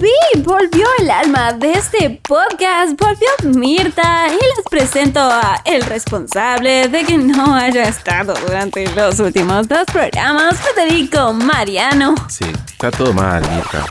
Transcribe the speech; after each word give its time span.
volví, 0.00 0.42
volvió 0.42 0.86
el 0.98 1.10
alma 1.10 1.52
de 1.52 1.72
este 1.72 2.20
podcast, 2.26 2.98
volvió 2.98 3.58
Mirta 3.58 4.28
y 4.28 4.32
les 4.34 4.64
presento 4.70 5.20
a 5.20 5.60
el 5.64 5.82
responsable 5.82 6.88
de 6.88 7.04
que 7.04 7.18
no 7.18 7.54
haya 7.54 7.84
estado 7.88 8.34
durante 8.46 8.86
los 8.94 9.18
últimos 9.20 9.68
dos 9.68 9.84
programas, 9.92 10.58
Federico 10.60 11.32
Mariano. 11.32 12.14
Sí, 12.28 12.46
está 12.66 12.90
todo 12.90 13.12
mal, 13.12 13.42
Mirta. 13.50 13.86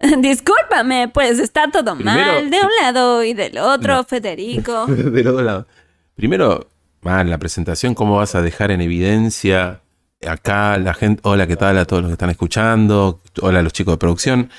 Discúlpame, 0.18 1.08
pues 1.08 1.38
está 1.38 1.70
todo 1.70 1.94
Primero- 1.94 2.32
mal 2.32 2.50
de 2.50 2.60
un 2.60 2.70
lado 2.82 3.22
y 3.22 3.34
del 3.34 3.58
otro, 3.58 3.96
No. 3.96 4.04
Federico. 4.04 4.86
Del 4.88 5.26
otro 5.28 5.42
lado. 5.42 5.66
Primero, 6.14 6.68
mal, 7.02 7.30
la 7.30 7.38
presentación, 7.38 7.94
cómo 7.94 8.16
vas 8.16 8.34
a 8.34 8.42
dejar 8.42 8.70
en 8.72 8.80
evidencia 8.80 9.80
acá 10.26 10.78
la 10.78 10.94
gente. 10.94 11.20
Hola, 11.24 11.46
¿qué 11.46 11.56
tal 11.56 11.78
a 11.78 11.84
todos 11.84 12.02
los 12.02 12.08
que 12.10 12.14
están 12.14 12.30
escuchando? 12.30 13.20
Hola 13.40 13.60
a 13.60 13.62
los 13.62 13.72
chicos 13.72 13.94
de 13.94 13.98
producción. 13.98 14.50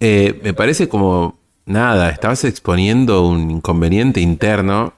Eh, 0.00 0.38
me 0.42 0.52
parece 0.54 0.88
como 0.88 1.38
nada, 1.64 2.10
estabas 2.10 2.44
exponiendo 2.44 3.26
un 3.26 3.50
inconveniente 3.50 4.20
interno 4.20 4.92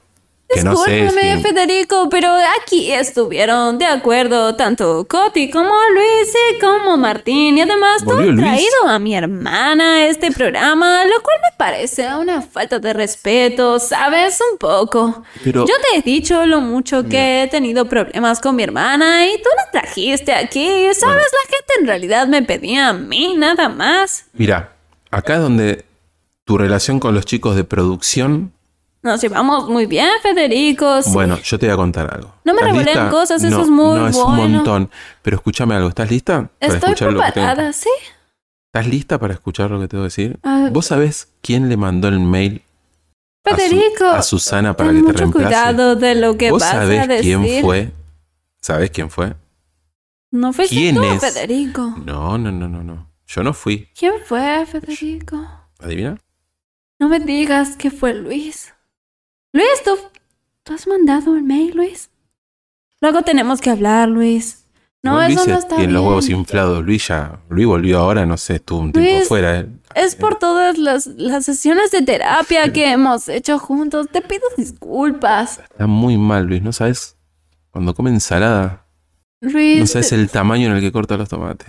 que 0.51 0.63
no 0.63 0.77
sé. 0.77 1.11
Si- 1.11 1.43
Federico, 1.43 2.09
pero 2.11 2.35
aquí 2.63 2.91
estuvieron 2.91 3.79
de 3.79 3.85
acuerdo 3.85 4.57
tanto 4.57 5.07
Coti 5.07 5.51
como 5.51 5.69
Luis 5.93 6.35
y 6.55 6.59
como 6.59 6.97
Martín. 6.97 7.59
Y 7.59 7.61
además 7.61 7.99
tú 8.03 8.07
¿Volvió 8.13 8.31
has 8.31 8.37
traído 8.53 8.89
a 8.89 8.99
mi 8.99 9.15
hermana 9.15 9.97
a 9.97 10.07
este 10.07 10.33
programa, 10.33 11.05
lo 11.05 11.23
cual 11.23 11.37
me 11.43 11.57
parece 11.59 12.09
una 12.17 12.41
falta 12.41 12.79
de 12.79 12.95
respeto, 12.95 13.79
¿sabes? 13.79 14.39
Un 14.53 14.57
poco. 14.57 15.23
Pero- 15.45 15.67
Yo 15.67 15.75
te 15.93 15.99
he 15.99 16.03
dicho 16.03 16.47
lo 16.47 16.63
mucho 16.63 17.07
que 17.07 17.43
he 17.43 17.49
tenido 17.49 17.85
problemas 17.87 18.41
con 18.41 18.57
mi 18.57 18.63
hermana 18.63 19.27
y 19.27 19.37
tú 19.43 19.51
la 19.55 19.71
trajiste 19.83 20.33
aquí. 20.33 20.67
¿Sabes? 20.95 21.27
La 21.31 21.51
gente 21.57 21.73
en 21.81 21.87
realidad 21.87 22.27
me 22.27 22.43
pedía 22.43 22.89
a 22.89 22.93
mí 22.95 23.35
nada 23.37 23.69
más. 23.69 24.25
Mira, 24.33 24.73
acá 25.11 25.35
es 25.37 25.41
donde 25.41 25.85
tu 26.45 26.59
relación 26.59 26.99
con 27.01 27.15
los 27.15 27.25
chicos 27.27 27.57
de 27.57 27.65
producción. 27.65 28.53
Nos 29.03 29.21
llevamos 29.23 29.69
muy 29.69 29.87
bien, 29.87 30.09
Federico. 30.23 31.03
sí. 31.03 31.11
Bueno, 31.13 31.39
yo 31.39 31.59
te 31.59 31.67
voy 31.67 31.75
a 31.75 31.77
contar 31.77 32.13
algo. 32.13 32.35
No 32.45 32.53
me 32.53 32.61
¿Estás 32.61 32.67
revoleen 32.73 32.97
lista? 32.97 33.11
cosas, 33.11 33.45
eso 33.45 33.57
No, 33.59 33.63
es 33.65 33.71
muy 33.71 33.99
No, 34.01 34.09
es 34.09 34.17
un 34.17 34.37
montón. 34.37 34.91
Pero 35.23 35.37
escúchame 35.37 35.75
algo, 35.75 35.89
¿estás 35.91 36.11
lista? 36.11 36.51
Estoy 36.59 36.95
preparada, 36.95 37.73
¿sí? 37.73 37.89
¿Estás 38.73 38.87
lista 38.91 39.19
para 39.19 39.35
escuchar 39.35 39.71
lo 39.71 39.81
que 39.81 39.89
te 39.89 39.97
voy 39.97 40.05
a 40.05 40.09
decir? 40.09 40.39
¿Vos 40.73 40.87
sabés 40.87 41.29
quién 41.43 41.69
le 41.69 41.77
mandó 41.77 42.09
el 42.09 42.19
mail 42.21 42.63
a, 43.45 43.51
Su- 43.51 43.57
Federico, 43.57 44.05
a 44.07 44.23
Susana 44.23 44.77
para 44.77 44.91
ten 44.91 44.97
que 44.99 45.03
te 45.03 45.07
mucho 45.07 45.19
reemplace? 45.21 45.47
cuidado 45.47 45.97
de 45.97 46.15
lo 46.17 46.37
que 46.37 46.51
¿Vos 46.51 46.61
vas 46.61 46.71
sabés 46.73 47.01
a 47.01 47.07
decir. 47.07 47.39
quién 47.39 47.63
fue? 47.65 47.91
¿Sabés 48.61 48.91
quién 48.91 49.09
fue? 49.11 49.35
No 50.33 50.53
fuiste 50.53 50.75
¿Quién 50.75 50.97
tú, 50.97 51.05
es? 51.05 51.21
Federico. 51.21 51.95
No, 52.05 52.37
no, 52.37 52.51
no, 52.53 52.69
no, 52.69 52.83
no. 52.83 53.08
Yo 53.29 53.43
no 53.43 53.53
fui. 53.53 53.89
¿Quién 53.99 54.15
fue, 54.25 54.65
Federico? 54.67 55.47
¿Adivina? 55.79 56.19
No 56.99 57.09
me 57.09 57.21
digas 57.21 57.77
que 57.77 57.91
fue 57.91 58.15
Luis. 58.15 58.75
Luis, 59.53 59.69
¿tú, 59.85 59.97
¿tú 60.65 60.73
has 60.73 60.87
mandado 60.87 61.37
el 61.37 61.43
mail, 61.45 61.77
Luis? 61.77 62.11
Luego 63.01 63.23
tenemos 63.23 63.61
que 63.61 63.71
hablar, 63.71 64.09
Luis. 64.09 64.65
No, 65.03 65.23
eso 65.23 65.35
Luis 65.37 65.47
no 65.47 65.55
es- 65.55 65.59
está 65.61 65.77
bien. 65.77 65.93
los 65.93 66.03
huevos 66.03 66.29
inflados. 66.29 66.85
Luis 66.85 67.07
ya... 67.07 67.39
Luis 67.49 67.67
volvió 67.67 67.99
ahora, 68.01 68.27
no 68.27 68.37
sé, 68.37 68.57
estuvo 68.57 68.81
un 68.81 68.93
tiempo 68.93 69.11
Luis, 69.17 69.29
fuera. 69.29 69.61
eh. 69.61 69.69
Es 69.95 70.17
por 70.17 70.37
todas 70.39 70.77
las, 70.79 71.07
las 71.07 71.45
sesiones 71.45 71.91
de 71.93 72.03
terapia 72.03 72.73
que 72.73 72.91
hemos 72.91 73.29
hecho 73.29 73.59
juntos. 73.59 74.09
Te 74.11 74.21
pido 74.23 74.43
disculpas. 74.57 75.61
Está 75.61 75.87
muy 75.87 76.17
mal, 76.19 76.47
Luis. 76.47 76.63
¿No 76.63 76.73
sabes? 76.73 77.17
Cuando 77.71 77.95
come 77.95 78.11
ensalada, 78.11 78.85
Luis, 79.41 79.79
no 79.81 79.87
sabes 79.87 80.11
el 80.13 80.29
tamaño 80.31 80.67
en 80.69 80.73
el 80.77 80.81
que 80.81 80.91
corta 80.91 81.17
los 81.17 81.29
tomates. 81.29 81.69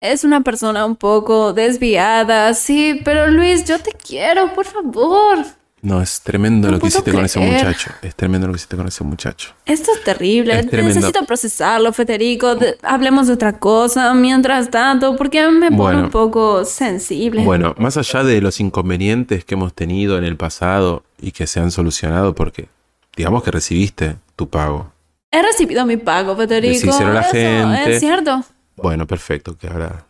Es 0.00 0.22
una 0.22 0.42
persona 0.42 0.84
un 0.84 0.94
poco 0.96 1.52
desviada, 1.52 2.54
sí, 2.54 3.00
pero 3.04 3.26
Luis, 3.26 3.64
yo 3.64 3.80
te 3.80 3.90
quiero, 3.92 4.54
por 4.54 4.64
favor. 4.64 5.38
No, 5.80 6.00
es 6.02 6.20
tremendo 6.22 6.68
No 6.68 6.74
lo 6.74 6.80
que 6.80 6.88
hiciste 6.88 7.12
con 7.12 7.24
ese 7.24 7.38
muchacho. 7.40 7.90
Es 8.02 8.14
tremendo 8.14 8.46
lo 8.48 8.52
que 8.52 8.56
hiciste 8.58 8.76
con 8.76 8.86
ese 8.88 9.04
muchacho. 9.04 9.50
Esto 9.64 9.92
es 9.96 10.02
terrible. 10.04 10.58
Es. 10.58 10.72
Necesito 10.72 11.24
procesarlo, 11.24 11.92
Federico. 11.92 12.56
De- 12.56 12.76
hablemos 12.82 13.28
de 13.28 13.34
otra 13.34 13.58
cosa 13.58 14.12
mientras 14.14 14.70
tanto, 14.70 15.16
porque 15.16 15.48
me 15.50 15.70
Bueno. 15.70 16.04
un 16.04 16.10
poco 16.10 16.64
sensible. 16.64 17.44
Bueno, 17.44 17.74
más 17.78 17.96
allá 17.96 18.24
de 18.24 18.40
los 18.40 18.58
inconvenientes 18.60 19.44
que 19.44 19.54
hemos 19.54 19.72
tenido 19.72 20.18
en 20.18 20.24
el 20.24 20.36
pasado 20.36 21.04
y 21.20 21.30
que 21.30 21.46
se 21.46 21.60
han 21.60 21.70
solucionado 21.70 22.34
porque 22.34 22.68
digamos 23.16 23.42
que 23.44 23.50
recibiste 23.52 24.16
tu 24.34 24.48
pago. 24.48 24.92
He 25.30 25.42
recibido 25.42 25.84
mi 25.86 25.96
pago, 25.96 26.36
Federico. 26.36 26.86
Decíselo 26.86 27.10
a 27.10 27.14
la 27.14 27.20
Eso 27.20 27.30
gente. 27.32 27.94
Es 27.94 28.00
cierto. 28.00 28.44
Bueno, 28.82 29.06
perfecto, 29.06 29.56
que 29.56 29.68
ahora 29.68 30.06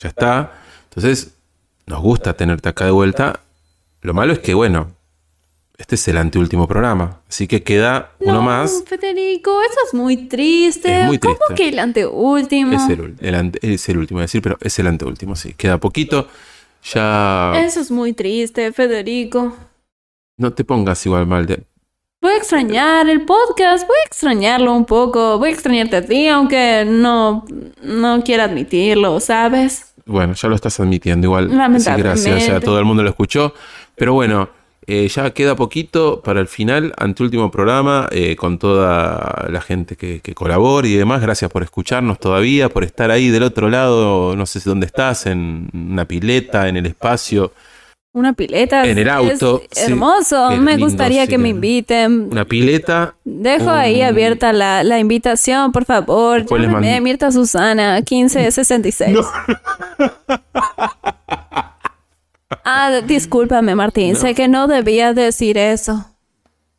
ya 0.00 0.08
está. 0.08 0.52
Entonces, 0.84 1.34
nos 1.86 2.00
gusta 2.00 2.34
tenerte 2.34 2.68
acá 2.68 2.84
de 2.84 2.90
vuelta. 2.90 3.40
Lo 4.02 4.14
malo 4.14 4.32
es 4.32 4.38
que, 4.40 4.54
bueno, 4.54 4.92
este 5.78 5.94
es 5.96 6.06
el 6.08 6.16
anteúltimo 6.18 6.68
programa, 6.68 7.20
así 7.28 7.46
que 7.48 7.62
queda 7.62 8.12
uno 8.20 8.34
no, 8.34 8.42
más. 8.42 8.84
Federico, 8.86 9.60
eso 9.62 9.78
es 9.86 9.94
muy 9.94 10.28
triste. 10.28 11.02
Es 11.02 11.06
muy 11.06 11.18
¿Cómo 11.18 11.36
que 11.56 11.68
el 11.68 11.78
anteúltimo? 11.78 12.72
Es 12.72 12.88
el, 12.88 13.00
ul- 13.00 13.16
el 13.20 13.34
ante- 13.34 13.58
es 13.74 13.88
el 13.88 13.98
último, 13.98 14.20
a 14.20 14.22
decir, 14.22 14.42
pero 14.42 14.58
es 14.60 14.78
el 14.78 14.86
anteúltimo, 14.86 15.34
sí. 15.36 15.54
Queda 15.54 15.78
poquito. 15.78 16.28
Ya 16.92 17.52
Eso 17.64 17.80
es 17.80 17.90
muy 17.90 18.12
triste, 18.12 18.72
Federico. 18.72 19.56
no 20.36 20.52
te 20.52 20.64
pongas 20.64 21.04
igual 21.06 21.26
mal 21.26 21.46
de. 21.46 21.62
Voy 22.22 22.34
a 22.34 22.36
extrañar 22.36 23.08
el 23.08 23.22
podcast, 23.22 23.84
voy 23.84 23.96
a 24.00 24.06
extrañarlo 24.06 24.72
un 24.74 24.84
poco, 24.84 25.40
voy 25.40 25.50
a 25.50 25.52
extrañarte 25.52 25.96
a 25.96 26.06
ti, 26.06 26.28
aunque 26.28 26.84
no, 26.86 27.44
no 27.82 28.22
quiera 28.22 28.44
admitirlo, 28.44 29.18
¿sabes? 29.18 29.92
Bueno, 30.06 30.32
ya 30.34 30.48
lo 30.48 30.54
estás 30.54 30.78
admitiendo 30.78 31.26
igual. 31.26 31.50
Sí, 31.80 31.90
gracias, 31.96 32.46
ya 32.46 32.60
todo 32.60 32.78
el 32.78 32.84
mundo 32.84 33.02
lo 33.02 33.08
escuchó. 33.08 33.54
Pero 33.96 34.14
bueno, 34.14 34.50
eh, 34.86 35.08
ya 35.08 35.32
queda 35.32 35.56
poquito 35.56 36.22
para 36.22 36.38
el 36.38 36.46
final, 36.46 36.94
anteúltimo 36.96 37.50
programa, 37.50 38.08
eh, 38.12 38.36
con 38.36 38.60
toda 38.60 39.48
la 39.50 39.60
gente 39.60 39.96
que, 39.96 40.20
que 40.20 40.32
colabora 40.32 40.86
y 40.86 40.94
demás. 40.94 41.22
Gracias 41.22 41.50
por 41.50 41.64
escucharnos 41.64 42.20
todavía, 42.20 42.68
por 42.68 42.84
estar 42.84 43.10
ahí 43.10 43.30
del 43.30 43.42
otro 43.42 43.68
lado, 43.68 44.36
no 44.36 44.46
sé 44.46 44.60
si 44.60 44.68
dónde 44.68 44.86
estás, 44.86 45.26
en 45.26 45.68
una 45.74 46.04
pileta, 46.04 46.68
en 46.68 46.76
el 46.76 46.86
espacio, 46.86 47.52
Una 48.14 48.34
pileta. 48.34 48.84
En 48.86 48.98
el 48.98 49.08
auto, 49.08 49.62
Es 49.70 49.88
hermoso, 49.88 50.50
me 50.58 50.72
lindo, 50.72 50.86
gustaría 50.86 51.22
sí, 51.24 51.28
que 51.30 51.38
me 51.38 51.48
inviten. 51.48 52.28
una 52.30 52.44
pileta. 52.44 53.14
Dejo 53.24 53.70
ahí 53.70 54.02
abierta 54.02 54.52
la, 54.52 54.84
la 54.84 54.98
invitación, 54.98 55.72
por 55.72 55.86
favor. 55.86 56.44
Llámeme 56.44 57.00
Mirta 57.00 57.32
Susana, 57.32 57.96
1566. 57.96 59.16
Ah, 62.64 63.00
discúlpame, 63.06 63.74
Martín. 63.74 64.12
No. 64.12 64.18
Sé 64.20 64.34
que 64.34 64.46
no 64.46 64.68
debía 64.68 65.14
decir 65.14 65.58
eso. 65.58 66.06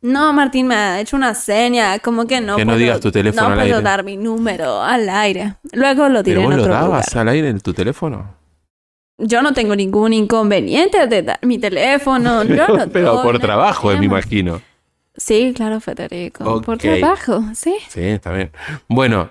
No, 0.00 0.32
Martín 0.32 0.66
me 0.68 0.74
ha 0.76 1.00
hecho 1.00 1.16
una 1.16 1.34
seña, 1.34 1.98
como 1.98 2.26
que 2.26 2.40
no 2.40 2.56
Que 2.56 2.64
no 2.64 2.70
puedo, 2.72 2.78
digas 2.78 3.00
tu 3.00 3.10
teléfono 3.10 3.48
no 3.48 3.54
al 3.54 3.60
puedo 3.60 3.74
aire. 3.76 3.82
dar 3.84 4.04
mi 4.04 4.16
número 4.16 4.80
al 4.82 5.08
aire. 5.10 5.56
Luego 5.72 6.08
lo 6.08 6.22
diré 6.22 6.36
¿Pero 6.38 6.42
vos 6.48 6.52
en 6.52 6.56
lo 6.58 6.62
otro 6.64 6.74
dabas 6.74 7.06
lugar. 7.12 7.18
al 7.22 7.28
aire 7.34 7.48
en 7.48 7.60
tu 7.60 7.74
teléfono? 7.74 8.34
Yo 9.18 9.42
no 9.42 9.52
tengo 9.52 9.76
ningún 9.76 10.12
inconveniente 10.12 11.06
de 11.06 11.22
dar 11.22 11.38
mi 11.42 11.58
teléfono. 11.58 12.42
Yo 12.44 12.66
lo 12.68 12.88
Pero 12.88 13.22
por 13.22 13.34
no 13.34 13.40
trabajo, 13.40 13.90
me 13.96 14.04
imagino. 14.06 14.60
Sí, 15.16 15.52
claro, 15.54 15.80
Federico. 15.80 16.60
Por 16.62 16.78
trabajo, 16.78 17.42
sí. 17.54 17.76
Sí, 17.88 18.00
está 18.00 18.32
bien. 18.32 18.50
Bueno, 18.88 19.30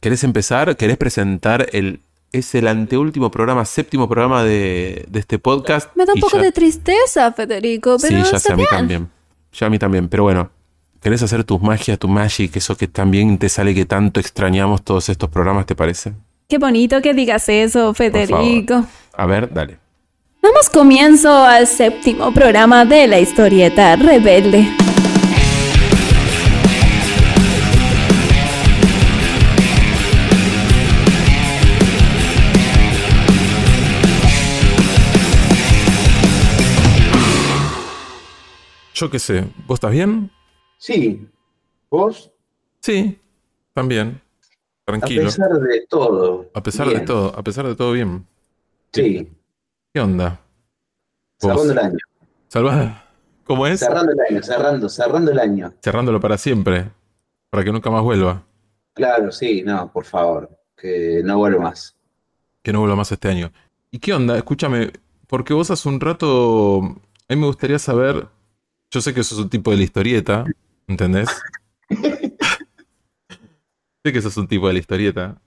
¿querés 0.00 0.24
empezar? 0.24 0.76
¿Querés 0.76 0.96
presentar 0.96 1.68
el... 1.72 2.00
Es 2.32 2.54
el 2.54 2.68
anteúltimo 2.68 3.28
programa, 3.32 3.64
séptimo 3.64 4.08
programa 4.08 4.44
de, 4.44 5.04
de 5.08 5.18
este 5.18 5.40
podcast. 5.40 5.90
Me 5.96 6.04
da 6.04 6.14
un 6.14 6.20
poco 6.20 6.36
ya- 6.36 6.44
de 6.44 6.52
tristeza, 6.52 7.32
Federico, 7.32 7.96
pero 8.00 8.24
Sí, 8.24 8.30
ya 8.32 8.38
sé, 8.38 8.52
a 8.52 8.56
mí 8.56 8.62
también. 8.70 9.08
Ya 9.52 9.66
a 9.66 9.70
mí 9.70 9.78
también, 9.80 10.08
pero 10.08 10.22
bueno. 10.24 10.48
¿Querés 11.02 11.22
hacer 11.22 11.42
tus 11.44 11.60
magias, 11.60 11.98
tu 11.98 12.06
magic, 12.06 12.54
eso 12.56 12.76
que 12.76 12.86
también 12.86 13.36
te 13.38 13.48
sale 13.48 13.74
que 13.74 13.84
tanto 13.84 14.20
extrañamos 14.20 14.82
todos 14.82 15.08
estos 15.08 15.28
programas, 15.30 15.66
te 15.66 15.74
parece? 15.74 16.12
Qué 16.48 16.58
bonito 16.58 17.00
que 17.02 17.14
digas 17.14 17.48
eso, 17.48 17.92
Federico. 17.94 18.84
A 19.20 19.26
ver, 19.26 19.52
dale. 19.52 19.78
Damos 20.40 20.70
comienzo 20.70 21.28
al 21.30 21.66
séptimo 21.66 22.32
programa 22.32 22.86
de 22.86 23.06
la 23.06 23.20
historieta 23.20 23.94
rebelde. 23.96 24.66
Yo 38.94 39.10
qué 39.10 39.18
sé, 39.18 39.46
¿vos 39.66 39.76
estás 39.76 39.92
bien? 39.92 40.30
Sí, 40.78 41.26
vos, 41.90 42.30
Sí, 42.80 43.18
también. 43.74 44.20
a 44.82 44.84
Tranquilo. 44.86 45.24
pesar 45.24 45.50
de 45.52 45.86
todo. 45.88 46.50
A 46.54 46.62
pesar 46.62 46.88
de 46.88 47.00
todo, 47.00 47.34
a 47.38 47.42
pesar 47.42 47.66
de 47.66 47.74
todo 47.76 47.92
bien. 47.92 48.26
Sí, 48.92 49.30
¿Qué 49.92 50.00
onda? 50.00 50.40
Vos. 51.40 51.52
cerrando 51.52 51.72
el 51.72 51.78
año. 51.78 51.98
Salva, 52.48 53.04
¿cómo 53.44 53.66
es? 53.66 53.80
Cerrando 53.80 54.12
el 54.12 54.20
año, 54.20 54.42
cerrando, 54.42 54.88
cerrando 54.88 55.30
el 55.30 55.38
año. 55.38 55.72
Cerrándolo 55.82 56.20
para 56.20 56.36
siempre, 56.36 56.90
para 57.50 57.62
que 57.64 57.72
nunca 57.72 57.90
más 57.90 58.02
vuelva. 58.02 58.44
Claro, 58.94 59.30
sí, 59.30 59.62
no, 59.62 59.92
por 59.92 60.04
favor, 60.04 60.50
que 60.76 61.22
no 61.24 61.38
vuelva 61.38 61.60
más. 61.60 61.96
Que 62.62 62.72
no 62.72 62.80
vuelva 62.80 62.96
más 62.96 63.12
este 63.12 63.28
año. 63.28 63.52
¿Y 63.92 63.98
qué 64.00 64.12
onda? 64.12 64.36
Escúchame, 64.36 64.92
porque 65.26 65.54
vos 65.54 65.70
hace 65.70 65.88
un 65.88 66.00
rato. 66.00 66.78
A 66.80 67.34
mí 67.34 67.40
me 67.40 67.46
gustaría 67.46 67.78
saber. 67.78 68.26
Yo 68.90 69.00
sé 69.00 69.14
que 69.14 69.22
sos 69.22 69.38
un 69.38 69.48
tipo 69.48 69.70
de 69.70 69.76
la 69.76 69.84
historieta, 69.84 70.44
¿entendés? 70.88 71.28
sé 74.04 74.12
que 74.12 74.20
sos 74.20 74.36
un 74.36 74.48
tipo 74.48 74.66
de 74.66 74.72
la 74.72 74.78
historieta. 74.80 75.40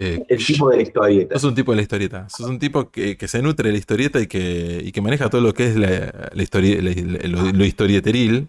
Eh, 0.00 0.24
El 0.28 0.44
tipo 0.44 0.70
de 0.70 0.76
la 0.76 0.82
historieta. 0.82 1.34
Sos 1.38 1.50
un 1.50 1.54
tipo 1.56 1.72
de 1.72 1.76
la 1.76 1.82
historieta. 1.82 2.28
Sos 2.28 2.48
un 2.48 2.58
tipo 2.58 2.90
que, 2.90 3.16
que 3.16 3.28
se 3.28 3.42
nutre 3.42 3.68
de 3.68 3.72
la 3.72 3.78
historieta 3.78 4.20
y 4.20 4.26
que, 4.28 4.80
y 4.84 4.92
que 4.92 5.00
maneja 5.00 5.28
todo 5.28 5.40
lo 5.40 5.52
que 5.54 5.66
es 5.68 5.76
la, 5.76 6.30
la 6.32 6.42
historia, 6.42 6.80
la- 6.82 6.90
la- 6.92 7.28
lo, 7.28 7.52
lo 7.52 7.64
historieteril. 7.64 8.48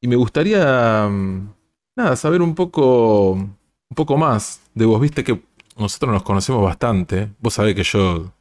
Y 0.00 0.08
me 0.08 0.16
gustaría, 0.16 1.08
mm, 1.08 1.54
nada, 1.96 2.16
saber 2.16 2.42
un 2.42 2.54
poco, 2.54 3.32
un 3.32 3.56
poco 3.94 4.16
más 4.16 4.60
de 4.74 4.84
vos. 4.86 5.00
Viste 5.00 5.24
que 5.24 5.40
nosotros 5.76 6.12
nos 6.12 6.22
conocemos 6.22 6.62
bastante. 6.62 7.28
Vos 7.40 7.54
sabés 7.54 7.74
que 7.74 7.84
yo 7.84 8.32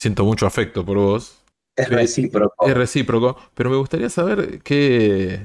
siento 0.00 0.24
mucho 0.24 0.46
afecto 0.46 0.84
por 0.84 0.96
vos. 0.98 1.42
Es 1.76 1.88
recíproco. 1.88 2.66
Es 2.66 2.74
recíproco. 2.74 3.36
Pero 3.54 3.70
me 3.70 3.76
gustaría 3.76 4.08
saber 4.10 4.60
qué, 4.62 5.40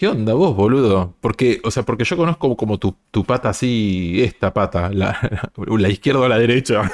qué 0.00 0.08
onda 0.08 0.32
vos, 0.32 0.56
boludo. 0.56 1.14
Porque, 1.20 1.60
o 1.62 1.70
sea, 1.70 1.82
porque 1.82 2.04
yo 2.04 2.16
conozco 2.16 2.56
como 2.56 2.78
tu, 2.78 2.96
tu 3.10 3.22
pata 3.22 3.50
así, 3.50 4.22
esta 4.22 4.54
pata, 4.54 4.88
la, 4.90 5.18
la 5.56 5.88
izquierda 5.90 6.20
o 6.20 6.28
la 6.28 6.38
derecha. 6.38 6.90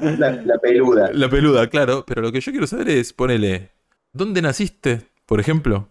La, 0.00 0.32
la 0.32 0.58
peluda. 0.58 1.12
La 1.12 1.28
peluda, 1.28 1.68
claro, 1.68 2.04
pero 2.04 2.22
lo 2.22 2.32
que 2.32 2.40
yo 2.40 2.50
quiero 2.50 2.66
saber 2.66 2.88
es, 2.88 3.12
ponele, 3.12 3.70
¿dónde 4.12 4.42
naciste, 4.42 5.06
por 5.26 5.38
ejemplo? 5.38 5.88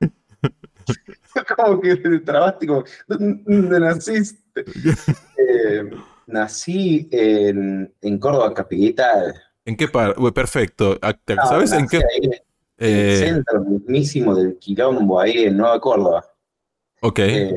como 1.56 1.80
que 1.80 1.96
te 1.96 2.20
trabaste 2.20 2.68
como, 2.68 2.84
¿dónde 3.08 3.80
naciste? 3.80 4.64
Eh, 5.36 5.90
nací 6.28 7.08
en, 7.10 7.92
en 8.00 8.18
Córdoba 8.20 8.54
Capital. 8.54 9.34
¿En 9.64 9.76
qué 9.76 9.88
par? 9.88 10.14
Perfecto. 10.34 10.98
Ah, 11.00 11.16
No, 11.28 11.46
¿Sabes 11.46 11.72
en 11.72 11.88
qué? 11.88 11.96
ahí, 11.96 12.30
en 12.78 12.90
el 12.90 13.00
Eh, 13.10 13.16
centro 13.18 13.60
mismísimo 13.64 14.34
del 14.34 14.58
Quilombo, 14.58 15.20
ahí 15.20 15.44
en 15.44 15.56
Nueva 15.56 15.80
Córdoba, 15.80 16.24
ok, 17.00 17.18
eh, 17.20 17.54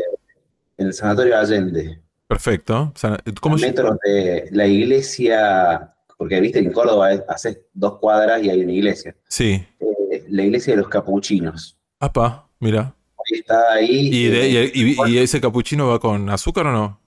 en 0.78 0.88
el 0.88 0.94
Sanatorio 0.94 1.38
Allende. 1.38 2.00
perfecto. 2.28 2.94
¿cómo 3.42 3.56
a 3.56 3.60
metros 3.60 3.98
de 4.06 4.50
la 4.52 4.68
iglesia, 4.68 5.94
porque 6.18 6.40
viste 6.42 6.60
en 6.60 6.72
Córdoba 6.72 7.14
es- 7.14 7.24
haces 7.28 7.60
dos 7.74 7.98
cuadras 8.00 8.44
y 8.44 8.50
hay 8.50 8.62
una 8.64 8.74
iglesia. 8.74 9.16
Sí. 9.28 9.66
Eh, 9.80 10.26
la 10.30 10.44
iglesia 10.44 10.74
de 10.74 10.78
los 10.82 10.90
capuchinos. 10.90 11.78
Apa, 12.00 12.48
mira. 12.60 12.94
Ahí 13.18 13.40
está 13.40 13.74
ahí. 13.74 14.10
¿Y, 14.12 14.28
de- 14.28 14.64
eh, 14.66 14.72
y- 14.74 14.92
y- 14.92 14.96
y 15.14 15.18
ese 15.20 15.42
capuchino 15.42 15.88
va 15.88 16.00
con 16.00 16.30
azúcar 16.30 16.68
o 16.68 16.72
no? 16.72 17.02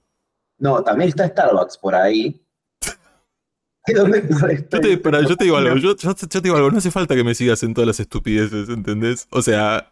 No, 0.57 0.83
también 0.83 1.09
está 1.09 1.27
Starbucks 1.27 1.77
por 1.77 1.95
ahí. 1.95 2.41
¿De 3.87 3.93
dónde 3.93 4.23
Yo 4.71 4.79
te, 4.81 4.97
pará, 4.97 5.21
yo 5.21 5.35
te 5.35 5.43
digo 5.45 5.57
algo, 5.57 5.75
yo, 5.77 5.95
yo- 5.95 6.15
yo 6.15 6.27
te 6.27 6.41
digo 6.41 6.55
algo, 6.55 6.71
no 6.71 6.77
hace 6.77 6.91
falta 6.91 7.15
que 7.15 7.23
me 7.23 7.33
sigas 7.35 7.63
en 7.63 7.73
todas 7.73 7.87
las 7.87 7.99
estupideces, 7.99 8.69
¿entendés? 8.69 9.27
O 9.31 9.41
sea, 9.41 9.87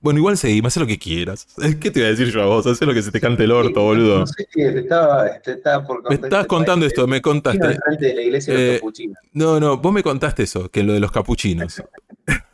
bueno, 0.00 0.18
igual 0.18 0.36
seguime, 0.36 0.66
haz 0.68 0.76
lo 0.78 0.86
que 0.86 0.98
quieras. 0.98 1.46
¿Qué 1.80 1.90
te 1.90 2.00
iba 2.00 2.08
a 2.08 2.10
decir 2.10 2.28
yo 2.30 2.42
a 2.42 2.46
vos? 2.46 2.66
Haz 2.66 2.80
lo 2.80 2.92
que 2.94 3.02
se 3.02 3.12
te 3.12 3.20
cante 3.20 3.44
el 3.44 3.52
orto, 3.52 3.82
boludo. 3.82 4.20
No 4.20 4.26
sé 4.26 4.46
qué, 4.50 4.70
te 4.72 4.80
estaba, 4.80 5.38
te 5.40 5.52
estaba 5.52 5.86
por 5.86 6.02
Me 6.08 6.14
estabas 6.14 6.40
este 6.40 6.46
contando 6.48 6.86
esto, 6.86 7.06
me 7.06 7.20
contaste. 7.22 7.64
enfrente 7.66 8.06
de 8.06 8.14
la 8.14 8.22
iglesia 8.22 8.54
de 8.54 8.60
los 8.60 8.68
Eh, 8.76 8.80
capuchinos. 8.80 9.18
No, 9.32 9.60
no, 9.60 9.76
vos 9.76 9.92
me 9.92 10.02
contaste 10.02 10.42
eso, 10.44 10.70
que 10.70 10.82
lo 10.82 10.92
de 10.94 11.00
los 11.00 11.12
capuchinos. 11.12 11.82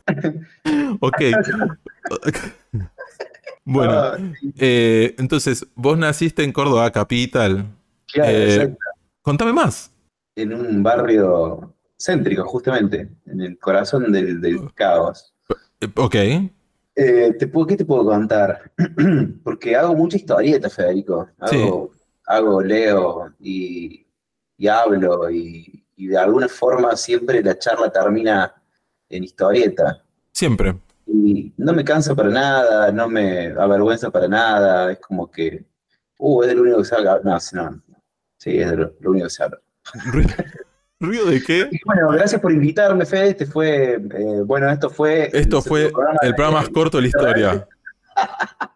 ok. 1.01 1.21
bueno, 3.65 3.93
Ah, 3.95 4.19
eh, 4.59 5.15
entonces, 5.19 5.67
vos 5.75 5.99
naciste 5.99 6.45
en 6.45 6.53
Córdoba, 6.53 6.91
capital. 6.91 7.67
claro, 8.13 8.31
eh. 8.31 8.77
Contame 9.23 9.53
más. 9.53 9.91
En 10.37 10.53
un 10.53 10.83
barrio 10.83 11.75
céntrico, 11.99 12.45
justamente, 12.47 13.09
en 13.25 13.41
el 13.41 13.59
corazón 13.59 14.13
del, 14.13 14.41
del 14.41 14.73
caos. 14.75 15.35
Eh, 15.81 15.89
ok, 15.97 16.15
Eh, 16.99 17.35
te 17.39 17.47
puedo- 17.49 17.67
¿qué 17.67 17.77
te 17.77 17.85
puedo 17.85 18.05
contar? 18.05 18.71
Porque 19.45 19.75
hago 19.77 19.95
mucha 19.95 20.17
historieta, 20.19 20.69
Federico. 20.71 21.29
Hago, 21.39 21.91
hago, 22.27 22.63
leo 22.63 23.33
y, 23.41 24.07
y 24.59 24.67
hablo 24.69 25.31
y, 25.31 25.85
y 25.97 26.07
de 26.09 26.19
alguna 26.19 26.49
forma 26.49 26.95
siempre 26.97 27.43
la 27.43 27.59
charla 27.59 27.91
termina 27.91 28.55
en 29.09 29.25
historieta. 29.25 30.03
siempre. 30.33 30.75
Y 31.07 31.53
no 31.57 31.73
me 31.73 31.85
cansa 31.85 32.15
para 32.15 32.29
nada, 32.31 32.91
no 32.93 33.09
me 33.09 33.49
avergüenza 33.53 34.11
para 34.11 34.27
nada. 34.29 34.93
Es 34.93 34.99
como 34.99 35.31
que, 35.31 35.65
uh, 36.19 36.43
es 36.43 36.49
de 36.49 36.55
lo 36.57 36.63
único 36.63 36.79
que 36.79 36.85
se 36.85 36.95
habla. 36.97 37.21
No, 37.25 37.39
no. 37.53 37.83
Sí, 38.39 38.59
es 38.59 38.71
de 38.71 38.77
lo, 38.77 38.93
lo 39.01 39.11
único 39.13 39.27
que 39.27 39.31
se 39.31 39.43
habla. 39.45 39.59
Ru- 39.95 40.53
¿Ruido 41.01 41.27
de 41.27 41.43
qué? 41.43 41.69
Y 41.71 41.79
bueno, 41.85 42.09
gracias 42.11 42.41
por 42.41 42.53
invitarme, 42.53 43.05
Fede. 43.05 43.31
Este 43.31 43.47
fue, 43.47 43.95
eh, 43.95 44.41
bueno, 44.45 44.71
esto 44.71 44.89
fue. 44.91 45.31
Esto 45.33 45.59
el 45.59 45.63
fue 45.63 45.83
segundo 45.87 46.11
el 46.23 46.35
programa 46.35 46.61
más 46.61 46.69
corto 46.71 46.97
de 46.99 47.03
la 47.03 47.09
historia. 47.09 47.69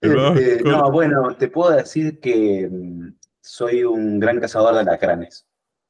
Programa 0.00 0.38
Este, 0.38 0.62
no, 0.64 0.92
bueno, 0.92 1.34
te 1.36 1.48
puedo 1.48 1.72
decir 1.72 2.20
que 2.20 2.68
mm, 2.70 3.08
soy 3.40 3.82
un 3.84 4.20
gran 4.20 4.38
cazador 4.38 4.74
de 4.74 4.80
alacranes. 4.80 5.44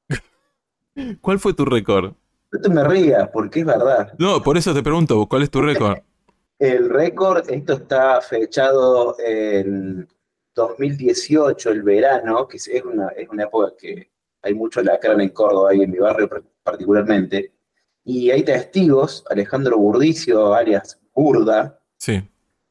¿Cuál 1.21 1.39
fue 1.39 1.53
tu 1.53 1.65
récord? 1.65 2.15
No 2.51 2.61
te 2.61 2.69
me 2.71 2.83
rías, 2.85 3.29
porque 3.33 3.61
es 3.61 3.67
verdad. 3.67 4.15
No, 4.19 4.43
por 4.43 4.57
eso 4.57 4.73
te 4.73 4.83
pregunto, 4.83 5.27
¿cuál 5.27 5.43
es 5.43 5.51
tu 5.51 5.61
récord? 5.61 5.99
El 6.59 6.89
récord, 6.91 7.49
esto 7.51 7.75
está 7.75 8.21
fechado 8.21 9.15
en 9.25 10.09
2018, 10.59 11.71
el 11.71 11.83
verano, 11.83 12.47
que 12.49 12.57
es 12.59 12.71
una, 12.85 13.09
es 13.09 13.29
una 13.29 13.45
época 13.45 13.73
que 13.79 14.11
hay 14.43 14.55
mucho 14.55 14.81
alacrán 14.81 15.21
en 15.21 15.31
Córdoba, 15.31 15.71
ahí 15.71 15.83
en 15.83 15.91
mi 15.91 15.99
barrio 15.99 16.29
particularmente. 16.63 17.53
Y 18.05 18.31
hay 18.31 18.43
testigos, 18.43 19.25
Alejandro 19.31 19.77
Burdicio, 19.79 20.55
alias 20.55 20.99
Burda, 21.15 21.81
Sí, 21.97 22.23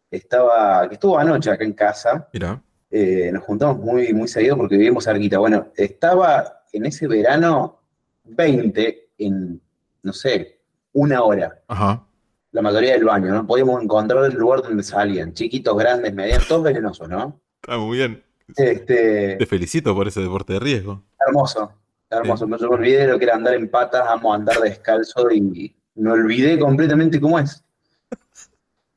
estaba, 0.09 0.87
que 0.87 0.93
estuvo 0.95 1.17
anoche 1.19 1.51
acá 1.51 1.63
en 1.65 1.73
casa. 1.73 2.29
mira. 2.33 2.61
eh, 2.89 3.29
nos 3.33 3.43
juntamos 3.43 3.77
muy, 3.79 4.13
muy 4.13 4.27
seguido 4.27 4.55
porque 4.57 4.77
vivimos 4.77 5.03
cerquita. 5.03 5.37
Bueno, 5.39 5.67
estaba 5.75 6.63
en 6.71 6.85
ese 6.85 7.07
verano 7.07 7.81
20 8.23 9.09
en, 9.17 9.61
no 10.03 10.13
sé, 10.13 10.61
una 10.93 11.21
hora. 11.23 11.61
Ajá. 11.67 12.03
La 12.51 12.61
mayoría 12.61 12.93
del 12.93 13.03
baño, 13.03 13.31
¿no? 13.31 13.45
Podíamos 13.45 13.83
encontrar 13.83 14.23
el 14.25 14.33
lugar 14.33 14.61
donde 14.63 14.81
salían. 14.83 15.33
Chiquitos, 15.33 15.77
grandes, 15.77 16.13
medianos, 16.13 16.47
todos 16.47 16.63
venenosos, 16.63 17.09
¿no? 17.09 17.39
Está 17.67 17.77
muy 17.79 17.97
bien. 17.97 18.23
Este, 18.55 19.35
Te 19.37 19.45
felicito 19.45 19.93
por 19.93 20.07
ese 20.07 20.21
deporte 20.21 20.53
de 20.53 20.59
riesgo. 20.59 21.03
hermoso, 21.27 21.73
hermoso. 22.09 22.45
Yo 22.47 22.69
me 22.69 22.75
olvidé 22.75 22.99
de 22.99 23.07
lo 23.07 23.19
que 23.19 23.25
era 23.25 23.35
andar 23.35 23.55
en 23.55 23.69
patas, 23.69 24.07
amo 24.07 24.33
andar 24.33 24.57
descalzo 24.61 25.29
y 25.29 25.75
me 25.95 26.11
olvidé 26.11 26.57
completamente 26.57 27.19
cómo 27.19 27.37
es. 27.39 27.61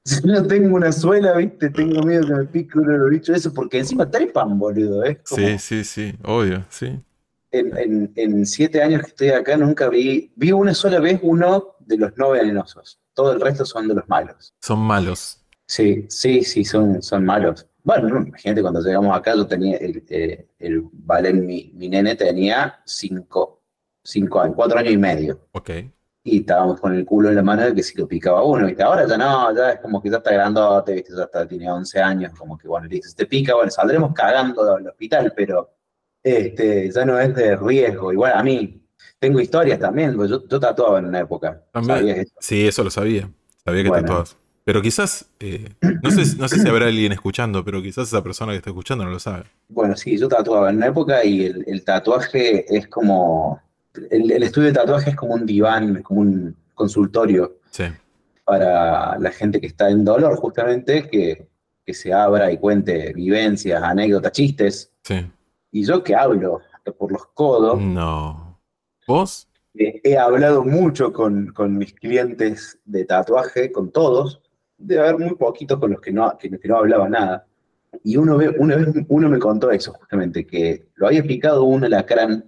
Si 0.05 0.21
no 0.25 0.47
tengo 0.47 0.77
una 0.77 0.93
suela, 0.93 1.33
¿viste? 1.37 1.69
Tengo 1.71 2.01
miedo 2.05 2.25
que 2.29 2.33
me 2.35 2.45
pique 2.45 2.79
uno 2.79 2.93
de 2.93 2.99
los 2.99 3.11
bichos 3.11 3.37
eso, 3.39 3.53
porque 3.53 3.79
encima 3.79 4.09
trepan, 4.09 4.57
boludo, 4.57 5.03
¿eh? 5.05 5.21
Como- 5.29 5.45
Sí, 5.49 5.59
sí, 5.59 5.83
sí, 5.83 6.15
obvio, 6.23 6.65
sí. 6.69 7.01
En, 7.51 7.77
en- 7.77 8.13
en 8.15 8.47
siete 8.47 8.81
años 8.81 9.03
que 9.03 9.09
estoy 9.09 9.29
acá 9.31 9.57
nunca 9.57 9.89
vi, 9.89 10.31
vi 10.37 10.53
una 10.53 10.75
sola 10.75 11.01
vez 11.01 11.19
uno 11.25 11.75
de 11.81 11.97
los 11.97 12.17
no 12.17 12.31
venenosos. 12.31 13.01
Todo 13.15 13.33
el 13.33 13.41
resto 13.41 13.65
son 13.65 13.89
de 13.89 13.95
los 13.97 14.09
malos. 14.09 14.55
Son 14.61 14.79
malos. 14.79 15.45
Sí, 15.67 16.07
sí, 16.09 16.45
sí, 16.45 16.65
son, 16.65 17.03
son 17.03 17.25
malos. 17.25 17.67
Bueno, 17.83 18.09
no, 18.09 18.27
imagínate 18.27 18.63
cuando 18.63 18.81
llegamos 18.83 19.17
acá, 19.17 19.35
yo 19.35 19.47
tenía, 19.47 19.77
el, 19.79 20.03
eh, 20.09 20.49
el 20.59 20.83
Valen, 20.93 21.47
mi, 21.47 21.73
mi 21.75 21.89
nene 21.89 22.15
tenía 22.15 22.81
cinco, 22.85 23.63
cinco 24.03 24.41
años, 24.41 24.57
cuatro 24.57 24.79
años 24.79 24.93
y 24.93 24.99
medio. 24.99 25.49
Ok. 25.53 25.71
Y 26.23 26.41
estábamos 26.41 26.81
con 26.81 26.95
el 26.95 27.07
culo 27.07 27.31
en 27.31 27.37
la 27.37 27.43
mano 27.43 27.63
de 27.63 27.75
que 27.75 27.83
si 27.83 27.97
lo 27.97 28.07
picaba 28.07 28.45
uno, 28.45 28.67
¿viste? 28.67 28.83
Ahora 28.83 29.07
ya 29.07 29.17
no, 29.17 29.55
ya 29.57 29.71
es 29.73 29.81
como 29.81 30.03
que 30.03 30.11
ya 30.11 30.19
está 30.19 30.33
grandote, 30.33 30.93
¿viste? 30.93 31.15
Ya 31.17 31.25
está, 31.25 31.49
tiene 31.49 31.71
11 31.71 32.01
años, 32.01 32.33
como 32.39 32.59
que 32.59 32.69
bueno, 32.69 32.87
le 32.87 32.97
dices, 32.97 33.15
te 33.15 33.25
pica, 33.25 33.55
bueno, 33.55 33.71
saldremos 33.71 34.13
cagando 34.13 34.77
del 34.77 34.89
hospital, 34.89 35.33
pero 35.35 35.71
este, 36.23 36.91
ya 36.91 37.05
no 37.07 37.19
es 37.19 37.35
de 37.35 37.57
riesgo. 37.57 38.13
Igual 38.13 38.33
a 38.35 38.43
mí, 38.43 38.87
tengo 39.19 39.41
historias 39.41 39.79
también, 39.79 40.15
porque 40.15 40.31
yo, 40.31 40.47
yo 40.47 40.61
tatuaba 40.61 40.99
en 40.99 41.07
una 41.07 41.21
época. 41.21 41.63
También. 41.73 41.99
¿sabías 41.99 42.19
eso? 42.19 42.35
Sí, 42.41 42.67
eso 42.67 42.85
lo 42.85 42.91
sabía. 42.91 43.31
Sabía 43.65 43.83
que 43.83 43.89
Bueno. 43.89 44.03
tatuabas. 44.03 44.37
Pero 44.71 44.83
quizás, 44.83 45.27
eh, 45.41 45.69
no 46.01 46.13
sé, 46.13 46.37
no 46.37 46.47
sé 46.47 46.61
si 46.61 46.69
habrá 46.69 46.87
alguien 46.87 47.11
escuchando, 47.11 47.65
pero 47.65 47.83
quizás 47.83 48.07
esa 48.07 48.23
persona 48.23 48.53
que 48.53 48.59
está 48.59 48.71
escuchando 48.71 49.05
no 49.05 49.11
lo 49.11 49.19
sabe. 49.19 49.43
Bueno, 49.69 49.97
sí, 49.97 50.17
yo 50.17 50.29
tatuaba 50.29 50.71
en 50.71 50.77
una 50.77 50.87
época 50.87 51.25
y 51.25 51.45
el, 51.47 51.65
el 51.67 51.83
tatuaje 51.85 52.73
es 52.73 52.87
como, 52.87 53.61
el, 54.13 54.31
el 54.31 54.45
estudio 54.45 54.69
de 54.69 54.75
tatuaje 54.75 55.11
es 55.11 55.17
como 55.17 55.35
un 55.35 55.45
diván, 55.45 55.97
es 55.97 56.03
como 56.05 56.21
un 56.21 56.55
consultorio 56.75 57.57
Sí. 57.73 57.83
para 58.45 59.19
la 59.19 59.33
gente 59.33 59.61
que 59.61 59.67
está 59.67 59.91
en 59.91 60.05
dolor, 60.05 60.37
justamente, 60.37 61.09
que, 61.09 61.49
que 61.85 61.93
se 61.93 62.13
abra 62.13 62.53
y 62.53 62.59
cuente 62.59 63.13
vivencias, 63.13 63.83
anécdotas, 63.83 64.31
chistes. 64.31 64.93
Sí. 65.03 65.27
Y 65.73 65.85
yo 65.85 66.05
que 66.05 66.15
hablo 66.15 66.61
por 66.97 67.11
los 67.11 67.27
codos, 67.35 67.81
No. 67.81 68.57
¿Vos? 69.09 69.49
eh, 69.75 70.01
he 70.05 70.17
hablado 70.17 70.63
mucho 70.63 71.13
con, 71.13 71.49
con 71.55 71.77
mis 71.77 71.93
clientes 71.93 72.79
de 72.85 73.05
tatuaje, 73.05 73.73
con 73.73 73.91
todos, 73.91 74.41
debe 74.81 75.01
haber 75.03 75.19
muy 75.19 75.35
poquitos 75.37 75.79
con 75.79 75.93
los 75.93 76.01
que 76.01 76.11
no, 76.13 76.37
que, 76.39 76.51
que 76.51 76.69
no 76.69 76.77
hablaba 76.79 77.09
nada. 77.09 77.47
Y 78.05 78.17
uno, 78.17 78.37
ve, 78.37 78.49
una 78.59 78.77
vez 78.77 78.89
uno 79.09 79.29
me 79.29 79.39
contó 79.39 79.71
eso, 79.71 79.93
justamente, 79.93 80.47
que 80.47 80.87
lo 80.95 81.07
había 81.09 81.23
picado 81.23 81.65
un 81.65 81.85
alacrán 81.85 82.45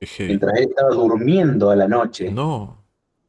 Eje. 0.00 0.26
mientras 0.26 0.54
él 0.56 0.68
estaba 0.70 0.90
durmiendo 0.94 1.70
a 1.70 1.76
la 1.76 1.86
noche. 1.88 2.30
No. 2.30 2.82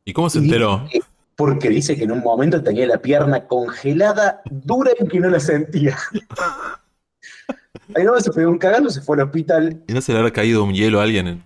¿Y 0.06 0.14
cómo 0.14 0.30
se 0.30 0.40
Y 0.40 0.44
dice 0.44 0.56
enteró? 0.56 0.88
que- 0.92 1.00
porque 1.36 1.70
dice 1.70 1.96
que 1.98 2.04
en 2.04 2.12
un 2.12 2.20
momento 2.22 2.62
tenía 2.62 2.86
la 2.86 3.00
pierna 3.00 3.48
congelada, 3.48 4.42
dura 4.50 4.92
y 5.00 5.08
que 5.08 5.20
no 5.20 5.30
la 5.30 5.40
sentía. 5.40 5.98
Ahí 7.96 8.04
no 8.06 8.20
se 8.20 8.32
pegó 8.32 8.52
un 8.52 8.58
cagado, 8.58 8.90
se 8.90 9.02
fue 9.02 9.18
al 9.18 9.24
hospital. 9.24 9.82
¿Y 9.88 9.94
no 9.94 10.02
se 10.02 10.12
le 10.14 10.20
habrá 10.20 10.32
caído 10.32 10.64
un 10.64 10.74
hielo 10.74 11.00
a 11.00 11.04
alguien 11.04 11.44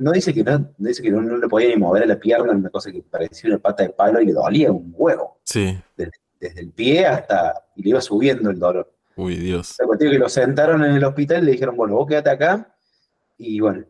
no 0.00 0.12
dice 0.12 0.32
que 0.32 0.42
no, 0.42 0.58
no 0.78 0.88
dice 0.88 1.02
que 1.02 1.10
no, 1.10 1.20
no 1.22 1.36
le 1.36 1.48
podía 1.48 1.68
ni 1.68 1.76
mover 1.76 2.02
a 2.04 2.06
la 2.06 2.18
pierna, 2.18 2.52
una 2.52 2.70
cosa 2.70 2.90
que 2.90 3.02
parecía 3.02 3.50
una 3.50 3.58
pata 3.58 3.82
de 3.82 3.90
palo 3.90 4.20
y 4.20 4.26
le 4.26 4.32
dolía 4.32 4.72
un 4.72 4.92
huevo, 4.96 5.38
Sí. 5.44 5.78
desde 5.96 6.60
el 6.60 6.70
pie 6.72 7.06
hasta, 7.06 7.54
y 7.76 7.82
le 7.82 7.90
iba 7.90 8.00
subiendo 8.00 8.50
el 8.50 8.58
dolor. 8.58 8.92
Uy, 9.16 9.36
Dios. 9.36 9.76
La 9.78 9.86
cuestión 9.86 10.10
es 10.10 10.16
que 10.16 10.18
lo 10.18 10.28
sentaron 10.28 10.84
en 10.84 10.92
el 10.96 11.04
hospital 11.04 11.42
y 11.42 11.46
le 11.46 11.52
dijeron, 11.52 11.76
bueno, 11.76 11.94
vos 11.94 12.06
quédate 12.06 12.30
acá, 12.30 12.74
y 13.38 13.60
bueno, 13.60 13.84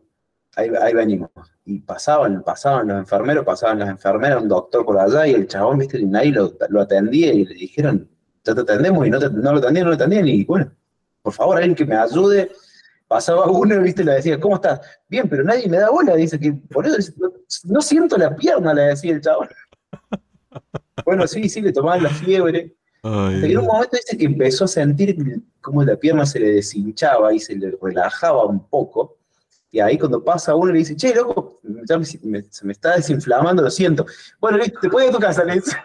ahí, 0.55 0.69
ahí 0.81 0.93
venimos. 0.93 1.29
Y 1.65 1.79
pasaban, 1.79 2.43
pasaban 2.43 2.87
los 2.89 2.97
enfermeros, 2.99 3.43
pasaban 3.43 3.79
las 3.79 3.89
enfermeras, 3.89 4.41
un 4.41 4.47
doctor 4.49 4.85
por 4.85 4.99
allá, 4.99 5.25
y 5.27 5.33
el 5.33 5.47
chabón, 5.47 5.79
viste, 5.79 5.99
y 5.99 6.05
nadie 6.05 6.31
lo, 6.31 6.53
lo 6.69 6.81
atendía, 6.81 7.33
y 7.33 7.45
le 7.45 7.55
dijeron, 7.55 8.07
ya 8.43 8.53
te 8.53 8.61
atendemos, 8.61 9.07
y 9.07 9.09
no, 9.09 9.19
te- 9.19 9.29
no 9.31 9.51
lo 9.53 9.57
atendían, 9.57 9.85
no 9.85 9.89
lo 9.89 9.95
atendían, 9.95 10.27
y 10.27 10.43
bueno, 10.45 10.71
por 11.23 11.33
favor, 11.33 11.57
alguien 11.57 11.73
que 11.75 11.85
me 11.85 11.95
ayude. 11.95 12.51
Pasaba 13.07 13.45
uno, 13.47 13.79
viste, 13.81 14.03
le 14.03 14.13
decía, 14.13 14.39
¿cómo 14.39 14.55
estás? 14.55 14.81
Bien, 15.07 15.29
pero 15.29 15.43
nadie 15.43 15.69
me 15.69 15.77
da 15.77 15.89
bola, 15.91 16.15
dice 16.15 16.39
que 16.39 16.53
por 16.53 16.87
eso 16.87 17.11
no, 17.17 17.31
no 17.65 17.81
siento 17.81 18.17
la 18.17 18.35
pierna, 18.35 18.73
le 18.73 18.81
decía 18.83 19.13
el 19.13 19.21
chabón. 19.21 19.47
Bueno, 21.05 21.27
sí, 21.27 21.49
sí, 21.49 21.61
le 21.61 21.73
tomaban 21.73 22.03
la 22.03 22.09
fiebre. 22.09 22.73
Ay, 23.03 23.41
que 23.41 23.51
en 23.51 23.57
un 23.59 23.65
momento 23.65 23.97
dice 23.97 24.17
que 24.17 24.25
empezó 24.25 24.63
a 24.65 24.67
sentir 24.67 25.15
como 25.61 25.83
la 25.83 25.95
pierna 25.97 26.25
se 26.25 26.39
le 26.39 26.53
deshinchaba 26.53 27.33
y 27.33 27.39
se 27.39 27.55
le 27.55 27.77
relajaba 27.81 28.45
un 28.45 28.65
poco. 28.67 29.17
Y 29.69 29.79
ahí 29.81 29.97
cuando 29.99 30.23
pasa 30.23 30.55
uno 30.55 30.71
le 30.71 30.79
dice, 30.79 30.95
che, 30.95 31.13
loco, 31.13 31.59
ya 31.87 31.99
me- 31.99 32.05
me- 32.23 32.43
se 32.49 32.65
me 32.65 32.71
está 32.71 32.95
desinflamando, 32.95 33.61
lo 33.61 33.69
siento. 33.69 34.05
Bueno, 34.39 34.57
listo, 34.57 34.79
te 34.79 34.89
puedes 34.89 35.09
ir 35.09 35.13
a 35.13 35.17
tu 35.17 35.21
casa, 35.21 35.43
le 35.43 35.55
dice. 35.55 35.75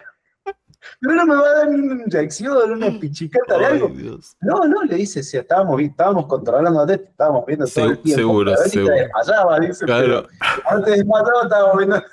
Pero 0.99 1.13
no 1.15 1.25
me 1.25 1.35
va 1.35 1.41
a 1.47 1.53
dar 1.59 1.69
ni 1.69 1.79
una 1.79 2.03
inyección, 2.03 2.71
una 2.71 2.99
pichicata 2.99 3.57
de 3.57 3.65
algo. 3.65 3.89
Dios. 3.89 4.35
No, 4.41 4.65
no, 4.65 4.83
le 4.83 4.95
dice, 4.95 5.21
si 5.23 5.37
estábamos, 5.37 5.79
estábamos 5.81 6.25
controlando, 6.27 6.85
te 6.85 6.95
estábamos 6.95 7.45
viendo 7.45 7.65
todo 7.67 7.85
el 7.85 7.91
Segu- 7.97 8.01
tiempo. 8.03 8.19
seguro, 8.21 8.57
seguro. 8.57 8.93
te 8.95 9.01
desmayaba, 9.01 9.59
dice. 9.59 9.85
Claro. 9.85 10.27
Pero 10.69 10.83
te 10.83 10.91
desmayaba, 10.91 11.43
estábamos 11.43 11.77
viendo. 11.77 12.03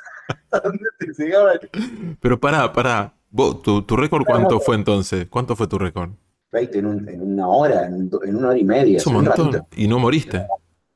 Pero 2.20 2.40
pará, 2.40 2.72
pará. 2.72 3.14
Vos, 3.30 3.62
tu, 3.62 3.82
tu 3.82 3.96
récord 3.96 4.24
cuánto 4.24 4.58
fue 4.60 4.74
entonces? 4.76 5.26
¿Cuánto 5.28 5.54
fue 5.54 5.66
tu 5.66 5.78
récord? 5.78 6.10
20 6.52 6.78
en, 6.78 6.86
un- 6.86 7.08
en 7.08 7.20
una 7.32 7.46
hora, 7.48 7.86
en, 7.86 8.10
una 8.36 8.48
hora 8.48 8.58
y 8.58 8.64
media. 8.64 8.96
Es 8.96 9.06
un 9.06 9.16
un 9.16 9.24
montón. 9.24 9.52
ratito. 9.52 9.66
Y 9.76 9.86
no 9.86 9.98
moriste. 9.98 10.46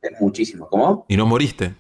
Es 0.01 0.21
muchísimo. 0.21 0.67
¿Cómo? 0.69 1.05
Y 1.09 1.17
no 1.17 1.27
moriste. 1.27 1.75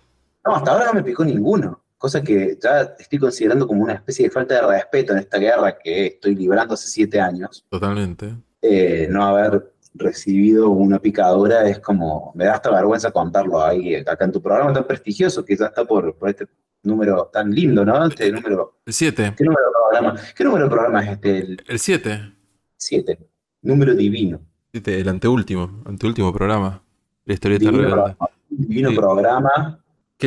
No, 0.44 0.56
hasta 0.56 0.72
ahora 0.72 0.86
no 0.86 0.94
me 0.94 1.02
picó 1.02 1.24
ninguno. 1.24 1.80
Cosa 2.02 2.20
que 2.20 2.58
ya 2.60 2.96
estoy 2.98 3.20
considerando 3.20 3.64
como 3.64 3.84
una 3.84 3.92
especie 3.92 4.24
de 4.24 4.30
falta 4.32 4.56
de 4.56 4.66
respeto 4.66 5.12
en 5.12 5.20
esta 5.20 5.38
guerra 5.38 5.78
que 5.78 6.06
estoy 6.06 6.34
librando 6.34 6.74
hace 6.74 6.88
siete 6.88 7.20
años. 7.20 7.64
Totalmente. 7.70 8.34
Eh, 8.60 9.06
no 9.08 9.22
haber 9.22 9.72
recibido 9.94 10.68
una 10.70 10.98
picadura 10.98 11.68
es 11.68 11.78
como, 11.78 12.32
me 12.34 12.46
da 12.46 12.54
hasta 12.54 12.72
vergüenza 12.72 13.12
contarlo 13.12 13.62
ahí, 13.64 13.94
acá 13.94 14.24
en 14.24 14.32
tu 14.32 14.42
programa 14.42 14.72
tan 14.72 14.84
prestigioso 14.84 15.44
que 15.44 15.56
ya 15.56 15.66
está 15.66 15.84
por, 15.84 16.16
por 16.16 16.28
este 16.28 16.48
número 16.82 17.30
tan 17.32 17.52
lindo, 17.52 17.84
¿no? 17.84 18.04
Este 18.04 18.32
número, 18.32 18.80
El 18.84 18.92
7. 18.92 19.34
¿qué 19.38 19.44
número 19.44 19.62
de 19.64 19.72
programa? 19.72 20.20
¿Qué 20.36 20.42
número 20.42 20.64
de 20.64 20.70
programa 20.70 21.04
es 21.04 21.10
este? 21.12 21.38
El 21.38 21.62
El 21.68 21.78
7. 21.78 22.32
7. 22.78 23.18
Número 23.62 23.94
divino. 23.94 24.40
El 24.72 25.08
anteúltimo. 25.08 25.82
Anteúltimo 25.84 26.32
programa. 26.32 26.82
La 27.26 27.34
historieta 27.34 27.66
Divino, 27.66 27.78
rebelde. 27.78 27.94
programa. 28.16 28.30
divino 28.48 28.90
Sí. 28.90 28.96
programa. 28.96 29.78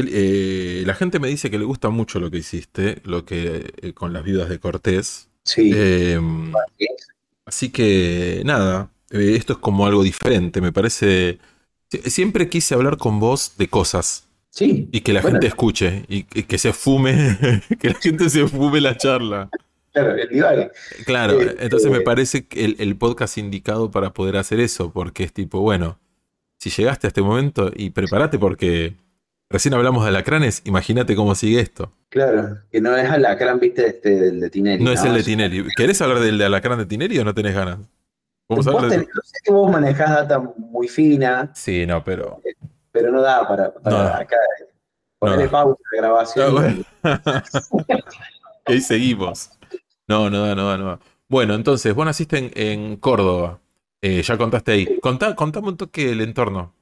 Que, 0.04 0.80
eh, 0.82 0.84
la 0.86 0.94
gente 0.94 1.20
me 1.20 1.30
dice 1.30 1.50
que 1.50 1.58
le 1.58 1.64
gusta 1.66 1.90
mucho 1.90 2.20
lo 2.20 2.30
que 2.30 2.38
hiciste, 2.40 3.02
lo 3.06 3.24
que 3.24 3.72
eh, 3.82 3.94
con 3.94 4.12
las 4.12 4.24
viudas 4.26 4.50
de 4.50 4.60
Cortés. 4.60 5.30
Sí. 5.44 5.72
Eh, 5.74 6.20
así 7.46 7.70
que 7.70 8.42
nada, 8.46 8.90
eh, 9.12 9.36
esto 9.38 9.54
es 9.54 9.60
como 9.60 9.86
algo 9.86 10.04
diferente. 10.04 10.62
Me 10.62 10.72
parece. 10.72 11.40
sie- 11.90 12.10
Siempre 12.10 12.50
quise 12.50 12.74
hablar 12.76 12.98
con 12.98 13.20
vos 13.20 13.54
de 13.58 13.68
cosas 13.70 14.28
sí. 14.50 14.90
y 14.92 15.02
que 15.02 15.14
la 15.14 15.22
Bueno. 15.22 15.36
gente 15.36 15.48
escuche 15.48 16.04
y, 16.10 16.26
y 16.34 16.44
que 16.44 16.58
se 16.58 16.74
fume, 16.74 17.38
que 17.80 17.90
la 17.90 17.96
gente 17.96 18.30
se 18.30 18.48
fume 18.48 18.82
la 18.82 18.98
charla. 18.98 19.50
Claro, 19.94 20.14
el 20.16 20.28
divague. 20.28 20.72
Claro, 21.06 21.40
entonces 21.42 21.90
me 21.90 22.02
parece 22.02 22.48
que 22.48 22.66
el, 22.66 22.76
el 22.80 22.98
podcast 22.98 23.38
indicado 23.38 23.92
para 23.92 24.12
poder 24.12 24.36
hacer 24.36 24.60
eso, 24.60 24.92
porque 24.92 25.24
es 25.24 25.32
tipo, 25.32 25.62
bueno, 25.62 26.00
si 26.60 26.70
llegaste 26.70 27.08
a 27.08 27.10
este 27.10 27.22
momento 27.22 27.72
y 27.74 27.92
prepárate 27.92 28.38
porque 28.38 28.96
recién 29.50 29.74
hablamos 29.74 30.04
de 30.04 30.10
alacranes, 30.10 30.62
imagínate 30.66 31.16
cómo 31.16 31.36
sigue 31.36 31.60
esto. 31.60 31.92
Claro, 32.10 32.60
que 32.72 32.82
no 32.82 32.96
es 32.96 33.10
alacrán, 33.10 33.60
viste, 33.60 33.88
este, 33.88 34.10
del 34.20 34.40
de 34.40 34.50
Tinelli. 34.50 34.84
No 34.84 34.92
es 34.92 35.04
el 35.04 35.14
de 35.14 35.24
Tinelli. 35.24 35.66
¿Querés 35.76 36.02
hablar 36.02 36.20
del 36.20 36.38
de 36.38 36.46
alacrán 36.46 36.78
de 36.80 36.86
Tinelli 36.86 37.20
o 37.20 37.26
no 37.26 37.34
tenés 37.34 37.54
ganas? 37.56 37.80
Vamos 38.48 38.68
a 38.68 38.72
Vos 38.72 38.84
de- 38.84 38.90
tenés- 39.00 39.08
yo 39.08 39.22
sé 39.24 39.38
que 39.44 39.52
vos 39.52 39.72
manejás 39.72 40.10
data 40.12 40.40
muy 40.58 40.88
fina, 40.88 41.52
Sí, 41.56 41.86
no, 41.86 42.04
pero... 42.04 42.42
pero 42.92 43.12
no 43.12 43.22
da 43.22 43.48
para, 43.48 43.74
para 43.74 43.98
No. 43.98 44.08
acá 44.14 44.38
ponerle 45.20 45.46
No. 45.46 45.52
pausa 45.52 45.80
a 45.82 45.96
la 45.96 46.02
grabación. 46.02 46.46
Ah, 46.48 46.52
bueno. 46.52 46.84
Y 48.68 48.72
ahí 48.74 48.82
seguimos. 48.82 49.50
No, 50.08 50.30
no 50.30 50.46
da, 50.46 50.56
no 50.56 50.68
da, 50.70 50.78
no 50.78 50.86
da. 50.86 51.00
Bueno, 51.28 51.56
entonces, 51.56 51.94
vos 51.96 52.06
naciste 52.06 52.38
en, 52.38 52.52
en 52.56 52.96
Córdoba. 52.98 53.60
Eh, 54.02 54.22
ya 54.22 54.38
contaste 54.38 54.72
ahí. 54.72 55.00
Contá, 55.02 55.36
contame 55.36 55.70
un 55.70 55.78
toque 55.78 56.12
el 56.12 56.22
entorno. 56.22 56.74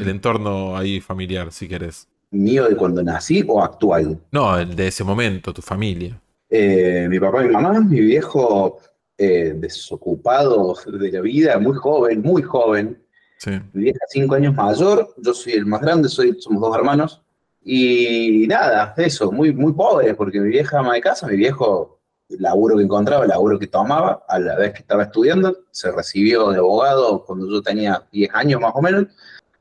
El 0.00 0.08
entorno 0.08 0.76
ahí 0.76 1.00
familiar, 1.00 1.52
si 1.52 1.68
querés. 1.68 2.08
¿Mío 2.30 2.68
de 2.68 2.76
cuando 2.76 3.02
nací 3.02 3.44
o 3.46 3.62
actual? 3.62 4.18
No, 4.30 4.58
el 4.58 4.74
de 4.74 4.88
ese 4.88 5.04
momento, 5.04 5.54
tu 5.54 5.62
familia. 5.62 6.20
Eh, 6.48 7.06
mi 7.08 7.18
papá 7.18 7.44
y 7.44 7.48
mi 7.48 7.54
mamá, 7.54 7.80
mi 7.80 8.00
viejo 8.00 8.78
eh, 9.18 9.54
desocupado 9.56 10.76
de 10.86 11.12
la 11.12 11.20
vida, 11.20 11.58
muy 11.58 11.74
joven, 11.76 12.22
muy 12.22 12.42
joven. 12.42 13.02
Sí. 13.38 13.52
Mi 13.72 13.84
vieja 13.84 14.00
cinco 14.08 14.34
años 14.34 14.54
mayor, 14.54 15.14
yo 15.18 15.34
soy 15.34 15.54
el 15.54 15.66
más 15.66 15.80
grande, 15.80 16.08
soy, 16.08 16.36
somos 16.40 16.60
dos 16.60 16.76
hermanos. 16.76 17.22
Y 17.64 18.46
nada, 18.46 18.94
eso, 18.96 19.32
muy, 19.32 19.52
muy 19.52 19.72
pobre, 19.72 20.14
porque 20.14 20.40
mi 20.40 20.50
vieja 20.50 20.78
ama 20.78 20.94
de 20.94 21.00
casa, 21.00 21.26
mi 21.26 21.36
viejo, 21.36 21.98
el 22.28 22.40
laburo 22.40 22.76
que 22.76 22.84
encontraba, 22.84 23.24
el 23.24 23.30
laburo 23.30 23.58
que 23.58 23.66
tomaba, 23.66 24.24
a 24.28 24.38
la 24.38 24.56
vez 24.56 24.72
que 24.72 24.80
estaba 24.80 25.04
estudiando, 25.04 25.56
se 25.70 25.90
recibió 25.90 26.50
de 26.50 26.58
abogado 26.58 27.24
cuando 27.24 27.50
yo 27.50 27.62
tenía 27.62 28.04
10 28.12 28.30
años 28.34 28.60
más 28.60 28.72
o 28.74 28.82
menos. 28.82 29.06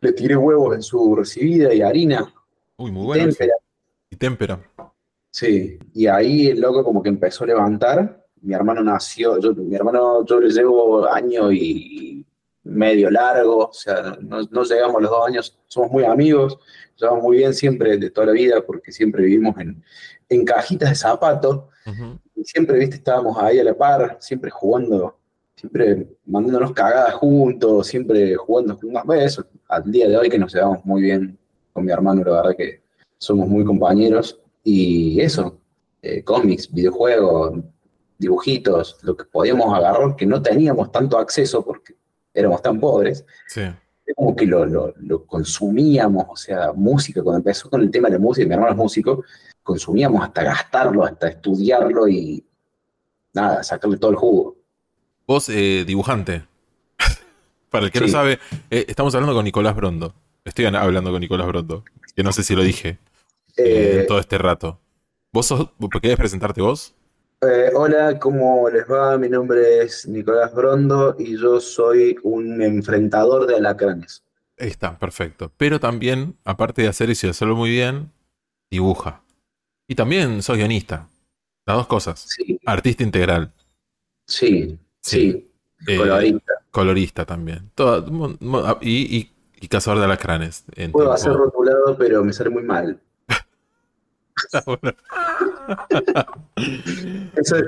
Le 0.02 0.12
tiré 0.14 0.36
huevos 0.36 0.76
en 0.76 0.84
su 0.84 1.16
recibida 1.16 1.74
y 1.74 1.82
harina, 1.82 2.34
Uy, 2.78 2.92
muy 2.92 3.04
y 3.04 3.06
bueno. 3.06 3.24
témpera. 3.26 3.54
Y 4.10 4.16
témpera. 4.16 4.60
Sí, 5.32 5.78
y 5.94 6.08
ahí 6.08 6.48
el 6.48 6.62
loco 6.62 6.84
como 6.84 7.02
que 7.04 7.10
empezó 7.10 7.44
a 7.44 7.48
levantar. 7.48 8.26
Mi 8.42 8.54
hermano 8.54 8.84
nació, 8.84 9.40
yo, 9.40 9.54
mi 9.54 9.76
hermano, 9.76 10.26
yo 10.26 10.40
le 10.40 10.50
llevo 10.50 11.12
año 11.12 11.52
y 11.52 12.26
medio 12.64 13.10
largo, 13.10 13.68
o 13.68 13.74
sea, 13.74 14.18
no, 14.22 14.42
no 14.50 14.64
llegamos 14.64 14.98
a 14.98 15.00
los 15.02 15.12
dos 15.12 15.28
años, 15.28 15.58
somos 15.68 15.92
muy 15.92 16.04
amigos, 16.04 16.58
llevamos 16.96 17.24
muy 17.24 17.38
bien 17.38 17.54
siempre 17.54 17.98
de 17.98 18.10
toda 18.10 18.28
la 18.28 18.34
vida 18.34 18.66
porque 18.66 18.92
siempre 18.92 19.24
vivimos 19.24 19.58
en, 19.60 19.84
en 20.30 20.46
cajitas 20.46 20.90
de 20.90 20.96
zapatos 20.96 21.66
y 22.36 22.44
siempre, 22.44 22.80
viste, 22.80 22.96
estábamos 22.98 23.38
ahí 23.38 23.60
a 23.60 23.64
la 23.64 23.76
par, 23.76 24.18
siempre 24.20 24.50
jugando, 24.50 25.18
siempre 25.66 26.08
mandándonos 26.26 26.74
cagadas 26.74 27.14
juntos, 27.16 27.88
siempre 27.88 28.36
jugando. 28.36 28.78
Bueno, 29.06 29.14
eso, 29.24 29.46
al 29.70 29.90
día 29.92 30.08
de 30.08 30.18
hoy 30.18 30.30
que 30.30 30.38
nos 30.38 30.54
llevamos 30.54 30.84
muy 30.86 31.02
bien 31.02 31.38
con 31.74 31.86
mi 31.86 31.92
hermano, 31.92 32.24
la 32.24 32.32
verdad 32.42 32.56
que 32.58 32.82
somos 33.18 33.48
muy 33.48 33.64
compañeros. 33.64 34.40
Y 34.64 35.20
eso, 35.22 35.60
eh, 36.02 36.24
cómics, 36.24 36.72
videojuegos, 36.72 37.60
dibujitos, 38.18 38.98
lo 39.04 39.16
que 39.16 39.26
podíamos 39.26 39.74
agarrar 39.74 40.16
que 40.16 40.26
no 40.26 40.42
teníamos 40.42 40.92
tanto 40.92 41.18
acceso 41.18 41.64
porque 41.64 41.96
éramos 42.34 42.62
tan 42.62 42.80
pobres, 42.80 43.26
Sí. 43.48 43.62
como 44.16 44.36
que 44.36 44.46
lo, 44.46 44.66
lo- 44.66 44.94
lo 44.98 45.26
consumíamos, 45.26 46.26
o 46.30 46.36
sea, 46.36 46.72
música, 46.74 47.22
cuando 47.24 47.38
empezó 47.40 47.70
con 47.70 47.82
el 47.82 47.92
tema 47.92 48.08
de 48.10 48.14
la 48.16 48.20
música, 48.20 48.48
mi 48.48 48.54
hermano 48.54 48.72
es 48.72 48.78
músico, 48.78 49.24
consumíamos 49.64 50.22
hasta 50.24 50.44
gastarlo, 50.44 51.04
hasta 51.04 51.28
estudiarlo 51.30 52.08
y 52.08 52.46
nada, 53.34 53.64
sacarle 53.64 53.98
todo 53.98 54.12
el 54.12 54.18
jugo. 54.18 54.55
Vos, 55.28 55.50
eh, 55.50 55.84
dibujante. 55.86 56.46
Para 57.70 57.86
el 57.86 57.92
que 57.92 58.00
no 58.00 58.08
sabe, 58.08 58.40
eh, 58.70 58.86
estamos 58.88 59.14
hablando 59.16 59.34
con 59.36 59.44
Nicolás 59.46 59.76
Brondo. 59.76 60.14
Estoy 60.44 60.66
an- 60.66 60.76
hablando 60.76 61.12
con 61.12 61.20
Nicolás 61.22 61.48
Brondo. 61.48 61.84
Que 62.16 62.24
no 62.24 62.32
sé 62.32 62.44
si 62.44 62.56
lo 62.56 62.64
dije 62.64 63.00
eh, 63.58 64.02
Eh, 64.02 64.06
todo 64.08 64.20
este 64.20 64.38
rato. 64.38 64.80
¿Vos 65.34 65.48
sos, 65.48 65.70
querés 66.02 66.18
presentarte 66.18 66.62
vos? 66.62 66.94
hola, 67.74 68.18
¿cómo 68.20 68.70
les 68.70 68.86
va? 68.90 69.18
Mi 69.18 69.30
nombre 69.30 69.82
es 69.84 70.08
Nicolás 70.08 70.54
Brondo 70.56 71.16
y 71.20 71.38
yo 71.38 71.60
soy 71.60 72.16
un 72.24 72.62
enfrentador 72.62 73.46
de 73.46 73.58
alacranes. 73.58 74.24
Ahí 74.58 74.70
está, 74.70 74.98
perfecto. 74.98 75.52
Pero 75.58 75.80
también, 75.80 76.38
aparte 76.46 76.82
de 76.82 76.88
hacer 76.88 77.10
eso 77.12 77.28
y 77.28 77.30
hacerlo 77.32 77.56
muy 77.56 77.70
bien, 77.70 78.12
dibuja. 78.72 79.22
Y 79.88 79.94
también 79.96 80.42
sos 80.42 80.58
guionista. 80.58 81.08
Las 81.68 81.78
dos 81.78 81.88
cosas. 81.88 82.22
Sí, 82.30 82.60
Artista 82.66 83.04
integral. 83.04 83.52
sí, 84.28 84.80
Sí. 85.06 85.50
Eh, 85.88 85.98
Colorista. 85.98 86.54
colorista 86.72 87.26
también. 87.26 87.70
Todo- 87.76 88.06
mo- 88.12 88.36
y, 88.82 89.18
y- 89.18 89.32
y 89.62 89.68
cazador 89.68 90.00
de 90.00 90.06
alacranes. 90.06 90.64
en 90.76 90.92
Puedo 90.92 91.08
tiempo- 91.10 91.14
hacer 91.14 91.34
rotulado, 91.34 91.96
pero 91.98 92.24
me 92.24 92.34
sale 92.34 92.50
muy 92.50 92.64
mal. 92.64 93.00
Eso 97.36 97.58
es 97.58 97.66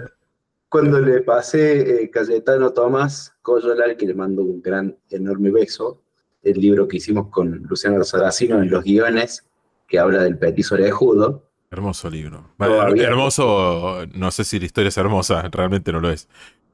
cuando 0.70 1.00
le 1.00 1.22
pasé 1.22 2.04
eh, 2.04 2.10
Cayetano 2.10 2.72
Tomás 2.72 3.34
Coyolar, 3.42 3.96
que 3.98 4.06
le 4.06 4.14
mando 4.14 4.42
un 4.42 4.62
gran, 4.62 4.96
enorme 5.10 5.52
beso, 5.52 6.02
el 6.44 6.60
libro 6.60 6.88
que 6.88 6.98
hicimos 6.98 7.28
con 7.30 7.64
Luciano 7.70 8.04
Saracino 8.04 8.62
en 8.62 8.70
los 8.70 8.84
guiones, 8.84 9.46
que 9.88 10.00
habla 10.00 10.24
del 10.24 10.38
petiso 10.38 10.76
orejudo. 10.76 11.44
Hermoso 11.72 12.10
libro. 12.10 12.50
Hermoso, 12.60 14.06
no 14.14 14.32
sé 14.32 14.44
si 14.44 14.60
la 14.60 14.66
historia 14.66 14.90
es 14.90 14.98
hermosa, 14.98 15.42
realmente 15.52 15.92
no 15.92 16.00
lo 16.00 16.10
es. 16.10 16.28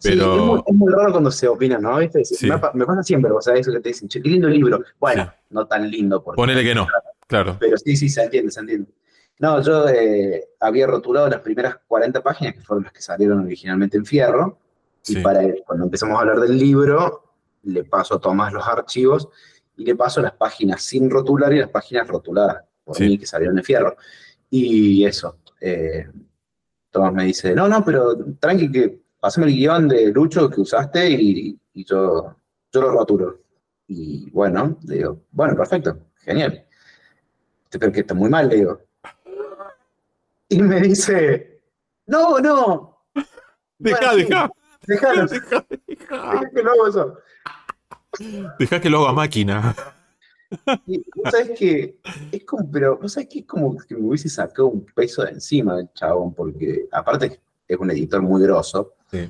Sí, 0.04 0.20
es, 0.20 0.26
muy, 0.26 0.62
es 0.66 0.76
muy 0.76 0.92
raro 0.92 1.12
cuando 1.12 1.32
se 1.32 1.48
opina, 1.48 1.78
¿no? 1.78 1.98
¿Viste? 1.98 2.26
Sí. 2.26 2.48
Me, 2.50 2.58
pa- 2.58 2.72
me 2.74 2.86
pasa 2.86 3.04
siempre, 3.04 3.32
o 3.32 3.42
sea, 3.42 3.54
eso 3.56 3.72
que 3.72 3.80
te 3.80 3.90
dicen, 3.90 4.08
che, 4.10 4.22
qué 4.22 4.30
lindo 4.30 4.48
libro. 4.50 4.84
Bueno, 5.00 5.24
Sí. 5.24 5.30
no 5.52 5.66
tan 5.68 5.90
lindo. 5.90 6.22
Porque, 6.24 6.36
Ponele 6.36 6.64
que 6.64 6.76
no, 6.76 6.88
claro. 7.28 7.58
Pero 7.60 7.78
sí, 7.78 7.96
sí, 7.96 8.10
se 8.10 8.24
entiende, 8.24 8.52
se 8.52 8.60
entiende. 8.60 8.92
No, 9.40 9.62
yo 9.62 9.88
eh, 9.90 10.50
había 10.60 10.88
rotulado 10.88 11.28
las 11.30 11.40
primeras 11.42 11.78
40 11.88 12.22
páginas, 12.22 12.54
que 12.56 12.62
fueron 12.62 12.84
las 12.84 12.94
que 12.94 13.02
salieron 13.02 13.40
originalmente 13.46 13.98
en 13.98 14.06
Fierro, 14.06 14.60
y 15.08 15.18
para 15.18 15.42
cuando 15.66 15.86
empezamos 15.86 16.18
a 16.18 16.22
hablar 16.22 16.40
del 16.40 16.58
libro, 16.58 17.24
le 17.64 17.84
paso 17.84 18.16
a 18.16 18.20
Tomás 18.22 18.54
los 18.54 18.66
archivos 18.68 19.28
y 19.76 19.84
le 19.86 19.96
paso 19.96 20.22
las 20.22 20.34
páginas 20.34 20.82
sin 20.84 21.10
rotular 21.10 21.52
y 21.54 21.60
las 21.60 21.70
páginas 21.70 22.08
rotuladas 22.08 22.64
por 22.84 23.00
mí, 23.00 23.18
que 23.18 23.26
salieron 23.26 23.58
en 23.58 23.64
Fierro. 23.64 23.96
Y 24.50 25.04
eso, 25.06 25.38
eh, 25.62 26.08
Tomás 26.92 27.12
me 27.14 27.24
dice, 27.26 27.56
no, 27.56 27.68
no, 27.68 27.84
pero 27.84 28.16
tranqui 28.40 28.72
que 28.72 29.03
pasame 29.24 29.48
el 29.48 29.54
guion 29.54 29.88
de 29.88 30.12
Lucho 30.12 30.50
que 30.50 30.60
usaste 30.60 31.10
y, 31.10 31.58
y 31.76 31.86
yo, 31.86 32.36
yo 32.74 32.82
lo 32.82 32.92
rotulo. 32.92 33.40
Y 33.88 34.30
bueno, 34.32 34.78
le 34.84 34.96
digo, 34.96 35.22
bueno, 35.32 35.56
perfecto, 35.56 35.98
genial. 36.18 36.68
Pero 37.70 37.90
que 37.90 38.02
está 38.02 38.14
muy 38.14 38.30
mal, 38.30 38.50
le 38.50 38.56
digo. 38.58 38.82
Y 40.50 40.62
me 40.62 40.82
dice, 40.82 41.62
no, 42.06 42.38
no. 42.40 43.06
Deja, 43.78 44.14
deja. 44.14 44.52
deja 44.86 45.14
que 46.54 46.62
lo 46.62 46.72
hago 46.72 46.92
yo. 46.92 47.18
Deja 48.60 48.82
que 48.82 48.90
lo 48.90 49.04
haga 49.04 49.14
máquina. 49.14 49.74
Y 50.86 50.98
vos 51.16 51.32
sabés 51.32 51.58
que 51.58 51.98
es 52.30 52.44
como, 52.44 52.70
pero 52.70 52.98
vos 52.98 53.14
sabés 53.14 53.30
que 53.30 53.40
es 53.40 53.46
como 53.46 53.78
que 53.78 53.96
me 53.96 54.06
hubiese 54.06 54.28
sacado 54.28 54.68
un 54.68 54.86
peso 54.86 55.24
de 55.24 55.32
encima 55.32 55.78
del 55.78 55.90
chabón, 55.94 56.34
porque 56.34 56.90
aparte 56.92 57.40
es 57.68 57.78
un 57.78 57.92
editor 57.92 58.22
muy 58.22 58.42
grosso. 58.44 58.94
Sí. 59.12 59.30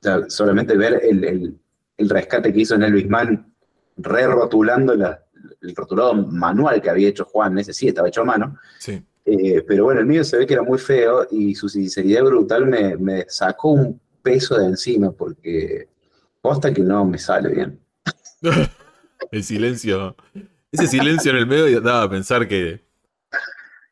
O 0.00 0.02
sea, 0.02 0.28
solamente 0.30 0.76
ver 0.76 1.00
el, 1.04 1.24
el- 1.24 1.58
el 1.96 2.08
rescate 2.08 2.52
que 2.52 2.60
hizo 2.60 2.76
en 2.76 2.84
Elvis 2.84 3.08
Man, 3.08 3.52
re-rotulando 3.96 4.94
la- 4.94 5.22
el 5.60 5.74
rotulado 5.74 6.14
manual 6.14 6.80
que 6.80 6.90
había 6.90 7.08
hecho 7.08 7.24
Juan, 7.24 7.58
ese 7.58 7.72
sí 7.72 7.88
estaba 7.88 8.08
hecho 8.08 8.22
a 8.22 8.24
mano. 8.24 8.56
Sí. 8.78 9.02
Eh, 9.24 9.62
pero 9.66 9.84
bueno, 9.84 10.00
el 10.00 10.06
mío 10.06 10.24
se 10.24 10.38
ve 10.38 10.46
que 10.46 10.54
era 10.54 10.62
muy 10.62 10.78
feo 10.78 11.26
y 11.30 11.54
su 11.54 11.68
sinceridad 11.68 12.22
brutal 12.24 12.66
me, 12.66 12.96
me 12.96 13.24
sacó 13.28 13.72
un 13.72 14.00
peso 14.22 14.56
de 14.56 14.66
encima, 14.66 15.10
porque 15.12 15.88
posta 16.40 16.72
que 16.72 16.82
no 16.82 17.04
me 17.04 17.18
sale 17.18 17.48
bien. 17.50 17.80
El 19.30 19.42
silencio. 19.44 20.16
Ese 20.70 20.86
silencio 20.86 21.30
en 21.32 21.38
el 21.38 21.46
medio 21.46 21.80
daba 21.80 22.02
a 22.04 22.10
pensar 22.10 22.46
que 22.46 22.84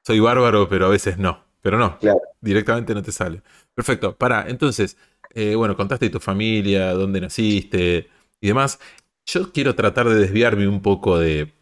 soy 0.03 0.21
bárbaro, 0.21 0.69
pero 0.69 0.87
a 0.87 0.91
veces 0.91 1.19
no. 1.19 1.45
Pero 1.67 1.79
no, 1.79 1.99
Claro. 1.99 2.21
directamente 2.41 2.95
no 2.95 3.03
te 3.03 3.11
sale. 3.11 3.43
Perfecto, 3.75 4.17
para, 4.17 4.49
entonces, 4.49 4.97
eh, 5.35 5.57
bueno, 5.57 5.77
contaste 5.77 6.05
de 6.07 6.11
tu 6.11 6.21
familia, 6.21 6.93
dónde 6.93 7.21
naciste 7.21 8.09
y 8.41 8.47
demás. 8.47 8.79
Yo 9.27 9.51
quiero 9.51 9.75
tratar 9.75 10.09
de 10.09 10.15
desviarme 10.15 10.69
un 10.69 10.81
poco 10.81 11.19
de, 11.19 11.55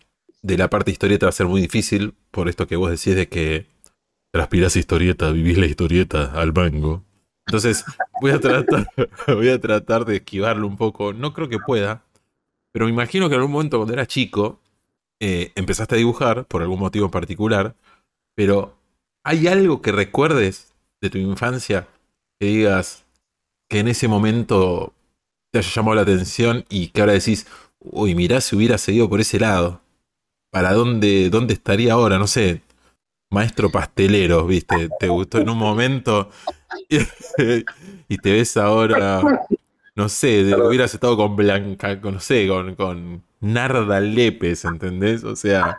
de 0.43 0.59
la 0.59 0.69
parte 0.69 0.91
historieta, 0.91 1.25
va 1.25 1.31
a 1.31 1.33
ser 1.33 1.47
muy 1.47 1.63
difícil, 1.63 2.13
por 2.31 2.51
esto 2.51 2.67
que 2.67 2.77
vos 2.77 2.91
decís 2.91 3.17
de 3.17 3.31
que 3.31 3.67
transpirás 4.31 4.77
historieta, 4.77 5.31
vivís 5.31 5.57
la 5.57 5.65
historieta 5.65 6.33
al 6.39 6.53
mango. 6.53 7.03
Entonces, 7.47 7.83
voy 8.21 8.33
a 8.33 8.41
tratar, 8.41 8.87
voy 9.27 9.49
a 9.49 9.59
tratar 9.59 10.05
de 10.05 10.17
esquivarlo 10.17 10.67
un 10.67 10.77
poco. 10.77 11.15
No 11.15 11.33
creo 11.33 11.49
que 11.49 11.61
pueda, 11.61 12.05
pero 12.73 12.85
me 12.85 12.93
imagino 12.93 13.31
que 13.31 13.37
en 13.37 13.41
algún 13.41 13.53
momento 13.53 13.79
cuando 13.79 13.95
eras 13.95 14.09
chico, 14.09 14.61
eh, 15.19 15.53
empezaste 15.55 15.95
a 15.95 15.97
dibujar 15.97 16.45
por 16.45 16.61
algún 16.61 16.81
motivo 16.81 17.07
en 17.07 17.11
particular, 17.11 17.75
pero 18.35 18.77
¿hay 19.25 19.49
algo 19.49 19.83
que 19.83 19.91
recuerdes 19.91 20.75
de 21.01 21.11
tu 21.11 21.19
infancia 21.19 21.89
que 22.39 22.47
digas 22.47 23.05
que 23.69 23.81
en 23.81 23.89
ese 23.89 24.07
momento 24.07 24.93
te 25.51 25.59
haya 25.59 25.71
llamado 25.71 25.97
la 25.97 26.03
atención 26.03 26.65
y 26.69 26.89
que 26.89 27.01
ahora 27.01 27.15
decís, 27.15 27.47
uy, 27.81 28.15
mirá 28.15 28.41
si 28.41 28.55
hubiera 28.55 28.79
seguido 28.79 29.09
por 29.09 29.21
ese 29.21 29.41
lado? 29.41 29.81
¿Para 30.51 30.73
dónde, 30.73 31.31
dónde 31.31 31.55
estaría 31.55 31.95
ahora? 31.95 32.19
No 32.19 32.27
sé, 32.27 32.63
maestro 33.31 33.71
pastelero, 33.71 34.47
¿viste? 34.47 34.89
Te 35.01 35.09
gustó 35.09 35.39
en 35.39 35.49
un 35.49 35.59
momento 35.59 36.31
y, 36.89 38.19
te 38.19 38.33
ves 38.33 38.57
ahora, 38.57 39.21
no 39.97 40.09
sé, 40.09 40.55
hubieras 40.55 40.95
estado 40.95 41.17
con 41.17 41.35
Blanca, 41.35 42.01
con, 42.01 42.15
no 42.15 42.21
sé, 42.21 42.47
con, 42.47 42.75
con 42.77 43.23
Narda 43.41 44.01
Lépez, 44.01 44.65
¿entendés? 44.65 45.25
O 45.25 45.35
sea, 45.35 45.79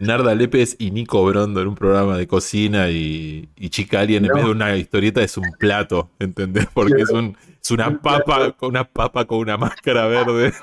Narda 0.00 0.34
Lépez 0.34 0.76
y 0.78 0.90
Nico 0.90 1.24
Brondo 1.24 1.60
en 1.60 1.68
un 1.68 1.74
programa 1.74 2.16
de 2.16 2.26
cocina 2.26 2.90
y, 2.90 3.48
y 3.56 3.68
Chica 3.70 4.00
Alien 4.00 4.24
en 4.24 4.28
No. 4.30 4.34
vez 4.36 4.44
de 4.44 4.50
una 4.50 4.76
historieta 4.76 5.22
es 5.22 5.36
un 5.36 5.50
plato, 5.58 6.10
¿entendés? 6.18 6.66
Porque 6.72 7.02
es, 7.02 7.10
un, 7.10 7.36
es 7.62 7.70
una 7.70 7.88
Un 7.88 7.98
papa, 7.98 8.52
con 8.52 8.70
una 8.70 8.84
papa 8.84 9.24
con 9.26 9.38
una 9.38 9.56
máscara 9.56 10.06
verde. 10.06 10.52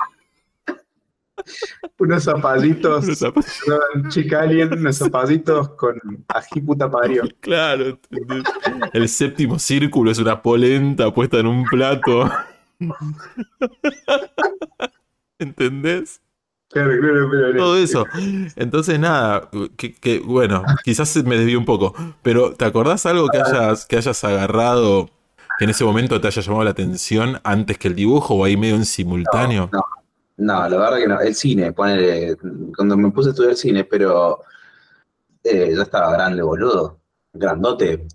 Unos 1.98 2.24
zapallitos, 2.24 3.04
Unos 3.04 3.20
zap- 3.22 4.08
chica 4.10 4.42
alien, 4.42 4.72
unos 4.74 4.98
zapallitos 4.98 5.70
con 5.70 5.98
ají 6.28 6.60
puta 6.60 6.88
parió. 6.90 7.24
Claro, 7.40 7.98
¿entendés? 8.10 8.44
El 8.92 9.08
séptimo 9.08 9.58
círculo 9.58 10.10
es 10.12 10.18
una 10.18 10.40
polenta 10.40 11.12
puesta 11.12 11.38
en 11.40 11.46
un 11.48 11.64
plato. 11.64 12.30
¿Entendés? 15.38 16.20
Claro, 16.72 16.90
claro, 17.00 17.28
pero- 17.30 17.56
Todo 17.56 17.76
eso. 17.76 18.06
Entonces, 18.56 18.98
nada, 18.98 19.50
que, 19.76 19.94
que, 19.94 20.20
bueno, 20.20 20.62
quizás 20.84 21.14
me 21.24 21.36
desvío 21.36 21.58
un 21.58 21.64
poco, 21.66 21.94
pero 22.22 22.54
¿te 22.54 22.64
acordás 22.64 23.04
algo 23.06 23.28
que 23.28 23.38
hayas, 23.38 23.84
que 23.86 23.96
hayas 23.96 24.24
agarrado 24.24 25.10
que 25.58 25.64
en 25.64 25.70
ese 25.70 25.84
momento 25.84 26.20
te 26.20 26.28
haya 26.28 26.40
llamado 26.42 26.64
la 26.64 26.70
atención 26.70 27.38
antes 27.44 27.76
que 27.78 27.88
el 27.88 27.94
dibujo 27.94 28.34
o 28.34 28.44
ahí 28.44 28.56
medio 28.56 28.76
en 28.76 28.86
simultáneo? 28.86 29.68
No, 29.72 29.82
no, 30.38 30.68
la 30.68 30.76
verdad 30.78 30.96
que 30.98 31.08
no. 31.08 31.20
El 31.20 31.34
cine, 31.34 31.72
ponele, 31.72 32.36
cuando 32.74 32.96
me 32.96 33.10
puse 33.10 33.28
a 33.28 33.32
estudiar 33.32 33.54
cine, 33.54 33.84
pero 33.84 34.40
eh, 35.44 35.72
ya 35.76 35.82
estaba 35.82 36.10
grande, 36.12 36.40
boludo. 36.42 36.98
Grandote, 37.34 38.06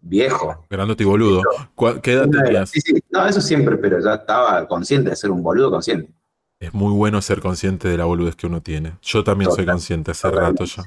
viejo. 0.00 0.64
Grandote 0.70 1.02
y 1.02 1.06
boludo. 1.06 1.42
¿Cuál- 1.74 2.00
¿Qué 2.00 2.12
edad 2.12 2.28
tenías? 2.28 2.70
Sí, 2.70 2.80
sí, 2.80 2.94
no, 3.10 3.26
eso 3.26 3.40
siempre, 3.40 3.76
pero 3.76 3.98
ya 4.00 4.14
estaba 4.14 4.66
consciente 4.68 5.10
de 5.10 5.16
ser 5.16 5.30
un 5.30 5.42
boludo 5.42 5.70
consciente. 5.70 6.10
Es 6.58 6.72
muy 6.72 6.92
bueno 6.92 7.20
ser 7.20 7.40
consciente 7.40 7.88
de 7.88 7.98
la 7.98 8.04
boludez 8.06 8.34
que 8.34 8.46
uno 8.46 8.62
tiene. 8.62 8.94
Yo 9.02 9.22
también 9.22 9.50
soy 9.50 9.66
consciente 9.66 10.10
hace 10.12 10.30
rato 10.30 10.64
ya. 10.64 10.84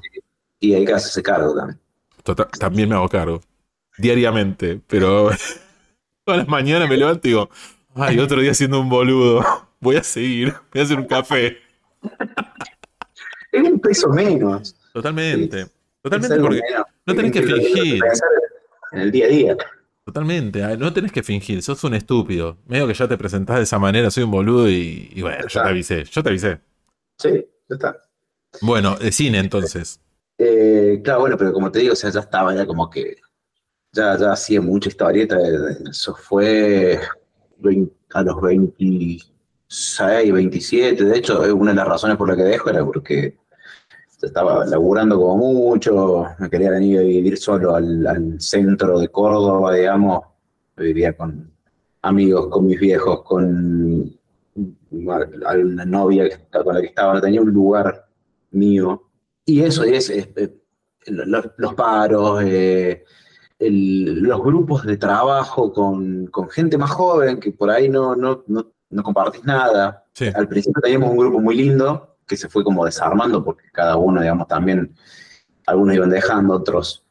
Y 0.60 0.74
hay 0.74 0.84
que 0.86 0.94
hacerse 0.94 1.22
cargo 1.22 1.56
también. 1.56 1.80
Total- 2.24 2.50
también 2.60 2.90
me 2.90 2.96
hago 2.96 3.08
cargo. 3.08 3.42
Diariamente, 3.98 4.80
pero 4.88 5.30
todas 6.26 6.40
las 6.40 6.48
mañanas 6.48 6.90
me 6.90 6.98
levanto 6.98 7.28
y 7.28 7.32
digo, 7.32 7.50
ay, 7.96 8.20
otro 8.20 8.42
día 8.42 8.54
siendo 8.54 8.80
un 8.82 8.90
boludo. 8.90 9.46
Voy 9.82 9.96
a 9.96 10.04
seguir, 10.04 10.54
voy 10.74 10.82
a 10.82 10.84
hacer 10.84 11.00
un 11.00 11.06
café. 11.06 11.58
Es 13.50 13.64
un 13.64 13.80
peso 13.80 14.10
menos. 14.10 14.76
Totalmente. 14.94 15.68
Totalmente, 16.02 16.38
porque 16.42 16.62
no 17.06 17.16
tenés 17.16 17.32
que 17.32 17.44
fingir. 17.44 18.02
En 18.92 19.00
el 19.00 19.10
día 19.12 19.26
a 19.26 19.30
día. 19.30 19.58
Totalmente. 20.12 20.64
ah, 20.64 20.76
No 20.76 20.92
tenés 20.92 21.12
que 21.12 21.22
fingir, 21.22 21.62
sos 21.62 21.84
un 21.84 21.94
estúpido. 21.94 22.58
Medio 22.66 22.88
que 22.88 22.96
ya 22.96 23.08
te 23.08 23.18
presentás 23.18 23.58
de 23.58 23.64
esa 23.64 23.78
manera, 23.78 24.10
soy 24.10 24.24
un 24.24 24.32
boludo 24.32 24.68
y, 24.68 25.12
y 25.14 25.22
bueno, 25.22 25.48
yo 25.48 25.62
te 25.62 25.70
avisé, 25.70 26.04
yo 26.06 26.24
te 26.24 26.30
avisé. 26.30 26.60
Sí, 27.18 27.30
ya 27.70 27.76
está. 27.76 27.96
Bueno, 28.62 28.96
de 28.96 29.12
cine 29.12 29.38
entonces. 29.40 30.00
Eh, 30.40 31.00
claro, 31.04 31.20
bueno, 31.20 31.38
pero 31.38 31.54
como 31.54 31.72
te 31.72 31.80
digo, 31.80 31.94
o 31.94 31.96
sea, 31.96 32.10
ya 32.10 32.22
estaba, 32.22 32.56
ya 32.56 32.66
como 32.66 32.90
que 32.90 33.18
ya, 33.92 34.18
ya 34.18 34.32
hacía 34.32 34.62
mucha 34.62 34.90
historieta. 34.90 35.38
eh, 35.40 35.78
Eso 35.92 36.16
fue 36.16 37.00
a 38.14 38.22
los 38.24 38.42
26, 38.42 40.32
27. 40.34 41.04
De 41.06 41.18
hecho, 41.18 41.46
eh, 41.46 41.52
una 41.52 41.72
de 41.72 41.78
las 41.78 41.88
razones 41.88 42.18
por 42.18 42.28
la 42.30 42.36
que 42.36 42.44
dejo 42.44 42.70
era 42.72 42.84
porque 42.84 43.38
estaba 44.28 44.66
laburando 44.66 45.18
como 45.18 45.38
mucho, 45.54 46.26
me 46.40 46.50
quería 46.50 46.72
venir 46.72 47.00
a 47.00 47.02
vivir 47.02 47.38
solo 47.38 47.76
al, 47.76 48.06
al 48.08 48.40
centro 48.42 49.00
de 49.00 49.08
Córdoba, 49.10 49.74
digamos. 49.76 50.24
Vivía 50.78 51.16
con 51.16 51.52
amigos, 52.02 52.48
con 52.48 52.66
mis 52.66 52.80
viejos, 52.80 53.22
con 53.24 54.14
una 54.92 55.86
novia 55.86 56.30
con 56.52 56.74
la 56.76 56.82
que 56.82 56.88
estaba, 56.88 57.20
tenía 57.22 57.42
un 57.42 57.52
lugar 57.52 58.08
mío. 58.52 59.04
Y 59.46 59.62
eso 59.62 59.84
es, 59.84 60.10
es- 60.10 60.30
es- 60.36 60.52
los, 61.08 61.50
los 61.58 61.74
paros, 61.76 62.42
eh, 62.46 63.04
el- 63.58 64.22
los 64.22 64.42
grupos 64.44 64.86
de 64.86 64.98
trabajo 64.98 65.72
con, 65.74 66.28
con 66.28 66.50
gente 66.50 66.78
más 66.78 66.92
joven 66.92 67.40
que 67.40 67.52
por 67.52 67.70
ahí 67.70 67.90
no, 67.90 68.16
no, 68.16 68.44
no 68.48 68.68
no 68.92 69.04
compartís 69.04 69.44
nada. 69.46 70.04
Sí. 70.14 70.26
Al 70.34 70.48
principio 70.48 70.82
teníamos 70.82 71.12
un 71.12 71.18
grupo 71.18 71.40
muy 71.40 71.56
lindo 71.56 72.16
que 72.30 72.38
se 72.38 72.48
fue 72.48 72.64
como 72.64 72.86
desarmando 72.86 73.44
porque 73.44 73.66
cada 73.74 73.98
uno, 73.98 74.22
digamos, 74.22 74.48
también, 74.48 74.94
algunos 75.66 75.96
iban 75.96 76.10
dejando, 76.12 76.54
otros 76.56 77.04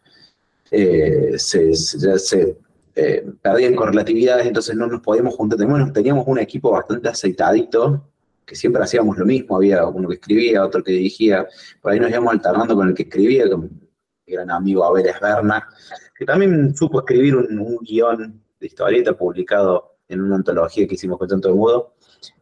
eh, 0.71 1.35
se, 1.39 1.75
se- 1.75 2.19
se 2.19 2.59
eh, 2.95 3.27
perdían 3.43 3.75
correlatividades, 3.75 4.47
entonces 4.47 4.75
no 4.77 4.87
nos 4.87 5.01
podíamos 5.03 5.35
juntar. 5.35 5.59
Teníamos, 5.59 5.93
teníamos 5.93 6.25
un 6.27 6.39
equipo 6.39 6.71
bastante 6.71 7.09
aceitadito, 7.09 8.09
que 8.45 8.55
siempre 8.57 8.83
hacíamos 8.83 9.19
lo 9.19 9.27
mismo, 9.27 9.57
había 9.57 9.85
uno 9.87 10.09
que 10.09 10.15
escribía, 10.15 10.65
otro 10.65 10.83
que 10.83 10.93
dirigía, 10.93 11.47
por 11.83 11.93
ahí 11.93 12.01
nos 12.01 12.11
íbamos 12.11 12.33
alternando 12.33 12.75
con 12.75 12.89
el 12.89 12.95
que 12.95 13.03
escribía, 13.03 13.49
con 13.51 13.61
mi 13.63 14.33
gran 14.33 14.51
amigo 14.51 14.85
Abel 14.85 15.07
Esberna, 15.07 15.69
que 16.17 16.25
también 16.25 16.75
supo 16.75 17.01
escribir 17.01 17.37
un, 17.37 17.59
un 17.59 17.79
guion 17.83 18.43
de 18.59 18.67
historieta 18.67 19.13
publicado 19.17 19.97
en 20.09 20.21
una 20.23 20.37
antología 20.37 20.87
que 20.89 20.95
hicimos 20.95 21.19
con 21.19 21.29
Tanto 21.29 21.49
de 21.49 21.55
Mudo, 21.55 21.95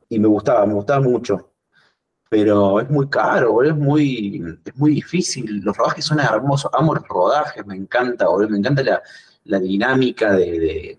y 0.08 0.18
me 0.18 0.28
gustaba, 0.28 0.64
me 0.66 0.74
gustaba 0.74 1.00
mucho. 1.00 1.50
Pero 2.28 2.80
es 2.80 2.90
muy 2.90 3.08
caro, 3.08 3.62
es 3.62 3.74
muy, 3.76 4.42
es 4.64 4.76
muy 4.76 4.92
difícil. 4.96 5.60
Los 5.62 5.76
rodajes 5.76 6.04
son 6.04 6.18
hermosos, 6.20 6.70
amo 6.74 6.94
los 6.94 7.06
rodajes, 7.06 7.64
me 7.66 7.76
encanta, 7.76 8.26
boludo, 8.28 8.50
me 8.50 8.58
encanta 8.58 8.82
la, 8.82 9.02
la 9.44 9.58
dinámica 9.60 10.32
de, 10.32 10.98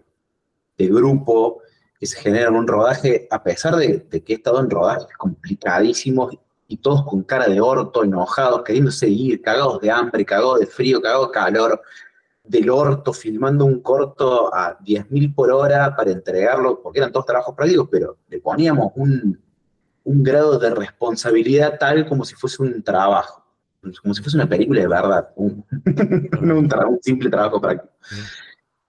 de- 0.78 0.88
grupo 0.88 1.62
que 2.00 2.06
se 2.06 2.20
genera 2.20 2.50
en 2.50 2.56
un 2.56 2.68
rodaje, 2.68 3.28
a 3.32 3.42
pesar 3.44 3.76
de, 3.76 4.08
que 4.08 4.34
he 4.34 4.36
estado 4.36 4.60
en 4.60 4.70
rodajes 4.70 5.08
complicadísimos 5.18 6.38
y 6.68 6.78
todos 6.78 7.04
con 7.06 7.24
cara 7.24 7.48
de 7.48 7.60
orto, 7.60 8.04
enojados, 8.04 8.64
queriéndose 8.64 9.10
ir, 9.10 9.42
cagados 9.42 9.82
de 9.82 9.90
hambre, 9.92 10.24
cagados 10.26 10.60
de 10.60 10.68
frío, 10.68 11.02
cagados 11.02 11.28
de 11.28 11.34
calor, 11.34 11.82
del 12.44 12.70
orto, 12.70 13.12
filmando 13.12 13.66
un 13.66 13.82
corto 13.82 14.54
a 14.54 14.78
10.000 14.80 15.34
por 15.34 15.52
hora 15.52 15.96
para 15.96 16.12
entregarlo, 16.12 16.80
porque 16.82 17.00
eran 17.00 17.12
todos 17.12 17.26
trabajos 17.26 17.56
prácticos, 17.56 17.88
pero 17.92 18.18
le 18.30 18.40
poníamos 18.40 18.92
un, 18.96 19.42
un 20.08 20.24
grado 20.24 20.58
de 20.58 20.70
responsabilidad 20.74 21.78
tal 21.78 22.08
como 22.08 22.24
si 22.24 22.34
fuese 22.34 22.64
un 22.64 22.82
trabajo, 22.82 23.44
como 24.02 24.14
si 24.14 24.22
fuese 24.24 24.38
una 24.38 24.48
película 24.48 24.80
de 24.80 24.88
verdad, 24.88 25.30
un, 25.36 25.66
no 26.42 26.60
un, 26.60 26.70
tra- 26.70 26.88
un 26.88 27.00
simple 27.02 27.30
trabajo 27.30 27.60
práctico. 27.60 27.94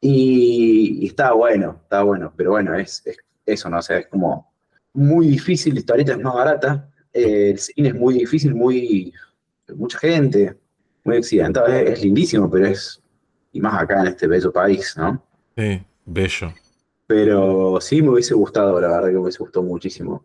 Y, 0.01 0.99
y 1.03 1.07
estaba 1.09 1.35
bueno, 1.35 1.81
estaba 1.83 2.05
bueno, 2.05 2.33
pero 2.37 2.53
bueno, 2.53 2.73
es, 2.77 3.03
es 3.05 3.17
eso, 3.45 3.69
¿no? 3.69 3.79
O 3.79 3.83
sea, 3.83 3.99
es 3.99 4.07
como 4.07 4.53
muy 4.93 5.27
difícil, 5.27 5.75
la 5.75 5.81
historieta 5.81 6.13
es 6.13 6.21
más 6.21 6.35
barata, 6.35 6.89
eh, 7.13 7.51
el 7.51 7.59
cine 7.59 7.89
es 7.89 7.95
muy 7.97 8.15
difícil, 8.15 8.55
muy 8.55 9.13
mucha 9.75 9.99
gente, 9.99 10.57
muy 11.03 11.17
accidentado, 11.17 11.67
es, 11.67 11.91
es 11.91 12.03
lindísimo, 12.05 12.49
pero 12.49 12.67
es, 12.69 13.03
y 13.53 13.61
más 13.61 13.83
acá 13.83 14.03
en 14.03 14.07
este 14.09 14.29
bello 14.29 14.53
país, 14.53 14.97
¿no? 14.97 15.21
Sí, 15.57 15.83
bello. 16.07 16.55
Pero 17.09 17.81
sí 17.81 18.03
me 18.03 18.11
hubiese 18.11 18.35
gustado, 18.35 18.81
la 18.81 18.87
verdad 18.89 19.09
que 19.09 19.15
me 19.15 19.19
hubiese 19.21 19.39
gustado 19.39 19.65
muchísimo 19.67 20.25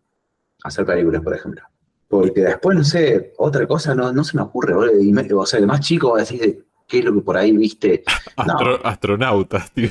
hacer 0.64 0.86
películas, 0.86 1.22
por 1.22 1.36
ejemplo. 1.36 1.62
Porque 2.08 2.42
después, 2.42 2.78
no 2.78 2.84
sé, 2.84 3.34
otra 3.38 3.66
cosa 3.68 3.96
no, 3.96 4.12
no 4.14 4.24
se 4.24 4.38
me 4.38 4.44
ocurre, 4.44 4.76
me- 5.12 5.34
o 5.34 5.46
sea, 5.46 5.60
de 5.60 5.66
más 5.68 5.80
chico 5.80 6.16
decís 6.18 6.40
de 6.40 6.64
qué 6.88 7.00
es 7.00 7.06
lo 7.06 7.14
que 7.14 7.22
por 7.22 7.38
ahí 7.38 7.56
viste. 7.56 8.04
No. 8.38 8.44
Astro- 8.54 8.80
Astronautas, 8.84 9.72
tío. 9.72 9.90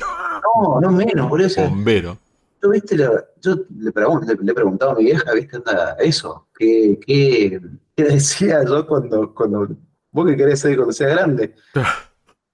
No, 0.61 0.81
no 0.81 0.91
menos, 0.91 1.29
boludo. 1.29 1.47
O 1.47 1.49
sea, 1.49 1.67
Bombero. 1.67 2.17
yo, 2.61 2.69
viste, 2.69 2.97
la- 2.97 3.25
yo 3.41 3.55
le, 3.79 3.91
pregun- 3.93 4.25
le, 4.25 4.35
le 4.41 4.51
he 4.51 4.55
preguntado 4.55 4.91
a 4.91 4.95
mi 4.95 5.05
vieja, 5.05 5.31
viste, 5.33 5.57
anda, 5.57 5.95
eso. 5.99 6.47
¿Qué, 6.57 6.99
qué, 7.05 7.61
qué 7.95 8.03
decía 8.15 8.63
yo 8.65 8.85
cuando, 8.87 9.33
cuando 9.33 9.67
vos 10.11 10.25
que 10.27 10.35
querés 10.37 10.59
ser 10.59 10.75
cuando 10.75 10.93
sea 10.93 11.09
grande? 11.09 11.55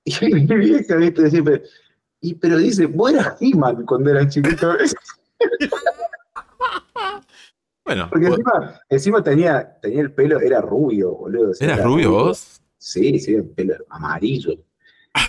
Y 0.05 0.25
mi 0.25 0.45
vieja, 0.45 0.95
viste, 0.95 1.29
siempre, 1.29 1.61
y 2.21 2.33
pero 2.33 2.57
dice, 2.57 2.87
vos 2.87 3.11
eras 3.13 3.35
He-Man 3.39 3.85
cuando 3.85 4.09
eras 4.09 4.33
chiquito. 4.33 4.73
Bueno, 7.89 8.07
Porque 8.09 8.27
encima, 8.27 8.79
encima 8.87 9.23
tenía, 9.23 9.79
tenía 9.81 10.01
el 10.01 10.11
pelo, 10.13 10.39
era 10.39 10.61
rubio, 10.61 11.11
boludo. 11.15 11.47
¿eras 11.59 11.61
era 11.61 11.83
rubio 11.83 12.11
vos? 12.11 12.61
Sí, 12.77 13.17
sí, 13.19 13.33
el 13.33 13.45
pelo 13.45 13.73
amarillo. 13.89 14.51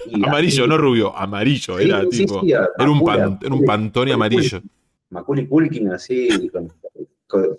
Y 0.06 0.22
Amarillo, 0.26 0.66
no 0.66 0.76
rubio, 0.76 1.16
amarillo. 1.16 1.78
Sí, 1.78 1.84
Era 1.84 2.02
sí, 2.02 2.08
tipo. 2.26 2.40
sí, 2.42 2.50
Era 2.52 2.68
un, 2.78 2.98
Macula, 2.98 3.14
pan- 3.24 3.38
era 3.42 3.54
un 3.54 3.64
pantone 3.64 4.12
amarillo. 4.12 4.60
Macaulay 5.08 5.46
Culkin 5.48 5.90
así, 5.92 6.50
con, 6.50 6.70
con 7.26 7.58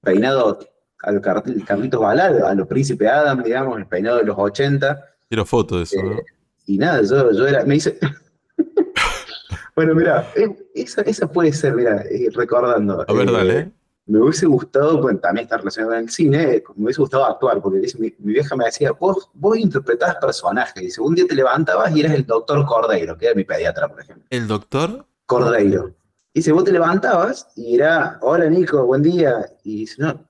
peinado 0.00 0.58
a 1.02 1.12
los 1.12 1.22
Car- 1.22 1.44
Carlitos 1.66 2.00
Balado, 2.00 2.46
a 2.46 2.54
los 2.54 2.66
Príncipe 2.66 3.06
Adam, 3.08 3.42
digamos, 3.42 3.78
el 3.78 3.86
peinado 3.86 4.16
de 4.18 4.24
los 4.24 4.36
80. 4.38 5.04
Quiero 5.28 5.44
foto 5.44 5.76
de 5.76 5.82
eso, 5.84 6.00
Eh, 6.00 6.02
¿no? 6.02 6.20
Y 6.66 6.78
nada, 6.78 7.02
yo, 7.02 7.30
yo 7.32 7.46
era, 7.46 7.62
me 7.66 7.74
dice... 7.74 7.98
bueno, 9.76 9.94
mira, 9.94 10.28
esa, 10.74 11.02
esa 11.02 11.30
puede 11.30 11.52
ser, 11.52 11.74
mira, 11.74 12.02
eh, 12.10 12.28
recordando. 12.32 13.04
A 13.06 13.12
ver, 13.12 13.28
eh, 13.28 13.32
dale. 13.32 13.70
¿Eh? 14.10 14.18
me 14.18 14.20
hubiese 14.24 14.46
gustado, 14.46 15.00
bueno, 15.00 15.18
también 15.18 15.44
está 15.44 15.56
relacionado 15.58 15.92
con 15.92 16.00
el 16.02 16.10
cine, 16.10 16.42
eh, 16.56 16.64
me 16.76 16.84
hubiese 16.84 17.00
gustado 17.00 17.24
actuar, 17.24 17.60
porque 17.62 17.78
mi, 17.98 18.14
mi 18.18 18.32
vieja 18.32 18.56
me 18.56 18.64
decía, 18.66 18.92
vos, 18.92 19.30
vos 19.34 19.56
interpretabas 19.56 20.16
personajes, 20.16 20.74
dice, 20.82 21.00
un 21.00 21.14
día 21.14 21.26
te 21.28 21.34
levantabas 21.34 21.94
y 21.94 22.00
eras 22.00 22.12
el 22.14 22.26
doctor 22.26 22.64
Cordeiro, 22.66 23.16
que 23.16 23.26
era 23.26 23.34
mi 23.34 23.44
pediatra, 23.44 23.88
por 23.88 24.00
ejemplo. 24.00 24.24
El 24.30 24.46
doctor. 24.46 25.06
Cordeiro. 25.26 25.94
Dice, 26.34 26.52
vos 26.52 26.64
te 26.64 26.72
levantabas 26.72 27.48
y 27.56 27.74
era, 27.76 28.18
hola 28.22 28.48
Nico, 28.48 28.84
buen 28.84 29.02
día. 29.02 29.46
Y 29.64 29.80
dice, 29.80 29.96
no, 29.98 30.28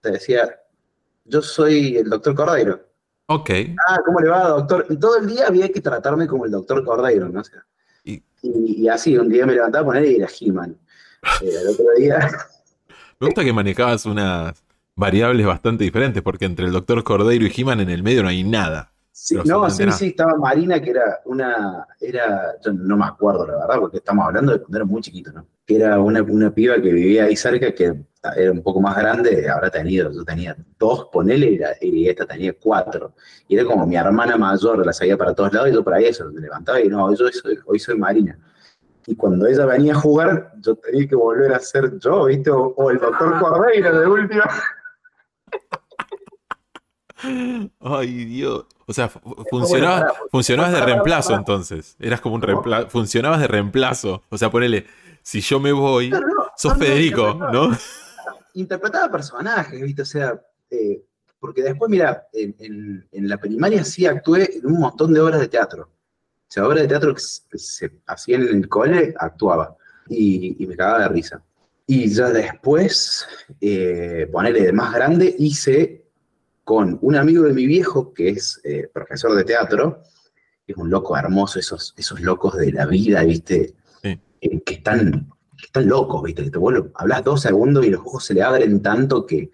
te 0.00 0.12
decía, 0.12 0.60
yo 1.24 1.40
soy 1.42 1.96
el 1.96 2.08
doctor 2.10 2.34
Cordeiro. 2.34 2.80
Ok. 3.26 3.50
Ah, 3.88 3.98
¿cómo 4.04 4.20
le 4.20 4.28
va, 4.28 4.48
doctor? 4.48 4.86
Y 4.88 4.96
todo 4.96 5.16
el 5.18 5.26
día 5.26 5.48
había 5.48 5.68
que 5.68 5.80
tratarme 5.80 6.26
como 6.28 6.44
el 6.44 6.50
doctor 6.52 6.84
Cordeiro, 6.84 7.28
¿no? 7.28 7.40
O 7.40 7.44
sea, 7.44 7.64
Y- 8.04 8.22
y, 8.42 8.82
y 8.82 8.88
así, 8.88 9.16
un 9.18 9.28
día 9.28 9.46
me 9.46 9.54
levantaba 9.54 9.84
con 9.86 9.96
él 9.96 10.04
y 10.06 10.16
era 10.16 10.28
He-Man. 10.40 10.76
Eh, 11.42 11.50
el 11.60 11.68
otro 11.68 11.86
día, 11.96 12.28
Me 13.20 13.26
gusta 13.26 13.44
que 13.44 13.52
manejabas 13.52 14.06
unas 14.06 14.64
variables 14.94 15.46
bastante 15.46 15.84
diferentes, 15.84 16.22
porque 16.22 16.44
entre 16.46 16.66
el 16.66 16.72
doctor 16.72 17.02
Cordeiro 17.04 17.46
y 17.46 17.52
He-Man 17.54 17.80
en 17.80 17.90
el 17.90 18.02
medio 18.02 18.22
no 18.22 18.28
hay 18.28 18.44
nada. 18.44 18.92
sí, 19.10 19.42
no, 19.44 19.68
sí, 19.70 19.84
nada. 19.86 19.98
sí, 19.98 20.06
estaba 20.08 20.36
Marina, 20.36 20.80
que 20.80 20.90
era 20.90 21.20
una, 21.24 21.86
era, 22.00 22.54
yo 22.64 22.72
no 22.72 22.96
me 22.96 23.06
acuerdo 23.06 23.46
la 23.46 23.56
verdad, 23.58 23.78
porque 23.80 23.98
estamos 23.98 24.26
hablando 24.26 24.52
de 24.52 24.58
cuando 24.60 24.76
era 24.78 24.84
muy 24.84 25.00
chiquito, 25.02 25.32
¿no? 25.32 25.46
Que 25.64 25.76
era 25.76 25.98
una, 26.00 26.22
una 26.22 26.50
piba 26.54 26.74
que 26.76 26.92
vivía 26.92 27.24
ahí 27.24 27.36
cerca, 27.36 27.74
que 27.74 27.94
era 28.36 28.52
un 28.52 28.62
poco 28.62 28.80
más 28.80 28.96
grande, 28.96 29.48
habrá 29.48 29.70
tenido, 29.70 30.12
yo 30.12 30.24
tenía 30.24 30.56
dos, 30.78 31.08
ponele, 31.12 31.46
y, 31.52 31.58
la- 31.58 31.76
y 31.80 32.08
esta 32.08 32.26
tenía 32.26 32.52
cuatro. 32.58 33.14
Y 33.48 33.54
era 33.56 33.64
como 33.64 33.86
mi 33.86 33.96
hermana 33.96 34.36
mayor, 34.36 34.84
la 34.84 34.92
sabía 34.92 35.16
para 35.16 35.34
todos 35.34 35.52
lados, 35.52 35.70
y 35.70 35.72
yo 35.72 35.82
para 35.84 35.98
eso, 36.00 36.30
me 36.32 36.40
levantaba 36.40 36.80
y 36.80 36.88
no, 36.88 37.10
yo 37.14 37.28
soy- 37.30 37.58
hoy 37.66 37.78
soy 37.78 37.96
Marina. 37.98 38.38
Y 39.06 39.14
cuando 39.14 39.46
ella 39.46 39.66
venía 39.66 39.92
a 39.92 40.00
jugar, 40.00 40.52
yo 40.60 40.74
tenía 40.76 41.06
que 41.08 41.14
volver 41.14 41.52
a 41.54 41.60
ser 41.60 41.98
yo, 41.98 42.24
¿viste? 42.24 42.50
O, 42.50 42.74
o 42.76 42.90
el 42.90 42.98
doctor 42.98 43.38
Cordeiro 43.38 44.00
de 44.00 44.06
última. 44.06 44.44
Ay, 47.80 48.24
Dios. 48.26 48.66
O 48.86 48.92
sea, 48.92 49.08
fu- 49.08 49.20
funcionabas, 49.50 50.72
de 50.72 50.80
reemplazo 50.80 51.34
entonces. 51.34 51.96
Eras 51.98 52.20
como 52.20 52.34
un 52.36 52.42
reemplazo. 52.42 52.88
Funcionabas 52.90 53.40
de 53.40 53.48
reemplazo. 53.48 54.22
O 54.28 54.38
sea, 54.38 54.50
ponele, 54.50 54.86
si 55.22 55.40
yo 55.40 55.58
me 55.58 55.72
voy, 55.72 56.10
No, 56.10 56.20
no, 56.20 56.26
sos 56.56 56.76
Federico, 56.76 57.22
interpretaba- 57.30 57.52
¿no? 57.52 57.76
interpretaba 58.54 59.10
personajes, 59.10 59.80
¿viste? 59.82 60.02
O 60.02 60.06
sea, 60.06 60.40
eh, 60.70 61.02
porque 61.38 61.62
después, 61.62 61.90
mira, 61.90 62.26
en, 62.32 62.54
en- 62.58 63.08
en 63.12 63.28
la 63.28 63.38
primaria 63.38 63.84
sí 63.84 64.06
actué 64.06 64.56
en 64.58 64.66
un 64.66 64.80
montón 64.80 65.12
de 65.12 65.20
obras 65.20 65.40
de 65.40 65.48
teatro. 65.48 65.88
O 66.48 66.52
sea, 66.52 66.66
obras 66.66 66.82
de 66.82 66.88
teatro 66.88 67.14
que 67.14 67.20
se, 67.58 67.90
hacían 68.06 68.42
en 68.42 68.56
el 68.56 68.68
cole, 68.68 69.14
actuaba. 69.18 69.76
Y, 70.08 70.62
y 70.62 70.66
me 70.66 70.76
cagaba 70.76 71.00
de 71.00 71.08
risa. 71.08 71.42
Y 71.86 72.08
ya 72.08 72.30
después, 72.30 73.26
eh, 73.60 74.28
ponerle 74.32 74.62
de 74.62 74.72
más 74.72 74.92
grande, 74.92 75.34
hice 75.38 76.04
con 76.64 76.98
un 77.00 77.14
amigo 77.14 77.44
de 77.44 77.52
mi 77.52 77.66
viejo, 77.66 78.12
que 78.12 78.30
es 78.30 78.60
eh, 78.64 78.88
profesor 78.92 79.34
de 79.36 79.44
teatro, 79.44 80.02
que 80.66 80.72
es 80.72 80.78
un 80.78 80.90
loco 80.90 81.16
hermoso, 81.16 81.60
esos, 81.60 81.94
esos 81.96 82.20
locos 82.20 82.56
de 82.56 82.72
la 82.72 82.86
vida, 82.86 83.22
¿viste? 83.22 83.74
Sí. 84.02 84.20
Eh, 84.40 84.60
que 84.62 84.74
están 84.74 85.28
que 85.56 85.66
están 85.66 85.88
locos, 85.88 86.22
¿viste? 86.22 86.44
Que 86.44 86.50
te 86.50 86.58
hablas 86.94 87.24
dos 87.24 87.40
segundos 87.40 87.86
y 87.86 87.90
los 87.90 88.00
ojos 88.00 88.24
se 88.24 88.34
le 88.34 88.42
abren 88.42 88.82
tanto 88.82 89.24
que, 89.24 89.50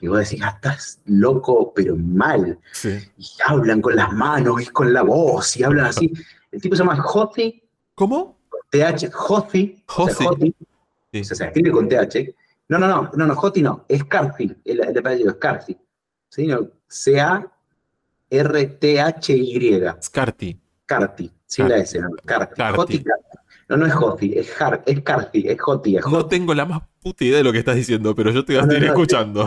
que 0.00 0.08
vos 0.08 0.18
decís, 0.18 0.40
ah, 0.42 0.52
estás 0.56 1.00
loco, 1.04 1.72
pero 1.74 1.94
mal. 1.96 2.58
Sí. 2.72 2.98
Y 3.18 3.26
hablan 3.46 3.80
con 3.82 3.94
las 3.96 4.12
manos 4.12 4.62
y 4.62 4.66
con 4.66 4.92
la 4.92 5.02
voz 5.02 5.56
y 5.58 5.62
hablan 5.62 5.86
así. 5.86 6.10
El 6.50 6.60
tipo 6.60 6.74
se 6.74 6.82
llama 6.82 6.96
Joti, 6.96 7.62
¿Cómo? 7.94 8.38
TH. 8.70 9.10
Joti, 9.12 9.84
Sí. 11.12 11.20
o 11.20 11.24
sea, 11.24 11.36
se 11.36 11.44
escribe 11.46 11.70
con 11.72 11.88
TH. 11.88 12.34
No, 12.68 12.78
no, 12.78 12.86
no, 12.88 13.10
no, 13.14 13.26
no, 13.26 13.34
Joti 13.34 13.62
no, 13.62 13.84
es 13.88 14.04
Carfi, 14.04 14.44
el, 14.64 14.80
el 14.80 14.98
apellido 14.98 15.30
es 15.30 15.36
Carfi. 15.36 15.76
¿Sí? 16.28 16.46
No, 16.46 16.68
C-A-R-T-H-Y. 18.40 19.80
Scarty. 20.02 20.60
Carti, 20.86 21.30
sin 21.46 21.68
la 21.68 21.76
S, 21.78 21.98
no, 22.00 22.08
Carti. 22.24 22.54
Carti. 22.56 22.76
Joti 22.76 23.02
Carti. 23.04 23.24
No, 23.68 23.76
no 23.76 23.86
es 23.86 23.92
Joti, 23.94 24.36
es, 24.36 24.50
Jar, 24.52 24.82
es 24.84 25.00
Carti, 25.02 25.46
es 25.48 25.60
Joti, 25.60 25.96
es 25.96 26.04
No 26.06 26.26
tengo 26.26 26.52
la 26.54 26.64
más 26.66 26.82
puta 27.00 27.24
idea 27.24 27.36
de 27.38 27.44
lo 27.44 27.52
que 27.52 27.58
estás 27.60 27.76
diciendo, 27.76 28.14
pero 28.16 28.32
yo 28.32 28.44
te 28.44 28.54
voy 28.54 28.58
a 28.58 28.62
No, 28.62 28.66
no, 28.66 28.72
seguir 28.72 28.88
no, 28.88 28.94
escuchando. 28.94 29.46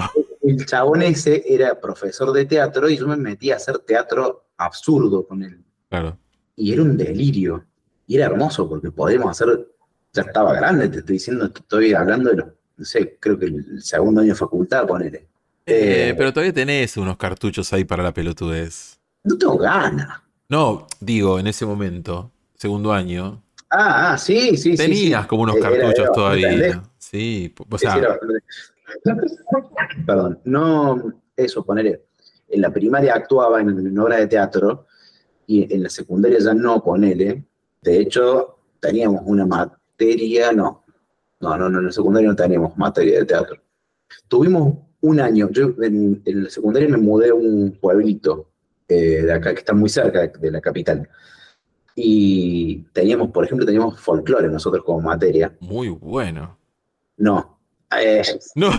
El 0.59 0.65
chabón 0.65 1.01
ese 1.01 1.43
era 1.47 1.79
profesor 1.79 2.31
de 2.33 2.45
teatro 2.45 2.89
y 2.89 2.97
yo 2.97 3.07
me 3.07 3.17
metí 3.17 3.51
a 3.51 3.55
hacer 3.57 3.79
teatro 3.79 4.45
absurdo 4.57 5.25
con 5.27 5.43
él. 5.43 5.63
Claro. 5.89 6.17
Y 6.55 6.73
era 6.73 6.81
un 6.81 6.97
delirio. 6.97 7.65
Y 8.07 8.15
era 8.17 8.25
hermoso 8.25 8.67
porque 8.67 8.91
podíamos 8.91 9.29
hacer 9.31 9.67
ya 10.11 10.21
estaba 10.23 10.53
grande, 10.53 10.89
te 10.89 10.99
estoy 10.99 11.13
diciendo, 11.13 11.45
estoy 11.45 11.93
hablando 11.93 12.29
de 12.29 12.35
los, 12.35 12.47
no 12.77 12.85
sé, 12.85 13.17
creo 13.19 13.39
que 13.39 13.45
el 13.45 13.81
segundo 13.81 14.21
año 14.21 14.29
de 14.33 14.35
facultad, 14.35 14.85
ponele. 14.85 15.27
Eh, 15.65 16.09
Eh, 16.09 16.13
pero 16.15 16.31
todavía 16.31 16.53
tenés 16.53 16.97
unos 16.97 17.17
cartuchos 17.17 17.73
ahí 17.73 17.83
para 17.83 18.03
la 18.03 18.13
pelotudez. 18.13 18.99
No 19.23 19.37
tengo 19.37 19.57
ganas. 19.57 20.21
No, 20.49 20.85
digo, 20.99 21.39
en 21.39 21.47
ese 21.47 21.65
momento, 21.65 22.29
segundo 22.55 22.93
año, 22.93 23.41
Ah, 23.75 24.11
ah, 24.13 24.17
sí, 24.19 24.55
sí, 24.55 24.77
sí. 24.77 24.77
tenías 24.77 25.23
sí. 25.23 25.27
como 25.27 25.43
unos 25.43 25.55
Era- 25.55 25.69
cartuchos 25.71 25.99
era 25.99 26.11
todavía. 26.11 26.83
Sí, 26.99 27.51
o 27.71 27.77
sea, 27.79 27.95
Perdón, 30.05 30.39
no, 30.45 31.13
eso, 31.35 31.63
ponerle. 31.63 32.03
En 32.49 32.61
la 32.61 32.71
primaria 32.71 33.15
actuaba 33.15 33.61
en, 33.61 33.69
en 33.69 33.99
obras 33.99 34.19
de 34.19 34.27
teatro 34.27 34.85
y 35.47 35.73
en 35.73 35.83
la 35.83 35.89
secundaria 35.89 36.39
ya 36.39 36.53
no, 36.53 36.83
ponele. 36.83 37.43
De 37.81 37.99
hecho, 37.99 38.57
teníamos 38.79 39.21
una 39.25 39.45
materia, 39.45 40.51
no, 40.51 40.83
no, 41.39 41.57
no, 41.57 41.69
no, 41.69 41.79
en 41.79 41.85
la 41.87 41.91
secundaria 41.91 42.29
no 42.29 42.35
teníamos 42.35 42.77
materia 42.77 43.19
de 43.19 43.25
teatro. 43.25 43.57
Tuvimos 44.27 44.77
un 45.01 45.19
año, 45.19 45.49
yo 45.51 45.73
en, 45.81 46.21
en 46.25 46.43
la 46.43 46.49
secundaria 46.49 46.87
me 46.87 46.97
mudé 46.97 47.29
a 47.29 47.33
un 47.33 47.77
pueblito 47.81 48.49
eh, 48.87 49.23
de 49.23 49.33
acá 49.33 49.53
que 49.53 49.59
está 49.59 49.73
muy 49.73 49.89
cerca 49.89 50.27
de 50.27 50.51
la 50.51 50.61
capital. 50.61 51.07
Y 51.95 52.83
teníamos, 52.93 53.29
por 53.31 53.45
ejemplo, 53.45 53.65
teníamos 53.65 53.99
folclore 53.99 54.47
nosotros 54.49 54.83
como 54.83 55.01
materia. 55.01 55.55
muy 55.59 55.89
bueno. 55.89 56.57
No. 57.17 57.52
Eh, 58.01 58.21
No, 58.55 58.71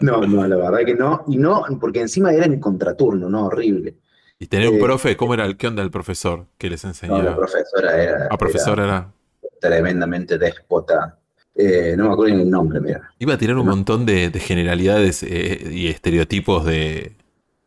No, 0.00 0.26
no, 0.26 0.46
la 0.46 0.56
verdad 0.56 0.84
que 0.86 0.94
no. 0.94 1.24
Y 1.28 1.36
no, 1.36 1.62
porque 1.80 2.00
encima 2.00 2.32
era 2.32 2.46
en 2.46 2.58
contraturno, 2.60 3.28
¿no? 3.28 3.46
Horrible. 3.46 3.94
y 4.38 4.46
tener 4.48 4.70
un 4.70 4.76
Eh, 4.76 4.80
profe, 4.80 5.16
¿cómo 5.16 5.34
era 5.34 5.44
el, 5.44 5.56
qué 5.56 5.68
onda 5.68 5.82
el 5.84 5.90
profesor 5.92 6.46
que 6.58 6.68
les 6.68 6.82
No, 6.82 6.88
la 6.88 6.90
enseñaba? 6.92 7.36
profesora 7.36 8.02
era, 8.02 8.28
Ah, 8.30 8.36
profesora 8.38 8.84
era. 8.84 9.12
era 9.40 9.50
tremendamente 9.60 10.36
déspota. 10.38 11.18
Eh, 11.54 11.94
no 11.96 12.06
me 12.08 12.12
acuerdo 12.14 12.34
ni 12.34 12.42
el 12.42 12.50
nombre, 12.50 12.80
mira. 12.80 13.12
Iba 13.20 13.34
a 13.34 13.38
tirar 13.38 13.56
un 13.58 13.66
No. 13.66 13.72
montón 13.72 14.04
de, 14.06 14.30
de 14.30 14.40
generalidades 14.40 15.22
eh, 15.22 15.68
y 15.70 15.86
estereotipos 15.88 16.64
de, 16.64 17.12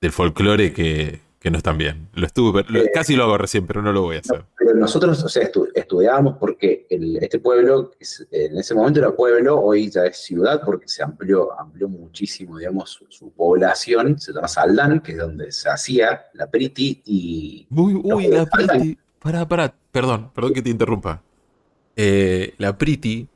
del 0.02 0.12
folclore 0.12 0.74
que, 0.74 1.22
que 1.46 1.52
no 1.52 1.58
están 1.60 1.78
bien. 1.78 2.10
Lo 2.16 2.26
estuve, 2.26 2.66
lo- 2.68 2.80
Eh, 2.80 2.90
casi 2.92 3.16
lo 3.16 3.26
hago 3.26 3.38
recién, 3.38 3.68
pero 3.68 3.80
no 3.84 3.92
lo 3.94 4.02
voy 4.02 4.16
a 4.16 4.20
hacer. 4.22 4.46
Pero 4.58 4.74
nosotros, 4.74 5.24
o 5.24 5.30
sea, 5.30 5.44
estu- 5.44 5.70
estudiábamos 5.76 6.38
porque 6.40 6.88
el- 6.90 7.18
este 7.18 7.38
pueblo, 7.38 7.92
en 8.32 8.58
ese 8.58 8.74
momento 8.74 9.00
era 9.00 9.16
pueblo, 9.16 9.60
hoy 9.62 9.92
ya 9.92 10.06
es 10.06 10.18
ciudad 10.18 10.60
porque 10.66 10.88
se 10.88 11.04
amplió, 11.04 11.52
amplió 11.60 11.88
muchísimo, 11.88 12.58
digamos, 12.58 12.90
su, 12.90 13.06
su 13.10 13.32
población. 13.32 14.20
Se 14.20 14.34
llama 14.34 14.48
Saldán, 14.48 15.02
que 15.02 15.12
es 15.12 15.20
donde 15.20 15.52
se 15.52 15.70
hacía 15.70 16.24
la 16.34 16.50
Priti 16.50 17.04
y 17.06 17.68
Uy, 17.70 17.94
uy, 18.04 18.28
la. 18.28 18.48
Priti. 18.48 18.98
Pará, 19.20 19.48
pará, 19.48 19.72
perdón, 19.92 20.32
perdón 20.34 20.52
que 20.52 20.64
te 20.64 20.72
interrumpa. 20.72 21.22
Eh, 21.96 22.56
la 22.58 22.76
Priti 22.76 23.28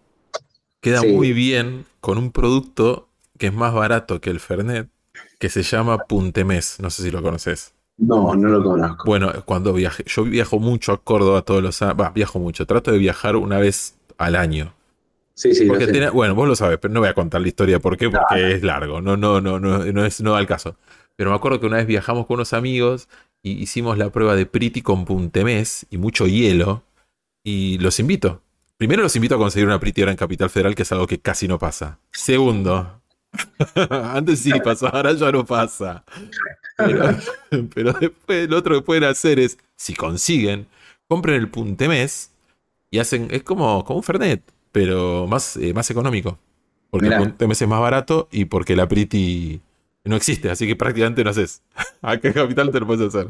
queda 0.81 1.01
Sí. 1.01 1.09
muy 1.13 1.31
bien 1.31 1.85
con 1.99 2.17
un 2.17 2.31
producto 2.31 3.09
que 3.37 3.45
es 3.47 3.53
más 3.53 3.71
barato 3.75 4.19
que 4.19 4.31
el 4.31 4.39
Fernet, 4.39 4.89
que 5.37 5.49
se 5.49 5.61
llama 5.61 5.99
Puntemés. 5.99 6.77
No 6.79 6.89
sé 6.89 7.03
si 7.03 7.11
lo 7.11 7.21
conoces. 7.21 7.75
No, 7.99 8.35
no 8.35 8.49
lo 8.49 8.63
conozco. 8.63 9.03
Bueno, 9.05 9.31
cuando 9.45 9.73
viaje, 9.73 10.03
yo 10.07 10.23
viajo 10.23 10.59
mucho 10.59 10.93
a 10.93 11.03
Córdoba 11.03 11.41
todos 11.43 11.61
los 11.63 11.81
años. 11.81 11.95
Va, 11.99 12.09
viajo 12.11 12.39
mucho. 12.39 12.65
Trato 12.65 12.91
de 12.91 12.97
viajar 12.97 13.35
una 13.35 13.57
vez 13.59 13.97
al 14.17 14.35
año. 14.35 14.73
sí, 15.33 15.53
sí, 15.55 15.65
Porque 15.65 15.87
tiene- 15.87 16.09
bueno, 16.09 16.35
vos 16.35 16.47
lo 16.47 16.55
sabés, 16.55 16.77
pero 16.79 16.93
no 16.93 16.99
voy 17.01 17.09
a 17.09 17.13
contar 17.13 17.41
la 17.41 17.47
historia 17.47 17.79
por 17.79 17.97
qué, 17.97 18.09
porque 18.09 18.53
es 18.53 18.63
largo, 18.63 19.01
no, 19.01 19.15
no, 19.17 19.39
no, 19.41 19.59
no, 19.59 19.79
no 19.85 20.05
es 20.05 20.21
no 20.21 20.33
da 20.33 20.39
el 20.39 20.47
caso. 20.47 20.75
Pero 21.15 21.29
me 21.31 21.35
acuerdo 21.37 21.59
que 21.59 21.65
una 21.67 21.77
vez 21.77 21.87
viajamos 21.87 22.25
con 22.27 22.35
unos 22.35 22.53
amigos 22.53 23.07
y 23.43 23.51
hicimos 23.61 23.97
la 23.97 24.09
prueba 24.11 24.35
de 24.35 24.45
Priti 24.45 24.81
con 24.81 25.05
Puntemés 25.05 25.85
y 25.89 25.97
mucho 25.97 26.27
hielo. 26.27 26.83
Y 27.43 27.77
los 27.79 27.99
invito. 27.99 28.41
Primero 28.77 29.03
los 29.03 29.15
invito 29.15 29.35
a 29.35 29.37
conseguir 29.37 29.67
una 29.67 29.79
Priti 29.79 30.01
ahora 30.01 30.11
en 30.11 30.17
Capital 30.17 30.49
Federal, 30.49 30.75
que 30.75 30.83
es 30.83 30.91
algo 30.91 31.07
que 31.07 31.19
casi 31.19 31.47
no 31.47 31.59
pasa. 31.59 31.99
Segundo, 32.11 33.01
antes 33.91 34.39
sí 34.39 34.51
pasaba, 34.63 34.91
ahora 34.99 35.13
ya 35.13 35.31
no 35.31 35.45
pasa. 35.45 36.03
Pero, 36.79 37.15
pero 37.73 37.93
después 37.93 38.49
lo 38.49 38.57
otro 38.57 38.75
que 38.75 38.81
pueden 38.81 39.03
hacer 39.03 39.39
es, 39.39 39.57
si 39.75 39.93
consiguen, 39.93 40.67
compren 41.07 41.35
el 41.35 41.49
Puntemés 41.49 42.31
y 42.91 42.99
hacen, 42.99 43.27
es 43.31 43.43
como, 43.43 43.83
como 43.83 43.97
un 43.97 44.03
Fernet, 44.03 44.41
pero 44.71 45.27
más, 45.27 45.57
eh, 45.57 45.73
más 45.73 45.89
económico. 45.91 46.37
Porque 46.89 47.07
Mirá. 47.07 47.17
el 47.17 47.23
Puntemés 47.23 47.61
es 47.61 47.67
más 47.67 47.81
barato 47.81 48.27
y 48.31 48.45
porque 48.45 48.75
la 48.75 48.87
Priti 48.87 49.61
no 50.05 50.15
existe, 50.15 50.49
así 50.49 50.65
que 50.67 50.75
prácticamente 50.75 51.23
no 51.23 51.29
haces. 51.29 51.61
Acá 52.01 52.29
en 52.29 52.33
Capital 52.33 52.71
te 52.71 52.79
lo 52.79 52.87
puedes 52.87 53.07
hacer. 53.13 53.27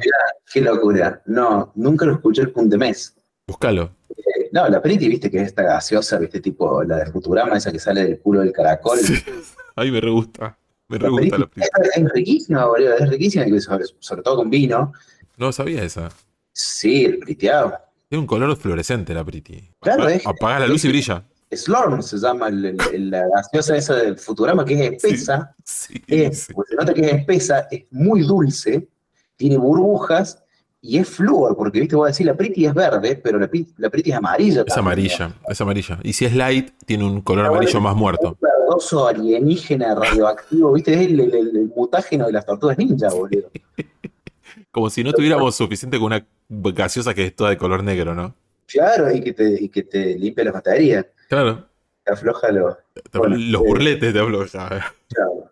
Qué 0.52 0.62
locura. 0.62 1.22
No, 1.26 1.72
nunca 1.76 2.06
lo 2.06 2.14
escuché 2.14 2.44
el 2.44 2.52
Puntemés. 2.52 3.16
Búscalo. 3.48 3.92
Eh, 4.10 4.50
no, 4.52 4.68
la 4.70 4.82
Priti, 4.82 5.08
viste 5.08 5.32
que 5.32 5.38
es 5.38 5.48
esta 5.48 5.64
gaseosa, 5.64 6.20
viste, 6.20 6.40
tipo 6.40 6.84
la 6.84 6.98
de 6.98 7.12
Futurama, 7.12 7.58
esa 7.58 7.72
que 7.72 7.80
sale 7.80 8.04
del 8.04 8.20
culo 8.20 8.42
del 8.42 8.54
caracol. 8.54 9.00
Sí. 9.00 9.16
Ay, 9.76 9.92
me 9.92 10.00
re 10.00 10.12
gusta. 10.12 10.59
Me 10.90 10.98
re 10.98 11.10
gusta 11.10 11.38
la 11.38 11.50
es, 11.56 11.70
es 11.96 12.10
riquísima, 12.14 12.66
boludo, 12.66 12.98
es 12.98 13.10
riquísima, 13.10 13.46
sobre, 13.60 13.86
sobre 14.00 14.22
todo 14.24 14.38
con 14.38 14.50
vino. 14.50 14.92
No 15.38 15.52
sabía 15.52 15.84
esa. 15.84 16.10
Sí, 16.52 17.06
el 17.06 17.20
priteado. 17.20 17.78
Tiene 18.10 18.22
un 18.22 18.28
color 18.28 18.56
fluorescente 18.58 19.14
la 19.14 19.24
Priti. 19.24 19.70
Claro, 19.80 20.04
Apa- 20.04 20.14
es- 20.14 20.26
Apaga 20.28 20.60
la 20.62 20.68
luz 20.68 20.84
y 20.86 20.90
brilla. 20.90 21.24
Slorm 21.52 22.02
se 22.02 22.18
llama 22.18 22.48
el- 22.50 22.66
el- 22.66 22.78
el- 22.94 23.10
la 23.12 23.24
gaseosa 23.36 23.78
esa 23.78 23.96
del 23.96 24.18
Futurama, 24.18 24.66
que 24.66 24.74
es 24.74 24.92
espesa. 24.94 25.56
Sí, 25.64 26.02
Es, 26.08 26.44
sí. 26.46 26.54
pues 26.54 26.68
se 26.70 26.76
nota 26.76 26.94
que 26.94 27.02
es 27.02 27.14
espesa, 27.14 27.68
es 27.72 27.86
muy 27.92 28.22
dulce, 28.22 28.88
tiene 29.36 29.58
burbujas 29.58 30.44
y 30.82 30.98
es 30.98 31.10
flúor, 31.10 31.56
porque 31.58 31.80
viste, 31.82 31.96
voy 31.96 32.06
a 32.06 32.12
decir, 32.12 32.26
la 32.26 32.36
Priti 32.36 32.66
es 32.66 32.74
verde, 32.74 33.16
pero 33.22 33.38
la, 33.38 33.50
la 33.78 33.90
Priti 33.90 34.12
es 34.12 34.16
amarilla. 34.18 34.62
Es 34.62 34.74
también, 34.74 34.80
amarilla, 34.88 35.34
es 35.48 35.62
amarilla. 35.62 36.00
Y 36.04 36.14
si 36.14 36.26
es 36.26 36.34
light, 36.36 36.72
tiene 36.86 37.04
un 37.06 37.22
color 37.22 37.46
amarillo 37.48 37.82
más 37.82 37.96
muerto. 37.96 38.30
Un 38.30 38.38
verdoso 38.42 39.08
alienígena 39.08 39.94
radioactivo, 39.96 40.72
¿viste? 40.74 40.94
Es 40.94 41.02
el, 41.08 41.20
el- 41.20 41.72
mutágeno 41.76 42.28
de 42.28 42.32
las 42.34 42.46
tortugas 42.46 42.78
ninja, 42.78 43.10
boludo. 43.10 43.50
Como 44.72 44.90
si 44.90 45.04
no 45.04 45.12
tuviéramos 45.14 45.56
suficiente 45.56 45.98
con 45.98 46.06
una 46.08 46.26
gaseosa 46.50 47.14
que 47.14 47.26
es 47.26 47.36
toda 47.36 47.50
de 47.50 47.58
color 47.58 47.84
negro, 47.84 48.14
¿no? 48.16 48.36
Claro, 48.68 49.12
y 49.12 49.22
que 49.22 49.34
te, 49.34 49.64
y 49.64 49.70
que 49.70 49.84
te 49.84 50.16
limpia 50.18 50.44
las 50.44 50.54
baterías, 50.54 51.06
Claro. 51.28 51.66
te 52.06 52.14
afloja 52.14 52.52
los. 52.52 52.76
Bueno, 53.14 53.36
Los 53.38 53.62
eh, 53.64 53.66
burletes 53.68 54.14
de 54.14 54.20
hablo 54.20 54.46
ya. 54.46 54.68
Claro, 55.10 55.52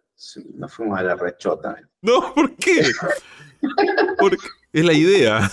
nos 0.56 0.72
fuimos 0.74 1.00
a 1.00 1.04
la 1.04 1.16
rechota. 1.16 1.76
No, 2.02 2.34
¿por 2.36 2.54
qué? 2.56 2.84
Porque 4.20 4.38
es 4.74 4.86
la 4.86 4.94
idea. 4.94 5.52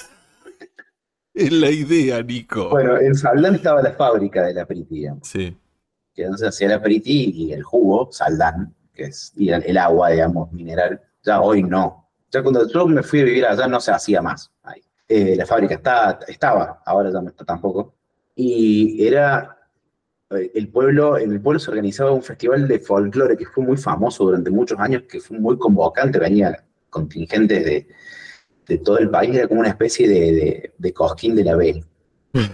Es 1.32 1.50
la 1.50 1.68
idea, 1.68 2.22
Nico. 2.22 2.70
Bueno, 2.70 2.96
en 2.96 3.14
Saldán 3.16 3.56
estaba 3.56 3.82
la 3.82 3.92
fábrica 3.92 4.44
de 4.44 4.54
la 4.54 4.64
Priti, 4.66 5.04
Sí. 5.22 5.56
que 6.14 6.22
entonces 6.22 6.48
hacía 6.48 6.68
la 6.68 6.80
Priti 6.80 7.32
y 7.34 7.52
el 7.52 7.64
jugo, 7.64 8.08
Saldán, 8.12 8.72
que 8.92 9.04
es 9.06 9.32
el 9.36 9.76
agua, 9.76 10.10
digamos, 10.10 10.52
mineral. 10.52 11.00
Ya 11.24 11.40
hoy 11.40 11.64
no. 11.64 12.08
Ya 12.30 12.40
cuando 12.42 12.68
yo 12.68 12.86
me 12.86 13.02
fui 13.02 13.20
a 13.20 13.24
vivir 13.24 13.46
allá 13.46 13.66
no 13.66 13.80
se 13.80 13.90
hacía 13.90 14.22
más. 14.22 14.52
ahí. 14.62 14.80
Eh, 15.08 15.34
la 15.36 15.44
fábrica 15.44 15.74
está, 15.74 16.20
estaba, 16.28 16.82
ahora 16.86 17.10
ya 17.12 17.20
no 17.20 17.30
está 17.30 17.44
tampoco. 17.44 17.94
Y 18.36 19.04
era 19.04 19.58
eh, 20.30 20.52
el 20.54 20.68
pueblo, 20.68 21.18
en 21.18 21.32
el 21.32 21.40
pueblo 21.40 21.58
se 21.58 21.70
organizaba 21.70 22.12
un 22.12 22.22
festival 22.22 22.68
de 22.68 22.78
folclore 22.78 23.36
que 23.36 23.46
fue 23.46 23.64
muy 23.64 23.76
famoso 23.76 24.24
durante 24.24 24.50
muchos 24.50 24.78
años, 24.78 25.02
que 25.08 25.18
fue 25.20 25.36
muy 25.38 25.58
convocante, 25.58 26.18
venía 26.20 26.64
contingentes 26.90 27.64
de, 27.64 27.88
de 28.66 28.78
todo 28.78 28.98
el 28.98 29.10
país, 29.10 29.34
era 29.34 29.48
como 29.48 29.60
una 29.60 29.68
especie 29.70 30.08
de, 30.08 30.20
de, 30.32 30.72
de 30.76 30.92
cosquín 30.92 31.34
de 31.34 31.44
la 31.44 31.56
B. 31.56 31.84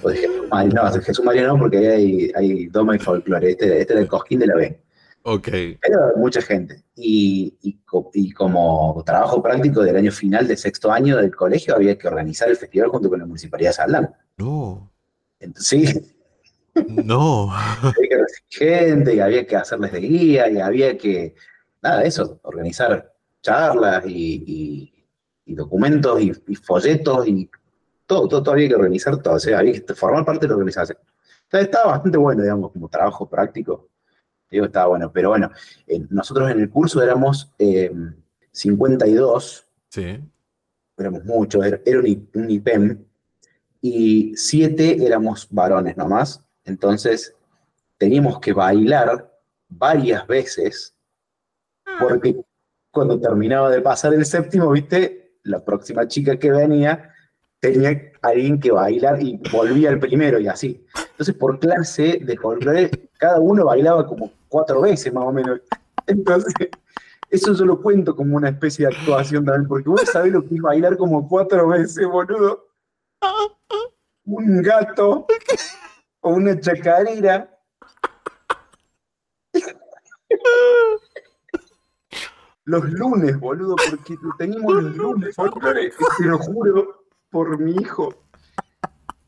O 0.03 0.11
de 0.11 0.17
Jesús 0.17 0.49
María, 0.51 0.73
no, 0.75 0.91
de 0.93 1.01
Jesús 1.01 1.25
María 1.25 1.47
no, 1.47 1.59
porque 1.59 1.79
ahí 1.79 1.87
hay, 1.87 2.33
hay 2.35 2.67
doma 2.67 2.97
y 2.97 2.99
folclore, 2.99 3.51
este, 3.53 3.81
este 3.81 3.93
era 3.95 4.03
el 4.03 4.09
cosquín 4.09 4.39
de 4.41 4.47
la 4.47 4.55
B. 4.57 4.81
Ok. 5.23 5.49
Era 5.49 6.13
mucha 6.17 6.41
gente. 6.43 6.83
Y, 6.97 7.55
y, 7.63 7.79
co- 7.85 8.11
y 8.15 8.33
como 8.33 9.03
trabajo 9.07 9.43
práctico 9.43 9.83
del 9.83 9.97
año 9.97 10.13
final 10.13 10.47
del 10.49 10.57
sexto 10.59 10.91
año 10.93 11.17
del 11.17 11.35
colegio, 11.35 11.75
había 11.75 11.97
que 11.97 12.09
organizar 12.09 12.49
el 12.51 12.57
festival 12.57 12.89
junto 12.89 13.09
con 13.09 13.19
la 13.21 13.27
Municipalidad 13.27 13.71
de 13.71 13.75
Saldán. 13.75 14.15
No. 14.39 14.91
Entonces, 15.39 15.93
sí, 15.95 16.13
No. 17.05 17.51
había 17.55 17.93
que 18.09 18.17
recibir 18.19 18.49
gente, 18.51 19.15
y 19.15 19.21
había 19.21 19.47
que 19.47 19.57
hacerles 19.57 19.93
de 19.93 20.01
guía, 20.01 20.51
y 20.51 20.59
había 20.59 20.97
que, 20.99 21.35
nada, 21.83 22.03
eso, 22.05 22.39
organizar 22.43 23.13
charlas 23.43 24.05
y, 24.07 24.45
y- 24.47 25.00
y 25.51 25.55
documentos 25.55 26.21
y, 26.21 26.33
y 26.47 26.55
folletos 26.55 27.27
y 27.27 27.51
todo, 28.07 28.29
todo, 28.29 28.43
todo 28.43 28.55
había 28.55 28.69
que 28.69 28.75
organizar 28.75 29.21
todo, 29.21 29.35
o 29.35 29.39
sea, 29.39 29.59
había 29.59 29.73
que 29.81 29.95
formar 29.95 30.25
parte 30.25 30.47
de 30.47 30.49
la 30.49 30.55
organización. 30.55 30.99
Entonces, 31.45 31.67
estaba 31.67 31.93
bastante 31.93 32.19
bueno, 32.19 32.43
digamos, 32.43 32.73
como 32.73 32.89
trabajo 32.89 33.29
práctico. 33.29 33.89
Digo, 34.51 34.67
estaba 34.67 34.87
bueno, 34.89 35.13
pero 35.13 35.31
bueno, 35.31 35.51
eh, 35.87 36.05
nosotros 36.11 36.51
en 36.51 36.61
el 36.61 36.71
curso 36.71 37.03
éramos 37.03 37.53
eh, 37.59 37.93
52, 38.53 39.67
Sí. 39.89 40.21
éramos 40.97 41.25
muchos, 41.25 41.65
era, 41.65 41.81
era 41.85 41.99
un, 42.01 42.29
un 42.35 42.51
IPEM, 42.51 43.05
y 43.81 44.33
siete 44.37 45.05
éramos 45.05 45.49
varones 45.51 45.97
nomás, 45.97 46.45
entonces 46.65 47.35
teníamos 47.97 48.39
que 48.41 48.53
bailar 48.53 49.33
varias 49.69 50.27
veces, 50.27 50.95
porque 51.99 52.41
cuando 52.91 53.19
terminaba 53.21 53.71
de 53.71 53.81
pasar 53.81 54.15
el 54.15 54.25
séptimo, 54.27 54.71
viste, 54.71 55.20
la 55.43 55.65
próxima 55.65 56.07
chica 56.07 56.39
que 56.39 56.51
venía 56.51 57.13
tenía 57.61 58.13
alguien 58.23 58.59
que 58.59 58.71
bailar 58.71 59.23
y 59.23 59.41
volvía 59.53 59.91
el 59.91 60.01
primero 60.01 60.39
y 60.39 60.49
así. 60.49 60.85
Entonces, 61.11 61.35
por 61.35 61.59
clase 61.59 62.21
de 62.23 62.37
folclore, 62.37 62.91
cada 63.19 63.39
uno 63.39 63.67
bailaba 63.67 64.07
como 64.07 64.33
cuatro 64.49 64.81
veces 64.81 65.13
más 65.13 65.25
o 65.25 65.33
menos. 65.33 65.61
Entonces, 66.07 66.55
eso 67.29 67.53
yo 67.53 67.65
lo 67.65 67.81
cuento 67.81 68.17
como 68.17 68.37
una 68.37 68.49
especie 68.49 68.87
de 68.87 68.97
actuación 68.97 69.45
también, 69.45 69.69
porque 69.69 69.89
vos 69.89 70.01
sabés 70.11 70.33
lo 70.33 70.43
que 70.43 70.55
es 70.55 70.61
bailar 70.61 70.97
como 70.97 71.29
cuatro 71.29 71.69
veces, 71.69 72.07
boludo. 72.07 72.67
Un 74.25 74.63
gato 74.63 75.27
o 76.21 76.31
una 76.31 76.59
chacarera. 76.59 77.57
Los 82.71 82.89
lunes, 82.89 83.41
boludo, 83.41 83.75
porque 83.75 84.17
teníamos 84.39 84.73
los 84.75 84.97
lunes, 84.97 85.35
folclore, 85.35 85.91
te 85.91 86.25
lo 86.25 86.39
juro, 86.39 87.05
por 87.29 87.59
mi 87.59 87.73
hijo. 87.73 88.15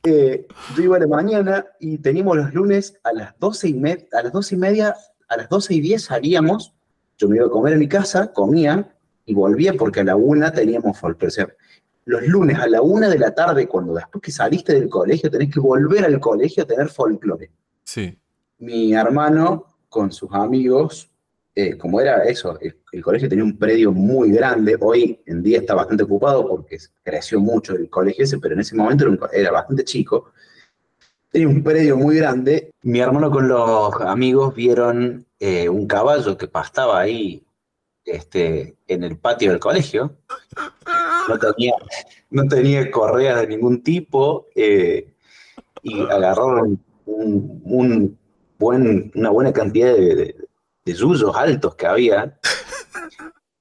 Eh, 0.05 0.47
yo 0.77 0.83
iba 0.85 0.97
a 0.97 1.01
la 1.01 1.09
mañana 1.09 1.67
y 1.81 1.99
teníamos 1.99 2.37
los 2.37 2.55
lunes 2.55 3.01
a 3.03 3.13
las 3.13 3.37
doce 3.41 3.69
y, 3.69 3.75
media, 3.75 4.07
a 4.13 4.23
las 4.23 4.33
doce 4.33 4.55
y 4.55 4.59
media, 4.59 4.95
a 5.29 5.37
las 5.37 5.49
doce 5.49 5.75
y 5.75 5.81
diez 5.81 6.05
salíamos, 6.05 6.73
yo 7.19 7.29
me 7.29 7.35
iba 7.35 7.47
a 7.47 7.51
comer 7.51 7.75
a 7.75 7.79
mi 7.79 7.89
casa, 7.89 8.33
comía 8.33 8.95
y 9.27 9.35
volvía 9.35 9.75
porque 9.75 9.99
a 9.99 10.05
la 10.05 10.15
una 10.15 10.53
teníamos 10.53 10.97
folclore. 10.97 11.27
O 11.27 11.31
sea, 11.33 11.49
los 12.05 12.25
lunes 12.29 12.61
a 12.61 12.69
la 12.69 12.81
una 12.81 13.09
de 13.09 13.19
la 13.19 13.35
tarde, 13.35 13.67
cuando 13.67 13.93
después 13.95 14.23
que 14.23 14.31
saliste 14.31 14.73
del 14.73 14.89
colegio, 14.89 15.29
tenés 15.29 15.53
que 15.53 15.59
volver 15.59 16.05
al 16.05 16.21
colegio 16.21 16.63
a 16.63 16.67
tener 16.67 16.89
folclore. 16.91 17.51
Sí. 17.83 18.17
Mi 18.59 18.95
hermano 18.95 19.67
con 19.89 20.13
sus 20.13 20.33
amigos, 20.33 21.12
eh, 21.55 21.77
como 21.77 22.01
era 22.01 22.25
eso, 22.25 22.59
el, 22.61 23.03
colegio 23.03 23.29
tenía 23.29 23.45
un 23.45 23.59
predio 23.59 23.93
muy 23.93 24.33
grande, 24.33 24.77
hoy 24.81 25.21
en 25.27 25.43
día 25.43 25.59
está 25.59 25.75
bastante 25.75 26.05
ocupado 26.05 26.49
porque 26.49 26.79
creció 27.03 27.41
mucho 27.41 27.75
el 27.75 27.91
colegio 27.91 28.25
ese, 28.25 28.39
pero 28.39 28.55
en 28.55 28.61
ese 28.61 28.75
momento 28.75 29.07
era, 29.31 29.51
bastante 29.51 29.85
chico. 29.85 30.33
Tenía 31.31 31.49
un 31.49 31.63
predio 31.63 31.97
muy 31.97 32.17
grande. 32.17 32.71
Mi 32.83 33.01
hermano 33.01 33.31
con 33.31 33.49
los 33.49 33.95
amigos 34.01 34.55
vieron 34.55 35.27
eh, 35.39 35.69
un 35.69 35.87
caballo 35.87 36.39
que 36.39 36.49
pastaba 36.49 37.01
ahí 37.01 37.45
este, 38.05 38.77
en 38.89 39.05
el 39.05 39.19
patio 39.19 39.51
del 39.51 39.61
colegio. 39.61 40.17
No 41.29 41.39
tenía, 41.39 41.75
no 42.31 42.49
tenía 42.49 42.91
correas 42.91 43.41
de 43.43 43.47
ningún 43.47 43.83
tipo 43.83 44.49
eh, 44.55 45.13
y 45.83 46.01
agarraron 46.01 46.83
una 47.07 48.11
buena 49.31 49.53
cantidad 49.53 49.95
de, 49.95 50.35
de 50.85 50.93
yuyos 50.95 51.35
altos 51.37 51.75
que 51.77 51.87
había 51.87 52.39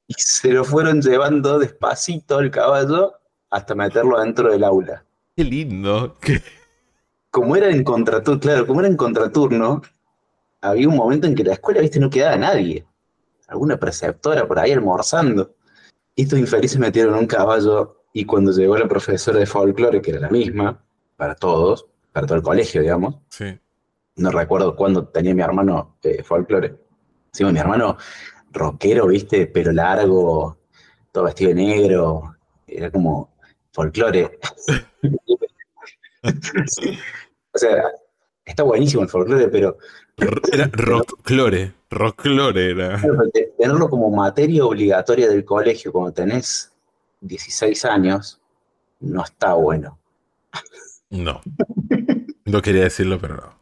y 0.08 0.14
se 0.18 0.50
lo 0.50 0.64
fueron 0.64 1.02
llevando 1.02 1.60
despacito 1.60 2.40
el 2.40 2.52
caballo 2.52 3.14
hasta 3.50 3.76
meterlo 3.76 4.20
dentro 4.20 4.52
del 4.52 4.64
aula. 4.64 5.06
Qué 5.36 5.44
lindo. 5.44 6.18
Qué- 6.20 6.42
Como 7.30 7.56
era 7.56 7.70
en 7.70 7.84
contraturno, 7.84 8.40
claro, 8.40 8.68
como 8.68 8.80
era 8.82 8.90
en 8.90 8.98
contraturno, 8.98 9.82
había 10.62 10.88
un 10.90 10.96
momento 10.98 11.28
en 11.28 11.36
que 11.36 11.44
la 11.44 11.54
escuela, 11.54 11.80
viste, 11.82 12.00
no 12.00 12.10
quedaba 12.10 12.36
nadie. 12.38 12.86
Alguna 13.48 13.78
preceptora 13.78 14.48
por 14.48 14.60
ahí 14.60 14.72
almorzando. 14.72 15.56
Y 16.16 16.24
estos 16.24 16.40
infelices 16.40 16.78
metieron 16.80 17.16
un 17.16 17.26
caballo 17.28 18.04
y 18.14 18.26
cuando 18.26 18.52
llegó 18.52 18.78
la 18.78 18.88
profesora 18.88 19.40
de 19.40 19.46
folclore, 19.46 20.02
que 20.02 20.12
era 20.12 20.20
la 20.20 20.30
misma, 20.30 20.84
para 21.16 21.36
todos, 21.36 21.86
para 22.12 22.28
todo 22.28 22.38
el 22.38 22.44
colegio, 22.44 22.82
digamos, 22.82 23.16
Sí. 23.30 23.58
no 24.18 24.32
recuerdo 24.32 24.76
cuándo 24.76 25.08
tenía 25.08 25.34
mi 25.34 25.42
hermano 25.42 25.98
eh, 26.04 26.22
folclore. 26.24 26.76
Sí, 27.32 27.44
mi 27.46 27.60
hermano 27.60 27.98
rockero, 28.52 29.08
viste, 29.08 29.48
pelo 29.48 29.72
largo, 29.72 30.58
todo 31.12 31.26
vestido 31.26 31.50
de 31.50 31.56
negro, 31.56 32.36
era 32.68 32.92
como 32.92 33.30
folclore. 33.72 34.40
Sí. 36.68 36.98
O 37.54 37.58
sea, 37.58 37.84
está 38.46 38.64
buenísimo 38.64 39.04
el 39.04 39.10
folclore, 39.10 39.50
pero 39.50 39.78
Era 40.54 40.70
rockclore. 40.72 41.74
Rockclore 41.90 42.72
era. 42.72 43.02
Tenerlo 43.58 43.90
como 43.90 44.10
materia 44.10 44.66
obligatoria 44.66 45.28
del 45.28 45.44
colegio 45.44 45.92
cuando 45.92 46.14
tenés 46.14 46.72
16 47.22 47.84
años 47.86 48.40
no 49.02 49.24
está 49.24 49.54
bueno. 49.56 50.00
No. 51.10 51.42
No 52.46 52.62
quería 52.62 52.84
decirlo, 52.84 53.20
pero 53.20 53.36
no. 53.36 53.61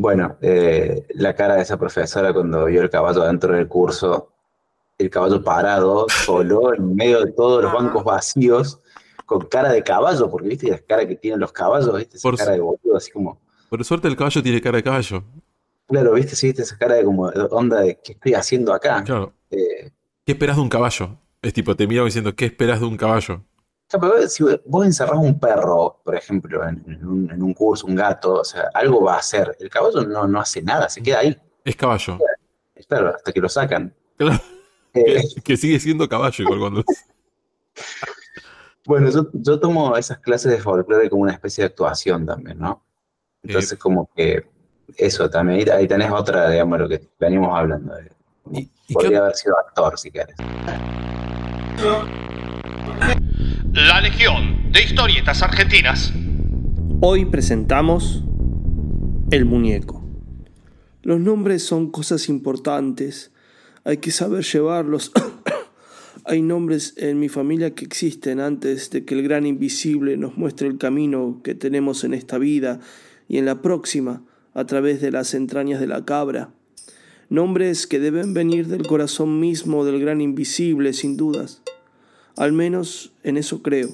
Bueno, 0.00 0.38
eh, 0.40 1.06
la 1.10 1.34
cara 1.34 1.56
de 1.56 1.62
esa 1.62 1.76
profesora 1.76 2.32
cuando 2.32 2.64
vio 2.64 2.80
el 2.80 2.88
caballo 2.88 3.22
dentro 3.24 3.54
del 3.54 3.68
curso, 3.68 4.32
el 4.96 5.10
caballo 5.10 5.44
parado, 5.44 6.06
solo, 6.24 6.74
en 6.74 6.94
medio 6.94 7.22
de 7.22 7.32
todos 7.32 7.62
los 7.62 7.70
bancos 7.70 8.02
vacíos, 8.02 8.80
con 9.26 9.42
cara 9.42 9.70
de 9.70 9.82
caballo, 9.82 10.30
porque 10.30 10.48
viste 10.48 10.70
la 10.70 10.78
cara 10.78 11.06
que 11.06 11.16
tienen 11.16 11.38
los 11.38 11.52
caballos, 11.52 11.94
viste 11.94 12.16
esa 12.16 12.26
Por 12.26 12.38
cara 12.38 12.52
de 12.52 12.60
boludo, 12.60 12.96
así 12.96 13.10
como, 13.10 13.38
Por 13.68 13.84
suerte 13.84 14.08
el 14.08 14.16
caballo 14.16 14.42
tiene 14.42 14.62
cara 14.62 14.78
de 14.78 14.82
caballo. 14.84 15.22
claro, 15.86 16.14
viste, 16.14 16.34
sí, 16.34 16.46
viste 16.46 16.62
esa 16.62 16.78
cara 16.78 16.94
de 16.94 17.04
como 17.04 17.24
onda 17.50 17.82
de 17.82 18.00
¿qué 18.02 18.12
estoy 18.12 18.32
haciendo 18.32 18.72
acá? 18.72 19.04
Claro. 19.04 19.34
Eh, 19.50 19.90
¿Qué 20.24 20.32
esperas 20.32 20.56
de 20.56 20.62
un 20.62 20.70
caballo? 20.70 21.18
Es 21.42 21.52
tipo, 21.52 21.76
te 21.76 21.86
mira 21.86 22.04
diciendo, 22.04 22.34
¿qué 22.34 22.46
esperas 22.46 22.80
de 22.80 22.86
un 22.86 22.96
caballo? 22.96 23.42
Claro, 23.90 24.14
pero 24.14 24.28
si 24.28 24.44
vos 24.66 24.86
encerrás 24.86 25.18
un 25.18 25.38
perro, 25.40 26.00
por 26.04 26.14
ejemplo, 26.14 26.66
en, 26.66 26.82
en 26.86 27.04
un, 27.06 27.30
en 27.30 27.42
un 27.42 27.52
curso, 27.52 27.86
un 27.86 27.96
gato, 27.96 28.34
o 28.34 28.44
sea, 28.44 28.70
algo 28.72 29.02
va 29.02 29.16
a 29.16 29.18
hacer. 29.18 29.56
El 29.58 29.68
caballo 29.68 30.02
no, 30.02 30.28
no 30.28 30.40
hace 30.40 30.62
nada, 30.62 30.88
se 30.88 31.02
queda 31.02 31.18
ahí, 31.20 31.36
Es 31.64 31.74
caballo. 31.74 32.18
claro, 32.88 33.14
hasta 33.16 33.32
que 33.32 33.40
lo 33.40 33.48
sacan. 33.48 33.92
Claro, 34.16 34.40
Eh, 34.92 35.22
que, 35.36 35.40
que 35.42 35.56
sigue 35.56 35.78
siendo 35.78 36.08
caballo 36.08 36.42
igual 36.44 36.58
cuando... 36.58 36.84
bueno, 38.86 39.08
yo, 39.10 39.28
yo 39.32 39.60
tomo 39.60 39.96
esas 39.96 40.18
clases 40.18 40.50
de 40.50 40.58
folclore 40.58 41.08
como 41.08 41.22
una 41.22 41.32
especie 41.32 41.62
de 41.62 41.66
actuación 41.66 42.26
también, 42.26 42.58
¿no? 42.58 42.82
Entonces, 43.42 43.78
como 43.78 44.10
que 44.16 44.44
eso 44.96 45.30
también, 45.30 45.60
ahí, 45.70 45.78
ahí 45.78 45.88
tenés 45.88 46.10
otra, 46.10 46.50
digamos, 46.50 46.80
lo 46.80 46.88
que 46.88 47.08
venimos 47.20 47.56
hablando. 47.56 47.94
de- 47.94 48.10
¿Y, 48.52 48.58
y 48.58 48.66
qué, 48.88 48.94
podría 48.94 49.18
haber 49.20 49.36
sido 49.36 49.56
actor, 49.58 49.96
si 49.96 50.10
querés. 50.10 50.34
La 53.72 54.00
Legión 54.00 54.72
de 54.72 54.82
Historietas 54.82 55.42
Argentinas. 55.42 56.12
Hoy 57.00 57.24
presentamos 57.24 58.24
El 59.30 59.44
muñeco. 59.44 60.04
Los 61.04 61.20
nombres 61.20 61.62
son 61.62 61.92
cosas 61.92 62.28
importantes, 62.28 63.30
hay 63.84 63.98
que 63.98 64.10
saber 64.10 64.42
llevarlos. 64.42 65.12
hay 66.24 66.42
nombres 66.42 66.94
en 66.96 67.20
mi 67.20 67.28
familia 67.28 67.72
que 67.76 67.84
existen 67.84 68.40
antes 68.40 68.90
de 68.90 69.04
que 69.04 69.14
el 69.14 69.22
gran 69.22 69.46
invisible 69.46 70.16
nos 70.16 70.36
muestre 70.36 70.66
el 70.66 70.76
camino 70.76 71.40
que 71.44 71.54
tenemos 71.54 72.02
en 72.02 72.12
esta 72.12 72.38
vida 72.38 72.80
y 73.28 73.38
en 73.38 73.44
la 73.44 73.62
próxima 73.62 74.24
a 74.52 74.64
través 74.64 75.00
de 75.00 75.12
las 75.12 75.32
entrañas 75.32 75.78
de 75.78 75.86
la 75.86 76.04
cabra. 76.04 76.50
Nombres 77.28 77.86
que 77.86 78.00
deben 78.00 78.34
venir 78.34 78.66
del 78.66 78.84
corazón 78.84 79.38
mismo 79.38 79.84
del 79.84 80.00
gran 80.00 80.20
invisible, 80.20 80.92
sin 80.92 81.16
dudas. 81.16 81.62
Al 82.36 82.52
menos 82.52 83.12
en 83.22 83.36
eso 83.36 83.62
creo. 83.62 83.90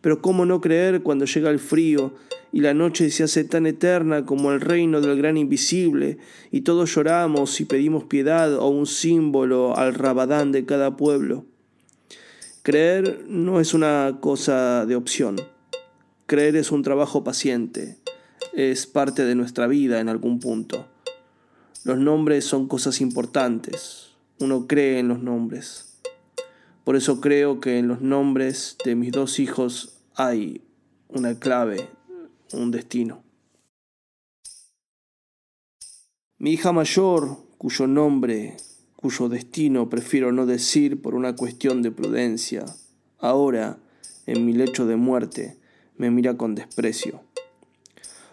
Pero 0.00 0.22
¿cómo 0.22 0.46
no 0.46 0.60
creer 0.60 1.02
cuando 1.02 1.24
llega 1.26 1.50
el 1.50 1.58
frío 1.58 2.14
y 2.52 2.60
la 2.60 2.74
noche 2.74 3.10
se 3.10 3.22
hace 3.22 3.44
tan 3.44 3.66
eterna 3.66 4.24
como 4.24 4.52
el 4.52 4.60
reino 4.60 5.00
del 5.00 5.16
gran 5.16 5.36
invisible 5.36 6.18
y 6.50 6.62
todos 6.62 6.94
lloramos 6.94 7.60
y 7.60 7.64
pedimos 7.64 8.04
piedad 8.04 8.54
o 8.54 8.68
un 8.68 8.86
símbolo 8.86 9.76
al 9.76 9.94
rabadán 9.94 10.52
de 10.52 10.64
cada 10.64 10.96
pueblo? 10.96 11.44
Creer 12.62 13.24
no 13.26 13.60
es 13.60 13.72
una 13.72 14.18
cosa 14.20 14.84
de 14.86 14.96
opción. 14.96 15.36
Creer 16.26 16.56
es 16.56 16.70
un 16.70 16.82
trabajo 16.82 17.24
paciente. 17.24 17.98
Es 18.52 18.86
parte 18.86 19.24
de 19.24 19.34
nuestra 19.34 19.66
vida 19.66 20.00
en 20.00 20.08
algún 20.08 20.40
punto. 20.40 20.86
Los 21.84 21.98
nombres 21.98 22.44
son 22.44 22.68
cosas 22.68 23.00
importantes. 23.00 24.10
Uno 24.38 24.66
cree 24.66 24.98
en 24.98 25.08
los 25.08 25.22
nombres. 25.22 25.89
Por 26.84 26.96
eso 26.96 27.20
creo 27.20 27.60
que 27.60 27.78
en 27.78 27.88
los 27.88 28.00
nombres 28.00 28.76
de 28.84 28.94
mis 28.94 29.12
dos 29.12 29.38
hijos 29.38 30.00
hay 30.14 30.62
una 31.08 31.38
clave, 31.38 31.88
un 32.52 32.70
destino. 32.70 33.22
Mi 36.38 36.52
hija 36.52 36.72
mayor, 36.72 37.36
cuyo 37.58 37.86
nombre, 37.86 38.56
cuyo 38.96 39.28
destino 39.28 39.90
prefiero 39.90 40.32
no 40.32 40.46
decir 40.46 41.02
por 41.02 41.14
una 41.14 41.36
cuestión 41.36 41.82
de 41.82 41.90
prudencia, 41.90 42.64
ahora, 43.18 43.78
en 44.26 44.46
mi 44.46 44.52
lecho 44.52 44.86
de 44.86 44.96
muerte, 44.96 45.58
me 45.96 46.10
mira 46.10 46.36
con 46.36 46.54
desprecio. 46.54 47.20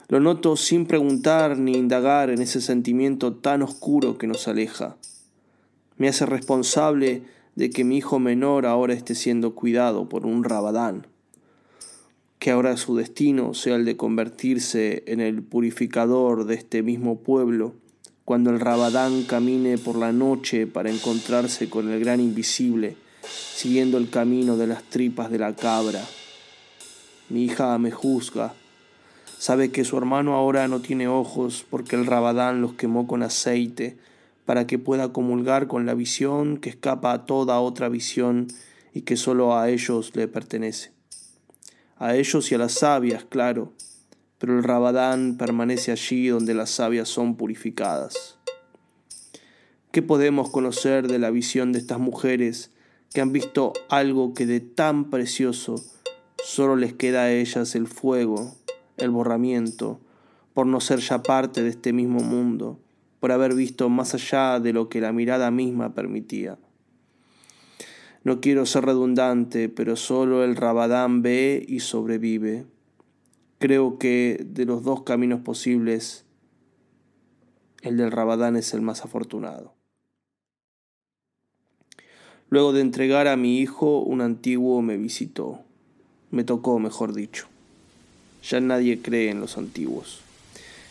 Lo 0.07 0.21
noto 0.21 0.55
sin 0.55 0.85
preguntar 0.85 1.57
ni 1.57 1.73
indagar 1.73 2.29
en 2.29 2.41
ese 2.41 2.61
sentimiento 2.61 3.33
tan 3.33 3.61
oscuro 3.61 4.17
que 4.17 4.27
nos 4.27 4.47
aleja. 4.47 4.95
Me 5.97 6.07
hace 6.07 6.25
responsable 6.25 7.23
de 7.57 7.71
que 7.71 7.83
mi 7.83 7.97
hijo 7.97 8.19
menor 8.19 8.67
ahora 8.67 8.93
esté 8.93 9.15
siendo 9.15 9.55
cuidado 9.55 10.07
por 10.07 10.27
un 10.27 10.43
rabadán, 10.43 11.07
que 12.37 12.51
ahora 12.51 12.77
su 12.77 12.95
destino 12.95 13.55
sea 13.55 13.77
el 13.77 13.83
de 13.83 13.97
convertirse 13.97 15.03
en 15.07 15.21
el 15.21 15.41
purificador 15.41 16.45
de 16.45 16.53
este 16.53 16.83
mismo 16.83 17.17
pueblo, 17.17 17.73
cuando 18.25 18.51
el 18.51 18.59
rabadán 18.59 19.23
camine 19.23 19.79
por 19.79 19.95
la 19.95 20.11
noche 20.11 20.67
para 20.67 20.91
encontrarse 20.91 21.67
con 21.67 21.89
el 21.89 21.99
gran 21.99 22.19
invisible, 22.19 22.95
siguiendo 23.23 23.97
el 23.97 24.11
camino 24.11 24.55
de 24.55 24.67
las 24.67 24.83
tripas 24.83 25.31
de 25.31 25.39
la 25.39 25.55
cabra. 25.55 26.05
Mi 27.29 27.45
hija 27.45 27.75
me 27.79 27.89
juzga. 27.89 28.53
Sabe 29.39 29.71
que 29.71 29.83
su 29.83 29.97
hermano 29.97 30.35
ahora 30.35 30.67
no 30.67 30.81
tiene 30.81 31.07
ojos 31.07 31.65
porque 31.67 31.95
el 31.95 32.05
rabadán 32.05 32.61
los 32.61 32.73
quemó 32.73 33.07
con 33.07 33.23
aceite 33.23 33.97
para 34.47 34.65
que 34.65 34.79
pueda 34.79 35.11
comulgar 35.11 35.67
con 35.67 35.85
la 35.85 35.93
visión 35.93 36.55
que 36.55 36.69
escapa 36.69 37.11
a 37.11 37.25
toda 37.25 37.59
otra 37.59 37.89
visión 37.89 38.47
y 38.93 39.01
que 39.01 39.17
solo 39.17 39.57
a 39.57 39.69
ellos 39.69 40.13
le 40.15 40.29
pertenece. 40.29 40.93
A 41.97 42.15
ellos 42.15 42.49
y 42.49 42.55
a 42.55 42.57
las 42.57 42.71
sabias, 42.71 43.25
claro, 43.25 43.73
pero 44.37 44.57
el 44.57 44.63
rabadán 44.63 45.35
permanece 45.35 45.91
allí 45.91 46.29
donde 46.29 46.53
las 46.53 46.69
sabias 46.69 47.09
son 47.09 47.35
purificadas. 47.35 48.37
¿Qué 49.91 50.01
podemos 50.01 50.49
conocer 50.49 51.09
de 51.09 51.19
la 51.19 51.29
visión 51.29 51.73
de 51.73 51.79
estas 51.79 51.99
mujeres 51.99 52.71
que 53.13 53.19
han 53.19 53.33
visto 53.33 53.73
algo 53.89 54.33
que 54.33 54.45
de 54.45 54.61
tan 54.61 55.09
precioso 55.09 55.83
solo 56.41 56.77
les 56.77 56.93
queda 56.93 57.23
a 57.23 57.31
ellas 57.33 57.75
el 57.75 57.87
fuego, 57.87 58.55
el 58.95 59.09
borramiento, 59.09 59.99
por 60.53 60.67
no 60.67 60.79
ser 60.79 60.99
ya 60.99 61.21
parte 61.21 61.63
de 61.63 61.69
este 61.69 61.91
mismo 61.91 62.21
mundo, 62.21 62.79
por 63.27 63.33
haber 63.33 63.55
visto 63.55 63.89
más 63.89 64.13
allá 64.13 64.61
de 64.61 64.71
lo 64.71 64.87
que 64.87 65.01
la 65.01 65.11
mirada 65.11 65.51
misma 65.51 65.93
permitía? 65.93 66.57
No 68.23 68.39
quiero 68.39 68.65
ser 68.65 68.85
redundante, 68.85 69.67
pero 69.67 69.97
solo 69.97 70.45
el 70.45 70.55
Rabadán 70.55 71.23
ve 71.23 71.61
y 71.67 71.81
sobrevive. 71.81 72.63
Creo 73.59 73.97
que 73.97 74.45
de 74.45 74.63
los 74.63 74.81
dos 74.83 75.03
caminos 75.03 75.41
posibles, 75.41 76.23
el 77.81 77.97
del 77.97 78.13
Rabadán 78.13 78.55
es 78.55 78.73
el 78.73 78.79
más 78.79 79.03
afortunado. 79.03 79.73
Luego 82.49 82.71
de 82.71 82.79
entregar 82.79 83.27
a 83.27 83.35
mi 83.35 83.59
hijo, 83.59 83.99
un 83.99 84.21
antiguo 84.21 84.81
me 84.81 84.95
visitó. 84.95 85.65
Me 86.31 86.45
tocó, 86.45 86.79
mejor 86.79 87.13
dicho. 87.13 87.47
Ya 88.41 88.61
nadie 88.61 89.01
cree 89.01 89.31
en 89.31 89.41
los 89.41 89.57
antiguos. 89.57 90.21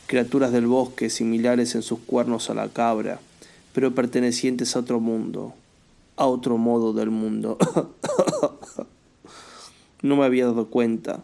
Criaturas 0.07 0.53
del 0.53 0.67
bosque 0.67 1.11
similares 1.11 1.75
en 1.75 1.83
sus 1.83 1.99
cuernos 1.99 2.51
a 2.51 2.55
la 2.55 2.69
cabra, 2.69 3.21
pero 3.73 3.95
pertenecientes 3.95 4.77
a 4.77 4.81
otro 4.81 5.01
mundo, 5.01 5.55
a 6.17 6.27
otro 6.27 6.59
modo 6.59 6.93
del 6.93 7.11
mundo. 7.11 7.59
no 10.03 10.17
me 10.17 10.25
había 10.25 10.47
dado 10.47 10.69
cuenta, 10.69 11.23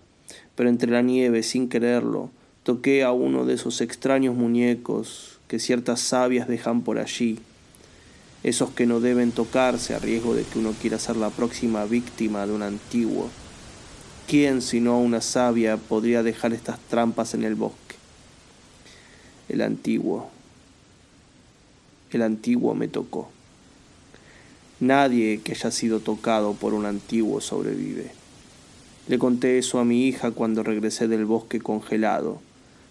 pero 0.55 0.68
entre 0.68 0.91
la 0.91 1.03
nieve, 1.03 1.43
sin 1.43 1.68
quererlo, 1.68 2.30
toqué 2.62 3.05
a 3.05 3.12
uno 3.12 3.45
de 3.45 3.55
esos 3.55 3.80
extraños 3.80 4.35
muñecos 4.35 5.39
que 5.49 5.59
ciertas 5.59 6.01
sabias 6.01 6.49
dejan 6.49 6.83
por 6.83 6.99
allí 6.99 7.39
esos 8.43 8.70
que 8.70 8.87
no 8.87 9.01
deben 9.01 9.30
tocarse 9.30 9.95
a 9.95 9.99
riesgo 9.99 10.35
de 10.35 10.43
que 10.43 10.59
uno 10.59 10.74
quiera 10.80 10.99
ser 10.99 11.16
la 11.16 11.30
próxima 11.30 11.85
víctima 11.85 12.47
de 12.47 12.53
un 12.53 12.62
antiguo. 12.62 13.28
¿Quién 14.26 14.62
sino 14.62 14.99
una 14.99 15.20
sabia 15.20 15.76
podría 15.76 16.22
dejar 16.22 16.53
estas 16.53 16.78
trampas 16.80 17.35
en 17.35 17.45
el 17.45 17.55
bosque? 17.55 17.82
El 19.49 19.61
antiguo. 19.61 20.30
El 22.11 22.22
antiguo 22.22 22.74
me 22.74 22.88
tocó. 22.88 23.28
Nadie 24.80 25.40
que 25.43 25.53
haya 25.53 25.70
sido 25.70 26.01
tocado 26.01 26.55
por 26.55 26.74
un 26.74 26.86
antiguo 26.86 27.40
sobrevive. 27.40 28.12
Le 29.09 29.18
conté 29.18 29.59
eso 29.59 29.78
a 29.78 29.84
mi 29.84 30.07
hija 30.07 30.30
cuando 30.30 30.62
regresé 30.62 31.09
del 31.09 31.24
bosque 31.24 31.61
congelado, 31.61 32.40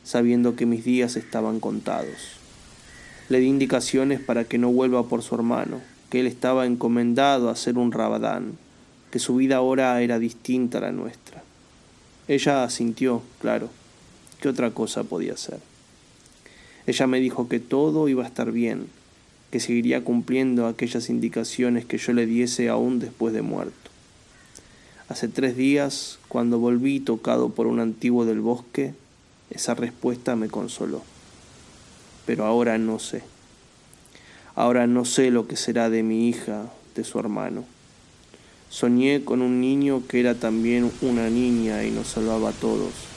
sabiendo 0.03 0.55
que 0.55 0.65
mis 0.65 0.83
días 0.83 1.15
estaban 1.15 1.59
contados. 1.59 2.37
Le 3.29 3.39
di 3.39 3.47
indicaciones 3.47 4.19
para 4.19 4.43
que 4.43 4.57
no 4.57 4.71
vuelva 4.71 5.07
por 5.07 5.23
su 5.23 5.35
hermano, 5.35 5.79
que 6.09 6.19
él 6.19 6.27
estaba 6.27 6.65
encomendado 6.65 7.49
a 7.49 7.55
ser 7.55 7.77
un 7.77 7.93
rabadán, 7.93 8.57
que 9.09 9.19
su 9.19 9.35
vida 9.35 9.57
ahora 9.57 10.01
era 10.01 10.19
distinta 10.19 10.79
a 10.79 10.81
la 10.81 10.91
nuestra. 10.91 11.43
Ella 12.27 12.63
asintió, 12.63 13.21
claro. 13.39 13.69
¿Qué 14.41 14.49
otra 14.49 14.71
cosa 14.71 15.03
podía 15.03 15.37
ser? 15.37 15.70
Ella 16.91 17.07
me 17.07 17.19
dijo 17.19 17.47
que 17.47 17.59
todo 17.59 18.07
iba 18.09 18.23
a 18.23 18.27
estar 18.27 18.51
bien, 18.51 18.87
que 19.49 19.59
seguiría 19.59 20.03
cumpliendo 20.03 20.67
aquellas 20.67 21.09
indicaciones 21.09 21.85
que 21.85 21.97
yo 21.97 22.13
le 22.13 22.25
diese 22.25 22.69
aún 22.69 22.99
después 22.99 23.33
de 23.33 23.41
muerto. 23.41 23.89
Hace 25.09 25.27
tres 25.27 25.57
días, 25.57 26.19
cuando 26.27 26.59
volví 26.59 26.99
tocado 26.99 27.49
por 27.49 27.67
un 27.67 27.79
antiguo 27.79 28.25
del 28.25 28.41
bosque, 28.41 28.93
esa 29.49 29.73
respuesta 29.73 30.35
me 30.35 30.47
consoló 30.47 31.01
pero 32.25 32.45
ahora 32.45 32.77
no 32.77 32.99
sé. 32.99 33.23
Ahora 34.55 34.87
no 34.87 35.05
sé 35.05 35.31
lo 35.31 35.47
que 35.47 35.55
será 35.55 35.89
de 35.89 36.03
mi 36.03 36.29
hija, 36.29 36.71
de 36.95 37.03
su 37.03 37.19
hermano. 37.19 37.65
Soñé 38.69 39.23
con 39.23 39.41
un 39.41 39.59
niño 39.59 40.03
que 40.07 40.19
era 40.19 40.35
también 40.35 40.91
una 41.01 41.29
niña 41.29 41.83
y 41.83 41.91
nos 41.91 42.07
salvaba 42.07 42.49
a 42.49 42.53
todos. 42.53 43.10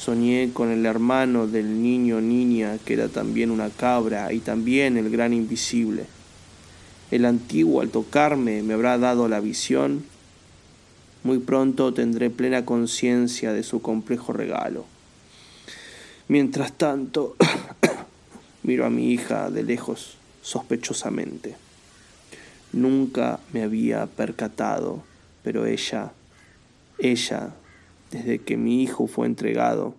Soñé 0.00 0.50
con 0.54 0.70
el 0.70 0.86
hermano 0.86 1.46
del 1.46 1.82
niño 1.82 2.22
niña 2.22 2.78
que 2.84 2.94
era 2.94 3.08
también 3.08 3.50
una 3.50 3.68
cabra 3.68 4.32
y 4.32 4.38
también 4.38 4.96
el 4.96 5.10
gran 5.10 5.34
invisible. 5.34 6.06
El 7.10 7.26
antiguo 7.26 7.82
al 7.82 7.90
tocarme 7.90 8.62
me 8.62 8.74
habrá 8.74 8.96
dado 8.96 9.28
la 9.28 9.40
visión. 9.40 10.04
Muy 11.22 11.38
pronto 11.38 11.92
tendré 11.92 12.30
plena 12.30 12.64
conciencia 12.64 13.52
de 13.52 13.62
su 13.62 13.82
complejo 13.82 14.32
regalo. 14.32 14.86
Mientras 16.28 16.72
tanto, 16.72 17.36
Miro 18.62 18.84
a 18.84 18.90
mi 18.90 19.12
hija 19.12 19.50
de 19.50 19.62
lejos, 19.62 20.16
sospechosamente. 20.42 21.56
Nunca 22.72 23.40
me 23.52 23.62
había 23.62 24.06
percatado, 24.06 25.02
pero 25.42 25.64
ella, 25.64 26.12
ella, 26.98 27.54
desde 28.10 28.40
que 28.40 28.56
mi 28.56 28.82
hijo 28.82 29.06
fue 29.06 29.26
entregado, 29.26 29.94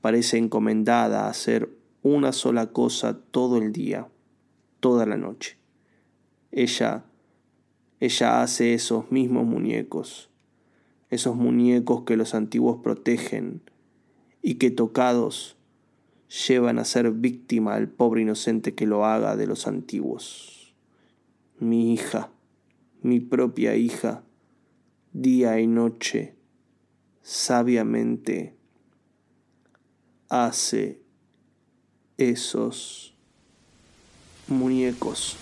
parece 0.00 0.38
encomendada 0.38 1.26
a 1.26 1.30
hacer 1.30 1.70
una 2.02 2.32
sola 2.32 2.72
cosa 2.72 3.18
todo 3.30 3.58
el 3.58 3.72
día, 3.72 4.08
toda 4.80 5.06
la 5.06 5.16
noche. 5.16 5.56
Ella, 6.52 7.04
ella 8.00 8.42
hace 8.42 8.74
esos 8.74 9.10
mismos 9.10 9.46
muñecos, 9.46 10.30
esos 11.10 11.36
muñecos 11.36 12.02
que 12.02 12.16
los 12.16 12.34
antiguos 12.34 12.80
protegen 12.82 13.62
y 14.42 14.56
que 14.56 14.70
tocados 14.70 15.56
llevan 16.48 16.78
a 16.78 16.84
ser 16.84 17.10
víctima 17.12 17.74
al 17.74 17.88
pobre 17.88 18.22
inocente 18.22 18.74
que 18.74 18.86
lo 18.86 19.04
haga 19.04 19.36
de 19.36 19.46
los 19.46 19.66
antiguos. 19.66 20.74
Mi 21.58 21.92
hija, 21.92 22.30
mi 23.00 23.20
propia 23.20 23.76
hija, 23.76 24.22
día 25.12 25.60
y 25.60 25.66
noche, 25.66 26.34
sabiamente 27.24 28.54
hace 30.28 31.00
esos 32.18 33.14
muñecos. 34.46 35.38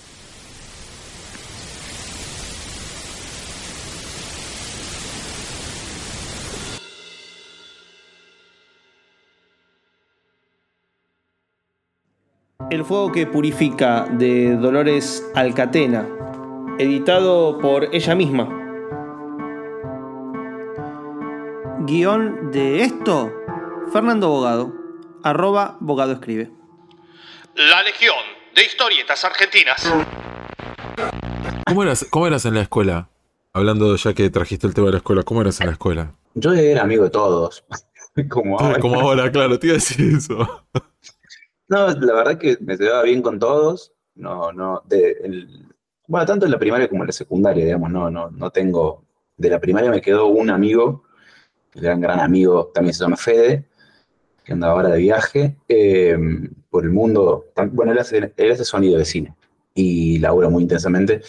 El 12.71 12.85
fuego 12.85 13.11
que 13.11 13.27
purifica 13.27 14.07
de 14.07 14.57
Dolores 14.57 15.29
Alcatena, 15.35 16.09
editado 16.79 17.59
por 17.59 17.93
ella 17.93 18.15
misma. 18.15 18.62
Guión 21.87 22.51
de 22.53 22.83
esto, 22.83 23.33
Fernando 23.93 24.29
Bogado, 24.29 24.73
arroba 25.23 25.77
Bogado 25.81 26.13
escribe. 26.13 26.51
La 27.55 27.83
Legión 27.83 28.15
de 28.55 28.63
Historietas 28.65 29.25
Argentinas. 29.25 29.93
¿Cómo 31.67 31.83
eras, 31.83 32.07
¿Cómo 32.11 32.27
eras 32.27 32.45
en 32.47 32.55
la 32.55 32.63
escuela? 32.63 33.09
Hablando 33.53 33.95
ya 33.97 34.15
que 34.15 34.31
trajiste 34.31 34.67
el 34.67 34.75
tema 34.75 34.87
de 34.87 34.93
la 34.93 34.99
escuela, 34.99 35.23
¿cómo 35.23 35.41
eras 35.43 35.61
en 35.61 35.67
la 35.67 35.73
escuela? 35.73 36.15
Yo 36.35 36.53
era 36.53 36.83
amigo 36.83 37.05
de 37.05 37.11
todos. 37.11 37.65
Como 38.31 38.59
ahora. 38.59 38.79
Como 38.79 39.01
ahora, 39.01 39.33
claro, 39.33 39.59
te 39.59 39.69
iba 39.69 39.75
a 39.75 39.79
decir 39.79 40.17
eso. 40.17 40.65
No, 41.69 41.87
la 41.89 42.13
verdad 42.13 42.39
que 42.39 42.59
me 42.61 42.77
llevaba 42.77 43.03
bien 43.05 43.23
con 43.23 43.39
todos. 43.39 43.93
No, 44.15 44.53
no, 44.53 44.83
de, 44.87 45.17
el- 45.25 45.67
bueno, 46.07 46.27
tanto 46.27 46.45
en 46.45 46.53
la 46.53 46.59
primaria 46.59 46.89
como 46.91 47.03
en 47.05 47.07
la 47.07 47.13
secundaria, 47.13 47.65
digamos, 47.65 47.91
no, 47.91 48.11
no, 48.11 48.31
no 48.31 48.51
tengo. 48.51 49.05
De 49.39 49.49
la 49.49 49.59
primaria 49.59 49.91
me 49.91 50.03
quedó 50.03 50.27
un 50.27 50.51
amigo, 50.51 51.05
un 51.75 52.01
gran 52.01 52.21
amigo, 52.21 52.71
también 52.75 52.95
se 52.95 53.05
llama 53.05 53.17
Fede, 53.17 53.65
que 54.45 54.53
anda 54.53 54.69
ahora 54.69 54.89
de 54.91 54.99
viaje 54.99 55.57
eh, 55.69 56.17
por 56.71 56.85
el 56.85 56.91
mundo. 56.91 57.47
Bueno, 57.73 57.93
él 57.93 57.99
hace, 57.99 58.33
él 58.37 58.53
hace 58.53 58.65
sonido 58.65 58.99
de 58.99 59.05
cine 59.05 59.35
y 59.75 60.19
labura 60.19 60.49
muy 60.49 60.63
intensamente. 60.63 61.23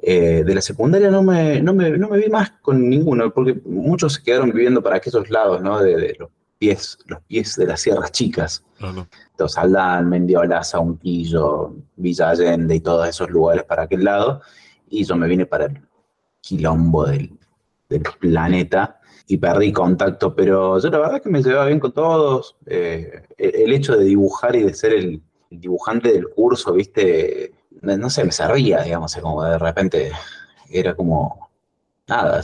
Eh, 0.00 0.44
de 0.44 0.54
la 0.54 0.60
secundaria 0.60 1.10
no 1.10 1.24
me, 1.24 1.60
no, 1.60 1.74
me, 1.74 1.90
no 1.90 2.08
me 2.08 2.18
vi 2.18 2.28
más 2.28 2.52
con 2.62 2.88
ninguno, 2.88 3.32
porque 3.32 3.60
muchos 3.64 4.14
se 4.14 4.22
quedaron 4.22 4.52
viviendo 4.52 4.80
para 4.82 4.96
aquellos 4.96 5.28
lados, 5.28 5.60
¿no? 5.60 5.80
De, 5.80 5.96
de 5.96 6.16
los 6.18 6.30
pies, 6.58 6.98
los 7.06 7.20
pies 7.22 7.56
de 7.56 7.66
las 7.66 7.80
sierras 7.80 8.12
chicas. 8.12 8.64
Claro. 8.78 9.08
Entonces, 9.30 9.58
Aldán, 9.58 10.08
Mendiola, 10.08 10.62
Saunquillo, 10.62 11.74
Villa 11.96 12.30
Allende 12.30 12.76
y 12.76 12.80
todos 12.80 13.08
esos 13.08 13.28
lugares 13.30 13.64
para 13.64 13.82
aquel 13.82 14.04
lado. 14.04 14.40
Y 14.88 15.04
yo 15.04 15.16
me 15.16 15.26
vine 15.26 15.46
para 15.46 15.66
el 15.66 15.80
quilombo 16.40 17.06
del, 17.06 17.32
del 17.88 18.02
planeta. 18.20 18.97
Y 19.30 19.36
perdí 19.36 19.72
contacto, 19.72 20.34
pero 20.34 20.80
yo 20.80 20.88
la 20.88 20.98
verdad 20.98 21.22
que 21.22 21.28
me 21.28 21.42
llevaba 21.42 21.66
bien 21.66 21.78
con 21.78 21.92
todos. 21.92 22.56
Eh, 22.64 23.22
el, 23.36 23.72
hecho 23.74 23.94
de 23.94 24.06
dibujar 24.06 24.56
y 24.56 24.62
de 24.62 24.72
ser 24.72 24.94
el, 24.94 25.22
dibujante 25.50 26.12
del 26.12 26.28
curso, 26.28 26.72
viste, 26.72 27.52
no 27.82 28.10
sé, 28.10 28.24
me 28.24 28.32
servía, 28.32 28.82
digamos, 28.82 29.14
como 29.16 29.44
de 29.44 29.58
repente 29.58 30.12
era 30.70 30.94
como 30.94 31.50
nada, 32.06 32.42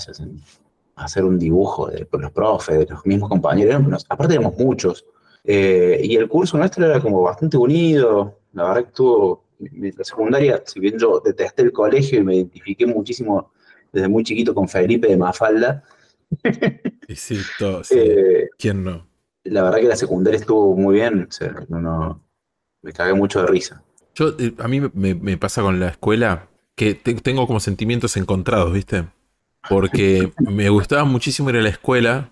hacer 0.96 1.24
un 1.24 1.38
dibujo 1.38 1.88
de, 1.88 2.06
los 2.10 2.32
profes, 2.32 2.78
de 2.78 2.86
los 2.86 3.04
mismos 3.04 3.28
compañeros, 3.28 4.06
aparte 4.08 4.34
éramos 4.34 4.56
muchos, 4.58 5.04
eh, 5.44 6.00
y 6.02 6.16
el 6.16 6.28
curso 6.28 6.56
nuestro 6.56 6.86
era 6.86 7.00
como 7.00 7.20
bastante 7.22 7.56
unido, 7.56 8.38
la 8.52 8.64
verdad 8.64 8.82
que 8.82 8.88
estuvo, 8.88 9.44
la 9.58 10.04
secundaria, 10.04 10.62
si 10.66 10.80
bien 10.80 10.98
yo 10.98 11.20
detesté 11.20 11.62
el 11.62 11.72
colegio 11.72 12.20
y 12.20 12.24
me 12.24 12.36
identifiqué 12.36 12.86
muchísimo 12.86 13.52
desde 13.92 14.08
muy 14.08 14.24
chiquito 14.24 14.54
con 14.54 14.68
Felipe 14.68 15.08
de 15.08 15.16
Mafalda, 15.16 15.84
Y 17.06 17.16
sí, 17.16 17.44
todo, 17.56 17.84
sí. 17.84 17.98
eh, 17.98 18.48
¿Quién 18.58 18.84
no? 18.84 19.06
la 19.44 19.62
verdad 19.62 19.78
que 19.80 19.88
la 19.88 19.96
secundaria 19.96 20.40
estuvo 20.40 20.74
muy 20.76 20.96
bien, 20.96 21.26
o 21.28 21.32
sea, 21.32 21.54
no, 21.68 21.80
no- 21.80 22.20
me 22.82 22.92
cagué 22.92 23.14
mucho 23.14 23.40
de 23.40 23.46
risa. 23.46 23.82
Yo, 24.14 24.34
eh, 24.38 24.54
a 24.58 24.68
mí 24.68 24.80
me, 24.80 25.14
me 25.14 25.36
pasa 25.38 25.62
con 25.62 25.80
la 25.80 25.88
escuela 25.88 26.48
que 26.76 26.94
te- 26.94 27.14
tengo 27.14 27.46
como 27.46 27.60
sentimientos 27.60 28.16
encontrados, 28.16 28.72
¿viste? 28.72 29.06
Porque 29.68 30.32
me 30.38 30.68
gustaba 30.70 31.04
muchísimo 31.04 31.50
ir 31.50 31.56
a 31.56 31.62
la 31.62 31.70
escuela 31.70 32.30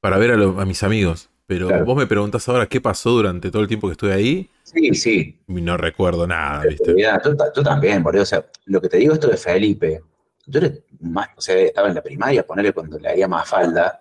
para 0.00 0.18
ver 0.18 0.32
a, 0.32 0.36
lo- 0.36 0.60
a 0.60 0.66
mis 0.66 0.82
amigos. 0.82 1.30
Pero 1.46 1.68
Claro. 1.68 1.84
vos 1.86 1.96
me 1.96 2.06
preguntás 2.06 2.48
ahora 2.48 2.68
qué 2.68 2.80
pasó 2.80 3.10
durante 3.10 3.50
todo 3.50 3.62
el 3.62 3.68
tiempo 3.68 3.88
que 3.88 3.92
estuve 3.92 4.12
ahí 4.14 4.50
Sí, 4.64 4.94
sí, 4.94 5.38
no 5.46 5.76
recuerdo 5.76 6.26
nada, 6.26 6.66
¿viste? 6.66 6.94
Mira, 6.94 7.20
yo, 7.24 7.36
ta- 7.36 7.52
yo 7.54 7.62
también, 7.62 8.02
boludo. 8.02 8.22
O 8.22 8.26
sea, 8.26 8.44
lo 8.66 8.80
que 8.80 8.88
te 8.88 8.96
digo 8.98 9.14
esto 9.14 9.28
de 9.28 9.36
Felipe, 9.36 10.02
yo 10.46 10.60
era 10.60 10.72
más, 11.00 11.28
o 11.36 11.40
sea, 11.40 11.56
estaba 11.58 11.88
en 11.88 11.94
la 11.94 12.02
primaria, 12.02 12.46
ponerle 12.46 12.72
cuando 12.72 12.98
leía 12.98 13.28
más 13.28 13.48
falda 13.48 14.00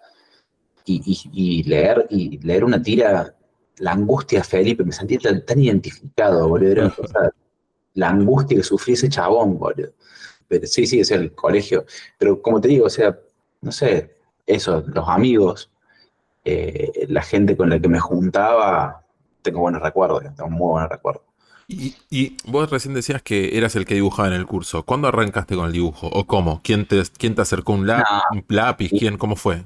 y, 0.86 1.02
y- 1.06 1.60
y 1.60 1.64
leer, 1.64 2.08
y 2.10 2.40
leer 2.40 2.64
una 2.64 2.82
tira, 2.82 3.36
la 3.78 3.92
angustia 3.92 4.44
Felipe, 4.44 4.84
me 4.84 4.92
sentía 4.92 5.20
tan, 5.20 5.46
tan 5.46 5.60
identificado, 5.60 6.48
boludo. 6.48 6.72
Era 6.72 6.82
una 6.86 6.96
cosa- 6.96 7.32
la 7.96 8.10
angustia 8.10 8.58
que 8.58 8.64
sufría 8.64 8.96
ese 8.96 9.10
chabón, 9.10 9.58
boludo. 9.60 9.94
Pero 10.48 10.68
sí, 10.68 10.86
sí, 10.88 11.00
es 11.02 11.12
el 11.12 11.34
colegio. 11.36 11.86
Pero 12.20 12.42
como 12.42 12.62
te 12.62 12.68
digo, 12.70 12.86
o 12.88 12.90
sea, 12.90 13.18
no 13.62 13.72
sé, 13.72 14.18
eso, 14.46 14.84
los 14.88 15.10
amigos, 15.10 15.72
eh, 16.46 17.06
la 17.10 17.22
gente 17.24 17.58
con 17.58 17.70
la 17.70 17.80
que 17.80 17.88
me 17.90 18.00
juntaba, 18.00 19.04
tengo 19.42 19.62
buenos 19.62 19.82
recuerdos, 19.82 20.24
tengo 20.36 20.50
muy 20.50 20.70
buenos 20.72 20.90
recuerdos. 20.90 21.24
Y, 21.68 21.96
y 22.12 22.38
vos 22.46 22.70
recién 22.70 22.94
decías 22.94 23.22
que 23.24 23.58
eras 23.58 23.76
el 23.76 23.86
que 23.86 23.96
dibujaba 23.96 24.28
en 24.28 24.36
el 24.36 24.46
curso. 24.46 24.84
¿Cuándo 24.84 25.08
arrancaste 25.08 25.56
con 25.56 25.66
el 25.68 25.72
dibujo? 25.74 26.08
¿O 26.08 26.26
cómo? 26.28 26.62
¿Quién 26.64 26.86
te, 26.88 27.02
quién 27.18 27.34
te 27.36 27.42
acercó 27.42 27.74
un, 27.74 27.88
lá- 27.88 28.06
No. 28.32 28.38
un 28.38 28.46
lápiz? 28.50 28.94
¿Quién? 28.96 29.18
¿Cómo 29.18 29.36
fue? 29.36 29.64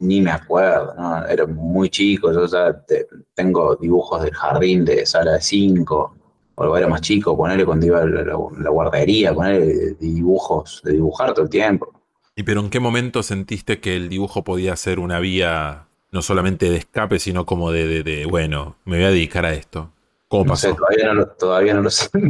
Ni 0.00 0.20
me 0.22 0.30
acuerdo, 0.30 0.94
¿no? 0.96 1.26
Era 1.26 1.46
muy 1.46 1.90
chico, 1.90 2.32
yo 2.32 2.46
ya 2.46 2.72
te- 2.86 3.06
tengo 3.34 3.76
dibujos 3.76 4.22
del 4.22 4.32
jardín 4.34 4.84
de 4.84 5.04
sala 5.04 5.32
de 5.32 5.42
5, 5.42 6.16
o 6.54 6.62
algo 6.62 6.76
era 6.78 6.88
más 6.88 7.02
chico, 7.02 7.36
ponerle 7.36 7.66
cuando 7.66 7.84
iba 7.86 8.00
a 8.00 8.06
la, 8.06 8.22
la- 8.22 8.38
la 8.58 8.70
guardería, 8.70 9.34
ponerle 9.34 9.94
dibujos, 10.00 10.80
de 10.84 10.92
dibujar 10.92 11.34
todo 11.34 11.44
el 11.44 11.50
tiempo. 11.50 11.92
¿Y 12.34 12.44
pero 12.44 12.60
en 12.60 12.70
qué 12.70 12.80
momento 12.80 13.22
sentiste 13.22 13.80
que 13.80 13.96
el 13.96 14.08
dibujo 14.08 14.42
podía 14.44 14.74
ser 14.76 14.98
una 15.00 15.18
vía 15.20 15.86
no 16.12 16.22
solamente 16.22 16.70
de 16.70 16.76
escape, 16.78 17.18
sino 17.18 17.44
como 17.44 17.70
de, 17.70 17.86
de- 17.86 18.02
de, 18.02 18.26
bueno, 18.26 18.76
me 18.86 18.96
voy 18.96 19.04
a 19.06 19.10
dedicar 19.10 19.44
a 19.44 19.52
esto? 19.52 19.90
¿Cómo 20.30 20.44
No 20.44 20.54
sé, 20.54 20.68
pasó? 20.68 20.76
todavía 20.78 21.06
no 21.08 21.14
lo, 21.14 21.26
todavía 21.26 21.74
no 21.74 21.82
lo 21.82 21.90
sé. 21.90 22.08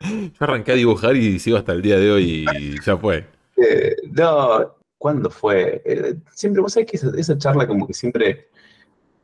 Yo 0.00 0.30
arranqué 0.40 0.72
a 0.72 0.76
dibujar 0.76 1.14
y 1.14 1.38
sigo 1.38 1.58
hasta 1.58 1.72
el 1.72 1.82
día 1.82 1.98
de 1.98 2.10
hoy 2.10 2.46
y 2.58 2.80
ya 2.82 2.96
fue. 2.96 3.26
Eh, 3.58 3.96
no, 4.12 4.76
¿cuándo 4.96 5.28
fue? 5.28 5.82
Eh, 5.84 6.14
siempre, 6.32 6.62
vos 6.62 6.72
sabés 6.72 6.90
que 6.90 6.96
esa, 6.96 7.10
esa 7.18 7.36
charla 7.36 7.66
como 7.66 7.86
que 7.86 7.92
siempre 7.92 8.48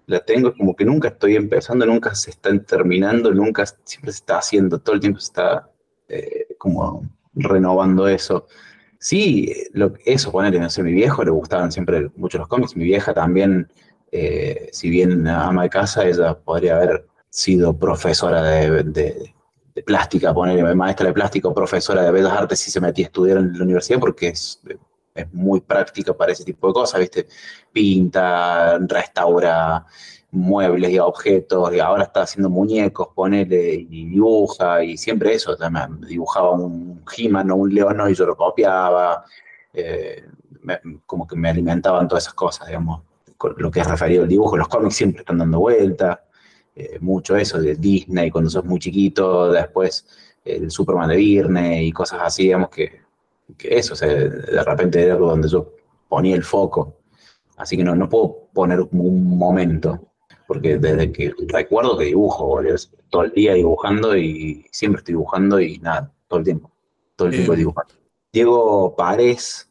la 0.04 0.20
tengo, 0.20 0.54
como 0.54 0.76
que 0.76 0.84
nunca 0.84 1.08
estoy 1.08 1.36
empezando, 1.36 1.86
nunca 1.86 2.14
se 2.14 2.28
está 2.28 2.56
terminando, 2.58 3.32
nunca, 3.32 3.64
siempre 3.84 4.12
se 4.12 4.18
está 4.18 4.36
haciendo, 4.36 4.78
todo 4.78 4.96
el 4.96 5.00
tiempo 5.00 5.18
se 5.18 5.28
está 5.28 5.70
eh, 6.10 6.48
como 6.58 7.08
renovando 7.32 8.06
eso. 8.06 8.48
Sí, 8.98 9.50
lo, 9.72 9.94
eso, 10.04 10.30
ponerle, 10.30 10.60
no 10.60 10.68
sé, 10.68 10.82
mi 10.82 10.92
viejo 10.92 11.24
le 11.24 11.30
gustaban 11.30 11.72
siempre 11.72 12.10
mucho 12.16 12.36
los 12.36 12.48
cómics, 12.48 12.76
mi 12.76 12.84
vieja 12.84 13.14
también, 13.14 13.72
eh, 14.12 14.68
si 14.72 14.90
bien 14.90 15.26
ama 15.28 15.64
de 15.64 15.70
casa, 15.70 16.04
ella 16.06 16.38
podría 16.38 16.76
haber 16.76 17.06
sido 17.28 17.76
profesora 17.76 18.42
de, 18.42 19.32
plástica, 19.84 20.32
ponerle 20.32 20.74
maestra 20.74 21.06
de 21.08 21.12
plástico, 21.12 21.52
profesora 21.52 22.02
de 22.02 22.10
bellas 22.10 22.32
artes 22.32 22.58
si 22.60 22.70
se 22.70 22.80
metía 22.80 23.06
a 23.06 23.08
estudiar 23.08 23.36
en 23.38 23.58
la 23.58 23.64
universidad 23.64 24.00
porque 24.00 24.28
es, 24.28 24.60
es 25.14 25.32
muy 25.34 25.60
práctica 25.60 26.14
para 26.14 26.32
ese 26.32 26.44
tipo 26.44 26.68
de 26.68 26.72
cosas, 26.72 27.00
¿viste? 27.00 27.26
Pinta, 27.72 28.78
restaura 28.78 29.84
muebles 30.30 30.90
y 30.90 30.98
objetos, 30.98 31.74
y 31.74 31.80
ahora 31.80 32.04
está 32.04 32.22
haciendo 32.22 32.50
muñecos, 32.50 33.08
ponele, 33.14 33.74
y 33.74 34.06
dibuja, 34.06 34.82
y 34.82 34.96
siempre 34.96 35.34
eso, 35.34 35.52
o 35.52 36.06
dibujaba 36.06 36.50
un 36.50 37.02
He-Man 37.16 37.50
o 37.50 37.56
un 37.56 37.74
León 37.74 37.98
y 38.10 38.14
yo 38.14 38.26
lo 38.26 38.36
copiaba, 38.36 39.24
eh, 39.72 40.24
me- 40.62 40.80
como 41.06 41.26
que 41.26 41.36
me 41.36 41.48
alimentaban 41.48 42.08
todas 42.08 42.24
esas 42.24 42.34
cosas, 42.34 42.66
digamos, 42.66 43.02
lo 43.56 43.70
que 43.70 43.80
es 43.80 43.86
referido 43.86 44.22
al 44.22 44.28
dibujo, 44.28 44.56
los 44.56 44.68
cómics 44.68 44.96
siempre 44.96 45.20
están 45.20 45.38
dando 45.38 45.60
vuelta, 45.60 46.24
eh, 46.74 46.98
mucho 47.00 47.36
eso 47.36 47.60
de 47.60 47.74
Disney 47.74 48.30
cuando 48.30 48.50
sos 48.50 48.64
muy 48.64 48.78
chiquito, 48.78 49.50
después 49.52 50.06
el 50.44 50.70
Superman 50.70 51.08
de 51.08 51.16
Disney 51.16 51.88
y 51.88 51.92
cosas 51.92 52.20
así, 52.22 52.44
digamos 52.44 52.70
que, 52.70 53.00
que 53.56 53.76
eso, 53.76 53.94
o 53.94 53.96
sea, 53.96 54.08
de 54.08 54.64
repente 54.64 55.02
era 55.02 55.16
donde 55.16 55.48
yo 55.48 55.72
ponía 56.08 56.36
el 56.36 56.44
foco. 56.44 56.98
Así 57.56 57.76
que 57.76 57.84
no, 57.84 57.94
no 57.94 58.08
puedo 58.08 58.48
poner 58.52 58.80
un 58.80 59.38
momento, 59.38 60.12
porque 60.46 60.78
desde 60.78 61.10
que 61.10 61.32
recuerdo 61.48 61.96
que 61.96 62.04
dibujo, 62.04 62.46
boludo, 62.46 62.76
todo 63.08 63.22
el 63.22 63.32
día 63.32 63.54
dibujando 63.54 64.16
y 64.16 64.66
siempre 64.70 64.98
estoy 64.98 65.14
dibujando 65.14 65.60
y 65.60 65.78
nada, 65.78 66.12
todo 66.28 66.40
el 66.40 66.44
tiempo, 66.44 66.70
todo 67.16 67.28
el 67.28 67.34
tiempo 67.34 67.56
dibujando. 67.56 67.94
Diego 68.32 68.94
Párez, 68.94 69.70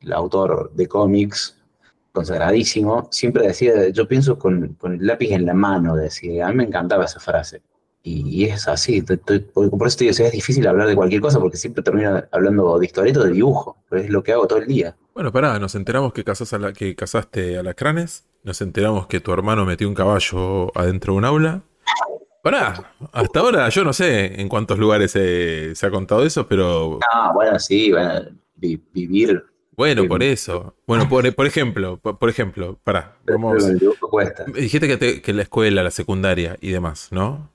el 0.00 0.12
autor 0.12 0.72
de 0.74 0.86
cómics, 0.86 1.55
consagradísimo, 2.16 3.08
siempre 3.10 3.46
decía, 3.46 3.88
yo 3.90 4.08
pienso 4.08 4.38
con, 4.38 4.74
con 4.74 4.94
el 4.94 5.06
lápiz 5.06 5.30
en 5.32 5.46
la 5.46 5.54
mano, 5.54 5.94
decía, 5.94 6.46
a 6.46 6.50
mí 6.50 6.56
me 6.56 6.64
encantaba 6.64 7.04
esa 7.04 7.20
frase. 7.20 7.62
Y, 8.02 8.22
y 8.28 8.44
es 8.46 8.66
así, 8.68 8.98
estoy- 8.98 9.16
estoy- 9.16 9.40
por, 9.40 9.86
eso 9.88 9.96
te 9.98 10.04
digo, 10.04 10.16
es 10.24 10.32
difícil 10.32 10.66
hablar 10.66 10.86
de 10.88 10.94
cualquier 10.94 11.20
cosa, 11.20 11.38
porque 11.40 11.56
siempre 11.56 11.82
termino 11.82 12.22
hablando 12.30 12.78
de 12.78 12.86
historieto, 12.86 13.22
de 13.24 13.32
dibujo, 13.32 13.76
pero 13.88 14.02
es 14.02 14.10
lo 14.10 14.22
que 14.22 14.32
hago 14.32 14.46
todo 14.46 14.58
el 14.60 14.66
día. 14.66 14.96
Bueno, 15.14 15.32
pará, 15.32 15.58
nos 15.58 15.74
enteramos 15.74 16.12
que, 16.12 16.22
casás 16.24 16.52
a 16.52 16.58
la, 16.58 16.72
que 16.72 16.94
casaste 16.94 17.58
alacranes, 17.58 18.24
nos 18.44 18.60
enteramos 18.60 19.06
que 19.08 19.20
tu 19.20 19.32
hermano 19.32 19.64
metió 19.66 19.88
un 19.88 19.94
caballo 19.94 20.70
adentro 20.78 21.12
de 21.14 21.18
un 21.18 21.24
aula. 21.24 21.62
Pará, 22.42 22.92
hasta 23.12 23.40
ahora 23.40 23.68
yo 23.70 23.82
no 23.82 23.92
sé 23.92 24.40
en 24.40 24.48
cuántos 24.48 24.78
lugares 24.78 25.10
se, 25.10 25.74
se 25.74 25.84
ha 25.86 25.90
contado 25.90 26.24
eso, 26.24 26.46
pero 26.46 27.00
Ah, 27.12 27.32
bueno, 27.34 27.58
sí, 27.58 27.90
bueno, 27.90 28.20
vi- 28.54 28.80
vivir, 28.92 29.42
bueno, 29.76 30.02
Sí. 30.02 30.08
por 30.08 30.22
eso. 30.22 30.74
Bueno, 30.86 31.08
por, 31.08 31.32
por 31.34 31.46
ejemplo, 31.46 31.98
por, 31.98 32.18
por 32.18 32.28
ejemplo, 32.30 32.78
pará, 32.84 33.16
vamos. 33.26 33.64
Dijiste 34.54 34.88
que, 34.88 34.96
te- 34.96 35.22
que 35.22 35.32
la 35.32 35.42
escuela, 35.42 35.82
la 35.82 35.90
secundaria 35.90 36.56
y 36.60 36.70
demás, 36.70 37.08
¿no? 37.10 37.50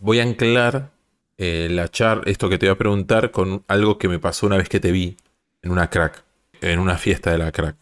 Voy 0.00 0.20
a 0.20 0.22
anclar 0.22 0.90
eh, 1.38 1.68
la 1.70 1.88
char, 1.88 2.22
esto 2.26 2.48
que 2.48 2.58
te 2.58 2.66
voy 2.66 2.74
a 2.74 2.78
preguntar 2.78 3.30
con 3.30 3.64
algo 3.68 3.98
que 3.98 4.08
me 4.08 4.18
pasó 4.18 4.46
una 4.46 4.56
vez 4.56 4.68
que 4.68 4.78
te 4.80 4.92
vi 4.92 5.16
en 5.62 5.70
una 5.72 5.88
crack, 5.90 6.22
en 6.60 6.78
una 6.78 6.96
fiesta 6.98 7.30
de 7.32 7.38
la 7.38 7.50
crack. 7.50 7.76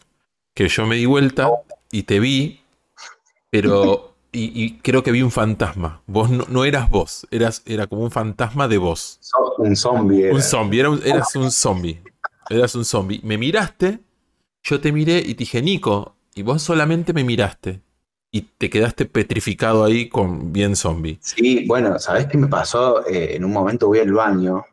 Que 0.53 0.67
yo 0.67 0.85
me 0.87 0.95
di 0.95 1.05
vuelta 1.05 1.49
y 1.91 2.03
te 2.03 2.19
vi, 2.19 2.61
pero. 3.49 4.07
Y, 4.33 4.63
y 4.63 4.77
creo 4.77 5.03
que 5.03 5.11
vi 5.11 5.21
un 5.23 5.29
fantasma. 5.29 6.01
Vos 6.07 6.29
no, 6.29 6.45
no 6.47 6.63
eras 6.63 6.89
vos, 6.89 7.27
eras, 7.31 7.61
era 7.65 7.87
como 7.87 8.03
un 8.03 8.11
fantasma 8.11 8.69
de 8.69 8.77
vos. 8.77 9.19
Un 9.57 9.75
zombie. 9.75 10.23
era. 10.23 10.33
Un 10.33 10.41
zombie, 10.41 10.79
era 10.79 10.89
un- 10.89 11.01
eras 11.05 11.35
un 11.35 11.51
zombie. 11.51 12.01
Eras 12.51 12.75
un 12.75 12.83
zombie. 12.83 13.21
Me 13.23 13.37
miraste, 13.37 13.99
yo 14.61 14.81
te 14.81 14.91
miré 14.91 15.19
y 15.19 15.35
te 15.35 15.39
dije, 15.39 15.61
Nico, 15.61 16.17
y 16.35 16.41
vos 16.41 16.61
solamente 16.61 17.13
me 17.13 17.23
miraste. 17.23 17.81
Y 18.29 18.41
te 18.41 18.69
quedaste 18.69 19.05
petrificado 19.05 19.85
ahí 19.85 20.09
con 20.09 20.51
bien 20.51 20.75
zombie. 20.75 21.17
Sí, 21.21 21.65
bueno, 21.65 21.97
¿sabés 21.97 22.27
qué 22.27 22.37
me 22.37 22.47
pasó? 22.47 23.07
Eh, 23.07 23.35
en 23.35 23.45
un 23.45 23.51
momento 23.51 23.87
voy 23.87 23.99
al 23.99 24.11
baño. 24.11 24.65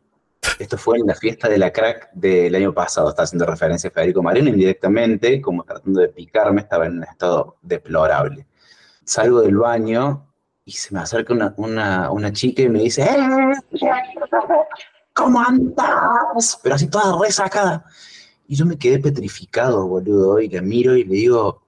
Esto 0.59 0.77
fue 0.77 0.99
en 0.99 1.07
la 1.07 1.15
fiesta 1.15 1.49
de 1.49 1.59
la 1.59 1.73
crack 1.73 2.11
del 2.15 2.55
año 2.55 2.73
pasado. 2.73 3.11
Está 3.11 3.23
haciendo 3.23 3.47
referencia 3.47 3.91
a 3.91 3.93
Federico 3.93 4.23
Marino 4.23 4.49
indirectamente, 4.49 5.41
como 5.41 5.63
tratando 5.63 6.01
de 6.01 6.09
picarme, 6.09 6.63
estaba 6.63 6.87
en 6.87 6.99
un 6.99 7.05
estado 7.05 7.59
deplorable. 7.63 8.47
Salgo 9.05 9.41
del 9.41 9.57
baño 9.57 10.27
y 10.65 10.73
se 10.73 10.93
me 10.95 11.01
acerca 11.01 11.33
una, 11.33 11.55
una, 11.57 12.11
una 12.11 12.33
chica 12.33 12.63
y 12.63 12.69
me 12.69 12.81
dice, 12.81 13.03
¡Eh! 13.03 13.19
¿Cómo 15.19 15.41
andás? 15.41 16.61
Pero 16.63 16.77
así 16.77 16.89
toda 16.89 17.19
resacada. 17.21 17.85
Y 18.47 18.55
yo 18.55 18.65
me 18.65 18.79
quedé 18.79 19.01
petrificado, 19.01 19.85
boludo, 19.87 20.41
y 20.41 20.49
la 20.49 20.63
miro 20.63 20.97
y 20.97 21.03
le 21.03 21.15
digo, 21.17 21.63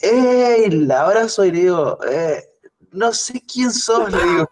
¡Eh! 0.00 0.68
La 0.72 1.02
abrazo 1.02 1.44
y 1.44 1.52
le 1.52 1.60
digo, 1.60 1.98
eh, 2.04 2.42
no 2.90 3.12
sé 3.12 3.40
quién 3.40 3.70
sos, 3.70 4.10
le 4.10 4.18
digo, 4.18 4.50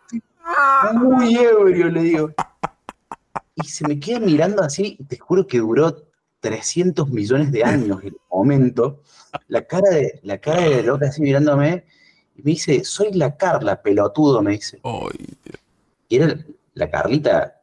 muy 0.95 1.37
ebrio, 1.37 1.89
le 1.89 2.03
digo. 2.03 2.31
Y 3.57 3.66
se 3.66 3.87
me 3.87 3.99
queda 3.99 4.20
mirando 4.20 4.62
así, 4.62 4.97
y 5.01 5.05
te 5.05 5.18
juro 5.18 5.45
que 5.49 5.59
duró 5.59 6.07
300 6.39 7.11
millones 7.11 7.51
de 7.51 7.64
años 7.64 7.99
el 8.05 8.16
momento. 8.31 9.03
La 9.49 9.66
cara 9.66 9.91
de 9.91 10.20
la 10.22 10.39
cara 10.39 10.62
de 10.62 10.85
loca 10.85 11.09
así 11.09 11.20
mirándome 11.20 11.85
y 12.37 12.43
me 12.43 12.53
dice, 12.53 12.85
soy 12.85 13.12
la 13.12 13.37
Carla, 13.37 13.83
pelotudo, 13.83 14.41
me 14.41 14.53
dice. 14.53 14.81
Y 16.09 16.16
era 16.16 16.39
la 16.74 16.91
Carlita, 16.91 17.60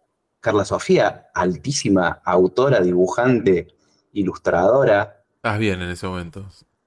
Carla 0.48 0.64
Sofía, 0.64 1.28
altísima 1.34 2.22
autora, 2.24 2.80
dibujante, 2.80 3.68
ilustradora. 4.14 5.22
estás 5.36 5.60
bien 5.60 5.82
en 5.82 5.90
ese 5.90 6.08
momento. 6.08 6.46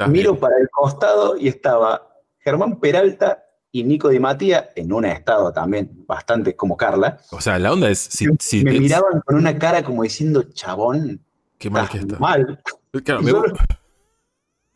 Miro 0.08 0.30
bien. 0.32 0.40
para 0.40 0.56
el 0.58 0.70
costado 0.70 1.36
y 1.36 1.48
estaba 1.48 2.08
Germán 2.38 2.80
Peralta 2.80 3.44
y 3.70 3.84
Nico 3.84 4.08
Di 4.08 4.18
Mattía 4.18 4.70
en 4.74 4.90
un 4.94 5.04
estado 5.04 5.52
también 5.52 5.90
bastante 6.06 6.56
como 6.56 6.74
Carla. 6.78 7.20
O 7.32 7.40
sea, 7.42 7.58
la 7.58 7.70
onda 7.74 7.90
es. 7.90 7.98
Si, 7.98 8.26
si 8.38 8.64
me 8.64 8.72
te- 8.72 8.80
miraban 8.80 9.20
con 9.26 9.36
una 9.36 9.58
cara 9.58 9.82
como 9.84 10.04
diciendo, 10.04 10.42
chabón, 10.54 11.20
Qué 11.58 11.68
mal 11.68 11.86
que 11.86 11.98
está. 11.98 12.18
mal. 12.18 12.62
Claro, 13.04 13.20
Y 13.20 13.24
me, 13.26 13.30
yo, 13.30 13.42
los, 13.42 13.58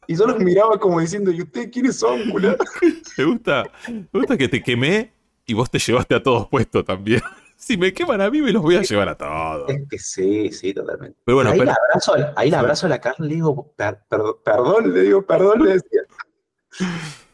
y 0.08 0.14
yo 0.16 0.26
los 0.26 0.38
miraba 0.40 0.78
como 0.78 1.00
diciendo, 1.00 1.30
¿y 1.30 1.40
ustedes 1.40 1.70
quiénes 1.72 1.96
son, 1.98 2.20
me 3.16 3.24
gusta, 3.24 3.64
me 3.88 4.06
gusta 4.12 4.36
que 4.36 4.46
te 4.48 4.62
quemé 4.62 5.10
y 5.46 5.54
vos 5.54 5.70
te 5.70 5.78
llevaste 5.78 6.14
a 6.14 6.22
todos 6.22 6.48
puestos 6.48 6.84
también. 6.84 7.22
Si 7.66 7.78
me 7.78 7.92
queman 7.94 8.20
a 8.20 8.30
mí, 8.30 8.42
me 8.42 8.52
los 8.52 8.62
voy 8.62 8.76
a 8.76 8.82
llevar 8.82 9.08
a 9.08 9.16
todos. 9.16 9.70
Es 9.70 9.88
que 9.88 9.98
sí, 9.98 10.50
sí, 10.52 10.74
totalmente. 10.74 11.16
Pero 11.24 11.36
bueno, 11.36 11.50
ahí, 11.50 11.58
pero- 11.58 11.70
la 11.70 11.76
abrazo, 11.88 12.14
a- 12.14 12.32
ahí 12.36 12.52
abrazo 12.52 12.86
a 12.86 12.88
la 12.90 13.00
Carla 13.00 13.24
y 13.24 13.28
le 13.30 13.34
digo, 13.36 13.72
"Per- 13.74 14.00
per- 14.08 14.20
perdón, 14.44 14.92
le 14.92 15.00
digo, 15.00 15.22
perdón, 15.22 15.64
le 15.64 15.72
decía. 15.74 16.02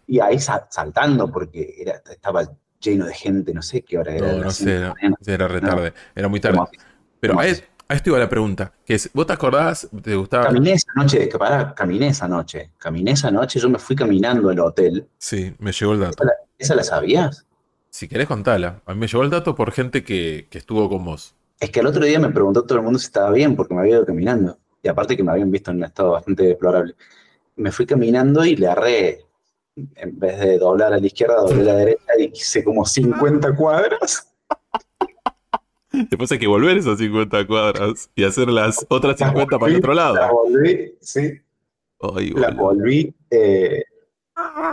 Y 0.07 0.20
ahí 0.20 0.39
sa- 0.39 0.66
saltando, 0.70 1.31
porque 1.31 1.74
era, 1.78 2.01
estaba 2.11 2.45
lleno 2.81 3.07
de 3.07 3.14
gente, 3.14 3.53
no 3.53 3.62
sé 3.62 3.83
qué 3.83 3.99
hora 3.99 4.14
era. 4.14 4.33
No, 4.33 4.45
no 4.45 4.51
sé, 4.51 4.78
no, 4.81 4.95
era 5.26 5.49
retarde, 5.49 5.93
era 6.14 6.28
muy 6.28 6.41
tarde. 6.41 6.61
Pero 7.20 7.39
a, 7.39 7.47
es- 7.47 7.64
a 7.89 7.95
esto 7.95 8.11
iba 8.11 8.18
la 8.20 8.28
pregunta, 8.28 8.72
que 8.85 8.95
es, 8.95 9.11
¿vos 9.12 9.26
te 9.26 9.33
acordás? 9.33 9.89
¿Te 10.03 10.14
gustaba? 10.14 10.45
Caminé 10.45 10.72
esa 10.74 10.93
noche, 10.95 11.28
que 11.28 11.39
pará, 11.39 11.74
caminé 11.74 12.09
esa 12.09 12.28
noche. 12.28 12.70
Caminé 12.78 13.12
esa 13.12 13.31
noche, 13.33 13.59
yo 13.59 13.68
me 13.68 13.78
fui 13.78 13.97
caminando 13.97 14.49
al 14.49 14.61
hotel. 14.61 15.09
Sí, 15.18 15.55
me 15.59 15.72
llegó 15.72 15.93
el 15.95 16.01
dato. 16.01 16.22
¿Esa 16.57 16.74
la 16.76 16.85
sabías? 16.85 17.47
Si 17.91 18.09
querés 18.09 18.28
contala. 18.28 18.80
A 18.86 18.95
mí 18.95 19.01
me 19.01 19.07
llegó 19.09 19.22
el 19.22 19.30
dato 19.30 19.55
por 19.55 19.72
gente 19.72 20.05
que, 20.05 20.47
que 20.51 20.59
estuvo 20.59 20.88
con 20.88 21.05
vos. 21.05 21.34
Es 21.59 21.70
que 21.70 21.80
el 21.80 21.86
otro 21.86 22.05
día 22.05 22.18
me 22.20 22.30
preguntó 22.30 22.64
todo 22.64 22.78
el 22.78 22.84
mundo 22.84 22.99
si 22.99 23.07
estaba 23.07 23.30
bien 23.32 23.57
porque 23.57 23.74
me 23.74 23.80
había 23.80 23.97
ido 23.97 24.07
caminando. 24.07 24.59
Y 24.82 24.88
aparte 24.88 25.16
que 25.16 25.22
me 25.24 25.32
habían 25.32 25.51
visto 25.51 25.70
en 25.70 25.78
un 25.78 25.84
estado 25.84 26.12
bastante 26.12 26.45
deplorable. 26.45 26.95
Me 27.57 27.70
fui 27.72 27.84
caminando 27.84 28.45
y 28.45 28.57
le 28.57 28.68
arré, 28.68 29.26
en 29.76 30.18
vez 30.18 30.38
de 30.38 30.59
doblar 30.59 30.93
a 30.95 30.99
la 30.99 31.07
izquierda, 31.07 31.36
doblé 31.36 31.62
a 31.62 31.64
la 31.64 31.74
derecha 31.74 32.12
y 32.18 32.24
hice 32.32 32.64
como 32.64 32.86
50 32.86 33.55
cuadras. 33.55 34.26
Después 35.93 36.30
hay 36.32 36.38
que 36.38 36.47
volver 36.47 36.78
esas 36.78 36.99
50 36.99 37.47
cuadras 37.47 38.09
y 38.14 38.22
hacer 38.24 38.49
las 38.49 38.86
otras 38.88 39.18
50 39.18 39.59
para 39.59 39.72
el 39.72 39.78
otro 39.78 39.93
La 39.93 40.12
lado. 40.12 40.32
volví, 40.32 40.95
sí, 41.01 41.32
Ay, 42.01 42.30
la 42.30 42.51
volví. 42.53 43.12
eh, 43.30 43.82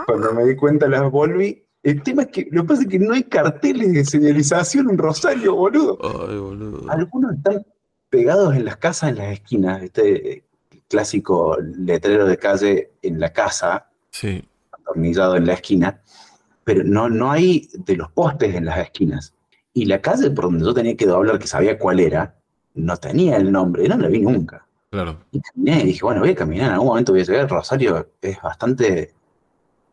cuando 0.06 0.34
me 0.34 0.46
di 0.46 0.56
cuenta 0.56 0.88
las 0.88 1.10
volví. 1.12 1.66
El 1.88 2.04
tema 2.04 2.24
es 2.24 2.28
que 2.28 2.48
lo 2.52 2.64
que 2.64 2.68
pasa 2.68 2.82
es 2.82 2.90
que 2.90 3.00
no 3.00 3.14
hay 3.14 3.24
carteles 3.24 3.94
de 3.94 4.04
señalización 4.04 4.90
en 4.90 4.98
Rosario, 4.98 5.56
boludo. 5.56 5.98
Ay, 6.28 6.38
boludo. 6.38 6.92
Algunos 6.92 7.36
están 7.36 7.66
pegados 8.10 8.54
en 8.58 8.66
las 8.66 8.76
casas, 8.76 9.12
en 9.12 9.16
las 9.16 9.32
esquinas. 9.32 9.82
Este 9.82 10.44
clásico 10.90 11.58
letrero 11.62 12.26
de 12.26 12.38
calle 12.38 12.92
en 13.02 13.22
la 13.22 13.32
casa, 13.32 13.88
Sí. 14.12 14.44
atornillado 14.74 15.38
en 15.38 15.46
la 15.46 15.54
esquina, 15.54 16.02
pero 16.66 16.84
no, 16.84 17.08
no 17.08 17.32
hay 17.32 17.70
de 17.74 17.96
los 17.96 18.12
postes 18.12 18.54
en 18.54 18.66
las 18.66 18.80
esquinas. 18.80 19.34
Y 19.74 19.86
la 19.86 20.02
calle 20.02 20.30
por 20.32 20.44
donde 20.46 20.66
yo 20.66 20.74
tenía 20.74 20.98
que 20.98 21.06
doblar, 21.06 21.40
que 21.40 21.48
sabía 21.48 21.80
cuál 21.80 22.02
era, 22.02 22.36
no 22.74 22.98
tenía 22.98 23.38
el 23.38 23.50
nombre, 23.50 23.88
no 23.88 23.98
la 23.98 24.10
vi 24.10 24.20
nunca. 24.20 24.68
Claro. 24.90 25.20
Y 25.32 25.40
caminé 25.40 25.84
y 25.84 25.86
dije, 25.86 26.02
bueno, 26.04 26.20
voy 26.20 26.32
a 26.32 26.36
caminar, 26.36 26.68
en 26.68 26.74
algún 26.74 26.88
momento 26.90 27.14
voy 27.14 27.22
a 27.22 27.24
llegar. 27.24 27.50
Rosario 27.50 28.10
es 28.22 28.42
bastante, 28.42 29.14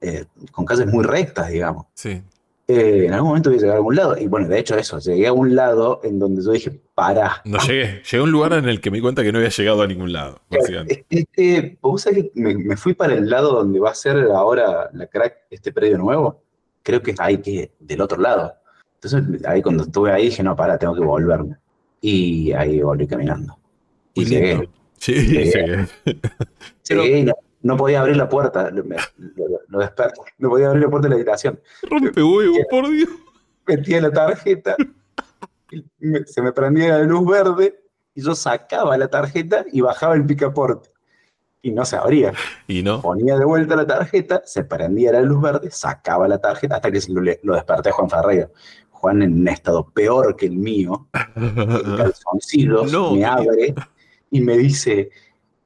eh, 0.05 0.25
con 0.53 0.65
calles 0.65 0.87
muy 0.87 1.05
rectas, 1.05 1.49
digamos. 1.49 1.87
Sí. 1.95 2.23
Eh, 2.67 3.05
en 3.07 3.13
algún 3.13 3.29
momento 3.29 3.51
voy 3.51 3.59
a 3.59 3.61
llegar 3.61 3.75
a 3.75 3.79
algún 3.79 3.97
lado. 3.97 4.17
Y 4.19 4.27
bueno, 4.27 4.49
de 4.49 4.59
hecho 4.59 4.77
eso, 4.77 4.99
llegué 4.99 5.27
a 5.27 5.33
un 5.33 5.55
lado 5.55 6.01
en 6.03 6.19
donde 6.19 6.43
yo 6.43 6.53
dije, 6.53 6.81
pará. 6.95 7.43
No 7.45 7.59
llegué. 7.59 8.03
Llegué 8.03 8.19
a 8.19 8.23
un 8.23 8.31
lugar 8.31 8.53
en 8.55 8.69
el 8.69 8.81
que 8.81 8.91
me 8.91 8.99
di 8.99 9.03
cuenta 9.03 9.23
que 9.23 9.33
no 9.33 9.39
había 9.39 9.51
llegado 9.51 9.83
a 9.83 9.87
ningún 9.87 10.13
lado. 10.13 10.41
básicamente. 10.51 11.05
Este, 11.11 11.79
vos 11.81 12.03
sabés 12.03 12.25
que 12.25 12.33
me, 12.35 12.55
me 12.55 12.77
fui 12.77 12.95
para 12.95 13.15
el 13.15 13.29
lado 13.29 13.53
donde 13.53 13.81
va 13.81 13.91
a 13.91 13.95
ser 13.95 14.17
ahora 14.31 14.89
la 14.93 15.07
crack, 15.07 15.37
este 15.51 15.73
predio 15.73 15.99
nuevo. 15.99 16.43
Creo 16.83 17.03
que 17.03 17.13
es 17.13 17.21
ahí 17.21 17.39
que, 17.39 17.73
del 17.79 18.01
otro 18.01 18.19
lado. 18.19 18.55
Entonces, 19.03 19.45
ahí 19.47 19.61
cuando 19.61 19.85
estuve 19.85 20.13
ahí 20.13 20.27
dije, 20.27 20.43
no, 20.43 20.57
para, 20.57 20.79
tengo 20.79 20.95
que 20.95 21.01
volverme. 21.01 21.57
Y 22.01 22.53
ahí 22.53 22.81
volví 22.81 23.07
caminando. 23.07 23.59
Y 24.15 24.25
llegué. 24.25 24.69
Sí, 24.99 25.13
Llegué. 25.13 25.87
llegué. 26.89 27.05
Llegué 27.05 27.33
no, 27.65 27.77
podía 27.77 28.01
abrir 28.01 28.17
la 28.17 28.29
puerta. 28.29 28.71
Lo, 28.71 28.85
me- 28.85 28.97
lo- 29.17 29.61
lo 29.67 29.79
desperté. 29.81 30.21
No 30.39 30.51
podía 30.51 30.69
abrir 30.69 30.85
la 30.85 30.91
puerta 30.91 31.07
de 31.07 31.11
la 31.11 31.17
habitación. 31.17 31.61
Rompe 31.83 32.23
huevo, 32.23 32.55
por 32.71 32.89
Dios. 32.89 33.09
Metía 33.67 34.01
la 34.01 34.11
tarjeta, 34.13 34.77
me- 35.99 36.25
se 36.27 36.43
me 36.43 36.53
prendía 36.53 36.99
la 36.99 37.05
luz 37.05 37.27
verde 37.27 37.81
y 38.15 38.23
yo 38.23 38.35
sacaba 38.35 38.97
la 38.97 39.09
tarjeta 39.09 39.65
y 39.73 39.81
bajaba 39.81 40.15
el 40.15 40.25
picaporte. 40.25 40.91
Y 41.63 41.73
no 41.73 41.85
se 41.87 41.97
abría. 41.97 42.35
Y 42.69 42.83
no. 42.83 43.01
ponía 43.01 43.39
de 43.39 43.45
vuelta 43.47 43.75
la 43.75 43.87
tarjeta, 43.87 44.43
se 44.45 44.65
prendía 44.65 45.13
la 45.13 45.23
luz 45.23 45.41
verde, 45.41 45.71
sacaba 45.71 46.29
la 46.29 46.37
tarjeta 46.39 46.77
hasta 46.77 46.91
que 46.93 47.01
lo, 47.09 47.23
lo 47.43 47.55
desperté 47.55 47.89
a 47.89 47.93
Juan 47.93 48.11
Ferreira. 48.11 48.51
Juan 48.91 49.23
en 49.23 49.33
un 49.41 49.49
estado 49.49 49.89
peor 49.91 50.37
que 50.37 50.45
el 50.47 50.57
mío, 50.57 51.09
en 51.35 51.55
calzoncillos, 51.97 52.93
No, 52.93 53.13
me 53.15 53.25
abre 53.25 53.75
y 54.31 54.41
me 54.43 54.59
dice, 54.59 55.11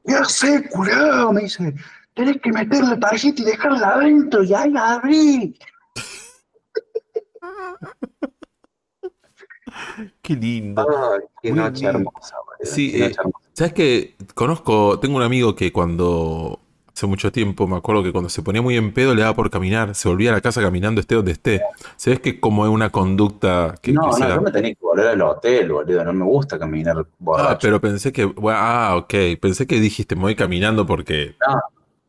ya 0.09 0.25
sé, 0.25 0.69
curado, 0.71 1.33
me 1.33 1.43
dice, 1.43 1.75
tenés 2.15 2.41
que 2.41 2.53
meter 2.53 2.83
la 2.83 2.99
tarjeta 2.99 3.43
y 3.43 3.45
dejarla 3.45 3.95
adentro 3.95 4.43
y 4.43 4.55
ahí 4.55 4.71
la 4.71 4.95
abrí. 4.95 5.59
Qué 10.23 10.35
lindo. 10.35 10.87
Ay, 10.89 11.21
qué 11.43 11.51
Muy 11.51 11.61
noche 11.61 11.87
hermosa, 11.87 12.37
boludo, 12.45 12.75
Sí, 12.75 12.91
qué 12.91 12.99
eh, 12.99 13.09
noche 13.09 13.21
hermosa. 13.21 13.49
¿Sabes 13.53 13.73
que 13.73 14.17
Conozco, 14.35 14.99
tengo 14.99 15.17
un 15.17 15.23
amigo 15.23 15.55
que 15.55 15.73
cuando 15.73 16.61
hace 16.99 17.07
mucho 17.07 17.31
tiempo, 17.31 17.69
me 17.69 17.77
acuerdo 17.77 18.03
que 18.03 18.11
cuando 18.11 18.29
se 18.29 18.43
ponía 18.43 18.61
muy 18.61 18.77
en 18.77 18.93
pedo 18.93 19.15
le 19.15 19.23
daba 19.23 19.35
por 19.37 19.51
caminar, 19.51 19.95
se 19.95 20.09
volvía 20.09 20.31
a 20.31 20.35
la 20.35 20.41
casa 20.41 20.61
caminando 20.61 21.01
esté 21.01 21.15
donde 21.15 21.31
esté. 21.33 21.63
¿Sabes 21.97 22.19
que 22.21 22.41
como 22.41 22.65
es 22.67 22.71
una 22.73 22.91
conducta 22.91 23.75
que, 23.81 23.93
No, 23.93 24.19
no, 24.19 24.29
yo 24.29 24.41
me 24.43 24.51
tenía 24.51 24.75
que 24.75 24.81
volver 24.83 25.07
al 25.09 25.23
hotel, 25.23 25.71
boludo, 25.73 26.05
no 26.05 26.13
me 26.13 26.25
gusta 26.25 26.59
caminar 26.59 27.07
borracho. 27.19 27.53
Ah, 27.53 27.59
pero 27.63 27.81
pensé 27.81 28.13
que, 28.13 28.25
bueno, 28.25 28.59
ah, 28.61 28.97
ok, 28.97 29.15
pensé 29.41 29.67
que 29.67 29.79
dijiste 29.81 30.17
me 30.17 30.23
voy 30.23 30.35
caminando 30.35 30.85
porque, 30.87 31.37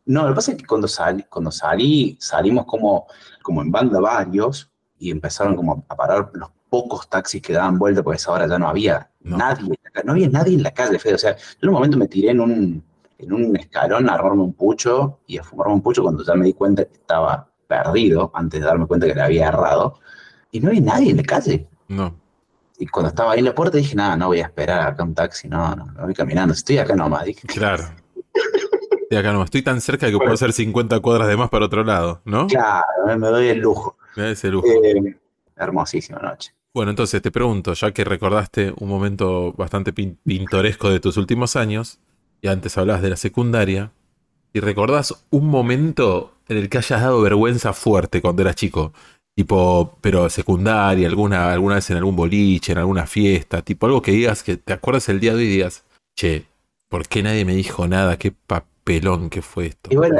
No, 0.06 0.24
lo 0.24 0.30
que 0.30 0.36
pasa 0.36 0.52
es 0.54 0.58
que 0.58 0.66
cuando 0.66 0.88
salí, 0.88 1.24
cuando 1.30 1.52
salí, 1.52 2.18
salimos 2.20 2.66
como, 2.66 3.06
como 3.44 3.62
en 3.62 3.72
banda 3.72 4.00
varios 4.00 4.72
y 4.98 5.12
empezaron 5.12 5.56
como 5.56 5.86
a 5.88 5.96
parar 5.96 6.32
los 6.34 6.50
pocos 6.70 7.08
taxis 7.10 7.42
que 7.42 7.54
daban 7.54 7.78
vuelta, 7.78 8.02
porque 8.02 8.16
a 8.16 8.18
esa 8.18 8.32
hora 8.32 8.48
ya 8.48 8.58
no 8.58 8.68
había 8.68 9.12
No. 9.22 9.38
nadie, 9.38 9.66
en 9.66 9.78
la 9.84 9.92
ca- 9.92 10.04
no 10.04 10.14
había 10.14 10.30
nadie 10.30 10.56
en 10.56 10.64
la 10.64 10.72
calle, 10.72 10.98
Fede. 10.98 11.14
O 11.16 11.18
sea, 11.18 11.36
yo 11.38 11.44
en 11.62 11.70
un 11.70 11.76
momento 11.76 11.98
me 11.98 12.08
tiré 12.08 12.32
en 12.32 12.40
un, 12.40 12.84
en 13.20 13.34
un 13.34 13.56
escalón 13.58 14.10
a 14.10 14.14
armarme 14.16 14.42
un 14.44 14.54
pucho 14.54 15.20
y 15.28 15.38
a 15.38 15.44
fumarme 15.44 15.74
un 15.74 15.82
pucho 15.82 16.02
cuando 16.04 16.24
ya 16.24 16.34
me 16.36 16.46
di 16.46 16.54
cuenta 16.54 16.86
que 16.86 16.94
estaba 16.94 17.48
perdido, 17.68 18.32
antes 18.34 18.60
de 18.62 18.66
darme 18.66 18.88
cuenta 18.88 19.06
que 19.06 19.14
le 19.14 19.22
había 19.22 19.50
errado, 19.50 20.00
y 20.52 20.60
no 20.60 20.70
había 20.70 20.82
nadie 20.82 21.12
en 21.12 21.18
la 21.18 21.24
calle. 21.24 21.68
no, 21.88 22.16
Y 22.80 22.88
cuando 22.88 23.10
estaba 23.10 23.34
ahí 23.34 23.40
en 23.40 23.46
la 23.46 23.54
puerta 23.54 23.78
dije, 23.78 23.96
nada, 23.96 24.16
no 24.18 24.28
voy 24.28 24.40
a 24.40 24.46
esperar 24.46 24.88
acá 24.88 25.04
un 25.04 25.14
taxi, 25.14 25.48
no, 25.48 25.76
no, 25.76 25.86
me 25.86 26.02
voy 26.06 26.14
caminando, 26.14 26.54
estoy 26.54 26.78
acá 26.80 26.96
nomás, 26.96 27.26
dije. 27.26 27.46
claro. 27.48 27.84
Y 29.12 29.16
acá 29.16 29.34
no, 29.34 29.44
estoy 29.44 29.64
tan 29.64 29.82
cerca 29.82 30.08
que 30.10 30.18
puedo 30.18 30.34
hacer 30.34 30.54
50 30.54 31.00
cuadras 31.00 31.28
de 31.28 31.36
más 31.38 31.50
para 31.50 31.66
otro 31.66 31.84
lado, 31.84 32.22
¿no? 32.26 32.48
Claro, 32.48 32.86
me- 33.18 33.28
doy 33.28 33.48
el 33.50 33.60
lujo. 33.60 33.98
Me 34.16 34.24
da 34.24 34.30
ese 34.30 34.50
lujo. 34.50 34.68
Eh, 34.68 35.18
hermosísima 35.56 36.20
noche. 36.20 36.54
Bueno, 36.74 36.92
entonces 36.92 37.20
te 37.22 37.32
pregunto, 37.32 37.74
ya 37.74 37.92
que 37.92 38.04
recordaste 38.04 38.72
un 38.80 38.88
momento 38.88 39.52
bastante 39.54 39.94
pin- 39.94 40.18
pintoresco 40.24 40.90
de 40.92 41.00
tus 41.00 41.18
últimos 41.18 41.56
años, 41.56 42.00
y 42.42 42.48
antes 42.48 42.78
hablabas 42.78 43.02
de 43.02 43.10
la 43.10 43.18
secundaria, 43.18 43.92
y 44.54 44.60
recordás 44.60 45.26
un 45.30 45.48
momento 45.48 46.34
en 46.48 46.58
el 46.58 46.70
que 46.70 46.80
hayas 46.80 47.02
dado 47.02 47.22
vergüenza 47.22 47.74
fuerte 47.74 48.22
cuando 48.22 48.42
eras 48.42 48.56
chico, 48.56 48.94
tipo, 49.36 49.98
pero 50.02 50.30
secundaria, 50.30 51.08
alguna, 51.08 51.54
alguna 51.54 51.76
vez 51.76 51.90
en 51.92 51.98
algún 51.98 52.16
boliche, 52.16 52.72
en 52.72 52.80
alguna 52.80 53.06
fiesta, 53.06 53.62
tipo 53.62 53.86
algo 53.86 54.02
que 54.02 54.12
digas, 54.12 54.44
que 54.44 54.58
te 54.58 54.74
acuerdas 54.74 55.08
el 55.10 55.20
día 55.20 55.32
de 55.34 55.38
hoy 55.38 55.44
y 55.46 55.52
digas, 55.52 55.86
che, 56.16 56.46
¿por 56.90 57.08
qué 57.08 57.24
nadie 57.24 57.46
me 57.46 57.56
dijo 57.56 57.88
nada? 57.88 58.18
¿Qué 58.18 58.32
papelón 58.32 59.30
que 59.30 59.42
fue 59.42 59.68
esto? 59.68 59.90
Y 59.94 59.96
bueno, 59.96 60.18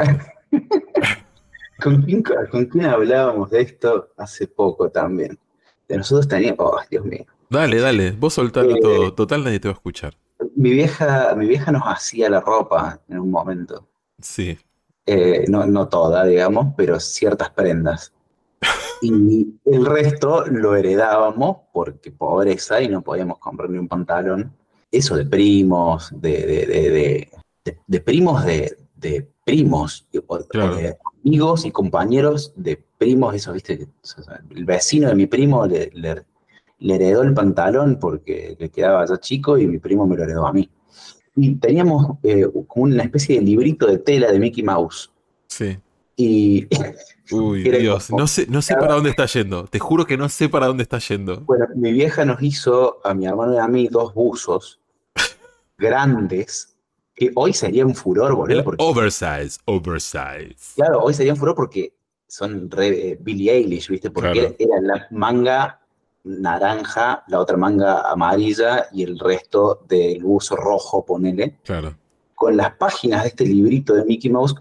¿con 1.84 2.04
quién, 2.04 2.24
¿con 2.52 2.66
quién 2.66 2.86
hablábamos 2.86 3.50
de 3.50 3.62
esto 3.62 4.10
hace 4.18 4.48
poco 4.48 4.90
también? 4.90 5.38
De 5.88 5.98
nosotros 5.98 6.28
teníamos, 6.28 6.60
oh, 6.60 6.80
Dios 6.90 7.04
mío. 7.04 7.26
Dale, 7.50 7.80
dale, 7.80 8.12
vos 8.12 8.36
soltalo 8.36 8.76
Eh, 8.76 8.80
todo, 8.80 9.14
total 9.14 9.44
nadie 9.44 9.60
te 9.60 9.68
va 9.68 9.74
a 9.74 9.76
escuchar. 9.76 10.16
Mi 10.56 10.72
vieja, 10.72 11.36
mi 11.36 11.48
vieja 11.48 11.72
nos 11.72 11.84
hacía 11.86 12.30
la 12.30 12.40
ropa 12.40 13.00
en 13.10 13.20
un 13.20 13.32
momento. 13.32 13.88
Sí, 14.22 14.58
Eh, 15.06 15.46
no, 15.48 15.66
no 15.66 15.88
toda, 15.90 16.24
digamos, 16.26 16.74
pero 16.78 17.00
ciertas 17.00 17.50
prendas. 17.52 18.14
Y 19.02 19.56
el 19.66 19.86
resto 19.86 20.46
lo 20.46 20.76
heredábamos 20.76 21.58
porque 21.72 22.12
pobreza 22.12 22.82
y 22.82 22.90
no 22.90 23.02
podíamos 23.02 23.40
comprar 23.40 23.70
ni 23.70 23.78
un 23.78 23.88
pantalón. 23.88 24.54
eso 24.92 25.16
de 25.16 25.26
primos, 25.26 26.10
de, 26.20 26.32
de, 26.46 26.66
de, 26.66 26.90
de- 26.92 27.78
de- 27.88 28.00
primos 28.02 28.44
de, 28.46 28.76
de 28.96 29.28
primos, 29.46 30.08
Claro. 30.50 30.76
de 30.76 30.98
amigos 31.24 31.66
y 31.66 31.72
compañeros 31.72 32.52
de 32.56 32.84
primos, 32.98 33.36
eso, 33.36 33.54
viste, 33.54 33.88
el 34.50 34.66
vecino 34.66 35.08
de 35.10 35.16
mi 35.16 35.28
primo 35.28 35.66
le, 35.68 35.92
le- 35.94 36.26
le 36.80 36.96
heredó 36.96 37.22
el 37.24 37.34
pantalón 37.34 37.98
porque 38.00 38.56
le 38.60 38.70
quedaba 38.70 39.06
ya 39.06 39.18
chico 39.20 39.58
y 39.58 39.68
mi 39.68 39.80
primo 39.80 40.08
me 40.08 40.16
lo 40.18 40.24
heredó 40.24 40.48
a 40.48 40.54
mí. 40.54 40.70
Y 41.36 41.56
teníamos 41.56 42.18
eh, 42.24 42.46
una 42.76 43.04
especie 43.04 43.38
de 43.40 43.46
librito 43.46 43.86
de 43.88 43.98
tela 44.00 44.32
de 44.32 44.40
Mickey 44.40 44.64
Mouse. 44.64 45.12
Sí. 45.48 45.78
Y 46.16 46.68
Uy, 47.32 47.64
Dios. 47.80 48.08
como- 48.08 48.20
No 48.20 48.28
sé, 48.28 48.46
no 48.50 48.62
sé 48.62 48.76
para 48.76 48.96
dónde 48.96 49.12
está 49.12 49.26
yendo. 49.26 49.66
Te 49.66 49.80
juro 49.80 50.06
que 50.06 50.18
no 50.18 50.28
sé 50.30 50.50
para 50.50 50.68
dónde 50.68 50.84
está 50.84 51.00
yendo. 51.00 51.42
Bueno, 51.42 51.66
mi 51.76 51.94
vieja 51.94 52.26
nos 52.26 52.42
hizo 52.42 53.00
a 53.06 53.14
mi 53.14 53.26
hermano 53.26 53.54
y 53.56 53.58
a 53.58 53.68
mí 53.68 53.88
dos 53.90 54.14
buzos 54.14 54.80
grandes 55.78 56.76
que 57.16 57.32
hoy 57.36 57.54
serían 57.54 57.94
furor, 57.96 58.36
boludo. 58.36 58.64
Porque, 58.64 58.84
oversize, 58.84 59.60
oversize. 59.66 60.56
claro, 60.76 61.02
hoy 61.02 61.14
serían 61.14 61.36
furor 61.36 61.56
porque 61.56 61.94
son 62.28 62.70
re 62.72 63.12
eh, 63.12 63.18
Billie 63.20 63.52
Eilish, 63.52 63.90
¿viste? 63.90 64.10
Porque 64.12 64.32
Claro. 64.32 64.56
era, 64.60 64.78
era 64.78 64.82
la 64.82 65.08
manga 65.12 65.80
naranja, 66.24 67.24
la 67.28 67.40
otra 67.40 67.58
manga 67.58 68.10
amarilla 68.12 68.88
y 68.92 69.04
el 69.04 69.18
resto 69.20 69.86
del 69.88 70.24
buzo 70.24 70.56
rojo, 70.56 71.06
ponele, 71.06 71.58
Claro. 71.64 71.96
con 72.36 72.56
las 72.58 72.76
páginas 72.76 73.24
de 73.24 73.30
este 73.30 73.46
librito 73.46 73.94
de 73.94 74.06
Mickey 74.06 74.30
Mouse 74.32 74.56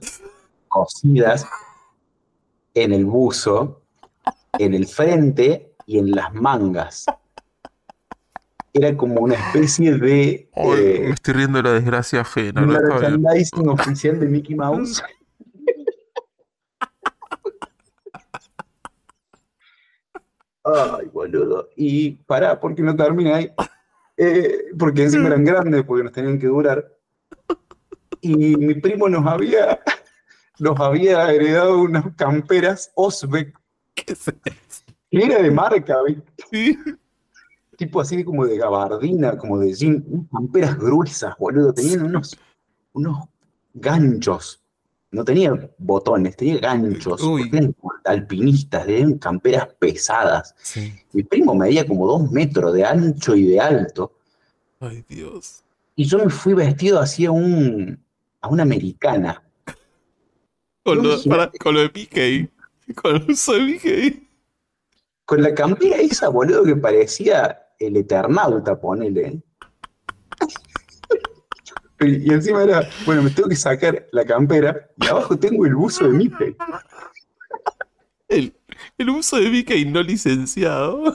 cosidas 0.68 1.46
en 2.74 2.92
el 2.92 3.04
buzo, 3.06 3.80
en 4.59 4.74
el 4.74 4.86
frente 4.86 5.72
y 5.86 5.98
en 5.98 6.11
las 6.12 6.32
mangas. 6.34 7.06
Era 8.72 8.96
como 8.96 9.22
una 9.22 9.34
especie 9.34 9.96
de 9.96 10.48
eh, 10.54 11.00
me 11.06 11.11
estoy 11.11 11.34
riendo 11.34 11.59
de 11.59 11.62
la 11.64 11.72
desgracia 11.72 12.20
ajena. 12.20 12.62
bien. 12.62 12.78
merchandising 12.82 13.68
oficial 13.68 14.20
de 14.20 14.26
Mickey 14.26 14.54
Mouse. 14.54 15.02
Ay, 20.74 21.06
boludo. 21.12 21.68
Y 21.76 22.12
pará, 22.26 22.58
porque 22.58 22.82
no 22.82 22.94
termina 22.94 23.36
ahí. 23.36 23.50
Eh, 24.20 24.72
porque 24.76 25.04
encima 25.04 25.28
eran 25.28 25.44
grandes, 25.44 25.84
porque 25.84 26.02
nos 26.02 26.12
tenían 26.12 26.40
que 26.40 26.48
durar. 26.48 26.92
Y 28.20 28.56
mi 28.56 28.74
primo 28.74 29.08
nos 29.08 29.24
había, 29.24 29.80
nos 30.58 30.80
había 30.80 31.32
heredado 31.32 31.80
unas 31.82 32.14
camperas 32.16 32.90
Osbeck, 32.96 33.56
¿Qué 33.94 34.12
es 34.12 34.26
eso? 34.26 34.32
que 35.10 35.24
era 35.24 35.40
de 35.40 35.50
marca, 35.50 36.02
¿viste? 36.02 36.24
Sí. 36.50 36.78
tipo 37.76 38.00
así 38.00 38.24
como 38.24 38.44
de 38.44 38.58
gabardina, 38.58 39.38
como 39.38 39.58
de 39.58 39.72
jean, 39.72 40.04
unas 40.08 40.28
camperas 40.30 40.76
gruesas, 40.76 41.34
boludo. 41.38 41.72
Tenían 41.72 42.02
unos, 42.02 42.36
unos 42.92 43.28
ganchos. 43.72 44.60
No 45.11 45.24
tenía 45.24 45.52
botones, 45.78 46.36
tenía 46.36 46.59
ganchos. 46.59 47.22
Eran 47.52 47.74
alpinistas, 48.04 48.86
eran 48.86 49.18
camperas 49.18 49.68
pesadas. 49.78 50.54
Sí. 50.62 50.92
Mi 51.12 51.22
primo 51.22 51.54
medía 51.54 51.86
como 51.86 52.06
dos 52.06 52.30
metros 52.30 52.74
de 52.74 52.84
ancho 52.84 53.34
y 53.34 53.46
de 53.46 53.59
alto. 53.61 54.12
Ay, 54.80 55.02
Dios. 55.09 55.62
Y 55.96 56.04
yo 56.04 56.18
me 56.18 56.28
fui 56.30 56.52
vestido 56.54 57.00
así 57.00 57.24
a, 57.24 57.30
un, 57.30 57.98
a 58.42 58.48
una 58.48 58.62
americana. 58.64 59.42
Con 60.84 61.02
lo, 61.02 61.22
para- 61.24 61.50
con 61.59 61.74
lo 61.74 61.80
de 61.80 61.90
Mickey. 61.94 62.50
Con 62.94 63.24
uso 63.30 63.54
de 63.54 63.61
Mickey. 63.61 64.28
Con 65.24 65.42
la 65.42 65.54
campera 65.54 65.96
esa, 65.96 66.28
boludo, 66.28 66.64
que 66.64 66.76
parecía 66.76 67.59
el 67.78 67.96
Eternauta, 67.96 68.78
ponele. 68.80 69.42
Y 72.01 72.30
y 72.30 72.32
encima 72.32 72.62
era, 72.62 72.88
bueno, 73.07 73.22
me 73.22 73.30
tengo 73.30 73.49
que 73.49 73.57
sacar 73.57 74.07
la 74.12 74.24
campera 74.24 74.88
y 74.96 75.07
abajo 75.07 75.36
tengo 75.38 75.66
el 75.66 75.74
buzo 75.74 76.05
de 76.07 76.11
Mickey. 76.11 76.57
El, 78.28 78.55
el 78.99 79.11
uso 79.11 79.36
de 79.38 79.49
Mickey 79.51 79.84
no 79.84 80.03
licenciado. 80.03 81.14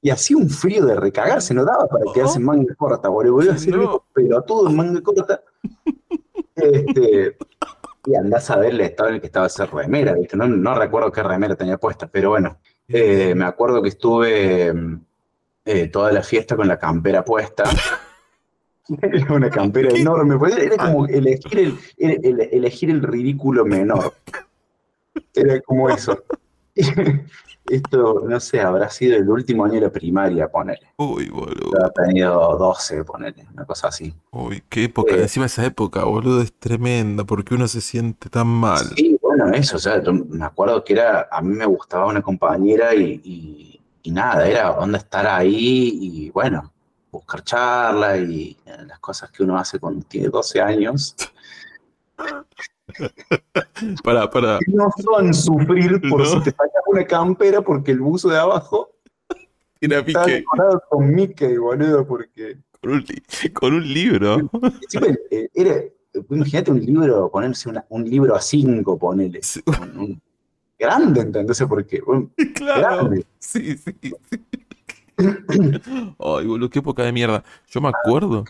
Y 0.00 0.10
hacía 0.10 0.36
un 0.36 0.50
frío 0.50 0.84
de 0.84 0.96
recagarse, 0.96 1.54
no 1.54 1.64
daba 1.64 1.86
para 1.86 2.04
quedarse 2.12 2.38
en 2.38 2.44
manga 2.44 2.74
corta, 2.74 3.08
boludo. 3.08 3.34
Volvió 3.34 3.52
a 3.52 3.54
hacer 3.54 3.76
No. 3.76 4.04
pero 4.12 4.42
todo 4.42 4.68
en 4.68 4.76
manga 4.76 5.00
corta. 5.00 5.40
Este, 6.56 7.36
y 8.06 8.14
andás 8.16 8.50
a 8.50 8.56
ver 8.56 8.70
el 8.72 8.80
estado 8.80 9.08
en 9.10 9.14
el 9.16 9.20
que 9.20 9.28
estaba 9.28 9.46
esa 9.46 9.64
remera, 9.66 10.12
¿viste? 10.14 10.36
No, 10.36 10.46
no 10.48 10.74
recuerdo 10.74 11.10
qué 11.12 11.22
remera 11.22 11.54
tenía 11.56 11.78
puesta, 11.78 12.06
pero 12.08 12.30
bueno. 12.30 12.58
Eh, 12.88 13.34
me 13.34 13.44
acuerdo 13.44 13.80
que 13.80 13.88
estuve 13.90 14.72
mm, 14.72 15.00
eh, 15.64 15.88
toda 15.88 16.12
la 16.12 16.22
fiesta 16.22 16.56
con 16.56 16.66
la 16.68 16.78
campera 16.78 17.24
puesta. 17.24 17.64
Era 19.00 19.32
una 19.34 19.50
campera 19.50 19.90
enorme, 19.96 20.38
pues 20.38 20.56
era 20.56 20.76
como 20.76 21.06
elegir 21.06 21.58
el, 21.58 21.78
el- 21.98 22.24
el- 22.26 22.40
elegir 22.52 22.90
el 22.90 23.02
ridículo 23.02 23.64
menor. 23.64 24.12
Era 25.34 25.60
como 25.60 25.88
eso. 25.90 26.18
Esto, 27.68 28.24
no 28.28 28.40
sé, 28.40 28.60
habrá 28.60 28.90
sido 28.90 29.16
el 29.16 29.28
último 29.28 29.64
año 29.64 29.74
de 29.74 29.82
la 29.82 29.90
primaria, 29.90 30.48
ponele. 30.48 30.80
Uy, 30.96 31.28
boludo. 31.28 31.76
Habrá 31.76 31.90
tenido 31.90 32.56
12, 32.58 33.04
ponele, 33.04 33.46
una 33.54 33.64
cosa 33.64 33.88
así. 33.88 34.12
Uy, 34.32 34.62
qué 34.68 34.84
época. 34.84 35.14
Eh. 35.14 35.22
Encima 35.22 35.46
esa 35.46 35.64
época, 35.64 36.04
boludo, 36.04 36.42
es 36.42 36.52
tremenda 36.52 37.24
porque 37.24 37.54
uno 37.54 37.68
se 37.68 37.80
siente 37.80 38.28
tan 38.28 38.48
mal. 38.48 38.80
Sí, 38.96 39.16
bueno, 39.22 39.48
eso, 39.52 39.76
o 39.76 39.78
sea, 39.78 40.02
yo 40.02 40.12
me 40.12 40.44
acuerdo 40.44 40.82
que 40.82 40.94
era, 40.94 41.28
a 41.30 41.40
mí 41.40 41.54
me 41.54 41.66
gustaba 41.66 42.06
una 42.06 42.20
compañera 42.20 42.94
y, 42.94 43.20
y- 43.24 43.80
y 44.02 44.10
nada, 44.10 44.48
era 44.48 44.72
onda 44.72 44.98
estar 44.98 45.24
ahí 45.28 45.90
y 46.02 46.30
bueno, 46.30 46.71
buscar 47.12 47.44
charla 47.44 48.16
y 48.16 48.56
eh, 48.64 48.76
las 48.86 48.98
cosas 48.98 49.30
que 49.30 49.42
uno 49.44 49.56
hace 49.58 49.78
cuando 49.78 50.04
tiene 50.06 50.28
12 50.28 50.60
años. 50.60 51.14
Para, 54.04 54.28
para. 54.28 54.58
No 54.66 54.88
son 55.02 55.32
sufrir 55.32 56.00
por 56.10 56.20
No. 56.20 56.26
si 56.26 56.40
te 56.40 56.50
sacas 56.50 56.82
una 56.86 57.04
campera 57.06 57.62
porque 57.62 57.92
el 57.92 58.00
buzo 58.00 58.28
de 58.28 58.38
abajo 58.38 58.90
Era 59.80 60.00
está 60.00 60.26
decorado 60.26 60.82
con 60.90 61.10
Mickey, 61.14 61.56
boludo, 61.56 62.06
porque 62.06 62.58
con 62.80 62.92
un, 62.92 63.04
con 63.54 63.74
un 63.74 63.92
libro. 63.94 64.36
eh, 65.30 65.48
era, 65.54 65.76
imagínate 66.30 66.70
un 66.70 66.80
libro, 66.80 67.30
ponerse 67.30 67.68
una- 67.70 67.84
un 67.88 68.04
libro 68.08 68.34
a 68.34 68.40
5, 68.40 68.98
ponele. 68.98 69.42
Sí, 69.42 69.60
un- 69.80 69.98
un- 69.98 70.22
grande, 70.78 71.20
¿entendés? 71.22 71.62
Porque, 71.68 72.00
bueno, 72.04 72.30
Claro. 72.54 72.80
grande. 73.06 73.24
Sí, 73.38 73.76
sí, 73.78 73.94
sí. 74.02 74.14
Ay, 76.18 76.46
boludo, 76.46 76.70
qué 76.70 76.78
época 76.80 77.02
de 77.04 77.12
mierda. 77.12 77.44
Yo 77.68 77.80
me 77.80 77.88
acuerdo, 77.88 78.44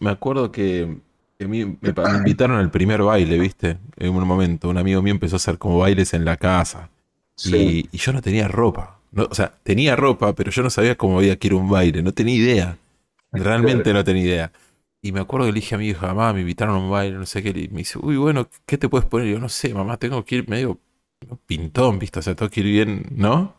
me 0.00 0.10
acuerdo 0.10 0.50
que, 0.52 0.98
que 1.38 1.44
a 1.44 1.48
mí 1.48 1.64
me, 1.64 1.76
me 1.80 2.18
invitaron 2.18 2.58
al 2.58 2.70
primer 2.70 3.02
baile, 3.02 3.38
¿viste? 3.38 3.78
En 3.96 4.14
un 4.14 4.26
momento, 4.26 4.68
un 4.68 4.78
amigo 4.78 5.02
mío 5.02 5.12
empezó 5.12 5.36
a 5.36 5.38
hacer 5.38 5.58
como 5.58 5.78
bailes 5.78 6.14
en 6.14 6.24
la 6.24 6.36
casa. 6.36 6.90
Sí. 7.34 7.88
Y, 7.92 7.96
y 7.96 7.98
yo 7.98 8.12
no 8.12 8.22
tenía 8.22 8.48
ropa. 8.48 8.98
No, 9.12 9.26
o 9.30 9.34
sea, 9.34 9.54
tenía 9.62 9.96
ropa, 9.96 10.34
pero 10.34 10.50
yo 10.50 10.62
no 10.62 10.70
sabía 10.70 10.96
cómo 10.96 11.18
había 11.18 11.38
que 11.38 11.48
ir 11.48 11.52
a 11.54 11.56
un 11.56 11.70
baile. 11.70 12.02
No 12.02 12.12
tenía 12.12 12.34
idea. 12.34 12.78
Realmente 13.32 13.92
no 13.92 14.04
tenía 14.04 14.24
idea. 14.24 14.52
Y 15.00 15.12
me 15.12 15.20
acuerdo 15.20 15.46
que 15.46 15.52
le 15.52 15.60
dije 15.60 15.74
a 15.74 15.78
mi 15.78 15.88
hija, 15.88 16.08
mamá, 16.08 16.32
me 16.32 16.40
invitaron 16.40 16.76
a 16.76 16.78
un 16.78 16.90
baile, 16.90 17.16
no 17.16 17.26
sé 17.26 17.42
qué. 17.42 17.50
Y 17.50 17.68
me 17.68 17.78
dice, 17.78 17.98
uy, 18.00 18.16
bueno, 18.16 18.48
¿qué 18.66 18.76
te 18.76 18.88
puedes 18.88 19.06
poner? 19.06 19.28
Y 19.28 19.32
yo 19.32 19.38
no 19.38 19.48
sé, 19.48 19.72
mamá, 19.72 19.96
tengo 19.96 20.24
que 20.24 20.36
ir 20.36 20.48
medio 20.48 20.78
pintón, 21.46 21.98
¿viste? 21.98 22.18
O 22.18 22.22
sea, 22.22 22.34
tengo 22.34 22.50
que 22.50 22.60
ir 22.60 22.66
bien, 22.66 23.06
¿no? 23.10 23.54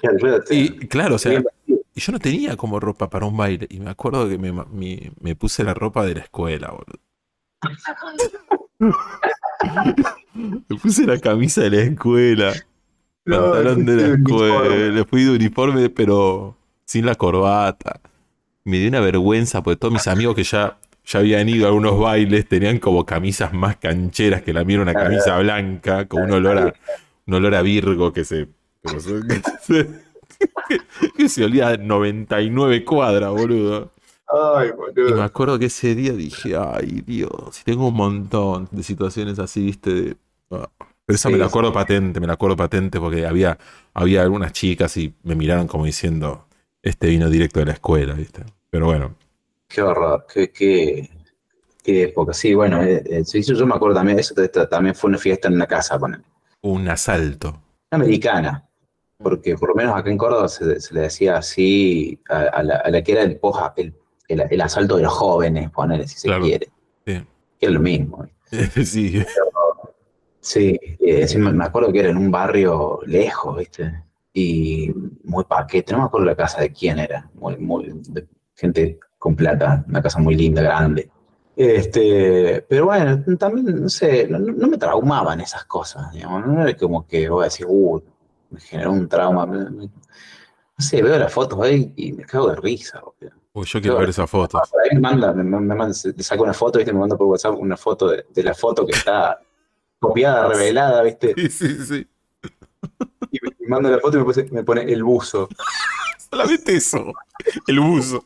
Claro, 0.00 0.18
claro, 0.18 0.44
Y 0.50 0.70
claro, 0.88 1.14
o 1.16 1.18
sea. 1.18 1.42
Y 1.96 2.00
yo 2.00 2.12
no 2.12 2.18
tenía 2.20 2.56
como 2.56 2.78
ropa 2.78 3.10
para 3.10 3.26
un 3.26 3.36
baile. 3.36 3.66
Y 3.70 3.80
me 3.80 3.90
acuerdo 3.90 4.28
que 4.28 4.38
me, 4.38 4.52
me 5.20 5.34
puse 5.34 5.64
la 5.64 5.74
ropa 5.74 6.04
de 6.06 6.14
la 6.14 6.20
escuela, 6.20 6.68
boludo. 6.70 7.00
me 10.34 10.76
puse 10.76 11.06
la 11.06 11.18
camisa 11.18 11.62
de 11.62 11.70
la 11.70 11.82
escuela. 11.82 12.52
No, 13.24 13.40
Pantalón 13.50 13.84
de 13.86 13.96
la 13.96 14.14
escuela. 14.14 14.54
uniforme. 14.68 15.04
Fui 15.06 15.24
de 15.24 15.30
uniforme, 15.30 15.90
pero 15.90 16.56
sin 16.84 17.06
la 17.06 17.14
corbata. 17.14 18.00
Me 18.64 18.78
dio 18.78 18.88
una 18.88 19.00
vergüenza 19.00 19.62
porque 19.62 19.78
todos 19.78 19.92
mis 19.94 20.06
amigos 20.06 20.34
que 20.36 20.44
ya, 20.44 20.78
ya 21.04 21.18
habían 21.20 21.48
ido 21.48 21.66
a 21.66 21.68
algunos 21.68 21.98
bailes 21.98 22.48
tenían 22.48 22.78
como 22.78 23.06
camisas 23.06 23.52
más 23.52 23.76
cancheras 23.76 24.42
que 24.42 24.52
la 24.52 24.64
mía 24.64 24.80
una 24.80 24.94
camisa 24.94 25.38
blanca 25.38 26.06
con 26.06 26.22
un 26.24 26.32
olor 26.32 26.58
a, 26.58 26.74
un 27.26 27.34
olor 27.34 27.54
a 27.54 27.62
Virgo 27.62 28.12
se- 28.24 28.48
que 28.82 29.00
se, 29.60 29.88
que 31.16 31.28
se 31.28 31.44
olía 31.44 31.68
a 31.68 31.76
99 31.76 32.84
cuadras, 32.84 33.30
boludo. 33.30 33.92
Ay, 34.28 34.70
Y 35.04 35.12
me 35.12 35.22
boludo. 35.22 35.22
acuerdo 35.22 35.58
que 35.58 35.66
ese 35.66 35.94
día 35.94 36.12
dije, 36.12 36.56
ay 36.56 37.02
Dios, 37.06 37.62
tengo 37.64 37.88
un 37.88 37.94
montón 37.94 38.68
de 38.72 38.82
situaciones 38.82 39.38
así, 39.38 39.64
viste, 39.64 39.90
de... 39.94 40.16
ah. 40.50 40.68
Esa 41.08 41.28
Sí, 41.28 41.30
me 41.30 41.38
la 41.38 41.46
sí. 41.46 41.46
acuerdo 41.46 41.72
patente, 41.72 42.18
me 42.18 42.26
la 42.26 42.32
acuerdo 42.32 42.56
patente 42.56 42.98
porque 42.98 43.26
había, 43.26 43.56
había 43.94 44.22
algunas 44.22 44.52
chicas 44.52 44.96
y 44.96 45.14
me 45.22 45.36
miraron 45.36 45.68
como 45.68 45.84
diciendo, 45.84 46.46
este 46.82 47.06
vino 47.08 47.30
directo 47.30 47.60
de 47.60 47.66
la 47.66 47.72
escuela, 47.74 48.14
viste. 48.14 48.44
Pero 48.70 48.86
bueno, 48.86 49.14
Qué 49.68 49.80
horror, 49.80 50.26
qué, 50.32 50.50
qué, 50.50 51.08
qué 51.84 52.04
época. 52.04 52.32
Sí, 52.34 52.54
bueno, 52.54 52.82
eh, 52.82 53.02
eh, 53.06 53.24
yo, 53.42 53.54
yo 53.54 53.66
me 53.66 53.74
acuerdo 53.76 53.96
también, 53.96 54.18
eso 54.18 54.34
también 54.70 54.94
fue 54.94 55.08
una 55.10 55.18
fiesta 55.18 55.48
en 55.48 55.54
una 55.54 55.66
casa, 55.66 55.98
ponele. 55.98 56.24
un 56.62 56.86
asalto. 56.90 57.62
Americana, 57.90 58.65
porque 59.18 59.56
por 59.56 59.70
lo 59.70 59.74
menos 59.74 59.96
acá 59.96 60.10
en 60.10 60.18
Córdoba 60.18 60.48
se, 60.48 60.80
se 60.80 60.94
le 60.94 61.02
decía 61.02 61.38
así 61.38 62.18
a, 62.28 62.40
a 62.40 62.62
la, 62.62 62.76
a 62.76 62.90
la 62.90 63.02
que 63.02 63.12
era 63.12 63.22
el 63.22 63.38
poja, 63.38 63.72
el, 63.76 63.94
el, 64.28 64.44
el 64.50 64.60
asalto 64.60 64.96
de 64.96 65.02
los 65.02 65.12
jóvenes, 65.12 65.70
ponerle 65.70 66.06
si 66.06 66.18
se 66.18 66.38
quiere. 66.40 66.68
Sí. 67.06 67.24
Que 67.58 67.66
es 67.66 67.72
lo 67.72 67.80
mismo. 67.80 68.26
sí. 68.84 69.22
Sí, 70.46 70.78
eh, 71.00 71.38
me 71.38 71.64
acuerdo 71.64 71.92
que 71.92 71.98
era 71.98 72.10
en 72.10 72.18
un 72.18 72.30
barrio 72.30 73.00
lejos, 73.04 73.58
¿viste? 73.58 74.04
Y 74.32 74.92
muy 75.24 75.42
paquete, 75.42 75.92
no 75.92 75.98
me 75.98 76.04
acuerdo 76.04 76.26
la 76.26 76.36
casa 76.36 76.60
de 76.60 76.70
quién 76.70 77.00
era, 77.00 77.28
muy, 77.34 77.56
muy, 77.56 77.90
de 78.10 78.28
gente 78.54 79.00
con 79.18 79.34
plata, 79.34 79.84
una 79.88 80.00
casa 80.00 80.20
muy 80.20 80.36
linda, 80.36 80.62
grande. 80.62 81.10
Este, 81.56 82.64
pero 82.68 82.84
bueno, 82.84 83.24
también, 83.36 83.82
no 83.82 83.88
sé, 83.88 84.28
no, 84.28 84.38
no 84.38 84.68
me 84.68 84.78
traumaban 84.78 85.40
esas 85.40 85.64
cosas, 85.64 86.12
digamos, 86.12 86.46
no 86.46 86.62
era 86.62 86.76
como 86.76 87.08
que 87.08 87.28
voy 87.28 87.40
a 87.42 87.44
decir, 87.46 87.66
uh, 87.68 88.00
me 88.50 88.60
generó 88.60 88.92
un 88.92 89.08
trauma. 89.08 89.46
me- 89.46 89.70
me- 89.70 89.90
no 90.78 90.84
sé, 90.84 91.02
veo 91.02 91.18
las 91.18 91.32
fotos 91.32 91.58
ahí 91.62 91.92
y 91.96 92.12
me 92.12 92.24
cago 92.24 92.50
de 92.50 92.56
risa, 92.56 93.00
boludo. 93.00 93.34
Uy, 93.54 93.64
yo 93.64 93.80
quiero 93.80 93.96
ver 93.96 94.10
esas 94.10 94.28
fotos. 94.28 94.60
Me 94.92 95.00
manda, 95.00 95.32
me, 95.32 95.42
me 95.42 95.74
manda, 95.74 95.86
le 95.86 96.22
saco 96.22 96.42
una 96.42 96.52
foto, 96.52 96.78
¿viste? 96.78 96.92
Me 96.92 96.98
manda 97.00 97.16
por 97.16 97.26
WhatsApp 97.28 97.54
una 97.58 97.78
foto 97.78 98.08
de, 98.08 98.26
de 98.28 98.42
la 98.42 98.52
foto 98.52 98.84
que 98.84 98.92
está 98.92 99.40
copiada, 99.98 100.48
revelada, 100.48 101.02
¿viste? 101.02 101.32
Sí, 101.34 101.48
sí, 101.48 101.86
sí. 101.86 102.08
Y 103.30 103.38
me, 103.42 103.68
manda 103.68 103.88
la 103.88 103.98
foto 103.98 104.18
y 104.18 104.50
me 104.52 104.62
pone 104.62 104.82
el 104.82 105.02
buzo. 105.02 105.48
Solamente 106.30 106.76
eso. 106.76 107.12
El 107.66 107.80
buzo. 107.80 108.22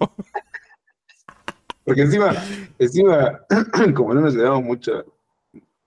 Porque 1.85 2.03
encima, 2.03 2.35
encima, 2.79 3.41
como 3.95 4.15
no 4.15 4.23
nos 4.23 4.35
llevamos 4.35 4.65
mucho, 4.65 5.05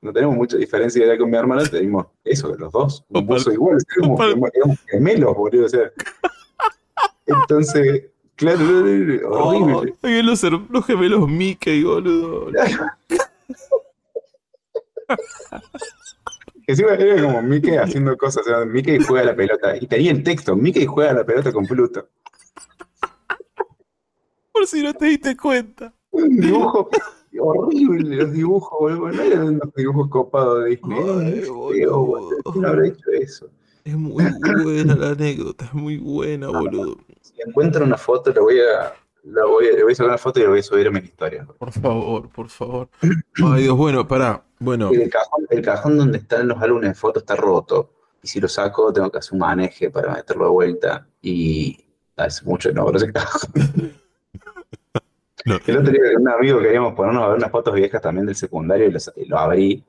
no 0.04 0.12
tenemos 0.12 0.36
mucha 0.36 0.58
diferencia 0.58 1.02
de 1.02 1.08
edad 1.10 1.18
con 1.18 1.32
mi 1.32 1.38
hermana, 1.38 1.64
tenemos 1.64 2.08
eso, 2.24 2.54
los 2.56 2.72
dos, 2.72 3.04
un 3.10 3.26
buzo 3.26 3.52
igual, 3.52 3.78
éramos, 3.98 4.22
gemelos, 4.88 5.36
boludo, 5.36 5.66
o 5.66 5.70
sea. 5.70 5.92
Entonces, 7.26 8.04
claro, 8.36 8.60
horrible. 8.60 9.22
Ay, 10.02 10.22
los, 10.22 10.44
los 10.44 10.86
gemelos 10.86 11.30
Mickey, 11.30 11.84
boludo. 11.84 12.52
Encima 16.68 16.94
era 16.94 17.22
como 17.22 17.42
Mickey 17.42 17.76
haciendo 17.76 18.18
cosas, 18.18 18.46
o 18.46 18.50
sea, 18.50 18.66
Mickey 18.66 19.00
juega 19.00 19.28
la 19.28 19.36
pelota, 19.36 19.78
y 19.78 19.88
tenía 19.88 20.12
el 20.12 20.24
texto, 20.24 20.56
Mickey 20.56 20.86
juega 20.86 21.14
la 21.14 21.26
pelota 21.26 21.52
con 21.52 21.66
Pluto. 21.66 22.08
Por 24.52 24.68
si 24.68 24.84
no 24.84 24.94
te 24.94 25.08
diste 25.08 25.36
cuenta. 25.36 25.92
Un 26.12 26.38
dibujo 26.38 26.90
horrible, 27.40 28.16
los 28.18 28.32
dibujos, 28.32 28.80
boludo. 28.80 29.12
No 29.12 29.22
eran 29.22 29.44
unos 29.44 29.74
dibujos 29.76 30.10
copados 30.10 30.64
de 30.64 30.70
Disney. 30.72 31.00
Ay, 31.00 31.46
boludo. 31.48 32.30
¿Quién 32.52 32.66
habrá 32.66 32.88
hecho 32.88 33.12
eso? 33.12 33.50
Es 33.84 33.98
muy 33.98 34.24
buena 34.64 34.96
la 34.96 35.10
anécdota, 35.10 35.66
es 35.66 35.74
muy 35.74 35.98
buena, 35.98 36.48
boludo. 36.48 36.98
Si 37.22 37.34
encuentro 37.46 37.84
una 37.84 37.98
foto, 37.98 38.32
la 38.32 38.42
voy 38.42 38.60
a, 38.60 38.94
la 39.24 39.46
voy 39.46 39.66
le 39.66 39.84
voy 39.84 39.92
a 39.92 39.96
sacar 39.96 40.10
una 40.10 40.18
foto 40.18 40.40
y 40.40 40.44
la 40.44 40.50
voy 40.50 40.60
a 40.60 40.64
subir 40.64 40.88
a 40.88 40.92
mi 40.92 41.00
historia. 41.00 41.46
Por 41.58 41.72
favor, 41.72 42.30
por 42.30 42.50
favor. 42.50 42.90
Ay, 43.02 43.64
Dios, 43.64 43.78
bueno, 43.78 44.08
pará. 44.08 44.44
Bueno, 44.60 44.92
El 44.92 45.10
cajón, 45.10 45.46
el 45.50 45.62
cajón 45.62 45.98
donde 45.98 46.20
están 46.20 46.48
los 46.48 46.62
álbumes 46.62 46.90
de 46.90 46.96
fotos 46.96 47.24
está 47.24 47.36
roto. 47.36 47.92
Y 48.22 48.28
si 48.28 48.40
lo 48.40 48.48
saco, 48.48 48.94
tengo 48.94 49.12
que 49.12 49.18
hacer 49.18 49.34
un 49.34 49.40
maneje 49.40 49.90
para 49.90 50.14
meterlo 50.14 50.46
de 50.46 50.52
vuelta. 50.52 51.08
Y 51.22 51.78
hace 52.16 52.46
mucho 52.46 52.70
que 52.70 52.76
no 52.76 52.84
abro 52.84 52.98
ese 52.98 53.12
cajón. 53.12 53.52
No. 55.46 55.60
El 55.66 55.78
otro 55.78 55.92
día 55.92 56.02
con 56.14 56.22
un 56.22 56.30
amigo 56.30 56.60
queríamos 56.60 56.94
ponernos 56.94 57.24
a 57.24 57.28
ver 57.30 57.38
unas 57.38 57.52
fotos 57.52 57.74
viejas 57.76 58.02
también 58.02 58.26
del 58.26 58.36
secundario 58.36 58.88
y, 58.88 58.92
los- 58.92 59.12
y 59.16 59.26
lo 59.26 59.38
abrí. 59.40 59.84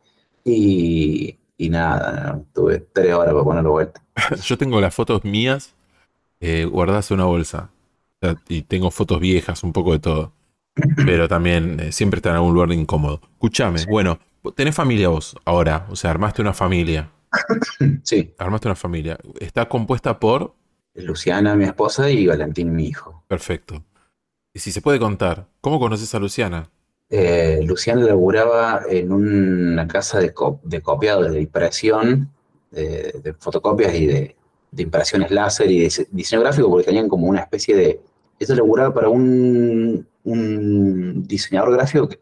Y, 0.45 1.39
y 1.57 1.71
nada, 1.71 2.33
no, 2.35 2.47
tuve 2.53 2.81
tres 2.93 3.15
horas 3.15 3.33
para 3.33 3.45
ponerlo 3.45 3.71
vuelta. 3.73 4.03
yo 4.45 4.59
tengo 4.59 4.81
las 4.81 4.95
fotos 4.95 5.25
mías 5.25 5.75
eh, 6.41 6.65
guardadas 6.67 7.11
en 7.11 7.17
una 7.17 7.27
bolsa. 7.27 7.71
Y 8.49 8.63
tengo 8.63 8.91
fotos 8.91 9.21
viejas, 9.21 9.63
un 9.65 9.73
poco 9.73 9.93
de 9.93 9.99
todo. 9.99 10.33
Pero 11.07 11.29
también 11.29 11.79
eh, 11.81 11.93
siempre 11.93 12.19
están 12.19 12.33
en 12.33 12.37
algún 12.37 12.55
lugar 12.55 12.73
incómodo. 12.73 13.21
Escúchame, 13.35 13.81
bueno, 13.89 14.19
tenés 14.55 14.75
familia 14.75 15.09
vos 15.09 15.37
ahora. 15.45 15.87
O 15.91 15.97
sea, 15.97 16.11
armaste 16.11 16.43
una 16.43 16.55
familia. 16.55 17.11
Sí, 18.05 18.35
Armaste 18.39 18.69
una 18.69 18.77
familia. 18.77 19.19
Está 19.41 19.69
compuesta 19.69 20.19
por. 20.19 20.55
Luciana, 20.95 21.55
mi 21.57 21.65
esposa, 21.65 22.11
y 22.11 22.27
Valentín, 22.27 22.75
mi 22.75 22.87
hijo. 22.87 23.25
Perfecto. 23.29 23.85
Y 24.55 24.61
si 24.61 24.71
se 24.71 24.81
puede 24.81 25.01
contar, 25.01 25.49
¿cómo 25.61 25.81
conoces 25.81 26.15
a 26.15 26.21
Luciana? 26.21 26.71
Eh, 27.11 27.61
Luciana 27.67 28.03
laburaba 28.03 28.83
en 28.89 29.13
una 29.13 29.87
casa 29.89 30.21
de, 30.21 30.33
co- 30.33 30.61
de 30.63 30.81
copiado, 30.81 31.23
de 31.23 31.41
impresión, 31.41 32.31
de, 32.71 33.21
de 33.23 33.35
fotocopias 33.35 33.95
y 33.95 34.07
de, 34.07 34.37
de 34.71 34.83
impresiones 34.83 35.31
láser 35.33 35.71
y 35.71 35.81
de 35.81 35.87
dise- 35.87 36.09
diseño 36.13 36.41
gráfico, 36.43 36.71
porque 36.71 36.87
tenían 36.87 37.09
como 37.09 37.27
una 37.27 37.41
especie 37.41 37.75
de... 37.77 38.01
Ella 38.39 38.55
laburaba 38.55 38.95
para 38.95 39.09
un, 39.09 40.07
un 40.25 41.27
diseñador 41.27 41.73
gráfico 41.73 42.09
que, 42.09 42.21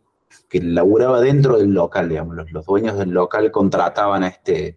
que 0.49 0.61
laburaba 0.63 1.21
dentro 1.21 1.59
del 1.59 1.73
local, 1.73 2.09
digamos. 2.09 2.35
Los, 2.37 2.51
los 2.51 2.65
dueños 2.67 2.99
del 2.99 3.11
local 3.11 3.51
contrataban 3.51 4.25
a 4.25 4.29
este 4.29 4.77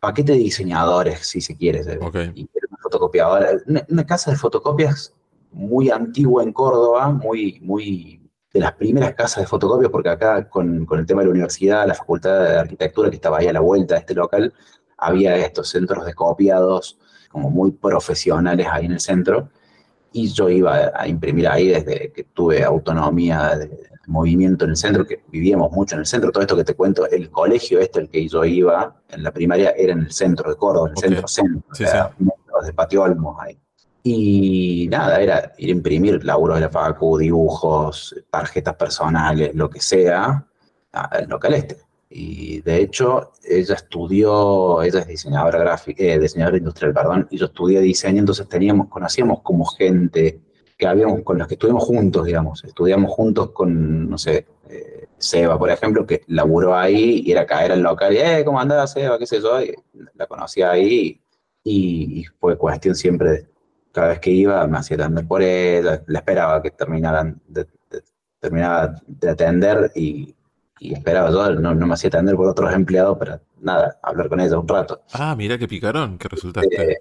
paquete 0.00 0.32
de 0.32 0.38
diseñadores, 0.38 1.20
si 1.26 1.40
se 1.40 1.56
quiere. 1.56 1.80
Ok. 2.00 2.16
Y 2.34 2.48
era 2.54 2.66
una 2.68 2.78
fotocopiadora, 2.82 3.50
una, 3.66 3.86
una 3.88 4.06
casa 4.06 4.30
de 4.32 4.36
fotocopias 4.36 5.12
muy 5.56 5.90
antigua 5.90 6.42
en 6.42 6.52
Córdoba, 6.52 7.08
muy, 7.10 7.58
muy 7.62 8.30
de 8.52 8.60
las 8.60 8.72
primeras 8.74 9.14
casas 9.14 9.42
de 9.42 9.46
fotocopias, 9.46 9.90
porque 9.90 10.10
acá 10.10 10.48
con, 10.48 10.84
con 10.84 10.98
el 10.98 11.06
tema 11.06 11.22
de 11.22 11.26
la 11.26 11.30
universidad, 11.32 11.86
la 11.86 11.94
facultad 11.94 12.44
de 12.44 12.58
arquitectura 12.58 13.08
que 13.08 13.16
estaba 13.16 13.38
ahí 13.38 13.48
a 13.48 13.54
la 13.54 13.60
vuelta 13.60 13.94
de 13.94 14.00
este 14.00 14.14
local, 14.14 14.52
había 14.98 15.34
estos 15.36 15.70
centros 15.70 16.04
de 16.04 16.14
copiados 16.14 16.98
como 17.30 17.50
muy 17.50 17.70
profesionales 17.70 18.66
ahí 18.70 18.84
en 18.84 18.92
el 18.92 19.00
centro, 19.00 19.48
y 20.12 20.28
yo 20.28 20.48
iba 20.48 20.92
a, 20.94 21.08
imprimir 21.08 21.48
ahí 21.48 21.68
desde 21.68 22.12
que 22.12 22.24
tuve 22.24 22.62
autonomía 22.62 23.56
de, 23.56 23.68
de 23.68 23.88
movimiento 24.06 24.64
en 24.66 24.72
el 24.72 24.76
centro, 24.76 25.06
que 25.06 25.22
vivíamos 25.28 25.72
mucho 25.72 25.94
en 25.94 26.00
el 26.00 26.06
centro, 26.06 26.30
todo 26.32 26.42
esto 26.42 26.56
que 26.56 26.64
te 26.64 26.74
cuento, 26.74 27.08
el 27.08 27.30
colegio 27.30 27.80
este 27.80 28.00
al 28.00 28.08
que 28.10 28.28
yo 28.28 28.44
iba 28.44 28.94
en 29.08 29.22
la 29.22 29.32
primaria 29.32 29.70
era 29.70 29.94
en 29.94 30.00
el 30.00 30.12
centro 30.12 30.50
de 30.50 30.56
Córdoba, 30.56 30.88
en 30.88 30.92
el 30.92 30.98
centro 30.98 31.28
centro, 31.28 31.62
Sí, 31.72 31.84
o 31.84 31.86
sea, 31.86 32.14
de 32.64 32.72
Patio 32.72 33.02
Olmos 33.02 33.36
ahí. 33.40 33.58
Y 34.08 34.86
nada, 34.88 35.20
era 35.20 35.52
ir 35.58 35.68
a 35.68 35.72
imprimir 35.72 36.24
laburos 36.24 36.58
de 36.58 36.60
la 36.60 36.68
facu, 36.70 37.18
dibujos, 37.18 38.14
tarjetas 38.30 38.76
personales, 38.76 39.52
lo 39.52 39.68
que 39.68 39.80
sea, 39.80 40.46
al 40.92 41.26
local 41.28 41.54
este. 41.54 41.78
Y 42.08 42.60
de 42.60 42.82
hecho, 42.82 43.32
ella 43.42 43.74
estudió, 43.74 44.80
ella 44.82 45.00
es 45.00 45.08
diseñadora 45.08 45.58
gráfica, 45.58 46.04
eh, 46.04 46.20
diseñadora 46.20 46.56
industrial, 46.56 46.94
perdón, 46.94 47.26
y 47.32 47.38
yo 47.38 47.46
estudié 47.46 47.80
diseño, 47.80 48.20
entonces 48.20 48.48
teníamos, 48.48 48.86
conocíamos 48.86 49.40
como 49.42 49.64
gente 49.64 50.40
que 50.78 50.86
habíamos, 50.86 51.22
con 51.24 51.38
los 51.38 51.48
que 51.48 51.54
estuvimos 51.54 51.82
juntos, 51.82 52.26
digamos, 52.26 52.62
estudiamos 52.62 53.10
juntos 53.10 53.50
con, 53.50 54.08
no 54.08 54.18
sé, 54.18 54.46
eh, 54.70 55.08
Seba, 55.18 55.58
por 55.58 55.68
ejemplo, 55.68 56.06
que 56.06 56.22
laburó 56.28 56.76
ahí 56.76 57.24
y 57.26 57.32
era 57.32 57.44
caer 57.44 57.72
al 57.72 57.82
local 57.82 58.14
y, 58.14 58.18
eh, 58.18 58.44
¿cómo 58.44 58.60
andás, 58.60 58.92
Seba? 58.92 59.18
¿Qué 59.18 59.26
sé 59.26 59.40
yo? 59.40 59.58
La 60.14 60.28
conocía 60.28 60.70
ahí 60.70 61.20
y, 61.64 62.20
y 62.20 62.24
fue 62.38 62.56
cuestión 62.56 62.94
siempre 62.94 63.30
de, 63.32 63.55
cada 63.96 64.08
vez 64.08 64.20
que 64.20 64.30
iba 64.30 64.66
me 64.66 64.76
hacía 64.76 64.98
atender 64.98 65.26
por 65.26 65.40
ella, 65.40 66.02
la 66.06 66.18
esperaba 66.18 66.60
que 66.60 66.70
terminaran 66.70 67.40
de, 67.48 67.64
de- 67.90 68.02
terminaba 68.38 68.94
de 69.06 69.30
atender 69.30 69.90
y, 69.94 70.34
y 70.78 70.92
esperaba 70.92 71.30
yo, 71.30 71.54
no, 71.54 71.74
no 71.74 71.86
me 71.86 71.94
hacía 71.94 72.08
atender 72.08 72.36
por 72.36 72.46
otros 72.48 72.70
empleados 72.74 73.16
para 73.16 73.40
nada, 73.60 73.98
hablar 74.02 74.28
con 74.28 74.38
ella 74.40 74.58
un 74.58 74.68
rato. 74.68 75.00
Ah, 75.14 75.34
mira 75.34 75.56
qué 75.56 75.66
picarón 75.66 76.18
que 76.18 76.28
resultaste. 76.28 76.92
Eh, 76.92 76.96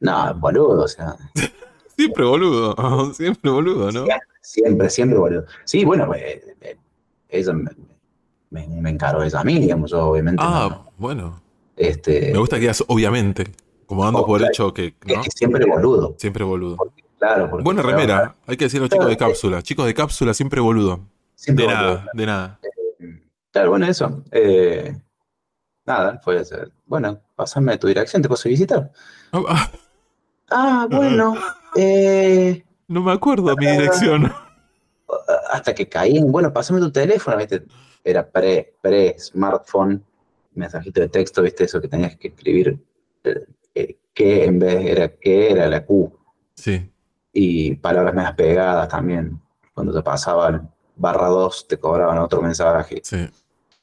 no, 0.00 0.34
boludo, 0.36 0.84
o 0.84 0.88
sea, 0.88 1.14
Siempre 1.96 2.24
boludo. 2.24 2.74
Siempre 3.14 3.50
boludo, 3.50 3.92
¿no? 3.92 4.04
siempre, 4.40 4.88
siempre 4.88 5.18
boludo. 5.18 5.44
Sí, 5.64 5.84
bueno, 5.84 6.14
eh, 6.14 6.42
eh, 6.62 6.76
ella 7.28 7.52
me, 7.52 7.70
me, 8.50 8.66
me 8.68 8.88
encaró 8.90 9.22
ella 9.22 9.40
a 9.40 9.44
mí, 9.44 9.58
digamos, 9.60 9.90
yo 9.90 10.06
obviamente 10.06 10.42
Ah, 10.44 10.68
no. 10.70 10.92
bueno. 10.96 11.42
este, 11.76 12.30
Me 12.32 12.38
gusta 12.38 12.56
que 12.56 12.60
digas 12.60 12.82
obviamente. 12.88 13.44
Como 13.88 14.04
dando 14.04 14.24
por 14.24 14.40
hecho 14.42 14.72
que, 14.72 14.94
es 15.06 15.18
que 15.24 15.30
siempre 15.34 15.64
boludo, 15.64 16.14
Siempre 16.18 16.44
boludo. 16.44 16.76
claro. 17.18 17.48
porque- 17.50 17.64
Buena 17.64 17.82
remera. 17.82 18.34
Hay 18.46 18.56
que 18.56 18.66
decir 18.66 18.78
a 18.80 18.82
los 18.82 18.90
chicos 18.90 19.08
de 19.08 19.16
cápsula. 19.16 19.62
Chicos 19.62 19.86
de 19.86 19.94
cápsula, 19.94 20.34
siempre 20.34 20.60
boludo. 20.60 21.00
Siempre 21.34 21.66
De 21.66 21.72
boludo. 21.74 21.94
nada, 21.94 22.06
de 22.12 22.26
nada. 22.26 22.60
Claro, 23.50 23.70
bueno, 23.70 23.86
eso. 23.86 24.22
Eh, 24.30 24.94
nada, 25.86 26.20
fue 26.22 26.44
ser. 26.44 26.70
Bueno, 26.86 27.18
pásame 27.34 27.78
tu 27.78 27.86
dirección, 27.88 28.20
te 28.22 28.28
a 28.28 28.48
visitar. 28.48 28.92
Ah, 29.32 29.42
ah, 29.48 29.70
Ah, 30.50 30.86
bueno. 30.90 31.34
eh, 31.76 32.62
no 32.88 33.02
me 33.02 33.12
acuerdo 33.12 33.56
mi 33.56 33.66
dirección. 33.66 34.30
hasta 35.50 35.74
que 35.74 35.88
caí 35.88 36.18
en, 36.18 36.30
bueno, 36.30 36.52
pásame 36.52 36.78
tu 36.80 36.92
teléfono, 36.92 37.38
¿viste? 37.38 37.64
Era 38.04 38.28
pre, 38.28 38.74
pre-smartphone, 38.82 40.04
mensajito 40.54 41.00
de 41.00 41.08
texto, 41.08 41.40
¿viste? 41.42 41.64
Eso 41.64 41.80
que 41.80 41.88
tenías 41.88 42.16
que 42.16 42.28
escribir, 42.28 42.78
eh, 43.80 43.96
que 44.12 44.44
en 44.44 44.58
vez 44.58 44.84
era 44.84 45.08
que 45.08 45.50
era 45.52 45.68
la 45.68 45.84
Q. 45.84 46.12
Sí. 46.54 46.90
Y 47.32 47.74
palabras 47.76 48.14
más 48.14 48.34
pegadas 48.34 48.88
también. 48.88 49.40
Cuando 49.72 49.92
te 49.92 50.02
pasaban 50.02 50.70
barra 50.96 51.28
2, 51.28 51.68
te 51.68 51.78
cobraban 51.78 52.18
otro 52.18 52.42
mensaje. 52.42 53.00
Sí. 53.02 53.28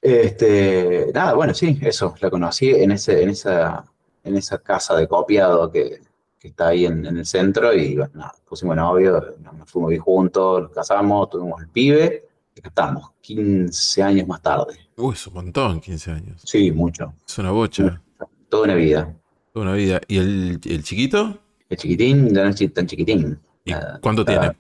Este, 0.02 1.08
nada, 1.14 1.34
bueno, 1.34 1.54
sí, 1.54 1.80
eso, 1.82 2.14
la 2.20 2.30
conocí 2.30 2.70
en 2.70 2.92
ese, 2.92 3.24
en 3.24 3.30
esa, 3.30 3.84
en 4.24 4.36
esa 4.36 4.60
casa 4.60 4.96
de 4.96 5.08
copiado 5.08 5.72
que, 5.72 6.00
que 6.38 6.50
está 6.50 6.68
ahí 6.68 6.86
en, 6.86 7.06
en 7.06 7.18
el 7.18 7.26
centro, 7.26 7.74
y 7.74 7.96
bueno, 7.96 8.12
nada, 8.14 8.36
pusimos 8.48 8.76
novio, 8.76 9.36
nos 9.58 9.72
fuimos 9.72 9.90
vivir 9.90 10.02
juntos, 10.02 10.62
nos 10.62 10.72
casamos, 10.72 11.30
tuvimos 11.30 11.60
el 11.60 11.70
pibe, 11.70 12.28
y 12.54 12.68
estamos, 12.68 13.14
15 13.22 14.04
años 14.04 14.28
más 14.28 14.42
tarde. 14.42 14.78
Uy, 14.96 15.14
es 15.14 15.26
un 15.26 15.34
montón, 15.34 15.80
15 15.80 16.12
años. 16.12 16.42
Sí, 16.46 16.72
mucho. 16.72 17.14
Es 17.28 17.38
una 17.40 17.52
bocha. 17.52 18.00
Toda 18.48 18.66
una 18.66 18.76
vida. 18.76 19.14
Toda 19.56 19.68
una 19.68 19.76
vida. 19.76 20.02
¿Y 20.10 20.18
el, 20.18 20.60
el 20.66 20.84
chiquito? 20.84 21.38
El 21.70 21.78
chiquitín 21.78 22.28
ya 22.36 22.44
no 22.44 22.50
es 22.50 22.74
tan 22.74 22.86
chiquitín. 22.88 23.40
¿Y 23.64 23.72
cuánto 24.02 24.26
tiene? 24.26 24.52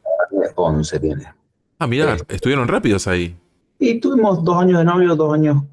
11 0.56 1.00
tiene. 1.02 1.26
Ah, 1.80 1.86
mirá, 1.86 2.18
Sí. 2.18 2.24
estuvieron 2.30 2.66
rápidos 2.70 3.06
ahí. 3.06 3.36
Y 3.78 4.00
tuvimos 4.00 4.42
dos 4.42 4.56
años 4.56 4.80
de 4.80 4.86
novio, 4.86 5.14
dos 5.18 5.34
años 5.34 5.64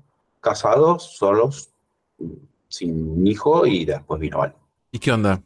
casados, 0.40 1.04
solos, 1.16 1.70
sin 2.66 3.24
hijo, 3.24 3.64
y 3.64 3.84
después 3.84 4.20
vino 4.20 4.38
Val. 4.38 4.56
¿Y 4.90 4.98
qué 4.98 5.12
onda? 5.12 5.40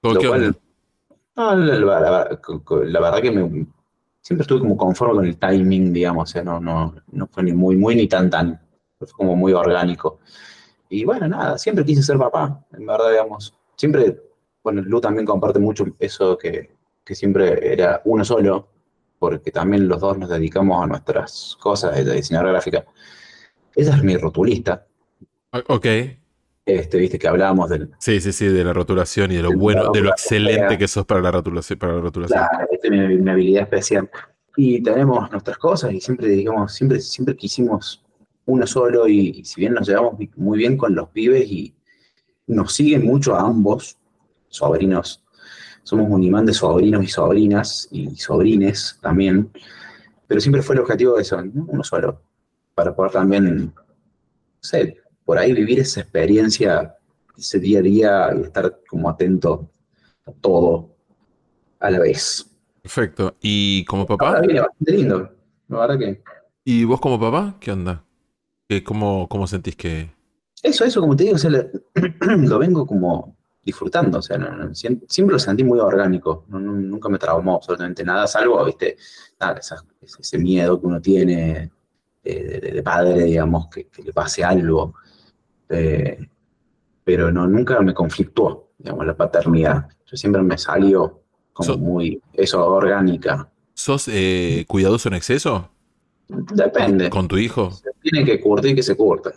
¿Cómo- 0.00 0.20
qué 0.20 0.28
cual- 0.28 0.44
onda? 0.44 0.58
No, 1.34 1.56
la, 1.56 1.74
la- 1.74 2.00
la- 2.00 2.38
la 2.84 3.00
verdad 3.00 3.20
que 3.20 3.32
me, 3.32 3.66
siempre 4.20 4.42
estuve 4.42 4.60
como 4.60 4.76
conforme 4.76 5.14
con 5.16 5.24
el 5.26 5.36
timing, 5.38 5.92
digamos, 5.92 6.30
o 6.30 6.32
sea, 6.32 6.44
no, 6.44 6.60
no, 6.60 6.94
no 7.10 7.26
fue 7.26 7.42
ni 7.42 7.52
muy, 7.52 7.74
muy 7.74 7.96
ni 7.96 8.06
tan 8.06 8.30
tan, 8.30 8.60
fue 8.96 9.08
como 9.08 9.34
muy 9.34 9.52
orgánico. 9.52 10.20
Y 10.92 11.06
bueno, 11.06 11.26
nada, 11.26 11.56
siempre 11.56 11.86
quise 11.86 12.02
ser 12.02 12.18
papá, 12.18 12.66
en 12.76 12.84
verdad, 12.84 13.10
digamos, 13.10 13.54
siempre, 13.76 14.14
bueno, 14.62 14.82
Lu 14.82 15.00
también 15.00 15.24
comparte 15.24 15.58
mucho 15.58 15.86
eso 15.98 16.36
que, 16.36 16.70
que 17.02 17.14
siempre 17.14 17.72
era 17.72 18.02
uno 18.04 18.22
solo, 18.26 18.68
porque 19.18 19.50
también 19.50 19.88
los 19.88 20.02
dos 20.02 20.18
nos 20.18 20.28
dedicamos 20.28 20.84
a 20.84 20.86
nuestras 20.86 21.56
cosas 21.58 21.94
de 22.04 22.12
diseñadora 22.12 22.52
gráfica. 22.52 22.84
Ella 23.74 23.96
es 23.96 24.04
mi 24.04 24.18
rotulista, 24.18 24.86
Ok. 25.66 25.86
este, 26.66 26.98
viste 26.98 27.18
que 27.18 27.26
hablábamos 27.26 27.70
del, 27.70 27.90
Sí, 27.98 28.20
sí, 28.20 28.30
sí, 28.30 28.48
de 28.48 28.62
la 28.62 28.74
rotulación 28.74 29.32
y 29.32 29.36
de 29.36 29.44
lo 29.44 29.52
bueno, 29.52 29.92
de 29.92 30.02
lo 30.02 30.10
excelente 30.10 30.76
que 30.76 30.88
sos 30.88 31.06
para 31.06 31.22
la 31.22 31.30
rotulación. 31.30 31.78
Para 31.78 31.94
la 31.94 32.00
rotulación. 32.02 32.38
Claro, 32.38 32.68
esta 32.70 32.88
es 32.88 32.92
mi, 32.92 33.16
mi 33.16 33.30
habilidad 33.30 33.62
especial. 33.62 34.10
Y 34.58 34.82
tenemos 34.82 35.30
nuestras 35.30 35.56
cosas 35.56 35.90
y 35.94 36.02
siempre, 36.02 36.28
digamos, 36.28 36.74
siempre, 36.74 37.00
siempre 37.00 37.34
quisimos 37.34 38.04
uno 38.46 38.66
solo 38.66 39.08
y, 39.08 39.40
y 39.40 39.44
si 39.44 39.60
bien 39.60 39.74
nos 39.74 39.88
llevamos 39.88 40.14
muy 40.36 40.58
bien 40.58 40.76
con 40.76 40.94
los 40.94 41.08
pibes 41.10 41.50
y 41.50 41.74
nos 42.46 42.72
siguen 42.74 43.04
mucho 43.04 43.34
a 43.34 43.40
ambos, 43.40 43.96
sobrinos, 44.48 45.22
somos 45.82 46.08
un 46.08 46.22
imán 46.22 46.46
de 46.46 46.54
sobrinos 46.54 47.04
y 47.04 47.08
sobrinas 47.08 47.88
y 47.90 48.14
sobrines 48.16 48.98
también, 49.00 49.50
pero 50.26 50.40
siempre 50.40 50.62
fue 50.62 50.76
el 50.76 50.82
objetivo 50.82 51.16
de 51.16 51.22
eso, 51.22 51.42
¿no? 51.42 51.66
uno 51.68 51.82
solo, 51.82 52.22
para 52.74 52.94
poder 52.94 53.12
también, 53.12 53.66
no 53.66 53.72
sé, 54.60 54.98
por 55.24 55.38
ahí 55.38 55.52
vivir 55.52 55.80
esa 55.80 56.00
experiencia, 56.00 56.96
ese 57.36 57.58
día 57.58 57.78
a 57.78 57.82
día 57.82 58.30
y 58.36 58.42
estar 58.42 58.80
como 58.88 59.08
atento 59.08 59.70
a 60.26 60.32
todo 60.32 60.94
a 61.80 61.90
la 61.90 61.98
vez. 61.98 62.46
Perfecto. 62.80 63.36
¿Y 63.40 63.84
como 63.84 64.06
papá? 64.06 64.28
Ahora 64.28 64.40
viene 64.40 64.60
bastante 64.60 64.92
lindo. 64.92 65.30
La 65.68 65.78
verdad 65.78 65.98
que. 65.98 66.22
¿Y 66.64 66.84
vos 66.84 67.00
como 67.00 67.18
papá? 67.18 67.56
¿Qué 67.60 67.70
onda? 67.72 68.04
¿Qué, 68.68 68.82
cómo, 68.84 69.28
¿Cómo 69.28 69.46
sentís 69.46 69.76
que...? 69.76 70.10
Eso, 70.62 70.84
eso, 70.84 71.00
como 71.00 71.16
te 71.16 71.24
digo, 71.24 71.36
o 71.36 71.38
sea, 71.38 71.50
lo, 71.50 71.64
lo 72.38 72.58
vengo 72.58 72.86
como 72.86 73.36
disfrutando. 73.64 74.18
O 74.18 74.22
sea, 74.22 74.38
no- 74.38 74.50
no, 74.56 74.64
siem- 74.70 75.02
siempre 75.08 75.32
lo 75.34 75.38
sentí 75.38 75.64
muy 75.64 75.78
orgánico. 75.80 76.44
no- 76.48 76.60
nunca 76.60 77.08
me 77.08 77.18
traumó 77.18 77.56
absolutamente 77.56 78.04
nada, 78.04 78.26
salvo, 78.26 78.64
viste, 78.64 78.96
nada, 79.40 79.58
esa- 79.58 79.84
ese, 80.00 80.38
miedo 80.38 80.80
que 80.80 80.86
uno 80.86 81.00
tiene 81.00 81.70
eh, 82.24 82.44
de, 82.44 82.60
de- 82.60 82.72
de 82.72 82.82
padre, 82.82 83.24
digamos, 83.24 83.66
que, 83.68 83.88
que 83.88 84.02
le 84.02 84.12
pase 84.12 84.44
algo. 84.44 84.94
Eh, 85.68 86.18
pero 87.04 87.32
no, 87.32 87.48
nunca 87.48 87.80
me 87.80 87.92
conflictuó, 87.94 88.70
digamos, 88.78 89.04
la 89.06 89.16
paternidad. 89.16 89.88
Yo 90.06 90.16
siempre 90.16 90.42
me 90.42 90.56
salió 90.56 91.22
como 91.52 91.66
So- 91.72 91.78
muy, 91.78 92.22
eso, 92.32 92.64
orgánica. 92.64 93.48
¿Sos 93.74 94.06
eh, 94.08 94.64
cuidadoso 94.68 95.08
en 95.08 95.14
exceso? 95.14 95.70
Depende. 96.54 97.10
¿Con 97.10 97.28
tu 97.28 97.36
hijo? 97.36 97.70
Se 97.70 97.90
tiene 98.02 98.24
que 98.24 98.40
curtir 98.40 98.74
que 98.74 98.82
se 98.82 98.96
curta. 98.96 99.32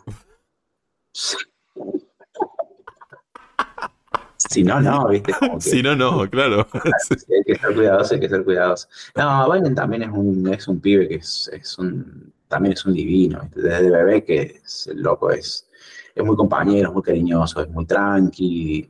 Si 4.38 4.64
no, 4.64 4.80
no, 4.82 5.08
viste. 5.10 5.34
Que, 5.34 5.62
Si 5.62 5.82
no, 5.82 5.96
no, 5.96 6.30
claro. 6.30 6.68
hay 6.74 7.44
que 7.46 7.56
ser 7.56 7.74
cuidadoso, 7.74 8.14
hay 8.14 8.20
que 8.20 8.30
ser 8.30 8.44
cuidadoso. 8.44 8.88
No, 9.16 9.52
Biden 9.52 9.76
también 9.76 10.04
es 10.04 10.10
un, 10.10 10.54
es 10.54 10.68
un 10.68 10.80
pibe 10.80 11.08
que 11.08 11.16
es, 11.16 11.50
es 11.52 11.78
un, 11.78 12.32
también 12.48 12.74
es 12.74 12.86
un 12.86 12.94
divino, 12.94 13.42
¿viste? 13.44 13.62
Desde 13.62 13.90
bebé 13.90 14.24
que 14.24 14.62
es, 14.64 14.88
el 14.88 15.02
loco 15.02 15.32
es, 15.32 15.68
es 16.14 16.24
muy 16.24 16.36
compañero, 16.36 16.90
es 16.90 16.94
muy 16.94 17.04
cariñoso, 17.04 17.62
es 17.62 17.70
muy 17.70 17.86
tranqui. 17.86 18.90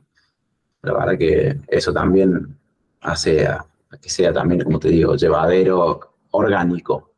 La 0.82 0.92
verdad 0.92 1.18
que 1.18 1.58
eso 1.68 1.92
también 1.92 2.56
hace 3.00 3.46
a, 3.46 3.64
a 3.90 3.96
que 3.98 4.08
sea 4.08 4.32
también, 4.32 4.62
como 4.62 4.78
te 4.78 4.88
digo, 4.88 5.16
llevadero, 5.16 6.00
orgánico. 6.30 7.12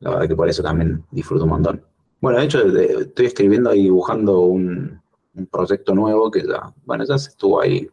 La 0.00 0.10
verdad 0.10 0.28
que 0.28 0.36
por 0.36 0.48
eso 0.48 0.62
también 0.62 1.04
disfruto 1.10 1.44
un 1.44 1.50
montón. 1.50 1.82
Bueno, 2.20 2.38
de 2.38 2.44
hecho, 2.44 2.64
de- 2.64 2.86
estoy 3.02 3.26
escribiendo 3.26 3.74
y 3.74 3.82
dibujando 3.84 4.40
un, 4.40 5.00
un 5.34 5.46
proyecto 5.46 5.94
nuevo 5.94 6.30
que 6.30 6.42
ya, 6.46 6.72
bueno, 6.84 7.04
ya 7.04 7.18
se 7.18 7.30
estuvo 7.30 7.60
ahí 7.60 7.88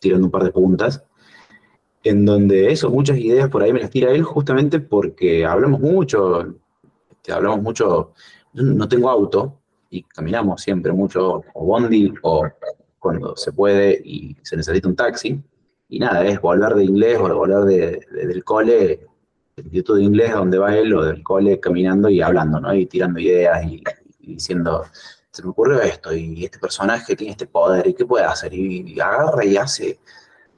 tirando 0.00 0.26
un 0.26 0.30
par 0.30 0.44
de 0.44 0.52
puntas, 0.52 1.04
en 2.04 2.24
donde 2.24 2.70
eso, 2.72 2.90
muchas 2.90 3.18
ideas 3.18 3.48
por 3.50 3.62
ahí 3.62 3.72
me 3.72 3.80
las 3.80 3.90
tira 3.90 4.10
él 4.12 4.22
justamente 4.22 4.80
porque 4.80 5.44
hablamos 5.44 5.80
mucho, 5.80 6.54
este, 7.10 7.32
hablamos 7.32 7.62
mucho, 7.62 8.12
yo 8.52 8.62
no 8.64 8.88
tengo 8.88 9.10
auto 9.10 9.58
y 9.90 10.02
caminamos 10.04 10.62
siempre 10.62 10.92
mucho, 10.92 11.42
o 11.54 11.66
bondi, 11.66 12.12
o 12.22 12.46
cuando 12.98 13.36
se 13.36 13.52
puede 13.52 14.00
y 14.04 14.36
se 14.42 14.56
necesita 14.56 14.88
un 14.88 14.96
taxi, 14.96 15.42
y 15.88 15.98
nada, 16.00 16.26
es 16.26 16.40
volver 16.40 16.74
de 16.74 16.84
inglés 16.84 17.18
o 17.18 17.34
volver 17.36 17.64
de- 17.64 18.00
de- 18.12 18.26
del 18.28 18.44
cole, 18.44 19.07
instituto 19.62 19.94
de 19.94 20.04
inglés 20.04 20.32
donde 20.32 20.58
va 20.58 20.76
él 20.76 20.94
o 20.94 21.02
del 21.04 21.22
cole 21.22 21.60
caminando 21.60 22.08
y 22.08 22.20
hablando, 22.20 22.60
¿no? 22.60 22.74
Y 22.74 22.86
tirando 22.86 23.20
ideas 23.20 23.64
y, 23.64 23.82
diciendo, 24.20 24.84
se 25.30 25.42
me 25.42 25.50
ocurrió 25.50 25.80
esto 25.80 26.14
y 26.14 26.44
este 26.44 26.58
personaje 26.58 27.16
tiene 27.16 27.32
este 27.32 27.46
poder 27.46 27.86
y 27.86 27.94
qué 27.94 28.04
puede 28.04 28.24
hacer 28.24 28.52
y, 28.52 28.98
agarra 29.00 29.44
y 29.44 29.56
hace 29.56 30.00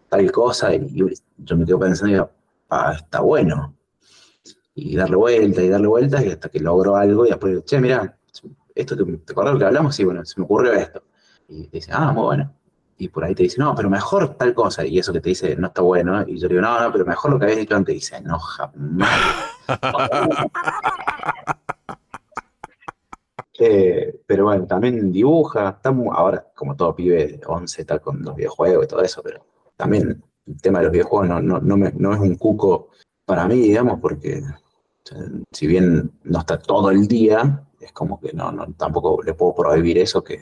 tal 0.08 0.30
cosa 0.32 0.74
y, 0.74 1.16
yo 1.38 1.56
me 1.56 1.64
quedo 1.64 1.78
pensando 1.78 2.10
y 2.10 2.14
digo, 2.14 2.30
"Ah, 2.68 2.94
está 2.96 3.20
bueno. 3.20 3.74
Y 4.74 4.96
darle 4.96 5.16
vueltas 5.16 5.64
y 5.64 5.68
darle 5.68 5.88
vueltas 5.88 6.24
y 6.24 6.30
hasta 6.30 6.48
que 6.48 6.60
logro 6.60 6.96
algo 6.96 7.26
y 7.26 7.30
después, 7.30 7.64
che, 7.64 7.80
mira, 7.80 8.16
esto 8.74 8.96
te, 8.96 9.04
¿te 9.04 9.32
acuerdas 9.32 9.54
lo 9.54 9.58
que 9.58 9.66
hablamos? 9.66 9.94
Sí, 9.94 10.04
bueno, 10.04 10.24
se 10.24 10.40
me 10.40 10.44
ocurrió 10.44 10.72
esto. 10.72 11.02
Y 11.48 11.68
dice, 11.68 11.90
ah, 11.92 12.12
muy 12.12 12.24
bueno. 12.24 12.59
Y 13.00 13.08
por 13.08 13.24
ahí 13.24 13.34
te 13.34 13.42
dice, 13.44 13.58
no, 13.58 13.74
pero 13.74 13.88
mejor 13.90 14.34
tal 14.34 14.54
cosa. 14.54 14.84
Y 14.86 14.98
eso 14.98 15.12
que 15.12 15.20
te 15.20 15.30
dice, 15.30 15.56
no 15.56 15.68
está 15.68 15.82
bueno. 15.82 16.22
Y 16.28 16.38
yo 16.38 16.48
le 16.48 16.54
digo, 16.54 16.62
no, 16.66 16.80
no, 16.80 16.92
pero 16.92 17.04
mejor 17.06 17.32
lo 17.32 17.38
que 17.38 17.44
habías 17.46 17.58
dicho 17.60 17.74
antes. 17.74 17.92
Y 17.94 17.98
dice, 17.98 18.20
no, 18.20 18.38
jamás. 18.38 19.10
Eh, 23.62 24.20
pero 24.26 24.44
bueno, 24.44 24.66
también 24.66 25.12
dibuja. 25.12 25.68
Está 25.70 25.90
ahora, 25.90 26.46
como 26.54 26.74
todo 26.76 26.94
pibe 26.96 27.26
de 27.26 27.40
11, 27.46 27.82
está 27.82 27.98
con 27.98 28.22
los 28.22 28.34
videojuegos 28.34 28.84
y 28.84 28.88
todo 28.88 29.02
eso, 29.02 29.22
pero 29.22 29.44
también 29.76 30.22
el 30.46 30.60
tema 30.62 30.78
de 30.78 30.86
los 30.86 30.92
videojuegos 30.92 31.28
no, 31.28 31.40
no, 31.42 31.60
no, 31.60 31.76
me- 31.76 31.92
no 31.96 32.14
es 32.14 32.20
un 32.20 32.36
cuco 32.36 32.88
para 33.26 33.46
mí, 33.46 33.56
digamos, 33.56 34.00
porque 34.00 34.42
si 35.52 35.66
bien 35.66 36.10
no 36.24 36.38
está 36.40 36.58
todo 36.58 36.90
el 36.90 37.06
día, 37.06 37.62
es 37.80 37.92
como 37.92 38.18
que 38.20 38.32
no, 38.32 38.50
no 38.50 38.66
tampoco 38.78 39.22
le 39.22 39.34
puedo 39.34 39.54
prohibir 39.54 39.98
eso 39.98 40.24
que, 40.24 40.40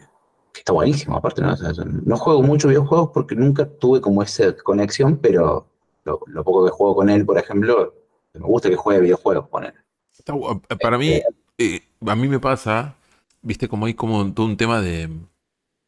que 0.58 0.62
está 0.62 0.72
buenísimo. 0.72 1.16
Aparte, 1.16 1.40
no, 1.40 1.52
O 1.52 1.56
sea, 1.56 1.72
yo 1.72 1.84
no 1.84 2.16
juego 2.16 2.42
mucho 2.42 2.68
videojuegos 2.68 3.10
porque 3.14 3.34
nunca 3.36 3.64
tuve 3.68 4.00
como 4.00 4.22
esa 4.22 4.56
conexión, 4.56 5.16
pero 5.16 5.66
lo, 6.04 6.20
lo 6.26 6.44
poco 6.44 6.64
que 6.64 6.70
juego 6.72 6.96
con 6.96 7.10
él, 7.10 7.24
por 7.24 7.38
ejemplo, 7.38 7.94
me 8.34 8.40
gusta 8.46 8.68
que 8.68 8.76
juegue 8.76 9.00
videojuegos 9.00 9.48
con 9.48 9.64
él. 9.64 9.74
Está 10.16 10.32
gu- 10.34 10.60
para 10.80 10.98
mí, 10.98 11.20
eh, 11.58 11.80
a 12.06 12.16
mí 12.16 12.28
me 12.28 12.40
pasa, 12.40 12.94
viste, 13.42 13.68
como 13.68 13.86
hay 13.86 13.94
como 13.94 14.32
todo 14.32 14.46
un 14.46 14.56
tema 14.56 14.80
de, 14.80 15.08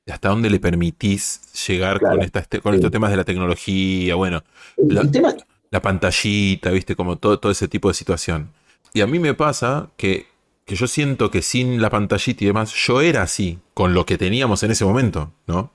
hasta 0.08 0.28
dónde 0.28 0.50
le 0.50 0.60
permitís 0.60 1.52
llegar 1.66 1.98
Claro. 1.98 2.16
con, 2.16 2.24
esta, 2.24 2.38
este- 2.40 2.60
con 2.60 2.72
Sí. 2.72 2.76
estos 2.76 2.90
temas 2.92 3.10
de 3.10 3.16
la 3.16 3.24
tecnología, 3.24 4.14
bueno, 4.14 4.42
El, 4.76 4.94
La- 4.94 5.00
el 5.02 5.10
tema 5.10 5.34
la 5.72 5.80
pantallita, 5.82 6.70
viste, 6.70 6.96
como 6.96 7.16
todo, 7.16 7.38
todo 7.38 7.50
ese 7.52 7.68
tipo 7.68 7.88
de 7.88 7.94
situación. 7.94 8.50
Y 8.92 9.02
a 9.02 9.06
mí 9.06 9.18
me 9.20 9.34
pasa 9.34 9.88
que, 9.96 10.26
que 10.66 10.76
yo 10.76 10.86
siento 10.86 11.30
que 11.30 11.42
sin 11.42 11.82
la 11.82 11.90
pantallita 11.90 12.44
y 12.44 12.46
demás, 12.48 12.72
yo 12.74 13.00
era 13.00 13.22
así, 13.22 13.58
con 13.74 13.94
lo 13.94 14.06
que 14.06 14.18
teníamos 14.18 14.62
en 14.62 14.70
ese 14.72 14.84
momento, 14.84 15.32
¿no? 15.46 15.72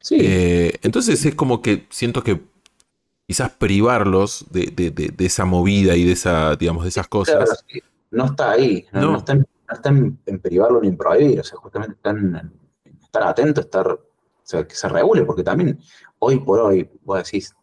sí, 0.00 0.38
Eh, 0.38 0.78
entonces 0.82 1.24
es 1.26 1.34
como 1.34 1.62
que 1.62 1.86
siento 1.90 2.22
que 2.24 2.42
quizás 3.28 3.50
privarlos 3.52 4.46
de, 4.50 4.66
de- 4.68 4.90
de- 4.92 5.08
de 5.10 5.26
esa 5.26 5.44
movida 5.46 5.96
y 5.96 6.04
de 6.04 6.12
esa, 6.12 6.56
digamos, 6.56 6.84
de 6.84 6.90
esas 6.90 7.08
Claro, 7.22 7.44
cosas. 7.46 7.64
sí, 7.66 7.80
no 8.10 8.26
está 8.26 8.50
ahí, 8.52 8.86
no, 8.92 9.06
No. 9.06 9.12
no 9.12 9.18
está, 9.18 9.32
en, 9.32 9.38
no 9.40 9.74
está 9.74 9.88
en- 9.90 10.40
privarlo 10.40 10.80
ni 10.80 10.88
en 10.88 10.96
prohibir, 10.96 11.40
o 11.40 11.44
sea, 11.44 11.58
justamente 11.58 11.94
está 11.96 12.10
en, 12.10 12.52
estar 13.02 13.22
atento, 13.24 13.60
estar, 13.62 13.86
o 13.88 14.00
sea, 14.42 14.66
que 14.66 14.74
se 14.74 14.88
regule, 14.88 15.24
porque 15.24 15.42
también 15.42 15.78
hoy 16.18 16.38
por 16.40 16.60
hoy, 16.60 16.88
vos 17.02 17.18
decís, 17.24 17.54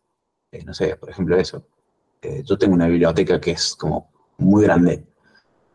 eh, 0.52 0.64
no 0.66 0.74
sé, 0.74 0.96
por 0.98 1.10
ejemplo 1.10 1.38
eso, 1.38 1.66
eh, 2.22 2.44
yo 2.46 2.58
tengo 2.58 2.76
una 2.76 2.88
biblioteca 2.88 3.42
que 3.42 3.52
es 3.52 3.76
como 3.76 4.12
muy 4.40 4.64
grande, 4.64 5.06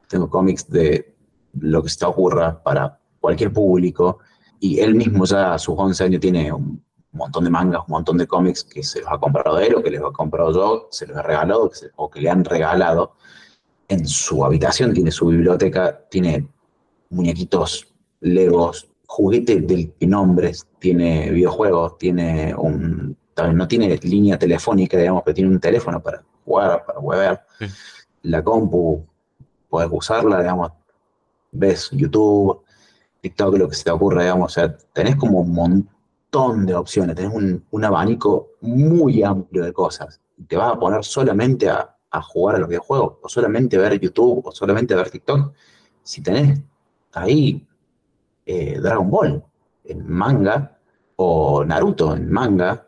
tengo 0.09 0.29
cómics 0.31 0.69
de 0.71 1.15
lo 1.61 1.83
que 1.83 1.89
se 1.89 1.99
te 1.99 2.05
ocurra 2.05 2.63
para 2.63 2.99
cualquier 3.21 3.53
público, 3.53 4.19
y 4.61 4.81
él 4.81 4.95
mismo 4.95 5.25
ya 5.25 5.55
a 5.55 5.59
sus 5.59 5.75
11 5.77 6.05
años 6.05 6.21
tiene 6.21 6.53
un 6.53 6.83
montón 7.13 7.45
de 7.45 7.51
mangas, 7.51 7.83
un 7.87 7.93
montón 7.93 8.19
de 8.19 8.27
cómics 8.27 8.65
que 8.65 8.83
se 8.83 9.01
los 9.01 9.11
ha 9.11 9.19
comprado 9.19 9.59
él 9.59 9.75
o 9.75 9.83
que 9.83 9.91
les 9.91 10.01
ha 10.01 10.11
comprado 10.11 10.53
yo, 10.53 10.89
se 10.91 11.07
los 11.07 11.17
he 11.17 11.23
regalado 11.23 11.69
que 11.71 11.77
se- 11.77 11.91
o 11.97 12.11
que 12.11 12.21
le 12.21 12.31
han 12.31 12.45
regalado. 12.45 13.15
En 13.89 14.07
su 14.07 14.45
habitación 14.45 14.93
tiene 14.93 15.11
su 15.11 15.27
biblioteca, 15.27 16.05
tiene 16.11 16.49
muñequitos, 17.11 17.93
legos, 18.21 18.89
juguetes 19.07 19.67
del 19.67 19.95
nombres, 20.01 20.67
tiene 20.79 21.31
videojuegos, 21.31 21.99
tiene 21.99 22.55
un... 22.57 23.17
No 23.55 23.69
tiene 23.69 23.99
línea 23.99 24.39
telefónica, 24.39 24.97
digamos, 24.97 25.23
pero 25.23 25.35
tiene 25.35 25.51
un 25.51 25.61
teléfono 25.61 26.03
para 26.03 26.25
jugar, 26.45 26.85
para 26.87 26.99
web. 27.01 27.39
Sí. 27.59 27.67
La 28.23 28.43
compu, 28.43 29.05
puedes 29.69 29.91
usarla, 29.93 30.41
digamos, 30.41 30.73
ves 31.53 31.91
YouTube, 31.93 32.63
TikTok, 33.21 33.57
lo 33.59 33.69
que 33.69 33.75
se 33.75 33.85
te 33.85 33.91
ocurra, 33.91 34.23
digamos, 34.23 34.53
o 34.53 34.55
sea, 34.55 34.77
tenés 34.93 35.17
como 35.17 35.41
un 35.41 35.53
montón 35.53 36.67
de 36.67 36.75
opciones, 36.75 37.17
tenés 37.17 37.33
un, 37.35 37.65
un 37.71 37.85
abanico 37.85 38.51
muy 38.61 39.23
amplio 39.23 39.65
de 39.65 39.73
cosas. 39.73 40.21
Te 40.49 40.57
vas 40.57 40.73
a 40.75 40.79
poner 40.79 41.03
solamente 41.05 41.69
a, 41.69 41.97
a 42.11 42.23
jugar 42.23 42.57
a 42.57 42.59
los 42.59 42.69
videojuegos, 42.69 43.15
o 43.23 43.29
solamente 43.29 43.77
a 43.77 43.81
ver 43.81 43.99
YouTube, 44.01 44.43
o 44.47 44.53
solamente 44.53 44.95
a 44.95 44.99
ver 44.99 45.11
TikTok. 45.11 45.53
Si 46.03 46.23
tenés 46.23 46.61
ahí 47.15 47.67
eh, 48.45 48.79
Dragon 48.81 49.11
Ball 49.11 49.43
en 49.85 50.09
manga, 50.09 50.79
o 51.17 51.65
Naruto 51.65 52.15
en 52.15 52.31
manga, 52.31 52.87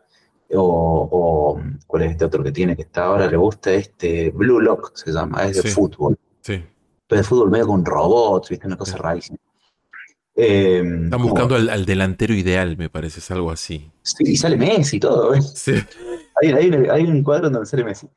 o, 0.53 1.09
o 1.11 1.61
¿cuál 1.87 2.03
es 2.03 2.11
este 2.11 2.25
otro 2.25 2.43
que 2.43 2.51
tiene 2.51 2.75
que 2.75 2.83
está 2.83 3.05
ahora? 3.05 3.27
Le 3.27 3.37
gusta 3.37 3.71
este 3.71 4.29
Blue 4.31 4.59
Lock, 4.59 4.95
se 4.95 5.11
llama, 5.11 5.43
es 5.45 5.57
de 5.57 5.61
Sí. 5.63 5.69
fútbol 5.69 6.17
Sí. 6.41 6.63
pero 7.07 7.21
de 7.21 7.27
fútbol 7.27 7.49
medio 7.51 7.67
con 7.67 7.83
robots, 7.85 8.49
¿viste? 8.49 8.67
Una 8.67 8.77
cosa 8.77 8.97
rarísima. 8.97 9.37
Eh, 10.35 10.81
Están 11.03 11.21
buscando 11.21 11.55
al, 11.55 11.69
al 11.69 11.85
delantero 11.85 12.33
ideal, 12.33 12.77
me 12.77 12.89
parece, 12.89 13.19
es 13.19 13.29
algo 13.31 13.51
así. 13.51 13.91
Sí, 14.03 14.23
y 14.25 14.37
sale 14.37 14.55
Messi 14.57 14.97
y 14.97 14.99
todo, 14.99 15.31
¿ves? 15.31 15.51
Sí. 15.55 15.73
Hay, 16.41 16.51
hay 16.51 16.69
un- 16.69 16.89
hay 16.89 17.03
un 17.05 17.23
cuadro 17.23 17.49
donde 17.49 17.65
sale 17.65 17.83
Messi. 17.83 18.07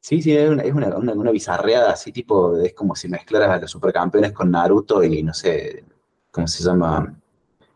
Sí, 0.00 0.22
sí, 0.22 0.34
es 0.34 0.48
una, 0.48 0.62
es 0.62 0.72
una, 0.72 0.96
una- 0.96 1.12
una 1.12 1.30
bizarreada 1.30 1.92
así, 1.92 2.10
tipo, 2.12 2.56
es 2.58 2.72
como 2.72 2.94
si 2.96 3.08
mezclaras 3.08 3.50
a 3.50 3.58
los 3.60 3.70
supercampeones 3.70 4.32
con 4.32 4.50
Naruto 4.50 5.04
y 5.04 5.22
no 5.22 5.34
sé, 5.34 5.84
¿cómo 6.30 6.46
se 6.46 6.64
llama? 6.64 7.14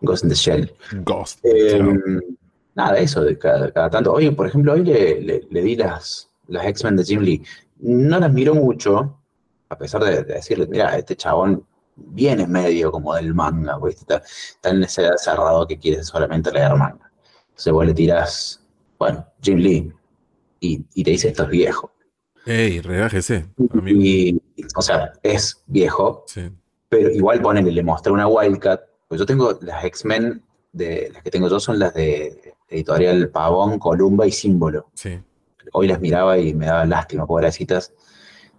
Ghost 0.00 0.24
in 0.24 0.30
the 0.30 0.36
Shell. 0.36 0.72
Ghost. 1.04 1.40
Eh, 1.44 1.76
Chao. 1.78 1.92
nada, 2.74 2.96
eso, 2.98 3.22
de 3.22 3.36
cada, 3.38 3.70
cada 3.72 3.90
tanto. 3.90 4.12
Oye, 4.12 4.32
por 4.32 4.46
ejemplo, 4.46 4.72
hoy 4.72 4.84
le, 4.84 5.20
le- 5.20 5.46
le 5.50 5.62
di 5.62 5.76
las, 5.76 6.30
las 6.48 6.64
X-Men 6.66 6.96
de 6.96 7.04
Jim 7.04 7.20
Lee. 7.20 7.42
No 7.80 8.18
las 8.18 8.32
miro 8.32 8.54
mucho, 8.54 9.18
a 9.72 9.78
pesar 9.78 10.04
de, 10.04 10.22
de 10.24 10.34
decirle, 10.34 10.66
mira, 10.66 10.96
este 10.96 11.16
chabón 11.16 11.64
viene 11.96 12.46
medio 12.46 12.92
como 12.92 13.14
del 13.14 13.34
manga, 13.34 13.78
¿viste? 13.78 14.02
Está, 14.02 14.16
está 14.16 14.70
en 14.70 14.82
edad 14.82 15.16
cerrado 15.16 15.66
que 15.66 15.78
quiere 15.78 16.02
solamente 16.04 16.50
leer 16.52 16.74
manga. 16.74 17.10
Entonces 17.50 17.72
vos 17.72 17.86
le 17.86 17.94
tirás, 17.94 18.60
bueno, 18.98 19.26
Jim 19.40 19.58
Lee, 19.58 19.92
y, 20.60 20.84
y 20.94 21.04
te 21.04 21.10
dice 21.10 21.28
esto 21.28 21.44
es 21.44 21.48
viejo. 21.48 21.92
Ey, 22.44 22.80
relájese, 22.80 23.46
amigo. 23.72 24.00
Y, 24.02 24.40
o 24.76 24.82
sea, 24.82 25.12
es 25.22 25.62
viejo, 25.66 26.24
Sí. 26.26 26.50
pero 26.88 27.08
igual 27.10 27.40
ponele, 27.40 27.70
le 27.72 27.82
mostré 27.82 28.12
una 28.12 28.26
Wildcat. 28.26 28.80
Pues 29.08 29.18
yo 29.20 29.26
tengo 29.26 29.58
las 29.62 29.84
X-Men, 29.84 30.42
de 30.72 31.10
las 31.12 31.22
que 31.22 31.30
tengo 31.30 31.48
yo 31.48 31.60
son 31.60 31.78
las 31.78 31.92
de 31.94 32.54
editorial 32.68 33.28
Pavón, 33.30 33.78
Columba 33.78 34.26
y 34.26 34.32
Símbolo. 34.32 34.90
Sí. 34.94 35.20
Hoy 35.72 35.86
las 35.86 36.00
miraba 36.00 36.38
y 36.38 36.52
me 36.54 36.66
daba 36.66 36.84
lástima, 36.84 37.26
pobrecitas. 37.26 37.92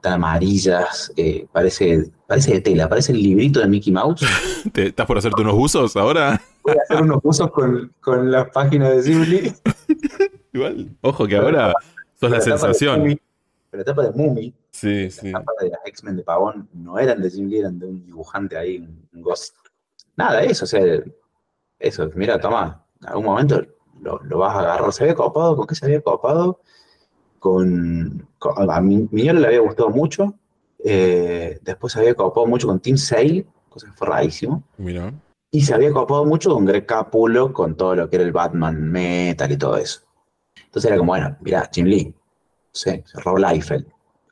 Están 0.04 0.16
amarillas, 0.16 1.14
eh, 1.16 1.48
parece, 1.54 2.12
parece 2.28 2.56
de 2.56 2.60
tela, 2.60 2.90
parece 2.90 3.14
el 3.14 3.24
librito 3.24 3.62
de 3.62 3.68
Mickey 3.70 3.94
Mouse. 3.94 4.20
¿Te- 4.74 4.88
¿Estás 4.88 5.06
por 5.08 5.18
hacerte 5.18 5.42
unos 5.42 5.54
buzos 5.56 5.96
ahora? 5.96 6.42
Voy 6.62 6.74
a 6.78 6.82
hacer 6.82 7.02
unos 7.02 7.20
usos 7.24 7.50
con, 7.52 7.90
con 8.02 8.30
las 8.30 8.50
páginas 8.50 8.90
de 8.98 9.02
Ghibli. 9.02 9.54
Igual. 10.52 10.90
Ojo 11.00 11.26
que 11.26 11.38
ahora 11.38 11.74
sos 12.20 12.30
la 12.30 12.42
sensación. 12.42 13.02
Pero 13.04 13.18
la 13.72 13.82
etapa 13.82 14.04
de 14.04 14.12
Mumi, 14.12 14.54
Sí, 14.72 15.10
sí. 15.10 15.32
la 15.32 15.40
etapa 15.40 15.54
de 15.62 15.70
las 15.70 15.80
X-Men 15.86 16.18
de 16.18 16.24
Pavón, 16.24 16.68
no 16.74 17.00
eran 17.00 17.22
de 17.22 17.30
Jim 17.30 17.48
Lee, 17.48 17.60
eran 17.60 17.80
de 17.80 17.86
un 17.86 18.06
dibujante 18.06 18.58
ahí, 18.58 18.80
un, 18.80 19.08
un 19.14 19.22
ghost. 19.22 19.56
Nada, 20.18 20.44
eso, 20.44 20.66
o 20.66 20.68
sea, 20.68 20.84
eso, 21.80 22.10
mira, 22.16 22.38
toma, 22.42 22.86
en 23.02 23.08
algún 23.08 23.24
momento 23.24 23.66
lo, 24.02 24.20
lo 24.22 24.38
vas 24.40 24.54
a 24.54 24.60
agarrar. 24.60 24.92
¿Se 24.92 25.06
había 25.06 25.16
copado? 25.16 25.56
¿Con 25.56 25.66
qué 25.66 25.76
se 25.76 25.86
había 25.86 26.02
copado? 26.02 26.60
Con, 27.48 28.26
con- 28.40 28.72
a 28.72 28.80
mi 28.80 29.06
Miñola 29.12 29.42
le 29.42 29.48
había 29.48 29.60
gustado 29.60 29.90
mucho. 29.90 30.34
eh, 30.86 31.60
después 31.62 31.92
se 31.92 32.00
había 32.00 32.14
copado 32.16 32.48
mucho 32.48 32.68
con 32.68 32.80
Team 32.80 32.96
Sale, 32.98 33.46
cosa 33.68 33.88
que 33.88 33.92
fue 33.94 34.08
rarísimo. 34.08 34.64
Mira. 34.78 35.14
Y 35.52 35.60
se 35.62 35.74
había 35.74 35.92
copado 35.92 36.24
mucho 36.24 36.54
con 36.54 36.64
Greg 36.66 36.86
Capullo, 36.86 37.52
con 37.52 37.76
todo 37.76 37.96
lo 37.98 38.10
que 38.10 38.16
era 38.16 38.24
el 38.26 38.32
Batman 38.32 38.82
Metal 38.90 39.52
y 39.52 39.58
todo 39.58 39.76
eso. 39.76 40.00
Entonces 40.66 40.90
era 40.90 40.98
como, 40.98 41.12
bueno, 41.12 41.36
mira, 41.42 41.70
Jim 41.74 41.86
Lee, 41.86 42.14
sé, 42.72 43.04
Rob 43.26 43.38
Liefeld. 43.40 43.88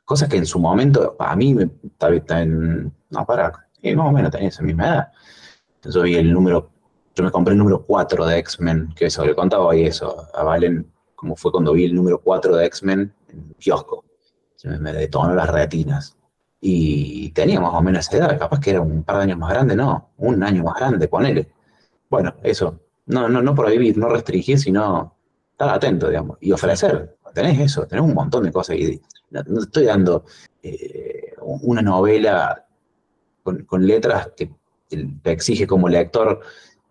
Cosas 0.06 0.28
que 0.30 0.38
en 0.38 0.46
su 0.46 0.58
momento, 0.58 1.14
a 1.18 1.36
mí, 1.36 1.54
en, 2.30 2.92
no, 3.10 3.26
para, 3.26 3.52
sí, 3.80 3.94
más 3.94 4.06
o 4.08 4.12
menos 4.12 4.30
tenía 4.30 4.48
esa 4.48 4.62
misma 4.62 4.86
edad. 4.88 5.12
Entonces 5.76 5.94
yo 6.00 6.02
vi 6.02 6.14
el 6.14 6.32
número, 6.32 6.70
yo 7.14 7.24
me 7.24 7.30
compré 7.30 7.52
el 7.52 7.58
número 7.58 7.82
4 7.84 8.24
de 8.26 8.38
X-Men, 8.38 8.94
que 8.96 9.06
eso, 9.06 9.22
le 9.24 9.34
contaba 9.34 9.66
hoy 9.66 9.84
eso 9.84 10.26
a 10.34 10.42
Valen, 10.42 10.90
como 11.22 11.36
fue 11.36 11.52
cuando 11.52 11.72
vi 11.72 11.84
el 11.84 11.94
número 11.94 12.20
4 12.20 12.56
de 12.56 12.66
X-Men 12.66 13.14
en 13.28 13.54
kiosco. 13.56 14.04
Se 14.56 14.68
me, 14.68 14.76
me 14.80 14.92
detonó 14.92 15.32
las 15.36 15.48
retinas. 15.48 16.16
Y 16.60 17.30
tenía 17.30 17.60
más 17.60 17.72
o 17.74 17.80
menos 17.80 18.08
esa 18.08 18.16
edad, 18.16 18.38
capaz 18.40 18.58
que 18.58 18.70
era 18.70 18.80
un 18.80 19.04
par 19.04 19.18
de 19.18 19.22
años 19.22 19.38
más 19.38 19.50
grande, 19.50 19.76
no, 19.76 20.10
un 20.16 20.42
año 20.42 20.64
más 20.64 20.74
grande, 20.74 21.06
ponele. 21.06 21.52
Bueno, 22.10 22.34
eso, 22.42 22.80
no, 23.06 23.28
no, 23.28 23.40
no 23.40 23.54
prohibir, 23.54 23.96
no 23.96 24.08
restringir, 24.08 24.58
sino 24.58 25.14
estar 25.52 25.68
atento, 25.68 26.08
digamos, 26.08 26.38
y 26.40 26.50
ofrecer. 26.50 27.16
Tenés 27.32 27.60
eso, 27.60 27.86
tenés 27.86 28.04
un 28.04 28.14
montón 28.14 28.42
de 28.42 28.50
cosas. 28.50 28.74
Y 28.74 29.00
no, 29.30 29.44
no 29.46 29.60
estoy 29.60 29.84
dando 29.84 30.24
eh, 30.60 31.34
una 31.38 31.82
novela 31.82 32.66
con, 33.44 33.86
letras 33.86 34.32
que 34.36 34.50
te 35.22 35.30
exige 35.30 35.68
como 35.68 35.88
lector 35.88 36.40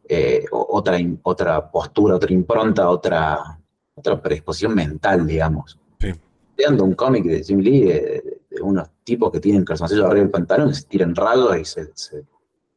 eh, 0.07 0.45
otra, 0.51 0.97
otra 1.23 1.69
postura, 1.69 2.15
otra 2.15 2.31
impronta, 2.31 2.89
otra, 2.89 3.60
otra 3.95 4.21
predisposición 4.21 4.73
mental, 4.75 5.25
digamos. 5.27 5.77
Sí. 5.99 6.11
Dando 6.57 6.83
un 6.83 6.93
cómic 6.93 7.23
de 7.25 7.43
Jim 7.43 7.59
Lee 7.59 7.81
de, 7.85 8.39
de 8.49 8.61
unos 8.61 8.89
tipos 9.03 9.31
que 9.31 9.39
tienen 9.39 9.63
calzoncillos 9.65 10.05
arriba 10.05 10.21
del 10.21 10.29
pantalón 10.31 10.69
y 10.69 10.73
se 10.73 10.83
tiran 10.83 11.15
rayos 11.15 11.57
y 11.57 11.65
se, 11.65 11.89
se- 11.93 12.23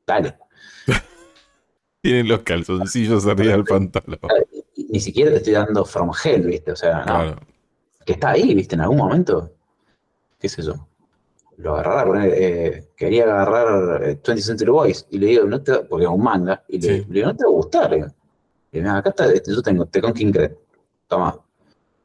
Dale. 0.07 0.37
Tienen 2.03 2.29
los 2.29 2.41
calzoncillos 2.41 3.27
arriba 3.27 3.53
del 3.53 3.65
pantalón. 3.65 4.19
Ni 4.77 5.01
siquiera 5.01 5.31
te 5.31 5.39
estoy 5.39 5.55
dando 5.55 5.85
From 5.85 6.11
Hell, 6.23 6.47
¿viste? 6.47 6.73
O 6.73 6.77
sea, 6.77 6.99
no, 6.99 7.05
Claro. 7.05 7.37
que 8.05 8.13
está 8.13 8.31
ahí, 8.31 8.55
¿viste? 8.55 8.75
En 8.75 8.83
algún 8.83 8.99
momento, 8.99 9.51
qué 10.39 10.49
sé 10.49 10.63
yo, 10.63 10.75
lo 11.57 11.75
agarrará, 11.75 12.05
poner, 12.05 12.33
eh, 12.35 12.89
quería 12.97 13.25
agarrar 13.25 14.03
eh, 14.05 14.21
20th 14.23 14.41
Century 14.41 14.71
Boys 14.71 15.07
y 15.11 15.19
le 15.19 15.27
digo, 15.29 15.45
no 15.47 15.63
te, 15.63 15.73
porque 15.85 16.05
es 16.05 16.11
un 16.11 16.23
manga, 16.23 16.63
y 16.69 16.81
le, 16.81 16.99
Sí. 16.99 17.07
le 17.09 17.15
digo, 17.15 17.27
no 17.29 17.37
te 17.37 17.45
va 17.45 17.51
a 17.51 17.55
gustar. 17.55 17.95
digo. 17.95 18.07
Y 18.73 18.79
mira, 18.79 18.99
acá 18.99 19.11
está, 19.11 19.33
este, 19.33 19.53
yo 19.55 19.63
tengo 19.63 19.87
Tecon 19.87 20.13
King 20.13 20.33
Cred, 20.33 20.53
toma. 21.15 21.39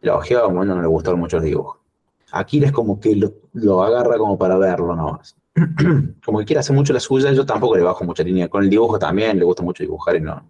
Lo 0.02 0.18
ojeaba, 0.18 0.48
bueno, 0.48 0.76
no 0.76 0.82
le 0.82 0.88
gustaron 0.88 1.20
mucho 1.20 1.38
los 1.38 1.46
dibujos. 1.46 1.78
Aquí 2.32 2.64
es 2.64 2.72
como 2.72 3.00
que 3.00 3.16
lo, 3.16 3.34
lo 3.54 3.84
agarra 3.84 4.18
como 4.18 4.38
para 4.38 4.58
verlo 4.58 4.96
nomás. 4.96 5.36
como 6.26 6.40
que 6.40 6.46
quiere 6.46 6.60
hacer 6.60 6.76
mucho 6.76 6.94
la 6.94 7.00
suya, 7.00 7.32
yo 7.34 7.46
tampoco 7.46 7.76
le 7.76 7.84
bajo 7.84 8.04
mucha 8.06 8.24
línea. 8.24 8.48
Con 8.48 8.64
el 8.64 8.70
dibujo 8.70 8.98
también, 9.00 9.38
le 9.38 9.44
gusta 9.46 9.64
mucho 9.64 9.84
dibujar 9.84 10.16
y 10.16 10.22
no, 10.22 10.42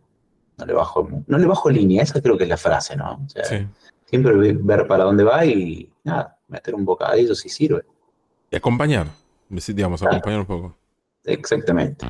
no 0.57 0.65
le 0.65 0.73
bajo, 0.73 1.07
no 1.26 1.38
le 1.38 1.45
bajo 1.48 1.69
línea, 1.69 2.03
esa 2.03 2.22
creo 2.22 2.38
que 2.38 2.44
es 2.44 2.49
la 2.49 2.57
frase, 2.57 2.95
¿no? 2.95 3.22
O 3.26 3.30
sea, 3.30 3.45
Sí. 3.45 3.65
siempre 4.06 4.36
ve- 4.36 4.57
ver 4.60 4.86
para 4.88 5.06
dónde 5.06 5.23
va 5.23 5.45
y 5.45 5.90
nada, 6.03 6.38
meter 6.48 6.76
un 6.76 6.86
bocadillo 6.86 7.34
si 7.34 7.49
sirve. 7.49 7.84
Y 8.52 8.56
acompañar. 8.57 9.07
Digamos, 9.49 10.03
acompañar 10.03 10.41
un 10.41 10.45
poco. 10.45 10.76
Exactamente. 11.23 12.06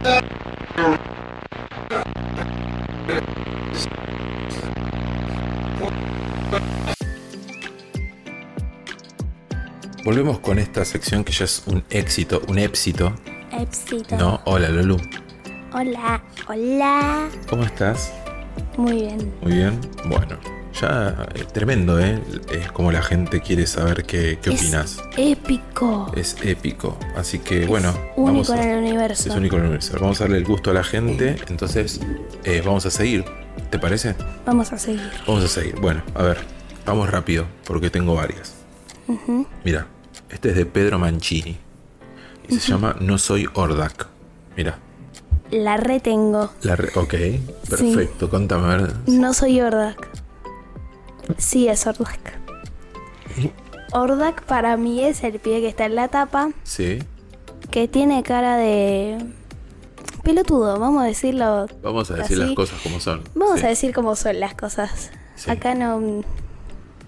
Volvemos 10.10 10.40
con 10.40 10.58
esta 10.58 10.84
sección 10.86 11.24
que 11.24 11.32
ya 11.32 11.46
es 11.46 11.62
un 11.68 11.84
éxito, 11.92 12.42
un 12.48 12.58
éxito. 12.58 13.14
Éxito. 13.52 14.18
No, 14.18 14.42
hola 14.46 14.68
Lulu. 14.70 14.98
Hola, 15.72 16.24
hola. 16.48 17.30
¿Cómo 17.48 17.62
estás? 17.62 18.12
Muy 18.76 19.02
bien. 19.04 19.32
Muy 19.44 19.54
bien. 19.54 19.80
Bueno, 20.08 20.40
ya 20.82 21.28
eh, 21.36 21.44
tremendo, 21.54 22.00
¿eh? 22.00 22.20
Es 22.52 22.72
como 22.72 22.92
la 22.92 23.04
gente 23.04 23.40
quiere 23.42 23.68
saber 23.68 24.04
qué, 24.04 24.40
qué 24.42 24.50
Es 24.50 24.62
opinas. 24.64 24.98
Épico. 25.16 26.12
Es 26.16 26.38
épico. 26.42 26.98
Así 27.16 27.38
que 27.38 27.68
bueno, 27.68 27.94
Único 28.16 28.54
en 28.56 28.60
a, 28.62 28.64
el 28.64 28.80
universo. 28.80 29.30
es 29.30 29.36
único 29.36 29.58
en 29.58 29.62
el 29.62 29.68
universo. 29.68 29.96
Vamos 30.02 30.20
a 30.22 30.24
darle 30.24 30.40
el 30.40 30.46
gusto 30.46 30.72
a 30.72 30.74
la 30.74 30.84
gente. 30.84 31.36
Entonces, 31.50 32.00
eh, 32.46 32.64
vamos 32.66 32.84
a 32.88 32.90
seguir. 32.90 33.26
¿Te 33.70 33.78
parece? 33.78 34.16
Vamos 34.44 34.74
a 34.74 34.80
seguir. 34.80 35.08
Vamos 35.28 35.44
a 35.44 35.48
seguir. 35.48 35.76
Bueno, 35.80 36.02
a 36.16 36.24
ver, 36.24 36.40
vamos 36.84 37.08
rápido, 37.12 37.46
porque 37.64 37.92
tengo 37.92 38.16
varias. 38.16 38.56
Mira, 39.64 39.88
este 40.30 40.50
es 40.50 40.56
de 40.56 40.66
Pedro 40.66 41.00
Mancini. 41.00 41.58
Y 42.48 42.60
se 42.60 42.72
llama 42.72 42.96
No 43.00 43.18
soy 43.18 43.48
Ordak. 43.54 44.08
Mira, 44.58 44.80
La 45.52 45.78
retengo. 45.78 46.52
la 46.64 46.76
re- 46.76 46.92
ok, 46.96 47.14
perfecto, 47.70 48.30
contame, 48.30 48.74
a 48.74 48.78
ver. 48.78 48.94
No 49.08 49.34
soy 49.34 49.62
Ordak. 49.62 50.08
Sí, 51.38 51.68
es 51.68 51.86
Ordak. 51.88 52.38
Ordak 53.92 54.44
para 54.44 54.78
mí 54.78 55.04
es 55.04 55.24
el 55.24 55.40
pie 55.40 55.62
que 55.62 55.68
está 55.68 55.86
en 55.86 55.96
la 55.96 56.08
tapa, 56.08 56.52
Sí. 56.64 57.00
que 57.72 57.88
tiene 57.88 58.22
cara 58.24 58.58
de 58.58 59.18
pelotudo, 60.24 60.80
vamos 60.80 61.04
a 61.04 61.06
decirlo. 61.06 61.68
Vamos 61.82 62.10
a 62.12 62.16
decir 62.16 62.38
Así. 62.38 62.46
las 62.48 62.56
cosas 62.56 62.80
como 62.82 63.00
son. 63.00 63.24
Vamos 63.36 63.60
Sí. 63.60 63.66
a 63.66 63.70
decir 63.70 63.94
cómo 63.94 64.16
son 64.16 64.40
las 64.40 64.54
cosas. 64.54 65.12
Sí. 65.36 65.50
Acá 65.50 65.74
no 65.74 66.24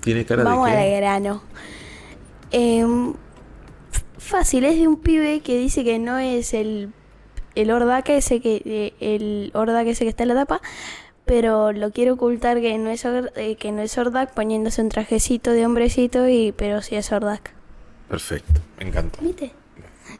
Tiene 0.01 0.25
cara 0.25 0.43
vamos 0.43 0.67
de 0.69 0.77
al 0.77 0.83
qué? 0.85 0.95
grano. 0.97 1.43
Em, 2.51 3.13
fácil, 4.17 4.65
es 4.65 4.77
de 4.77 4.87
un 4.87 4.97
pibe 4.97 5.41
que 5.41 5.57
dice 5.57 5.83
que 5.83 5.99
no 5.99 6.17
es 6.17 6.53
el 6.53 6.93
el 7.55 7.69
ese 8.07 8.39
que 8.39 8.61
eh, 8.65 8.93
el 8.99 9.51
Ordak 9.53 9.87
ese 9.87 10.05
que 10.05 10.09
está 10.09 10.23
en 10.23 10.29
la 10.29 10.35
tapa, 10.35 10.61
pero 11.25 11.71
lo 11.71 11.91
quiere 11.91 12.11
ocultar 12.11 12.61
que 12.61 12.77
no 12.77 12.89
es 12.89 13.05
eh, 13.05 13.55
que 13.57 13.71
no 13.71 13.81
es 13.81 13.97
Ordak 13.97 14.33
poniéndose 14.33 14.81
un 14.81 14.89
trajecito 14.89 15.51
de 15.51 15.65
hombrecito 15.65 16.27
y 16.27 16.53
pero 16.53 16.81
sí 16.81 16.95
es 16.95 17.11
Ordak. 17.11 17.53
Perfecto, 18.09 18.61
me 18.79 18.87
encanta. 18.87 19.19
¿Viste? 19.21 19.51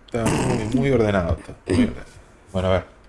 Está 0.06 0.26
muy, 0.26 0.76
muy 0.76 0.92
ordenado. 0.92 1.38
está 1.38 1.56
muy 1.68 1.84
ordenado. 1.84 2.06
Bueno, 2.52 2.68
a 2.68 2.72
ver. 2.72 3.02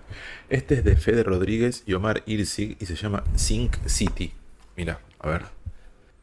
Este 0.49 0.75
es 0.75 0.83
de 0.83 0.95
Fede 0.95 1.23
Rodríguez 1.23 1.83
y 1.85 1.93
Omar 1.93 2.21
Irsig 2.25 2.77
y 2.79 2.85
se 2.85 2.95
llama 2.95 3.23
Sync 3.35 3.75
City. 3.87 4.33
Mira, 4.75 4.99
a 5.19 5.29
ver. 5.29 5.45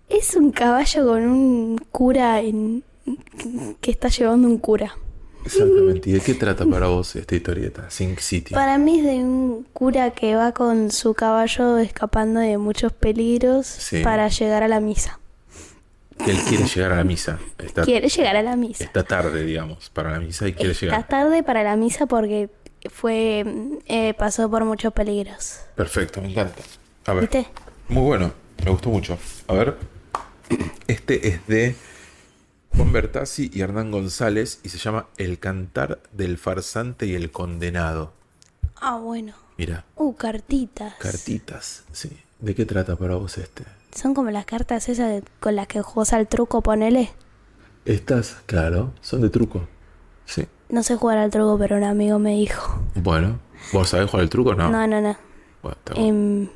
Es 0.09 0.37
un 0.37 0.53
caballo 0.53 1.07
con 1.07 1.23
un 1.25 1.79
cura 1.91 2.41
en 2.41 2.85
que 3.81 3.91
está 3.91 4.09
llevando 4.09 4.49
un 4.49 4.59
cura. 4.59 4.95
Exactamente. 5.45 6.11
¿Y 6.11 6.13
de 6.13 6.21
qué 6.21 6.35
trata 6.35 6.67
para 6.67 6.89
vos 6.89 7.17
esta 7.17 7.35
historieta? 7.35 7.89
Sync 7.91 8.19
City. 8.19 8.53
Para 8.55 8.77
mí 8.77 8.99
es 9.01 9.05
de 9.07 9.15
un 9.25 9.67
cura 9.73 10.11
que 10.11 10.35
va 10.35 10.53
con 10.53 10.91
su 10.91 11.15
caballo 11.15 11.79
escapando 11.79 12.41
de 12.41 12.59
muchos 12.59 12.93
peligros 12.93 13.67
Sí. 13.67 14.03
para 14.03 14.29
llegar 14.29 14.63
a 14.63 14.69
la 14.69 14.81
misa. 14.81 15.19
Él 16.27 16.37
quiere 16.47 16.67
llegar 16.67 16.93
a 16.93 16.97
la 16.97 17.05
misa. 17.05 17.39
Está, 17.59 17.83
Quiere 17.85 18.11
llegar 18.11 18.37
a 18.37 18.43
la 18.43 18.55
misa. 18.55 18.85
está 18.85 19.05
tarde, 19.05 19.43
digamos, 19.47 19.89
para 19.89 20.11
la 20.11 20.21
misa 20.21 20.47
y 20.47 20.53
quiere 20.53 20.73
Está 20.73 20.85
llegar. 20.87 21.09
tarde 21.09 21.43
para 21.43 21.63
la 21.63 21.77
misa 21.77 22.05
porque 22.05 22.51
fue 22.91 23.45
eh, 23.87 24.13
pasó 24.19 24.51
por 24.51 24.67
muchos 24.67 24.93
peligros. 24.93 25.61
Perfecto, 25.77 26.21
me 26.21 26.31
encanta. 26.33 26.63
A 27.07 27.15
ver. 27.15 27.23
¿Viste? 27.23 27.47
Muy 27.89 28.03
bueno, 28.03 28.33
me 28.63 28.71
gustó 28.71 28.91
mucho. 28.91 29.17
A 29.49 29.55
ver. 29.55 29.77
Este 30.87 31.29
es 31.29 31.47
de 31.47 31.75
Juan 32.77 32.93
Bertazzi 32.93 33.51
y 33.53 33.61
Hernán 33.63 33.91
González 33.91 34.61
y 34.63 34.69
se 34.69 34.79
llama 34.79 35.07
El 35.17 35.39
cantar 35.39 36.01
del 36.13 36.39
farsante 36.39 37.07
y 37.07 37.15
el 37.15 37.31
condenado. 37.31 38.13
Ah, 38.81 38.97
bueno. 38.99 39.35
Mira, 39.59 39.85
Uh, 39.97 40.15
cartitas. 40.15 40.95
cartitas, 40.99 41.85
sí. 41.93 42.11
¿De 42.39 42.55
qué 42.55 42.65
trata 42.65 42.97
para 42.97 43.17
vos 43.17 43.37
este? 43.37 43.65
Son 43.95 44.15
como 44.15 44.31
las 44.31 44.47
cartas 44.47 44.89
esas 44.89 45.09
de- 45.11 45.25
con 45.41 45.57
las 45.57 45.67
que 45.67 45.83
jugás 45.83 46.13
al 46.15 46.29
truco, 46.29 46.63
ponele. 46.63 47.11
Estas, 47.85 48.37
claro, 48.47 48.93
son 49.03 49.21
de 49.21 49.29
truco. 49.31 49.67
Sí. 50.25 50.47
No 50.71 50.83
sé 50.83 50.97
jugar 50.97 51.19
al 51.19 51.31
truco, 51.31 51.59
pero 51.59 51.77
un 51.77 51.85
amigo 51.85 52.19
me 52.19 52.35
dijo. 52.37 52.81
Bueno, 52.95 53.41
¿vos 53.73 53.89
sabés 53.91 54.09
jugar 54.09 54.23
el 54.23 54.31
truco 54.31 54.51
o 54.51 54.55
no? 54.55 54.71
No, 54.71 54.87
no, 54.87 55.01
no. 55.01 55.17
Bueno. 55.63 55.77
Em, 55.97 56.49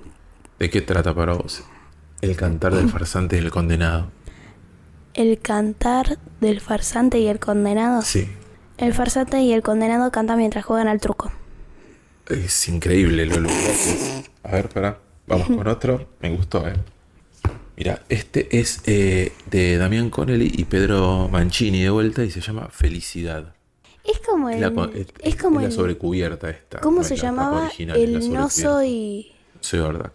¿De 0.58 0.70
qué 0.70 0.80
trata 0.80 1.14
para 1.14 1.34
vos? 1.34 1.62
El 2.22 2.36
cantar 2.36 2.74
del 2.74 2.88
farsante 2.88 3.36
y 3.36 3.40
el 3.40 3.50
condenado. 3.50 4.10
El 5.14 5.38
cantar 5.40 6.18
del 6.40 6.60
farsante 6.60 7.18
y 7.18 7.26
el 7.28 7.38
condenado. 7.38 8.02
Sí. 8.02 8.28
El 8.76 8.92
farsante 8.92 9.40
y 9.40 9.52
el 9.52 9.62
condenado 9.62 10.10
cantan 10.10 10.38
mientras 10.38 10.64
juegan 10.64 10.88
al 10.88 11.00
truco. 11.00 11.30
Es 12.28 12.68
increíble, 12.68 13.26
Lolo. 13.26 13.48
Gracias. 13.48 14.30
A 14.42 14.52
ver, 14.52 14.68
pará. 14.68 14.98
Vamos 15.26 15.46
con 15.48 15.66
otro. 15.68 16.08
Me 16.20 16.30
gustó, 16.34 16.66
eh. 16.68 16.74
Mira, 17.76 18.02
este 18.08 18.58
es 18.60 18.82
eh, 18.86 19.32
de 19.50 19.78
Damián 19.78 20.10
Connelly 20.10 20.52
y 20.56 20.64
Pedro 20.64 21.28
Mancini 21.30 21.82
de 21.82 21.90
vuelta 21.90 22.22
y 22.24 22.30
se 22.30 22.40
llama 22.40 22.68
Felicidad. 22.70 23.54
Es 24.04 24.20
como 24.20 24.48
el. 24.50 24.60
La, 24.60 24.68
es- 24.94 25.06
es 25.20 25.36
como 25.36 25.60
es 25.60 25.64
la 25.64 25.68
el. 25.70 25.74
sobrecubierta 25.74 26.50
esta. 26.50 26.80
¿Cómo 26.80 26.98
no 26.98 27.04
se 27.04 27.16
llamaba? 27.16 27.64
original, 27.66 27.96
El 27.96 28.32
no 28.32 28.48
soy. 28.50 29.32
Soy 29.60 29.80
Ordak. 29.80 30.12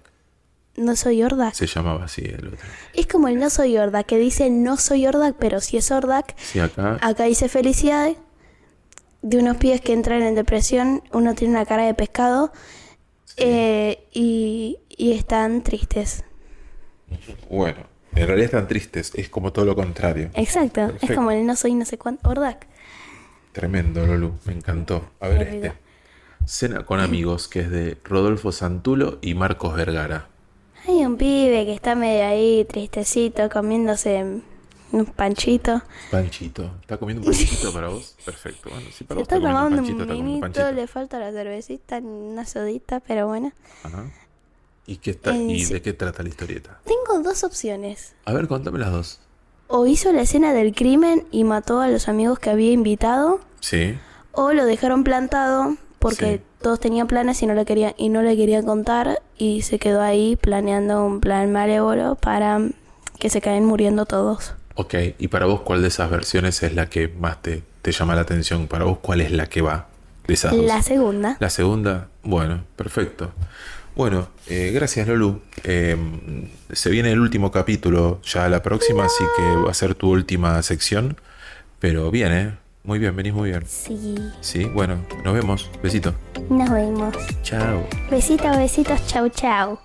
No 0.76 0.96
soy 0.96 1.24
Ordak. 1.24 1.54
Se 1.54 1.68
llamaba 1.68 2.06
así 2.06 2.22
el 2.24 2.48
otro. 2.48 2.60
Es 2.94 3.08
como 3.08 3.28
el 3.28 3.40
no 3.40 3.50
soy 3.50 3.78
Ordak, 3.78 4.06
que 4.06 4.18
dice 4.18 4.50
no 4.50 4.78
soy 4.78 5.06
Ordak, 5.08 5.36
pero 5.38 5.60
si 5.60 5.78
es 5.78 5.92
Ordak. 5.92 6.36
Sí, 6.38 6.60
acá. 6.60 6.98
Acá 7.02 7.26
dice 7.26 7.50
felicidad 7.50 8.16
de 9.22 9.38
unos 9.38 9.58
pies 9.58 9.82
que 9.82 9.94
entran 9.94 10.22
en 10.22 10.36
depresión. 10.36 11.04
Uno 11.12 11.36
tiene 11.36 11.54
una 11.56 11.66
cara 11.66 11.84
de 11.86 11.94
pescado 11.94 12.54
eh, 13.38 14.08
y, 14.14 14.80
y 14.90 15.12
están 15.14 15.64
tristes. 15.64 16.24
Bueno, 17.50 17.80
en 18.16 18.28
realidad 18.28 18.46
están 18.46 18.68
tristes. 18.68 19.12
Es 19.16 19.30
como 19.30 19.52
todo 19.52 19.66
lo 19.66 19.76
contrario. 19.76 20.30
Exacto, 20.34 20.94
es 21.02 21.12
como 21.12 21.32
el 21.32 21.46
no 21.46 21.56
soy 21.56 21.74
no 21.74 21.86
sé 21.86 21.98
cuánto 21.98 22.30
Ordak. 22.30 22.68
Tremendo, 23.52 24.06
Lolu. 24.06 24.34
Me 24.46 24.54
encantó. 24.54 25.10
A 25.20 25.28
ver 25.28 25.42
este. 25.42 25.74
Cena 26.46 26.86
con 26.86 27.00
amigos, 27.00 27.48
que 27.48 27.60
es 27.60 27.70
de 27.70 27.98
Rodolfo 28.04 28.52
Santulo 28.52 29.20
y 29.22 29.34
Marcos 29.34 29.76
Vergara. 29.76 30.30
Hay 30.90 31.06
un 31.06 31.18
pibe 31.18 31.66
que 31.66 31.74
está 31.76 31.94
medio 31.94 32.26
ahí 32.26 32.66
tristecito 32.66 33.48
comiéndose 33.48 34.42
un 34.92 35.06
panchito. 35.06 35.84
Panchito. 36.10 36.64
¿Está 36.82 36.98
comiendo 36.98 37.22
un 37.22 37.28
panchito 37.32 37.72
para 37.74 37.90
vos? 37.90 38.16
Perfecto. 38.26 38.72
Bueno, 38.72 38.88
sí, 38.92 39.04
para 39.04 39.20
Se 39.20 39.24
vos 39.24 39.32
está 39.32 39.36
tomando 39.36 39.78
un 39.82 39.86
panchito, 39.86 40.06
vinito, 40.12 40.72
le 40.72 40.88
falta 40.88 41.20
la 41.20 41.32
cervecita, 41.32 42.00
una 42.00 42.44
sodita, 42.48 43.02
pero 43.02 43.28
bueno. 43.28 43.52
Ajá. 43.84 44.10
¿Y, 44.88 44.98
qué 44.98 45.12
está, 45.12 45.36
Eh, 45.36 45.44
¿Y 45.44 45.66
sí. 45.66 45.74
de 45.74 45.84
qué 45.84 45.94
trata 45.94 46.24
la 46.24 46.30
historieta? 46.30 46.80
Tengo 46.86 47.22
dos 47.22 47.44
opciones. 47.44 48.16
A 48.26 48.34
ver, 48.34 48.48
contame 48.48 48.80
las 48.80 48.92
dos. 48.92 49.20
O 49.68 49.86
hizo 49.86 50.12
la 50.12 50.24
escena 50.24 50.54
del 50.54 50.74
crimen 50.74 51.28
y 51.30 51.44
mató 51.44 51.82
a 51.82 51.88
los 51.88 52.08
amigos 52.08 52.40
que 52.40 52.50
había 52.50 52.72
invitado, 52.72 53.42
Sí. 53.60 53.96
o 54.32 54.54
lo 54.54 54.66
dejaron 54.66 55.04
plantado 55.04 55.76
porque 56.00 56.38
Sí. 56.38 56.42
Todos 56.62 56.80
tenían 56.80 57.08
planes 57.08 57.42
y 57.42 57.48
no 57.48 57.54
le 57.54 57.66
querían 57.66 57.94
y 57.98 58.10
no 58.10 58.22
le 58.22 58.36
querían 58.36 58.66
contar 58.66 59.22
y 59.38 59.62
se 59.62 59.80
quedó 59.80 60.02
ahí 60.02 60.36
planeando 60.36 61.06
un 61.06 61.20
plan 61.20 61.52
malévolo 61.52 62.16
para 62.16 62.60
que 63.18 63.30
se 63.30 63.42
caen 63.42 63.66
muriendo 63.66 64.06
todos. 64.06 64.54
Ok. 64.76 64.96
¿Y 65.18 65.28
para 65.28 65.46
vos 65.46 65.62
cuál 65.62 65.82
de 65.82 65.90
esas 65.90 66.10
versiones 66.10 66.64
es 66.64 66.74
la 66.74 66.90
que 66.90 67.08
más 67.08 67.42
te, 67.42 67.64
te 67.82 67.92
llama 67.92 68.16
la 68.16 68.22
atención? 68.22 68.68
¿Para 68.68 68.86
vos 68.86 69.00
cuál 69.02 69.22
es 69.22 69.32
la 69.32 69.48
que 69.48 69.62
va 69.62 69.88
de 70.28 70.34
esas 70.34 70.56
dos? 70.56 70.66
La 70.66 70.82
segunda. 70.82 71.38
La 71.40 71.50
segunda, 71.50 72.08
bueno, 72.24 72.64
perfecto. 72.76 73.32
Bueno, 73.96 74.30
eh, 74.48 74.72
gracias 74.74 75.08
Lolu. 75.08 75.42
Eh, 75.64 75.98
se 76.72 76.90
viene 76.90 77.12
el 77.12 77.20
último 77.20 77.52
capítulo 77.52 78.22
ya 78.24 78.48
la 78.48 78.64
próxima, 78.64 79.06
así 79.06 79.24
que 79.36 79.56
va 79.58 79.72
a 79.72 79.74
ser 79.74 79.96
tu 79.96 80.10
última 80.12 80.62
sección. 80.64 81.18
Pero 81.80 82.10
bien, 82.12 82.32
¿eh? 82.32 82.54
Muy 82.90 82.98
bien, 82.98 83.16
venís 83.16 83.36
muy 83.36 83.52
bien. 83.52 83.64
Sí, 83.68 84.16
Sí, 84.42 84.66
bueno, 84.66 85.06
nos 85.24 85.36
vemos. 85.36 85.70
Besito. 85.84 86.12
nos 86.50 86.72
vemos. 86.72 87.16
Chao. 87.44 87.86
Besitos, 88.10 88.58
besitos, 88.58 89.06
chau, 89.06 89.30
chau. 89.30 89.78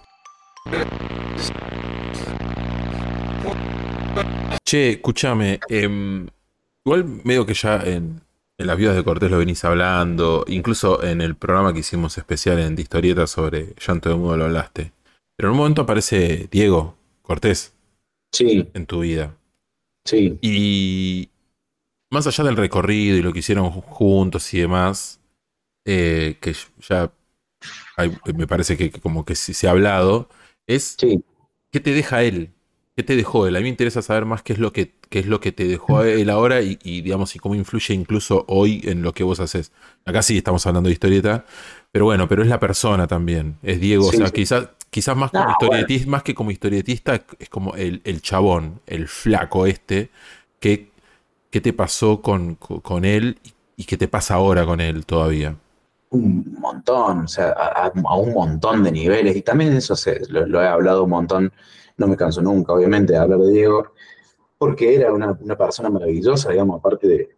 Che, 4.65 4.93
escúchame. 4.93 5.61
em, 5.69 6.27
igual 6.83 7.05
medio 7.25 7.45
que 7.45 7.53
ya 7.53 7.77
en, 7.85 8.23
en 8.57 8.67
las 8.67 8.79
viudas 8.79 8.97
de 8.97 9.05
Cortés 9.05 9.31
lo 9.31 9.37
venís 9.37 9.63
hablando, 9.67 10.47
incluso 10.49 11.05
en 11.05 11.21
el 11.21 11.35
programa 11.35 11.75
que 11.75 11.81
hicimos 11.81 12.17
especial 12.17 12.59
en 12.59 12.75
de 12.75 12.81
historietas 12.81 13.29
sobre 13.29 13.75
Llanto 13.87 14.09
de 14.09 14.15
Mudo 14.17 14.39
lo 14.39 14.45
hablaste. 14.47 14.93
Pero 15.37 15.51
en 15.51 15.53
un 15.53 15.59
momento 15.59 15.83
aparece 15.83 16.49
Diego 16.51 16.97
Cortés 17.21 17.75
Sí, 18.33 18.67
en 18.73 18.87
tu 18.87 19.01
vida. 19.01 19.35
sí. 20.07 20.39
Y 20.41 21.29
más 22.15 22.27
allá 22.29 22.45
del 22.45 22.57
recorrido 22.57 23.19
y 23.19 23.23
lo 23.23 23.33
que 23.35 23.41
hicieron 23.41 23.67
ju- 23.73 23.83
juntos 23.85 24.55
y 24.55 24.61
demás, 24.61 25.21
eh, 25.87 26.39
que 26.41 26.55
ya 26.89 27.13
hay- 27.97 28.13
me 28.35 28.47
parece 28.47 28.77
que, 28.77 28.91
que 28.91 29.01
como 29.01 29.25
que 29.25 29.35
se 29.35 29.67
ha 29.69 29.71
hablado, 29.73 30.29
es 30.67 31.01
Sí, 31.01 31.25
¿qué 31.73 31.81
te 31.81 31.93
deja 31.95 32.23
él? 32.25 32.53
¿Qué 32.97 33.03
te 33.03 33.17
dejó 33.17 33.47
él? 33.47 33.57
A 33.57 33.61
mí 33.61 33.65
me 33.65 33.69
interesa 33.71 34.03
saber 34.03 34.25
más 34.27 34.43
qué 34.43 34.53
es 34.55 34.59
lo 34.61 34.73
que, 34.73 34.95
qué 35.11 35.21
es 35.21 35.27
lo 35.27 35.41
que 35.41 35.53
te 35.53 35.67
dejó 35.67 36.01
a 36.01 36.09
él 36.09 36.31
ahora 36.31 36.63
y, 36.63 36.79
y, 36.85 37.03
digamos, 37.03 37.35
y 37.37 37.41
cómo 37.41 37.55
influye 37.57 37.95
incluso 37.95 38.45
hoy 38.49 38.83
en 38.85 39.03
lo 39.03 39.13
que 39.15 39.25
vos 39.25 39.41
haces. 39.41 39.73
Acá 40.07 40.23
sí 40.23 40.39
estamos 40.39 40.67
hablando 40.67 40.89
de 40.89 40.95
historieta, 40.95 41.45
pero 41.93 42.05
bueno, 42.07 42.29
pero 42.29 42.43
es 42.43 42.49
la 42.49 42.61
persona 42.61 43.07
también, 43.07 43.57
es 43.63 43.81
Diego, 43.81 44.07
Sí, 44.07 44.09
o 44.09 44.13
sea, 44.13 44.31
sí. 44.31 44.33
quizás, 44.33 44.69
quizás 44.91 45.17
más 45.17 45.33
como 45.33 45.51
historietista, 45.51 46.09
más 46.11 46.23
que 46.23 46.35
como 46.35 46.51
historietista, 46.51 47.25
es 47.39 47.49
como 47.49 47.75
el, 47.77 48.01
el 48.05 48.23
chabón, 48.23 48.81
el 48.87 49.09
flaco 49.09 49.67
este, 49.67 50.11
que, 50.61 50.89
¿qué 51.55 51.61
te 51.61 51.73
pasó 51.73 52.21
con, 52.21 52.57
con- 52.57 53.05
él 53.05 53.39
y, 53.77 53.85
qué 53.85 53.97
te 53.97 54.09
pasa 54.09 54.35
ahora 54.35 54.67
con 54.67 54.81
él 54.81 55.07
todavía? 55.07 55.55
un 56.11 56.57
montón, 56.59 57.21
o 57.21 57.29
sea, 57.29 57.51
a, 57.51 57.93
un 57.95 58.33
montón 58.33 58.83
de 58.83 58.91
niveles. 58.91 59.37
Y 59.37 59.43
también 59.43 59.73
eso 59.73 59.95
se, 59.95 60.21
lo, 60.31 60.61
he 60.61 60.67
hablado 60.67 61.05
un 61.05 61.11
montón, 61.11 61.53
no 61.97 62.09
me 62.09 62.17
canso 62.17 62.43
nunca, 62.43 62.73
obviamente, 62.73 63.13
de 63.13 63.21
hablar 63.21 63.39
de 63.39 63.53
Diego, 63.53 63.93
porque 64.59 64.97
era 64.97 65.13
una, 65.13 65.39
una 65.41 65.57
persona 65.57 65.91
maravillosa, 65.91 66.51
digamos, 66.51 66.81
aparte 66.81 67.07
de, 67.07 67.29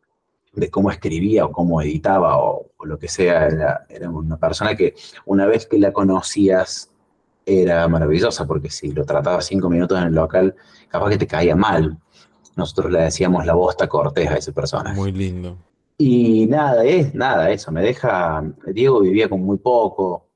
de 0.55 0.71
cómo 0.71 0.91
escribía 0.91 1.45
o 1.45 1.53
cómo 1.53 1.83
editaba 1.83 2.39
o, 2.39 2.71
lo 2.85 2.99
que 2.99 3.09
sea, 3.09 3.49
era, 3.49 3.85
era 3.87 4.09
una 4.09 4.39
persona 4.39 4.75
que 4.75 4.95
una 5.27 5.45
vez 5.45 5.67
que 5.67 5.79
la 5.79 5.93
conocías, 5.93 6.91
era 7.45 7.87
maravillosa, 7.87 8.47
porque 8.47 8.71
si 8.71 8.93
lo 8.93 9.05
trataba 9.05 9.43
cinco 9.43 9.69
minutos 9.69 9.99
en 9.99 10.05
el 10.09 10.15
local, 10.15 10.57
capaz 10.89 11.11
que 11.11 11.19
te 11.19 11.27
caía 11.27 11.55
mal. 11.55 11.99
Nosotros 12.57 12.91
le 12.91 13.03
decíamos 13.03 13.47
la 13.47 13.55
bosta 13.55 13.87
cortés 13.87 14.29
a 14.29 14.37
ese 14.37 14.53
personaje. 14.53 14.97
Muy 14.97 15.13
lindo. 15.13 15.57
Y 15.99 16.47
nada, 16.47 16.85
es 16.85 17.15
nada, 17.15 17.51
eso, 17.51 17.73
me 17.73 17.83
deja, 17.83 18.43
Diego 18.67 19.01
vivía 19.01 19.29
con 19.29 19.43
muy 19.43 19.57
poco, 19.57 20.27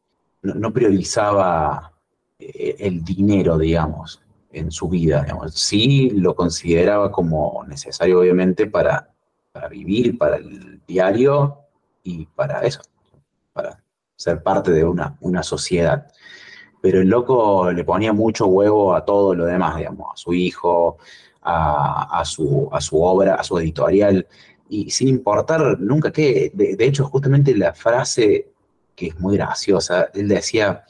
no, 0.43 0.55
no 0.55 0.73
priorizaba 0.73 1.93
eh, 2.39 2.77
el 2.79 3.05
dinero, 3.05 3.59
digamos, 3.59 4.23
en 4.53 4.71
su 4.71 4.89
vida, 4.89 5.23
digamos. 5.23 5.55
Sí 5.55 6.11
lo 6.11 6.35
consideraba 6.35 7.13
como 7.13 7.65
necesario, 7.67 8.21
obviamente, 8.21 8.67
para, 8.67 9.11
para 9.53 9.69
vivir, 9.69 10.17
para 10.17 10.37
el 10.37 10.81
diario 10.87 11.59
y 12.03 12.27
para 12.27 12.63
eso, 12.63 12.81
para 13.53 13.83
ser 14.17 14.43
parte 14.43 14.73
de 14.73 14.85
una, 14.85 15.17
una 15.21 15.43
sociedad. 15.43 16.07
Pero 16.81 17.03
el 17.03 17.09
loco 17.09 17.71
le 17.71 17.85
ponía 17.85 18.15
mucho 18.15 18.47
huevo 18.47 18.95
a 18.95 19.05
todo 19.05 19.35
lo 19.35 19.45
demás, 19.45 19.77
digamos, 19.77 20.15
a 20.15 20.17
su 20.17 20.33
hijo, 20.33 20.97
a, 21.43 22.21
a 22.21 22.25
su, 22.25 22.69
a 22.73 22.81
su 22.81 23.03
obra, 23.03 23.35
a 23.35 23.45
su 23.45 23.59
editorial 23.59 24.27
y 24.69 24.91
sin 24.91 25.09
importar 25.09 25.79
nunca 25.81 26.13
qué. 26.13 26.51
De, 26.55 26.77
de, 26.77 26.85
hecho, 26.87 27.07
justamente 27.07 27.57
la 27.57 27.73
frase 27.73 28.49
que 28.95 29.09
es 29.09 29.19
muy 29.19 29.37
graciosa, 29.37 30.09
él 30.15 30.29
decía, 30.29 30.85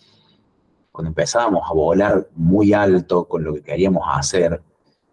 cuando 0.93 1.09
empezábamos 1.09 1.63
a 1.69 1.75
volar 1.75 2.29
muy 2.35 2.73
alto 2.73 3.25
con 3.27 3.45
lo 3.45 3.55
que 3.55 3.63
queríamos 3.63 4.05
hacer, 4.07 4.61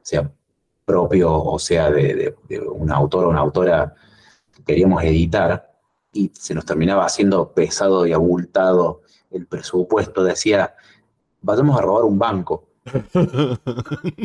sea 0.01 0.31
propio 0.85 1.33
o 1.33 1.59
sea 1.59 1.91
de, 1.91 2.15
de, 2.15 2.35
de 2.47 2.59
un 2.61 2.91
autor 2.91 3.25
o 3.25 3.29
una 3.29 3.41
autora 3.41 3.93
que 4.55 4.63
queríamos 4.63 5.03
editar, 5.03 5.67
y 6.13 6.31
se 6.33 6.55
nos 6.55 6.65
terminaba 6.65 7.05
haciendo 7.05 7.51
pesado 7.53 8.07
y 8.07 8.13
abultado 8.13 9.01
el 9.29 9.45
presupuesto, 9.45 10.23
decía, 10.23 10.73
vayamos 11.41 11.77
a 11.77 11.81
robar 11.81 12.03
un 12.05 12.17
banco. 12.17 12.67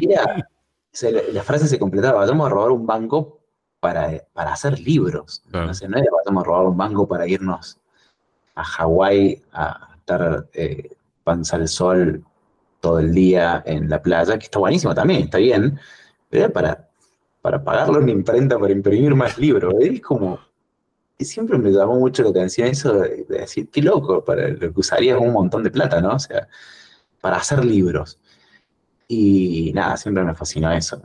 se, 0.93 1.32
la 1.32 1.43
frase 1.43 1.66
se 1.66 1.78
completaba, 1.78 2.20
vayamos 2.20 2.47
a 2.47 2.51
robar 2.51 2.70
un 2.70 2.86
banco 2.86 3.40
para, 3.81 4.23
para 4.32 4.52
hacer 4.52 4.78
libros. 4.78 5.43
Claro. 5.51 5.66
No, 5.66 5.74
sé, 5.74 5.89
no 5.89 5.98
era 5.98 6.06
vamos 6.27 6.44
a 6.44 6.47
robar 6.47 6.66
un 6.66 6.77
banco 6.77 7.09
para 7.09 7.27
irnos 7.27 7.78
a 8.55 8.64
Hawái 8.64 9.43
a 9.52 9.97
estar 9.97 10.47
eh, 10.52 10.90
panza 11.24 11.56
al 11.56 11.69
sol 11.69 12.24
todo 12.81 12.98
el 12.98 13.12
día 13.12 13.62
en 13.64 13.89
la 13.89 14.02
playa, 14.02 14.39
que 14.39 14.44
está 14.44 14.59
buenísimo 14.59 14.94
también, 14.94 15.23
está 15.23 15.39
bien, 15.39 15.78
pero 16.28 16.44
era 16.44 16.52
para, 16.52 16.89
para 17.40 17.62
pagarlo 17.62 18.01
en 18.01 18.09
imprenta, 18.09 18.59
para 18.59 18.73
imprimir 18.73 19.14
más 19.14 19.39
libros. 19.39 19.73
Es 19.81 20.01
como, 20.01 20.40
y 21.16 21.24
siempre 21.24 21.59
me 21.59 21.70
llamó 21.70 21.94
mucho 21.94 22.24
la 22.24 22.31
atención 22.31 22.69
eso 22.69 22.93
de, 22.94 23.24
de 23.28 23.39
decir, 23.39 23.70
qué 23.70 23.82
loco, 23.82 24.24
para 24.24 24.48
lo 24.48 24.59
que 24.59 24.81
usarías 24.81 25.19
un 25.19 25.32
montón 25.32 25.62
de 25.62 25.70
plata, 25.70 26.01
¿no? 26.01 26.16
O 26.16 26.19
sea, 26.19 26.48
para 27.20 27.36
hacer 27.36 27.64
libros. 27.64 28.19
Y 29.14 29.72
nada, 29.74 29.98
siempre 29.98 30.24
me 30.24 30.34
fascinó 30.34 30.72
eso, 30.72 31.02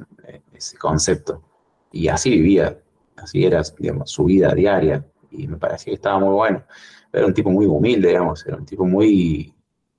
ese 0.54 0.78
concepto. 0.78 1.44
Y 1.92 2.08
así 2.08 2.30
vivía, 2.30 2.80
así 3.18 3.44
era, 3.44 3.62
digamos, 3.78 4.10
su 4.10 4.24
vida 4.24 4.54
diaria. 4.54 5.06
Y 5.30 5.46
me 5.46 5.58
parecía 5.58 5.92
que 5.92 5.96
estaba 5.96 6.18
muy 6.18 6.34
bueno. 6.34 6.64
Era 7.12 7.26
un 7.26 7.34
tipo 7.34 7.52
muy 7.52 7.66
humilde, 7.66 8.08
digamos, 8.08 8.46
era 8.46 8.56
un 8.56 8.66
tipo 8.66 8.86
muy... 8.86 9.54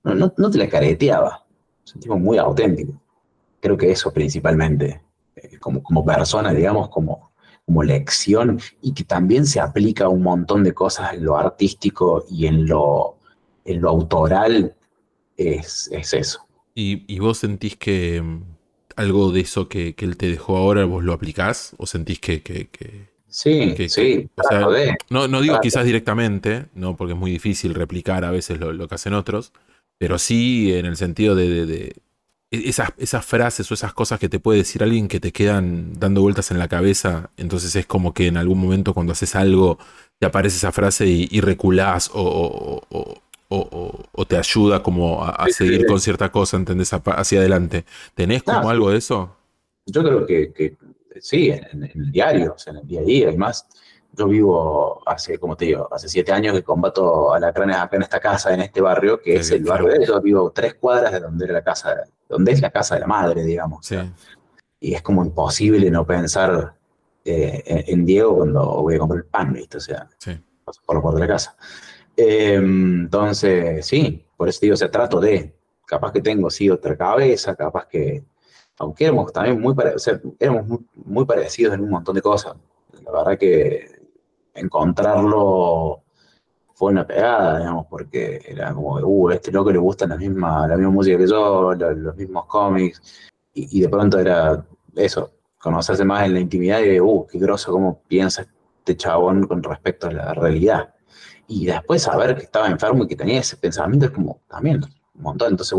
No, 0.05 0.15
no, 0.15 0.33
no 0.39 0.51
te 0.51 0.57
la 0.57 0.71
careteaba, 0.71 1.45
es 1.85 1.95
un 1.97 2.01
tipo 2.01 2.19
muy 2.19 2.39
auténtico. 2.39 2.99
Creo 3.61 3.77
que 3.77 3.91
eso 3.91 4.11
principalmente, 4.11 5.03
eh, 5.37 5.59
como, 5.59 5.83
como 5.83 6.03
persona, 6.03 6.55
digamos, 6.55 6.89
como, 6.89 7.33
como 7.67 7.83
lección, 7.83 8.59
y 8.81 8.95
que 8.95 9.05
también 9.05 9.45
se 9.45 9.61
aplica 9.61 10.07
a 10.07 10.09
un 10.09 10.23
montón 10.23 10.65
de 10.65 10.73
cosas 10.73 11.13
en 11.13 11.27
lo 11.27 11.37
artístico 11.37 12.25
y 12.31 12.47
en 12.47 12.67
lo, 12.67 13.19
en 13.67 13.83
lo 13.83 13.91
autoral, 13.91 14.75
es, 15.37 15.91
es 15.93 16.15
eso. 16.15 16.48
¿Y, 16.81 17.03
¿Y, 17.09 17.19
vos 17.19 17.39
sentís 17.39 17.75
que 17.75 18.23
mm, 18.23 18.45
algo 18.95 19.33
de 19.33 19.41
eso 19.41 19.69
que, 19.69 19.97
que, 19.97 20.05
él 20.05 20.17
te 20.17 20.29
dejó 20.29 20.57
ahora 20.57 20.85
vos 20.85 21.03
lo 21.03 21.13
aplicás? 21.13 21.75
¿O 21.77 21.89
sentís 21.89 22.21
que... 22.21 22.41
que, 22.41 22.69
que 22.69 23.09
sí, 23.27 23.75
sí. 23.89 24.31
o 24.37 24.43
sea, 24.49 24.69
de, 24.69 24.95
no, 25.11 25.27
no 25.27 25.41
digo 25.41 25.59
quizás 25.61 25.85
directamente, 25.85 26.67
no 26.75 26.97
porque 26.97 27.15
es 27.15 27.19
muy 27.19 27.33
difícil 27.33 27.75
replicar 27.75 28.25
a 28.25 28.31
veces 28.31 28.61
lo, 28.61 28.73
lo 28.73 28.87
que 28.87 28.95
hacen 28.95 29.13
otros, 29.15 29.53
pero 29.99 30.21
sí 30.21 30.73
en 30.73 30.87
el 30.87 30.97
sentido 30.97 31.35
de, 31.35 31.49
de, 31.49 31.67
de 31.67 31.97
esas, 32.53 32.93
esas, 32.97 33.27
frases 33.27 33.69
o 33.73 33.75
esas 33.75 33.93
cosas 33.93 34.21
que 34.21 34.29
te 34.29 34.39
puede 34.39 34.59
decir 34.59 34.85
alguien 34.85 35.09
que 35.09 35.19
te 35.19 35.33
quedan 35.33 35.95
dando 35.95 36.23
vueltas 36.23 36.53
en 36.53 36.61
la 36.61 36.69
cabeza, 36.69 37.31
entonces 37.37 37.75
es 37.75 37.87
como 37.87 38.15
que 38.15 38.29
en 38.29 38.37
algún 38.37 38.61
momento 38.61 38.95
cuando 38.95 39.15
haces 39.15 39.35
algo 39.35 39.81
te 40.21 40.27
aparece 40.27 40.59
esa 40.59 40.71
frase 40.71 41.07
y, 41.07 41.27
y 41.29 41.41
reculás 41.41 42.09
o, 42.15 42.23
o, 42.23 42.87
o, 42.89 43.23
o, 43.49 44.05
o, 44.13 44.25
te 44.27 44.37
ayuda 44.37 44.83
como 44.83 45.25
a, 45.25 45.31
a 45.31 45.47
sí, 45.47 45.53
seguir 45.53 45.81
sí. 45.81 45.87
con 45.87 46.01
cierta 46.01 46.31
cosa, 46.31 46.57
¿entendés? 46.57 46.91
Hacia 46.93 47.41
adelante. 47.41 47.85
¿Tenés 48.15 48.43
como 48.43 48.63
no, 48.63 48.71
algo 48.71 48.91
de 48.91 48.99
eso? 48.99 49.37
Yo 49.87 50.03
creo 50.03 50.27
que, 50.27 50.53
que 50.53 50.77
sí, 51.21 51.51
en, 51.51 51.85
en, 51.85 51.91
el 51.95 52.13
diario, 52.13 52.55
o 52.55 52.59
sea, 52.59 52.73
en 52.73 52.81
el 52.81 52.87
día 52.87 53.01
a 53.01 53.05
día. 53.05 53.29
Además, 53.29 53.67
yo 54.13 54.29
vivo 54.29 55.03
hace, 55.07 55.39
como 55.39 55.57
te 55.57 55.67
digo, 55.67 55.89
hace 55.91 56.09
siete 56.09 56.33
años 56.33 56.55
que 56.55 56.63
combato 56.63 57.33
alacranes 57.33 57.77
acá 57.77 57.97
en 57.97 58.03
esta 58.03 58.21
casa, 58.21 58.53
en 58.53 58.61
este 58.61 58.81
barrio, 58.81 59.21
que 59.21 59.33
sí, 59.33 59.39
es 59.39 59.51
el 59.53 59.65
barrio 59.65 59.89
de 59.89 60.05
ellos. 60.05 60.23
Vivo 60.23 60.51
tres 60.51 60.75
cuadras 60.75 61.13
de 61.13 61.21
donde 61.21 61.45
era 61.45 61.55
la 61.55 61.65
casa, 61.65 62.05
donde 62.29 62.53
es 62.53 62.61
la 62.61 62.71
casa 62.71 62.97
de 62.97 63.03
la 63.03 63.07
madre, 63.07 63.45
digamos. 63.45 63.87
Sí. 63.87 63.97
Y 64.81 64.95
es 64.95 65.03
como 65.03 65.25
imposible 65.25 65.91
no 65.91 66.07
pensar 66.07 66.75
eh, 67.25 67.63
en, 67.67 67.85
en, 67.87 68.07
Diego 68.07 68.37
cuando 68.37 68.65
voy 68.83 68.95
a 68.95 68.99
comprar 68.99 69.21
el 69.21 69.27
pan, 69.27 69.53
¿viste? 69.53 69.79
O 69.79 69.81
sea, 69.81 70.09
sí. 70.19 70.39
por 70.85 70.97
lo 70.97 71.03
por 71.03 71.15
de 71.15 71.21
la 71.21 71.27
casa. 71.27 71.57
Entonces, 72.21 73.87
sí, 73.87 74.27
por 74.37 74.49
eso 74.49 74.59
digo, 74.63 74.77
se 74.77 74.89
trato 74.89 75.21
de, 75.21 75.55
capaz 75.87 76.11
que 76.13 76.21
tengo, 76.21 76.51
sí, 76.51 76.69
otra 76.69 76.97
cabeza, 76.97 77.55
capaz 77.55 77.87
que, 77.87 78.25
aunque 78.79 79.05
éramos 79.05 79.33
también 79.33 79.61
muy, 79.61 79.73
o 79.73 79.99
sea, 80.01 80.21
éramos 80.41 80.81
muy, 80.97 81.25
parecidos 81.25 81.75
en 81.75 81.83
un 81.83 81.91
montón 81.91 82.17
de 82.17 82.23
cosas. 82.23 82.57
La 83.05 83.13
verdad 83.13 83.39
que 83.39 84.01
encontrarlo 84.53 86.03
fue 86.75 86.91
una 86.91 87.07
pegada, 87.07 87.59
digamos, 87.61 87.87
porque 87.89 88.41
era 88.49 88.75
como, 88.75 88.97
uh, 88.99 89.29
a 89.29 89.35
este 89.35 89.53
loco 89.53 89.71
le 89.71 89.79
gusta 89.79 90.05
la 90.09 90.17
misma, 90.17 90.67
la 90.67 90.77
misma 90.77 90.91
música 90.91 91.19
que 91.19 91.27
yo, 91.29 91.73
los, 91.75 92.17
mismos 92.17 92.47
cómics, 92.47 93.31
y, 93.55 93.79
y, 93.79 93.81
de 93.83 93.89
pronto 93.89 94.19
era 94.19 94.67
eso, 94.97 95.31
conocerse 95.57 96.05
más 96.05 96.27
en 96.27 96.35
la 96.35 96.41
intimidad 96.41 96.81
y, 96.81 96.99
uh, 96.99 97.27
qué 97.31 97.39
groso 97.39 97.71
cómo 97.71 98.03
piensa 98.09 98.45
este 98.79 98.97
chabón 98.97 99.47
con 99.47 99.63
respecto 99.63 100.09
a 100.09 100.13
la 100.13 100.35
realidad 100.35 100.95
y 101.49 101.67
después 101.67 102.03
saber 102.03 102.37
que 102.37 102.43
estaba 102.43 102.69
enfermo 102.69 103.05
y 103.05 103.09
que 103.09 103.17
tenía 103.17 103.41
ese 103.41 103.57
pensamiento 103.57 104.07
es 104.07 104.13
como 104.13 104.43
también 104.47 104.85
un 105.15 105.23
montón. 105.23 105.53
Entonces 105.53 105.77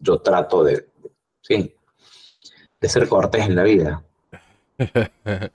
yo 0.00 0.18
trato 0.18 0.64
de, 0.64 0.74
de 0.74 1.10
sí, 1.42 1.74
de 2.80 2.88
ser 2.88 3.08
cortés 3.08 3.46
en 3.46 3.54
la 3.54 3.62
vida. 3.62 4.02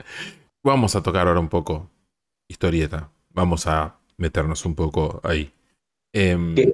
Vamos 0.63 0.95
a 0.95 1.03
tocar 1.03 1.27
ahora 1.27 1.39
un 1.39 1.49
poco 1.49 1.89
historieta. 2.47 3.11
Vamos 3.29 3.67
a 3.67 3.97
meternos 4.17 4.65
un 4.65 4.73
poco 4.75 5.19
ahí. 5.23 5.51
Eh, 6.13 6.73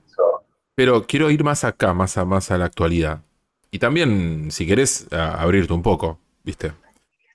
pero 0.76 1.08
quiero 1.08 1.32
ir 1.32 1.44
más 1.44 1.64
acá, 1.64 1.94
más 1.94 2.18
a, 2.18 2.26
más 2.26 2.52
a 2.52 2.58
la 2.58 2.66
actualidad. 2.66 3.24
Y 3.72 3.80
también, 3.80 4.52
si 4.52 4.68
querés, 4.68 5.12
abrirte 5.12 5.74
un 5.74 5.82
poco, 5.82 6.20
¿viste? 6.44 6.74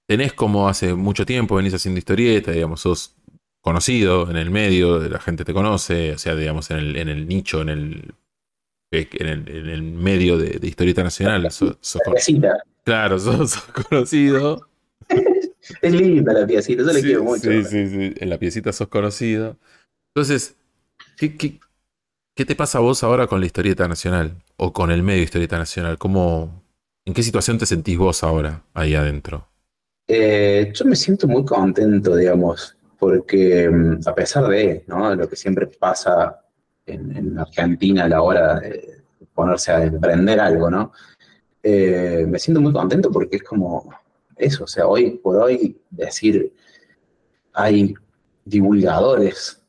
Tenés 0.06 0.32
como 0.32 0.68
hace 0.68 0.94
mucho 0.94 1.26
tiempo, 1.26 1.56
venís 1.56 1.74
haciendo 1.74 1.98
historieta, 1.98 2.52
digamos, 2.52 2.80
sos 2.80 3.16
conocido 3.62 4.28
en 4.28 4.36
el 4.36 4.50
medio, 4.50 4.98
la 5.08 5.20
gente 5.20 5.44
te 5.44 5.54
conoce, 5.54 6.12
o 6.12 6.18
sea, 6.18 6.34
digamos, 6.34 6.70
en 6.70 6.78
el, 6.78 6.96
en 6.96 7.08
el 7.08 7.26
nicho, 7.28 7.62
en 7.62 7.68
el, 7.70 8.14
en 8.90 9.28
el, 9.28 9.48
en 9.48 9.68
el 9.68 9.82
medio 9.82 10.36
de, 10.36 10.58
de, 10.58 10.66
historieta 10.66 11.02
nacional. 11.02 11.50
Sos, 11.50 11.78
sos 11.80 12.02
claro, 12.84 13.18
sos, 13.18 13.50
sos, 13.52 13.62
conocido. 13.88 14.68
es 15.80 15.92
linda 15.94 16.32
la 16.32 16.46
piecita, 16.46 16.82
yo 16.82 16.92
le 16.92 17.00
quiero 17.00 17.22
mucho. 17.22 17.50
Sí, 17.50 17.64
sí, 17.64 17.88
sí, 17.88 18.14
en 18.16 18.28
la 18.28 18.36
piecita 18.36 18.72
sos 18.72 18.88
conocido. 18.88 19.56
Entonces, 20.14 20.56
¿qué, 21.16 21.36
qué, 21.36 21.60
¿qué 22.34 22.44
te 22.44 22.56
pasa 22.56 22.78
a 22.78 22.80
vos 22.80 23.04
ahora 23.04 23.28
con 23.28 23.38
la 23.38 23.46
historieta 23.46 23.86
nacional? 23.86 24.42
O 24.56 24.72
con 24.72 24.90
el 24.90 25.04
medio 25.04 25.20
de 25.20 25.24
historieta 25.24 25.56
nacional? 25.56 25.98
¿Cómo, 25.98 26.62
¿En 27.06 27.14
qué 27.14 27.22
situación 27.22 27.58
te 27.58 27.66
sentís 27.66 27.96
vos 27.96 28.24
ahora, 28.24 28.64
ahí 28.74 28.96
adentro? 28.96 29.46
Eh, 30.08 30.72
yo 30.74 30.84
me 30.84 30.96
siento 30.96 31.28
muy 31.28 31.44
contento, 31.44 32.16
digamos 32.16 32.76
porque 33.02 33.68
mm, 33.68 33.98
a 34.06 34.14
pesar 34.14 34.46
de 34.46 34.84
lo 34.86 35.28
que 35.28 35.34
siempre 35.34 35.66
pasa 35.66 36.40
en, 36.86 37.16
en, 37.16 37.36
Argentina 37.36 38.04
a 38.04 38.08
la 38.08 38.22
hora 38.22 38.60
de 38.60 39.02
ponerse 39.34 39.72
a 39.72 39.82
emprender 39.82 40.38
algo, 40.38 40.70
¿no? 40.70 40.92
Eh, 41.64 42.24
me 42.28 42.38
siento 42.38 42.60
muy 42.60 42.72
contento 42.72 43.10
porque 43.10 43.38
es 43.38 43.42
como 43.42 43.92
eso, 44.36 44.62
o 44.62 44.66
sea, 44.68 44.86
hoy 44.86 45.18
por 45.20 45.34
hoy 45.34 45.80
decir 45.90 46.52
hay 47.54 47.92
divulgadores, 48.44 49.60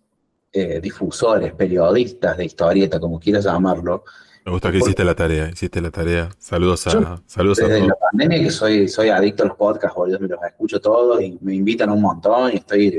eh, 0.51 0.79
difusores, 0.79 1.53
periodistas 1.55 2.37
de 2.37 2.45
historieta, 2.45 2.99
como 2.99 3.19
quieras 3.19 3.45
llamarlo. 3.45 4.03
Me 4.45 4.51
gusta 4.51 4.71
que 4.71 4.77
hiciste 4.77 5.03
la 5.03 5.15
tarea, 5.15 5.49
hiciste 5.49 5.81
la 5.81 5.89
tarea. 5.91 6.29
Saludos 6.37 6.85
a, 6.87 6.91
yo, 6.91 7.23
saludos 7.25 7.57
desde 7.57 7.73
a 7.73 7.77
todos. 7.77 7.87
la 7.87 7.95
pandemia 8.11 8.43
que 8.43 8.51
soy, 8.51 8.87
soy 8.89 9.09
adicto 9.09 9.43
a 9.43 9.47
los 9.47 9.57
podcasts, 9.57 9.95
boludo, 9.95 10.19
me 10.19 10.27
los 10.27 10.43
escucho 10.43 10.81
todos 10.81 11.21
y 11.21 11.37
me 11.41 11.55
invitan 11.55 11.89
un 11.89 12.01
montón 12.01 12.51
y 12.51 12.57
estoy 12.57 12.97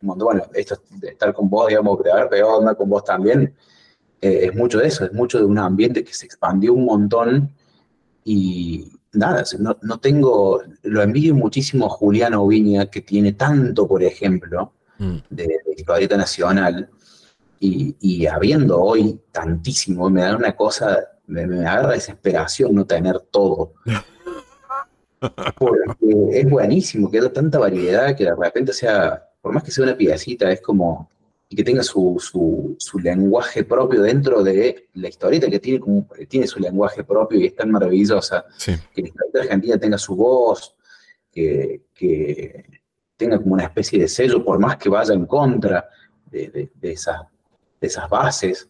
un 0.00 0.06
montón, 0.06 0.26
bueno, 0.26 0.42
esto 0.54 0.80
de 0.90 1.08
estar 1.08 1.32
con 1.32 1.48
vos, 1.48 1.68
digamos, 1.68 1.98
haber 2.12 2.28
pegado 2.28 2.58
onda 2.58 2.74
con 2.74 2.88
vos 2.88 3.02
también, 3.02 3.54
eh, 4.20 4.40
es 4.44 4.54
mucho 4.54 4.78
de 4.78 4.88
eso, 4.88 5.04
es 5.04 5.12
mucho 5.12 5.38
de 5.38 5.44
un 5.44 5.58
ambiente 5.58 6.04
que 6.04 6.12
se 6.12 6.26
expandió 6.26 6.74
un 6.74 6.84
montón 6.84 7.50
y 8.24 8.92
nada, 9.12 9.42
no, 9.58 9.76
no 9.82 9.98
tengo, 9.98 10.62
lo 10.82 11.02
envidio 11.02 11.34
muchísimo 11.34 11.86
a 11.86 11.90
Juliano 11.90 12.46
Viña, 12.46 12.86
que 12.86 13.00
tiene 13.00 13.32
tanto, 13.32 13.88
por 13.88 14.02
ejemplo, 14.02 14.72
Mm. 14.98 15.18
de, 15.30 15.44
de 15.44 15.74
historieta 15.76 16.16
nacional, 16.16 16.90
y, 17.60 17.96
y 18.00 18.26
habiendo 18.26 18.80
hoy 18.80 19.20
tantísimo, 19.32 20.08
me 20.10 20.22
da 20.22 20.36
una 20.36 20.54
cosa, 20.56 20.98
me, 21.26 21.46
me 21.46 21.60
agarra 21.66 21.92
desesperación 21.92 22.74
no 22.74 22.84
tener 22.86 23.20
todo. 23.30 23.74
Porque 25.58 25.94
es 26.32 26.48
buenísimo 26.48 27.10
que 27.10 27.18
haya 27.18 27.32
tanta 27.32 27.58
variedad 27.58 28.14
que 28.16 28.24
de 28.24 28.34
repente 28.36 28.72
sea, 28.72 29.28
por 29.40 29.52
más 29.52 29.64
que 29.64 29.70
sea 29.70 29.84
una 29.84 29.96
piecita, 29.96 30.50
es 30.50 30.60
como, 30.60 31.10
y 31.48 31.56
que 31.56 31.64
tenga 31.64 31.82
su, 31.82 32.16
su, 32.20 32.76
su 32.78 32.98
lenguaje 33.00 33.64
propio 33.64 34.02
dentro 34.02 34.42
de 34.44 34.88
la 34.94 35.08
historieta, 35.08 35.48
que 35.50 35.58
tiene, 35.58 35.80
como, 35.80 36.06
tiene 36.28 36.46
su 36.46 36.60
lenguaje 36.60 37.02
propio 37.02 37.40
y 37.40 37.46
es 37.46 37.56
tan 37.56 37.70
maravillosa, 37.72 38.44
Sí. 38.56 38.72
que 38.94 39.02
la 39.02 39.08
historieta 39.08 39.40
argentina 39.40 39.78
tenga 39.78 39.98
su 39.98 40.14
voz, 40.14 40.76
que, 41.32 41.82
que 41.94 42.64
tenga 43.16 43.38
como 43.38 43.54
una 43.54 43.64
especie 43.64 43.98
de 43.98 44.06
sello, 44.08 44.44
por 44.44 44.58
más 44.60 44.76
que 44.76 44.88
vaya 44.88 45.14
en 45.14 45.26
contra 45.26 45.88
de, 46.30 46.48
de- 46.48 46.70
de 46.74 46.92
esas, 46.92 47.22
de 47.80 47.86
esas 47.86 48.08
bases, 48.08 48.68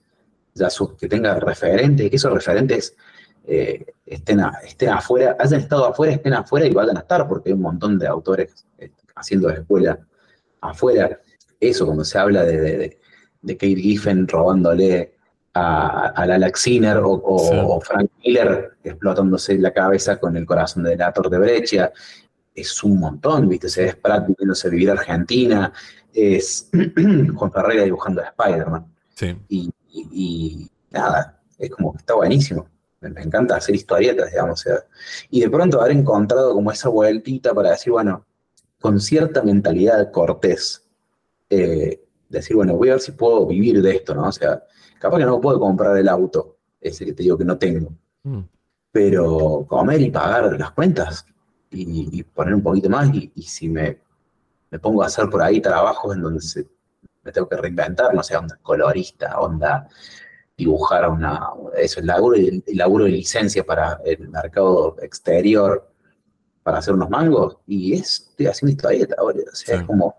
ya 0.55 0.70
su- 0.70 0.97
que 0.97 1.09
tenga 1.09 1.35
referentes, 1.40 2.10
que 2.10 2.16
esos 2.16 2.32
referentes 2.32 2.94
eh, 3.51 3.85
estén, 4.05 4.40
a- 4.40 4.59
estén 4.64 4.90
afuera, 4.90 5.35
hayan 5.39 5.60
estado 5.60 5.86
afuera, 5.86 6.12
estén 6.12 6.35
afuera 6.35 6.66
y 6.66 6.70
vayan 6.74 6.97
a 6.98 7.01
estar, 7.01 7.26
porque 7.26 7.48
hay 7.48 7.55
un 7.55 7.62
montón 7.62 7.98
de 7.98 8.06
autores 8.06 8.66
eh, 8.78 8.90
haciendo 9.16 9.48
escuela 9.48 9.98
afuera. 10.60 11.18
Eso, 11.59 11.86
cuando 11.86 12.05
se 12.05 12.18
habla 12.18 12.44
de, 12.44 12.60
de, 12.60 12.98
de- 13.43 13.56
Kate 13.56 13.76
Giffen 13.76 14.28
robándole 14.28 15.14
a, 15.55 16.09
a 16.09 16.26
Lala 16.26 16.51
Sinner 16.55 16.98
o, 16.98 17.12
o- 17.12 17.39
Sí. 17.39 17.55
o 17.59 17.80
Frank 17.80 18.10
Miller 18.22 18.72
explotándose 18.85 19.56
la 19.59 19.72
cabeza 19.72 20.16
con 20.18 20.36
el 20.36 20.44
corazón 20.44 20.82
de 20.82 20.90
Delator 20.90 21.30
de 21.30 21.39
Breccia, 21.39 21.93
es 22.55 22.82
un 22.85 22.98
montón, 23.01 23.48
¿viste? 23.48 23.68
Se 23.70 23.86
es 23.86 23.97
Pratt 23.97 24.26
viviéndose 24.26 24.68
vivir 24.68 24.90
Argentina, 24.90 25.72
es 26.12 26.68
Juan 27.35 27.52
Ferreira 27.52 27.85
dibujando 27.85 28.20
a 28.20 28.24
Spider-Man 28.26 28.94
Sí. 29.19 29.36
y, 29.49 29.70
y- 29.90 30.09
y 30.12 30.70
nada, 30.90 31.40
es 31.59 31.70
como 31.70 31.93
que 31.93 31.99
está 31.99 32.15
buenísimo. 32.15 32.69
Me, 33.01 33.11
me 33.11 33.23
encanta 33.23 33.57
hacer 33.57 33.74
historietas, 33.74 34.31
digamos. 34.31 34.61
o 34.61 34.62
sea, 34.62 34.85
y 35.31 35.40
de 35.40 35.51
pronto 35.51 35.81
haber 35.81 35.97
encontrado 35.97 36.53
como 36.55 36.70
esa 36.70 36.89
vueltita 36.89 37.53
para 37.55 37.70
decir, 37.70 37.93
bueno, 37.93 38.24
con 38.81 39.01
cierta 39.01 39.43
mentalidad 39.43 40.11
cortés, 40.12 40.85
eh, 41.51 42.01
decir, 42.28 42.55
bueno, 42.57 42.77
voy 42.77 42.90
a 42.90 42.93
ver 42.93 43.01
si 43.01 43.12
puedo 43.12 43.45
vivir 43.47 43.82
de 43.82 43.97
esto, 43.97 44.15
¿no? 44.15 44.28
O 44.28 44.32
sea, 44.32 44.62
capaz 45.01 45.19
que 45.19 45.24
no 45.24 45.40
puedo 45.40 45.59
comprar 45.59 45.97
el 45.97 46.09
auto, 46.09 46.59
ese 46.81 47.05
que 47.07 47.12
te 47.12 47.23
digo 47.24 47.36
que 47.39 47.45
no 47.45 47.59
tengo, 47.59 47.90
Mm. 48.23 48.40
pero 48.93 49.65
comer 49.69 50.01
y 50.01 50.11
pagar 50.11 50.59
las 50.59 50.73
cuentas 50.73 51.24
y, 51.70 52.19
y 52.19 52.23
poner 52.23 52.55
un 52.55 52.62
poquito 52.62 52.89
más 52.90 53.12
y, 53.15 53.31
y 53.35 53.43
si 53.43 53.69
me, 53.69 54.01
me 54.70 54.78
pongo 54.78 55.03
a 55.03 55.07
hacer 55.07 55.28
por 55.31 55.40
ahí 55.43 55.61
trabajos 55.61 56.15
en 56.16 56.23
donde 56.23 56.40
se- 56.40 56.66
me 57.29 57.33
tengo 57.33 57.47
que 57.49 57.57
reinventar, 57.57 58.15
no 58.15 58.23
sé, 58.23 58.37
onda 58.37 58.59
colorista, 58.63 59.39
onda 59.39 59.87
dibujar 60.57 61.09
una, 61.11 61.51
eso, 61.77 62.01
el 62.01 62.07
laburo, 62.07 62.37
el, 62.37 62.65
laburo 62.75 63.05
de 63.05 63.11
licencia 63.11 63.63
para 63.65 64.01
el 64.05 64.29
mercado 64.31 64.97
exterior 65.03 65.89
para 66.63 66.79
hacer 66.79 66.95
unos 66.95 67.11
mangos 67.11 67.59
y 67.67 67.93
es, 67.95 68.29
estoy 68.31 68.47
haciendo 68.47 68.73
historieta 68.73 69.15
ahora, 69.19 69.41
o 69.53 69.55
sea, 69.55 69.75
Sí. 69.77 69.81
es 69.83 69.87
como, 69.87 70.17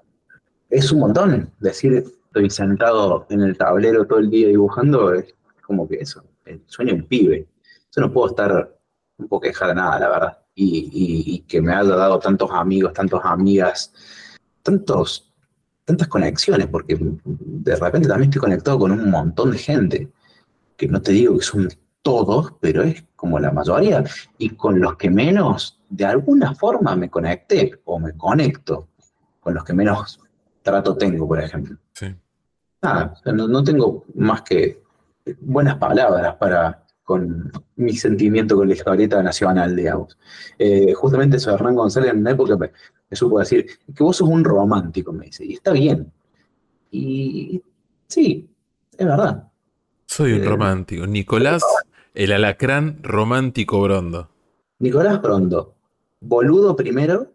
es 0.69 0.91
un 0.91 0.99
montón 0.99 1.51
decir, 1.59 2.03
estoy 2.27 2.49
sentado 2.51 3.25
en 3.29 3.41
el 3.41 3.57
tablero 3.57 4.05
todo 4.05 4.19
el 4.19 4.29
día 4.29 4.47
dibujando, 4.49 5.13
es 5.13 5.33
como 5.65 5.87
que 5.87 5.95
eso, 5.95 6.23
el 6.45 6.61
sueño 6.67 6.93
un 6.93 7.05
pibe. 7.07 7.47
Yo 7.95 8.01
no 8.01 8.11
puedo 8.13 8.27
estar, 8.29 8.77
puedo 9.27 9.41
quejar 9.41 9.69
de 9.69 9.75
nada, 9.75 9.99
la 9.99 10.09
verdad. 10.09 10.37
Y, 10.55 10.89
y- 10.93 11.35
y 11.35 11.39
que 11.41 11.59
me 11.61 11.73
haya 11.73 11.95
dado 11.95 12.19
tantos 12.19 12.49
amigos, 12.51 12.93
tantas 12.93 13.21
amigas, 13.23 13.91
tantos, 14.63 15.28
tantas 15.89 16.07
conexiones, 16.07 16.67
porque 16.67 16.95
de 16.99 17.75
repente 17.75 18.07
también 18.07 18.29
estoy 18.29 18.41
conectado 18.41 18.77
con 18.77 18.91
un 18.91 19.09
montón 19.09 19.49
de 19.49 19.57
gente, 19.57 20.07
que 20.77 20.87
no 20.87 21.01
te 21.01 21.13
digo 21.13 21.35
que 21.35 21.43
son 21.43 21.67
todos, 22.03 22.53
pero 22.61 22.83
es 22.83 23.03
como 23.15 23.39
la 23.39 23.51
mayoría, 23.51 24.03
y 24.37 24.51
con 24.51 24.79
los 24.79 24.97
que 24.97 25.09
menos, 25.09 25.81
de 25.89 26.05
alguna 26.05 26.53
forma 26.53 26.95
me 26.95 27.09
conecté 27.09 27.81
o 27.85 27.97
me 27.97 28.15
conecto, 28.15 28.89
con 29.39 29.55
los 29.55 29.63
que 29.63 29.73
menos 29.73 30.19
trato 30.61 30.95
tengo, 30.95 31.27
por 31.27 31.41
ejemplo 31.41 31.75
Sí. 31.93 32.15
nada, 32.83 33.15
no 33.25 33.63
tengo 33.63 34.05
más 34.13 34.43
que 34.43 34.83
buenas 35.41 35.77
palabras 35.77 36.35
para 36.35 36.85
con 37.03 37.51
mi 37.77 37.95
sentimiento 37.95 38.55
con 38.55 38.67
la 38.67 38.75
historieta 38.75 39.23
nacional, 39.23 39.75
digamos. 39.75 40.15
Eh, 40.59 40.93
justamente 40.93 41.37
eso, 41.37 41.51
Hernán 41.51 41.73
González 41.73 42.11
en 42.11 42.19
una 42.19 42.29
época 42.29 42.55
me 43.09 43.17
supo 43.17 43.39
decir 43.39 43.65
que 43.95 44.03
vos 44.03 44.17
sos 44.17 44.29
un 44.29 44.43
romántico, 44.43 45.11
me 45.11 45.25
dice, 45.25 45.45
y 45.45 45.53
está 45.53 45.71
bien. 45.71 46.11
Y 46.91 47.61
sí, 48.07 48.47
es 48.97 49.05
verdad. 49.05 49.49
Soy 50.05 50.33
un 50.33 50.41
Eh, 50.41 50.45
romántico. 50.45 51.05
Nicolás, 51.07 51.63
el 52.13 52.31
alacrán 52.31 53.01
romántico 53.03 53.81
brondo. 53.81 54.29
Nicolás 54.79 55.21
Brondo, 55.21 55.75
boludo 56.21 56.75
primero, 56.75 57.33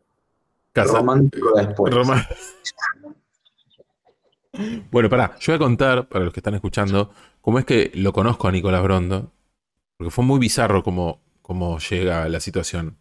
Casa- 0.72 0.98
romántico 0.98 1.52
después. 1.56 1.92
Roma- 1.94 2.26
Bueno, 4.90 5.10
pará, 5.10 5.36
yo 5.40 5.52
voy 5.52 5.56
a 5.56 5.58
contar, 5.66 6.08
para 6.08 6.24
los 6.24 6.32
que 6.32 6.40
están 6.40 6.54
escuchando, 6.54 7.10
cómo 7.40 7.58
es 7.58 7.64
que 7.64 7.90
lo 7.94 8.12
conozco 8.12 8.46
a 8.48 8.52
Nicolás 8.52 8.82
Brondo, 8.84 9.32
porque 9.96 10.10
fue 10.12 10.24
muy 10.24 10.38
bizarro 10.38 10.82
cómo, 10.84 11.20
cómo 11.42 11.78
llega 11.78 12.28
la 12.28 12.38
situación. 12.40 12.96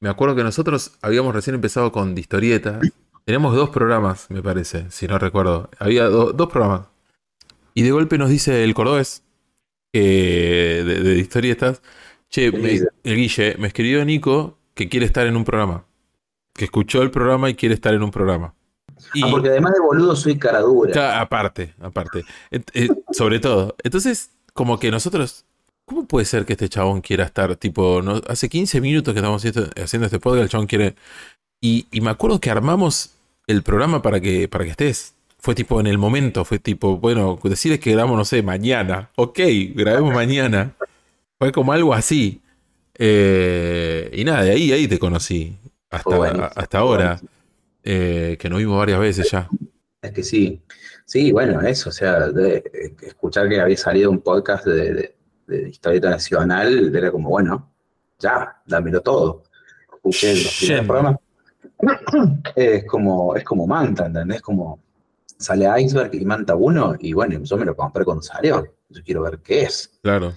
Me 0.00 0.08
acuerdo 0.08 0.36
que 0.36 0.44
nosotros 0.44 0.92
habíamos 1.02 1.34
recién 1.34 1.54
empezado 1.54 1.90
con 1.92 2.14
Distorietas, 2.14 2.80
teníamos 3.24 3.54
dos 3.56 3.70
programas, 3.70 4.30
me 4.30 4.42
parece, 4.42 4.90
si 4.90 5.08
no 5.08 5.18
recuerdo. 5.18 5.70
Había 5.78 6.04
do- 6.04 6.32
dos 6.32 6.48
programas. 6.48 6.82
Y 7.74 7.82
de 7.82 7.90
golpe 7.90 8.16
nos 8.18 8.30
dice 8.30 8.62
el 8.64 8.74
cordobés 8.74 9.22
eh, 9.92 10.82
de, 10.86 11.00
de 11.00 11.18
Historietas, 11.18 11.82
che, 12.28 12.46
El 12.46 12.52
me- 12.62 12.68
Guille. 12.70 12.86
el 13.04 13.16
Guille, 13.16 13.56
me 13.58 13.66
escribió 13.68 14.04
Nico 14.04 14.58
que 14.74 14.88
quiere 14.88 15.06
estar 15.06 15.26
en 15.26 15.36
un 15.36 15.44
programa. 15.44 15.84
Que 16.54 16.64
escuchó 16.66 17.02
el 17.02 17.10
programa 17.10 17.50
y 17.50 17.54
quiere 17.54 17.74
estar 17.74 17.94
en 17.94 18.02
un 18.02 18.10
programa. 18.10 18.54
Y, 19.14 19.22
Ah, 19.24 19.28
porque 19.30 19.48
además 19.48 19.72
de 19.74 19.80
boludo 19.80 20.14
soy 20.16 20.38
cara 20.38 20.60
dura. 20.60 21.20
Aparte, 21.20 21.74
aparte. 21.80 22.24
Eh, 22.50 22.88
sobre 23.12 23.38
todo. 23.40 23.76
Entonces, 23.84 24.30
como 24.54 24.78
que 24.78 24.90
nosotros. 24.90 25.44
¿Cómo 25.88 26.06
puede 26.06 26.26
ser 26.26 26.44
que 26.44 26.52
este 26.52 26.68
chabón 26.68 27.00
quiera 27.00 27.24
estar, 27.24 27.56
tipo, 27.56 28.02
no, 28.02 28.20
hace 28.28 28.48
15 28.48 28.80
minutos 28.80 29.14
que 29.14 29.20
estamos 29.20 29.44
haciendo, 29.44 29.70
haciendo 29.82 30.06
este 30.06 30.20
podcast, 30.20 30.42
el 30.44 30.48
chabón 30.50 30.66
quiere. 30.66 30.94
Y, 31.60 31.86
y 31.90 32.00
me 32.00 32.10
acuerdo 32.10 32.38
que 32.40 32.50
armamos 32.50 33.10
el 33.46 33.62
programa 33.62 34.02
para 34.02 34.20
que, 34.20 34.46
para 34.48 34.64
que 34.64 34.70
estés. 34.70 35.14
Fue 35.40 35.54
tipo 35.54 35.80
en 35.80 35.86
el 35.86 35.98
momento, 35.98 36.44
fue 36.44 36.58
tipo, 36.58 36.98
bueno, 36.98 37.38
decirles 37.42 37.80
que 37.80 37.92
grabamos, 37.92 38.16
no 38.18 38.24
sé, 38.24 38.42
mañana. 38.42 39.10
Ok, 39.16 39.38
grabemos 39.74 40.12
mañana. 40.14 40.72
Fue 41.38 41.52
como 41.52 41.72
algo 41.72 41.94
así. 41.94 42.40
Eh, 42.96 44.10
y 44.12 44.24
nada, 44.24 44.42
de 44.42 44.50
ahí, 44.50 44.72
ahí 44.72 44.88
te 44.88 44.98
conocí. 44.98 45.56
Hasta, 45.90 46.46
hasta 46.56 46.78
ahora. 46.78 47.20
eh, 47.84 48.36
que 48.38 48.50
nos 48.50 48.58
vimos 48.58 48.76
varias 48.78 49.00
veces 49.00 49.30
ya. 49.30 49.48
Es 50.02 50.12
que 50.12 50.22
sí, 50.22 50.60
sí, 51.06 51.32
bueno, 51.32 51.60
eso, 51.62 51.88
o 51.88 51.92
sea, 51.92 52.28
de- 52.28 52.58
eh, 52.58 52.94
escuchar 53.02 53.48
que 53.48 53.60
había 53.60 53.76
salido 53.76 54.10
un 54.10 54.20
podcast 54.20 54.66
de, 54.66 54.92
de, 54.92 55.14
de 55.48 55.70
historieta 55.70 56.10
nacional, 56.10 56.94
era 56.94 57.10
como, 57.10 57.30
bueno, 57.30 57.70
ya, 58.18 58.60
dámelo 58.66 59.00
todo. 59.00 59.42
Escuché 59.94 60.34
los 60.34 60.58
primeros 60.58 60.80
Lleno. 60.80 60.86
programas. 60.86 61.16
Es 62.56 62.84
como, 62.86 63.36
es 63.36 63.44
como 63.44 63.66
Manta, 63.66 64.06
¿entendés? 64.06 64.42
Como 64.42 64.80
sale 65.36 65.66
Iceberg 65.80 66.14
y 66.14 66.24
Manta 66.24 66.54
1, 66.56 66.96
y 67.00 67.12
bueno, 67.12 67.40
yo 67.42 67.56
me 67.56 67.64
lo 67.64 67.76
compré 67.76 68.04
cuando 68.04 68.22
salió. 68.22 68.66
Yo 68.88 69.02
quiero 69.04 69.22
ver 69.22 69.38
qué 69.38 69.62
es. 69.62 69.98
Claro. 70.02 70.34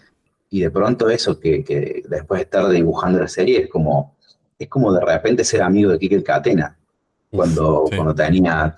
Y 0.49 0.61
de 0.61 0.69
pronto 0.69 1.09
eso, 1.09 1.39
que, 1.39 1.63
que 1.63 2.03
después 2.07 2.39
de 2.39 2.43
estar 2.43 2.69
dibujando 2.69 3.19
la 3.19 3.27
serie, 3.27 3.63
es 3.63 3.69
como, 3.69 4.15
es 4.59 4.67
como 4.67 4.93
de 4.93 5.03
repente 5.03 5.43
ser 5.43 5.61
amigo 5.63 5.91
de 5.91 5.99
Kike 5.99 6.23
Catena. 6.23 6.77
Cuando, 7.31 7.85
sí. 7.89 7.95
cuando 7.95 8.13
tenía 8.13 8.77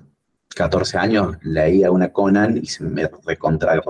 14 0.55 0.97
años, 0.97 1.35
leía 1.41 1.91
una 1.91 2.13
Conan 2.13 2.57
y 2.57 2.67
se 2.67 2.83
me 2.83 3.09
recontra 3.25 3.81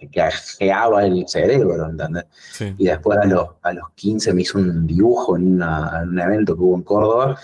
recarajeaba 0.00 1.04
el 1.04 1.26
cerebro, 1.28 1.88
¿entendés? 1.88 2.24
Sí. 2.52 2.74
Y 2.78 2.86
después 2.86 3.18
a 3.18 3.24
los, 3.26 3.48
a 3.62 3.72
los 3.72 3.90
15 3.94 4.32
me 4.34 4.42
hizo 4.42 4.58
un 4.58 4.86
dibujo 4.86 5.36
en, 5.36 5.54
una- 5.54 6.00
en 6.02 6.08
un 6.10 6.20
evento 6.20 6.54
que 6.56 6.62
hubo 6.62 6.76
en 6.76 6.82
Córdoba, 6.82 7.38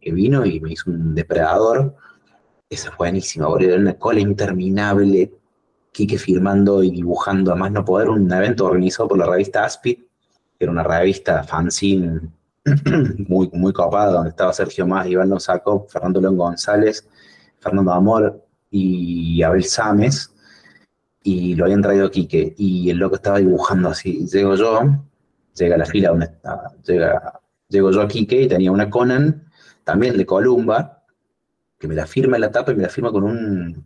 que 0.00 0.12
vino 0.12 0.44
y 0.46 0.60
me 0.60 0.72
hizo 0.72 0.90
un 0.90 1.14
depredador. 1.14 1.94
Esa 2.70 2.88
fue 2.90 3.08
buenísima, 3.08 3.46
boludo. 3.48 3.70
Era 3.70 3.80
una 3.80 3.94
cola 3.94 4.20
interminable. 4.20 5.32
Quique 5.90 6.18
firmando 6.18 6.82
y 6.82 6.90
dibujando, 6.90 7.50
a 7.52 7.56
más 7.56 7.72
no 7.72 7.84
poder, 7.84 8.08
un 8.10 8.30
evento 8.32 8.66
organizado 8.66 9.08
por 9.08 9.18
la 9.18 9.26
revista 9.26 9.64
Aspid, 9.64 9.96
que 9.96 10.64
era 10.64 10.70
una 10.70 10.84
revista 10.84 11.42
fanzine 11.42 12.20
muy, 13.28 13.48
muy 13.52 13.72
copada, 13.72 14.12
donde 14.12 14.30
estaba 14.30 14.52
Sergio 14.52 14.86
Más, 14.86 15.06
Iván 15.08 15.30
Losaco, 15.30 15.86
Fernando 15.88 16.20
León 16.20 16.36
González, 16.36 17.08
Fernando 17.58 17.92
Amor 17.92 18.44
y 18.70 19.42
Abel 19.42 19.64
Sames. 19.64 20.32
Y 21.22 21.54
lo 21.54 21.64
habían 21.64 21.82
traído 21.82 22.06
a 22.06 22.10
Quique, 22.10 22.54
y 22.56 22.90
el 22.90 22.98
loco 22.98 23.16
estaba 23.16 23.38
dibujando 23.38 23.88
así, 23.88 24.26
llego 24.26 24.54
yo, 24.54 24.80
llega 25.54 25.74
a 25.74 25.78
la 25.78 25.86
fila 25.86 26.10
donde 26.10 26.30
llega, 26.84 27.40
llego 27.68 27.90
yo 27.90 28.02
a 28.02 28.08
Quique 28.08 28.42
y 28.42 28.48
tenía 28.48 28.70
una 28.72 28.88
Conan, 28.88 29.44
también 29.84 30.16
de 30.16 30.26
Columba, 30.26 31.04
que 31.78 31.88
me 31.88 31.94
la 31.94 32.06
firma 32.06 32.36
en 32.36 32.42
la 32.42 32.50
tapa 32.50 32.72
y 32.72 32.76
me 32.76 32.82
la 32.82 32.88
firma 32.88 33.10
con 33.10 33.24
un, 33.24 33.84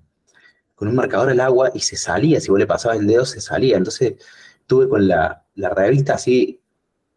con 0.75 0.89
un 0.89 0.95
marcador 0.95 1.31
al 1.31 1.41
agua 1.41 1.71
y 1.75 1.81
se 1.81 1.97
salía, 1.97 2.41
si 2.41 2.51
vos 2.51 2.59
le 2.59 2.67
pasabas 2.67 2.99
el 2.99 3.07
dedo 3.07 3.25
se 3.25 3.41
salía, 3.41 3.77
entonces 3.77 4.15
tuve 4.67 4.89
con 4.89 5.07
la, 5.09 5.45
la 5.55 5.71
revista 5.71 6.15
así, 6.15 6.61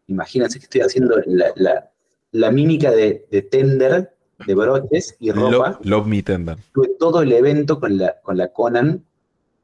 imagínense 0.06 0.58
que 0.58 0.64
estoy 0.64 0.80
haciendo 0.82 1.16
la, 1.26 1.52
la, 1.56 1.90
la 2.32 2.50
mímica 2.50 2.90
de, 2.90 3.26
de 3.30 3.42
tender, 3.42 4.14
de 4.46 4.54
broches 4.54 5.16
y 5.18 5.30
ropa. 5.30 5.70
Love, 5.70 5.78
love 5.82 6.06
me 6.06 6.22
tender. 6.22 6.56
Tuve 6.72 6.88
todo 6.98 7.22
el 7.22 7.32
evento 7.32 7.80
con 7.80 7.96
la, 7.96 8.20
con 8.22 8.36
la 8.36 8.48
Conan 8.48 9.04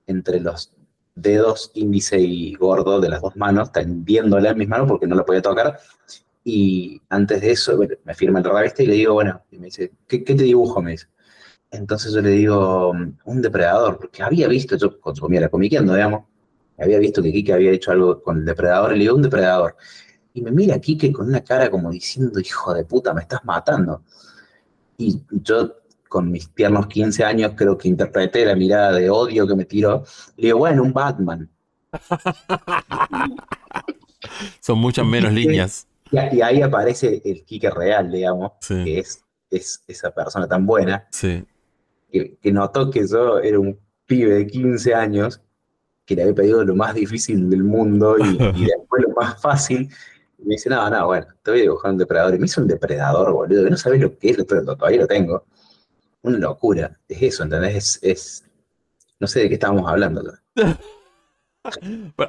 entre 0.07 0.41
los 0.41 0.73
dedos 1.15 1.71
índice 1.75 2.19
y 2.19 2.55
gordo 2.55 3.01
de 3.01 3.09
las 3.09 3.21
dos 3.23 3.37
manos, 3.37 3.73
tendiéndola 3.73 4.51
en 4.51 4.59
mis 4.59 4.69
manos 4.69 4.89
porque 4.89 5.07
no 5.07 5.15
la 5.15 5.25
podía 5.25 5.43
tocar. 5.43 5.79
Y 6.45 7.01
antes 7.09 7.41
de 7.41 7.53
eso, 7.53 7.79
me 8.05 8.15
firma 8.15 8.41
el 8.41 8.45
revista 8.45 8.83
y 8.83 8.87
le 8.87 8.95
digo, 8.95 9.15
bueno, 9.15 9.43
y 9.51 9.59
me 9.59 9.67
dice, 9.67 9.93
¿qué, 10.09 10.25
qué 10.25 10.35
te 10.35 10.43
dibujo? 10.45 10.83
Me 10.83 10.93
dice. 10.93 11.07
Entonces 11.71 12.13
yo 12.13 12.21
le 12.21 12.31
digo, 12.31 12.91
un 12.91 13.43
depredador, 13.43 13.99
porque 13.99 14.23
había 14.23 14.49
visto, 14.49 14.77
yo 14.77 15.01
consumía 15.01 15.41
la 15.41 15.49
comiqueando, 15.49 15.95
digamos, 15.95 16.25
había 16.79 16.99
visto 16.99 17.23
que 17.23 17.33
Kike 17.33 17.53
había 17.53 17.71
hecho 17.71 17.93
algo 17.93 18.23
con 18.23 18.39
el 18.39 18.45
depredador, 18.45 18.93
y 18.93 18.99
le 18.99 19.05
digo, 19.05 19.17
un 19.17 19.23
depredador. 19.23 19.77
Y 20.35 20.43
me 20.43 20.51
mira 20.51 20.79
Kike 20.79 21.13
con 21.13 21.29
una 21.29 21.43
cara 21.43 21.71
como 21.71 21.91
diciendo, 21.91 22.41
hijo 22.41 22.75
de 22.75 22.85
puta, 22.85 23.15
me 23.15 23.23
estás 23.23 23.45
matando. 23.45 24.03
Y 24.99 25.23
yo, 25.31 25.77
con 26.13 26.31
mis 26.31 26.51
tiernos 26.55 26.89
15 26.89 27.25
años, 27.25 27.53
creo 27.57 27.79
que 27.79 27.89
interpreté 27.89 28.45
la 28.45 28.55
mirada 28.55 28.93
de 28.93 29.09
odio 29.09 29.47
que 29.47 29.55
me 29.57 29.65
tiró. 29.65 30.05
Le 30.37 30.49
digo, 30.49 30.59
bueno, 30.59 30.83
un 30.83 30.93
Batman. 30.93 31.49
Son 34.61 34.79
muchas 34.79 35.07
menos 35.07 35.33
líneas. 35.33 35.87
Y, 36.11 36.37
y 36.37 36.43
ahí 36.43 36.61
aparece 36.61 37.23
el 37.25 37.45
Kike 37.45 37.71
real, 37.71 38.11
digamos, 38.13 38.53
Sí. 38.61 38.85
que 38.85 38.99
es, 38.99 39.25
es 39.51 39.83
esa 39.89 40.11
persona 40.11 40.47
tan 40.47 40.67
buena, 40.67 41.07
Sí. 41.11 41.43
que, 42.11 42.37
que 42.37 42.53
notó 42.53 42.91
que 42.91 43.07
yo 43.09 43.39
era 43.39 43.59
un 43.59 43.79
pibe 44.05 44.35
de 44.35 44.47
15 44.47 44.95
años, 44.95 45.41
que 46.05 46.15
le 46.15 46.23
había 46.25 46.35
pedido 46.35 46.63
lo 46.63 46.75
más 46.75 46.95
difícil 46.95 47.49
del 47.49 47.65
mundo 47.65 48.17
y, 48.19 48.23
y 48.57 48.67
después 48.67 49.03
lo 49.09 49.15
más 49.15 49.41
fácil. 49.41 49.89
Y 50.39 50.45
me 50.45 50.57
dice, 50.57 50.69
no, 50.69 50.91
no, 50.91 51.07
bueno, 51.07 51.27
te 51.43 51.53
voy 51.53 51.61
a 51.61 51.63
dibujar 51.63 51.93
un 51.93 51.99
depredador. 51.99 52.35
Y 52.35 52.39
me 52.39 52.45
hizo 52.47 52.61
un 52.61 52.69
depredador, 52.69 53.33
boludo, 53.33 53.65
que 53.65 53.71
no 53.71 53.77
sabes 53.79 53.99
lo 54.01 54.19
que 54.19 54.31
es, 54.31 54.37
lo- 54.39 54.45
todavía 54.45 55.01
lo 55.01 55.07
tengo. 55.07 55.47
Una 56.23 56.39
locura. 56.39 56.99
Es 57.09 57.23
eso, 57.23 57.43
¿entendés? 57.43 57.75
Es, 57.77 57.99
es- 58.03 58.45
no 59.21 59.27
sé 59.27 59.41
de 59.41 59.49
qué 59.49 59.55
estábamos 59.55 59.89
hablando. 59.89 60.23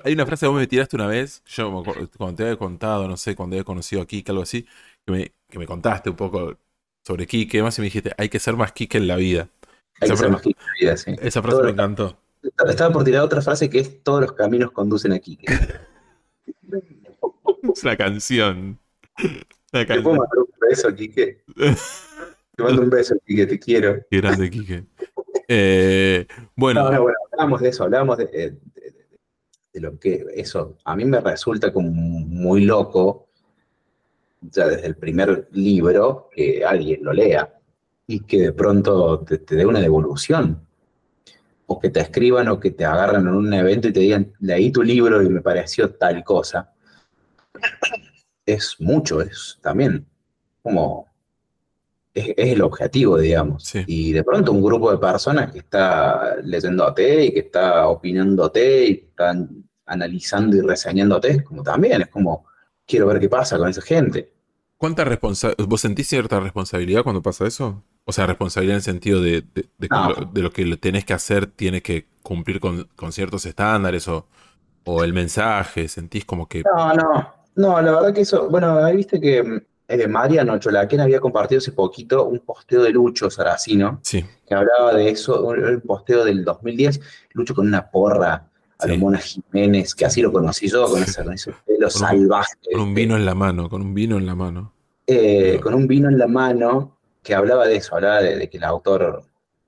Hay 0.03 0.13
una 0.13 0.25
frase 0.25 0.45
que 0.45 0.49
vos 0.49 0.59
me 0.59 0.67
tiraste 0.67 0.95
una 0.95 1.07
vez, 1.07 1.41
yo 1.47 1.83
cuando 2.17 2.35
te 2.35 2.43
había 2.43 2.55
contado, 2.57 3.07
no 3.07 3.17
sé, 3.17 3.35
cuando 3.35 3.55
había 3.55 3.63
conocido 3.63 4.01
a 4.03 4.05
Kike, 4.05 4.31
algo 4.31 4.43
así, 4.43 4.65
que 5.05 5.11
me, 5.11 5.33
que 5.49 5.57
me 5.57 5.65
contaste 5.65 6.11
un 6.11 6.15
poco 6.15 6.55
sobre 7.03 7.25
Kike 7.25 7.57
y 7.57 7.59
demás, 7.59 7.77
y 7.79 7.81
me 7.81 7.85
dijiste, 7.85 8.11
hay 8.17 8.29
que 8.29 8.39
ser 8.39 8.55
más 8.55 8.71
Kike 8.73 8.99
en 8.99 9.07
la 9.07 9.15
vida. 9.15 9.49
Hay 9.99 10.05
Esa 10.07 10.13
que 10.13 10.17
ser 10.17 10.29
más 10.29 10.41
que 10.41 10.49
la 10.51 10.73
vida, 10.79 10.97
sí. 10.97 11.15
Esa 11.19 11.41
frase 11.41 11.57
Todo- 11.57 11.65
me 11.65 11.71
encantó. 11.71 12.17
Estaba 12.67 12.93
por 12.93 13.03
tirar 13.05 13.23
otra 13.23 13.41
frase 13.41 13.69
que 13.69 13.79
es 13.79 14.03
todos 14.03 14.21
los 14.21 14.33
caminos 14.33 14.71
conducen 14.71 15.13
aquí. 15.13 15.39
Es 17.73 17.83
una 17.83 17.97
canción. 17.97 18.79
Una 19.73 19.85
¿Te 19.87 20.01
puedo 20.01 20.17
canción. 20.17 20.17
mandar 20.17 20.37
un 20.39 20.69
beso, 20.69 20.93
Quique? 20.95 21.43
Te 22.55 22.63
mando 22.63 22.81
un 22.83 22.89
beso, 22.89 23.15
Quique, 23.25 23.45
te 23.47 23.59
quiero. 23.59 23.99
Qué 24.09 24.17
grande, 24.17 24.49
Kike. 24.49 24.85
Eh, 25.47 26.27
bueno, 26.55 26.83
No, 26.83 26.91
no, 26.91 27.01
bueno, 27.03 27.17
hablábamos 27.31 27.61
de 27.61 27.69
eso, 27.69 27.83
hablábamos 27.83 28.17
de, 28.17 28.25
de- 28.27 28.51
de- 28.51 28.93
de 29.73 29.79
lo 29.81 29.97
que 29.99 30.25
eso 30.35 30.77
a 30.85 30.95
mí 30.95 31.03
me 31.03 31.19
resulta 31.19 31.73
como 31.73 31.89
muy 31.89 32.63
loco, 32.65 33.27
ya 34.41 34.67
desde 34.67 34.85
el 34.87 34.95
primer 34.95 35.47
libro, 35.51 36.29
que 36.31 36.63
alguien 36.63 37.03
lo 37.03 37.11
lea 37.11 37.51
y 38.05 38.19
que 38.21 38.39
de 38.41 38.51
pronto 38.53 39.19
te, 39.21 39.39
te 39.39 39.55
dé 39.55 39.65
una 39.65 39.79
devolución. 39.79 40.65
O 41.65 41.79
que 41.79 41.89
te 41.89 42.01
escriban 42.01 42.49
o 42.49 42.59
que 42.59 42.71
te 42.71 42.85
agarran 42.85 43.23
en 43.27 43.33
un 43.33 43.51
evento 43.53 43.87
y 43.87 43.93
te 43.93 44.01
digan, 44.01 44.31
leí 44.41 44.71
tu 44.71 44.83
libro 44.83 45.23
y 45.23 45.29
me 45.29 45.41
pareció 45.41 45.91
tal 45.95 46.23
cosa. 46.23 46.71
Es 48.45 48.75
mucho, 48.79 49.21
es 49.21 49.57
también 49.61 50.05
como 50.61 51.07
es, 52.13 52.29
es 52.37 52.49
el 52.53 52.61
objetivo, 52.61 53.17
digamos. 53.17 53.63
Sí. 53.63 53.83
Y 53.87 54.11
de 54.13 54.23
pronto 54.23 54.51
un 54.51 54.63
grupo 54.63 54.91
de 54.91 54.97
personas 54.97 55.51
que 55.51 55.59
está 55.59 56.35
leyéndote 56.43 57.25
y 57.25 57.33
que 57.33 57.39
está 57.39 57.87
opinándote 57.87 58.85
y 58.87 58.91
están 59.09 59.63
analizando 59.85 60.55
y 60.57 60.61
reseñándote, 60.61 61.29
es 61.31 61.43
como 61.43 61.63
también, 61.63 62.01
es 62.01 62.07
como, 62.09 62.45
quiero 62.85 63.07
ver 63.07 63.19
qué 63.19 63.29
pasa 63.29 63.57
con 63.57 63.69
esa 63.69 63.81
gente. 63.81 64.31
¿cuánta 64.77 65.05
responsabilidad? 65.05 65.65
¿Vos 65.67 65.81
sentís 65.81 66.07
cierta 66.07 66.39
responsabilidad 66.39 67.03
cuando 67.03 67.21
pasa 67.21 67.47
eso? 67.47 67.83
O 68.05 68.11
sea, 68.11 68.27
responsabilidad 68.27 68.75
en 68.75 68.77
el 68.77 68.83
sentido 68.83 69.21
de, 69.21 69.41
de, 69.41 69.65
de 69.77 69.87
que 69.87 69.95
No. 69.95 70.09
lo, 70.09 70.25
de 70.25 70.41
lo 70.41 70.51
que 70.51 70.75
tenés 70.77 71.05
que 71.05 71.13
hacer 71.13 71.47
tiene 71.47 71.81
que 71.81 72.07
cumplir 72.21 72.59
con, 72.59 72.89
con 72.95 73.11
ciertos 73.13 73.45
estándares 73.45 74.07
o, 74.09 74.27
o 74.83 75.03
el 75.03 75.13
mensaje, 75.13 75.87
sentís 75.87 76.25
como 76.25 76.47
que... 76.47 76.63
No, 76.63 76.93
no, 76.93 77.33
no, 77.55 77.81
la 77.81 77.91
verdad 77.93 78.13
que 78.13 78.21
eso, 78.21 78.49
bueno, 78.49 78.77
ahí 78.83 78.97
viste 78.97 79.21
que 79.21 79.63
eh, 79.87 80.07
Mariano 80.07 80.57
Cholaquén 80.59 81.01
había 81.01 81.19
compartido 81.19 81.59
hace 81.59 81.71
poquito 81.71 82.25
un 82.25 82.39
posteo 82.39 82.83
de 82.83 82.89
Lucho 82.91 83.29
Saracino, 83.29 83.99
Sí, 84.01 84.23
que 84.47 84.53
hablaba 84.55 84.93
de 84.93 85.09
eso, 85.09 85.43
un, 85.45 85.63
un 85.63 85.81
posteo 85.81 86.23
del 86.25 86.43
2010, 86.45 86.99
Lucho 87.33 87.53
con 87.55 87.67
una 87.67 87.89
porra 87.89 88.49
a 88.79 88.87
Sí. 88.87 88.97
Mona 88.97 89.19
Jiménez, 89.19 89.93
que 89.95 90.05
así 90.05 90.21
lo 90.21 90.31
conocí 90.31 90.67
yo, 90.67 90.87
con, 90.89 91.01
esa, 91.03 91.23
con 91.23 91.33
ese 91.33 91.51
pelo 91.65 91.77
Con 91.77 91.85
un- 91.85 91.91
salvaje. 91.91 92.53
con 92.71 92.81
un 92.81 92.93
vino 92.93 93.15
en 93.15 93.25
la 93.25 93.33
mano, 93.35 93.69
con 93.69 93.81
un 93.81 93.93
vino 93.93 94.17
en 94.17 94.25
la 94.25 94.35
mano. 94.35 94.73
eh, 95.07 95.59
con 95.61 95.73
un 95.73 95.85
vino 95.87 96.09
en 96.09 96.17
la 96.17 96.27
mano, 96.27 96.97
que 97.21 97.35
hablaba 97.35 97.67
de 97.67 97.75
eso, 97.77 97.95
hablaba 97.95 98.21
de, 98.21 98.37
de 98.37 98.49
que 98.49 98.57
el 98.57 98.63
autor 98.63 99.23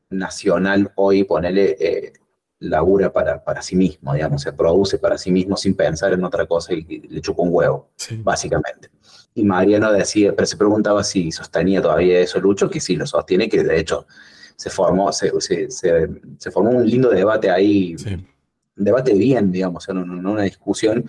nacional 0.09 0.91
hoy, 0.95 1.23
ponele, 1.23 1.75
eh, 1.79 2.13
labura 2.59 3.11
para, 3.11 3.43
para 3.43 3.61
sí 3.61 3.75
mismo, 3.75 4.13
digamos, 4.13 4.41
se 4.41 4.53
produce 4.53 4.97
para 4.97 5.17
sí 5.17 5.31
mismo 5.31 5.57
sin 5.57 5.75
pensar 5.75 6.13
en 6.13 6.23
otra 6.23 6.45
cosa 6.45 6.73
y, 6.73 6.85
y 6.87 6.99
le 7.09 7.21
chupa 7.21 7.43
un 7.43 7.49
huevo, 7.51 7.89
Sí. 7.97 8.19
básicamente. 8.23 8.89
Y 9.37 9.43
Mariano 9.43 9.91
decía, 9.91 10.33
pero 10.33 10.45
se 10.45 10.55
preguntaba 10.57 11.03
si 11.03 11.31
sostenía 11.31 11.81
todavía 11.81 12.19
eso 12.21 12.39
Lucho, 12.39 12.69
que 12.69 12.79
sí 12.79 12.95
lo 12.95 13.05
sostiene, 13.05 13.49
que 13.49 13.63
de 13.63 13.79
hecho 13.79 14.07
se 14.55 14.69
formó, 14.69 15.11
se, 15.11 15.29
se- 15.41 15.69
se- 15.69 16.09
se 16.37 16.51
formó 16.51 16.69
un 16.71 16.87
lindo 16.89 17.09
debate 17.09 17.49
ahí, 17.51 17.97
Sí. 17.97 18.13
un 18.13 18.83
debate 18.85 19.13
bien, 19.13 19.51
digamos, 19.51 19.87
no 19.89 20.31
una 20.31 20.43
discusión 20.43 21.07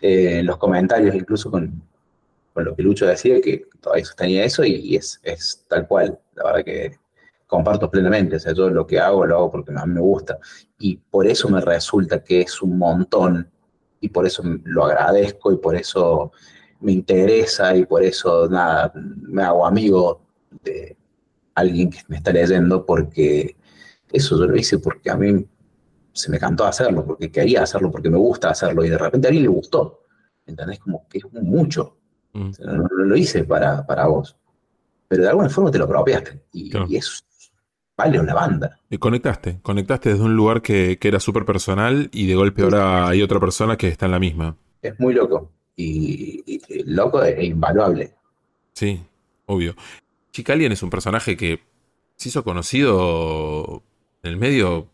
eh, 0.00 0.38
en 0.38 0.46
los 0.46 0.56
comentarios, 0.58 1.14
incluso 1.16 1.50
con, 1.50 1.82
con 2.54 2.64
lo 2.64 2.76
que 2.76 2.82
Lucho 2.84 3.06
decía, 3.06 3.40
que 3.40 3.66
todavía 3.80 4.04
sostenía 4.04 4.44
eso 4.44 4.64
y, 4.64 4.74
y 4.76 4.96
es, 4.96 5.20
es 5.24 5.64
tal 5.68 5.88
cual. 5.88 6.16
La 6.36 6.44
verdad 6.44 6.64
que 6.64 6.92
comparto 7.48 7.90
plenamente, 7.90 8.36
o 8.36 8.38
sea, 8.38 8.52
yo 8.52 8.70
lo 8.70 8.86
que 8.86 9.00
hago 9.00 9.26
lo 9.26 9.36
hago 9.36 9.50
porque 9.50 9.72
mí 9.72 9.94
me 9.94 10.00
gusta 10.00 10.38
y 10.78 10.96
por 10.96 11.26
eso 11.26 11.48
me 11.48 11.60
resulta 11.60 12.22
que 12.22 12.42
es 12.42 12.62
un 12.62 12.78
montón 12.78 13.50
y 14.00 14.10
por 14.10 14.26
eso 14.26 14.42
lo 14.64 14.84
agradezco 14.84 15.50
y 15.50 15.56
por 15.56 15.74
eso 15.74 16.30
me 16.80 16.92
interesa 16.92 17.76
y 17.76 17.84
por 17.84 18.02
eso, 18.02 18.48
nada, 18.48 18.92
me 18.94 19.42
hago 19.42 19.66
amigo 19.66 20.20
de 20.62 20.96
alguien 21.54 21.90
que 21.90 22.00
me 22.08 22.16
está 22.16 22.32
leyendo 22.32 22.84
porque 22.86 23.56
eso 24.12 24.38
yo 24.38 24.46
lo 24.46 24.56
hice 24.56 24.78
porque 24.78 25.10
a 25.10 25.16
mí 25.16 25.46
se 26.12 26.30
me 26.30 26.38
cantó 26.38 26.64
hacerlo, 26.64 27.04
porque 27.06 27.30
quería 27.30 27.62
hacerlo, 27.62 27.90
porque 27.90 28.10
me 28.10 28.16
gusta 28.16 28.50
hacerlo, 28.50 28.84
y 28.84 28.88
de 28.88 28.98
repente 28.98 29.28
a 29.28 29.30
alguien 29.30 29.44
le 29.44 29.48
gustó. 29.50 30.04
¿Entendés? 30.46 30.80
Como 30.80 31.06
que 31.08 31.18
es 31.18 31.24
mucho. 31.32 31.96
Mm. 32.32 32.48
O 32.48 32.52
sea, 32.52 32.66
no, 32.66 32.82
no 32.82 33.04
lo 33.04 33.16
hice 33.16 33.44
para, 33.44 33.86
para 33.86 34.06
vos. 34.06 34.36
Pero 35.06 35.22
de 35.22 35.28
alguna 35.28 35.48
forma 35.48 35.70
te 35.70 35.78
lo 35.78 35.84
apropiaste. 35.84 36.42
Y, 36.52 36.70
Claro. 36.70 36.86
y 36.88 36.96
eso 36.96 37.22
vale 37.96 38.18
una 38.18 38.34
banda. 38.34 38.78
Y 38.90 38.98
conectaste, 38.98 39.60
conectaste 39.62 40.10
desde 40.10 40.24
un 40.24 40.34
lugar 40.34 40.62
que, 40.62 40.98
que 40.98 41.08
era 41.08 41.20
súper 41.20 41.44
personal 41.44 42.08
y 42.12 42.26
de 42.26 42.34
golpe 42.34 42.62
ahora 42.62 43.08
hay 43.08 43.22
otra 43.22 43.40
persona 43.40 43.76
que 43.76 43.88
está 43.88 44.06
en 44.06 44.12
la 44.12 44.18
misma. 44.18 44.56
Es 44.82 44.98
muy 44.98 45.14
loco. 45.14 45.52
Y, 45.80 46.42
y- 46.44 46.60
y 46.68 46.82
loco 46.82 47.22
e 47.22 47.44
invaluable. 47.44 48.12
Sí, 48.72 49.00
obvio. 49.46 49.76
Chicalien 50.32 50.72
es 50.72 50.82
un 50.82 50.90
personaje 50.90 51.36
que 51.36 51.60
se 52.16 52.30
hizo 52.30 52.42
conocido 52.42 53.82
en 54.24 54.30
el 54.32 54.36
medio 54.36 54.88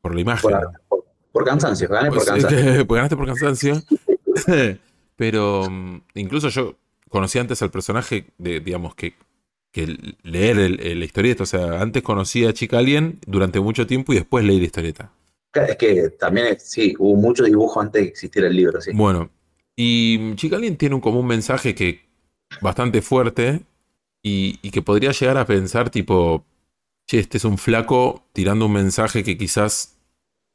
por 0.00 0.14
la 0.14 0.22
imagen. 0.22 0.50
Por, 0.50 0.72
por- 0.88 1.04
por 1.30 1.44
cansancio, 1.44 1.88
gané 1.88 2.08
por 2.08 2.16
Pues, 2.24 2.28
es 2.28 2.32
cansancio. 2.44 2.86
pues 2.86 2.96
ganaste 2.96 3.16
por 3.16 3.26
cansancio. 3.26 3.82
Pero 5.16 5.68
mm, 5.70 6.00
incluso 6.14 6.48
yo 6.48 6.76
conocí 7.10 7.38
antes 7.38 7.60
al 7.62 7.70
personaje 7.70 8.26
de, 8.38 8.60
digamos, 8.60 8.94
que, 8.94 9.14
que 9.72 10.16
leer 10.22 10.58
el- 10.58 10.80
el- 10.80 10.98
la 11.00 11.04
historieta. 11.04 11.42
O 11.42 11.46
sea, 11.46 11.80
antes 11.82 12.02
conocí 12.02 12.46
a 12.46 12.52
Chicalien 12.54 13.18
durante 13.26 13.60
mucho 13.60 13.86
tiempo 13.86 14.12
y 14.12 14.16
después 14.16 14.44
leí 14.44 14.58
la 14.58 14.64
historieta. 14.64 15.12
Es 15.52 15.76
que 15.76 16.10
también, 16.18 16.58
sí, 16.60 16.94
hubo 16.98 17.16
mucho 17.16 17.44
dibujo 17.44 17.80
antes 17.80 18.00
de 18.00 18.06
que 18.06 18.10
existiera 18.12 18.48
el 18.48 18.56
libro, 18.56 18.80
sí. 18.80 18.92
Bueno, 18.94 19.30
y 19.82 20.34
Chicalien 20.34 20.76
tiene 20.76 20.94
un, 20.94 21.00
como 21.00 21.20
un 21.20 21.26
mensaje 21.26 21.74
que 21.74 22.02
bastante 22.60 23.00
fuerte 23.00 23.62
y, 24.22 24.58
que 24.72 24.82
podría 24.82 25.12
llegar 25.12 25.38
a 25.38 25.46
pensar 25.46 25.88
tipo, 25.88 26.44
che, 27.06 27.18
este 27.18 27.38
es 27.38 27.46
un 27.46 27.56
flaco 27.56 28.26
tirando 28.34 28.66
un 28.66 28.74
mensaje 28.74 29.24
que 29.24 29.38
quizás 29.38 29.98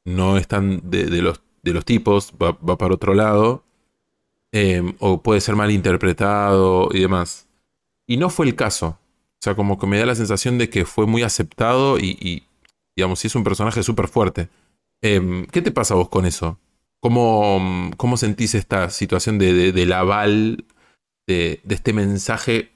no 0.05 0.37
es 0.37 0.47
tan 0.47 0.91
de, 0.91 1.07
los, 1.23 1.41
de 1.63 1.73
los 1.73 1.85
tipos, 1.85 2.33
va, 2.39 2.51
va 2.51 2.77
para 2.77 2.93
otro 2.93 3.15
lado, 3.15 3.63
eh, 4.51 4.93
o 4.99 5.23
puede 5.23 5.41
ser 5.41 5.55
mal 5.55 5.71
interpretado 5.71 6.89
y 6.91 6.99
demás. 6.99 7.47
Y 8.05 8.17
no 8.17 8.29
fue 8.29 8.45
el 8.45 8.55
caso. 8.55 8.89
O 8.89 9.41
sea, 9.41 9.55
como 9.55 9.79
que 9.79 9.87
me 9.87 9.97
da 9.97 10.05
la 10.05 10.13
sensación 10.13 10.59
de 10.59 10.69
que 10.69 10.85
fue 10.85 11.07
muy 11.07 11.23
aceptado 11.23 11.97
y, 11.97 12.43
digamos, 12.95 13.17
sí 13.17 13.25
es 13.25 13.35
un 13.35 13.43
personaje 13.43 13.81
súper 13.81 14.07
fuerte. 14.07 14.49
Eh, 15.01 15.47
¿Qué 15.51 15.63
te 15.63 15.71
pasa 15.71 15.95
a 15.95 15.97
vos 15.97 16.09
con 16.09 16.27
eso? 16.27 16.59
¿Cómo, 17.05 17.91
cómo 17.97 18.17
sentís 18.17 18.55
esta 18.55 18.89
situación 18.89 19.37
de, 19.37 19.53
de- 19.53 19.71
del 19.71 19.93
aval 19.93 20.65
de, 21.27 21.61
de 21.63 21.75
este 21.75 21.93
mensaje 21.93 22.71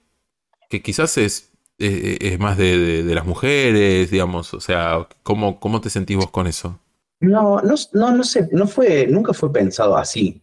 que 0.70 0.84
quizás 0.84 1.18
es, 1.18 1.52
es 1.80 2.38
más 2.38 2.56
de, 2.56 3.04
las 3.08 3.26
mujeres, 3.26 4.12
digamos? 4.12 4.54
O 4.54 4.62
sea, 4.62 5.08
¿cómo, 5.24 5.60
¿cómo 5.60 5.82
te 5.82 5.90
sentís 5.90 6.16
vos 6.16 6.30
con 6.30 6.46
eso? 6.46 6.80
No, 7.22 7.60
no, 7.64 7.74
no, 7.94 8.12
no 8.12 8.24
sé, 8.24 8.48
no 8.52 8.68
fue, 8.68 9.08
nunca 9.08 9.34
fue 9.34 9.52
pensado 9.52 9.98
así. 9.98 10.40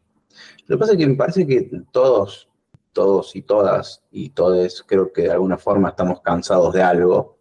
Lo 0.67 0.77
que 0.77 0.81
pasa 0.81 0.93
es 0.95 0.99
que 0.99 1.07
me 1.07 1.15
parece 1.15 1.47
que 1.47 1.71
todos, 1.93 2.49
todos 2.93 3.37
y 3.37 3.43
todas 3.43 4.03
y 4.11 4.31
todes, 4.31 4.83
creo 4.85 5.13
que 5.13 5.23
de 5.23 5.31
alguna 5.31 5.59
forma 5.59 5.91
estamos 5.91 6.23
cansados 6.23 6.75
de 6.75 6.83
algo. 6.83 7.37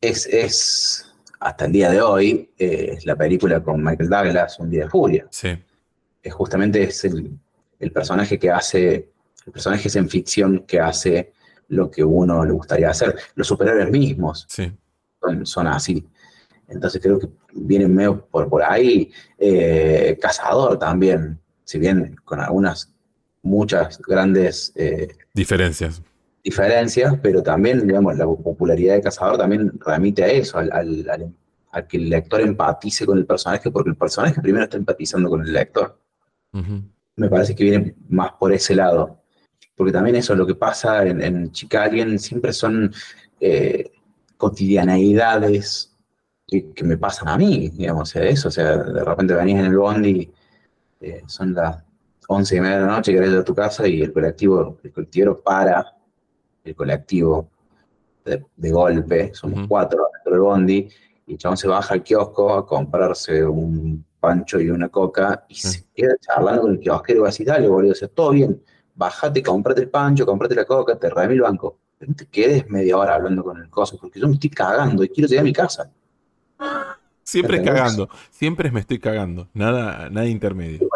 Es, 0.00 0.26
es 0.26 1.12
hasta 1.40 1.64
el 1.64 1.72
día 1.72 1.90
de 1.90 2.00
hoy, 2.00 2.50
eh, 2.56 2.94
es 2.98 3.04
la 3.04 3.16
película 3.16 3.64
con 3.64 3.82
Michael 3.82 4.10
Douglas, 4.10 4.60
Un 4.60 4.70
día 4.70 4.84
de 4.84 4.90
furia. 4.90 5.26
Sí, 5.30 5.48
Es 6.22 6.32
justamente 6.34 6.82
es 6.82 7.04
el, 7.04 7.38
el 7.78 7.92
personaje 7.92 8.38
que 8.38 8.50
hace, 8.50 9.10
el 9.46 9.52
personaje 9.52 9.88
es 9.88 9.96
en 9.96 10.08
ficción 10.08 10.64
que 10.66 10.80
hace 10.80 11.32
lo 11.68 11.90
que 11.90 12.02
uno 12.04 12.44
le 12.44 12.52
gustaría 12.52 12.90
hacer. 12.90 13.16
Los 13.34 13.46
superhéroes 13.46 13.90
mismos 13.90 14.46
sí. 14.48 14.72
son, 15.20 15.46
son 15.46 15.66
así. 15.66 16.06
Entonces 16.68 17.00
creo 17.02 17.18
que 17.18 17.28
vienen 17.52 17.94
medio 17.94 18.26
por, 18.26 18.48
por 18.48 18.62
ahí. 18.62 19.10
Eh, 19.38 20.18
Cazador 20.20 20.78
también, 20.78 21.38
si 21.64 21.78
bien 21.78 22.16
con 22.24 22.40
algunas, 22.40 22.92
muchas 23.42 23.98
grandes 24.02 24.72
eh, 24.74 25.08
Diferencias. 25.32 26.02
diferencias, 26.42 27.14
pero 27.22 27.42
también, 27.42 27.86
digamos, 27.86 28.16
la 28.16 28.24
popularidad 28.26 28.94
de 28.94 29.02
Cazador 29.02 29.38
también 29.38 29.72
remite 29.80 30.24
a 30.24 30.28
eso, 30.28 30.58
al, 30.58 30.70
al- 30.72 31.08
al- 31.10 31.34
a 31.70 31.86
que 31.86 31.98
el 31.98 32.08
lector 32.08 32.40
empatice 32.40 33.04
con 33.04 33.18
el 33.18 33.26
personaje, 33.26 33.70
porque 33.70 33.90
el 33.90 33.96
personaje 33.96 34.40
primero 34.40 34.64
está 34.64 34.78
empatizando 34.78 35.28
con 35.28 35.42
el 35.42 35.52
lector. 35.52 35.98
Me 36.52 37.28
parece 37.28 37.54
que 37.54 37.64
viene 37.64 37.94
más 38.08 38.32
por 38.32 38.52
ese 38.52 38.74
lado. 38.74 39.22
Porque 39.76 39.92
también 39.92 40.16
eso, 40.16 40.34
lo 40.34 40.46
que 40.46 40.56
pasa 40.56 41.06
en, 41.06 41.22
en 41.22 41.52
Chica 41.52 41.84
Alien 41.84 42.18
siempre 42.18 42.52
son 42.52 42.92
eh, 43.40 43.92
cotidianeidades 44.36 45.96
que, 46.46 46.72
que 46.72 46.84
me 46.84 46.96
pasan 46.96 47.28
a 47.28 47.38
mí, 47.38 47.68
digamos, 47.68 48.02
o 48.02 48.12
sea, 48.12 48.24
eso. 48.24 48.48
O 48.48 48.50
sea, 48.50 48.76
de 48.76 49.04
repente 49.04 49.34
venís 49.34 49.56
en 49.56 49.66
el 49.66 49.76
bondi, 49.76 50.32
eh, 51.00 51.22
son 51.26 51.54
las 51.54 51.84
once 52.28 52.56
y 52.56 52.60
media 52.60 52.80
de 52.80 52.86
la 52.86 52.96
noche, 52.96 53.12
querés 53.12 53.30
ir 53.30 53.38
a 53.38 53.44
tu 53.44 53.54
casa 53.54 53.86
y 53.86 54.02
el 54.02 54.12
colectivo, 54.12 54.78
el 54.82 54.92
colectivero 54.92 55.40
para 55.40 55.96
el 56.64 56.74
colectivo 56.74 57.48
de, 58.24 58.44
de 58.56 58.70
golpe, 58.70 59.34
somos 59.34 59.66
cuatro 59.68 60.08
dentro 60.12 60.32
del 60.32 60.40
bondi, 60.40 60.88
y 61.26 61.32
el 61.32 61.38
chabón 61.38 61.56
se 61.56 61.68
baja 61.68 61.94
al 61.94 62.02
kiosco 62.02 62.52
a 62.52 62.66
comprarse 62.66 63.44
un 63.44 64.04
pancho 64.20 64.60
y 64.60 64.70
una 64.70 64.88
coca 64.88 65.44
y 65.48 65.54
Sí. 65.54 65.68
se 65.68 65.84
queda 65.94 66.14
charlando 66.20 66.62
con 66.62 66.72
el 66.72 66.80
kiosquero 66.80 67.18
y 67.18 67.22
va 67.22 67.28
a 67.28 67.30
decir, 67.30 67.46
dale, 67.46 67.68
boludo, 67.68 67.92
o 67.92 67.94
sea, 67.94 68.08
todo 68.08 68.30
bien, 68.30 68.62
bájate, 68.94 69.42
comprate 69.42 69.80
el 69.82 69.88
pancho, 69.90 70.26
comprate 70.26 70.54
la 70.54 70.64
coca, 70.64 70.98
te 70.98 71.08
remil 71.10 71.36
el 71.36 71.42
banco. 71.42 71.78
Pero 71.98 72.10
no 72.10 72.16
te 72.16 72.26
quedes 72.26 72.68
media 72.68 72.96
hora 72.96 73.14
hablando 73.16 73.42
con 73.42 73.58
el 73.58 73.68
coso, 73.68 73.98
porque 74.00 74.20
yo 74.20 74.28
me 74.28 74.34
estoy 74.34 74.50
cagando 74.50 75.02
y 75.04 75.08
quiero 75.08 75.28
llegar 75.28 75.42
a 75.42 75.44
mi 75.44 75.52
casa. 75.52 75.90
Siempre 77.22 77.58
¿Entendés? 77.58 77.82
cagando. 77.82 78.08
Siempre 78.30 78.70
me 78.70 78.80
estoy 78.80 78.98
cagando. 78.98 79.48
Nada, 79.52 80.08
nada 80.08 80.26
intermedio. 80.26 80.88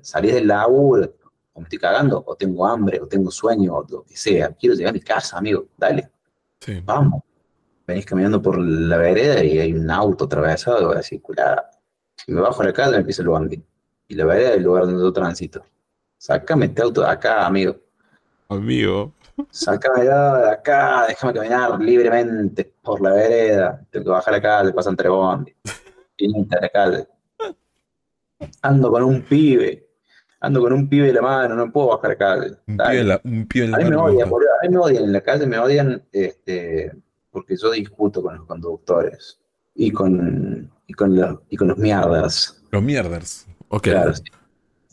Salís 0.00 0.32
del 0.34 0.46
laburo, 0.46 1.12
o 1.52 1.60
me 1.60 1.64
estoy 1.64 1.78
cagando, 1.78 2.22
o 2.26 2.34
tengo 2.36 2.66
hambre, 2.66 3.00
o 3.00 3.06
tengo 3.06 3.30
sueño, 3.30 3.74
o 3.74 3.86
lo 3.88 4.02
que 4.04 4.16
sea. 4.16 4.50
Quiero 4.52 4.74
llegar 4.74 4.90
a 4.90 4.94
mi 4.94 5.00
casa, 5.00 5.36
amigo, 5.38 5.66
dale, 5.76 6.10
Sí. 6.60 6.80
vamos. 6.84 7.22
Venís 7.86 8.06
caminando 8.06 8.40
por 8.40 8.58
la 8.58 8.96
vereda 8.96 9.44
y 9.44 9.58
hay 9.58 9.72
un 9.74 9.90
auto 9.90 10.24
atravesado, 10.24 10.80
y 10.80 10.84
voy 10.86 10.94
a 10.94 10.98
decir, 10.98 11.20
culada. 11.20 11.70
Me 12.26 12.40
bajo 12.40 12.62
la 12.62 12.72
calle, 12.72 12.92
me 12.92 12.98
empieza 12.98 13.22
el 13.22 13.28
bondi. 13.28 13.62
Y 14.08 14.14
la 14.14 14.24
vereda 14.24 14.50
es 14.50 14.56
el 14.56 14.62
lugar 14.62 14.86
donde 14.86 15.02
yo 15.02 15.12
transito. 15.12 15.64
Sácame 16.16 16.66
este 16.66 16.82
auto 16.82 17.02
de 17.02 17.08
acá, 17.08 17.46
amigo. 17.46 17.76
Amigo. 18.48 19.12
Sácame 19.50 20.04
de 20.04 20.50
acá, 20.50 21.06
déjame 21.08 21.34
caminar 21.34 21.80
libremente 21.80 22.72
por 22.82 23.00
la 23.00 23.12
vereda. 23.12 23.84
Tengo 23.90 24.04
que 24.04 24.10
bajar 24.10 24.34
la 24.34 24.42
calle, 24.42 24.72
pasan 24.72 24.96
tres 24.96 25.10
bondi. 25.10 25.54
Pinta 26.16 26.60
la 26.60 26.68
calle. 26.68 27.08
Ando 28.62 28.90
con 28.90 29.02
un 29.02 29.22
pibe. 29.22 29.86
Ando 30.40 30.60
con 30.60 30.72
un 30.72 30.88
pibe 30.88 31.06
de 31.06 31.12
la 31.14 31.22
mano, 31.22 31.54
no 31.54 31.72
puedo 31.72 31.88
bajar 31.88 32.10
la 32.10 32.16
calle. 32.16 32.56
Un 32.66 32.76
Dale. 32.76 32.90
pío 32.90 33.00
en 33.00 33.08
la, 33.08 33.20
un 33.24 33.46
pío 33.46 33.64
en 33.64 33.70
la 33.70 33.76
A 33.76 33.80
mí 33.80 33.84
me 33.84 33.96
mano 33.96 34.08
me 34.08 34.12
odian, 34.12 34.30
boludo. 34.30 34.50
A 34.62 34.66
mí 34.66 34.68
me 34.68 34.78
odian 34.78 35.04
en 35.04 35.12
la 35.12 35.20
calle, 35.20 35.46
me 35.46 35.58
odian 35.58 36.02
este, 36.12 36.92
porque 37.30 37.56
yo 37.56 37.70
discuto 37.72 38.22
con 38.22 38.36
los 38.36 38.46
conductores 38.46 39.40
y 39.74 39.90
con, 39.90 40.70
y 40.86 40.92
con, 40.94 41.16
los, 41.16 41.40
y 41.48 41.56
con 41.56 41.68
los 41.68 41.78
mierdas. 41.78 42.62
Los 42.70 42.82
mierders. 42.82 43.46
Ok. 43.68 43.82
Claro, 43.84 44.14
sí. 44.14 44.22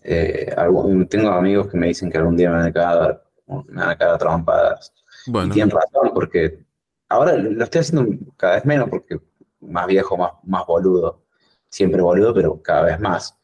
Eh, 0.03 0.51
algún- 0.57 1.07
tengo 1.07 1.29
amigos 1.29 1.67
que 1.67 1.77
me 1.77 1.87
dicen 1.87 2.11
que 2.11 2.17
algún 2.17 2.35
día 2.35 2.49
me 2.49 2.57
van 2.57 2.65
a 2.67 2.73
cagar, 2.73 3.23
me 3.67 3.81
van 3.81 3.89
a 3.89 3.97
cagar 3.97 4.17
trompadas. 4.17 4.93
Y 5.27 5.49
tienen 5.49 5.69
razón, 5.69 6.11
porque 6.13 6.65
ahora 7.09 7.33
lo 7.37 7.63
estoy 7.63 7.81
haciendo 7.81 8.07
cada 8.37 8.55
vez 8.55 8.65
menos 8.65 8.89
porque 8.89 9.19
más 9.59 9.85
viejo, 9.87 10.17
más, 10.17 10.31
más 10.43 10.65
boludo. 10.65 11.21
Siempre 11.69 12.01
boludo, 12.01 12.33
pero 12.33 12.61
cada 12.61 12.83
vez 12.83 12.99
más. 12.99 13.37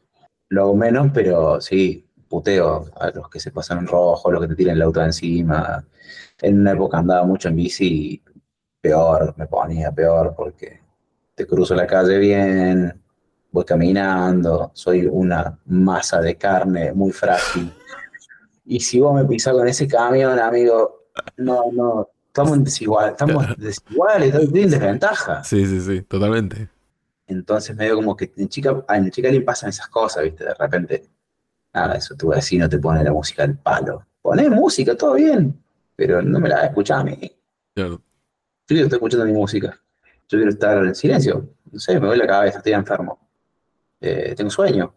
Lo 0.48 0.62
hago 0.62 0.74
menos, 0.74 1.10
pero 1.14 1.60
sí, 1.60 2.06
puteo 2.28 2.86
a 2.98 3.10
los 3.10 3.28
que 3.30 3.38
se 3.38 3.52
pasan 3.52 3.78
en 3.78 3.86
rojo, 3.86 4.30
los 4.32 4.40
que 4.42 4.48
te 4.48 4.56
tiran 4.56 4.76
el 4.76 4.82
auto 4.82 5.02
encima. 5.02 5.84
En 6.42 6.60
una 6.60 6.72
época 6.72 6.98
andaba 6.98 7.24
mucho 7.24 7.48
en 7.48 7.56
bici 7.56 8.14
y 8.14 8.22
peor, 8.80 9.34
me 9.36 9.46
ponía 9.46 9.92
peor 9.92 10.34
porque 10.36 10.80
te 11.38 11.46
cruzo 11.46 11.72
la 11.76 11.86
calle 11.86 12.18
bien, 12.18 13.00
voy 13.52 13.64
caminando, 13.64 14.72
soy 14.74 15.06
una 15.06 15.56
masa 15.66 16.20
de 16.20 16.36
carne 16.36 16.92
muy 16.92 17.12
frágil. 17.12 17.72
Y 18.64 18.80
si 18.80 18.98
vos 18.98 19.14
me 19.14 19.24
pisás 19.24 19.54
con 19.54 19.68
ese 19.68 19.86
camión, 19.86 20.36
amigo, 20.36 21.06
no, 21.36 21.70
no, 21.72 22.08
estamos 22.26 22.54
en 22.54 22.64
desigual, 22.64 23.10
estamos 23.10 23.56
desiguales, 23.56 24.34
estoy 24.34 24.62
en 24.62 24.70
desventaja. 24.70 25.44
sí, 25.44 25.64
sí, 25.64 25.80
sí, 25.80 26.02
totalmente. 26.02 26.68
Entonces 27.28 27.76
medio 27.76 27.94
como 27.94 28.16
que 28.16 28.32
en 28.36 28.48
chica, 28.48 28.84
en 28.88 29.10
chica 29.12 29.30
le 29.30 29.40
pasan 29.42 29.70
esas 29.70 29.86
cosas, 29.86 30.24
viste, 30.24 30.44
de 30.44 30.54
repente, 30.54 31.08
nada, 31.72 31.94
eso 31.94 32.16
tu 32.16 32.30
vecino 32.30 32.68
te 32.68 32.80
pone 32.80 33.04
la 33.04 33.12
música 33.12 33.44
al 33.44 33.56
palo. 33.56 34.04
Poné 34.20 34.50
música, 34.50 34.96
todo 34.96 35.14
bien, 35.14 35.56
pero 35.94 36.20
no 36.20 36.40
me 36.40 36.48
la 36.48 36.66
escuchás 36.66 36.98
a 36.98 37.04
mí. 37.04 37.30
Claro. 37.76 38.02
Yo 38.66 38.76
estar 38.76 38.96
escuchando 38.96 39.24
mi 39.24 39.32
música. 39.32 39.80
Yo 40.28 40.38
quiero 40.38 40.50
estar 40.50 40.84
en 40.84 40.94
silencio. 40.94 41.48
No 41.70 41.78
sé, 41.78 41.98
me 42.00 42.06
duele 42.06 42.24
la 42.24 42.28
cabeza, 42.30 42.58
estoy 42.58 42.72
enfermo. 42.72 43.18
Eh, 44.00 44.34
tengo 44.36 44.50
sueño. 44.50 44.94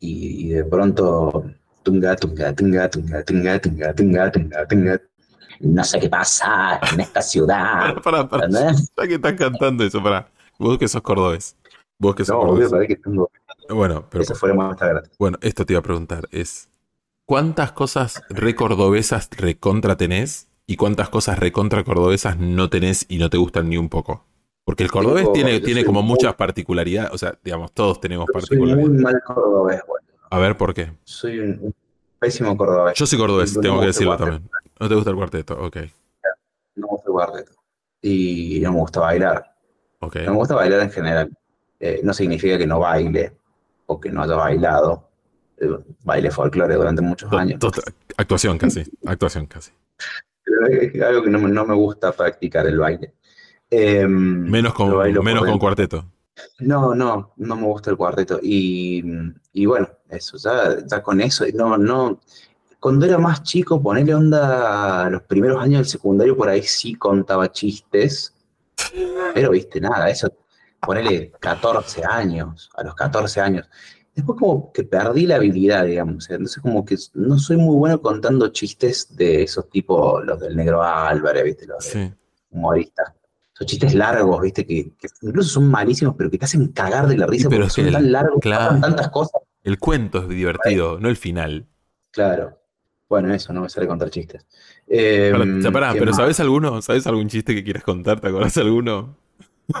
Y, 0.00 0.46
y 0.46 0.48
de 0.50 0.64
pronto, 0.64 1.44
tunga, 1.82 2.16
tunga, 2.16 2.54
tunga, 2.54 2.88
tunga, 2.90 3.24
tunga, 3.24 3.58
tunga, 3.60 3.94
tunga, 3.94 4.30
tunga, 4.32 4.66
tunga. 4.68 5.00
No 5.60 5.84
sé 5.84 6.00
qué 6.00 6.08
pasa 6.08 6.80
en 6.92 7.00
esta 7.00 7.22
ciudad. 7.22 7.94
Pará, 8.02 8.28
pará. 8.28 8.48
Ya 8.48 9.06
que 9.06 9.14
estás 9.14 9.34
cantando 9.34 9.84
eso, 9.84 10.02
pará. 10.02 10.28
Vos 10.58 10.76
que 10.78 10.88
sos 10.88 11.02
cordobés. 11.02 11.56
Vos 11.98 12.14
que 12.16 12.24
sos 12.24 12.34
No, 12.34 12.40
obvio, 12.40 12.68
cordobés. 12.68 12.70
parece 12.70 12.88
que 12.88 12.96
tengo. 13.02 13.30
Bueno, 13.68 14.06
pero 14.10 14.24
Eso 14.24 14.34
fuera 14.34 14.54
muestra 14.54 14.88
gratis. 14.88 15.12
bueno, 15.18 15.38
esto 15.40 15.64
te 15.64 15.72
iba 15.74 15.80
a 15.80 15.82
preguntar. 15.82 16.28
Es 16.32 16.68
¿cuántas 17.26 17.72
cosas 17.72 18.22
recordobesas 18.28 19.30
recontra 19.36 19.96
tenés? 19.96 20.48
Y 20.66 20.76
cuántas 20.76 21.08
cosas 21.10 21.38
recontra 21.38 21.84
cordobesas 21.84 22.38
no 22.38 22.68
tenés 22.70 23.06
y 23.08 23.18
no 23.18 23.30
te 23.30 23.36
gustan 23.36 23.68
ni 23.68 23.76
un 23.76 23.88
poco. 23.88 24.24
Porque 24.72 24.84
el 24.84 24.90
cordobés 24.90 25.30
tiene, 25.34 25.60
tiene 25.60 25.84
como 25.84 26.00
muy- 26.00 26.12
muchas 26.12 26.34
particularidades. 26.34 27.10
O 27.12 27.18
sea, 27.18 27.36
digamos, 27.44 27.72
todos 27.72 28.00
tenemos 28.00 28.26
Yo 28.32 28.40
soy 28.40 28.56
muy 28.58 28.68
particularidades. 28.70 29.02
mal 29.02 29.22
cordobés, 29.26 29.80
güey. 29.86 30.02
A 30.30 30.38
ver, 30.38 30.56
¿por 30.56 30.72
qué? 30.72 30.90
Soy 31.04 31.40
un, 31.40 31.74
pésimo 32.18 32.56
cordobés. 32.56 32.94
Yo 32.94 33.04
soy 33.04 33.18
cordobés, 33.18 33.54
No 33.54 33.60
tengo 33.60 33.80
que 33.80 33.86
decirlo 33.86 34.16
también. 34.16 34.48
No 34.80 34.88
te 34.88 34.94
gusta 34.94 35.10
el 35.10 35.16
cuarteto, 35.16 35.54
ok. 35.62 35.76
No 36.76 36.86
me 36.86 36.86
gusta 36.86 37.08
el 37.08 37.12
cuarteto. 37.12 37.52
Y 38.00 38.60
no 38.62 38.72
me 38.72 38.78
gusta 38.78 39.00
bailar. 39.00 39.54
Ok. 40.00 40.16
No 40.24 40.30
me 40.32 40.36
gusta 40.38 40.54
bailar 40.54 40.80
en 40.80 40.90
general. 40.90 41.30
Eh, 41.78 42.00
no 42.02 42.14
significa 42.14 42.56
que 42.56 42.66
no 42.66 42.78
baile 42.80 43.32
o 43.86 44.00
que 44.00 44.10
no 44.10 44.22
haya 44.22 44.36
bailado. 44.36 45.06
Eh, 45.58 45.68
baile 46.02 46.30
folclore 46.30 46.74
durante 46.76 47.02
muchos 47.02 47.28
To- 47.28 47.36
años. 47.36 47.60
actuación 48.16 48.56
casi, 48.56 48.84
actuación 49.04 49.44
casi. 49.46 49.70
Pero 50.44 50.66
es 50.66 51.02
algo 51.02 51.22
que 51.24 51.30
no, 51.30 51.38
no 51.46 51.66
me 51.66 51.74
gusta 51.74 52.10
practicar 52.12 52.66
el 52.66 52.78
baile. 52.78 53.12
Eh, 53.74 54.06
Menos 54.06 54.74
con, 54.74 54.90
menos 55.24 55.44
con 55.46 55.58
cuarteto. 55.58 56.04
No, 56.58 56.94
no, 56.94 57.32
no 57.36 57.56
me 57.56 57.62
gusta 57.64 57.90
el 57.90 57.96
cuarteto. 57.96 58.38
Y, 58.42 59.02
y 59.54 59.64
bueno, 59.64 59.88
eso, 60.10 60.36
ya, 60.36 60.76
ya 60.86 61.02
con 61.02 61.20
eso, 61.22 61.44
no, 61.54 61.78
no. 61.78 62.20
Cuando 62.78 63.06
era 63.06 63.16
más 63.16 63.42
chico, 63.42 63.82
ponerle 63.82 64.14
onda 64.14 65.06
a 65.06 65.10
los 65.10 65.22
primeros 65.22 65.58
años 65.62 65.78
del 65.78 65.86
secundario, 65.86 66.36
por 66.36 66.48
ahí 66.50 66.62
sí 66.62 66.94
contaba 66.96 67.50
chistes. 67.50 68.34
Pero 69.34 69.50
viste, 69.52 69.80
nada, 69.80 70.10
eso 70.10 70.30
ponele 70.80 71.30
14 71.40 72.02
años, 72.04 72.68
a 72.74 72.82
los 72.82 72.94
14 72.94 73.40
años. 73.40 73.70
Después 74.14 74.38
como 74.38 74.70
que 74.72 74.82
perdí 74.82 75.26
la 75.26 75.36
habilidad, 75.36 75.86
digamos. 75.86 76.28
Entonces 76.28 76.60
como 76.62 76.84
que 76.84 76.96
no 77.14 77.38
soy 77.38 77.56
muy 77.56 77.76
bueno 77.76 78.02
contando 78.02 78.48
chistes 78.48 79.16
de 79.16 79.44
esos 79.44 79.70
tipos, 79.70 80.22
los 80.26 80.38
del 80.40 80.56
negro 80.56 80.82
Álvarez, 80.82 81.44
¿viste? 81.44 81.66
Los 81.66 81.84
de 81.84 81.90
Sí. 81.90 82.12
humoristas. 82.50 83.14
Esos 83.62 83.70
chistes 83.70 83.94
largos, 83.94 84.40
¿viste? 84.42 84.66
Que, 84.66 84.90
que 84.98 85.08
incluso 85.22 85.48
son 85.50 85.70
malísimos, 85.70 86.14
pero 86.18 86.30
que 86.30 86.38
te 86.38 86.44
hacen 86.46 86.68
cagar 86.68 87.06
de 87.06 87.16
la 87.16 87.26
risa 87.26 87.44
Sí, 87.44 87.48
pero 87.48 87.62
porque 87.62 87.66
es 87.68 87.72
son 87.74 87.86
el- 87.86 87.92
tan 87.92 88.12
largos, 88.12 88.38
claro. 88.40 88.80
tantas 88.80 89.08
cosas. 89.10 89.40
El 89.62 89.78
cuento 89.78 90.22
es 90.22 90.28
divertido, 90.28 90.98
no 90.98 91.08
el 91.08 91.16
final. 91.16 91.66
Claro. 92.10 92.58
Bueno, 93.08 93.32
eso, 93.32 93.52
no 93.52 93.60
me 93.60 93.68
sale 93.68 93.86
contar 93.86 94.10
chistes. 94.10 94.44
Eh, 94.88 95.30
Pará, 95.32 95.44
o 95.44 95.62
sea, 95.62 95.70
pará, 95.70 95.92
¿qué 95.92 95.98
pero? 96.00 96.12
¿sabes 96.14 96.40
alguno? 96.40 96.80
¿Sabes 96.82 97.06
algún 97.06 97.28
chiste 97.28 97.54
que 97.54 97.62
quieras 97.62 97.84
contar? 97.84 98.20
¿Te 98.20 98.28
acordás 98.28 98.56
alguno? 98.56 99.16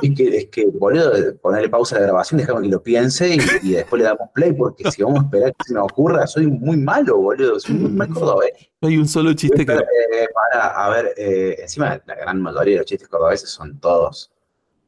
Es 0.00 0.14
que, 0.16 0.36
es 0.36 0.46
que, 0.46 0.66
boludo, 0.66 1.12
ponerle 1.42 1.68
pausa 1.68 1.96
a 1.96 2.00
la 2.00 2.06
grabación, 2.06 2.38
dejamos 2.38 2.62
que 2.62 2.68
lo 2.68 2.82
piense 2.82 3.34
y, 3.34 3.38
y 3.68 3.72
después 3.72 4.00
le 4.00 4.08
damos 4.08 4.28
play, 4.34 4.52
porque 4.52 4.90
si 4.90 5.02
vamos 5.02 5.20
a 5.20 5.22
esperar 5.24 5.50
que 5.56 5.64
se 5.66 5.74
me 5.74 5.80
ocurra, 5.80 6.26
soy 6.26 6.46
muy 6.46 6.76
malo, 6.76 7.18
boludo, 7.18 7.58
soy 7.60 7.74
muy 7.74 7.90
mal 7.90 8.08
cordobés. 8.08 8.52
Hay 8.80 8.96
un 8.96 9.06
solo 9.08 9.32
chiste 9.34 9.66
que. 9.66 9.72
Eh, 9.72 10.28
para, 10.34 10.68
a 10.84 10.88
ver, 10.90 11.14
eh, 11.16 11.56
encima 11.60 12.00
la 12.06 12.14
gran 12.14 12.40
mayoría 12.40 12.74
de 12.74 12.78
los 12.78 12.86
chistes 12.86 13.08
cordobeses 13.08 13.50
son 13.50 13.78
todos 13.78 14.30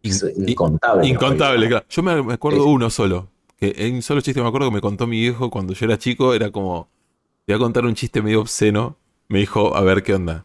In- 0.02 0.12
in- 0.36 0.48
incontables. 0.50 1.08
Incontable, 1.08 1.68
claro. 1.68 1.86
Yo 1.88 2.02
me, 2.02 2.22
me 2.22 2.34
acuerdo 2.34 2.62
Sí. 2.64 2.68
uno 2.68 2.90
solo. 2.90 3.30
Que 3.56 3.72
en 3.76 3.94
un 3.96 4.02
solo 4.02 4.20
chiste 4.20 4.40
me 4.42 4.48
acuerdo 4.48 4.68
que 4.68 4.74
me 4.74 4.80
contó 4.80 5.06
mi 5.06 5.20
viejo 5.20 5.48
cuando 5.50 5.72
yo 5.74 5.86
era 5.86 5.96
chico. 5.96 6.34
Era 6.34 6.50
como. 6.50 6.88
Te 7.46 7.52
voy 7.52 7.60
a 7.60 7.62
contar 7.64 7.84
un 7.86 7.94
chiste 7.94 8.20
medio 8.20 8.40
obsceno. 8.40 8.96
Me 9.28 9.38
dijo, 9.38 9.76
a 9.76 9.80
ver 9.82 10.02
qué 10.02 10.14
onda. 10.14 10.44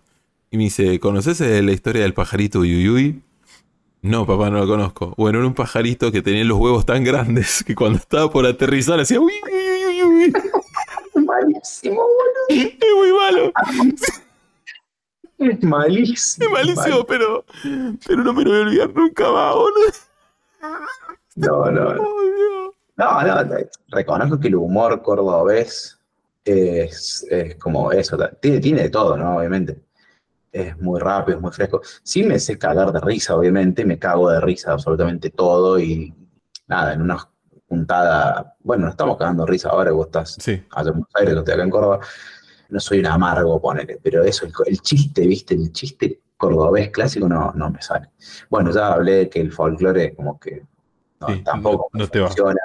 Y 0.52 0.58
me 0.58 0.64
dice, 0.66 1.00
¿conoces 1.00 1.42
eh, 1.42 1.62
la 1.62 1.72
historia 1.72 2.04
del 2.04 2.14
pajarito 2.14 2.64
Yuyuy? 2.64 3.22
No, 4.02 4.26
papá, 4.26 4.50
no 4.50 4.60
lo 4.60 4.68
conozco. 4.68 5.14
Bueno, 5.18 5.40
era 5.40 5.48
un 5.48 5.54
pajarito 5.54 6.12
que 6.12 6.22
tenía 6.22 6.44
los 6.46 6.58
huevos 6.58 6.86
tan 6.86 7.04
grandes 7.04 7.64
que 7.66 7.76
cuando 7.76 7.98
estaba 8.00 8.32
por 8.32 8.46
aterrizar 8.46 9.00
hacía. 9.00 9.20
"Uy, 9.20 9.34
uy, 9.44 9.52
uy, 9.52 10.04
uy, 10.04 10.24
uy". 10.26 10.34
Malísimo, 11.26 11.96
boludo. 12.02 12.48
Es 12.50 12.78
muy 12.96 13.12
malo. 13.12 13.52
Es 15.38 15.64
malísimo. 15.64 16.46
Es 16.46 16.52
malísimo, 16.52 17.04
pero. 17.06 17.46
Pero 18.08 18.24
no 18.24 18.34
me 18.34 18.44
lo 18.44 18.50
voy 18.52 18.60
a 18.60 18.64
olvidar 18.64 18.94
nunca 18.94 19.32
más, 19.32 19.54
boludo. 19.56 19.92
No, 21.36 21.72
no, 21.72 21.94
no. 21.94 22.02
Oh. 22.02 22.74
No, 22.98 23.24
no, 23.24 23.56
reconozco 23.92 24.40
que 24.40 24.50
el 24.50 24.56
humor 24.56 25.02
cordobés 25.02 25.98
es, 26.44 27.26
es 27.30 27.56
como 27.56 27.94
eso, 27.94 28.18
tiene, 28.42 28.60
tiene 28.60 28.82
de 28.84 28.90
todo, 28.90 29.16
¿no? 29.16 29.38
Obviamente. 29.38 29.80
Es 30.52 30.78
muy 30.80 31.00
rápido, 31.00 31.38
es 31.38 31.42
muy 31.42 31.52
fresco. 31.52 31.82
Sí 32.04 32.24
me 32.24 32.40
sé 32.40 32.58
cagar 32.58 32.92
de 32.92 33.00
risa, 33.02 33.36
obviamente, 33.36 33.86
me 33.86 34.00
cago 34.00 34.30
de 34.32 34.42
risa 34.42 34.72
absolutamente 34.72 35.30
todo 35.30 35.80
y 35.80 36.14
nada, 36.68 36.94
en 36.94 37.02
una 37.04 37.18
juntada, 37.68 38.56
bueno, 38.62 38.86
nos 38.86 38.94
estamos 38.94 39.18
cagando 39.18 39.46
de 39.46 39.52
risa 39.52 39.70
ahora, 39.70 39.92
vos 39.92 40.08
estás 40.08 40.38
Sí. 40.40 40.64
allá 40.72 40.90
en 40.90 40.94
Buenos 40.96 41.16
Aires, 41.16 41.34
yo 41.34 41.40
estoy 41.40 41.54
acá 41.54 41.64
en 41.64 41.70
Córdoba, 41.70 42.00
no 42.70 42.80
soy 42.80 43.00
un 43.00 43.06
amargo, 43.08 43.62
ponele, 43.62 44.00
pero 44.02 44.24
eso, 44.24 44.46
el, 44.48 44.54
el 44.66 44.80
chiste, 44.82 45.28
¿viste? 45.28 45.54
El 45.54 45.72
chiste 45.72 46.20
cordobés 46.38 46.90
clásico 46.90 47.28
no, 47.28 47.52
no 47.54 47.70
me 47.70 47.82
sale. 47.82 48.10
Bueno, 48.50 48.72
ya 48.72 48.94
hablé 48.94 49.12
de 49.14 49.30
que 49.30 49.42
el 49.42 49.52
folclore 49.52 50.16
como 50.16 50.40
que 50.40 50.64
no, 51.20 51.28
Sí, 51.28 51.44
tampoco 51.44 51.90
no- 51.94 52.00
no 52.00 52.08
te 52.08 52.20
va. 52.20 52.28
funciona. 52.28 52.60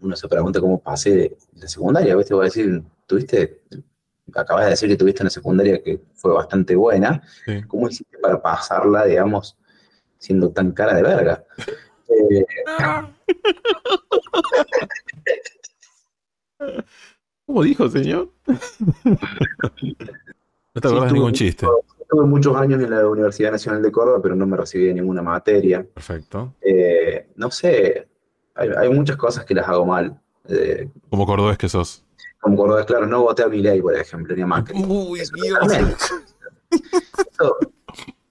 Uno 0.00 0.16
se 0.16 0.26
pregunta 0.26 0.60
cómo 0.60 0.80
pasé 0.80 1.10
de 1.14 1.36
la 1.54 1.68
secundaria, 1.68 2.16
¿viste? 2.16 2.34
Voy 2.34 2.42
a 2.42 2.46
decir, 2.46 2.82
tuviste, 3.06 3.62
acabas 4.34 4.64
de 4.64 4.70
decir 4.70 4.88
que 4.88 4.96
tuviste 4.96 5.22
una 5.22 5.30
secundaria 5.30 5.82
que 5.82 6.00
fue 6.14 6.32
bastante 6.32 6.74
buena, 6.76 7.22
Sí. 7.44 7.62
¿cómo 7.66 7.88
hiciste 7.88 8.18
para 8.18 8.40
pasarla, 8.40 9.04
digamos, 9.04 9.56
siendo 10.18 10.50
tan 10.50 10.72
cara 10.72 10.94
de 10.94 11.02
verga? 11.02 11.44
Eh, 12.08 12.46
¿Cómo 17.46 17.62
dijo, 17.64 17.88
señor? 17.88 18.28
no 18.46 18.54
te 18.54 18.60
Sí, 19.84 19.96
acordás 20.74 21.02
de 21.02 21.08
tuve 21.08 21.12
ningún 21.12 21.32
chiste. 21.32 21.66
Tuve 22.08 22.26
muchos 22.26 22.54
años 22.56 22.80
en 22.82 22.90
la 22.90 23.06
Universidad 23.08 23.50
Nacional 23.52 23.82
de 23.82 23.90
Córdoba, 23.90 24.20
pero 24.22 24.34
no 24.36 24.46
me 24.46 24.56
recibí 24.56 24.86
de 24.86 24.94
ninguna 24.94 25.22
materia. 25.22 25.84
Perfecto. 25.94 26.54
Eh, 26.60 27.28
no 27.36 27.50
sé, 27.50 28.06
hay, 28.54 28.68
hay 28.76 28.88
muchas 28.90 29.16
cosas 29.16 29.44
que 29.44 29.54
las 29.54 29.68
hago 29.68 29.84
mal. 29.86 30.20
Eh, 30.48 30.88
Como 31.10 31.26
cordobés 31.26 31.58
que 31.58 31.68
sos. 31.68 32.04
Como 32.42 32.56
cordobés, 32.56 32.84
claro, 32.86 33.06
no 33.06 33.22
voté 33.22 33.42
a 33.44 33.48
Milei, 33.48 33.80
por 33.80 33.94
ejemplo, 33.96 34.34
ni 34.36 34.42
a 34.42 34.46
Macri. 34.46 34.76
Uy, 34.84 35.20
Dios. 35.34 35.58
También. 35.60 35.94
Eso 36.70 37.56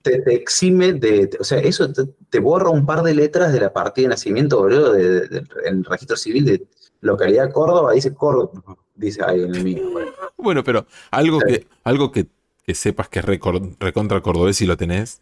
te, 0.02 0.20
te 0.22 0.34
exime 0.36 0.94
de, 0.94 1.28
te- 1.28 1.38
o 1.40 1.44
sea, 1.44 1.60
eso 1.60 1.92
te, 1.94 2.04
te 2.30 2.40
borra 2.40 2.70
un 2.70 2.86
par 2.86 3.04
de 3.04 3.14
letras 3.16 3.54
de 3.54 3.62
la 3.62 3.72
partida 3.72 4.06
de 4.06 4.10
nacimiento, 4.10 4.58
boludo, 4.60 4.94
de- 4.94 5.10
de- 5.22 5.28
del- 5.28 5.50
en 5.66 5.78
el 5.78 5.86
registro 5.86 6.18
civil 6.18 6.44
de 6.46 6.68
localidad 7.02 7.52
Córdoba, 7.54 7.94
dice 7.94 8.14
Córdoba, 8.14 8.62
dice 8.96 9.22
ahí 9.26 9.44
en 9.44 9.56
el 9.56 9.64
mío. 9.64 9.90
bueno. 9.92 10.12
Bueno, 10.38 10.64
pero 10.64 10.86
algo 11.12 11.40
Sí. 11.40 11.48
que, 11.54 11.68
algo 11.86 12.12
que, 12.12 12.28
que 12.66 12.76
sepas 12.76 13.08
que 13.10 13.20
es 13.20 13.26
recontra 13.26 14.22
cordobés 14.22 14.58
si 14.58 14.66
lo 14.66 14.76
tenés. 14.76 15.22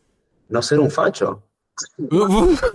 No 0.49 0.61
ser 0.61 0.79
un 0.79 0.89
facho. 0.89 1.43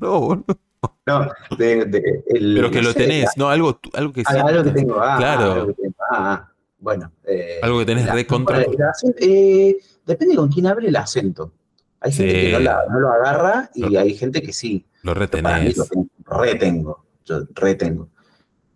No, 0.00 0.20
boludo. 0.20 0.44
No, 1.06 1.28
de, 1.58 1.84
de- 1.86 2.24
el- 2.28 2.54
pero 2.56 2.70
que 2.70 2.76
no 2.78 2.88
lo 2.88 2.92
sé, 2.92 2.98
tenés, 3.00 3.30
no, 3.36 3.48
algo, 3.48 3.78
algo 3.94 4.12
que 4.12 4.22
Ah, 4.26 4.42
algo 4.46 4.64
que 4.64 4.70
tengo, 4.70 5.00
ah, 5.00 5.16
Claro. 5.18 5.52
algo 5.52 5.66
que 5.68 5.82
tengo, 5.82 5.94
ah, 6.10 6.16
ah, 6.32 6.52
bueno. 6.78 7.12
eh, 7.24 7.58
Algo 7.62 7.78
que 7.80 7.86
tenés 7.86 8.26
contra- 8.26 8.58
acento, 8.90 9.16
eh, 9.20 9.76
depende 10.06 10.36
con 10.36 10.48
quién 10.48 10.66
hable 10.66 10.88
el 10.88 10.96
acento. 10.96 11.52
Hay 12.00 12.12
gente 12.12 12.32
Sí. 12.34 12.40
que 12.46 12.52
no, 12.52 12.58
la- 12.60 12.84
no 12.90 13.00
lo 13.00 13.12
agarra 13.12 13.70
y 13.74 13.88
Lo- 13.88 14.00
hay 14.00 14.14
gente 14.14 14.42
que 14.42 14.52
sí. 14.52 14.84
Lo 15.02 15.14
retenés. 15.14 15.76
lo 15.76 16.38
retengo, 16.38 17.04
yo 17.24 17.40
retengo. 17.54 18.08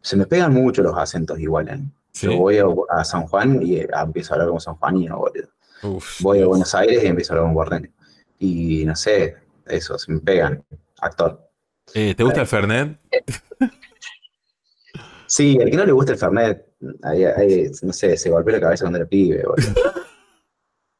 Se 0.00 0.16
me 0.16 0.26
pegan 0.26 0.52
mucho 0.52 0.82
los 0.82 0.96
acentos 0.96 1.38
igual. 1.40 1.68
¿eh? 1.68 1.80
Sí. 2.12 2.26
Yo 2.26 2.36
voy 2.38 2.58
a, 2.58 2.64
a 2.90 3.04
San 3.04 3.26
Juan 3.26 3.60
y 3.62 3.76
eh, 3.78 3.88
empiezo 4.04 4.32
a 4.32 4.34
hablar 4.36 4.48
como 4.48 4.60
sanjuanino, 4.60 5.18
boludo. 5.18 5.48
Uf, 5.82 6.22
Voy 6.22 6.40
a. 6.40 6.46
Buenos 6.46 6.74
Aires 6.74 7.02
y 7.04 7.06
empiezo 7.06 7.32
a 7.32 7.34
hablar 7.34 7.44
como 7.44 7.54
guardenio. 7.54 7.90
Y 8.38 8.84
no 8.84 8.94
sé, 8.96 9.36
eso, 9.66 9.98
se 9.98 10.12
me 10.12 10.20
pegan. 10.20 10.62
Actor. 11.00 11.45
Eh, 11.94 12.14
¿Te 12.14 12.22
gusta 12.24 12.40
el 12.42 12.46
Fernet? 12.46 12.98
Sí, 15.28 15.58
al 15.60 15.68
que 15.70 15.76
no 15.76 15.84
le 15.84 15.90
gusta 15.92 16.12
el 16.12 16.18
Fernet, 16.18 16.64
ahí- 17.02 17.24
ahí, 17.24 17.70
no 17.82 17.92
sé, 17.92 18.16
se 18.16 18.30
golpeó 18.30 18.52
la 18.54 18.60
cabeza 18.60 18.84
cuando 18.84 18.98
era 18.98 19.08
pibe, 19.08 19.42
boludo. 19.44 19.56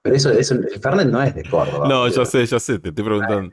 Pero 0.03 0.17
eso, 0.17 0.31
eso, 0.33 0.55
el 0.55 0.81
Fernet 0.81 1.07
no 1.07 1.23
es 1.23 1.33
de 1.35 1.45
Córdoba. 1.45 1.89
No, 1.89 2.09
ya 2.09 2.25
sé, 2.25 2.45
ya 2.45 2.59
sé, 2.59 2.79
te 2.81 2.89
estoy 2.89 3.05
preguntando. 3.05 3.53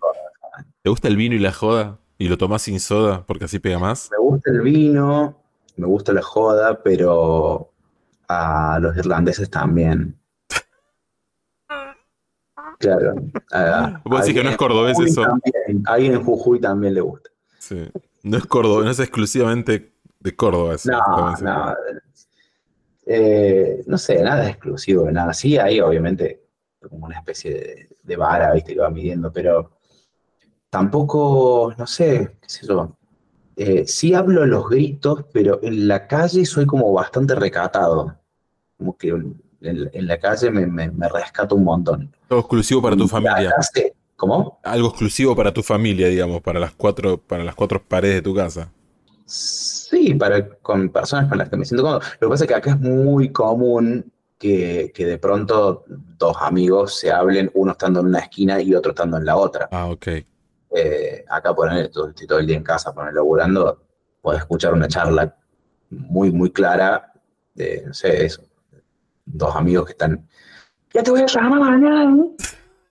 ¿Te 0.82 0.90
gusta 0.90 1.08
el 1.08 1.16
vino 1.16 1.36
y 1.36 1.40
la 1.40 1.52
joda? 1.54 2.00
¿Y 2.18 2.28
lo 2.28 2.38
tomás 2.40 2.64
sin 2.64 2.80
soda 2.80 3.24
porque 3.26 3.46
así 3.46 3.60
pega 3.60 3.78
más? 3.78 4.10
Me 4.12 4.18
gusta 4.18 4.50
el 4.52 4.62
vino, 4.62 5.40
me 5.78 5.86
gusta 5.86 6.12
la 6.12 6.22
joda, 6.24 6.82
pero 6.82 7.72
a 8.28 8.80
los 8.82 8.98
irlandeses 8.98 9.50
también. 9.52 10.18
Claro. 12.88 13.16
a- 13.52 14.02
Vos 14.06 14.22
decís 14.22 14.34
que 14.36 14.44
no 14.44 14.50
es 14.52 14.58
cordobés 14.58 15.00
eso. 15.00 15.22
también- 15.24 15.84
a 15.88 15.94
alguien 15.94 16.14
en 16.14 16.24
Jujuy 16.24 16.60
también 16.60 16.94
le 16.94 17.02
gusta. 17.02 17.30
Sí. 17.60 17.88
No 18.24 18.38
es 18.38 18.46
Córdoba, 18.46 18.84
no 18.84 18.90
es 18.92 19.00
exclusivamente 19.00 19.94
de 20.20 20.36
Córdoba. 20.36 20.76
eso, 20.76 20.92
No, 20.92 21.36
no. 21.42 21.76
Eh, 23.06 23.84
no 23.86 23.98
sé, 23.98 24.22
nada 24.24 24.48
exclusivo 24.50 25.06
de 25.06 25.12
nada. 25.12 25.34
Sí, 25.34 25.58
hay 25.58 25.82
obviamente 25.82 26.44
como 26.90 27.06
una 27.06 27.18
especie 27.18 27.52
de, 27.52 27.90
de 28.02 28.16
vara, 28.16 28.54
¿viste? 28.54 28.74
Que 28.74 28.80
va 28.80 28.90
midiendo, 28.90 29.32
pero 29.32 29.72
tampoco, 30.70 31.74
no 31.78 31.86
sé, 31.88 32.38
qué 32.42 32.50
sé 32.50 32.68
yo. 32.68 32.98
Eh, 33.56 33.86
sí 33.86 34.14
hablo 34.14 34.46
los 34.46 34.68
gritos, 34.70 35.26
pero 35.32 35.60
en 35.62 35.88
la 35.88 36.08
calle 36.08 36.46
soy 36.46 36.66
como 36.66 36.92
bastante 36.94 37.36
recatado. 37.36 38.16
Como 38.78 38.98
que 38.98 39.14
en, 39.64 39.90
en 39.94 40.08
la 40.08 40.18
calle 40.20 40.52
me, 40.52 40.66
me- 40.68 40.92
me 40.92 41.10
rescato 41.10 41.56
un 41.56 41.64
montón. 41.64 42.16
Algo 42.30 42.42
exclusivo 42.42 42.82
para 42.82 42.96
tu 42.96 43.08
familia. 43.08 43.54
¿Cómo? 44.16 44.60
Algo 44.64 44.88
exclusivo 44.90 45.36
para 45.36 45.54
tu 45.54 45.64
familia, 45.64 46.08
digamos, 46.08 46.42
para 46.42 46.60
las 46.60 46.74
cuatro, 46.74 47.18
para 47.18 47.44
las 47.44 47.56
cuatro 47.56 47.82
paredes 47.84 48.16
de 48.16 48.22
tu 48.22 48.36
casa. 48.36 48.72
Sí, 49.26 50.14
para, 50.16 50.48
con 50.60 50.90
personas 50.90 51.28
con 51.30 51.38
las 51.38 51.50
que 51.50 51.58
me 51.58 51.66
siento 51.66 51.84
cómodo. 51.84 52.02
Lo 52.20 52.28
que 52.28 52.32
pasa 52.32 52.44
es 52.44 52.48
que 52.48 52.56
acá 52.56 52.72
es 52.72 52.80
muy 52.80 53.32
común 53.32 54.12
que, 54.38 54.92
que 54.94 55.06
de 55.06 55.18
pronto 55.18 55.86
dos 55.88 56.38
amigos 56.42 57.00
se 57.00 57.12
hablen, 57.12 57.50
uno 57.54 57.72
estando 57.72 58.02
en 58.02 58.08
una 58.08 58.20
esquina 58.20 58.62
y 58.62 58.76
otro 58.76 58.92
estando 58.92 59.18
en 59.18 59.26
la 59.26 59.36
otra. 59.38 59.70
Ah, 59.72 59.90
ok. 59.90 60.08
Eh, 60.76 61.24
acá 61.30 61.54
poner, 61.56 61.86
estoy 61.86 62.14
todo 62.28 62.40
el 62.40 62.48
día 62.48 62.58
en 62.58 62.64
casa, 62.64 62.94
poner 62.94 63.14
laburando, 63.14 63.84
puedes 64.22 64.42
escuchar 64.42 64.74
una 64.74 64.88
charla 64.88 65.36
muy, 65.90 66.32
muy 66.32 66.52
clara 66.52 67.14
de, 67.54 67.84
no 67.88 67.94
sé, 67.94 68.26
eso. 68.26 68.42
Dos 69.34 69.56
amigos 69.56 69.88
que 69.88 69.92
están. 69.94 70.28
Ya 70.94 71.02
te 71.02 71.10
voy 71.10 71.22
a 71.22 71.26
llamar 71.26 71.60
mañana. 71.60 72.04
¿eh? 72.04 72.36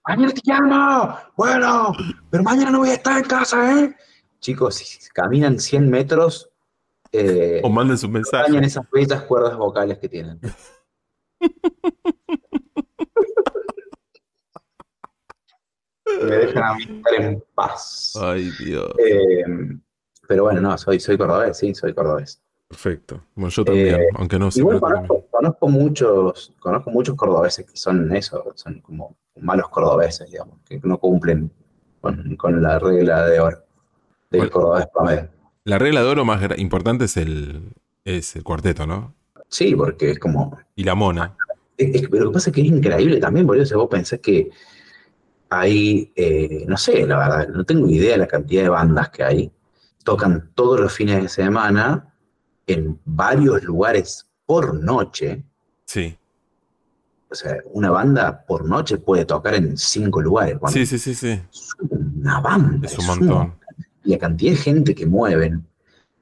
Mañana 0.09 0.33
te 0.33 0.41
llamo. 0.45 1.17
Bueno, 1.37 1.93
pero 2.31 2.43
mañana 2.43 2.73
no 2.73 2.81
voy 2.81 2.91
a 2.91 2.95
estar 2.95 3.17
en 3.17 3.25
casa, 3.25 3.81
¿eh? 3.81 3.95
Chicos, 4.41 4.75
si 4.75 5.09
caminan 5.11 5.61
100 5.61 5.89
metros, 5.89 6.51
eh, 7.13 7.61
O 7.63 7.69
manden 7.69 7.97
sus 7.97 8.11
mensajes. 8.11 8.49
dañan 8.49 8.65
esas 8.65 8.91
bellas 8.91 9.23
cuerdas 9.23 9.57
vocales 9.57 9.99
que 9.99 10.09
tienen. 10.09 10.41
me 16.23 16.37
dejan 16.37 16.65
a 16.65 16.75
mí 16.75 16.83
estar 16.83 17.15
en 17.21 17.45
paz. 17.55 18.15
Ay, 18.21 18.51
Dios. 18.59 18.93
Eh, 18.99 19.45
pero 20.27 20.43
bueno, 20.45 20.61
no, 20.61 20.77
soy, 20.77 20.99
soy 20.99 21.17
cordobés, 21.17 21.57
sí, 21.57 21.73
soy 21.73 21.95
cordobés. 21.95 22.43
Perfecto. 22.73 23.21
Bueno, 23.35 23.51
yo 23.51 23.65
también, 23.67 24.01
Eh, 24.01 24.07
aunque 24.15 24.39
no 24.39 24.51
sé. 24.51 24.61
También. 24.63 24.81
conozco, 24.81 25.27
conozco 25.31 25.69
muchos, 25.69 26.55
conozco 26.59 26.91
muchos 26.91 27.15
cordobeses 27.17 27.67
que 27.67 27.77
son 27.77 28.17
eso, 28.17 28.43
son 28.55 28.81
como 28.81 29.15
malos 29.43 29.69
cordobeses, 29.69 30.31
digamos, 30.31 30.57
que 30.67 30.81
no 30.83 30.97
cumplen 30.97 31.51
con, 32.01 32.35
con 32.37 32.63
la 32.63 32.79
regla 32.79 33.27
de 33.27 33.41
oro 33.41 33.59
del 34.31 34.41
¿Cuál? 34.41 34.51
cordobés 34.51 34.87
promedio. 34.87 35.29
La 35.65 35.79
regla 35.79 36.01
de 36.03 36.09
oro 36.09 36.25
más 36.25 36.41
importante 36.57 37.05
es 37.05 37.19
el, 37.19 37.75
es 38.07 38.35
el 38.37 38.43
cuarteto, 38.43 38.87
¿no? 38.87 39.15
Sí, 39.49 39.75
porque 39.77 40.13
es 40.13 40.19
como. 40.19 40.59
Y 40.75 40.85
la 40.85 40.95
mona. 40.95 41.37
es- 41.77 41.95
es- 42.03 42.09
pero 42.09 42.25
lo 42.25 42.31
que 42.31 42.35
pasa 42.37 42.49
es 42.49 42.55
que 42.55 42.63
es 42.63 42.69
increíble 42.69 43.19
también, 43.21 43.47
por 43.47 43.59
eso 43.59 43.77
vos 43.79 43.89
pensás 43.91 44.19
que 44.21 44.49
hay, 45.51 46.11
eh, 46.17 46.65
no 46.67 46.79
sé, 46.79 47.07
la 47.07 47.19
verdad, 47.19 47.49
no 47.49 47.65
tengo 47.65 47.87
idea 47.87 48.13
de 48.13 48.19
la 48.19 48.27
cantidad 48.27 48.63
de 48.63 48.69
bandas 48.71 49.11
que 49.11 49.23
hay. 49.25 49.53
Tocan 50.05 50.51
todos 50.55 50.81
los 50.81 50.93
fines 50.95 51.21
de 51.23 51.29
semana 51.29 52.09
en 52.67 52.99
varios 53.05 53.63
lugares 53.65 54.27
por 54.47 54.75
noche. 54.75 55.45
Sí. 55.85 56.17
O 57.31 57.35
sea, 57.35 57.57
una 57.73 57.91
banda 57.91 58.45
por 58.47 58.69
noche 58.69 58.99
puede 58.99 59.25
tocar 59.25 59.55
en 59.55 59.77
cinco 59.77 60.21
lugares. 60.21 60.59
cuando 60.59 60.79
Sí, 60.79 60.85
sí, 60.87 60.99
sí, 60.99 61.15
sí. 61.15 61.41
Es 61.51 61.75
una 61.89 62.41
banda. 62.41 62.87
Es 62.87 62.99
un 62.99 63.07
montón. 63.07 63.55
Y 64.05 64.11
la 64.11 64.19
cantidad 64.19 64.53
de 64.53 64.59
gente 64.59 64.95
que 64.95 65.07
mueven 65.07 65.67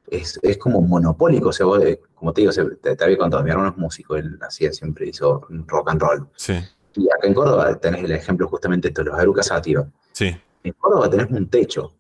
es, 0.09 0.39
es 0.43 0.59
como 0.59 0.81
monopólico. 0.81 1.49
O 1.49 1.53
sea, 1.53 1.67
vos, 1.67 1.83
eh, 1.83 2.01
como 2.15 2.33
te 2.33 2.43
digo, 2.43 2.53
te, 2.53 2.95
te 2.95 3.05
había 3.05 3.19
contado, 3.19 3.43
mi 3.43 3.51
hermano 3.51 3.71
es 3.71 3.77
músico, 3.77 4.17
él 4.17 4.39
hacía 4.41 4.73
siempre, 4.73 5.09
hizo 5.09 5.47
rock 5.67 5.91
and 5.91 6.01
roll. 6.01 6.29
Sí, 6.37 6.55
Y 6.95 7.07
acá 7.11 7.27
en 7.27 7.35
Córdoba 7.35 7.75
tenés 7.77 8.05
el 8.05 8.13
ejemplo 8.13 8.47
justamente 8.49 8.89
esto, 8.89 9.03
los 9.03 9.19
Erucas 9.19 9.47
Sativa. 9.47 9.87
sí. 10.13 10.37
En 10.63 10.75
Córdoba 10.75 11.09
tenés 11.09 11.31
un 11.31 11.49
techo. 11.49 11.95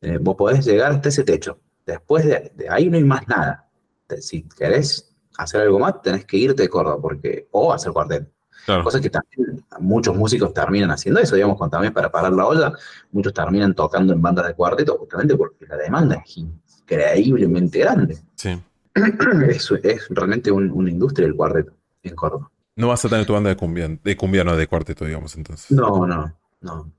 Eh, 0.00 0.16
vos 0.18 0.34
podés 0.34 0.64
llegar 0.64 0.90
hasta 0.92 1.10
ese 1.10 1.22
techo. 1.22 1.60
Después 1.84 2.24
de, 2.24 2.50
de 2.56 2.66
ahí 2.70 2.88
no 2.88 2.96
hay 2.96 3.04
más 3.04 3.28
nada. 3.28 3.68
Te- 4.10 4.20
Si 4.22 4.42
querés 4.42 5.10
hacer 5.38 5.62
algo 5.62 5.78
más, 5.78 6.02
tenés 6.02 6.24
que 6.26 6.36
irte 6.36 6.62
de 6.62 6.68
Córdoba 6.68 6.98
porque, 7.00 7.48
o 7.52 7.72
hacer 7.72 7.92
cuarteto. 7.92 8.30
Claro. 8.66 8.84
Cosa 8.84 9.00
que 9.00 9.08
también 9.08 9.64
muchos 9.80 10.14
músicos 10.14 10.52
terminan 10.52 10.90
haciendo 10.90 11.18
eso, 11.20 11.34
digamos, 11.34 11.56
con, 11.56 11.70
también 11.70 11.94
para 11.94 12.10
parar 12.12 12.32
la 12.32 12.46
olla, 12.46 12.72
muchos 13.10 13.32
terminan 13.32 13.74
tocando 13.74 14.12
en 14.12 14.20
bandas 14.20 14.46
de 14.48 14.54
cuarteto 14.54 14.98
justamente 14.98 15.34
porque 15.36 15.66
la 15.66 15.76
demanda 15.78 16.16
es 16.26 16.36
increíblemente 16.36 17.78
grande. 17.78 18.18
Sí. 18.34 18.60
Es, 19.48 19.70
es 19.82 20.06
realmente 20.10 20.50
un- 20.50 20.70
una 20.72 20.90
industria 20.90 21.26
el 21.26 21.34
cuarteto 21.36 21.72
en 22.02 22.14
Córdoba. 22.14 22.50
No 22.76 22.88
vas 22.88 23.04
a 23.04 23.08
tener 23.08 23.24
tu 23.26 23.32
banda 23.32 23.48
de 23.50 23.56
cumbia, 23.56 23.88
de 23.88 24.16
cumbia 24.16 24.42
no, 24.44 24.56
de 24.56 24.66
cuarteto, 24.66 25.04
digamos, 25.04 25.36
entonces. 25.36 25.70
No, 25.70 26.06
no, 26.06 26.32
no. 26.60 26.92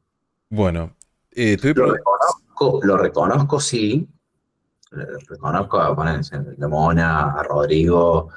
Bueno, 0.49 0.95
eh, 1.31 1.57
Lo 1.61 1.91
reconozco, 1.91 2.79
lo 2.83 2.97
reconozco 2.97 3.59
sí. 3.59 4.07
Lo 4.91 5.05
reconozco 5.29 5.79
a 5.79 5.95
poner 5.95 6.19
a 6.19 6.67
Mona, 6.67 7.31
a 7.31 7.43
Rodrigo, 7.43 8.29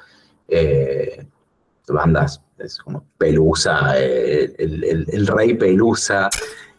eh, 0.47 1.25
bandas 1.87 2.41
es 2.57 2.77
como 2.79 3.05
Pelusa, 3.17 3.99
eh, 3.99 4.55
el, 4.57 4.83
el- 4.83 5.05
el 5.11 5.27
Rey 5.27 5.55
Pelusa, 5.55 6.29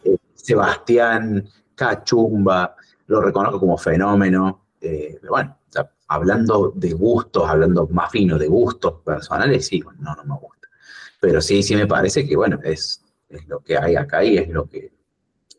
eh, 0.03 0.17
Sebastián, 0.33 1.47
Cachumba, 1.75 2.75
lo 3.07 3.21
reconozco 3.21 3.59
como 3.59 3.77
fenómeno. 3.77 4.65
eh, 4.81 5.19
bueno, 5.29 5.57
hablando 6.07 6.71
de 6.75 6.93
gustos, 6.93 7.47
hablando 7.49 7.87
más 7.89 8.11
fino 8.11 8.37
de 8.37 8.47
gustos 8.47 9.01
personales, 9.03 9.67
sí, 9.67 9.81
no, 9.99 10.15
no 10.15 10.23
me 10.23 10.39
gusta. 10.39 10.67
Pero 11.19 11.41
sí, 11.41 11.61
sí 11.63 11.75
me 11.75 11.87
parece 11.87 12.27
que, 12.27 12.35
bueno, 12.35 12.59
es, 12.63 13.03
es 13.29 13.47
lo 13.47 13.59
que 13.61 13.77
hay 13.77 13.95
acá 13.95 14.23
y 14.23 14.37
es 14.37 14.49
lo 14.49 14.65
que 14.67 14.91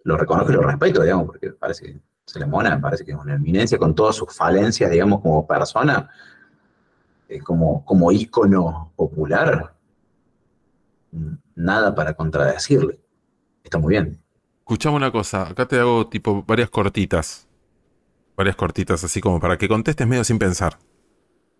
lo 0.05 0.17
reconozco 0.17 0.53
y 0.53 0.55
lo 0.57 0.63
respeto, 0.63 1.03
digamos, 1.03 1.27
porque 1.27 1.49
me 1.49 1.55
parece 1.55 1.85
que 1.87 2.01
se 2.29 2.39
le 2.39 2.45
mona, 2.45 2.77
me 2.77 2.83
parece 2.83 3.07
que 3.07 3.13
es 3.13 3.17
una 3.17 3.35
eminencia 3.35 3.79
con 3.79 3.95
todas 3.95 4.15
sus 4.15 4.37
falencias, 4.37 4.91
digamos, 4.91 5.23
como 5.23 5.47
persona, 5.47 6.11
eh, 7.27 7.41
como, 7.41 7.83
como 7.87 8.13
ícono 8.13 8.93
popular, 8.95 9.75
nada 11.55 11.95
para 11.95 12.13
contradecirle. 12.13 13.01
Está 13.65 13.79
muy 13.79 13.93
bien. 13.93 14.23
Escuchame 14.59 14.97
una 14.97 15.11
cosa, 15.11 15.49
acá 15.49 15.67
te 15.67 15.81
hago 15.81 16.07
tipo 16.09 16.45
varias 16.47 16.69
cortitas. 16.69 17.49
Varias 18.37 18.57
cortitas, 18.57 19.03
así 19.03 19.23
como 19.23 19.41
para 19.41 19.57
que 19.57 19.67
contestes 19.67 20.07
medio 20.07 20.23
sin 20.23 20.39
pensar. 20.39 20.79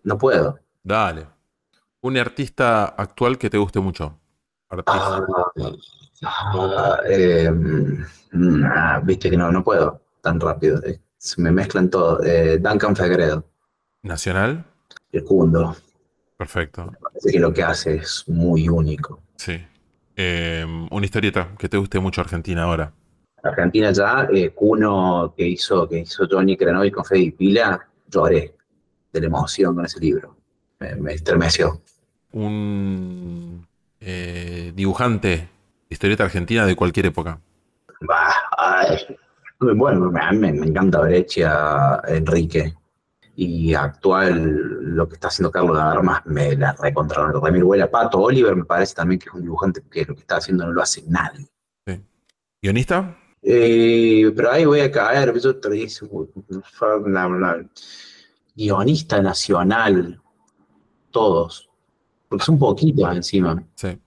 No 0.03 0.19
puedo. 0.19 0.59
Dale. 0.83 1.27
Un 2.01 2.15
artista 2.17 2.85
actual 2.85 3.39
que 3.39 3.49
te 3.49 3.57
guste 3.57 3.79
mucho. 3.79 4.19
Artista. 4.69 5.25
Ah, 6.23 6.99
eh, 7.07 7.49
mm, 7.49 8.63
ah, 8.65 9.01
viste 9.03 9.31
que 9.31 9.37
no, 9.37 9.51
no 9.51 9.63
puedo 9.63 10.08
tan 10.21 10.39
rápido. 10.39 10.81
eh, 10.83 10.99
se 11.17 11.41
me 11.41 11.51
mezclan 11.51 11.89
todo. 11.89 12.23
Eh, 12.23 12.57
Duncan 12.59 12.95
Fegredo, 12.95 13.45
Nacional. 14.03 14.65
el 15.11 15.23
Cundo. 15.23 15.75
Perfecto. 16.37 16.91
Parece 17.01 17.31
que 17.33 17.39
lo 17.39 17.53
que 17.53 17.63
hace 17.63 17.95
es 17.95 18.23
muy 18.27 18.69
único. 18.69 19.21
Sí. 19.35 19.61
Eh, 20.15 20.65
una 20.91 21.05
historieta 21.05 21.49
que 21.57 21.67
te 21.67 21.77
guste 21.77 21.99
mucho 21.99 22.21
Argentina 22.21 22.63
ahora. 22.63 22.93
Argentina 23.43 23.91
ya, 23.91 24.27
eh, 24.33 24.51
Cuno 24.51 25.33
que 25.35 25.47
hizo, 25.47 25.87
que 25.87 25.99
hizo 25.99 26.25
Johnny 26.29 26.55
Crenoy 26.57 26.91
con 26.91 27.03
Fede 27.05 27.19
y 27.19 27.31
Pila, 27.31 27.87
lloré 28.07 28.53
de 29.11 29.19
la 29.21 29.27
emoción 29.27 29.75
con 29.75 29.85
ese 29.85 29.99
libro. 29.99 30.35
Me, 30.79 30.95
me 30.95 31.13
estremeció. 31.13 31.81
Un 32.31 33.65
eh, 33.99 34.71
dibujante, 34.75 35.49
historieta 35.89 36.23
argentina 36.25 36.65
de 36.65 36.75
cualquier 36.75 37.07
época. 37.07 37.39
Bah, 38.01 38.33
ay. 38.57 38.97
Bueno, 39.59 40.11
me, 40.11 40.51
me 40.53 40.67
encanta 40.67 41.01
Breccia, 41.01 42.01
Enrique. 42.07 42.75
Y 43.35 43.73
actual, 43.73 44.95
lo 44.95 45.07
que 45.07 45.15
está 45.15 45.29
haciendo 45.29 45.51
Carlos 45.51 45.77
Armas, 45.77 46.25
me 46.25 46.55
la 46.55 46.73
recontra, 46.73 47.31
Ramiro 47.31 47.67
Huela. 47.67 47.89
Pato 47.89 48.19
Oliver 48.19 48.55
me 48.55 48.65
parece 48.65 48.95
también 48.95 49.19
que 49.19 49.29
es 49.29 49.35
un 49.35 49.41
dibujante 49.41 49.81
que 49.89 50.03
lo 50.05 50.13
que 50.13 50.21
está 50.21 50.37
haciendo 50.37 50.65
no 50.65 50.73
lo 50.73 50.81
hace 50.81 51.03
nadie. 51.07 51.47
¿Guionista? 52.61 53.15
Eh, 53.41 54.31
pero 54.35 54.51
ahí 54.51 54.65
voy 54.65 54.81
a 54.81 54.91
caer, 54.91 55.37
yo 55.39 55.55
te 55.55 55.69
dije, 55.69 56.05
guionista 58.53 59.21
nacional, 59.21 60.21
todos, 61.11 61.69
porque 62.27 62.43
son 62.43 62.59
poquitos 62.59 63.15
encima. 63.15 63.63
Sí. 63.75 63.97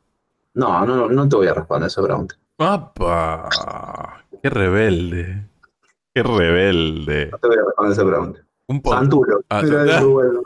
No, 0.54 0.84
no, 0.84 1.08
no 1.08 1.28
te 1.28 1.36
voy 1.36 1.46
a 1.46 1.54
responder 1.54 1.86
esa 1.86 2.02
pregunta. 2.02 2.34
¡Apa! 2.58 3.48
¡Qué 4.42 4.50
rebelde! 4.50 5.46
¡Qué 6.14 6.22
rebelde! 6.22 7.28
No 7.30 7.38
te 7.38 7.48
voy 7.48 7.56
a 7.58 7.64
responder 7.64 7.92
esa 7.92 8.04
pregunta. 8.06 8.46
Un 8.66 8.82
poco. 8.82 8.96
Santulo. 8.96 9.44
Ah, 9.48 9.62
bueno. 10.04 10.42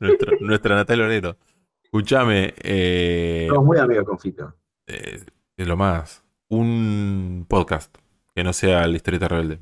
Nuestra, 0.00 0.32
nuestra 0.40 0.74
Natalia 0.74 1.04
Oreiro. 1.04 1.36
Escúchame, 1.84 2.54
eh, 2.62 3.46
Somos 3.48 3.64
muy 3.66 3.78
amigos 3.78 4.04
con 4.04 4.18
Fito. 4.18 4.54
eh, 4.86 5.20
es 5.56 5.68
lo 5.68 5.76
más. 5.76 6.24
Un 6.48 7.46
podcast 7.48 7.94
que 8.34 8.42
no 8.42 8.52
sea 8.52 8.86
la 8.86 8.96
historieta 8.96 9.28
rebelde. 9.28 9.60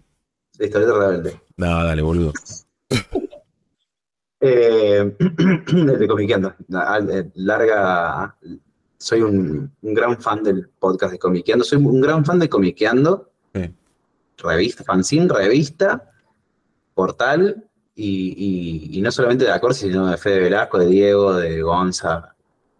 La 0.59 0.66
historia 0.66 0.87
de 0.89 0.93
rebelde. 0.95 1.41
No, 1.57 1.85
dale, 1.85 2.03
boludo. 2.03 2.32
Eh, 4.43 5.16
de 5.19 6.09
Comiqueando. 6.09 6.55
Eh, 6.59 7.31
Larga. 7.35 8.37
Soy 8.97 9.20
un, 9.20 9.70
un 9.82 9.95
gran 9.95 10.19
fan 10.19 10.43
del 10.43 10.66
podcast 10.78 11.12
de 11.12 11.19
Comiqueando. 11.19 11.62
Soy 11.62 11.77
un 11.78 12.01
gran 12.01 12.24
fan 12.24 12.39
de 12.39 12.49
Comiqueando. 12.49 13.30
Revista, 14.43 14.85
fanzine, 14.85 15.29
revista, 15.33 16.11
portal. 16.95 17.65
Y, 17.95 18.35
y- 18.95 18.99
y 18.99 19.03
no 19.03 19.11
solamente 19.11 19.45
de 19.45 19.53
Acorsi, 19.53 19.89
sino 19.89 20.07
de 20.07 20.17
Fede 20.17 20.41
Velasco, 20.41 20.79
de 20.79 20.87
Diego, 20.87 21.35
de 21.35 21.61
Gonza. 21.62 22.35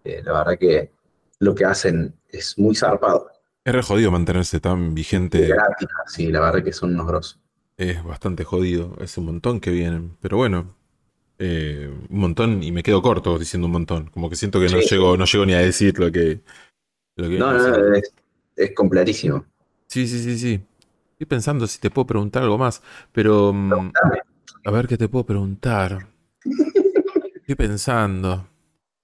Eh, 0.05 0.23
la 0.25 0.33
verdad 0.33 0.59
que 0.59 0.93
lo 1.41 1.55
que 1.55 1.65
hacen 1.67 2.15
es 2.29 2.59
muy 2.59 2.75
zarpado. 2.75 3.29
Es 3.65 3.75
re 3.75 3.83
jodido 3.83 4.11
mantenerse 4.11 4.61
tan 4.61 4.95
vigente. 4.95 5.47
Gratis, 5.47 5.89
sí, 6.07 6.29
la 6.33 6.41
verdad 6.41 6.65
que 6.65 6.73
son 6.73 6.95
unos 6.95 7.07
grosos. 7.07 7.41
Es 7.77 8.03
bastante 8.03 8.45
jodido. 8.45 8.97
Es 9.01 9.19
un 9.19 9.27
montón 9.27 9.61
que 9.61 9.71
vienen. 9.71 10.17
Pero 10.21 10.39
bueno. 10.39 10.75
eh, 11.39 11.91
un 12.11 12.19
montón 12.19 12.63
y 12.63 12.71
me 12.73 12.83
quedo 12.83 13.03
corto 13.03 13.39
diciendo 13.39 13.67
un 13.67 13.73
montón. 13.73 14.07
Como 14.11 14.29
que 14.31 14.37
siento 14.37 14.59
que 14.61 14.69
no 14.69 14.79
llego, 14.81 15.17
no 15.17 15.25
llego 15.27 15.45
ni 15.47 15.55
a 15.55 15.59
decir 15.61 15.99
lo 15.99 16.11
que. 16.13 16.41
Lo 17.17 17.29
que 17.29 17.39
No, 17.39 17.53
no, 17.53 17.69
no, 17.79 17.95
es, 17.95 18.13
es 18.57 18.75
completísimo. 18.75 19.45
Sí, 19.87 20.07
sí, 20.07 20.19
sí, 20.23 20.39
sí. 20.39 20.63
Estoy 21.21 21.29
pensando 21.37 21.67
si 21.67 21.79
te 21.79 21.91
puedo 21.91 22.07
preguntar 22.07 22.43
algo 22.43 22.57
más, 22.57 22.81
pero 23.13 23.53
mm, 23.53 23.93
a 24.65 24.71
ver 24.71 24.89
qué 24.89 24.97
te 24.97 25.07
puedo 25.07 25.27
preguntar. 25.27 26.07
Estoy 27.35 27.55
pensando. 27.57 28.49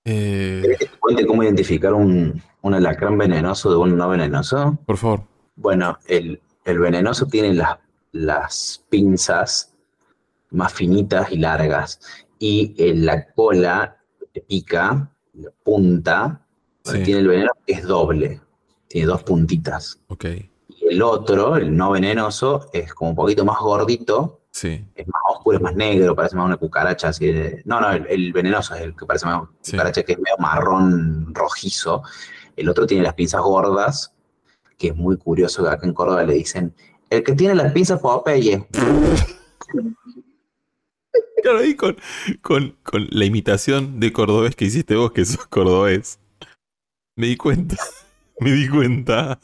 Eh, 0.02 0.60
¿Querés 0.62 0.78
que 0.78 0.86
te 0.86 0.92
cuente 0.98 1.26
cómo 1.26 1.42
identificar 1.42 1.92
un, 1.92 2.42
un 2.62 2.72
alacrán 2.74 3.18
venenoso 3.18 3.68
de 3.70 3.76
un 3.76 3.98
no 3.98 4.08
venenoso? 4.08 4.78
por 4.86 4.96
favor. 4.96 5.24
Bueno, 5.56 5.98
el, 6.06 6.40
el 6.64 6.78
venenoso 6.78 7.26
tiene 7.26 7.52
las, 7.52 7.76
las 8.12 8.82
pinzas 8.88 9.74
más 10.52 10.72
finitas 10.72 11.30
y 11.30 11.36
largas. 11.36 12.00
Y 12.38 12.74
en 12.78 13.04
la 13.04 13.26
cola 13.34 13.98
pica, 14.48 15.10
la 15.34 15.50
punta, 15.62 16.40
Sí. 16.82 17.02
tiene 17.02 17.20
el 17.20 17.28
veneno, 17.28 17.50
es 17.66 17.82
doble. 17.82 18.40
Tiene 18.88 19.06
dos 19.08 19.22
puntitas. 19.22 20.00
Ok. 20.06 20.24
El 20.88 21.02
otro, 21.02 21.56
el 21.56 21.76
no 21.76 21.90
venenoso, 21.90 22.68
es 22.72 22.94
como 22.94 23.10
un 23.10 23.16
poquito 23.16 23.44
más 23.44 23.58
gordito, 23.58 24.40
Sí. 24.50 24.84
es 24.94 25.06
más 25.06 25.22
oscuro, 25.30 25.58
es 25.58 25.62
más 25.62 25.74
negro, 25.74 26.14
parece 26.14 26.36
más 26.36 26.46
una 26.46 26.56
cucaracha 26.56 27.08
así 27.08 27.26
de- 27.30 27.62
No, 27.66 27.80
no, 27.80 27.90
el, 27.92 28.06
el 28.08 28.32
venenoso 28.32 28.74
es 28.74 28.80
el 28.82 28.96
que 28.96 29.04
parece 29.04 29.26
más 29.26 29.42
Sí. 29.60 29.72
cucaracha 29.72 30.02
que 30.02 30.12
es 30.12 30.18
medio 30.18 30.36
marrón 30.38 31.34
rojizo. 31.34 32.02
El 32.56 32.68
otro 32.68 32.86
tiene 32.86 33.02
las 33.02 33.14
pinzas 33.14 33.42
gordas, 33.42 34.14
que 34.78 34.88
es 34.88 34.96
muy 34.96 35.16
curioso 35.18 35.62
que 35.62 35.70
acá 35.70 35.86
en 35.86 35.92
Córdoba 35.92 36.22
le 36.24 36.34
dicen, 36.34 36.74
el 37.10 37.22
que 37.22 37.34
tiene 37.34 37.54
las 37.54 37.72
pinzas 37.72 38.00
Popeye. 38.00 38.66
Claro, 41.42 41.58
ahí 41.60 41.76
con, 41.76 41.96
con, 42.42 42.76
con 42.82 43.06
la 43.10 43.24
imitación 43.24 44.00
de 44.00 44.12
cordobés 44.12 44.56
que 44.56 44.64
hiciste 44.64 44.96
vos, 44.96 45.12
que 45.12 45.24
sos 45.24 45.46
cordobés. 45.46 46.18
Me 47.14 47.26
di 47.28 47.36
cuenta. 47.36 47.76
Me 48.40 48.50
di 48.52 48.68
cuenta. 48.68 49.38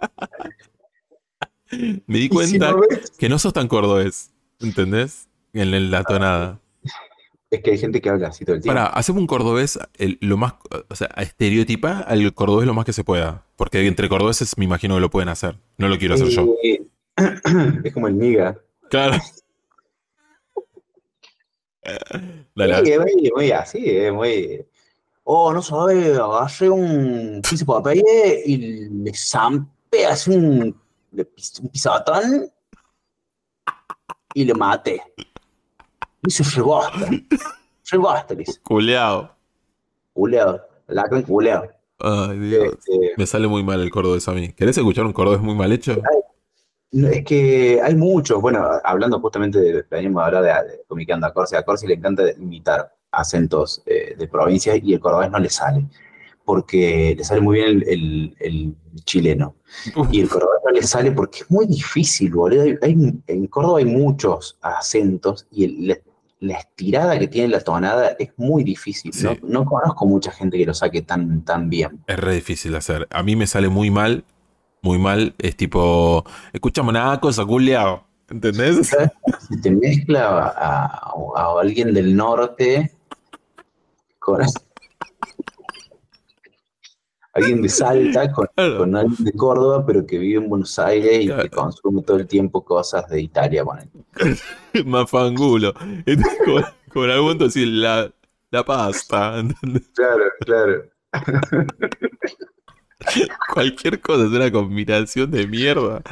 Me 2.06 2.18
di 2.18 2.22
si 2.24 2.28
cuenta 2.28 2.72
no 2.72 2.80
ves- 2.80 3.12
que 3.18 3.28
no 3.28 3.38
sos 3.38 3.52
tan 3.52 3.68
cordobés. 3.68 4.30
¿Entendés? 4.60 5.28
En 5.52 5.70
la- 5.70 5.80
la 5.80 6.04
tonada. 6.04 6.60
Es 7.50 7.62
que 7.62 7.70
hay 7.72 7.78
gente 7.78 8.00
que 8.00 8.08
habla 8.10 8.28
así 8.28 8.44
todo 8.44 8.56
el 8.56 8.62
tiempo. 8.62 8.74
Para, 8.80 8.88
hacemos 8.90 9.20
un 9.20 9.26
cordobés 9.26 9.78
el- 9.94 10.18
lo 10.20 10.36
más. 10.36 10.54
O 10.88 10.96
sea, 10.96 11.08
estereotipa 11.16 12.00
al 12.00 12.32
cordobés 12.34 12.66
lo 12.66 12.74
más 12.74 12.84
que 12.84 12.92
se 12.92 13.04
pueda. 13.04 13.44
Porque 13.56 13.86
entre 13.86 14.08
cordobeses 14.08 14.56
me 14.58 14.64
imagino 14.64 14.94
que 14.96 15.00
lo 15.00 15.10
pueden 15.10 15.28
hacer. 15.28 15.58
No 15.78 15.88
lo 15.88 15.98
quiero 15.98 16.14
hacer 16.14 16.28
yo. 16.28 16.54
Eh, 16.62 16.82
es 17.84 17.92
como 17.94 18.08
el 18.08 18.14
miga. 18.14 18.58
Claro. 18.90 19.16
Dale, 22.54 22.84
Sí, 22.84 22.92
es 22.92 22.98
muy, 22.98 23.30
muy 23.34 23.50
así, 23.50 23.90
es 23.90 24.12
muy. 24.12 24.64
Oh, 25.24 25.52
no 25.52 25.60
sabes, 25.62 26.18
agarré 26.18 26.70
un 26.70 27.40
piso 27.48 27.64
Popeye 27.66 28.42
y 28.46 28.88
le 28.88 29.12
zampé 29.14 29.70
así 30.06 30.30
un, 30.30 30.80
le 31.12 31.24
pis- 31.24 31.60
un 31.60 31.68
pisotón 31.68 32.50
y 34.34 34.44
lo 34.44 34.54
maté. 34.54 35.02
Me 36.22 36.28
hizo 36.28 36.42
rebosta. 36.56 37.08
Rebosta, 37.90 38.34
le 38.34 38.42
hice. 38.42 38.60
culeado. 38.62 39.34
Culeo. 40.12 40.60
La 40.88 41.08
con 41.08 41.22
culeo. 41.22 41.70
Ay, 41.98 42.38
Dios. 42.38 42.64
Este, 42.78 43.12
Me 43.16 43.26
sale 43.26 43.46
muy 43.46 43.62
mal 43.62 43.80
el 43.80 43.90
cordobés 43.90 44.26
a 44.28 44.32
mí. 44.32 44.52
¿Querés 44.52 44.76
escuchar 44.76 45.04
un 45.06 45.12
cordobés 45.12 45.40
muy 45.40 45.54
mal 45.54 45.72
hecho? 45.72 45.96
Es 46.92 47.24
que 47.24 47.80
hay 47.82 47.94
muchos, 47.96 48.40
bueno, 48.40 48.64
hablando 48.84 49.18
justamente 49.20 49.58
de, 49.58 49.82
venimos 49.90 50.22
a 50.22 50.26
hablar 50.26 50.42
de, 50.64 50.70
de 50.70 50.82
comiqueando 50.86 51.26
a 51.26 51.32
Corsi, 51.32 51.56
a 51.56 51.64
Corsi 51.64 51.86
le 51.88 51.94
encanta 51.94 52.22
imitar 52.38 52.94
acentos 53.10 53.82
eh, 53.86 54.14
de 54.16 54.28
provincias 54.28 54.78
y 54.82 54.94
el 54.94 55.00
cordobés 55.00 55.30
no 55.30 55.38
le 55.40 55.50
sale, 55.50 55.84
porque 56.44 57.14
le 57.16 57.24
sale 57.24 57.40
muy 57.40 57.56
bien 57.58 57.68
el, 57.70 57.82
el- 57.88 58.36
el 58.40 58.74
chileno. 59.04 59.54
Y 60.12 60.20
el 60.20 60.28
cordobés 60.28 60.60
no 60.64 60.70
le 60.72 60.82
sale 60.82 61.10
porque 61.12 61.40
es 61.40 61.50
muy 61.50 61.66
difícil, 61.66 62.30
boludo. 62.32 62.62
Hay- 62.62 62.76
hay- 62.82 63.12
en 63.26 63.46
Córdoba 63.48 63.78
hay 63.78 63.86
muchos 63.86 64.56
acentos 64.62 65.46
y 65.50 65.64
el- 65.64 65.88
la, 65.88 65.96
la 66.40 66.58
estirada 66.58 67.18
que 67.18 67.26
tiene 67.28 67.48
la 67.48 67.60
tonada 67.60 68.14
es 68.18 68.30
muy 68.36 68.62
difícil. 68.64 69.12
Sí. 69.12 69.24
No, 69.24 69.36
no 69.42 69.64
conozco 69.64 70.06
mucha 70.06 70.30
gente 70.30 70.58
que 70.58 70.66
lo 70.66 70.74
saque 70.74 71.02
tan, 71.02 71.42
tan 71.44 71.70
bien. 71.70 72.02
Es 72.06 72.18
re 72.18 72.34
difícil 72.34 72.74
hacer. 72.76 73.08
A 73.10 73.22
mí 73.22 73.34
me 73.36 73.46
sale 73.46 73.68
muy 73.68 73.90
mal. 73.90 74.24
Muy 74.82 74.98
mal. 74.98 75.34
Es 75.38 75.56
tipo. 75.56 76.24
Escuchame 76.52 76.90
una 76.90 77.18
cosa, 77.20 77.44
culeado. 77.46 78.04
¿Entendés? 78.28 78.90
Si 79.48 79.60
te 79.60 79.70
mezcla 79.70 80.26
a, 80.28 80.86
a- 80.86 81.12
a 81.36 81.60
alguien 81.60 81.92
del 81.92 82.14
norte 82.16 82.90
con 84.18 84.40
alguien 87.34 87.62
de 87.62 87.68
Salta 87.68 88.32
con, 88.32 88.96
alguien 88.96 89.24
de 89.24 89.32
Córdoba, 89.32 89.84
pero 89.86 90.06
que 90.06 90.18
vive 90.18 90.42
en 90.42 90.48
Buenos 90.48 90.78
Aires 90.78 91.24
y 91.24 91.28
que 91.28 91.50
consume 91.50 92.02
todo 92.02 92.16
el 92.16 92.26
tiempo 92.26 92.64
cosas 92.64 93.08
de 93.08 93.20
Italia. 93.20 93.64
ponele. 93.64 93.90
Mafangulo. 94.86 95.74
Entonces, 96.06 96.38
Con, 96.44 96.64
con 96.92 97.10
algún 97.10 97.42
así, 97.42 97.66
la, 97.66 98.10
la 98.50 98.64
pasta. 98.64 99.42
Claro, 99.94 100.24
claro. 100.40 100.84
Cualquier 103.52 104.00
cosa 104.00 104.24
es 104.24 104.30
una 104.30 104.50
combinación 104.50 105.30
de 105.30 105.46
mierda. 105.46 106.02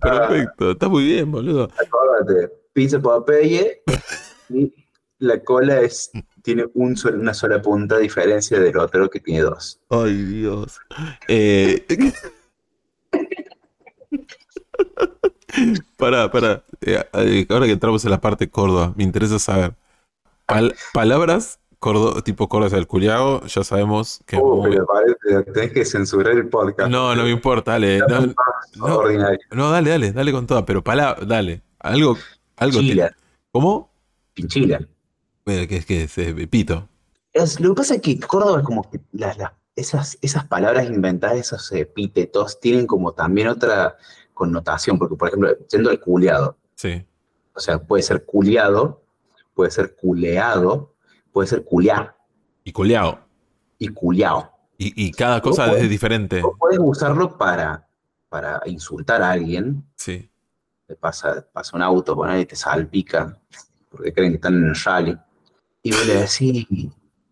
Perfecto. 0.00 0.72
Está 0.72 0.88
muy 0.88 1.04
bien, 1.04 1.30
boludo. 1.30 1.64
Acuérdate, 1.64 2.52
pizza 2.72 3.00
Popeye 3.00 3.82
y 4.50 4.72
la 5.18 5.42
cola 5.42 5.80
es, 5.80 6.10
tiene 6.48 6.64
un 6.72 6.96
una 7.12 7.34
sola 7.34 7.60
punta 7.60 7.96
a 7.96 7.98
diferencia 7.98 8.58
del 8.58 8.74
otro 8.78 9.10
que 9.10 9.20
tiene 9.20 9.42
dos. 9.42 9.78
Ay, 9.90 10.14
Dios. 10.14 10.78
Eh, 11.28 11.84
Pará, 15.98 16.30
pará. 16.30 16.62
Eh, 16.80 17.02
eh, 17.12 17.46
ahora 17.50 17.66
que 17.66 17.72
entramos 17.72 18.02
en 18.04 18.10
la 18.12 18.20
parte 18.20 18.48
Córdoba, 18.48 18.94
me 18.96 19.04
interesa 19.04 19.38
saber. 19.38 19.74
Pal- 20.46 20.74
palabras 20.94 21.58
cordo- 21.78 22.22
tipo 22.22 22.48
Córdoba 22.48 22.76
del 22.76 22.86
Culiao, 22.86 23.44
ya 23.46 23.62
sabemos 23.62 24.20
que. 24.24 24.36
Oh, 24.40 24.62
muy- 24.62 24.78
pero 25.22 25.44
tenés 25.44 25.72
que 25.72 25.84
censurar 25.84 26.32
el 26.34 26.48
podcast. 26.48 26.90
No, 26.90 27.14
no 27.14 27.24
me 27.24 27.30
importa, 27.30 27.72
dale. 27.72 27.98
No, 27.98 28.20
no. 28.76 29.02
No, 29.52 29.70
dale, 29.70 29.90
dale, 29.90 30.12
dale 30.12 30.32
con 30.32 30.46
toda, 30.46 30.64
pero 30.64 30.82
palabra, 30.82 31.24
dale. 31.26 31.60
Algo, 31.80 32.16
algo. 32.56 32.78
Pinchila. 32.78 33.14
¿Cómo? 33.50 33.90
Pinchila. 34.34 34.80
Eh, 35.48 35.66
que 35.66 35.76
es 35.78 35.86
que 35.86 36.02
es 36.04 36.18
eh, 36.18 36.46
pito. 36.46 36.88
Es- 37.32 37.58
lo 37.60 37.70
que 37.70 37.74
pasa 37.76 37.94
es 37.96 38.02
que 38.02 38.18
Córdoba 38.20 38.58
es 38.60 38.64
como 38.64 38.88
que 38.90 39.00
las, 39.12 39.36
las- 39.38 39.52
esas, 39.76 40.18
esas 40.22 40.44
palabras 40.46 40.86
inventadas, 40.86 41.38
esos 41.38 41.70
epítetos, 41.72 42.58
tienen 42.60 42.86
como 42.86 43.12
también 43.12 43.48
otra 43.48 43.96
connotación, 44.34 44.98
porque 44.98 45.14
por 45.16 45.28
ejemplo, 45.28 45.56
siendo 45.68 45.90
el 45.90 46.00
culeado, 46.00 46.56
Sí. 46.74 47.04
o 47.54 47.60
sea, 47.60 47.78
puede 47.78 48.02
ser 48.02 48.24
culiado, 48.24 49.02
puede 49.54 49.70
ser 49.70 49.94
culeado, 49.96 50.94
puede 51.32 51.48
ser 51.48 51.64
culiá 51.64 52.14
Y 52.64 52.72
culiao. 52.72 53.20
y 53.78 53.88
culiao. 53.88 54.52
Y, 54.78 55.06
y 55.08 55.12
cada 55.12 55.40
cosa 55.40 55.72
eh. 55.72 55.80
es 55.82 55.90
diferente. 55.90 56.42
Puedes 56.58 56.78
usarlo 56.80 57.36
para, 57.38 57.88
para 58.28 58.60
insultar 58.66 59.22
a 59.22 59.30
alguien, 59.30 59.84
Sí. 59.96 60.28
te 60.86 60.94
pasa, 60.96 61.46
pasa 61.52 61.76
un 61.76 61.82
auto, 61.82 62.16
y 62.36 62.46
te 62.46 62.54
salpica, 62.56 63.36
porque 63.90 64.12
creen 64.12 64.32
que 64.32 64.36
están 64.36 64.54
en 64.56 64.68
el 64.70 64.74
rally, 64.76 65.18
y 65.88 65.92
vos 65.92 66.06
le 66.06 66.14
decís, 66.16 66.66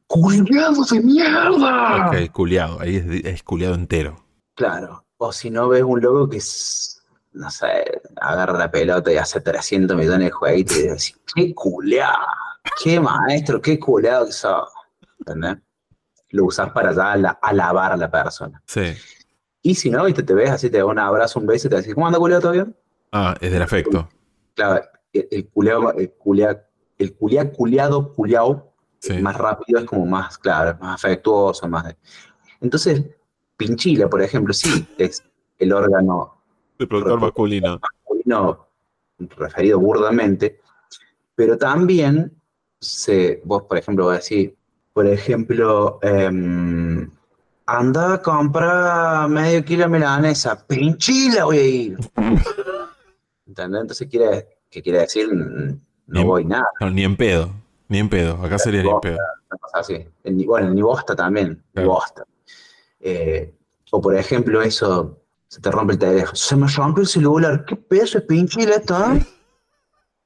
¡culiado 0.06 0.84
de 0.90 1.00
mierda! 1.00 2.08
Ok, 2.08 2.30
culiao. 2.32 2.80
Ahí 2.80 2.96
es, 2.96 3.06
es 3.24 3.42
culiado 3.42 3.74
entero. 3.74 4.24
Claro, 4.54 5.04
o 5.18 5.32
si 5.32 5.50
no 5.50 5.68
ves 5.68 5.82
un 5.82 6.00
loco 6.00 6.28
que 6.28 6.38
es, 6.38 7.02
no 7.32 7.50
sé, 7.50 8.00
agarra 8.20 8.58
la 8.58 8.70
pelota 8.70 9.12
y 9.12 9.16
hace 9.16 9.40
300 9.40 9.96
millones 9.96 10.28
de 10.28 10.30
jueguitos 10.30 10.76
y 10.76 10.82
decís, 10.82 11.20
qué 11.34 11.54
culeado, 11.54 12.16
qué 12.82 12.98
maestro, 13.00 13.60
qué 13.60 13.78
culeado 13.78 14.26
que 14.26 14.32
sos. 14.32 14.68
¿Entendés? 15.18 15.58
Lo 16.30 16.46
usás 16.46 16.70
para 16.72 16.92
ya 16.92 17.12
ala- 17.12 17.38
alabar 17.42 17.92
a 17.92 17.96
la 17.96 18.10
persona. 18.10 18.62
Sí. 18.66 18.94
Y 19.62 19.74
si 19.74 19.90
no, 19.90 20.04
viste, 20.04 20.22
te 20.22 20.32
ves 20.32 20.50
así, 20.50 20.70
te 20.70 20.78
da 20.78 20.84
un 20.86 20.98
abrazo, 20.98 21.40
un 21.40 21.46
beso 21.46 21.66
y 21.66 21.70
te 21.70 21.76
decís, 21.76 21.94
¿cómo 21.94 22.06
anda 22.06 22.18
culeado 22.18 22.52
bien? 22.52 22.74
Ah, 23.12 23.34
es 23.40 23.50
del 23.52 23.62
afecto. 23.62 24.08
Claro, 24.54 24.82
el, 25.12 25.28
el 25.30 25.48
culeado, 25.48 25.92
el 25.92 26.12
culea, 26.12 26.62
el 26.98 27.14
culea, 27.14 27.50
culeado, 27.52 28.12
culeado, 28.12 28.72
Sí. 28.98 29.20
más 29.20 29.36
rápido, 29.36 29.78
es 29.80 29.84
como 29.84 30.06
más, 30.06 30.38
claro, 30.38 30.70
es 30.70 30.80
más 30.80 30.94
afectuoso, 30.94 31.68
más 31.68 31.84
de... 31.84 31.96
Entonces, 32.60 33.04
pinchila, 33.56 34.08
por 34.08 34.22
ejemplo, 34.22 34.52
sí, 34.54 34.86
es 34.98 35.22
el 35.58 35.72
órgano 35.72 36.42
De 36.78 36.86
productor 36.86 37.20
masculino. 37.20 37.78
masculino 37.78 38.66
referido 39.36 39.78
burdamente, 39.78 40.60
pero 41.34 41.56
también 41.58 42.32
se, 42.80 43.42
vos, 43.44 43.64
por 43.64 43.76
ejemplo, 43.78 44.06
vas 44.06 44.14
a 44.14 44.18
decir, 44.18 44.56
por 44.92 45.06
ejemplo, 45.06 45.98
em, 46.02 47.08
anda 47.66 48.14
a 48.14 48.22
comprar 48.22 49.28
medio 49.28 49.62
kilo 49.64 49.84
de 49.84 49.88
milanesa, 49.90 50.66
pinchila 50.66 51.44
voy 51.44 51.58
a 51.58 51.64
ir. 51.66 51.98
¿Entendés? 53.46 53.80
Entonces, 53.82 54.08
quiere, 54.08 54.48
¿qué 54.70 54.82
quiere 54.82 55.00
decir? 55.00 55.28
No 56.06 56.14
Bien. 56.20 56.26
voy 56.26 56.44
nada, 56.44 56.68
No, 56.80 56.90
ni 56.90 57.04
en 57.04 57.16
pedo. 57.16 57.50
Ni 57.88 57.98
en 57.98 58.08
pedo. 58.08 58.34
Acá 58.44 58.58
sería 58.58 58.82
ni 58.82 58.90
en 58.90 59.00
pedo. 59.00 59.18
así. 59.74 60.06
Ni- 60.24 60.44
bueno, 60.46 60.70
ni 60.70 60.82
bosta 60.82 61.14
también, 61.14 61.50
ni 61.50 61.56
Claro. 61.74 61.88
bosta. 61.90 62.24
Eh, 63.00 63.52
o 63.90 64.00
por 64.00 64.14
ejemplo, 64.16 64.62
eso, 64.62 65.20
se 65.48 65.60
te 65.60 65.70
rompe 65.70 65.92
el 65.94 65.98
teléfono, 65.98 66.34
se 66.34 66.56
me 66.56 66.66
rompe 66.68 67.00
el 67.02 67.06
celular, 67.06 67.64
¿qué 67.64 67.76
peso 67.76 68.18
es 68.18 68.24
pinchila 68.24 68.76
esto? 68.76 68.96
eh? 69.14 69.24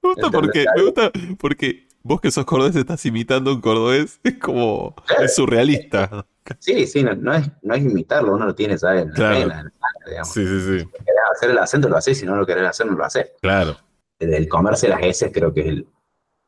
Me 0.03 0.09
gusta 0.15 0.31
porque, 0.31 0.65
me 0.77 0.83
gusta 0.83 1.11
porque 1.39 1.89
vos 2.03 2.21
que 2.23 2.31
sos 2.31 2.47
cordobés 2.47 2.75
estás 2.77 3.05
imitando 3.05 3.51
a 3.51 3.55
un 3.55 3.61
cordobés. 3.61 4.19
Es 4.23 4.39
como. 4.39 4.95
Es 5.23 5.35
surrealista. 5.35 6.25
Sí, 6.59 6.87
sí, 6.87 7.03
no, 7.05 7.15
no 7.15 7.35
es, 7.35 7.49
no 7.63 7.75
es 7.75 7.83
imitarlo, 7.83 8.33
uno 8.35 8.47
lo 8.47 8.55
tiene, 8.55 8.79
¿sabes? 8.79 9.03
En 9.03 9.09
la 9.11 9.15
Claro. 9.15 9.39
pena, 9.41 9.61
en 9.61 9.67
la 9.67 10.11
digamos. 10.11 10.33
Sí, 10.33 10.47
sí, 10.47 10.61
sí. 10.61 10.79
Si 10.81 10.87
querés 10.87 11.21
hacer 11.37 11.51
el 11.51 11.59
acento, 11.59 11.89
lo 11.89 11.97
haces, 11.99 12.19
si 12.19 12.25
no 12.27 12.35
lo 12.37 12.47
querés 12.47 12.67
hacer, 12.67 12.87
no 12.87 12.93
lo 12.95 13.05
haces. 13.05 13.27
Claro. 13.43 13.77
El, 14.21 14.49
comerse 14.49 14.87
las 14.89 15.03
S 15.03 15.33
creo 15.33 15.53
que 15.53 15.61
es 15.63 15.67
el, 15.67 15.87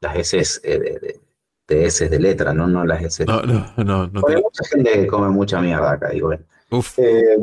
las 0.01 0.17
S 0.17 0.61
eh, 0.63 0.79
de, 0.79 0.91
de, 1.01 1.21
de 1.69 1.85
S 1.87 2.09
de 2.09 2.19
letra, 2.21 2.53
¿no? 2.55 2.67
No 2.69 2.85
las 2.85 3.03
S. 3.03 3.25
No, 3.25 3.43
no, 3.43 3.73
no. 3.79 4.07
no 4.09 4.21
Porque 4.21 4.35
te- 4.35 4.37
hay 4.39 4.43
mucha 4.43 4.65
gente 4.69 4.93
que 4.93 5.07
come 5.07 5.29
mucha 5.31 5.61
mierda 5.61 5.93
acá, 5.93 6.11
digo, 6.11 6.29
bueno. 6.29 6.45
Uf. 6.71 6.99
Eh, 6.99 7.37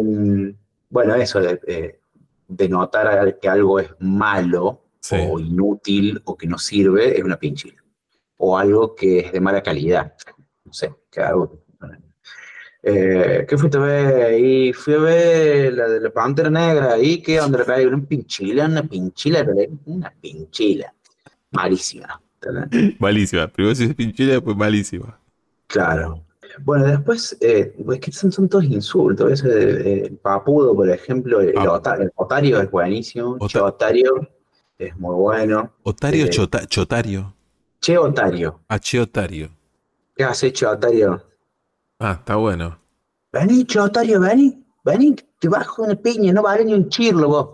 bueno, 0.90 1.16
eso, 1.16 1.42
eh, 1.42 1.60
eh, 1.68 2.00
denotar 2.48 3.08
a- 3.08 3.32
que 3.40 3.50
algo 3.50 3.80
es 3.80 3.90
malo 4.00 4.84
Sí. 5.02 5.16
o 5.30 5.40
inútil 5.40 6.22
o 6.26 6.36
que 6.38 6.46
no 6.48 6.58
sirve, 6.58 7.18
es 7.18 7.24
una 7.24 7.38
pinchila. 7.40 7.82
O 8.38 8.58
algo 8.58 8.96
que 8.96 9.20
es 9.20 9.32
de 9.32 9.40
mala 9.40 9.64
calidad. 9.64 10.14
No 10.66 10.74
sé, 10.74 10.94
que 11.10 11.22
algo. 11.22 11.64
Eh, 12.82 13.46
¿Qué 13.48 13.58
fuiste 13.58 13.78
a 13.78 13.82
ver? 13.82 14.40
Y 14.40 14.72
fui 14.74 14.94
a 14.94 15.00
ver 15.00 15.74
la 15.74 15.88
de 15.90 16.00
la 16.00 16.10
Pantera 16.12 16.50
Negra. 16.50 16.98
¿Y 16.98 17.22
qué 17.22 17.42
onda? 17.42 17.64
Le 17.66 17.88
Una 17.88 18.02
pinchila, 18.06 18.66
una 18.66 18.84
pinchila, 18.84 19.46
una 19.86 20.14
pinchila. 20.22 20.94
Malísima. 21.52 22.22
Malísima. 23.00 23.48
Primero 23.48 23.76
si 23.76 23.84
es 23.86 23.96
pinchila, 23.96 24.34
después 24.34 24.56
malísima. 24.56 25.20
Claro. 25.68 26.24
Bueno, 26.62 26.86
después, 26.88 27.38
eh, 27.42 27.76
es 27.94 28.00
que 28.00 28.12
son, 28.12 28.32
son 28.32 28.50
todos 28.50 28.64
insultos. 28.66 29.32
Ese, 29.32 29.50
eh, 29.50 30.06
el 30.08 30.18
papudo, 30.18 30.74
por 30.74 30.90
ejemplo, 30.90 31.42
el, 31.42 31.54
Ah. 31.58 31.98
el 32.00 32.12
otario 32.16 32.60
es 32.62 32.72
buenísimo. 32.72 33.36
Ota- 33.40 33.48
Che 33.48 33.60
Otario 33.60 34.30
es 34.78 34.98
muy 34.98 35.16
bueno. 35.16 35.74
Otario 35.84 36.26
Eh, 36.26 36.30
chota- 36.30 36.66
chotario. 36.66 37.36
Che 37.82 37.98
Otario. 37.98 38.62
H 38.68 39.00
otario. 39.00 39.50
¿Qué 40.16 40.24
haces, 40.24 40.52
Che 40.54 40.66
Otario? 40.66 41.24
Ah, 42.00 42.14
está 42.20 42.36
bueno. 42.36 42.80
Vení, 43.32 43.66
Che 43.66 43.80
Otario, 43.80 44.20
vení. 44.22 44.64
Vení, 44.86 45.16
te 45.40 45.50
bajo 45.50 45.84
una 45.84 45.96
piña, 45.96 46.32
no 46.34 46.42
vale 46.42 46.64
ni 46.66 46.74
un 46.74 46.90
chirlo 46.90 47.28
vos. 47.28 47.50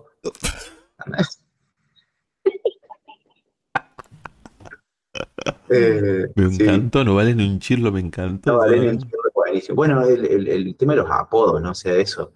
Eh, 5.70 6.28
Me 6.36 6.50
sí. 6.52 6.64
encantó, 6.64 7.04
no 7.04 7.16
vale 7.16 7.34
ni 7.36 7.48
un 7.48 7.60
chirlo, 7.60 7.92
me 7.92 8.00
encantó. 8.00 8.52
No, 8.54 8.58
vale, 8.60 8.78
el 8.90 8.98
chirlo 8.98 9.20
es 9.28 9.34
buenísimo. 9.34 9.76
Bueno, 9.76 10.02
el, 10.04 10.26
el- 10.26 10.48
el 10.48 10.76
tema 10.76 10.94
de 10.94 10.98
los 11.02 11.10
apodos, 11.12 11.62
no 11.62 11.74
sé, 11.74 12.02
eso. 12.02 12.32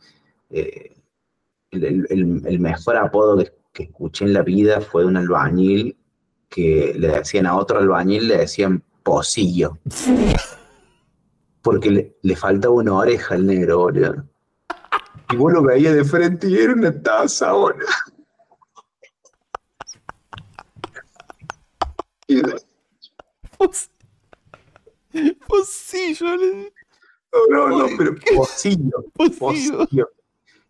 Eh, 0.49 0.95
el, 1.71 1.83
el- 1.83 2.07
el- 2.09 2.41
el 2.45 2.59
mejor 2.59 2.97
apodo 2.97 3.37
que, 3.37 3.51
que 3.73 3.83
escuché 3.83 4.25
en 4.25 4.33
la 4.33 4.41
vida 4.41 4.81
fue 4.81 5.03
de 5.03 5.07
un 5.09 5.17
albañil 5.17 5.95
que 6.49 6.95
le 6.97 7.09
decían 7.09 7.45
a 7.45 7.55
otro 7.55 7.77
albañil, 7.79 8.27
le 8.27 8.37
decían 8.39 8.83
pocillo. 9.03 9.77
Porque 11.61 11.91
le, 11.91 12.17
le 12.21 12.35
faltaba 12.35 12.73
una 12.75 12.93
oreja 12.93 13.35
al 13.35 13.45
negro, 13.45 13.79
boludo. 13.79 14.23
Y 15.31 15.35
vos 15.35 15.53
lo 15.53 15.61
veías 15.63 15.93
de 15.93 16.03
frente 16.05 16.47
y 16.49 16.57
era 16.57 16.73
una 16.73 17.01
taza, 17.01 17.51
boludo. 17.53 17.85
Y- 22.27 22.41
Pues, 23.57 23.89
pues 25.47 25.67
sí, 25.67 26.13
yo 26.13 26.35
le. 26.37 26.71
No, 27.49 27.67
no, 27.67 27.77
no, 27.79 27.85
pero 27.97 28.15
pocillo. 28.35 29.03
Pocillo. 29.37 29.85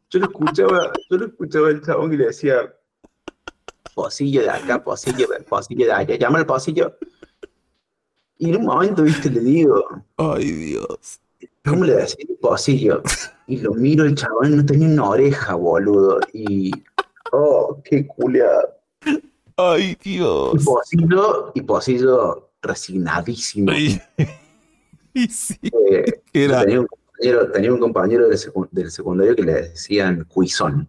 Yo 0.10 0.20
lo 0.20 0.26
escuchaba, 0.26 0.92
yo 1.10 1.18
lo 1.18 1.26
escuchaba 1.28 1.68
al 1.68 1.82
chabón 1.84 2.14
y 2.14 2.18
le 2.18 2.26
decía, 2.26 2.74
pocillo 3.94 4.42
de 4.42 4.50
acá, 4.50 4.84
pocillo, 4.84 5.28
pocillo 5.48 5.86
de 5.86 5.92
allá, 5.92 6.16
llama 6.16 6.40
al 6.40 6.48
pocillo. 6.48 6.98
Y 8.40 8.50
en 8.50 8.56
un 8.58 8.66
momento, 8.66 9.04
viste, 9.04 9.30
le 9.30 9.42
digo, 9.42 9.86
Ay, 10.18 10.52
Dios. 10.52 11.20
¿cómo 11.64 11.84
le 11.86 11.94
decía 11.96 12.26
pocillo? 12.42 13.04
Y 13.48 13.58
lo 13.58 13.74
miro 13.74 14.06
el 14.06 14.16
chabón, 14.16 14.56
no 14.58 14.66
tenía 14.66 14.88
una 14.88 15.10
oreja, 15.10 15.56
boludo. 15.56 16.20
Y, 16.34 16.72
oh, 17.34 17.82
qué 17.84 18.08
culiado. 18.08 18.76
Ay, 19.58 19.98
Y 20.06 20.10
Dios. 20.16 20.64
pocillo, 20.64 21.52
y 21.54 21.62
pocillo 21.62 22.50
resignadísimo. 22.62 23.72
Ay. 23.72 24.02
Y 25.14 25.28
sí, 25.28 25.58
Eh, 25.92 26.22
era. 26.32 26.62
tenía 26.64 26.80
un 26.82 26.88
compañero, 26.88 27.52
tenía 27.52 27.74
un 27.74 27.80
compañero 27.80 28.28
del, 28.30 28.38
secu- 28.38 28.70
del 28.72 28.92
secundario 28.92 29.36
que 29.36 29.42
le 29.42 29.54
decían 29.54 30.24
cuizón. 30.30 30.88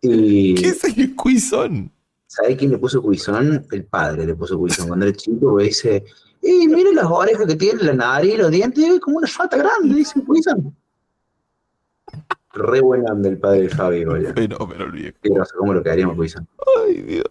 Y 0.00 0.54
¿Qué 0.54 0.68
es 0.68 0.84
el 0.84 1.14
cuizón? 1.16 1.90
¿Sabe 2.34 2.56
quién 2.56 2.70
le 2.72 2.78
puso 2.78 3.00
cuizón? 3.02 3.66
El 3.70 3.84
padre 3.84 4.26
le 4.26 4.34
puso 4.34 4.58
cuizón. 4.58 4.88
Cuando 4.88 5.06
era 5.06 5.16
chico, 5.16 5.52
güey, 5.52 5.68
dice, 5.68 6.04
¡y 6.42 6.66
mire 6.68 6.92
las 6.92 7.06
orejas 7.06 7.46
que 7.46 7.56
tiene, 7.56 7.82
la 7.82 7.92
nariz, 7.94 8.36
los 8.38 8.50
dientes, 8.50 8.84
es 8.84 9.00
como 9.00 9.18
una 9.18 9.28
fata 9.28 9.56
grande! 9.56 9.94
Dice 9.94 10.22
cuizón. 10.24 10.74
Re 12.52 12.80
buen 12.80 13.04
el 13.24 13.38
padre 13.38 13.62
de 13.62 13.68
Fabi. 13.68 14.04
Pero, 14.34 14.58
pero 14.68 14.84
el 14.84 14.92
viejo. 14.92 15.16
No 15.24 15.44
sé 15.44 15.52
cómo 15.58 15.74
lo 15.74 15.82
quedaríamos 15.82 16.14
cuizón. 16.16 16.46
Ay, 16.86 17.02
Dios. 17.02 17.24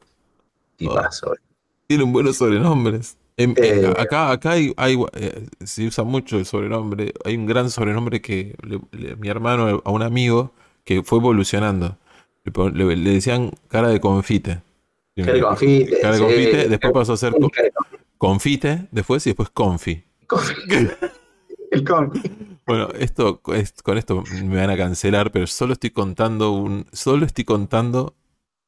Tipazo, 0.75 1.27
güey. 1.27 1.39
Tienen 1.87 2.11
buenos 2.11 2.37
sobrenombres. 2.37 3.17
En- 3.37 3.51
Eh, 3.51 3.81
eh, 3.85 3.93
acá 3.97 4.31
acá 4.31 4.51
hay, 4.51 4.73
hay, 4.77 4.97
eh, 5.13 5.47
se 5.63 5.87
usa 5.87 6.03
mucho 6.03 6.37
el 6.37 6.45
sobrenombre. 6.45 7.13
Hay 7.25 7.35
un 7.37 7.45
gran 7.45 7.69
sobrenombre 7.69 8.21
que 8.21 8.55
le- 8.63 8.81
le- 8.91 9.15
mi 9.15 9.29
hermano 9.29 9.81
a 9.83 9.91
un 9.91 10.03
amigo 10.03 10.51
que 10.83 11.03
fue 11.03 11.19
evolucionando. 11.19 11.97
Le 12.73 12.95
decían 12.95 13.51
cara 13.69 13.87
de 13.87 14.01
confite. 14.01 14.61
Confite, 15.15 15.95
sí. 16.13 16.19
confite, 16.19 16.69
después 16.69 16.93
pasó 16.93 17.13
a 17.13 17.17
ser 17.17 17.33
confite, 18.17 18.87
después 18.91 19.25
y 19.27 19.29
después 19.31 19.49
confi. 19.49 20.03
confite. 20.27 20.97
El 21.71 21.83
confi. 21.83 22.21
Bueno, 22.65 22.87
esto 22.99 23.41
es- 23.53 23.73
con 23.81 23.97
esto 23.97 24.23
me 24.43 24.57
van 24.57 24.69
a 24.69 24.77
cancelar, 24.77 25.31
pero 25.31 25.47
solo 25.47 25.73
estoy 25.73 25.89
contando 25.89 26.51
un, 26.51 26.85
solo 26.91 27.25
estoy 27.25 27.43
contando 27.45 28.15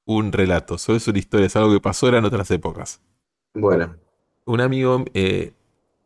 un 0.05 0.31
relato. 0.31 0.77
Solo 0.77 0.97
es 0.97 1.07
una 1.07 1.19
historia, 1.19 1.45
es 1.47 1.55
algo 1.55 1.71
que 1.71 1.79
pasó 1.79 2.07
era 2.07 2.17
en 2.17 2.25
otras 2.25 2.49
épocas. 2.51 3.01
Bueno, 3.53 3.95
un 4.45 4.59
amigo 4.61 5.05
eh, 5.13 5.53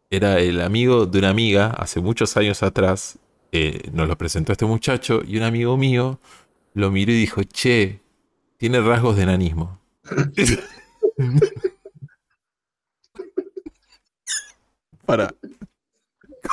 era 0.10 0.40
el 0.40 0.62
amigo 0.62 1.06
de 1.06 1.20
una 1.20 1.30
amiga 1.30 1.68
hace 1.72 2.00
muchos 2.00 2.36
años 2.38 2.64
atrás. 2.64 3.18
eh, 3.52 3.90
nos 3.94 4.08
lo 4.08 4.16
presentó 4.18 4.52
este 4.52 4.66
muchacho 4.66 5.22
y 5.26 5.38
un 5.38 5.44
amigo 5.44 5.76
mío 5.76 6.20
lo 6.76 6.92
miró 6.92 7.12
y 7.12 7.16
dijo: 7.16 7.42
Che, 7.44 8.02
tiene 8.58 8.80
rasgos 8.82 9.16
de 9.18 9.24
enanismo. 9.24 9.79
Para. 15.06 15.34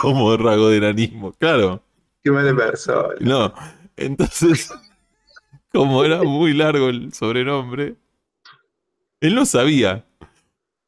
¿Cómo 0.00 0.36
rasgo 0.36 0.68
de 0.68 0.78
enanismo? 0.78 1.32
Claro. 1.32 1.82
qué 2.22 2.30
mala 2.30 2.54
persona. 2.54 3.14
No. 3.20 3.52
Entonces, 3.96 4.70
como 5.72 6.04
era 6.04 6.22
muy 6.22 6.52
largo 6.52 6.88
el 6.88 7.12
sobrenombre, 7.12 7.96
él 9.20 9.34
no 9.34 9.46
sabía. 9.46 10.04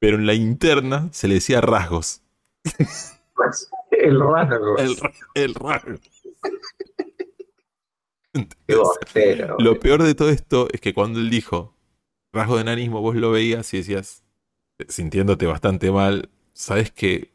Pero 0.01 0.17
en 0.17 0.27
la 0.27 0.35
interna 0.35 1.09
se 1.13 1.27
le 1.27 1.35
decía 1.35 1.61
rasgos. 1.61 2.23
El 3.91 4.21
rasgo. 4.21 4.79
El, 4.79 4.97
el 5.35 5.55
rasgo. 5.55 5.99
Lo 9.59 9.81
peor 9.81 10.03
de 10.05 10.15
todo 10.15 10.31
esto 10.31 10.69
es 10.73 10.81
que 10.81 10.95
cuando 10.95 11.19
él 11.19 11.31
dijo 11.31 11.75
rasgo 12.33 12.57
de 12.57 12.63
enanismo, 12.63 13.01
vos 13.01 13.17
lo 13.17 13.31
veías 13.31 13.73
y 13.75 13.79
decías, 13.79 14.23
eh, 14.79 14.87
sintiéndote 14.89 15.47
bastante 15.47 15.91
mal, 15.91 16.29
sabes 16.53 16.91
que. 16.91 17.33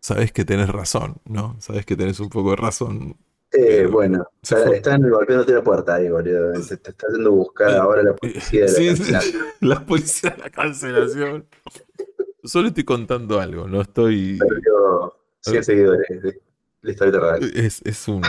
Sabes 0.00 0.30
que 0.30 0.44
tenés 0.44 0.68
razón, 0.68 1.16
¿no? 1.24 1.56
Sabes 1.58 1.84
que 1.84 1.96
tenés 1.96 2.20
un 2.20 2.28
poco 2.28 2.50
de 2.50 2.56
razón. 2.56 3.16
Eh, 3.52 3.86
bueno, 3.90 4.24
están 4.42 5.08
golpeándote 5.08 5.52
la 5.52 5.64
puerta 5.64 5.96
ahí, 5.96 6.08
boludo. 6.08 6.52
Te, 6.52 6.76
te 6.76 6.90
está 6.90 7.06
haciendo 7.08 7.32
buscar 7.32 7.70
Eh, 7.70 7.76
ahora 7.76 8.02
la 8.02 8.14
policía 8.14 8.66
de 8.66 8.68
la 8.68 8.72
Sí, 8.74 8.86
cancelación. 8.86 9.42
la 9.60 9.84
policía 9.86 10.30
de 10.30 10.36
la 10.38 10.50
cancelación. 10.50 11.46
Solo 12.44 12.68
estoy 12.68 12.84
contando 12.84 13.40
algo, 13.40 13.66
no 13.66 13.80
estoy. 13.80 14.38
Perdió 14.38 15.14
100 15.40 15.64
seguidores 15.64 16.22
de. 16.22 16.40
Es, 17.54 17.82
es 17.84 18.06
un. 18.06 18.22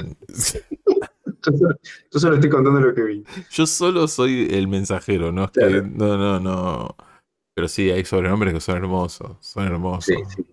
Yo 1.52 1.57
solo, 1.57 1.76
yo 2.11 2.19
solo 2.19 2.36
estoy 2.36 2.49
contando 2.49 2.80
lo 2.82 2.94
que 2.94 3.03
vi. 3.03 3.24
Yo 3.52 3.65
solo 3.68 4.07
soy 4.07 4.48
el 4.52 4.68
mensajero, 4.68 5.32
no 5.32 5.45
es 5.45 5.52
que. 5.52 5.61
Claro. 5.61 5.88
No, 5.94 6.18
no, 6.18 6.40
no. 6.40 6.95
Pero 7.56 7.68
sí, 7.68 7.90
hay 7.90 8.06
sobrenombres 8.06 8.53
que 8.53 8.60
son 8.61 8.78
hermosos. 8.78 9.32
Son 9.41 9.65
hermosos. 9.65 10.06
Sí, 10.06 10.15
sí. 10.36 10.45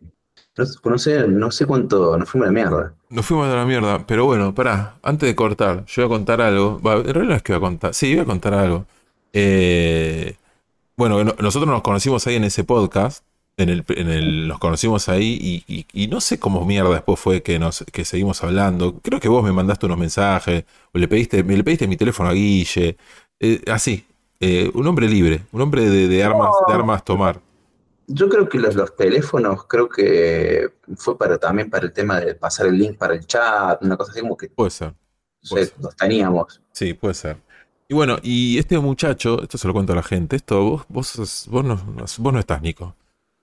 No, 0.56 0.98
sé- 0.98 1.26
no 1.28 1.50
sé, 1.50 1.66
cuánto, 1.66 2.16
nos 2.16 2.30
fuimos 2.30 2.48
a 2.48 2.52
la 2.52 2.54
mierda. 2.54 2.94
Nos 3.10 3.26
fuimos 3.26 3.48
de 3.48 3.56
la 3.56 3.66
mierda, 3.66 4.06
pero 4.06 4.24
bueno, 4.24 4.54
pará, 4.54 4.94
antes 5.02 5.28
de 5.28 5.34
cortar, 5.34 5.84
yo 5.86 6.02
voy 6.06 6.14
a 6.14 6.18
contar 6.18 6.40
algo. 6.40 6.80
Va, 6.80 6.94
en 6.94 7.04
realidad 7.04 7.24
no 7.30 7.34
es 7.34 7.42
que 7.42 7.52
voy 7.54 7.58
a 7.58 7.60
contar, 7.60 7.92
sí, 7.94 8.14
voy 8.14 8.22
a 8.22 8.24
contar 8.24 8.54
algo. 8.54 8.86
Eh, 9.32 10.36
bueno, 10.96 11.22
no- 11.24 11.34
nosotros 11.40 11.68
nos 11.68 11.82
conocimos 11.82 12.24
ahí 12.28 12.36
en 12.36 12.44
ese 12.44 12.62
podcast, 12.62 13.24
en 13.56 13.68
el, 13.68 13.84
en 13.88 14.08
el, 14.10 14.48
nos 14.48 14.58
conocimos 14.58 15.08
ahí 15.08 15.38
y, 15.68 15.74
y- 15.74 15.86
y 16.04 16.08
no 16.08 16.20
sé 16.20 16.38
cómo 16.40 16.64
mierda 16.64 16.90
después 16.90 17.20
fue 17.20 17.42
que, 17.42 17.58
nos, 17.58 17.84
que 17.92 18.04
seguimos 18.04 18.42
hablando. 18.42 19.00
Creo 19.02 19.20
que 19.20 19.28
vos 19.28 19.44
me 19.44 19.52
mandaste 19.52 19.86
unos 19.86 19.98
mensajes, 19.98 20.64
o 20.92 20.98
le 20.98 21.08
pediste, 21.08 21.42
me 21.44 21.56
le 21.56 21.64
pediste 21.64 21.86
mi 21.88 21.96
teléfono 21.96 22.30
a 22.30 22.32
Guille, 22.34 22.96
eh, 23.40 23.62
así, 23.70 24.06
eh, 24.40 24.70
un 24.74 24.86
hombre 24.86 25.08
libre, 25.08 25.42
un 25.52 25.60
hombre 25.62 25.88
de, 25.88 26.08
de 26.08 26.24
armas, 26.24 26.64
de 26.66 26.72
armas 26.72 27.04
tomar. 27.04 27.40
Yo 28.06 28.28
creo 28.28 28.48
que 28.48 28.58
los, 28.58 28.74
los 28.74 28.94
teléfonos, 28.96 29.64
creo 29.66 29.88
que 29.88 30.68
fue 30.96 31.16
para 31.16 31.38
también 31.38 31.70
para 31.70 31.86
el 31.86 31.92
tema 31.92 32.20
de 32.20 32.34
pasar 32.34 32.66
el 32.66 32.76
link 32.78 32.98
para 32.98 33.14
el 33.14 33.26
chat, 33.26 33.82
una 33.82 33.96
cosa 33.96 34.12
así 34.12 34.20
como 34.20 34.36
que 34.36 34.50
Puede 34.54 34.70
ser. 34.70 34.94
Puede 35.48 35.66
ser. 35.66 35.78
los 35.80 35.96
teníamos. 35.96 36.60
Sí, 36.72 36.94
puede 36.94 37.14
ser. 37.14 37.42
Y 37.88 37.94
bueno, 37.94 38.18
y 38.22 38.58
este 38.58 38.78
muchacho, 38.78 39.42
esto 39.42 39.58
se 39.58 39.66
lo 39.68 39.74
cuento 39.74 39.92
a 39.92 39.96
la 39.96 40.02
gente, 40.02 40.36
esto 40.36 40.62
vos, 40.64 40.84
vos, 40.88 41.46
vos, 41.50 41.64
no, 41.64 41.76
vos 42.18 42.32
no 42.32 42.38
estás, 42.40 42.62
Nico. 42.62 42.96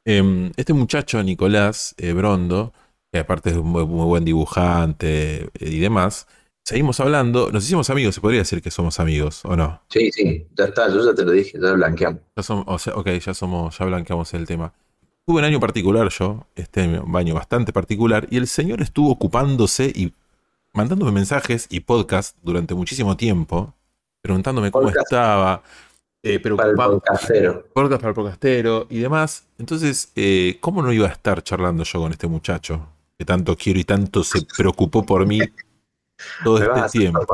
Em, 0.05 0.51
este 0.57 0.73
muchacho, 0.73 1.21
Nicolás 1.21 1.93
eh, 1.97 2.13
Brondo, 2.13 2.73
que 3.11 3.19
aparte 3.19 3.51
es 3.51 3.57
un 3.57 3.67
muy, 3.67 3.85
muy 3.85 4.05
buen 4.05 4.25
dibujante 4.25 5.43
eh, 5.43 5.49
y 5.59 5.79
demás, 5.79 6.27
seguimos 6.63 6.99
hablando, 6.99 7.51
nos 7.51 7.63
hicimos 7.65 7.89
amigos, 7.89 8.15
se 8.15 8.21
podría 8.21 8.39
decir 8.39 8.61
que 8.61 8.71
somos 8.71 8.99
amigos, 8.99 9.45
¿o 9.45 9.55
no? 9.55 9.81
Sí, 9.89 10.11
sí, 10.11 10.47
ya 10.57 10.65
está, 10.65 10.89
yo 10.89 11.03
ya 11.05 11.13
te 11.13 11.23
lo 11.23 11.31
dije, 11.31 11.59
ya 11.61 11.73
blanqueamos. 11.73 12.21
Ya 12.35 12.43
somos, 12.43 12.65
o 12.67 12.79
sea, 12.79 12.95
ok, 12.95 13.07
ya 13.09 13.33
somos, 13.33 13.77
ya 13.77 13.85
blanqueamos 13.85 14.33
el 14.33 14.47
tema. 14.47 14.73
Tuve 15.25 15.39
un 15.39 15.45
año 15.45 15.59
particular 15.59 16.09
yo, 16.09 16.47
este 16.55 16.81
año, 16.81 17.03
un 17.05 17.15
año 17.15 17.35
bastante 17.35 17.71
particular, 17.71 18.27
y 18.31 18.37
el 18.37 18.47
señor 18.47 18.81
estuvo 18.81 19.11
ocupándose 19.11 19.91
y 19.93 20.13
mandándome 20.73 21.11
mensajes 21.11 21.67
y 21.69 21.81
podcast 21.81 22.37
durante 22.41 22.73
muchísimo 22.73 23.15
tiempo, 23.17 23.75
preguntándome 24.21 24.71
cómo 24.71 24.85
Podcast. 24.85 25.05
estaba, 25.11 25.63
eh, 26.23 26.39
Para 26.39 26.69
el 26.69 26.75
podcast 26.75 27.27
para 27.73 28.09
el 28.09 28.13
podcastero 28.13 28.85
y 28.89 28.99
demás. 28.99 29.47
Entonces, 29.57 30.11
eh, 30.15 30.57
¿cómo 30.61 30.81
no 30.83 30.93
iba 30.93 31.07
a 31.07 31.11
estar 31.11 31.41
charlando 31.43 31.83
yo 31.83 31.99
con 31.99 32.11
este 32.11 32.27
muchacho 32.27 32.87
que 33.17 33.25
tanto 33.25 33.55
quiero 33.55 33.79
y 33.79 33.83
tanto 33.83 34.23
se 34.23 34.41
preocupó 34.57 35.03
por 35.05 35.25
mí 35.25 35.39
todo 36.43 36.59
Me 36.59 36.85
este 36.85 36.99
tiempo? 36.99 37.25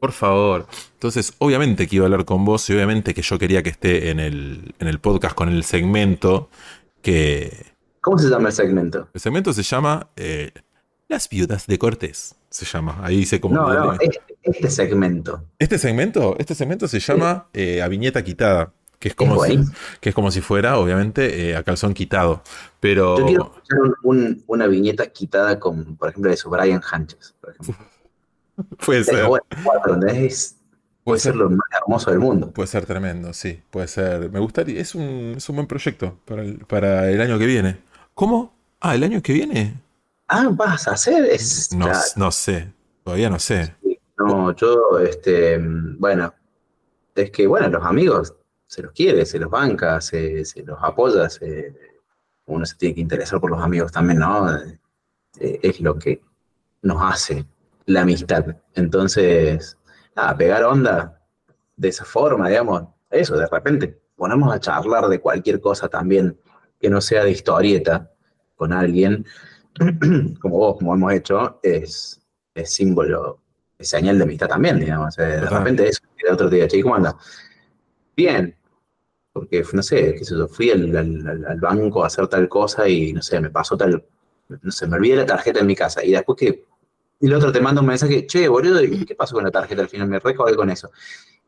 Por 0.00 0.12
favor. 0.12 0.66
Entonces, 0.94 1.34
obviamente 1.38 1.86
que 1.86 1.96
iba 1.96 2.04
a 2.04 2.06
hablar 2.06 2.24
con 2.24 2.44
vos 2.44 2.68
y 2.70 2.72
obviamente 2.72 3.12
que 3.12 3.22
yo 3.22 3.38
quería 3.38 3.62
que 3.62 3.70
esté 3.70 4.10
en 4.10 4.20
el, 4.20 4.74
en 4.78 4.88
el 4.88 4.98
podcast 4.98 5.34
con 5.34 5.48
el 5.48 5.64
segmento 5.64 6.48
que... 7.02 7.66
¿Cómo 8.00 8.16
se 8.18 8.28
llama 8.28 8.48
el 8.48 8.54
segmento? 8.54 9.08
El 9.12 9.20
segmento 9.20 9.52
se 9.52 9.62
llama 9.62 10.08
eh, 10.16 10.52
Las 11.08 11.28
viudas 11.28 11.66
de 11.66 11.78
Cortés. 11.78 12.36
Se 12.48 12.64
llama. 12.64 13.00
Ahí 13.02 13.16
dice 13.18 13.40
como... 13.40 13.56
No, 13.56 13.72
no, 13.74 13.98
este 14.42 14.70
segmento. 14.70 15.44
Este 15.58 15.78
segmento, 15.78 16.36
este 16.38 16.54
segmento 16.54 16.88
se 16.88 17.00
llama 17.00 17.48
eh, 17.52 17.82
A 17.82 17.88
Viñeta 17.88 18.22
Quitada. 18.24 18.72
Que 18.98 19.08
es 19.10 19.14
como, 19.14 19.44
Es 19.44 19.52
si, 19.52 19.60
que 20.00 20.08
es 20.08 20.14
como 20.14 20.32
si 20.32 20.40
fuera, 20.40 20.76
obviamente, 20.76 21.50
eh, 21.50 21.56
a 21.56 21.62
calzón 21.62 21.94
quitado. 21.94 22.42
Pero 22.80 23.16
Yo 23.18 23.26
quiero 23.26 23.44
escuchar 23.44 23.78
un- 23.80 23.94
un- 24.02 24.44
una 24.48 24.66
viñeta 24.66 25.06
quitada 25.06 25.60
con, 25.60 25.94
por 25.96 26.08
ejemplo, 26.08 26.32
eso, 26.32 26.50
Brian 26.50 26.80
Hanches. 26.90 27.32
Por 27.40 27.50
ejemplo. 27.52 27.76
puede 28.84 29.04
ser. 29.04 29.14
Pero 29.14 29.28
bueno, 29.28 29.44
cuatro, 29.62 29.94
¿entendés? 29.94 30.32
Es- 30.32 30.56
puede 31.04 31.20
ser 31.20 31.36
lo 31.36 31.48
más 31.48 31.60
hermoso 31.80 32.10
del 32.10 32.18
mundo. 32.18 32.50
Puede 32.50 32.66
ser 32.66 32.86
tremendo, 32.86 33.32
sí, 33.32 33.62
puede 33.70 33.86
ser. 33.86 34.30
Me 34.32 34.40
gustaría, 34.40 34.80
es 34.80 34.94
un, 34.96 35.34
es 35.36 35.48
un 35.48 35.54
buen 35.56 35.68
proyecto 35.68 36.18
para 36.24 36.42
el, 36.42 36.58
para 36.66 37.08
el 37.08 37.20
año 37.20 37.38
que 37.38 37.46
viene. 37.46 37.78
¿Cómo? 38.14 38.52
Ah, 38.80 38.96
el 38.96 39.04
año 39.04 39.22
que 39.22 39.32
viene. 39.32 39.74
Ah, 40.26 40.48
vas 40.52 40.88
a 40.88 40.92
hacer. 40.94 41.24
Es, 41.24 41.72
No, 41.72 41.84
claro. 41.86 42.00
no 42.16 42.32
sé, 42.32 42.72
todavía 43.04 43.30
no 43.30 43.38
sé. 43.38 43.74
No, 44.18 44.54
yo, 44.54 44.98
este, 44.98 45.58
bueno, 45.58 46.34
es 47.14 47.30
que, 47.30 47.46
bueno, 47.46 47.68
los 47.68 47.84
amigos 47.84 48.34
se 48.66 48.82
los 48.82 48.92
quiere, 48.92 49.26
se 49.26 49.38
los 49.38 49.50
banca, 49.50 50.00
se, 50.00 50.44
los 50.64 50.78
apoya, 50.82 51.30
se- 51.30 51.74
uno 52.46 52.66
se 52.66 52.76
tiene 52.76 52.94
que 52.96 53.00
interesar 53.02 53.40
por 53.40 53.50
los 53.50 53.62
amigos 53.62 53.92
también, 53.92 54.20
¿no? 54.20 54.50
Eh, 55.40 55.60
es 55.62 55.80
lo 55.80 55.98
que 55.98 56.22
nos 56.82 57.02
hace 57.02 57.46
la 57.86 58.02
amistad. 58.02 58.56
Entonces, 58.74 59.76
pegar 60.38 60.64
onda 60.64 61.22
de 61.76 61.88
esa 61.88 62.04
forma, 62.04 62.48
digamos, 62.48 62.84
eso, 63.10 63.36
de 63.36 63.46
repente 63.46 64.00
ponemos 64.16 64.52
a 64.54 64.60
charlar 64.60 65.08
de 65.08 65.20
cualquier 65.20 65.60
cosa 65.60 65.88
también 65.88 66.38
que 66.80 66.90
no 66.90 67.00
sea 67.00 67.24
de 67.24 67.30
historieta 67.32 68.10
con 68.56 68.72
alguien, 68.72 69.24
como 70.40 70.58
vos, 70.58 70.78
como 70.78 70.94
hemos 70.94 71.12
hecho, 71.12 71.60
es, 71.62 72.20
es 72.54 72.72
símbolo, 72.74 73.40
señal 73.84 74.18
de 74.18 74.24
amistad 74.24 74.48
también, 74.48 74.80
digamos. 74.80 75.16
De 75.16 75.40
repente 75.40 75.88
eso, 75.88 76.02
el 76.16 76.32
otro 76.32 76.48
día, 76.50 76.66
che, 76.68 76.82
¿cómo 76.82 76.96
anda? 76.96 77.16
Bien, 78.16 78.54
porque, 79.32 79.64
no 79.72 79.82
sé, 79.82 80.14
qué 80.18 80.24
sé 80.24 80.34
yo, 80.36 80.48
fui 80.48 80.70
al, 80.70 80.96
al- 80.96 81.28
al- 81.28 81.46
al 81.46 81.60
banco 81.60 82.02
a 82.02 82.08
hacer 82.08 82.26
tal 82.28 82.48
cosa 82.48 82.88
y, 82.88 83.12
no 83.12 83.22
sé, 83.22 83.40
me 83.40 83.50
pasó 83.50 83.76
tal, 83.76 84.04
no 84.48 84.70
sé, 84.72 84.86
me 84.88 84.96
olvidé 84.96 85.16
la 85.16 85.26
tarjeta 85.26 85.60
en 85.60 85.66
mi 85.66 85.76
casa 85.76 86.04
y 86.04 86.12
después 86.12 86.36
que, 86.38 86.64
el 87.20 87.34
otro 87.34 87.50
te 87.50 87.60
manda 87.60 87.80
un 87.80 87.86
mensaje, 87.88 88.26
che, 88.26 88.46
boludo, 88.48 88.82
¿y 88.82 89.04
qué 89.04 89.14
pasó 89.16 89.34
con 89.34 89.44
la 89.44 89.50
tarjeta 89.50 89.82
al 89.82 89.88
final? 89.88 90.08
Me 90.08 90.20
recordé 90.20 90.54
con 90.54 90.70
eso. 90.70 90.90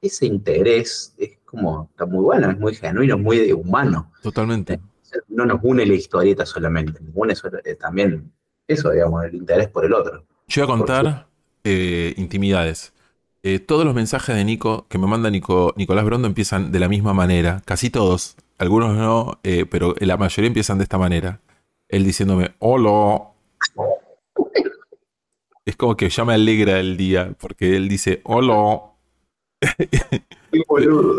Ese 0.01 0.27
interés 0.27 1.15
es 1.17 1.39
como, 1.45 1.89
está 1.93 2.07
muy 2.07 2.25
bueno, 2.25 2.51
es 2.51 2.59
muy 2.59 2.75
genuino, 2.75 3.15
es 3.17 3.21
muy 3.21 3.53
humano. 3.53 4.13
Totalmente. 4.23 4.81
No 5.29 5.45
nos 5.47 5.61
une 5.63 5.87
la 5.87 5.95
historieta 5.95 6.45
solamente, 6.45 7.01
nos 7.01 7.13
une 7.15 7.35
eh, 7.65 7.75
también 7.77 8.33
eso, 8.67 8.91
digamos, 8.91 9.25
el 9.25 9.35
interés 9.37 9.69
por 9.69 9.85
el 9.85 9.93
otro. 9.93 10.25
Yo 10.49 10.67
voy 10.67 10.75
a 10.75 10.79
contar 10.79 11.29
eh, 11.65 12.15
intimidades. 12.17 12.93
Eh, 13.43 13.59
todos 13.59 13.85
los 13.85 13.95
mensajes 13.95 14.37
de 14.37 14.45
Nico 14.45 14.87
que 14.89 14.99
me 14.99 15.07
manda 15.07 15.31
Nico, 15.31 15.73
Nicolás 15.77 16.05
Brondo 16.05 16.29
empiezan 16.29 16.73
de 16.73 16.81
la 16.81 16.89
misma 16.89 17.15
manera. 17.15 17.63
Casi 17.65 17.91
todos. 17.91 18.37
Algunos 18.59 18.97
no, 18.97 19.39
eh, 19.43 19.65
pero 19.65 19.95
la 20.01 20.17
mayoría 20.19 20.49
empiezan 20.49 20.79
de 20.79 20.85
esta 20.85 20.99
manera. 20.99 21.41
Él 21.89 22.05
diciéndome, 22.05 22.55
hola. 22.59 23.23
Es 25.65 25.77
como 25.77 25.97
que 25.97 26.11
ya 26.11 26.25
me 26.25 26.35
alegra 26.35 26.79
el 26.81 26.97
día, 26.97 27.33
porque 27.39 27.77
él 27.77 27.89
dice, 27.89 28.21
hola. 28.25 28.90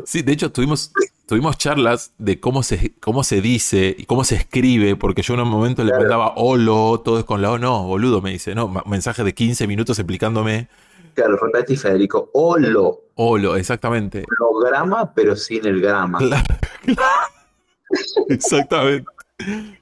Sí, 0.05 0.21
de 0.23 0.33
hecho 0.33 0.51
tuvimos, 0.51 0.91
tuvimos 1.25 1.57
charlas 1.57 2.13
de 2.17 2.39
cómo 2.39 2.63
se, 2.63 2.93
cómo 2.99 3.23
se 3.23 3.41
dice 3.41 3.95
y 3.97 4.05
cómo 4.05 4.23
se 4.23 4.35
escribe, 4.35 4.95
porque 4.95 5.21
yo 5.21 5.35
en 5.35 5.41
un 5.41 5.49
momento 5.49 5.83
le 5.83 5.93
mandaba 5.93 6.33
holo, 6.35 7.01
todo 7.03 7.19
es 7.19 7.25
con 7.25 7.41
la 7.41 7.51
O, 7.51 7.57
no, 7.57 7.83
boludo, 7.83 8.21
me 8.21 8.31
dice, 8.31 8.55
no, 8.55 8.67
mensaje 8.85 9.23
de 9.23 9.33
15 9.33 9.67
minutos 9.67 9.99
explicándome 9.99 10.67
Claro, 11.13 11.37
repetí, 11.37 11.75
Federico, 11.75 12.29
holo, 12.33 13.01
holo, 13.15 13.55
exactamente. 13.55 14.23
programa, 14.25 15.13
pero 15.13 15.35
sin 15.35 15.65
el 15.67 15.81
grama. 15.81 16.19
Claro, 16.19 16.55
exactamente. 18.29 19.05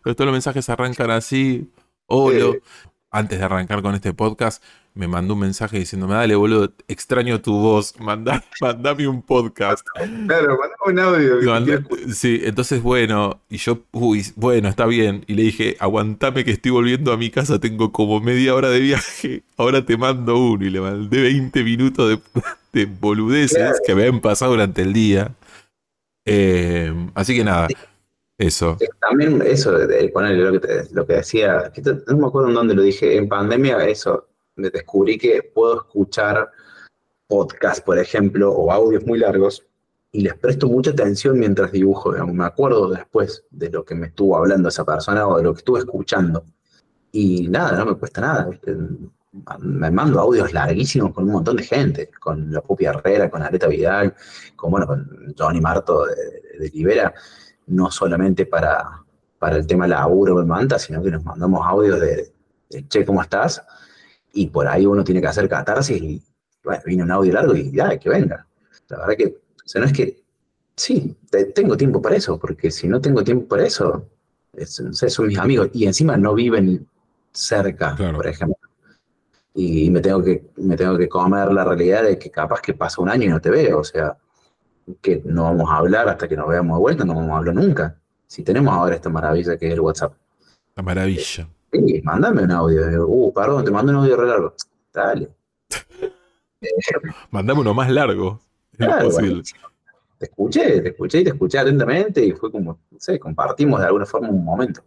Pero 0.04 0.16
todos 0.16 0.26
los 0.26 0.34
mensajes 0.34 0.68
arrancan 0.70 1.12
así, 1.12 1.72
holo. 2.08 2.54
Sí. 2.54 2.60
Antes 3.12 3.40
de 3.40 3.46
arrancar 3.46 3.82
con 3.82 3.96
este 3.96 4.14
podcast, 4.14 4.64
me 4.96 5.08
mandó 5.08 5.34
un 5.36 5.42
mensaje 5.42 5.80
diciéndome, 5.80 6.16
dale, 6.16 6.36
boludo, 6.36 6.74
extraño 6.88 7.40
tu 7.42 7.54
voz, 7.54 7.96
mandá- 8.00 8.44
mandame 8.62 9.08
un 9.08 9.22
podcast. 9.22 9.86
Claro, 9.96 10.58
mandame 10.58 10.86
un 10.88 11.00
audio. 11.00 11.84
sí, 12.14 12.42
entonces 12.44 12.82
bueno, 12.82 13.42
y 13.50 13.58
yo, 13.58 13.80
uy, 13.92 14.26
bueno, 14.36 14.68
está 14.70 14.86
bien. 14.86 15.24
Y 15.28 15.36
le 15.36 15.44
dije, 15.44 15.78
aguantame 15.80 16.44
que 16.44 16.52
estoy 16.52 16.72
volviendo 16.72 17.12
a 17.14 17.18
mi 17.18 17.30
casa, 17.30 17.60
tengo 17.60 17.92
como 17.92 18.20
media 18.20 18.56
hora 18.56 18.70
de 18.70 18.80
viaje, 18.80 19.44
ahora 19.58 19.86
te 19.86 19.96
mando 19.98 20.38
uno. 20.38 20.66
Y 20.66 20.70
le 20.70 20.82
mandé 20.82 21.22
20 21.22 21.64
minutos 21.64 22.10
de, 22.10 22.20
de 22.74 22.86
boludeces 22.86 23.58
Claro. 23.58 23.78
que 23.86 23.96
me 23.96 24.02
habían 24.04 24.20
pasado 24.22 24.52
durante 24.52 24.82
el 24.82 24.94
día. 24.94 25.32
Eh, 26.26 26.94
así 27.16 27.36
que 27.36 27.44
nada, 27.44 27.68
eso. 28.38 28.78
También 29.02 29.42
eso, 29.46 29.72
de, 29.78 30.10
ponerle 30.10 30.44
lo 30.44 30.52
que, 30.54 30.60
te- 30.68 30.94
lo 30.94 31.06
que 31.08 31.14
decía, 31.14 31.72
que 31.74 31.82
te- 31.82 31.98
no 32.08 32.18
me 32.18 32.28
acuerdo 32.28 32.50
en 32.50 32.56
dónde 32.56 32.76
lo 32.76 32.82
dije, 32.84 33.18
en 33.18 33.28
pandemia 33.28 33.78
eso, 33.88 34.28
descubrí 34.60 35.18
que 35.18 35.44
puedo 35.54 35.78
escuchar 35.78 36.52
podcast, 37.28 37.86
por 37.86 37.98
ejemplo, 38.00 38.52
o 38.52 38.72
audios 38.72 39.06
muy 39.06 39.20
largos, 39.20 39.66
y 40.12 40.22
les 40.22 40.36
presto 40.36 40.68
mucha 40.68 40.92
atención 40.92 41.38
mientras 41.38 41.72
dibujo, 41.72 42.12
digamos, 42.12 42.34
me 42.34 42.46
acuerdo 42.46 42.90
después 42.90 43.44
de 43.52 43.70
lo 43.70 43.86
que 43.86 43.94
me 43.94 44.08
estuvo 44.08 44.36
hablando 44.36 44.70
esa 44.70 44.84
persona 44.84 45.28
o 45.28 45.38
de 45.38 45.44
lo 45.44 45.54
que 45.54 45.60
estuve 45.60 45.80
escuchando. 45.80 46.44
Y 47.12 47.48
nada, 47.48 47.78
no 47.78 47.86
me 47.86 47.96
cuesta 47.96 48.22
nada, 48.22 48.46
¿viste? 48.46 48.76
Me 49.60 49.92
mando 49.92 50.20
audios 50.20 50.52
larguísimos 50.54 51.14
con 51.14 51.26
un 51.26 51.32
montón 51.34 51.58
de 51.58 51.64
gente, 51.64 52.10
con 52.20 52.52
la 52.52 52.62
Pupi 52.62 52.86
Herrera, 52.86 53.30
con 53.30 53.44
Areta 53.44 53.68
Vidal, 53.68 54.16
con, 54.56 54.72
bueno, 54.72 54.88
con 54.88 55.36
Johnny 55.38 55.62
Marto 55.62 56.06
de- 56.08 56.58
de 56.58 56.70
Libera, 56.70 57.14
no 57.68 57.92
solamente 57.92 58.48
para, 58.48 59.04
para 59.38 59.58
el 59.58 59.68
tema 59.68 59.88
laburo 59.88 60.36
me 60.36 60.46
manda, 60.46 60.80
sino 60.80 61.04
que 61.04 61.12
nos 61.12 61.24
mandamos 61.24 61.62
audios 61.66 62.00
de, 62.02 62.34
de, 62.72 62.88
che, 62.88 63.06
¿cómo 63.06 63.22
estás? 63.22 63.64
Y 64.34 64.48
por 64.48 64.68
ahí 64.68 64.86
uno 64.86 65.04
tiene 65.04 65.22
que 65.22 65.28
hacer 65.28 65.48
catarsis 65.50 66.02
y, 66.02 66.22
bueno, 66.64 66.82
viene 66.86 67.04
un 67.04 67.12
audio 67.12 67.34
largo 67.34 67.56
y 67.56 67.72
ya, 67.72 67.98
que 67.98 68.10
venga. 68.10 68.46
La 68.90 69.00
verdad 69.00 69.16
que, 69.18 69.26
o 69.28 69.68
sea, 69.68 69.82
no 69.82 69.88
es 69.88 69.94
que, 69.94 70.22
sí, 70.76 71.16
te- 71.30 71.46
tengo 71.46 71.76
tiempo 71.78 72.02
para 72.02 72.16
eso, 72.16 72.40
porque 72.40 72.72
si 72.72 72.88
no 72.88 73.02
tengo 73.02 73.24
tiempo 73.24 73.48
para 73.48 73.66
eso, 73.66 74.08
es- 74.54 74.80
no 74.82 74.94
sé, 74.94 75.10
son 75.10 75.28
mis 75.28 75.38
amigos 75.40 75.70
y 75.74 75.86
encima 75.86 76.18
no 76.18 76.34
viven 76.34 76.88
cerca, 77.32 77.96
Claro. 77.96 78.18
por 78.18 78.28
ejemplo. 78.28 78.58
Y 79.54 79.90
me 79.90 80.00
tengo, 80.00 80.24
que, 80.24 80.46
me 80.58 80.76
tengo 80.78 80.98
que 80.98 81.10
comer 81.10 81.52
la 81.52 81.64
realidad 81.66 82.04
de 82.04 82.18
que 82.20 82.30
capaz 82.30 82.62
que 82.62 82.74
pasa 82.74 83.02
un 83.02 83.10
año 83.10 83.26
y 83.26 83.30
no 83.30 83.42
te 83.42 83.50
veo, 83.50 83.80
o 83.80 83.84
sea, 83.84 84.16
que 85.02 85.22
no 85.26 85.44
vamos 85.44 85.70
a 85.72 85.78
hablar 85.78 86.08
hasta 86.08 86.28
que 86.28 86.36
nos 86.38 86.48
veamos 86.48 86.78
de 86.78 86.82
vuelta, 86.82 87.04
no 87.06 87.16
vamos 87.16 87.32
a 87.32 87.38
hablar 87.38 87.56
nunca. 87.56 87.96
Si 88.28 88.44
tenemos 88.44 88.74
ahora 88.74 88.96
esta 88.96 89.10
maravilla 89.10 89.58
que 89.58 89.68
es 89.68 89.74
el 89.74 89.80
WhatsApp. 89.82 90.14
La 90.76 90.84
maravilla. 90.84 91.48
Sí, 91.72 92.02
mándame 92.04 92.44
un 92.44 92.52
audio. 92.52 93.08
Uh, 93.08 93.34
perdón, 93.34 93.64
te 93.66 93.72
mando 93.72 93.92
un 93.92 94.00
audio 94.00 94.18
re 94.18 94.28
largo. 94.28 94.54
Dale. 94.94 95.30
Mandame 97.32 97.62
uno 97.62 97.74
más 97.74 97.90
largo. 97.90 98.40
Es 98.74 98.78
Claro, 98.78 99.06
posible. 99.06 99.30
buenísimo. 99.30 99.62
Te 100.18 100.26
escuché, 100.26 100.82
te 100.82 100.90
escuché 100.90 101.20
y 101.20 101.24
te 101.24 101.30
escuché 101.30 101.60
atentamente 101.60 102.26
y 102.26 102.34
fue 102.34 102.52
como, 102.52 102.78
no 102.92 103.00
sé, 103.00 103.18
compartimos 103.20 103.80
de 103.80 103.86
alguna 103.86 104.06
forma 104.06 104.30
un 104.30 104.44
momento. 104.44 104.82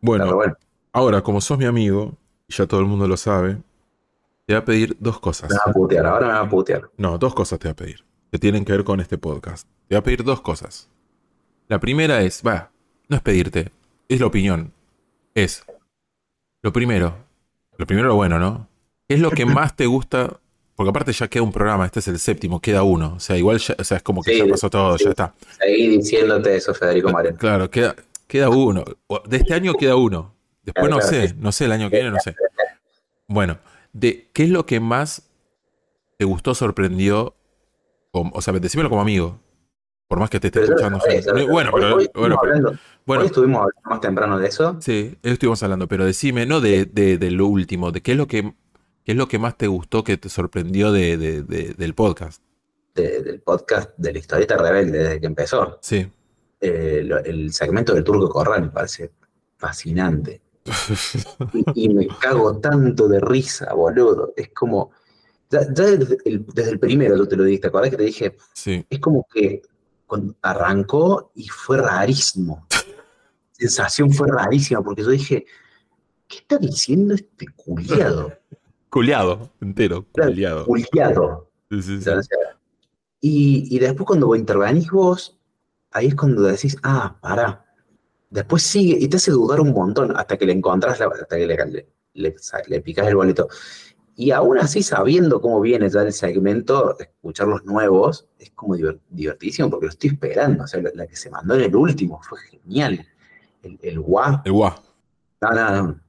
Bueno, 0.00 0.34
bueno, 0.34 0.54
ahora, 0.92 1.22
como 1.22 1.40
sos 1.40 1.56
mi 1.56 1.66
amigo, 1.66 2.14
y 2.48 2.52
ya 2.54 2.66
todo 2.66 2.80
el 2.80 2.86
mundo 2.86 3.06
lo 3.06 3.16
sabe, 3.16 3.58
te 4.46 4.54
voy 4.54 4.56
a 4.56 4.64
pedir 4.64 4.96
dos 4.98 5.20
cosas. 5.20 5.50
me 5.50 5.56
va 5.56 5.70
a 5.70 5.72
putear, 5.72 6.06
ahora 6.06 6.26
me 6.26 6.32
va 6.32 6.40
a 6.40 6.48
putear. 6.48 6.90
No, 6.96 7.16
dos 7.18 7.34
cosas 7.34 7.60
te 7.60 7.68
voy 7.68 7.72
a 7.72 7.76
pedir. 7.76 8.04
Que 8.32 8.38
tienen 8.40 8.64
que 8.64 8.72
ver 8.72 8.82
con 8.82 8.98
este 9.00 9.18
podcast. 9.18 9.68
Te 9.86 9.94
voy 9.94 9.98
a 9.98 10.02
pedir 10.02 10.24
dos 10.24 10.40
cosas. 10.40 10.88
La 11.68 11.78
primera 11.78 12.22
es, 12.22 12.42
va, 12.44 12.70
no 13.08 13.16
es 13.16 13.22
pedirte, 13.22 13.70
es 14.08 14.18
la 14.20 14.26
opinión. 14.26 14.72
Es, 15.34 15.64
lo 16.66 16.72
primero, 16.72 17.14
lo 17.78 17.86
primero 17.86 18.08
lo 18.08 18.16
bueno, 18.16 18.40
¿no? 18.40 18.68
¿Qué 19.08 19.14
es 19.14 19.20
lo 19.20 19.30
que 19.30 19.46
más 19.46 19.76
te 19.76 19.86
gusta? 19.86 20.40
Porque 20.74 20.90
aparte 20.90 21.12
ya 21.12 21.28
queda 21.28 21.44
un 21.44 21.52
programa, 21.52 21.86
este 21.86 22.00
es 22.00 22.08
el 22.08 22.18
séptimo, 22.18 22.60
queda 22.60 22.82
uno. 22.82 23.14
O 23.14 23.20
sea, 23.20 23.36
igual 23.36 23.58
ya, 23.58 23.76
o 23.78 23.84
sea, 23.84 23.98
es 23.98 24.02
como 24.02 24.20
que 24.20 24.32
Sí, 24.32 24.38
ya 24.38 24.46
pasó 24.48 24.68
todo, 24.68 24.98
sí. 24.98 25.04
ya 25.04 25.10
está. 25.10 25.34
Seguí 25.60 25.86
diciéndote 25.86 26.56
eso, 26.56 26.74
Federico 26.74 27.08
Moreno. 27.10 27.36
Claro, 27.38 27.70
queda, 27.70 27.94
queda 28.26 28.48
uno. 28.48 28.84
De 29.26 29.36
este 29.36 29.54
año 29.54 29.74
queda 29.74 29.94
uno. 29.94 30.34
Después 30.64 30.88
Claro, 30.88 30.96
no 31.04 31.08
claro, 31.08 31.28
sé, 31.28 31.34
no 31.38 31.52
sé, 31.52 31.66
el 31.66 31.72
año 31.72 31.88
que 31.88 31.96
viene 31.98 32.10
no 32.10 32.18
sé. 32.18 32.34
Bueno, 33.28 33.58
de, 33.92 34.28
¿qué 34.32 34.42
es 34.42 34.50
lo 34.50 34.66
que 34.66 34.80
más 34.80 35.22
te 36.18 36.24
gustó, 36.24 36.52
sorprendió? 36.56 37.36
O, 38.10 38.28
o 38.34 38.42
sea, 38.42 38.52
decímelo 38.54 38.88
como 38.90 39.02
amigo. 39.02 39.38
Por 40.08 40.20
más 40.20 40.30
que 40.30 40.38
te 40.38 40.48
esté 40.48 40.60
Pero 40.60 40.72
escuchando. 40.74 41.00
¿sabes? 41.00 41.26
Bueno, 41.48 41.70
Hoy- 41.72 41.80
pero, 41.80 41.96
hoy 41.96 42.04
estuvimos 42.04 42.12
bueno, 42.14 42.38
hablando- 42.40 42.78
bueno, 43.06 43.20
hoy 43.22 43.26
estuvimos 43.26 43.56
hablando 43.62 43.80
más 43.90 44.00
temprano 44.00 44.38
de 44.38 44.48
eso. 44.48 44.76
sí, 44.80 45.16
estuvimos 45.22 45.62
hablando, 45.62 45.88
pero 45.88 46.04
decime, 46.04 46.46
no 46.46 46.60
de, 46.60 46.84
de, 46.84 47.18
de 47.18 47.30
lo 47.32 47.46
último, 47.46 47.90
de 47.92 48.02
qué 48.02 48.12
es 48.12 48.16
lo 48.18 48.26
que 48.26 48.54
qué 49.04 49.12
es 49.12 49.18
lo 49.18 49.28
que 49.28 49.38
más 49.38 49.56
te 49.56 49.68
gustó, 49.68 50.02
que 50.02 50.16
te 50.16 50.28
sorprendió 50.28 50.90
de, 50.90 51.16
de- 51.16 51.42
de- 51.42 51.74
del 51.74 51.94
podcast. 51.94 52.42
de- 52.94 53.22
del 53.22 53.40
podcast 53.40 53.90
de 53.98 54.12
la 54.12 54.18
historieta 54.18 54.56
rebelde 54.56 54.98
desde 54.98 55.20
que 55.20 55.26
empezó. 55.26 55.78
Sí. 55.82 56.10
Eh, 56.60 57.02
lo- 57.04 57.18
el 57.22 57.52
segmento 57.52 57.92
del 57.94 58.02
Turco 58.02 58.28
Corral 58.30 58.62
me 58.62 58.68
parece 58.70 59.12
fascinante. 59.58 60.40
Y, 61.74 61.84
y 61.84 61.88
me 61.94 62.08
cago 62.20 62.58
tanto 62.58 63.06
de 63.08 63.20
risa, 63.20 63.72
boludo. 63.74 64.32
Es 64.36 64.48
como. 64.50 64.90
Ya, 65.50 65.60
ya 65.72 65.84
desde, 65.84 66.16
el, 66.24 66.44
desde 66.46 66.70
el 66.72 66.80
primero 66.80 67.16
tú 67.16 67.26
te 67.28 67.36
lo 67.36 67.44
diste, 67.44 67.62
¿te 67.62 67.68
acordás 67.68 67.90
que 67.90 67.96
te 67.98 68.02
dije? 68.02 68.36
Sí. 68.52 68.84
Es 68.90 68.98
como 68.98 69.26
que 69.32 69.62
cuando 70.06 70.34
arrancó 70.42 71.32
y 71.34 71.48
fue 71.48 71.78
rarísimo. 71.78 72.66
sensación 73.52 74.12
fue 74.12 74.28
rarísima, 74.28 74.82
porque 74.82 75.02
yo 75.02 75.10
dije, 75.10 75.46
¿qué 76.28 76.38
está 76.38 76.58
diciendo 76.58 77.14
este 77.14 77.46
culiado? 77.56 78.32
Culeado, 78.90 79.50
entero. 79.60 80.06
Culiado. 80.12 81.50
Sí, 81.70 81.82
sí, 81.82 82.00
sí. 82.00 82.08
O 82.08 82.22
sea, 82.22 82.38
Y, 83.20 83.74
y 83.74 83.78
después 83.78 84.06
cuando 84.06 84.34
intervenís 84.34 84.90
vos, 84.90 85.38
ahí 85.90 86.06
es 86.06 86.14
cuando 86.14 86.42
decís, 86.42 86.76
ah, 86.82 87.18
pará. 87.20 87.64
Después 88.30 88.62
sigue 88.62 88.96
y 88.98 89.08
te 89.08 89.16
hace 89.16 89.32
dudar 89.32 89.60
un 89.60 89.72
montón 89.72 90.16
hasta 90.16 90.36
que 90.36 90.46
le 90.46 90.52
encontrás, 90.52 90.98
la, 90.98 91.06
hasta 91.06 91.36
que 91.36 91.46
le, 91.46 91.56
le, 91.56 91.88
le, 92.14 92.36
le 92.68 92.80
picás 92.80 93.06
el 93.06 93.16
boleto. 93.16 93.48
Y 94.18 94.30
aún 94.30 94.58
así, 94.58 94.82
sabiendo 94.82 95.40
cómo 95.42 95.60
viene 95.60 95.90
ya 95.90 96.00
el 96.02 96.12
segmento, 96.12 96.98
escuchar 96.98 97.48
los 97.48 97.64
nuevos 97.64 98.26
es 98.38 98.50
como 98.52 98.74
diver- 98.74 98.98
divertísimo 99.10 99.68
porque 99.70 99.86
lo 99.86 99.90
estoy 99.92 100.10
esperando. 100.10 100.64
O 100.64 100.66
sea, 100.66 100.80
la, 100.80 100.90
la 100.94 101.06
que 101.06 101.16
se 101.16 101.28
mandó 101.30 101.54
en 101.54 101.60
el 101.62 101.76
último 101.76 102.20
fue 102.22 102.38
genial. 102.40 103.06
El, 103.62 103.72
el. 103.82 103.90
El 103.90 104.00
guau. 104.00 104.40
No, 105.42 105.50
no, 105.50 105.82
no. 105.82 106.00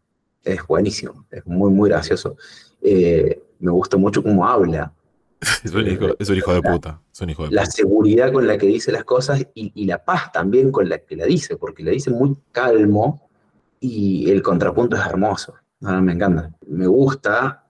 Es 0.43 0.65
buenísimo. 0.65 1.25
Es 1.29 1.45
muy, 1.45 1.69
muy 1.71 1.89
gracioso. 1.89 2.37
Eh, 2.81 3.43
me 3.59 3.71
gusta 3.71 3.97
mucho 3.97 4.23
cómo 4.23 4.47
habla 4.47 4.93
Es 5.63 5.73
un 5.73 5.85
hijo, 5.87 6.07
es 6.17 6.29
un 6.29 6.37
hijo 6.37 6.53
de 6.53 6.61
puta. 6.61 7.01
Es 7.13 7.21
un 7.21 7.29
hijo 7.29 7.43
de 7.43 7.51
la 7.51 7.61
puta. 7.63 7.71
seguridad 7.71 8.31
con 8.31 8.47
la 8.47 8.57
que 8.57 8.67
dice 8.67 8.91
las 8.91 9.03
cosas 9.03 9.45
y, 9.53 9.71
y 9.75 9.85
la 9.85 10.03
paz 10.03 10.31
también 10.31 10.71
con 10.71 10.87
la 10.87 10.99
que 10.99 11.15
la 11.17 11.25
dice, 11.25 11.57
porque 11.57 11.83
la 11.83 11.91
dice 11.91 12.09
muy 12.09 12.37
calmo 12.53 13.29
y 13.81 14.31
el 14.31 14.41
contrapunto 14.41 14.95
es 14.95 15.05
hermoso. 15.05 15.55
No, 15.81 15.91
no, 15.91 16.01
me 16.01 16.13
encanta. 16.13 16.51
Me 16.67 16.87
gusta 16.87 17.66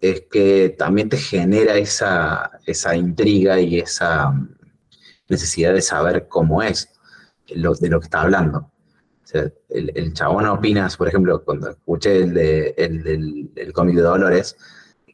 es 0.00 0.22
que 0.30 0.74
también 0.78 1.08
te 1.08 1.16
genera 1.16 1.76
esa, 1.76 2.50
esa 2.66 2.96
intriga 2.96 3.60
y 3.60 3.78
esa 3.78 4.30
mm, 4.30 4.56
necesidad 5.28 5.72
de 5.74 5.82
saber 5.82 6.28
cómo 6.28 6.62
es 6.62 6.88
lo, 7.48 7.74
de 7.74 7.88
lo 7.88 8.00
que 8.00 8.04
está 8.06 8.22
hablando. 8.22 8.58
O 8.58 9.26
sea, 9.28 9.50
el, 9.70 9.90
el 9.94 10.12
chabón 10.12 10.46
opinas, 10.46 10.96
por 10.96 11.08
ejemplo, 11.08 11.42
cuando 11.44 11.70
escuché 11.70 12.18
el, 12.18 12.34
de, 12.34 12.74
el 12.76 13.02
del 13.02 13.50
el 13.56 13.72
cómic 13.72 13.96
de 13.96 14.02
Dolores, 14.02 14.56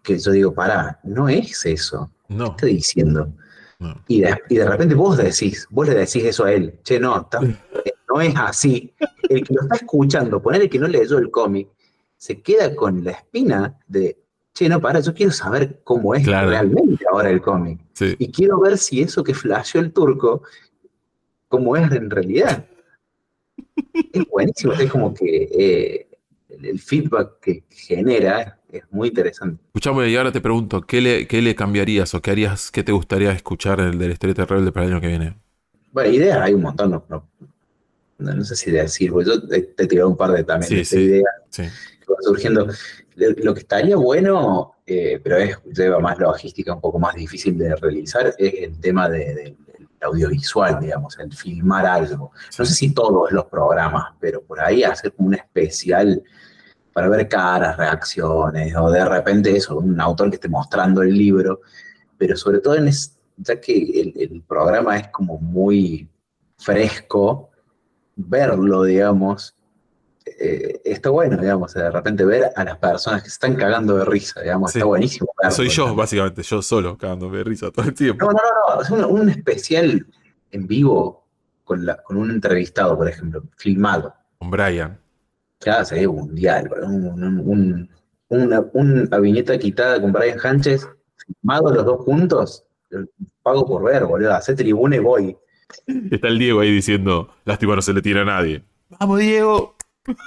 que 0.02 0.18
yo 0.18 0.32
digo, 0.32 0.52
pará, 0.52 1.00
no 1.04 1.28
es 1.28 1.64
eso. 1.64 2.10
No, 2.28 2.44
¿Qué 2.46 2.50
está 2.52 2.66
diciendo? 2.66 3.32
no. 3.78 4.02
Y 4.09 4.20
de, 4.20 4.36
y 4.48 4.56
de 4.56 4.68
repente 4.68 4.94
vos 4.94 5.16
decís, 5.16 5.66
vos 5.70 5.88
le 5.88 5.94
decís 5.94 6.24
eso 6.24 6.44
a 6.44 6.52
él, 6.52 6.78
che, 6.84 7.00
no, 7.00 7.20
está- 7.22 7.40
no 7.40 8.20
es 8.20 8.34
así. 8.36 8.92
El 9.28 9.42
que 9.44 9.54
lo 9.54 9.62
está 9.62 9.76
escuchando, 9.76 10.42
ponerle 10.42 10.68
que 10.68 10.78
no 10.78 10.86
leyó 10.88 11.18
el 11.18 11.30
cómic, 11.30 11.68
se 12.16 12.40
queda 12.42 12.74
con 12.76 13.02
la 13.02 13.12
espina 13.12 13.78
de, 13.88 14.22
che, 14.55 14.69
no, 14.69 14.81
para, 14.81 15.01
yo 15.01 15.15
quiero 15.15 15.33
saber 15.33 15.81
cómo 15.85 16.15
es 16.15 16.24
Claro. 16.24 16.51
realmente 16.51 17.05
ahora 17.11 17.31
el 17.31 17.41
cómic. 17.41 17.81
Sí. 17.95 18.15
Y 18.19 18.31
quiero 18.31 18.61
ver 18.61 18.79
si 18.79 19.01
eso 19.03 19.23
que 19.24 19.35
flasheó 19.35 19.81
el 19.81 19.93
turco, 19.93 20.43
cómo 21.49 21.77
es 21.77 21.91
en 21.93 22.11
realidad. 22.11 22.66
Es 24.12 24.24
buenísimo, 24.31 24.73
es 24.73 24.91
como 24.91 25.15
que 25.15 25.49
eh, 25.59 26.09
el, 26.49 26.79
feedback 26.79 27.41
que 27.41 27.65
genera 27.70 28.59
es 28.70 28.83
muy 28.91 29.09
interesante. 29.09 29.62
Escuchame, 29.69 30.09
y 30.09 30.16
ahora 30.16 30.33
te 30.33 30.41
pregunto, 30.41 30.83
¿qué 30.83 31.01
le, 31.01 31.27
qué 31.27 31.41
le 31.43 31.55
cambiaría 31.55 32.05
o 32.12 32.20
qué 32.20 32.31
harías, 32.31 32.70
qué 32.70 32.83
te 32.83 32.93
gustaría 32.93 33.33
escuchar 33.33 33.81
el 33.81 33.99
del 33.99 34.12
historieta 34.12 34.45
rebelde 34.47 34.73
para 34.73 34.87
el 34.87 34.93
año 34.93 35.01
que 35.01 35.07
viene? 35.09 35.37
Bueno, 35.93 36.11
ideas 36.11 36.39
hay 36.41 36.55
un 36.55 36.62
montón, 36.62 36.91
no, 36.91 37.05
no, 37.09 37.29
no- 38.19 38.35
no 38.35 38.45
sé 38.45 38.57
si 38.57 38.70
decir, 38.70 39.11
porque 39.12 39.29
yo 39.31 39.47
te, 39.47 39.62
te 39.62 39.85
he 39.85 39.87
tirado 39.87 40.09
un 40.09 40.16
par 40.16 40.33
de 40.33 40.45
también 40.45 40.69
Sí, 40.69 40.77
de 40.77 40.85
sí. 40.85 40.97
ideas 40.99 41.35
Sí. 41.51 41.62
que 41.62 42.12
van 42.12 42.23
surgiendo. 42.23 42.66
Lo, 43.16 43.52
que 43.55 43.60
estaría 43.60 43.97
bueno, 43.97 44.76
eh, 44.86 45.20
pero 45.22 45.36
es, 45.36 45.59
lleva 45.64 45.98
más 46.01 46.18
logística, 46.18 46.74
un 46.74 46.80
poco 46.80 46.98
más 46.98 47.14
difícil 47.14 47.59
de 47.59 47.76
realizar, 47.76 48.34
es 48.39 48.55
el 48.55 48.80
tema 48.80 49.09
de- 49.09 49.34
de- 49.34 49.56
del 49.78 49.89
audiovisual, 50.02 50.80
digamos, 50.80 51.18
el 51.18 51.32
filmar 51.32 51.86
algo. 51.86 52.32
No 52.59 52.64
sé 52.64 52.74
si 52.74 52.93
todos 52.94 53.30
los 53.32 53.44
programas, 53.47 54.14
pero 54.18 54.43
por 54.43 54.60
ahí 54.60 54.82
hacer 54.82 55.12
como 55.12 55.28
un 55.28 55.34
especial 55.34 56.22
para 56.93 57.09
ver 57.09 57.28
caras, 57.28 57.76
reacciones, 57.76 58.74
o 58.76 58.90
de 58.90 59.05
repente 59.05 59.56
eso, 59.56 59.78
un 59.78 59.98
autor 60.01 60.28
que 60.30 60.36
esté 60.36 60.48
mostrando 60.48 61.02
el 61.02 61.16
libro, 61.16 61.60
pero 62.18 62.36
sobre 62.36 62.59
todo 62.60 62.76
en 62.76 62.89
es, 62.89 63.18
ya 63.36 63.60
que 63.60 63.72
el, 64.01 64.12
el 64.16 64.43
programa 64.43 64.97
es 64.98 65.09
como 65.09 65.39
muy 65.39 66.09
fresco, 66.59 67.51
verlo, 68.16 68.84
digamos, 68.84 69.55
eh, 70.27 70.81
está 70.85 71.11
bueno, 71.11 71.36
digamos, 71.36 71.74
de 71.74 71.90
repente 71.90 72.24
ver 72.24 72.51
a 72.55 72.65
las 72.65 72.78
personas 72.78 73.23
que 73.23 73.28
se 73.28 73.35
están 73.35 73.55
cagando 73.57 73.97
de 73.97 74.05
risa, 74.05 74.40
digamos, 74.40 74.73
Sí. 74.73 74.78
está 74.78 74.86
buenísimo. 74.86 75.28
verlo, 75.40 75.55
Soy 75.55 75.69
yo, 75.69 75.94
básicamente, 75.94 76.43
yo 76.43 76.62
solo, 76.62 76.97
cagándome 76.99 77.39
de 77.39 77.44
risa 77.44 77.70
todo 77.70 77.86
el 77.86 77.94
tiempo. 77.94 78.24
No, 78.27 78.32
no, 78.32 78.39
no, 78.39 78.74
no, 78.77 78.82
es 78.82 78.90
un, 78.90 79.05
un 79.05 79.28
especial 79.28 80.07
en 80.51 80.66
vivo 80.66 81.27
con, 81.65 81.85
la, 81.86 81.97
con 82.03 82.16
un 82.16 82.31
entrevistado, 82.31 82.97
por 82.97 83.09
ejemplo, 83.09 83.43
filmado. 83.57 84.15
Con 84.39 84.51
Brian. 84.51 84.99
Claro, 85.59 85.85
sería 85.85 86.09
mundial, 86.09 86.69
un, 86.82 87.05
un- 87.23 87.39
un- 87.40 87.90
una, 88.28 88.65
una 88.73 89.19
viñeta 89.19 89.59
quitada 89.59 90.01
con 90.01 90.11
Brian 90.12 90.39
Hanches, 90.43 90.89
filmado 91.27 91.73
los 91.73 91.85
dos 91.85 92.01
juntos, 92.05 92.65
pago 93.43 93.66
por 93.66 93.85
ver, 93.85 94.05
boludo, 94.07 94.32
hacer 94.35 94.57
tribuna 94.57 94.97
y 94.97 94.99
voy. 95.01 95.36
Está 96.11 96.28
el 96.28 96.39
Diego 96.39 96.61
ahí 96.61 96.70
diciendo, 96.73 97.28
lástima 97.44 97.77
no 97.77 97.82
se 97.82 97.93
le 97.93 98.03
tira 98.03 98.23
a 98.23 98.24
nadie. 98.24 98.65
Vamos, 99.01 99.19
Diego. 99.20 99.77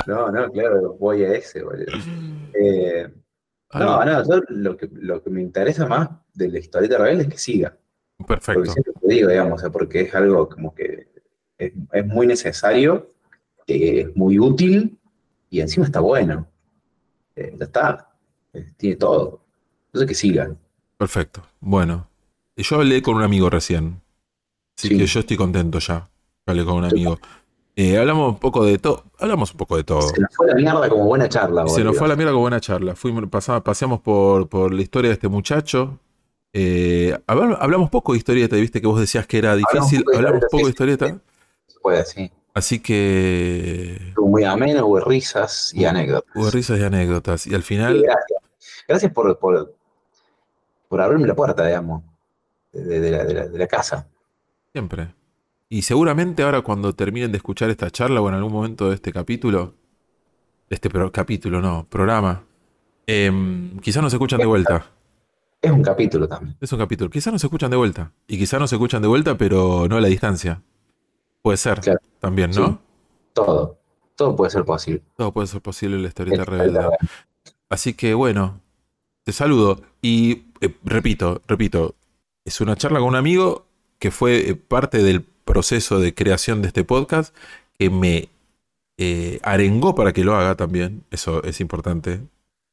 No, 0.07 0.31
no, 0.31 0.51
claro, 0.51 0.93
voy 0.99 1.23
a 1.23 1.33
ese, 1.33 1.63
boludo. 1.63 1.85
Eh, 2.53 3.11
no, 3.73 4.05
no, 4.05 4.23
yo 4.27 4.41
lo 4.49 4.77
que, 4.77 4.89
lo 4.93 5.21
que 5.21 5.29
me 5.29 5.41
interesa 5.41 5.85
más 5.87 6.09
de 6.33 6.49
la 6.49 6.59
historieta 6.59 6.97
rebelde 6.97 7.23
es 7.23 7.29
que 7.29 7.37
siga. 7.37 7.77
Porque 8.17 8.35
Perfecto. 8.35 8.71
siempre 8.71 8.93
te 8.93 9.07
digo, 9.13 9.29
digamos, 9.29 9.53
o 9.53 9.57
sea, 9.57 9.69
porque 9.69 10.01
es 10.01 10.15
algo 10.15 10.47
como 10.47 10.73
que 10.73 11.07
es, 11.57 11.73
es 11.91 12.05
muy 12.05 12.25
necesario, 12.27 13.11
que 13.67 14.01
es 14.01 14.15
muy 14.15 14.39
útil 14.39 14.97
y 15.49 15.59
encima 15.59 15.85
está 15.85 15.99
bueno. 15.99 16.47
Eh, 17.35 17.53
ya 17.59 17.65
está, 17.65 18.09
Eh, 18.53 18.71
tiene 18.77 18.95
todo. 18.95 19.41
Entonces 19.87 20.07
que 20.07 20.15
siga. 20.15 20.55
Perfecto. 20.97 21.41
Bueno. 21.59 22.07
Yo 22.55 22.77
hablé 22.77 23.01
con 23.01 23.15
un 23.15 23.23
amigo 23.23 23.49
recién. 23.49 23.99
Así 24.77 24.87
Sí. 24.87 24.97
que 24.97 25.05
yo 25.05 25.19
estoy 25.19 25.35
contento 25.35 25.79
ya. 25.79 26.09
Hablé 26.45 26.63
con 26.63 26.75
un 26.75 26.85
amigo. 26.85 27.19
Eh, 27.77 27.97
hablamos 27.97 28.33
un 28.33 28.39
poco 28.39 28.63
de 28.65 28.77
todo. 28.77 29.03
Hablamos 29.19 29.51
un 29.51 29.57
poco 29.57 29.75
de 29.77 29.83
todo. 29.83 30.01
Se 30.03 30.21
nos 30.21 30.33
fue 30.35 30.47
la 30.47 30.55
mierda 30.55 30.87
como 30.89 31.05
buena 31.05 31.27
charla, 31.27 31.67
Se 31.67 31.83
nos 31.83 31.97
fue 31.97 32.05
a 32.05 32.09
la 32.09 32.15
mierda 32.15 32.31
con 32.31 32.41
buena 32.41 32.61
charla. 32.61 32.95
Fuimos, 32.95 33.27
pasamos, 33.29 33.63
paseamos 33.63 33.99
por, 33.99 34.47
por 34.47 34.73
la 34.73 34.81
historia 34.81 35.09
de 35.09 35.13
este 35.15 35.27
muchacho. 35.27 35.99
Eh, 36.53 37.17
habl- 37.27 37.57
hablamos 37.59 37.89
poco 37.89 38.13
de 38.13 38.19
historieta, 38.19 38.55
viste 38.55 38.79
que 38.79 38.87
vos 38.87 38.99
decías 38.99 39.27
que 39.27 39.39
era 39.39 39.55
difícil. 39.57 39.99
poco 40.05 40.11
de 40.11 40.17
Hablamos 40.17 40.43
historieta, 40.43 40.47
poco 40.51 40.63
de 40.63 40.69
historieta. 40.69 41.21
Se 41.67 41.79
puede, 41.81 42.05
sí. 42.05 42.31
Así 42.53 42.79
que 42.79 44.13
muy 44.17 44.45
ameno, 44.45 44.85
hubo 44.85 45.01
risas 45.01 45.73
y 45.73 45.83
anécdotas. 45.83 46.31
hubo 46.33 46.49
risas 46.49 46.79
y 46.79 46.83
anécdotas. 46.83 47.45
Y 47.47 47.53
al 47.55 47.61
Sí, 47.63 47.67
final, 47.67 48.01
gracias. 48.01 48.39
Gracias 48.87 49.11
por, 49.11 49.37
por, 49.37 49.75
por 50.87 51.01
abrirme 51.01 51.27
la 51.27 51.35
puerta, 51.35 51.65
digamos, 51.65 52.03
de, 52.71 53.01
de 53.01 53.11
la, 53.11 53.23
de 53.25 53.33
la- 53.33 53.47
de 53.47 53.57
la 53.59 53.67
casa. 53.67 54.07
siempre. 54.71 55.13
Y 55.69 55.81
seguramente 55.81 56.43
ahora 56.43 56.61
cuando 56.61 56.93
terminen 56.93 57.31
de 57.31 57.37
escuchar 57.37 57.69
esta 57.69 57.89
charla 57.89 58.21
o 58.21 58.29
en 58.29 58.35
algún 58.35 58.51
momento 58.53 58.89
de 58.89 58.95
este 58.95 59.11
capítulo, 59.11 59.73
este 60.69 60.89
pro- 60.89 61.11
capítulo, 61.11 61.61
no, 61.61 61.85
programa, 61.89 62.43
em, 63.07 63.77
quizás 63.79 64.03
nos 64.03 64.13
escuchan 64.13 64.39
de 64.39 64.45
vuelta. 64.45 64.85
Es 65.61 65.71
un 65.71 65.81
capítulo 65.81 66.27
también. 66.27 66.55
Es 66.61 66.71
un 66.71 66.77
capítulo. 66.79 67.09
Quizás 67.09 67.33
nos 67.33 67.43
escuchan 67.43 67.71
de 67.71 67.77
vuelta. 67.77 68.11
Y 68.27 68.37
quizás 68.37 68.59
nos 68.59 68.71
escuchan 68.71 69.01
de 69.01 69.07
vuelta, 69.07 69.37
pero 69.37 69.87
no 69.89 69.97
a 69.97 70.01
la 70.01 70.07
distancia. 70.07 70.61
Puede 71.41 71.57
ser 71.57 71.79
Claro. 71.81 71.99
también, 72.19 72.51
¿no? 72.51 72.67
Sí. 72.67 72.77
Todo. 73.33 73.77
Todo 74.15 74.35
puede 74.35 74.51
ser 74.51 74.63
posible. 74.63 75.01
Todo 75.17 75.31
puede 75.33 75.47
ser 75.47 75.61
posible 75.61 75.95
en 75.97 76.03
la 76.03 76.07
historieta 76.09 76.43
Es 76.43 76.47
rebelde. 76.47 76.73
verdad. 76.79 76.91
Así 77.69 77.93
que 77.93 78.13
bueno, 78.13 78.61
Te 79.23 79.31
saludo. 79.33 79.81
Y 80.03 80.43
eh, 80.61 80.75
repito, 80.83 81.41
repito, 81.47 81.95
es 82.45 82.61
una 82.61 82.75
charla 82.75 82.99
con 82.99 83.07
un 83.07 83.15
amigo 83.15 83.65
que 83.97 84.11
fue 84.11 84.51
eh, 84.51 84.55
parte 84.55 85.01
del 85.01 85.25
proceso 85.45 85.99
de 85.99 86.13
creación 86.13 86.61
de 86.61 86.67
este 86.67 86.83
podcast, 86.83 87.33
que 87.79 87.89
me 87.89 88.29
eh, 88.97 89.39
arengó 89.43 89.95
para 89.95 90.11
que 90.13 90.23
lo 90.23 90.35
haga 90.35 90.55
también. 90.55 91.03
Eso 91.11 91.43
es 91.43 91.61
importante. 91.61 92.21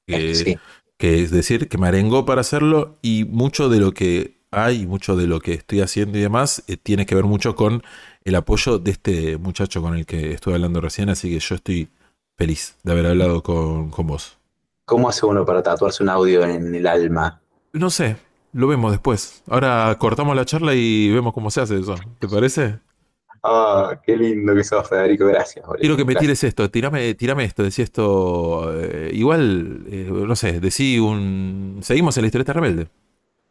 Que, 0.07 0.35
Sí. 0.35 0.59
que 0.99 1.23
es 1.23 1.31
decir, 1.31 1.69
que 1.69 1.79
me 1.79 1.87
arengó 1.89 2.25
para 2.27 2.41
hacerlo 2.41 2.97
y 3.03 3.25
mucho 3.25 3.69
de 3.69 3.79
lo 3.79 3.93
que 3.93 4.35
hay, 4.51 4.87
mucho 4.87 5.17
de 5.17 5.27
lo 5.27 5.41
que 5.41 5.55
estoy 5.55 5.81
haciendo 5.81 6.19
y 6.19 6.21
demás, 6.21 6.63
eh, 6.67 6.77
tiene 6.77 7.07
que 7.07 7.15
ver 7.15 7.25
mucho 7.25 7.55
con 7.57 7.83
el 8.25 8.35
apoyo 8.35 8.79
de 8.79 8.91
este 8.91 9.37
muchacho 9.39 9.81
con 9.83 9.97
el 9.97 10.07
que 10.07 10.33
estuve 10.33 10.55
hablando 10.55 10.81
recién, 10.81 11.09
así 11.09 11.31
que 11.31 11.41
yo 11.41 11.55
estoy 11.55 11.89
feliz 12.37 12.77
de 12.83 12.93
haber 12.93 13.07
hablado 13.07 13.43
con, 13.43 13.91
con 13.91 14.07
vos. 14.07 14.37
¿Cómo 14.85 15.09
hace 15.09 15.25
uno 15.27 15.45
para 15.47 15.63
tatuarse 15.63 16.03
un 16.03 16.09
audio 16.09 16.45
en 16.45 16.75
el 16.75 16.87
alma? 16.87 17.41
No 17.73 17.89
sé, 17.89 18.17
lo 18.53 18.67
vemos 18.67 18.91
después. 18.93 19.43
Ahora 19.49 19.97
cortamos 19.99 20.37
la 20.37 20.45
charla 20.45 20.75
y 20.75 21.11
vemos 21.11 21.33
cómo 21.33 21.51
se 21.51 21.61
hace 21.61 21.79
eso. 21.79 21.95
¿Te 22.19 22.29
parece? 22.29 22.79
Ah, 23.43 24.01
qué 24.07 24.17
lindo 24.17 24.55
que 24.55 24.63
sos, 24.63 24.89
Federico. 24.89 25.27
Gracias. 25.27 25.67
boludo. 25.67 25.81
Quiero 25.81 25.97
que 25.97 26.05
me 26.05 26.15
tires 26.15 26.45
esto, 26.45 26.71
tirame, 26.71 27.15
tirame 27.15 27.45
esto, 27.45 27.63
decí 27.65 27.83
esto. 27.83 28.73
eh, 28.81 29.11
igual, 29.13 29.85
eh, 29.89 30.09
no 30.11 30.37
sé, 30.37 30.61
decí 30.61 30.99
un. 30.99 31.81
Seguimos 31.83 32.17
en 32.17 32.23
la 32.23 32.27
historieta 32.29 32.53
rebelde. 32.53 32.89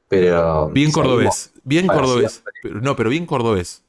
Pero. 0.07 0.69
Bien 0.69 0.91
cordobés, 0.91 1.51
bien 1.63 1.87
cordobés. 1.87 2.43
siempre. 2.61 2.81
No, 2.81 2.95
pero 2.95 3.09
bien 3.09 3.25
cordobés. 3.25 3.83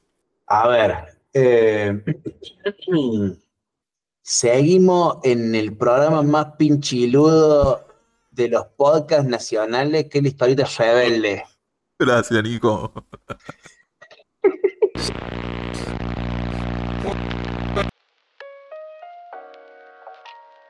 A 0.47 0.67
ver. 0.67 0.95
eh, 1.33 2.03
seguimos 4.21 5.17
en 5.23 5.55
el 5.55 5.75
programa 5.75 6.21
más 6.21 6.47
pinchiludo 6.57 7.85
de 8.33 8.49
los 8.49 8.65
podcasts 8.75 9.27
nacionales, 9.27 10.07
que 10.09 10.17
es 10.17 10.23
la 10.23 10.29
historieta 10.29 10.67
rebelde. 10.77 11.43
Gracias, 11.99 12.43
Nico. 12.43 12.91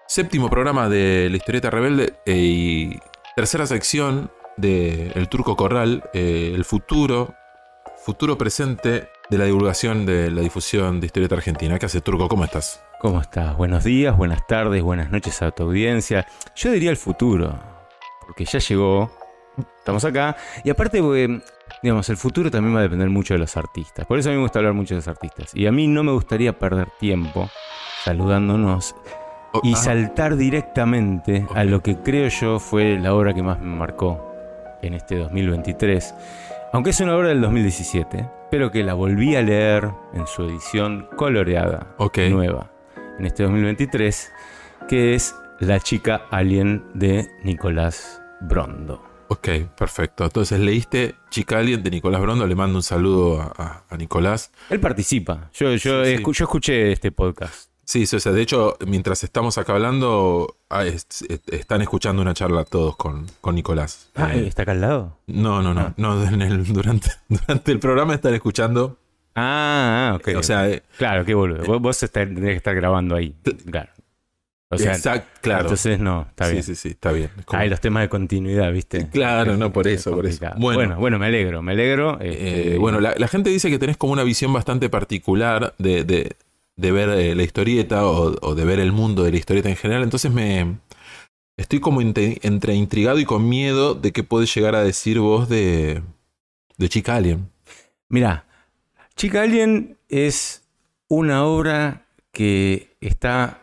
Séptimo 0.08 0.50
programa 0.50 0.90
de 0.90 1.28
la 1.32 1.38
historieta 1.38 1.72
rebelde 1.72 2.14
eh, 2.26 2.36
y 2.36 3.00
tercera 3.36 3.66
sección 3.66 4.32
de 4.58 5.08
El 5.16 5.28
Turco 5.28 5.56
Corral, 5.56 6.04
eh, 6.14 6.52
el 6.54 6.66
futuro, 6.66 7.34
futuro 7.98 8.38
presente 8.38 9.10
de 9.32 9.38
la 9.40 9.46
divulgación 9.46 10.06
de 10.06 10.30
la 10.30 10.42
difusión 10.42 11.00
de 11.00 11.08
historieta 11.08 11.34
argentina. 11.34 11.80
¿Qué 11.80 11.88
hace 11.88 12.02
Turco? 12.02 12.28
¿Cómo 12.28 12.46
estás? 12.46 12.80
¿Cómo 13.04 13.20
estás? 13.20 13.58
Buenos 13.58 13.84
días, 13.84 14.16
buenas 14.16 14.48
tardes, 14.48 14.82
buenas 14.82 15.12
noches 15.12 15.42
a 15.42 15.52
tu 15.52 15.64
audiencia. 15.64 16.26
Yo 16.56 16.72
diría 16.72 16.90
el 16.90 16.96
futuro, 16.96 17.54
porque 18.26 18.46
ya 18.46 18.60
llegó, 18.60 19.12
estamos 19.78 20.06
acá, 20.06 20.38
y 20.64 20.70
aparte, 20.70 21.02
porque, 21.02 21.42
digamos, 21.82 22.08
el 22.08 22.16
futuro 22.16 22.50
también 22.50 22.74
va 22.74 22.80
a 22.80 22.84
depender 22.84 23.10
mucho 23.10 23.34
de 23.34 23.42
los 23.42 23.58
artistas. 23.58 24.06
Por 24.06 24.20
eso 24.20 24.30
a 24.30 24.32
mí 24.32 24.38
me 24.38 24.44
gusta 24.44 24.60
hablar 24.60 24.74
mucho 24.74 24.94
de 24.94 25.00
los 25.00 25.08
artistas. 25.10 25.52
Y 25.54 25.68
a 25.68 25.74
mí 25.74 25.86
no 25.86 26.02
me 26.02 26.14
gustaría 26.14 26.58
perder 26.58 26.88
tiempo 26.98 27.50
saludándonos 28.06 28.96
Oh, 29.52 29.60
y 29.64 29.74
ah, 29.74 29.76
saltar 29.76 30.38
directamente 30.38 31.46
a 31.54 31.66
lo 31.66 31.84
que 31.84 31.98
creo 31.98 32.30
yo 32.30 32.58
fue 32.58 32.98
la 32.98 33.14
obra 33.14 33.34
que 33.34 33.44
más 33.44 33.60
me 33.60 33.76
marcó 33.76 34.34
en 34.82 34.94
este 34.94 35.18
2023. 35.18 36.16
Aunque 36.72 36.92
es 36.92 37.00
una 37.02 37.18
obra 37.18 37.28
del 37.28 37.42
2017, 37.42 38.30
pero 38.50 38.72
que 38.72 38.82
la 38.82 38.94
volví 38.94 39.36
a 39.36 39.42
leer 39.42 39.92
en 40.14 40.26
su 40.26 40.44
edición 40.44 41.10
coloreada 41.18 41.86
ok. 41.98 42.18
nueva 42.32 42.73
en 43.20 43.26
este 43.26 43.44
2023, 43.44 44.32
que 44.88 45.16
es 45.16 45.36
La 45.60 45.80
chica 45.80 46.24
alien 46.32 46.84
de 46.94 47.30
Nicolás 47.44 48.22
Brondo. 48.42 49.02
Ok, 49.30 49.48
perfecto. 49.78 50.26
Entonces 50.26 50.60
leíste 50.60 51.16
Chica 51.32 51.58
Alien 51.58 51.82
de 51.82 51.90
Nicolás 51.90 52.22
Brondo. 52.22 52.46
Le 52.46 52.54
mando 52.56 52.78
un 52.78 52.84
saludo 52.84 53.42
a, 53.42 53.54
a- 53.58 53.84
a 53.90 53.98
Nicolás. 53.98 54.52
Él 54.70 54.80
participa. 54.80 55.50
Yo, 55.54 55.74
yo, 55.76 56.04
Sí, 56.06 56.18
sí. 56.18 56.24
escu- 56.24 56.34
yo 56.34 56.44
escuché 56.46 56.92
este 56.92 57.12
podcast. 57.12 57.70
Sí, 57.86 58.06
sí, 58.06 58.16
o 58.16 58.20
sea, 58.20 58.32
de 58.32 58.42
hecho, 58.42 58.78
mientras 58.86 59.24
estamos 59.24 59.58
acá 59.58 59.74
hablando, 59.74 60.58
ah, 60.70 60.86
es- 60.86 61.08
es- 61.28 61.42
están 61.48 61.82
escuchando 61.82 62.22
una 62.22 62.34
charla 62.34 62.64
todos 62.64 62.96
con, 62.96 63.26
con 63.42 63.56
Nicolás. 63.56 64.10
Ah, 64.16 64.34
Eh, 64.36 64.46
¿está 64.48 64.62
acá 64.64 64.72
al 64.74 64.82
lado? 64.82 65.18
no, 65.28 65.62
no, 65.62 65.74
no, 65.74 65.82
ah. 65.82 65.94
no 65.98 66.24
en 66.28 66.42
el- 66.42 66.64
durante, 66.72 67.10
durante 67.30 67.72
el 67.72 67.80
programa 67.80 68.14
están 68.16 68.34
escuchando. 68.36 69.00
Ah, 69.36 70.12
ah, 70.12 70.16
ok. 70.16 70.30
o 70.38 70.44
sea, 70.44 70.70
eh, 70.70 70.84
claro, 70.98 71.26
qué 71.26 71.34
boludo. 71.34 71.64
Vos, 71.64 71.82
vos 71.82 72.04
está- 72.04 72.22
tendrías 72.26 72.52
que 72.54 72.58
estar 72.58 72.76
grabando 72.76 73.16
ahí. 73.16 73.34
Claro. 73.70 73.90
O 74.70 74.78
sea, 74.78 74.94
exact- 74.96 75.26
claro. 75.42 75.62
entonces 75.64 76.00
no, 76.00 76.26
está 76.30 76.46
sí, 76.46 76.52
bien. 76.54 76.64
sí, 76.64 76.76
sí, 76.76 76.90
está 76.90 77.12
bien. 77.12 77.30
Como- 77.46 77.62
Hay 77.62 77.70
los 77.70 77.80
temas 77.80 78.02
de 78.02 78.10
continuidad, 78.10 78.72
¿viste? 78.72 79.08
Claro, 79.10 79.56
no, 79.56 79.72
por 79.72 79.88
Es 79.88 80.00
eso, 80.02 80.12
por 80.12 80.26
eso. 80.26 80.40
Bueno. 80.58 80.74
Bueno, 80.80 81.00
bueno, 81.00 81.20
me 81.20 81.28
alegro, 81.28 81.62
me 81.62 81.74
alegro. 81.74 82.18
Eh, 82.22 82.64
este, 82.66 82.78
bueno, 82.80 83.00
la, 83.00 83.14
la 83.16 83.28
gente 83.28 83.52
dice 83.52 83.70
que 83.70 83.78
tenés 83.78 83.98
como 83.98 84.14
una 84.14 84.24
visión 84.24 84.52
bastante 84.52 84.90
particular 84.90 85.76
de, 85.78 86.04
de- 86.04 86.36
de 86.76 86.92
ver 86.92 87.10
eh, 87.10 87.36
la 87.36 87.44
historieta 87.44 88.08
o, 88.08 88.36
o 88.42 88.56
de 88.56 88.66
ver 88.66 88.80
el 88.80 88.92
mundo 88.92 89.24
de 89.24 89.30
la 89.32 89.38
historieta 89.38 89.70
en 89.70 89.76
general. 89.76 90.02
Entonces 90.02 90.32
me 90.32 90.78
estoy 91.56 91.80
como 91.80 92.02
entre 92.02 92.74
intrigado 92.74 93.20
y 93.20 93.26
con 93.26 93.48
miedo 93.48 93.94
de 93.94 94.12
qué 94.12 94.24
podés 94.24 94.54
llegar 94.56 94.74
a 94.74 94.84
decir 94.84 95.20
vos 95.20 95.50
de, 95.50 96.02
de 96.78 96.90
Chica 96.90 97.16
Alien. 97.16 97.48
Mira, 98.10 98.46
Chica 99.16 99.42
Alien 99.44 99.98
es 100.10 100.64
una 101.08 101.46
obra 101.46 102.06
que 102.32 102.96
está 103.00 103.62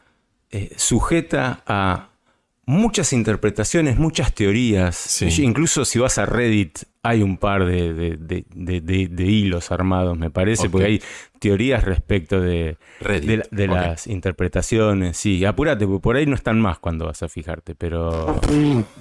eh, 0.50 0.72
sujeta 0.76 1.62
a 1.66 2.08
muchas 2.66 3.12
interpretaciones, 3.12 3.98
muchas 3.98 4.32
teorías. 4.32 4.94
Sí. 4.96 5.42
Incluso 5.42 5.84
si 5.84 5.98
vas 5.98 6.18
a 6.18 6.26
Reddit 6.26 6.78
hay 7.02 7.22
un 7.22 7.36
par 7.36 7.64
de, 7.64 7.92
de- 7.94 8.16
de- 8.16 8.44
de- 8.54 8.80
de- 8.80 9.08
de 9.08 9.24
hilos 9.26 9.72
armados, 9.72 10.16
me 10.16 10.30
parece, 10.30 10.70
porque 10.70 10.86
hay 10.86 11.02
teorías 11.40 11.82
respecto 11.82 12.40
de, 12.40 12.76
la- 13.00 13.44
las 13.66 14.06
interpretaciones. 14.06 15.16
Sí, 15.16 15.44
apúrate, 15.44 15.84
porque 15.86 16.00
por 16.02 16.16
ahí 16.16 16.26
no 16.26 16.36
están 16.36 16.60
más 16.60 16.78
cuando 16.78 17.06
vas 17.06 17.22
a 17.24 17.28
fijarte, 17.28 17.74
pero, 17.74 18.38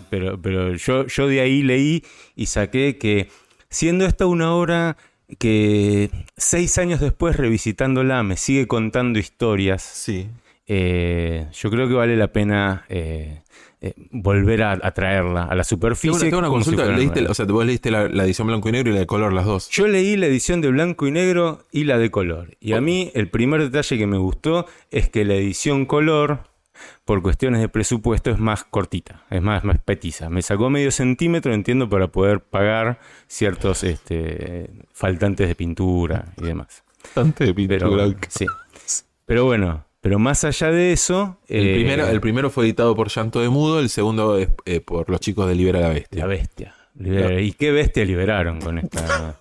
pero, 0.09 0.41
pero 0.41 0.73
yo, 0.75 1.05
yo 1.05 1.27
de 1.27 1.41
ahí 1.41 1.61
leí 1.61 2.03
y 2.35 2.47
saqué 2.47 2.97
que 2.97 3.29
siendo 3.69 4.05
esta 4.05 4.25
una 4.25 4.51
obra 4.53 4.97
que 5.37 6.09
seis 6.37 6.77
años 6.77 6.99
después 6.99 7.35
revisitándola 7.35 8.23
me 8.23 8.37
sigue 8.37 8.67
contando 8.67 9.19
historias, 9.19 9.81
Sí. 9.83 10.27
eh, 10.67 11.47
yo 11.53 11.69
creo 11.69 11.87
que 11.87 11.93
vale 11.93 12.15
la 12.17 12.29
pena 12.31 12.85
eh, 12.89 13.41
eh, 13.81 13.93
volver 14.11 14.63
a, 14.63 14.71
a 14.73 14.91
traerla 14.93 15.43
a 15.43 15.55
la 15.55 15.63
Tengo 15.63 15.63
superficie. 15.63 16.11
una, 16.11 16.19
tengo 16.21 16.39
una 16.39 16.47
si 16.47 16.53
consulta. 16.53 16.85
Leíste, 16.91 17.25
o 17.27 17.33
sea, 17.33 17.45
vos 17.45 17.65
leíste 17.65 17.91
la, 17.91 18.09
la 18.09 18.25
edición 18.25 18.47
blanco 18.47 18.67
y 18.69 18.71
negro 18.73 18.89
y 18.91 18.93
la 18.93 18.99
de 18.99 19.05
color, 19.05 19.31
las 19.33 19.45
dos. 19.45 19.69
Yo 19.69 19.87
leí 19.87 20.17
la 20.17 20.25
edición 20.27 20.61
de 20.61 20.69
blanco 20.69 21.07
y 21.07 21.11
negro 21.11 21.63
y 21.71 21.85
la 21.85 21.97
de 21.97 22.11
color. 22.11 22.57
Y 22.59 22.73
a 22.73 22.81
mí 22.81 23.11
el 23.13 23.29
primer 23.29 23.61
detalle 23.61 23.97
que 23.97 24.07
me 24.07 24.17
gustó 24.17 24.65
es 24.91 25.09
que 25.09 25.23
la 25.25 25.35
edición 25.35 25.85
color, 25.85 26.43
por 27.09 27.23
cuestiones 27.23 27.59
de 27.59 27.69
presupuesto, 27.69 28.29
es 28.29 28.37
más 28.37 28.65
cortita, 28.65 29.23
es 29.31 29.41
más, 29.41 29.63
más 29.63 29.79
petiza. 29.79 30.29
Me 30.29 30.43
sacó 30.43 30.69
medio 30.69 30.91
centímetro, 30.91 31.55
entiendo, 31.55 31.89
para 31.89 32.09
poder 32.09 32.39
pagar 32.39 32.99
ciertos 33.25 33.83
este, 33.83 34.69
faltantes 34.93 35.47
de 35.47 35.55
pintura 35.55 36.25
y 36.37 36.43
demás. 36.43 36.83
Bastante 37.03 37.45
de 37.45 37.53
pintura. 37.55 37.89
Pero, 37.89 38.15
sí. 38.27 38.45
Pero 39.25 39.45
bueno, 39.45 39.85
pero 40.01 40.19
más 40.19 40.43
allá 40.43 40.69
de 40.69 40.93
eso... 40.93 41.39
el, 41.47 41.67
eh, 41.69 41.73
primero, 41.73 42.07
el 42.07 42.21
primero 42.21 42.51
fue 42.51 42.65
editado 42.65 42.95
por 42.95 43.09
Llanto 43.09 43.41
de 43.41 43.49
Mudo, 43.49 43.79
el 43.79 43.89
segundo 43.89 44.37
es 44.37 44.49
eh, 44.65 44.79
por 44.79 45.09
los 45.09 45.19
chicos 45.19 45.47
de 45.47 45.55
Libera 45.55 45.79
la 45.79 45.89
Bestia. 45.89 46.19
La 46.19 46.27
bestia. 46.27 46.75
Libera- 46.93 47.41
¿Y 47.41 47.53
qué 47.53 47.71
bestia 47.71 48.05
liberaron 48.05 48.61
con 48.61 48.77
esta, 48.77 49.39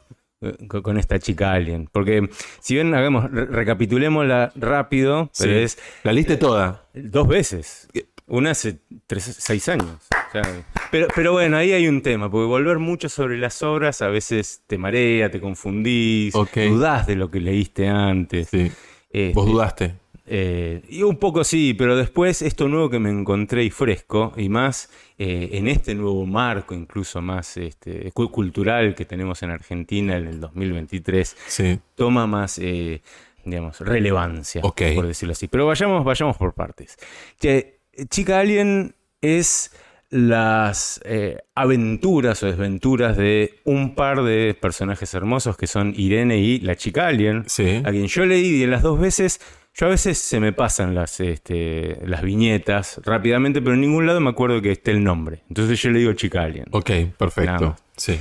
con, 0.69 0.99
esta 0.99 1.19
chica 1.19 1.53
alien? 1.53 1.89
Porque 1.93 2.29
si 2.61 2.75
bien 2.75 2.95
hagamos, 2.95 3.31
re- 3.31 3.47
recapitulémosla 3.47 4.53
rápido, 4.57 5.31
pero 5.39 5.53
Sí. 5.53 5.59
es 5.59 5.79
La 6.05 6.13
leíste 6.13 6.37
toda. 6.37 6.87
dos 6.95 7.27
veces. 7.29 7.89
Una 8.27 8.51
hace 8.51 8.79
tres, 9.07 9.25
seis 9.39 9.69
años. 9.71 10.07
O 10.29 10.31
sea, 10.33 10.43
pero, 10.91 11.09
pero 11.15 11.33
bueno, 11.33 11.57
ahí 11.57 11.73
hay 11.73 11.89
un 11.89 12.03
tema, 12.03 12.31
porque 12.31 12.47
volver 12.47 12.79
mucho 12.79 13.09
sobre 13.09 13.39
las 13.39 13.63
obras 13.63 14.03
a 14.03 14.09
veces 14.09 14.63
te 14.67 14.77
marea, 14.77 15.31
te 15.31 15.41
confundís, 15.41 16.35
Ok. 16.35 16.57
dudás 16.69 17.07
de 17.07 17.17
lo 17.17 17.31
que 17.31 17.41
leíste 17.41 17.89
antes. 17.89 18.49
Sí. 18.51 18.71
Este, 19.11 19.33
Vos 19.35 19.47
dudaste. 19.47 19.95
Eh, 20.31 20.83
y 20.89 21.03
un 21.03 21.17
poco 21.17 21.45
sí, 21.45 21.75
pero 21.75 21.97
después 21.97 22.43
esto 22.43 22.69
nuevo 22.69 22.89
que 22.91 22.99
me 22.99 23.11
encontré 23.11 23.65
y 23.65 23.71
fresco, 23.71 24.33
y 24.37 24.49
más 24.49 24.91
eh, 25.19 25.51
en 25.53 25.69
este 25.69 25.95
nuevo 25.95 26.25
marco, 26.27 26.75
incluso 26.75 27.21
más 27.21 27.57
este, 27.57 28.11
cu- 28.13 28.31
cultural 28.31 28.95
que 28.95 29.05
tenemos 29.05 29.43
en 29.43 29.51
Argentina 29.51 30.17
en 30.17 30.27
el 30.29 30.41
2023, 30.41 31.37
Sí. 31.47 31.79
toma 31.95 32.27
más, 32.27 32.59
eh, 32.59 33.03
digamos, 33.45 33.81
relevancia, 33.81 34.61
por 34.63 35.07
decirlo 35.07 35.33
así. 35.33 35.49
Pero 35.49 35.67
vayamos, 35.67 36.05
vayamos 36.05 36.37
por 36.37 36.53
partes. 36.55 36.97
Que, 37.41 37.79
Chica 38.11 38.39
Alien 38.41 38.95
es 39.23 39.73
las 40.11 41.01
eh, 41.05 41.39
aventuras 41.55 42.43
o 42.43 42.47
desventuras 42.47 43.17
de 43.17 43.59
un 43.65 43.95
par 43.95 44.23
de 44.23 44.57
personajes 44.59 45.13
hermosos 45.15 45.57
que 45.57 45.67
son 45.67 45.93
Irene 45.97 46.39
y 46.39 46.61
la 46.61 46.77
chica 46.77 47.07
Alien 47.09 47.45
Sí. 47.47 47.83
a 47.85 47.91
quien 47.91 48.07
yo 48.07 48.25
leí 48.25 48.59
de 48.61 48.67
las 48.69 48.83
dos 48.83 48.99
veces, 48.99 49.41
Yo 49.79 49.87
a 49.87 49.91
veces 49.91 50.19
se 50.19 50.41
me 50.41 50.53
pasan 50.53 50.93
las, 50.95 51.21
este, 51.21 52.01
las 52.05 52.23
viñetas 52.23 53.01
rápidamente, 53.05 53.63
pero 53.63 53.75
en 53.75 53.81
ningún 53.83 54.07
lado 54.07 54.19
me 54.21 54.31
acuerdo 54.31 54.61
que 54.61 54.73
esté 54.73 54.91
el 54.91 55.05
nombre. 55.05 55.43
Entonces 55.49 55.81
yo 55.81 55.91
le 55.91 56.01
digo 56.01 56.13
Chica 56.15 56.43
Alien. 56.43 56.67
Ok, 56.73 56.91
perfecto. 57.17 57.77
Sí. 57.97 58.19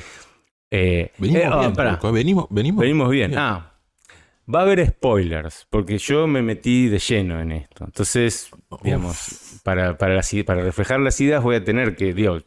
Eh, 0.70 1.12
Venimos 1.18 1.42
eh, 1.42 1.50
ah, 1.52 1.60
bien, 1.62 1.74
pará. 1.74 1.92
Turco, 1.94 2.12
venimos, 2.12 2.46
venimos. 2.52 2.82
Venimos 2.82 3.10
bien. 3.10 3.34
Ah, 3.36 3.74
va 4.54 4.60
a 4.60 4.62
haber 4.64 4.86
spoilers, 4.86 5.66
porque 5.72 5.98
yo 5.98 6.28
me 6.28 6.44
metí 6.44 6.90
de 6.90 7.00
lleno 7.00 7.42
en 7.42 7.52
esto. 7.54 7.86
Entonces, 7.86 8.52
digamos, 8.84 9.60
para, 9.64 9.98
para, 9.98 10.14
las 10.14 10.32
i- 10.36 10.44
para 10.44 10.62
reflejar 10.62 11.00
las 11.00 11.20
ideas 11.22 11.42
voy 11.42 11.56
a 11.56 11.64
tener 11.64 11.96
que, 11.96 12.14
digo, 12.14 12.40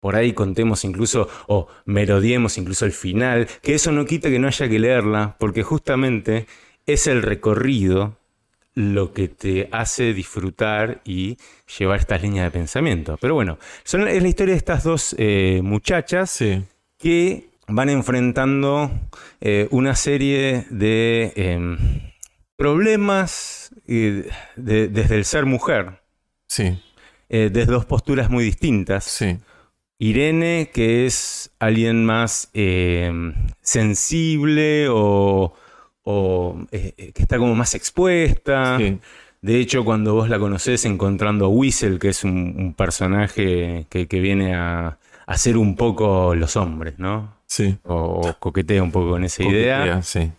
por 0.00 0.16
ahí 0.16 0.32
contemos 0.32 0.84
incluso, 0.84 1.28
o 1.48 1.68
merodiemos 1.84 2.56
incluso 2.56 2.86
el 2.86 2.92
final, 2.92 3.46
que 3.60 3.74
eso 3.74 3.92
no 3.92 4.06
quita 4.06 4.30
que 4.30 4.38
no 4.38 4.48
haya 4.48 4.68
que 4.70 4.78
leerla, 4.78 5.36
porque 5.38 5.62
justamente 5.62 6.46
es 6.86 7.06
el 7.06 7.20
recorrido 7.22 8.16
lo 8.74 9.12
que 9.12 9.28
te 9.28 9.68
hace 9.72 10.14
disfrutar 10.14 11.02
y 11.04 11.36
llevar 11.78 11.98
estas 12.00 12.22
líneas 12.22 12.44
de 12.46 12.50
pensamiento. 12.50 13.18
Pero 13.20 13.34
bueno, 13.34 13.58
son, 13.84 14.08
es 14.08 14.22
la 14.22 14.28
historia 14.28 14.54
de 14.54 14.58
estas 14.58 14.82
dos 14.84 15.14
eh, 15.18 15.60
muchachas 15.62 16.30
Sí. 16.30 16.62
que 16.98 17.50
van 17.68 17.88
enfrentando 17.90 18.90
eh, 19.40 19.68
una 19.70 19.94
serie 19.94 20.66
de 20.70 21.32
em, 21.36 21.78
problemas 22.56 23.74
eh, 23.86 24.28
de- 24.56 24.88
desde 24.88 25.16
el 25.16 25.24
ser 25.24 25.46
mujer, 25.46 26.00
Sí. 26.46 26.78
desde 27.28 27.64
dos 27.72 27.84
posturas 27.86 28.30
muy 28.30 28.44
distintas. 28.44 29.04
Sí. 29.04 29.38
Irene, 29.98 30.70
que 30.72 31.06
es 31.06 31.50
alguien 31.60 32.04
más 32.04 32.50
em, 32.54 33.34
sensible 33.60 34.86
o, 34.90 35.54
o, 36.04 36.58
eh, 36.72 36.94
eh, 36.96 37.12
que 37.12 37.22
está 37.22 37.38
como 37.38 37.54
más 37.54 37.74
expuesta. 37.74 38.76
Sí. 38.78 38.98
De 39.40 39.58
hecho, 39.58 39.84
cuando 39.84 40.14
vos 40.14 40.28
la 40.28 40.38
conocés 40.38 40.84
encontrando 40.84 41.46
a 41.46 41.48
Whistle, 41.48 41.98
que 41.98 42.08
es 42.10 42.22
un, 42.24 42.54
un 42.56 42.74
personaje 42.74 43.86
que, 43.90 44.06
que 44.06 44.20
viene 44.20 44.54
a, 44.54 44.98
a 45.26 45.36
ser 45.38 45.56
un 45.56 45.74
poco 45.76 46.34
los 46.34 46.56
hombres, 46.56 46.94
¿no? 46.98 47.34
Sí. 47.46 47.76
o, 47.84 47.94
o 48.28 48.34
coquetea 48.38 48.82
un 48.82 48.90
poco 48.92 49.10
con 49.10 49.24
esa 49.24 49.42
idea. 49.42 50.00
Sí. 50.02 50.30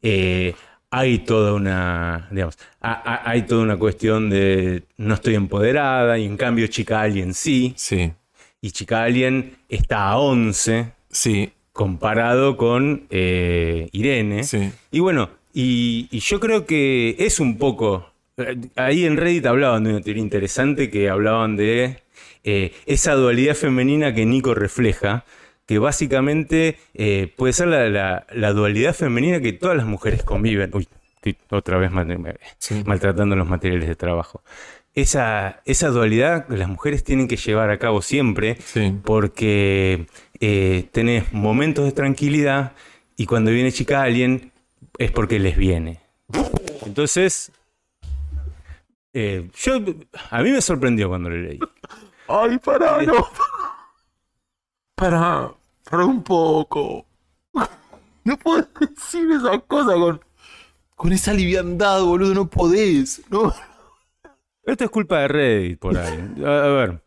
Eh, 0.00 0.54
hay 0.90 1.18
toda 1.20 1.54
una, 1.54 2.28
digamos, 2.30 2.58
ha- 2.80 2.92
ha- 3.04 3.30
hay 3.30 3.42
toda 3.42 3.62
una 3.62 3.76
cuestión 3.78 4.30
de 4.30 4.84
no 4.96 5.14
estoy 5.14 5.34
empoderada 5.34 6.18
y 6.18 6.24
en 6.26 6.36
cambio 6.36 6.66
Chica 6.68 7.00
Alien 7.00 7.34
sí, 7.34 7.72
Sí. 7.76 8.12
y 8.60 8.70
Chica 8.70 9.02
Alien 9.02 9.56
está 9.68 10.08
a 10.10 10.18
11 10.18 10.92
Sí. 11.10 11.52
Comparado 11.72 12.56
con 12.56 13.06
eh, 13.10 13.88
Irene. 13.92 14.44
Sí. 14.44 14.70
Y 14.90 15.00
bueno, 15.00 15.30
y, 15.52 16.08
y 16.10 16.20
yo 16.20 16.40
creo 16.40 16.66
que 16.66 17.16
es 17.18 17.40
un 17.40 17.58
poco. 17.58 18.10
eh, 18.36 18.56
Ahí 18.76 19.04
en 19.04 19.16
Reddit 19.16 19.46
hablaban 19.46 19.84
de 19.84 19.90
una 19.90 20.00
teoría 20.00 20.22
interesante 20.22 20.90
que 20.90 21.08
hablaban 21.08 21.56
de 21.56 21.98
eh, 22.44 22.72
esa 22.86 23.14
dualidad 23.14 23.54
femenina 23.54 24.14
que 24.14 24.26
Nico 24.26 24.54
refleja, 24.54 25.24
que 25.66 25.78
básicamente 25.78 26.76
eh, 26.94 27.32
puede 27.36 27.52
ser 27.52 27.68
la, 27.68 27.88
la- 27.88 28.26
la 28.32 28.52
dualidad 28.52 28.94
femenina 28.94 29.40
que 29.40 29.52
todas 29.52 29.76
las 29.76 29.86
mujeres 29.86 30.22
conviven. 30.24 30.70
Uy, 30.74 30.86
estoy 31.16 31.36
otra 31.50 31.78
vez 31.78 31.90
mal- 31.90 32.38
Sí. 32.58 32.82
maltratando 32.84 33.36
los 33.36 33.48
materiales 33.48 33.88
de 33.88 33.94
trabajo. 33.96 34.42
Esa, 34.94 35.62
esa 35.64 35.88
dualidad 35.88 36.46
que 36.48 36.56
las 36.58 36.68
mujeres 36.68 37.02
tienen 37.02 37.26
que 37.26 37.36
llevar 37.38 37.70
a 37.70 37.78
cabo 37.78 38.02
siempre 38.02 38.58
Sí. 38.62 38.92
porque 39.04 40.04
eh, 40.44 40.88
tenés 40.90 41.32
momentos 41.32 41.84
de 41.84 41.92
tranquilidad 41.92 42.72
y 43.16 43.26
cuando 43.26 43.52
viene 43.52 43.70
chica 43.70 44.02
alguien 44.02 44.50
es 44.98 45.12
porque 45.12 45.38
les 45.38 45.56
viene. 45.56 46.00
Entonces, 46.84 47.52
eh, 49.12 49.48
yo 49.54 49.74
a 50.30 50.42
mí 50.42 50.50
me 50.50 50.60
sorprendió 50.60 51.08
cuando 51.08 51.30
lo 51.30 51.36
leí. 51.36 51.60
Ay, 52.26 52.58
pará, 52.58 53.00
no. 53.02 53.28
Pará, 54.96 55.52
pará 55.88 56.06
un 56.06 56.24
poco. 56.24 57.06
No 58.24 58.36
puedes 58.36 58.66
decir 58.80 59.30
esas 59.30 59.62
cosas 59.68 59.94
con, 59.94 60.20
con 60.96 61.12
esa 61.12 61.32
liviandad, 61.32 62.02
boludo. 62.02 62.34
No 62.34 62.50
podés. 62.50 63.22
No. 63.30 63.54
Esto 64.64 64.84
es 64.84 64.90
culpa 64.90 65.20
de 65.20 65.28
Reddit 65.28 65.78
por 65.78 65.96
ahí. 65.96 66.34
A, 66.44 66.64
a 66.64 66.68
ver. 66.68 67.01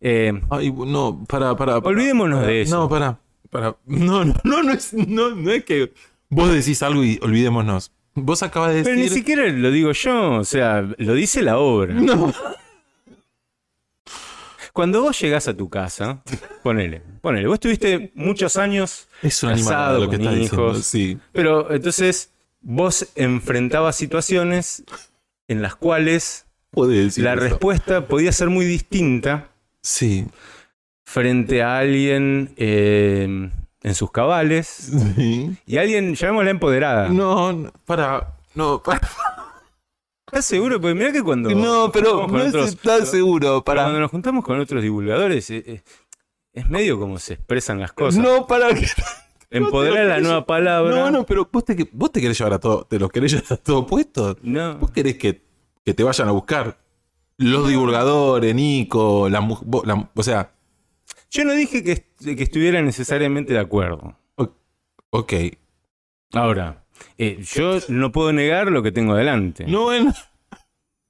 Eh, 0.00 0.32
Ay, 0.50 0.72
no, 0.72 1.24
pará. 1.28 1.56
pará. 1.56 1.78
Olvidémonos 1.78 2.46
de 2.46 2.62
eso. 2.62 2.76
No, 2.76 2.88
pará. 2.88 3.18
pará. 3.50 3.76
No, 3.86 4.24
no, 4.24 4.34
no, 4.44 4.62
no 4.62 4.72
es, 4.72 4.92
no, 4.94 5.30
no 5.34 5.50
es 5.50 5.64
que 5.64 5.92
vos 6.28 6.52
decís 6.52 6.82
algo 6.82 7.04
y 7.04 7.18
olvidémonos. 7.22 7.92
Vos 8.14 8.42
acabas 8.42 8.70
de 8.70 8.76
decir. 8.76 8.92
pero 8.92 9.02
ni 9.02 9.08
siquiera 9.08 9.46
lo 9.48 9.70
digo 9.70 9.92
yo, 9.92 10.32
o 10.38 10.44
sea, 10.44 10.82
lo 10.98 11.14
dice 11.14 11.42
la 11.42 11.58
obra. 11.58 11.94
No. 11.94 12.32
Cuando 14.72 15.02
vos 15.02 15.20
llegás 15.20 15.48
a 15.48 15.56
tu 15.56 15.68
casa, 15.68 16.22
ponele, 16.62 17.02
ponele, 17.20 17.46
vos 17.48 17.54
estuviste 17.54 18.12
muchos 18.14 18.56
años 18.56 19.08
Es 19.22 19.42
una 19.42 19.54
casado, 19.54 20.04
lo 20.04 20.10
que 20.10 20.16
con 20.18 20.30
diciendo. 20.34 20.54
hijos, 20.70 20.86
Sí. 20.86 21.18
Pero 21.32 21.72
entonces 21.72 22.32
vos 22.60 23.08
enfrentabas 23.16 23.96
situaciones 23.96 24.84
en 25.48 25.60
las 25.60 25.74
cuales 25.74 26.46
la 26.72 26.92
eso. 27.32 27.34
respuesta 27.34 28.06
podía 28.06 28.30
ser 28.32 28.48
muy 28.48 28.64
distinta 28.64 29.50
Sí. 29.82 30.26
frente 31.04 31.62
a 31.62 31.78
alguien 31.78 32.52
eh, 32.56 33.50
en 33.82 33.94
sus 33.94 34.10
cabales 34.10 34.66
Sí. 35.16 35.56
y 35.66 35.76
alguien, 35.78 36.14
llamémosla 36.14 36.50
empoderada. 36.50 37.08
No, 37.08 37.52
no, 37.52 37.72
para. 37.84 38.36
No, 38.54 38.82
para. 38.82 39.00
¿Estás 40.26 40.44
seguro? 40.44 40.80
Porque 40.80 40.94
mirá 40.94 41.12
que 41.12 41.22
cuando. 41.22 41.50
No, 41.50 41.90
pero 41.92 42.28
no 42.28 42.38
estás 42.44 43.10
seguro. 43.10 43.64
Cuando 43.64 43.64
Para. 43.64 43.98
nos 43.98 44.10
juntamos 44.10 44.44
con 44.44 44.60
otros 44.60 44.80
divulgadores, 44.82 45.50
eh, 45.50 45.64
eh, 45.66 45.82
es 46.52 46.70
medio 46.70 47.00
como 47.00 47.18
se 47.18 47.34
expresan 47.34 47.80
las 47.80 47.92
cosas. 47.92 48.22
No, 48.22 48.46
para 48.46 48.72
que. 48.74 48.86
Empoderar 49.52 50.06
la 50.06 50.20
nueva 50.20 50.46
palabra. 50.46 50.94
No, 50.94 51.10
no, 51.10 51.26
pero 51.26 51.48
vos 51.50 51.64
te, 51.64 51.88
vos 51.90 52.12
te 52.12 52.20
querés 52.20 52.38
llevar 52.38 52.52
a 52.52 52.60
todo. 52.60 52.84
¿Te 52.84 53.00
los 53.00 53.10
querés 53.10 53.32
llevar 53.32 53.52
a 53.54 53.56
todo 53.56 53.84
puesto? 53.84 54.36
No. 54.42 54.78
¿Vos 54.78 54.92
querés 54.92 55.16
que, 55.16 55.42
que 55.84 55.92
te 55.94 56.04
vayan 56.04 56.28
a 56.28 56.30
buscar? 56.30 56.78
Los 57.42 57.68
divulgadores, 57.68 58.54
Nico, 58.54 59.28
la, 59.30 59.40
la- 59.84 60.10
o 60.14 60.22
sea, 60.22 60.52
Yo 61.30 61.44
no 61.44 61.52
dije 61.52 61.82
que, 61.82 61.92
est- 61.92 62.22
que 62.24 62.42
estuviera 62.42 62.82
necesariamente 62.82 63.52
de 63.54 63.58
acuerdo. 63.60 64.16
ok. 65.10 65.32
Ahora, 66.32 66.84
eh, 67.18 67.38
yo 67.42 67.78
no 67.88 68.12
puedo 68.12 68.32
negar 68.32 68.70
lo 68.70 68.82
que 68.82 68.92
tengo 68.92 69.14
delante. 69.14 69.64
No, 69.66 69.84
bueno. 69.84 70.12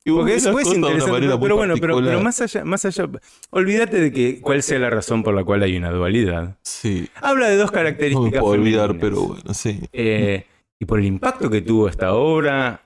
Porque 0.07 0.33
ves 0.33 0.47
es, 0.47 0.67
interesante, 0.75 1.21
pero, 1.39 1.57
bueno, 1.57 1.75
pero, 1.79 2.21
más 2.23 2.41
allá, 2.41 2.65
más 2.65 2.85
allá, 2.85 3.09
olvídate 3.51 4.01
de 4.01 4.11
que 4.13 4.41
cuál 4.41 4.63
sea 4.63 4.79
la 4.79 4.89
razón 4.89 5.23
por 5.23 5.35
la 5.35 5.45
cual 5.45 5.63
hay 5.63 5.77
una 5.77 5.91
dualidad. 5.91 6.57
Sí. 6.63 7.09
Habla 7.21 7.49
de 7.49 7.57
dos 7.57 7.67
No 7.67 7.73
me 7.73 7.79
características. 7.83 8.41
puedo 8.41 8.55
olvidar, 8.55 8.89
femeninas. 8.93 9.11
pero 9.11 9.23
bueno, 9.35 9.55
sí. 9.55 9.81
Eh, 9.93 10.47
y 10.79 10.85
por 10.87 11.01
el 11.01 11.07
impacto 11.07 11.51
que 11.51 11.61
tuvo 11.61 11.87
esta 11.89 12.15
obra 12.15 12.83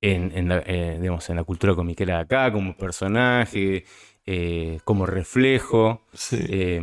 en, 0.00 0.32
en 0.34 0.48
la, 0.48 0.62
eh, 0.66 0.98
digamos, 1.00 1.28
en 1.30 1.36
la 1.36 1.44
cultura 1.44 1.74
comiquera 1.74 2.16
de 2.16 2.20
acá, 2.22 2.52
como 2.52 2.76
personaje, 2.76 3.84
eh, 4.26 4.78
como 4.84 5.06
reflejo. 5.06 6.02
Sí. 6.12 6.38
eh, 6.48 6.80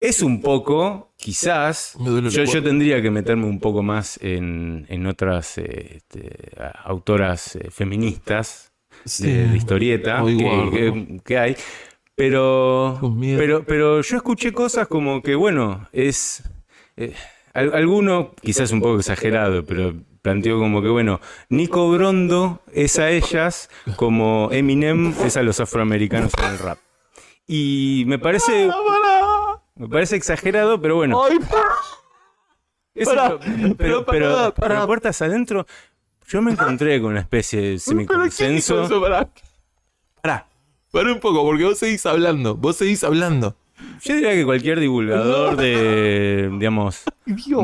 es 0.00 0.22
un 0.22 0.40
poco, 0.40 1.12
quizás, 1.16 1.96
yo, 2.30 2.44
yo 2.44 2.62
tendría 2.62 3.02
que 3.02 3.10
meterme 3.10 3.46
un 3.46 3.58
poco 3.58 3.82
más 3.82 4.16
en, 4.22 4.86
en 4.88 5.06
otras 5.06 5.58
eh, 5.58 5.96
este, 5.96 6.30
autoras 6.84 7.56
eh, 7.56 7.68
feministas 7.72 8.72
de, 9.18 9.48
de 9.48 9.56
historieta 9.56 10.22
que, 10.24 10.34
guarda. 10.44 10.70
que- 10.70 11.20
que 11.24 11.38
hay. 11.38 11.56
Pero, 12.14 12.98
pero, 13.38 13.64
pero 13.64 14.00
yo 14.02 14.16
escuché 14.16 14.52
cosas 14.52 14.86
como 14.88 15.20
que, 15.22 15.34
bueno, 15.34 15.88
es. 15.92 16.42
al- 17.54 17.74
alguno, 17.74 18.32
quizás 18.42 18.70
un 18.72 18.80
poco 18.80 18.98
exagerado, 18.98 19.64
pero 19.64 19.94
planteó 20.22 20.58
como 20.58 20.82
que, 20.82 20.88
bueno, 20.88 21.20
Nico 21.48 21.90
Brondo 21.90 22.60
es 22.72 22.98
a 22.98 23.10
ellas 23.10 23.70
como 23.96 24.48
Eminem 24.52 25.14
es 25.24 25.36
a 25.36 25.42
los 25.42 25.60
afroamericanos 25.60 26.32
en 26.38 26.44
el 26.44 26.58
rap. 26.58 26.78
Y 27.46 28.04
me 28.06 28.18
parece. 28.18 28.68
Me 29.76 29.88
parece 29.88 30.16
exagerado, 30.16 30.80
pero 30.80 30.96
bueno. 30.96 31.18
Eso- 32.94 33.38
pero, 33.76 34.04
pero 34.04 34.52
pero, 34.54 34.86
puertas 34.86 35.22
adentro, 35.22 35.66
yo 36.26 36.42
me 36.42 36.50
encontré 36.52 37.00
con 37.00 37.12
una 37.12 37.20
especie 37.20 37.60
de 37.60 37.80
¿Pero 37.86 37.98
qué 37.98 38.04
dijo 38.04 38.26
semiconsenso. 38.30 39.00
Pará. 40.20 40.46
Pará 40.90 41.12
un 41.12 41.20
poco, 41.20 41.44
porque 41.44 41.64
vos 41.64 41.78
seguís 41.78 42.04
hablando. 42.06 42.56
Vos 42.56 42.76
seguís 42.76 43.04
hablando. 43.04 43.54
Yo 44.04 44.14
diría 44.14 44.32
que 44.32 44.44
cualquier 44.44 44.80
divulgador 44.80 45.56
de, 45.56 46.50
digamos, 46.58 47.02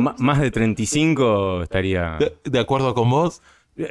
ma- 0.01 0.15
más 0.19 0.41
de 0.41 0.51
35 0.51 1.63
estaría 1.63 2.17
¿De, 2.19 2.35
de 2.45 2.59
acuerdo 2.59 2.95
con 2.95 3.11
vos? 3.11 3.41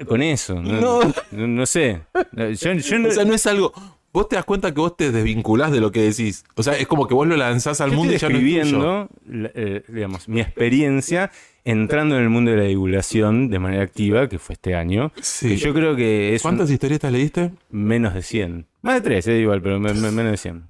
con 0.07 0.21
eso. 0.21 0.55
No, 0.61 1.01
No. 1.01 1.13
no- 1.31 1.47
no 1.47 1.65
sé. 1.65 2.01
Yo, 2.31 2.73
yo 2.73 2.99
no- 2.99 3.09
O 3.09 3.11
sea, 3.11 3.25
no 3.25 3.33
es 3.33 3.45
algo. 3.47 3.73
vos 4.13 4.29
te 4.29 4.35
das 4.37 4.45
cuenta 4.45 4.73
que 4.73 4.79
vos 4.79 4.95
te 4.95 5.11
desvinculás 5.11 5.71
de 5.71 5.81
lo 5.81 5.91
que 5.91 6.01
decís. 6.03 6.45
O 6.55 6.63
sea, 6.63 6.77
es 6.77 6.87
como 6.87 7.07
que 7.07 7.13
vos 7.13 7.27
lo 7.27 7.35
lanzás 7.35 7.81
al 7.81 7.89
Yo 7.91 7.97
mundo 7.97 8.13
y 8.13 8.15
estoy 8.15 8.31
ya 8.53 8.63
no 8.63 8.63
es 8.63 8.69
tuyo. 8.69 9.09
la- 9.27 9.51
eh, 9.55 9.83
digamos, 9.89 10.29
mi 10.29 10.39
experiencia 10.39 11.31
entrando 11.65 12.15
en 12.17 12.23
el 12.23 12.29
mundo 12.29 12.51
de 12.51 12.57
la 12.57 12.63
divulgación 12.63 13.49
de 13.49 13.57
manera 13.59 13.83
activa, 13.83 14.27
que 14.29 14.37
fue 14.39 14.53
este 14.53 14.75
año. 14.75 15.11
Sí. 15.21 15.49
que 15.49 15.57
yo 15.57 15.73
creo 15.73 15.95
que 15.95 16.35
es 16.35 16.43
un- 16.45 16.51
¿Cuántas 16.51 16.69
historietas 16.71 17.11
leíste? 17.11 17.51
menos 17.69 18.13
de 18.13 18.21
100. 18.21 18.67
Más 18.81 18.95
de 18.95 19.01
3, 19.01 19.27
eh, 19.27 19.39
igual, 19.39 19.61
pero 19.61 19.79
me- 19.79 19.93
me- 19.93 20.11
menos 20.11 20.31
de 20.31 20.37
100. 20.37 20.63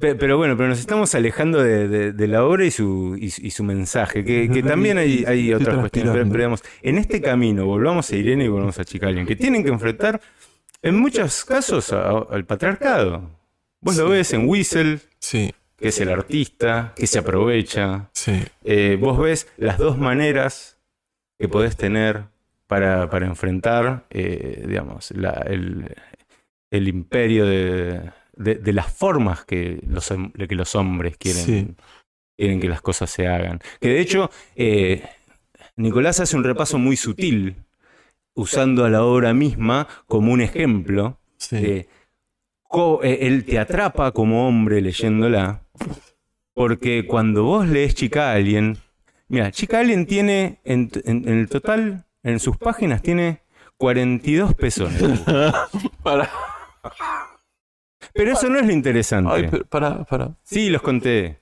Pe- 0.00 0.14
Pero, 0.14 0.36
bueno, 0.36 0.56
pero 0.56 0.68
nos 0.68 0.78
estamos 0.80 1.14
alejando 1.14 1.62
de, 1.62 1.88
de- 1.88 2.12
de 2.12 2.28
la 2.28 2.44
obra 2.44 2.64
y 2.64 2.70
su, 2.70 3.16
y, 3.18 3.30
su- 3.30 3.42
y 3.44 3.50
su 3.50 3.64
mensaje, 3.64 4.24
que, 4.24 4.48
que 4.50 4.62
también 4.62 4.98
hay, 4.98 5.24
hay 5.26 5.52
otras 5.54 5.76
cuestiones. 5.78 6.12
Pero, 6.12 6.24
pero 6.24 6.36
digamos, 6.38 6.62
en 6.82 6.98
este 6.98 7.20
camino, 7.20 7.66
volvamos 7.66 8.10
a 8.10 8.16
Irene 8.16 8.44
y 8.44 8.48
volvamos 8.48 8.78
a 8.78 8.84
Chicalien, 8.84 9.26
que 9.26 9.36
tienen 9.36 9.62
que 9.64 9.70
enfrentar, 9.70 10.20
en 10.82 10.96
muchos 10.98 11.44
casos, 11.44 11.92
a- 11.92 12.18
al 12.30 12.44
patriarcado. 12.44 13.30
Vos 13.80 13.96
lo 13.96 14.08
ves 14.08 14.32
en 14.32 14.48
Whistle, 14.48 14.98
Sí, 15.20 15.52
que 15.76 15.88
es 15.88 16.00
el 16.00 16.08
artista, 16.10 16.92
que 16.96 17.06
se 17.06 17.18
aprovecha. 17.20 18.10
sí. 18.12 18.42
Eh, 18.64 18.96
vos 19.00 19.18
ves 19.18 19.48
las 19.56 19.78
dos 19.78 19.96
maneras 19.98 20.78
que 21.38 21.48
podés 21.48 21.76
tener 21.76 22.24
para, 22.66 23.08
para 23.08 23.26
enfrentar, 23.26 24.04
eh, 24.10 24.64
digamos, 24.66 25.10
la- 25.12 25.44
el, 25.48 25.94
el 26.70 26.88
imperio 26.88 27.46
de, 27.46 28.10
de- 28.38 28.54
de 28.56 28.72
las 28.72 28.92
formas 28.92 29.44
que 29.44 29.80
los, 29.86 30.08
que 30.48 30.54
los 30.54 30.74
hombres 30.74 31.16
quieren, 31.18 31.44
Sí. 31.44 31.74
quieren 32.36 32.60
que 32.60 32.68
las 32.68 32.80
cosas 32.80 33.10
se 33.10 33.26
hagan. 33.26 33.60
Que 33.80 33.88
de 33.88 34.00
hecho, 34.00 34.30
eh, 34.56 35.02
Nicolás 35.76 36.20
hace 36.20 36.36
un 36.36 36.44
repaso 36.44 36.78
muy 36.78 36.96
sutil, 36.96 37.56
usando 38.34 38.84
a 38.84 38.90
la 38.90 39.02
obra 39.04 39.34
misma 39.34 39.86
como 40.06 40.32
un 40.32 40.40
ejemplo 40.40 41.18
sí. 41.36 41.56
de 41.56 41.88
co- 42.62 43.00
eh, 43.02 43.26
él 43.26 43.44
te 43.44 43.58
atrapa 43.58 44.12
como 44.12 44.46
hombre 44.48 44.80
leyéndola, 44.80 45.62
porque 46.54 47.06
cuando 47.06 47.44
vos 47.44 47.66
lees 47.68 47.94
Chica 47.94 48.32
Alien, 48.32 48.78
mira, 49.28 49.50
Chica 49.50 49.80
Alien 49.80 50.06
tiene 50.06 50.60
en, 50.64 50.90
en- 51.04 51.28
en 51.28 51.38
el 51.40 51.48
total, 51.48 52.04
en 52.22 52.38
sus 52.40 52.56
páginas, 52.56 53.02
tiene 53.02 53.42
42 53.76 54.54
pezones. 54.54 55.02
Para. 56.02 56.28
Pero 58.18 58.32
eso 58.32 58.48
no 58.50 58.58
es 58.58 58.66
lo 58.66 58.72
interesante. 58.72 59.32
Ay, 59.32 59.46
pero 59.50 59.64
para, 59.66 60.04
para. 60.04 60.30
Sí, 60.42 60.68
los 60.70 60.82
conté. 60.82 61.38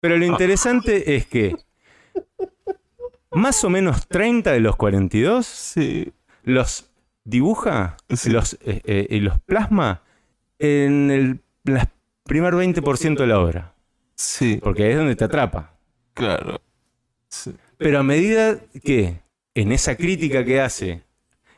Pero 0.00 0.16
lo 0.16 0.24
interesante 0.24 1.16
es 1.16 1.26
que 1.26 1.56
más 3.32 3.62
o 3.64 3.70
menos 3.70 4.06
30 4.08 4.52
de 4.52 4.60
los 4.60 4.76
42 4.76 5.46
Sí. 5.46 6.12
los 6.44 6.90
dibuja 7.24 7.96
Sí. 8.08 8.30
los, 8.30 8.54
eh, 8.64 8.80
eh, 8.84 9.06
y 9.10 9.20
los 9.20 9.38
plasma 9.40 10.02
en 10.58 11.10
el 11.10 11.40
las 11.64 11.88
primer 12.24 12.54
20% 12.54 13.22
de 13.22 13.26
la 13.26 13.38
obra. 13.40 13.74
Sí, 14.14 14.58
Porque 14.62 14.84
ahí 14.84 14.90
es 14.92 14.96
donde 14.98 15.16
te 15.16 15.24
atrapa. 15.24 15.74
claro. 16.14 16.60
Sí. 17.28 17.54
Pero 17.78 17.98
a 17.98 18.02
medida 18.02 18.58
que 18.84 19.20
en 19.54 19.72
esa 19.72 19.96
crítica 19.96 20.44
que 20.44 20.60
hace, 20.60 21.02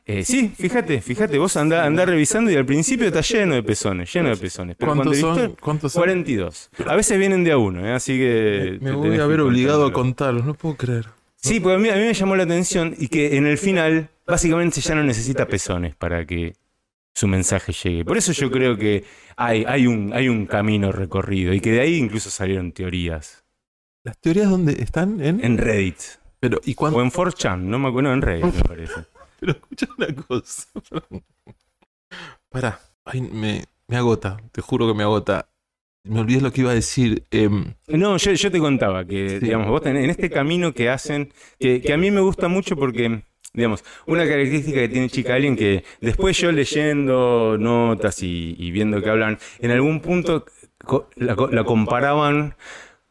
eh, 0.07 0.25
sí, 0.25 0.49
fíjate, 0.57 1.01
fíjate, 1.01 1.39
vos 1.39 1.57
andá, 1.57 1.85
andá 1.87 2.05
revisando 2.05 2.51
y 2.51 2.57
al 2.57 2.67
principio 2.67 3.07
está 3.07 3.21
lleno 3.23 3.55
de 3.55 3.63
pezones, 3.63 4.13
lleno 4.13 4.29
de 4.29 4.37
pezones. 4.37 4.77
Pero 4.79 4.93
cuando 4.93 5.05
¿Cuántos 5.13 5.21
son? 5.21 5.31
historia- 5.37 5.57
¿Cuántos 5.61 5.93
son? 5.93 6.01
42. 6.01 6.71
A 6.87 6.95
veces 6.97 7.19
vienen 7.19 7.43
de 7.45 7.53
a 7.53 7.57
uno, 7.59 7.87
¿eh? 7.87 7.93
así 7.93 8.19
que... 8.19 8.79
Me 8.81 8.91
te 8.91 8.97
voy 8.97 9.11
a 9.19 9.25
ir 9.27 9.41
obligado 9.41 9.87
a 9.87 9.93
contarlos, 9.93 10.45
no 10.45 10.55
puedo 10.55 10.77
creer. 10.77 11.07
Sí, 11.37 11.61
porque 11.61 11.77
a 11.77 11.79
mí, 11.79 11.89
a 11.89 11.95
mí 11.97 12.03
me 12.03 12.15
llamó 12.15 12.37
la 12.37 12.43
atención 12.45 12.95
y 12.99 13.09
que 13.09 13.37
en 13.37 13.47
el 13.47 13.59
final 13.59 14.09
básicamente 14.27 14.81
ya 14.81 14.95
no 14.95 15.03
necesita 15.05 15.47
pezones 15.47 15.95
para 15.95 16.25
que 16.27 16.55
su 17.15 17.29
mensaje 17.29 17.73
llegue. 17.73 18.05
Por 18.05 18.17
eso 18.17 18.33
yo 18.33 18.51
creo 18.51 18.77
que 18.77 19.05
hay, 19.37 19.65
hay, 19.69 19.87
un, 19.87 20.13
hay 20.15 20.29
un 20.29 20.47
camino 20.47 20.91
recorrido 20.91 21.53
y 21.53 21.61
que 21.61 21.73
de 21.73 21.81
ahí 21.81 21.97
incluso 21.97 22.29
salieron 22.31 22.73
teorías. 22.73 23.45
¿Las 24.03 24.19
teorías 24.19 24.51
dónde 24.51 24.73
están? 24.83 25.21
En, 25.23 25.45
En 25.45 25.57
Reddit. 25.59 25.97
Pero, 26.41 26.61
¿y 26.65 26.75
cuánto? 26.75 26.99
O 26.99 27.03
en 27.03 27.11
4chan, 27.11 27.59
no 27.61 27.79
me 27.79 27.89
acuerdo, 27.89 28.13
en 28.13 28.21
Reddit 28.23 28.55
me 28.55 28.63
parece. 28.65 28.93
Pero 29.45 29.59
escucha 29.59 29.87
una 29.99 30.15
cosa. 30.15 30.67
Pará. 32.49 32.81
Ay, 33.05 33.21
me, 33.21 33.65
me 33.89 33.97
agota. 33.97 34.39
Te 34.53 34.63
juro 34.63 34.87
que 34.87 34.95
me 34.95 35.03
agota. 35.03 35.49
Me 36.05 36.21
olvidé 36.21 36.41
lo 36.41 36.51
que 36.53 36.63
iba 36.63 36.71
a 36.71 36.75
decir. 36.75 37.25
Em, 37.31 37.75
No, 37.89 38.17
yo, 38.17 38.33
yo 38.33 38.51
te 38.51 38.59
contaba 38.59 39.05
que, 39.05 39.29
Sí. 39.29 39.39
digamos, 39.41 39.69
vos 39.69 39.83
tenés, 39.83 40.05
en 40.05 40.11
este 40.11 40.31
camino 40.31 40.73
que 40.73 40.89
hacen, 40.89 41.33
que, 41.59 41.81
que 41.83 41.93
a 41.93 41.97
mí 41.99 42.11
me 42.11 42.21
gusta 42.21 42.49
mucho 42.49 42.77
porque, 42.77 43.23
digamos, 43.53 43.85
una 44.07 44.25
característica 44.25 44.81
que 44.81 44.89
tiene 44.89 45.09
Chica 45.11 45.35
Alien 45.35 45.57
que 45.57 45.85
después 46.01 46.39
yo 46.39 46.53
leyendo 46.53 47.57
notas 47.59 48.23
y, 48.23 48.55
y 48.59 48.71
viendo 48.71 49.03
que 49.03 49.11
hablan, 49.11 49.39
en 49.61 49.71
algún 49.71 50.01
punto 50.01 50.45
la 51.17 51.65
comparaban 51.65 52.55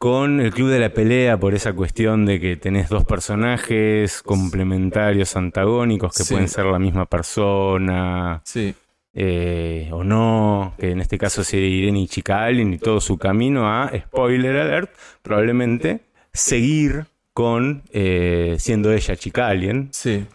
con 0.04 0.42
el 0.42 0.52
Club 0.54 0.68
de 0.68 0.80
la 0.80 0.90
Pelea 0.90 1.40
por 1.40 1.54
esa 1.56 1.72
cuestión 1.72 2.26
de 2.26 2.38
que 2.42 2.58
tenés 2.58 2.90
dos 2.90 3.06
personajes 3.06 4.22
complementarios, 4.22 5.38
antagónicos, 5.38 6.14
que 6.14 6.24
Sí. 6.26 6.34
pueden 6.34 6.50
ser 6.50 6.66
la 6.66 6.78
misma 6.78 7.06
persona, 7.06 8.42
sí. 8.44 8.76
eh, 9.14 9.88
o 9.94 10.04
no, 10.04 10.74
que 10.78 10.92
en 10.92 11.00
este 11.00 11.18
caso 11.18 11.42
sería 11.46 11.70
Irene 11.70 12.02
y 12.02 12.08
Chica 12.10 12.44
Allen 12.44 12.74
y 12.74 12.80
todo 12.80 13.00
su 13.00 13.18
camino 13.18 13.66
a, 13.66 13.90
spoiler 13.98 14.58
alert, 14.58 14.92
probablemente 15.22 16.02
seguir 16.34 17.06
con 17.34 17.84
eh, 17.94 18.58
siendo 18.60 18.92
ella 18.92 19.16
Chica 19.16 19.48
Alien 19.48 19.88
Sí. 19.94 20.26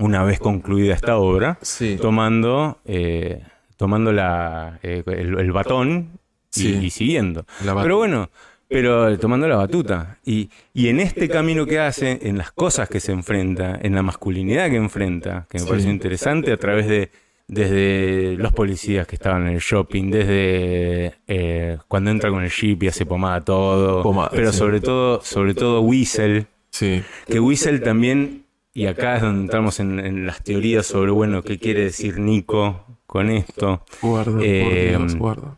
una 0.00 0.24
vez 0.24 0.40
concluida 0.40 0.94
esta 0.94 1.18
obra, 1.18 1.56
Sí. 1.62 1.98
tomando, 2.00 2.78
eh, 2.84 3.44
tomando 3.76 4.10
la, 4.10 4.80
el, 4.82 5.04
el 5.06 5.52
batón 5.52 6.18
y, 6.56 6.66
y 6.86 6.90
siguiendo. 6.90 7.44
Pero 7.62 7.96
bueno, 7.98 8.30
pero 8.68 9.18
tomando 9.18 9.48
la 9.48 9.56
batuta. 9.56 10.18
Y, 10.24 10.50
y 10.74 10.88
en 10.88 11.00
este 11.00 11.28
camino 11.28 11.64
que 11.66 11.78
hace, 11.80 12.18
en 12.22 12.36
las 12.38 12.52
cosas 12.52 12.88
que 12.88 13.00
se 13.00 13.12
enfrenta, 13.12 13.78
en 13.82 13.94
la 13.94 14.02
masculinidad 14.02 14.68
que 14.70 14.76
enfrenta, 14.76 15.46
que 15.50 15.58
me 15.58 15.64
Sí. 15.64 15.68
pareció 15.70 15.90
interesante, 15.90 16.52
a 16.52 16.56
través 16.56 16.86
de 16.86 17.10
desde 17.50 18.36
los 18.36 18.52
policías 18.52 19.06
que 19.06 19.16
estaban 19.16 19.46
en 19.46 19.54
el 19.54 19.60
shopping, 19.60 20.10
desde 20.10 21.14
eh, 21.26 21.78
cuando 21.88 22.10
entra 22.10 22.28
con 22.30 22.44
el 22.44 22.50
jeep 22.50 22.82
y 22.82 22.88
hace 22.88 23.06
pomada 23.06 23.42
todo, 23.42 24.02
Pomada, 24.02 24.28
pero 24.30 24.52
sí. 24.52 24.58
sobre 24.58 24.80
todo, 24.82 25.22
sobre 25.22 25.54
todo 25.54 25.80
Whistle, 25.80 26.44
Sí. 26.70 27.02
que 27.26 27.40
Whistle 27.40 27.78
también, 27.78 28.44
y 28.74 28.84
acá 28.84 29.16
es 29.16 29.22
donde 29.22 29.40
entramos 29.44 29.80
en, 29.80 29.98
en 29.98 30.26
las 30.26 30.44
teorías 30.44 30.84
sobre, 30.86 31.10
bueno, 31.10 31.42
qué 31.42 31.58
quiere 31.58 31.84
decir 31.84 32.18
Nico 32.18 32.84
con 33.06 33.30
esto. 33.30 33.82
Guarda, 34.02 34.38
Eh, 34.42 34.90
por 34.92 35.00
Dios, 35.08 35.16
guarda. 35.16 35.56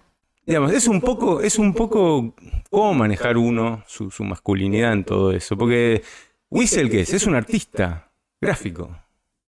Digamos, 0.50 0.72
es 0.72 0.88
un 0.88 1.00
poco, 1.00 1.40
es 1.42 1.60
un 1.60 1.72
poco 1.72 2.34
cómo 2.70 2.92
manejar 2.92 3.36
uno 3.36 3.84
su, 3.86 4.10
su 4.10 4.24
masculinidad 4.24 4.92
en 4.92 5.04
todo 5.04 5.30
eso. 5.30 5.56
Porque 5.56 6.02
Whistle, 6.50 6.90
¿qué 6.90 7.02
es? 7.02 7.14
Es 7.14 7.24
un 7.28 7.36
artista 7.36 8.10
gráfico. 8.40 8.98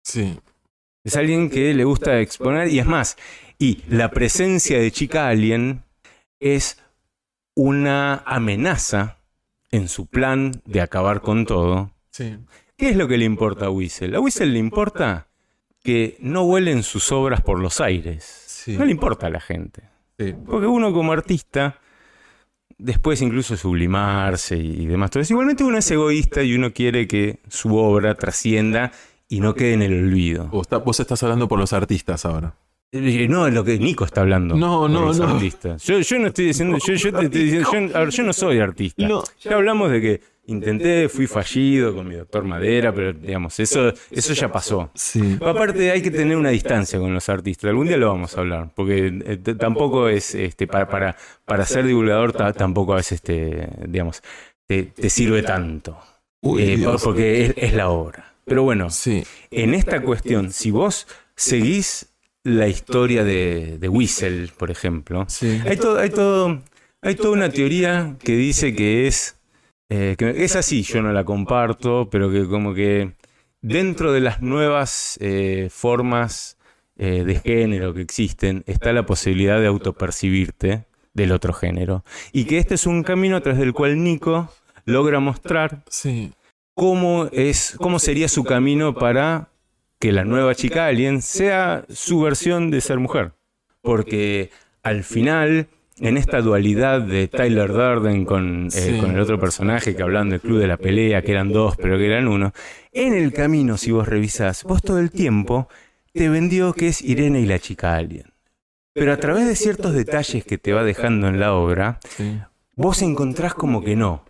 Sí. 0.01 0.39
Es 1.03 1.15
alguien 1.15 1.51
que 1.51 1.75
le 1.75 1.83
gusta 1.83 2.19
exponer 2.19 2.69
y 2.69 2.79
es 2.79 2.87
más. 2.87 3.15
Y 3.59 3.83
la 3.89 4.09
presencia 4.09 4.79
de 4.79 4.89
Chica 4.89 5.27
Alien 5.27 5.83
es 6.39 6.81
una 7.55 8.23
amenaza 8.25 9.19
en 9.69 9.89
su 9.89 10.07
plan 10.07 10.63
de 10.65 10.81
acabar 10.81 11.21
con 11.21 11.45
todo. 11.45 11.91
Sí. 12.09 12.39
¿Qué 12.75 12.89
es 12.89 12.95
lo 12.95 13.07
que 13.07 13.19
le 13.19 13.25
importa 13.25 13.67
a 13.67 13.69
Whistle? 13.69 14.15
A 14.15 14.19
Whistle 14.19 14.47
le 14.47 14.57
importa 14.57 15.27
que 15.83 16.17
no 16.21 16.43
vuelen 16.43 16.81
sus 16.81 17.11
obras 17.11 17.41
por 17.41 17.59
los 17.59 17.81
aires. 17.81 18.23
Sí. 18.47 18.75
No 18.75 18.83
le 18.83 18.89
importa 18.89 19.27
a 19.27 19.29
la 19.29 19.39
gente. 19.39 19.83
Sí. 20.19 20.33
Porque 20.45 20.65
uno 20.67 20.91
como 20.93 21.11
artista, 21.13 21.79
después 22.77 23.21
incluso 23.21 23.55
sublimarse 23.57 24.57
y 24.57 24.85
demás, 24.85 25.11
todo 25.11 25.21
eso, 25.21 25.33
igualmente 25.33 25.63
uno 25.63 25.77
es 25.77 25.89
egoísta 25.91 26.43
y 26.43 26.55
uno 26.55 26.73
quiere 26.73 27.07
que 27.07 27.39
su 27.47 27.75
obra 27.75 28.15
trascienda 28.15 28.91
y 29.29 29.39
no 29.39 29.53
quede 29.55 29.73
en 29.73 29.81
el 29.81 30.05
olvido. 30.05 30.47
Vos, 30.47 30.63
está- 30.67 30.77
vos 30.77 30.99
estás 30.99 31.21
hablando 31.23 31.47
por 31.47 31.59
los 31.59 31.73
artistas 31.73 32.25
ahora. 32.25 32.53
Eh, 32.93 33.27
No, 33.29 33.45
es 33.47 33.53
lo 33.53 33.63
que 33.65 33.77
Nico 33.77 34.05
está 34.05 34.21
hablando. 34.21 34.55
No, 34.55 34.87
no, 34.87 35.13
no. 35.13 35.39
Yo, 35.41 35.99
yo 35.99 36.19
no 36.19 36.27
estoy 36.27 36.45
diciendo, 36.45 36.77
yo, 36.85 36.93
yo 36.93 37.11
te 37.13 37.25
estoy 37.25 37.43
diciendo, 37.43 37.69
yo, 37.71 37.95
a 37.97 37.99
ver, 37.99 38.09
yo 38.09 38.23
no 38.23 38.33
soy 38.33 38.59
artista. 38.59 39.05
No. 39.07 39.23
Ya 39.41 39.55
hablamos 39.55 39.91
de 39.91 40.01
que 40.01 40.21
intenté, 40.47 41.07
fui 41.09 41.27
fallido 41.27 41.93
con 41.95 42.07
mi 42.07 42.15
doctor 42.15 42.43
Madera, 42.43 42.93
pero 42.93 43.13
digamos, 43.13 43.59
eso, 43.59 43.93
eso 44.11 44.33
ya 44.33 44.51
pasó. 44.51 44.89
Sí. 44.95 45.37
Aparte 45.41 45.91
hay 45.91 46.01
que 46.01 46.09
tener 46.11 46.35
una 46.35 46.49
distancia 46.49 46.97
con 46.99 47.13
los 47.13 47.29
artistas. 47.29 47.69
Algún 47.69 47.87
día 47.87 47.97
lo 47.97 48.07
vamos 48.07 48.35
a 48.35 48.39
hablar, 48.41 48.71
porque 48.75 49.13
eh, 49.25 49.37
tampoco 49.55 50.09
es 50.09 50.33
este 50.35 50.65
para, 50.67 50.87
para, 50.89 51.15
para 51.45 51.65
ser 51.65 51.85
divulgador 51.85 52.33
ta- 52.33 52.53
tampoco 52.53 52.93
a 52.93 52.97
veces 52.97 53.21
te, 53.21 53.67
digamos, 53.87 54.21
te, 54.65 54.83
te 54.83 55.09
sirve 55.09 55.43
tanto. 55.43 55.97
Uy, 56.41 56.63
Eh, 56.63 56.85
porque 57.03 57.45
es, 57.45 57.53
es 57.57 57.73
la 57.73 57.89
obra. 57.89 58.33
Pero 58.45 58.63
bueno, 58.63 58.89
Sí. 58.89 59.23
en 59.51 59.73
esta 59.73 60.01
cuestión, 60.01 60.51
si 60.51 60.71
vos 60.71 61.07
seguís 61.35 62.07
la 62.43 62.67
historia 62.69 63.23
de, 63.25 63.77
de 63.79 63.89
Whistle, 63.89 64.49
por 64.57 64.71
ejemplo, 64.71 65.25
Sí. 65.27 65.59
hay 65.65 65.75
todo, 65.75 65.99
hay 65.99 66.09
todo, 66.09 66.61
hay 67.01 67.15
toda 67.15 67.31
una 67.31 67.49
teoría 67.49 68.15
que 68.23 68.37
dice 68.37 68.73
que 68.73 69.07
es, 69.07 69.35
eh, 69.89 70.15
que 70.17 70.45
así, 70.55 70.83
yo 70.83 71.01
no 71.01 71.11
la 71.13 71.23
comparto, 71.23 72.09
pero 72.09 72.31
que 72.31 72.45
como 72.47 72.73
que 72.73 73.13
dentro 73.61 74.11
de 74.11 74.19
las 74.21 74.41
nuevas 74.41 75.17
eh, 75.21 75.69
formas 75.71 76.57
eh, 76.97 77.23
de 77.23 77.35
género 77.35 77.93
que 77.93 78.01
existen, 78.01 78.63
está 78.67 78.91
la 78.93 79.05
posibilidad 79.05 79.59
de 79.59 79.67
autopercibirte 79.67 80.85
del 81.13 81.31
otro 81.31 81.53
género. 81.53 82.03
Y 82.31 82.45
que 82.45 82.57
este 82.57 82.75
es 82.75 82.85
un 82.85 83.03
camino 83.03 83.37
a 83.37 83.41
través 83.41 83.59
del 83.59 83.73
cual 83.73 84.03
Nico 84.03 84.51
logra 84.85 85.19
mostrar 85.19 85.83
Sí. 85.89 86.33
cómo, 86.73 87.27
es, 87.31 87.75
cómo 87.77 87.99
sería 87.99 88.27
su 88.27 88.43
camino 88.43 88.93
para 88.93 89.49
que 89.99 90.11
la 90.11 90.23
nueva 90.25 90.53
chica 90.53 90.85
alien 90.87 91.21
sea 91.21 91.85
su 91.89 92.21
versión 92.21 92.71
de 92.71 92.81
ser 92.81 92.99
mujer. 92.99 93.31
Porque 93.81 94.51
al 94.83 95.03
final, 95.03 95.67
en 95.99 96.17
esta 96.17 96.41
dualidad 96.41 97.01
de 97.01 97.27
Tyler 97.27 97.71
Durden 97.71 98.25
con, 98.25 98.67
eh, 98.67 98.71
Sí. 98.71 98.97
con 98.99 99.11
el 99.11 99.19
otro 99.19 99.39
personaje 99.39 99.95
que 99.95 100.03
hablaban 100.03 100.29
del 100.29 100.41
club 100.41 100.59
de 100.59 100.67
la 100.67 100.77
pelea, 100.77 101.21
que 101.21 101.31
eran 101.31 101.51
dos, 101.51 101.75
pero 101.77 101.97
que 101.97 102.05
eran 102.05 102.27
uno, 102.27 102.53
en 102.93 103.13
el 103.13 103.33
camino, 103.33 103.77
si 103.77 103.91
vos 103.91 104.07
revisás, 104.07 104.63
vos 104.63 104.81
todo 104.81 104.99
el 104.99 105.11
tiempo 105.11 105.67
te 106.13 106.29
vendió 106.29 106.73
que 106.73 106.87
es 106.89 107.01
Irene 107.01 107.39
y 107.41 107.45
la 107.45 107.59
chica 107.59 107.95
alien. 107.95 108.25
Pero 108.93 109.13
a 109.13 109.17
través 109.17 109.45
de 109.47 109.55
ciertos 109.55 109.93
detalles 109.93 110.43
que 110.43 110.57
te 110.57 110.73
va 110.73 110.83
dejando 110.83 111.27
en 111.27 111.39
la 111.39 111.53
obra, 111.53 111.99
Sí. 112.09 112.39
vos 112.75 113.01
encontrás 113.01 113.53
como 113.53 113.83
que 113.83 113.95
no. 113.95 114.23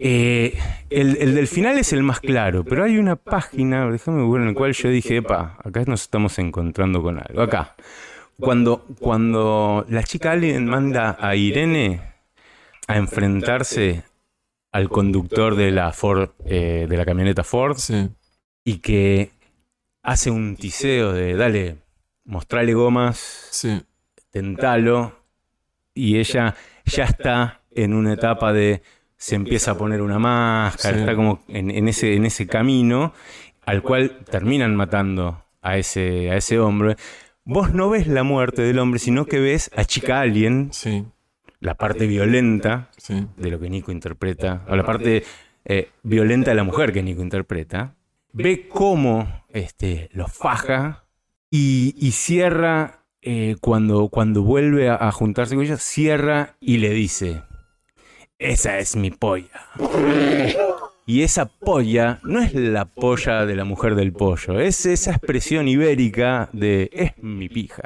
Eh, 0.00 0.56
el, 0.90 1.16
el 1.20 1.34
del 1.34 1.48
final 1.48 1.76
es 1.78 1.92
el 1.92 2.02
más 2.04 2.20
claro, 2.20 2.62
pero 2.64 2.84
hay 2.84 2.98
una 2.98 3.16
página, 3.16 3.90
déjame 3.90 4.30
ver, 4.30 4.42
en 4.42 4.48
la 4.48 4.54
cual 4.54 4.72
yo 4.72 4.90
dije, 4.90 5.16
epa, 5.16 5.58
acá 5.64 5.82
nos 5.86 6.02
estamos 6.02 6.38
encontrando 6.38 7.02
con 7.02 7.18
algo. 7.18 7.42
Acá, 7.42 7.74
cuando, 8.40 8.84
cuando 9.00 9.84
la 9.88 10.02
chica 10.02 10.32
alien 10.32 10.66
manda 10.66 11.16
a 11.20 11.34
Irene 11.34 12.00
a 12.86 12.96
enfrentarse 12.96 14.04
al 14.72 14.88
conductor 14.88 15.56
de 15.56 15.70
la 15.72 15.92
Ford, 15.92 16.30
eh, 16.46 16.86
de 16.88 16.96
la 16.96 17.04
camioneta 17.04 17.42
Ford, 17.42 17.76
Sí. 17.78 18.08
y 18.64 18.78
que 18.78 19.30
hace 20.02 20.30
un 20.30 20.56
tiseo 20.56 21.12
de, 21.12 21.34
dale, 21.34 21.76
mostrale 22.24 22.74
gomas, 22.74 23.48
Sí. 23.50 23.82
tentalo 24.30 25.18
y 25.94 26.18
ella 26.18 26.54
ya 26.84 27.04
está 27.04 27.60
en 27.72 27.92
una 27.94 28.12
etapa 28.14 28.52
de 28.52 28.82
se 29.16 29.34
empieza 29.34 29.72
a 29.72 29.74
poner 29.78 30.00
una 30.00 30.18
máscara, 30.20 30.94
Sí. 30.94 31.00
está 31.00 31.16
como 31.16 31.42
en, 31.48 31.70
en 31.72 31.88
ese, 31.88 32.14
en 32.14 32.24
ese 32.24 32.46
camino 32.46 33.12
al 33.66 33.82
cual 33.82 34.20
terminan 34.30 34.76
matando 34.76 35.42
a 35.60 35.76
ese, 35.76 36.30
a 36.30 36.36
ese 36.36 36.58
hombre. 36.60 36.96
Vos 37.50 37.72
no 37.72 37.88
ves 37.88 38.06
la 38.06 38.24
muerte 38.24 38.60
del 38.60 38.78
hombre, 38.78 38.98
sino 38.98 39.24
que 39.24 39.40
ves 39.40 39.70
a 39.74 39.86
Chica 39.86 40.20
Alien, 40.20 40.68
Sí. 40.70 41.06
la 41.60 41.74
parte 41.76 42.06
violenta 42.06 42.90
Sí. 42.98 43.26
de 43.38 43.50
lo 43.50 43.58
que 43.58 43.70
Nico 43.70 43.90
interpreta, 43.90 44.66
o 44.68 44.76
la 44.76 44.84
parte 44.84 45.24
eh, 45.64 45.88
violenta 46.02 46.50
de 46.50 46.56
la 46.56 46.64
mujer 46.64 46.92
que 46.92 47.02
Nico 47.02 47.22
interpreta, 47.22 47.94
ve 48.34 48.68
cómo 48.68 49.44
este, 49.48 50.10
lo 50.12 50.28
faja 50.28 51.04
y, 51.50 51.94
y 51.98 52.10
cierra, 52.12 53.04
eh, 53.22 53.56
cuando, 53.62 54.08
cuando 54.10 54.42
vuelve 54.42 54.90
a, 54.90 54.96
a 54.96 55.10
juntarse 55.10 55.54
con 55.54 55.64
ella, 55.64 55.78
cierra 55.78 56.54
y 56.60 56.76
le 56.78 56.90
dice, 56.90 57.40
esa 58.38 58.78
es 58.78 58.94
mi 58.94 59.10
polla. 59.10 59.48
Y 61.08 61.22
esa 61.22 61.46
polla 61.46 62.20
no 62.22 62.38
es 62.40 62.52
la 62.54 62.84
polla 62.84 63.46
de 63.46 63.56
la 63.56 63.64
mujer 63.64 63.94
del 63.94 64.12
pollo, 64.12 64.60
es 64.60 64.84
esa 64.84 65.12
expresión 65.12 65.66
ibérica 65.66 66.50
de 66.52 66.90
es 66.92 67.12
mi 67.22 67.48
pija. 67.48 67.82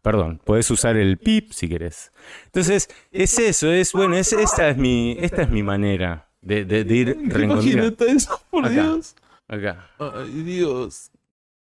Perdón, 0.00 0.40
puedes 0.42 0.70
usar 0.70 0.96
el 0.96 1.18
pip 1.18 1.52
si 1.52 1.68
querés. 1.68 2.10
Entonces, 2.46 2.88
es 3.12 3.38
eso, 3.38 3.70
es 3.70 3.92
bueno, 3.92 4.16
es, 4.16 4.32
esta, 4.32 4.70
es 4.70 4.78
mi, 4.78 5.18
esta 5.20 5.42
es 5.42 5.50
mi 5.50 5.62
manera 5.62 6.30
de, 6.40 6.64
de- 6.64 6.84
de 6.84 6.94
ir 6.96 7.06
reencontrando. 7.06 7.62
Imagínate 7.64 8.10
eso, 8.12 8.40
por 8.50 8.64
Acá. 8.64 8.72
Dios. 8.72 9.14
Acá. 9.46 9.90
Ay, 9.98 10.30
Dios. 10.42 11.10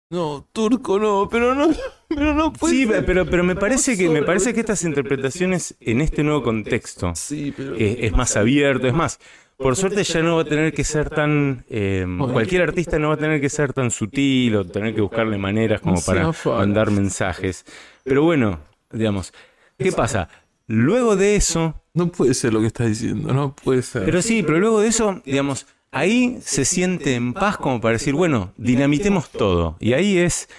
No, 0.10 0.48
turco 0.54 0.98
no, 1.00 1.28
pero 1.30 1.54
no, 1.56 1.70
pero 2.08 2.34
no 2.34 2.52
puede 2.54 2.74
Sí, 2.74 2.88
ser. 2.88 3.06
pero, 3.06 3.26
pero 3.28 3.44
me 3.44 3.56
parece 3.56 3.98
que 3.98 4.10
me 4.10 4.24
parece 4.24 4.54
que 4.54 4.60
estas 4.62 4.84
interpretaciones 4.84 5.76
en 5.80 6.02
este 6.02 6.24
nuevo 6.24 6.44
contexto 6.44 7.14
Sí, 7.16 7.54
pero. 7.56 7.76
es, 7.76 7.98
es 8.00 8.12
más 8.12 8.36
abierto, 8.38 8.88
es 8.88 8.94
más. 8.94 9.20
Por 9.58 9.76
suerte 9.76 10.04
ya 10.04 10.22
no 10.22 10.36
va 10.38 10.42
a 10.42 10.46
tener 10.46 10.74
que 10.74 10.84
ser 10.84 11.10
tan... 11.10 11.64
eh, 11.70 12.06
cualquier 12.32 12.64
artista 12.64 13.00
no 13.00 13.10
va 13.10 13.14
a 13.16 13.18
tener 13.18 13.40
que 13.40 13.50
ser 13.50 13.72
tan 13.74 13.92
sutil 13.92 14.56
o 14.56 14.66
tener 14.66 14.94
que 14.94 15.02
buscarle 15.02 15.38
maneras 15.38 15.80
como 15.82 16.02
para 16.02 16.32
mandar 16.46 16.92
mensajes. 16.92 17.66
Pero 18.04 18.24
bueno, 18.24 18.60
digamos, 18.92 19.34
¿qué 19.78 19.92
pasa? 19.92 20.28
Luego 20.68 21.16
de 21.16 21.36
eso, 21.36 21.76
No 21.94 22.12
puede 22.12 22.34
ser 22.34 22.54
lo 22.54 22.62
que 22.62 22.68
estás 22.68 22.88
diciendo, 22.88 23.34
no 23.34 23.56
puede 23.56 23.84
ser. 23.84 24.06
Pero 24.06 24.22
sí, 24.22 24.44
pero 24.44 24.60
luego 24.60 24.82
de 24.82 24.88
eso, 24.88 25.22
digamos, 25.26 25.68
ahí 25.92 26.40
se 26.42 26.66
siente 26.66 27.16
en 27.16 27.34
paz 27.34 27.58
como 27.58 27.80
para 27.80 27.94
decir, 27.94 28.16
bueno, 28.16 28.54
dinamitemos 28.58 29.30
todo. 29.30 29.78
Y 29.80 29.94
ahí 29.94 30.18
es, 30.18 30.50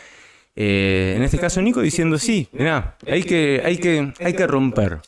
eh, 0.55 1.15
en 1.17 1.23
este 1.23 1.39
caso, 1.39 1.61
Nico 1.61 1.81
diciendo, 1.81 2.19
sí, 2.19 2.49
mirá, 2.53 2.97
hay 3.07 3.25
que, 3.25 3.63
hay 3.65 3.79
que, 3.79 4.13
hay 4.21 4.35
que 4.35 4.47
romper. 4.47 5.01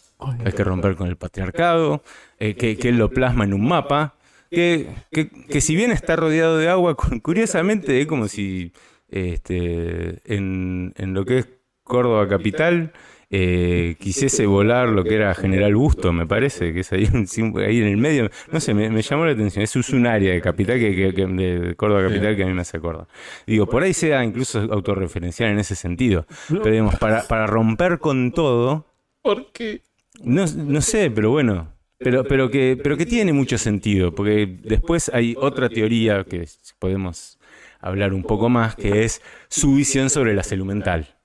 Hay 0.45 0.53
que 0.53 0.65
romper 0.65 0.97
con 0.97 1.09
el 1.09 1.17
patriarcado, 1.17 2.03
eh, 2.39 2.55
que, 2.55 2.77
que 2.79 2.89
él 2.89 2.99
lo 2.99 3.11
plasma 3.11 3.45
en 3.45 3.53
un 3.55 3.67
mapa, 3.69 4.15
que, 4.51 4.89
que, 5.13 5.29
que 5.29 5.61
si 5.61 5.77
bien 5.77 5.91
está 5.91 6.17
rodeado 6.17 6.57
de 6.59 6.69
agua, 6.69 6.95
cu- 6.95 7.21
curiosamente 7.21 8.01
es 8.01 8.07
como 8.07 8.29
si 8.29 8.73
este, 9.09 10.21
en, 10.25 10.93
en 10.97 11.15
lo 11.15 11.25
que 11.25 11.39
es 11.39 11.49
Córdoba 11.85 12.27
capital 12.29 12.93
eh, 13.31 13.97
quisiese 14.01 14.47
volar 14.47 14.89
lo 14.89 15.03
que 15.05 15.15
era 15.17 15.35
General 15.35 15.75
Busto, 15.75 16.13
me 16.13 16.27
parece, 16.27 16.73
que 16.73 16.81
es 16.81 16.93
ahí, 16.93 17.09
en- 17.13 17.27
sí, 17.27 17.43
ahí 17.57 17.81
en 17.81 17.89
el 17.89 17.97
medio. 17.97 18.31
No 18.53 18.61
sé, 18.61 18.73
me, 18.73 18.89
me 18.89 19.03
llamó 19.03 19.25
la 19.27 19.33
atención. 19.33 19.63
Es 19.65 19.75
es 19.77 19.91
un 19.91 20.07
área 20.07 20.33
de 20.33 20.41
capital 20.41 20.79
que, 20.79 20.95
que- 20.95 21.13
que- 21.13 21.27
de 21.27 21.75
Córdoba 21.77 22.05
capital 22.09 22.37
que 22.37 22.43
a 22.45 22.47
mí 22.47 22.53
me 22.55 22.61
hace 22.63 22.77
acordar. 22.77 23.07
Digo, 23.47 23.67
por 23.67 23.83
ahí 23.83 23.93
sea 23.93 24.25
incluso 24.25 24.61
autorreferencial 24.61 25.51
en 25.51 25.59
ese 25.59 25.75
sentido. 25.75 26.27
Pero 26.49 26.71
digamos, 26.71 26.97
para, 26.97 27.23
para 27.29 27.47
romper 27.47 27.99
con 27.99 28.33
todo, 28.33 28.87
¿Por 29.23 29.51
qué? 29.53 29.83
No, 30.23 30.47
no 30.47 30.81
sé, 30.81 31.11
pero 31.11 31.31
bueno. 31.31 31.73
Pero, 31.99 32.25
pero, 32.25 32.51
que, 32.51 32.79
pero 32.83 32.99
que 32.99 33.07
tiene 33.07 33.33
mucho 33.33 33.57
sentido, 33.57 34.15
porque 34.15 34.59
después 34.65 35.11
hay 35.15 35.35
otra 35.39 35.71
teoría 35.71 36.25
que 36.25 36.47
podemos 36.79 37.39
hablar 37.81 38.13
un 38.13 38.23
poco 38.23 38.51
más, 38.51 38.77
que 38.77 39.05
es 39.05 39.23
su 39.49 39.77
visión 39.77 40.11
sobre 40.11 40.35
la 40.35 40.43
salud 40.43 40.67
mental. 40.67 41.17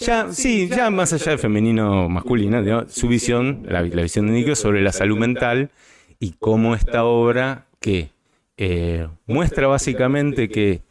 Ya, 0.00 0.32
sí, 0.32 0.68
ya 0.68 0.90
más 0.90 1.12
allá 1.12 1.32
de 1.32 1.38
femenino 1.38 2.06
o 2.06 2.08
masculino, 2.08 2.86
su 2.88 3.08
visión, 3.08 3.66
la, 3.68 3.82
la 3.82 4.02
visión 4.02 4.26
de 4.26 4.32
Nico 4.32 4.54
sobre 4.54 4.80
la 4.80 4.92
salud 4.92 5.18
mental 5.18 5.70
y 6.18 6.32
cómo 6.38 6.74
esta 6.74 7.04
obra 7.04 7.66
que 7.80 8.10
eh, 8.56 9.06
muestra 9.26 9.66
básicamente 9.66 10.48
que 10.48 10.82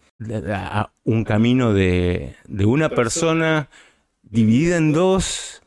un 1.04 1.24
camino 1.24 1.74
de, 1.74 2.36
de 2.48 2.66
una 2.66 2.90
persona 2.90 3.70
dividida 4.22 4.78
en 4.78 4.94
dos, 4.94 5.64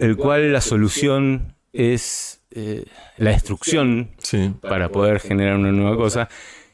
el 0.00 0.16
cual 0.16 0.52
la 0.52 0.60
solución 0.60 1.54
es 1.72 2.40
eh, 2.52 2.84
la 3.16 3.30
destrucción 3.30 4.10
Sí. 4.18 4.52
para 4.60 4.88
poder 4.90 5.20
generar 5.20 5.56
una 5.56 5.70
nueva 5.72 5.96
cosa. 5.96 6.28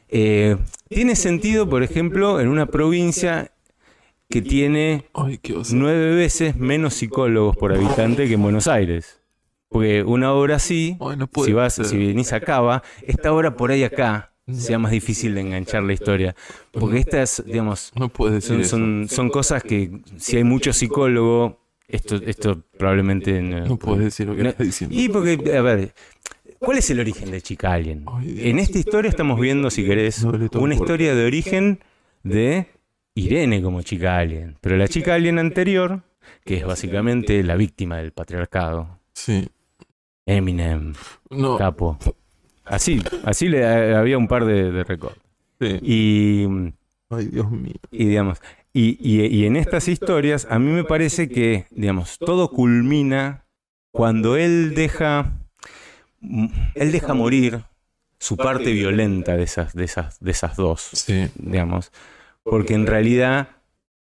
Eh, 0.09 0.57
tiene 0.89 1.15
sentido, 1.15 1.69
por 1.69 1.83
ejemplo, 1.83 2.39
en 2.39 2.47
una 2.47 2.65
provincia 2.65 3.51
que 4.29 4.41
tiene 4.41 5.05
Ay, 5.13 5.39
nueve 5.71 6.15
veces 6.15 6.55
menos 6.57 6.95
psicólogos 6.95 7.55
por 7.55 7.73
habitante 7.73 8.27
que 8.27 8.33
en 8.33 8.41
Buenos 8.41 8.67
Aires. 8.67 9.21
Porque 9.69 10.01
una 10.03 10.33
obra 10.33 10.55
así, 10.55 10.97
Ay, 10.99 11.17
no 11.17 11.27
puede 11.27 11.47
si 11.47 11.53
vas, 11.53 11.73
ser. 11.75 11.85
si 11.85 11.97
venís 11.97 12.31
acá, 12.33 12.61
va, 12.61 12.83
esta 13.05 13.31
obra 13.33 13.55
por 13.55 13.69
ahí 13.71 13.83
acá 13.83 14.33
sea 14.51 14.79
más 14.79 14.91
difícil 14.91 15.35
de 15.35 15.41
enganchar 15.41 15.83
la 15.83 15.91
historia. 15.93 16.35
Porque 16.71 16.99
estas, 16.99 17.43
digamos, 17.45 17.91
No 17.95 18.07
puedes 18.09 18.35
decir 18.35 18.51
son, 18.51 18.61
eso. 18.61 18.69
son, 18.69 19.07
son 19.09 19.29
cosas 19.29 19.61
que 19.63 19.91
si 20.17 20.37
hay 20.37 20.45
mucho 20.45 20.71
psicólogo, 20.71 21.59
esto, 21.87 22.15
esto 22.17 22.63
probablemente 22.77 23.41
no, 23.41 23.65
No 23.65 23.77
puedes 23.77 24.03
decir 24.05 24.27
lo 24.27 24.35
que 24.35 24.43
no- 24.43 24.49
estás 24.49 24.65
diciendo. 24.67 24.95
Y 24.97 25.09
porque, 25.09 25.55
a 25.57 25.61
ver, 25.61 25.93
¿cuál 26.59 26.77
es 26.77 26.89
el 26.89 26.99
origen 26.99 27.31
de 27.31 27.41
Chica 27.41 27.73
Alien? 27.73 28.05
En 28.23 28.59
esta 28.59 28.77
historia 28.77 29.09
estamos 29.09 29.39
viendo, 29.39 29.69
si 29.69 29.85
querés, 29.85 30.23
una 30.23 30.75
historia 30.75 31.15
de 31.15 31.25
origen 31.25 31.79
de 32.23 32.67
Irene 33.15 33.61
como 33.61 33.81
Chica 33.81 34.17
Alien. 34.17 34.57
Pero 34.61 34.75
la 34.77 34.87
Chica 34.87 35.15
Alien 35.15 35.39
anterior, 35.39 36.01
que 36.43 36.57
es 36.57 36.65
básicamente 36.65 37.41
la 37.43 37.55
víctima 37.55 37.97
del 37.97 38.11
patriarcado, 38.11 38.99
Sí. 39.13 39.47
Eminem, 40.25 40.93
No. 41.29 41.57
Capo. 41.57 41.97
Así, 42.65 43.01
así 43.23 43.47
le 43.47 43.65
había 43.95 44.17
un 44.17 44.27
par 44.27 44.43
de, 44.45 44.71
de 44.71 44.83
récords. 44.83 45.15
Sí. 45.59 45.79
Y 45.81 46.45
Ay, 47.09 47.27
Dios 47.27 47.49
mío. 47.49 47.73
y 47.91 48.05
digamos, 48.07 48.39
y, 48.73 48.97
y- 49.01 49.25
y 49.25 49.45
en 49.45 49.55
estas 49.55 49.87
historias 49.87 50.47
a 50.49 50.59
mí 50.59 50.71
me 50.71 50.83
parece 50.83 51.29
que, 51.29 51.65
digamos, 51.71 52.17
todo 52.19 52.49
culmina 52.51 53.45
cuando 53.91 54.35
él 54.37 54.73
deja, 54.75 55.39
mm, 56.21 56.47
él 56.75 56.91
deja 56.91 57.13
morir 57.13 57.61
su 58.19 58.35
parte 58.37 58.71
violenta 58.73 59.37
de 59.37 59.43
esas, 59.43 59.73
de 59.73 59.85
esas, 59.85 60.19
de 60.19 60.31
esas 60.31 60.55
dos, 60.55 60.81
Sí. 60.93 61.27
digamos, 61.35 61.91
porque 62.43 62.73
en 62.73 62.87
realidad 62.87 63.49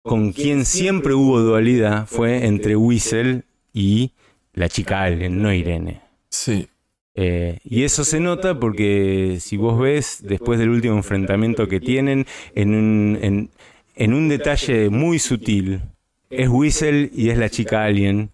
con 0.03 0.33
quien 0.33 0.65
siempre 0.67 1.15
hubo 1.15 1.41
dualidad 1.41 2.07
fue 2.07 2.47
entre 2.47 2.77
Whistle 2.77 3.43
y 3.73 4.13
la 4.53 4.69
chica 4.69 5.03
Allen, 5.03 5.41
no 5.43 5.53
Irene. 5.53 6.01
Sí. 6.31 6.69
Eh, 7.17 7.59
y 7.65 7.85
eso 7.85 8.05
se 8.05 8.21
nota 8.21 8.59
porque 8.59 9.39
si 9.41 9.57
vos 9.57 9.79
ves 9.81 10.19
después 10.23 10.59
del 10.59 10.69
último 10.71 10.97
enfrentamiento 10.97 11.69
que 11.69 11.81
tienen, 11.81 12.27
en 12.55 12.75
un, 12.75 13.19
en, 13.23 13.51
en 13.95 14.15
un 14.15 14.29
detalle 14.29 14.91
muy 14.91 15.19
sutil, 15.19 15.83
es 16.31 16.49
Whistle 16.49 17.11
y 17.13 17.31
es 17.31 17.39
la 17.39 17.49
chica 17.49 17.85
Alien 17.85 18.31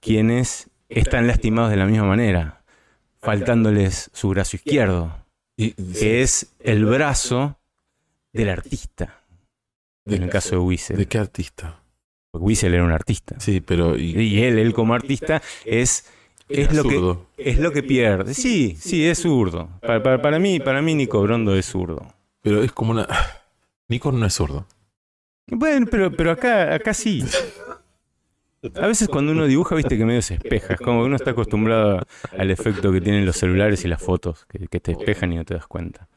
quienes 0.00 0.68
están 0.88 1.26
lastimados 1.26 1.70
de 1.70 1.76
la 1.76 1.86
misma 1.86 2.04
manera, 2.06 2.62
faltándoles 3.20 4.10
su 4.12 4.28
brazo 4.30 4.56
izquierdo, 4.56 5.16
que 5.56 6.22
es 6.22 6.52
el 6.60 6.84
brazo 6.84 7.58
del 8.32 8.48
artista. 8.50 9.20
En 10.06 10.24
el 10.24 10.28
caso 10.28 10.50
de 10.50 10.58
Whistle. 10.58 10.96
¿De 10.96 11.06
qué 11.06 11.18
artista? 11.18 11.80
Porque 12.30 12.44
Whistle 12.44 12.74
era 12.74 12.84
un 12.84 12.92
artista. 12.92 13.40
Sí, 13.40 13.60
pero. 13.62 13.96
Y, 13.96 14.10
Y 14.20 14.42
él, 14.42 14.58
él 14.58 14.74
como 14.74 14.92
artista, 14.92 15.40
es, 15.64 16.10
es, 16.48 16.74
lo 16.74 16.82
que, 16.82 17.16
es 17.38 17.58
lo 17.58 17.72
que 17.72 17.82
pierde. 17.82 18.34
Sí, 18.34 18.76
sí, 18.78 19.06
es 19.06 19.20
zurdo. 19.20 19.70
Para, 19.80 20.02
para- 20.02 20.20
para 20.20 20.38
mí, 20.38 20.60
para 20.60 20.82
mí 20.82 20.94
Nico 20.94 21.22
Brondo 21.22 21.54
es 21.56 21.64
zurdo. 21.66 22.12
Pero 22.42 22.62
es 22.62 22.72
como 22.72 22.90
una. 22.90 23.08
Nico 23.88 24.12
no 24.12 24.26
es 24.26 24.34
zurdo. 24.34 24.66
Bueno, 25.46 25.86
pero, 25.90 26.10
pero 26.10 26.30
acá, 26.30 26.74
acá 26.74 26.94
sí. 26.94 27.22
A 28.76 28.86
veces 28.86 29.08
cuando 29.08 29.32
uno 29.32 29.46
dibuja, 29.46 29.74
viste 29.74 29.96
que 29.98 30.04
medio 30.06 30.22
se 30.22 30.34
espeja. 30.34 30.74
Es 30.74 30.80
como 30.80 31.00
que 31.02 31.06
uno 31.06 31.16
está 31.16 31.30
acostumbrado 31.32 32.00
al 32.36 32.50
efecto 32.50 32.90
que 32.92 33.00
tienen 33.00 33.26
los 33.26 33.36
celulares 33.36 33.84
y 33.84 33.88
las 33.88 34.02
fotos, 34.02 34.46
que, 34.46 34.66
que 34.68 34.80
te 34.80 34.92
espejan 34.92 35.32
y 35.32 35.36
no 35.36 35.44
te 35.44 35.54
das 35.54 35.66
cuenta. 35.66 36.08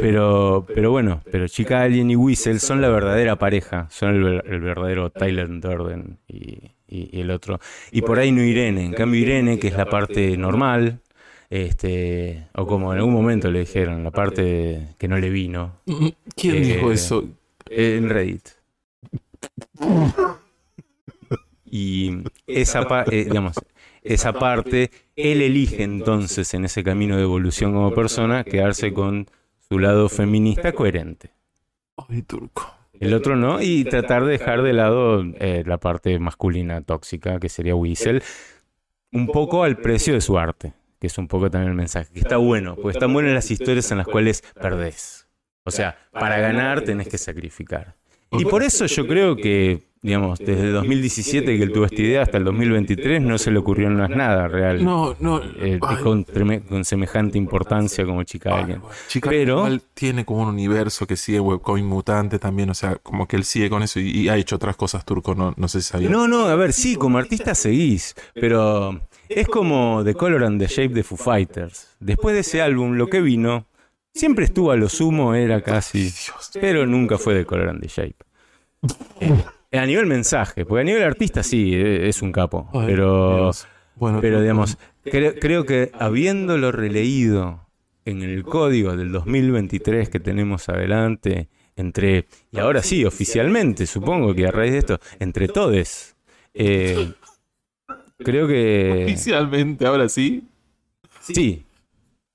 Pero, 0.00 0.66
pero 0.74 0.90
bueno, 0.90 1.22
pero 1.30 1.48
Chica 1.48 1.82
Alien 1.82 2.10
y 2.10 2.16
Whistle 2.16 2.58
son 2.58 2.80
la 2.82 2.88
verdadera 2.88 3.36
pareja. 3.36 3.86
Son 3.90 4.14
el, 4.14 4.42
el 4.44 4.60
verdadero 4.60 5.10
Tyler 5.10 5.48
Durden 5.60 6.18
y, 6.28 6.72
y- 6.88 7.08
y 7.16 7.20
el 7.20 7.30
otro. 7.30 7.58
Y 7.92 8.02
por 8.02 8.18
ahí 8.18 8.32
no 8.32 8.42
Irene. 8.42 8.84
En 8.84 8.92
cambio, 8.94 9.20
Irene, 9.20 9.58
que 9.58 9.68
es 9.68 9.76
la 9.76 9.86
parte 9.88 10.36
normal, 10.36 11.00
este, 11.50 12.48
o 12.54 12.66
como 12.66 12.92
en 12.92 12.98
algún 12.98 13.14
momento 13.14 13.50
le 13.50 13.60
dijeron, 13.60 14.02
la 14.04 14.10
parte 14.10 14.88
que 14.98 15.08
no 15.08 15.18
le 15.18 15.30
vino, 15.30 15.76
¿Quién 16.36 16.56
Eh, 16.56 16.60
dijo 16.60 16.92
eso? 16.92 17.24
en 17.70 18.08
Reddit. 18.10 18.48
Y 21.64 22.22
esa, 22.46 22.86
pa- 22.86 23.04
eh, 23.10 23.24
digamos, 23.24 23.54
esa 24.02 24.32
parte, 24.32 24.90
él 25.16 25.40
elige 25.42 25.82
entonces 25.82 26.52
en 26.54 26.64
ese 26.64 26.84
camino 26.84 27.16
de 27.16 27.22
evolución 27.22 27.72
como 27.72 27.94
persona 27.94 28.44
quedarse 28.44 28.92
con 28.92 29.28
su 29.68 29.78
lado 29.78 30.08
feminista 30.08 30.72
coherente. 30.72 31.32
Ay, 31.96 32.22
turco. 32.22 32.74
El 33.00 33.14
otro 33.14 33.36
no, 33.36 33.60
y 33.60 33.84
tratar 33.84 34.24
de 34.24 34.32
dejar 34.32 34.62
de 34.62 34.72
lado 34.74 35.24
eh, 35.40 35.64
la 35.66 35.78
parte 35.78 36.18
masculina 36.18 36.82
tóxica, 36.82 37.40
que 37.40 37.48
sería 37.48 37.74
Whistle, 37.74 38.22
un 39.12 39.26
poco 39.26 39.64
al 39.64 39.78
precio 39.78 40.14
de 40.14 40.20
su 40.20 40.38
arte, 40.38 40.74
que 41.00 41.06
es 41.08 41.18
un 41.18 41.26
poco 41.26 41.50
también 41.50 41.70
el 41.70 41.76
mensaje, 41.76 42.12
que 42.12 42.20
está 42.20 42.36
bueno, 42.36 42.76
porque 42.76 42.96
están 42.98 43.12
buenas 43.12 43.32
las 43.32 43.50
historias 43.50 43.90
en 43.90 43.98
las 43.98 44.06
cuales 44.06 44.42
perdés. 44.60 45.26
O 45.64 45.70
sea, 45.70 45.96
para 46.12 46.38
ganar 46.38 46.82
tenés 46.82 47.08
que 47.08 47.18
sacrificar. 47.18 47.96
Y 48.38 48.44
por 48.44 48.62
eso 48.62 48.86
yo 48.86 49.06
creo 49.06 49.36
que, 49.36 49.82
digamos, 50.02 50.38
desde 50.38 50.70
2017 50.70 51.56
que 51.56 51.62
él 51.62 51.72
tuvo 51.72 51.84
esta 51.84 52.00
idea 52.02 52.22
hasta 52.22 52.38
el 52.38 52.44
2023 52.44 53.20
no 53.22 53.38
se 53.38 53.50
le 53.50 53.58
ocurrió 53.58 53.88
más 53.90 54.10
nada 54.10 54.48
real. 54.48 54.84
No, 54.84 55.14
no. 55.20 55.40
eh, 55.60 55.78
ay, 55.80 55.96
con, 56.02 56.24
treme- 56.24 56.62
con 56.66 56.84
semejante 56.84 57.38
importancia 57.38 58.04
como 58.04 58.22
chica 58.24 58.58
alguien. 58.58 58.80
Chica, 59.08 59.30
Pero- 59.30 59.58
igual 59.58 59.82
tiene 59.94 60.24
como 60.24 60.42
un 60.42 60.48
universo 60.48 61.06
que 61.06 61.16
sigue 61.16 61.38
webcomic 61.40 61.84
mutante 61.84 62.38
también, 62.38 62.70
o 62.70 62.74
sea, 62.74 62.96
como 62.96 63.26
que 63.28 63.36
él 63.36 63.44
sigue 63.44 63.70
con 63.70 63.82
eso 63.82 64.00
y, 64.00 64.10
y 64.22 64.28
ha 64.28 64.36
hecho 64.36 64.56
otras 64.56 64.76
cosas 64.76 65.04
turco, 65.04 65.34
no, 65.34 65.54
no 65.56 65.68
sé 65.68 65.80
si 65.82 65.88
sabía. 65.88 66.08
No, 66.08 66.26
no, 66.26 66.46
a 66.46 66.54
ver, 66.56 66.72
sí, 66.72 66.96
como 66.96 67.18
artista 67.18 67.54
seguís, 67.54 68.14
pero 68.34 69.00
es 69.28 69.46
como 69.46 70.02
The 70.04 70.14
Color 70.14 70.44
and 70.44 70.60
the 70.60 70.66
Shape 70.66 70.94
de 70.94 71.02
Foo 71.02 71.16
Fighters. 71.16 71.88
Después 72.00 72.34
de 72.34 72.40
ese 72.40 72.60
álbum, 72.60 72.94
lo 72.94 73.06
que 73.08 73.20
vino, 73.20 73.66
siempre 74.14 74.44
estuvo 74.44 74.70
a 74.70 74.76
lo 74.76 74.88
sumo, 74.88 75.34
era 75.34 75.60
casi, 75.62 76.12
pero 76.60 76.86
nunca 76.86 77.18
fue 77.18 77.34
The 77.34 77.44
Color 77.44 77.68
and 77.68 77.80
the 77.80 77.88
Shape. 77.88 78.16
Eh, 79.70 79.78
a 79.78 79.86
nivel 79.86 80.06
mensaje, 80.06 80.66
porque 80.66 80.82
a 80.82 80.84
nivel 80.84 81.02
artista 81.02 81.42
sí, 81.42 81.74
eh, 81.74 82.08
es 82.08 82.20
un 82.20 82.30
capo, 82.30 82.68
pero, 82.86 83.50
pero 84.20 84.40
digamos, 84.40 84.76
creo, 85.02 85.34
creo 85.36 85.64
que 85.64 85.90
habiéndolo 85.94 86.72
releído 86.72 87.66
en 88.04 88.22
el 88.22 88.44
código 88.44 88.96
del 88.96 89.12
2023 89.12 90.10
que 90.10 90.20
tenemos 90.20 90.68
adelante, 90.68 91.48
entre, 91.76 92.26
y 92.50 92.58
ahora 92.58 92.82
sí, 92.82 93.04
oficialmente, 93.04 93.86
supongo 93.86 94.34
que 94.34 94.46
a 94.46 94.50
raíz 94.50 94.72
de 94.72 94.78
esto, 94.78 95.00
entre 95.20 95.48
todes, 95.48 96.16
eh, 96.52 97.12
creo 98.18 98.46
que 98.46 99.04
Oficialmente, 99.04 99.86
ahora 99.86 100.08
sí. 100.08 100.44
sí, 101.20 101.64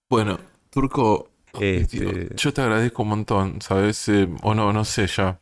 Bueno, 0.09 0.39
Turco, 0.71 1.29
Este- 1.61 2.29
yo 2.35 2.53
te 2.53 2.61
agradezco 2.61 3.03
un 3.03 3.09
montón, 3.09 3.61
¿sabes? 3.61 4.07
Eh, 4.09 4.27
o 4.43 4.53
no, 4.53 4.71
no 4.73 4.85
sé 4.85 5.07
ya. 5.07 5.39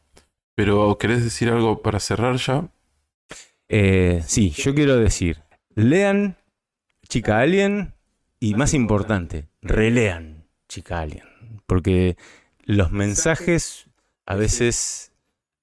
Pero, 0.55 0.97
¿querés 0.97 1.23
decir 1.23 1.49
algo 1.49 1.81
para 1.81 1.99
cerrar 1.99 2.35
ya? 2.37 2.69
eh, 3.67 4.21
sí, 4.25 4.51
yo 4.51 4.75
quiero 4.75 4.95
decir, 4.97 5.41
lean 5.73 6.37
Chica 7.07 7.39
Alien 7.39 7.93
y 8.39 8.53
más 8.53 8.73
importante, 8.73 9.47
relean 9.61 10.45
Chica 10.69 10.99
Alien, 11.01 11.25
porque 11.65 12.15
los 12.63 12.91
mensajes 12.91 13.89
a 14.27 14.35
veces 14.35 15.11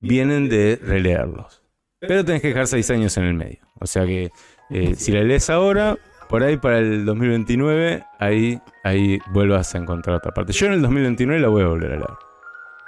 vienen 0.00 0.48
de 0.48 0.80
releerlos, 0.82 1.62
pero 2.00 2.24
tenés 2.24 2.42
que 2.42 2.48
dejar 2.48 2.66
seis 2.66 2.90
años 2.90 3.16
en 3.18 3.24
el 3.24 3.34
medio, 3.34 3.60
o 3.78 3.86
sea 3.86 4.04
que 4.04 4.32
eh, 4.70 4.94
si 4.96 5.12
la 5.12 5.22
lees 5.22 5.48
ahora, 5.48 5.96
por 6.32 6.42
ahí 6.42 6.56
para 6.56 6.78
el 6.78 7.04
2029, 7.04 8.06
ahí, 8.18 8.58
ahí 8.84 9.18
vuelvas 9.32 9.74
a 9.74 9.78
encontrar 9.78 10.16
otra 10.16 10.32
parte. 10.32 10.54
Yo 10.54 10.64
en 10.66 10.72
el 10.72 10.80
2029 10.80 11.38
la 11.42 11.48
voy 11.48 11.62
a 11.62 11.66
volver 11.66 11.92
a 11.92 11.96
leer. 11.96 12.10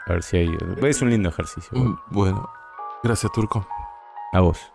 A 0.06 0.12
ver 0.14 0.23
si 0.23 0.39
hay... 0.39 0.58
Es 0.82 1.02
un 1.02 1.10
lindo 1.10 1.28
ejercicio. 1.28 1.76
Mm, 1.78 1.98
Bueno, 2.08 2.48
gracias, 3.02 3.31
Turco. 3.32 3.68
A 4.32 4.40
vos. 4.40 4.73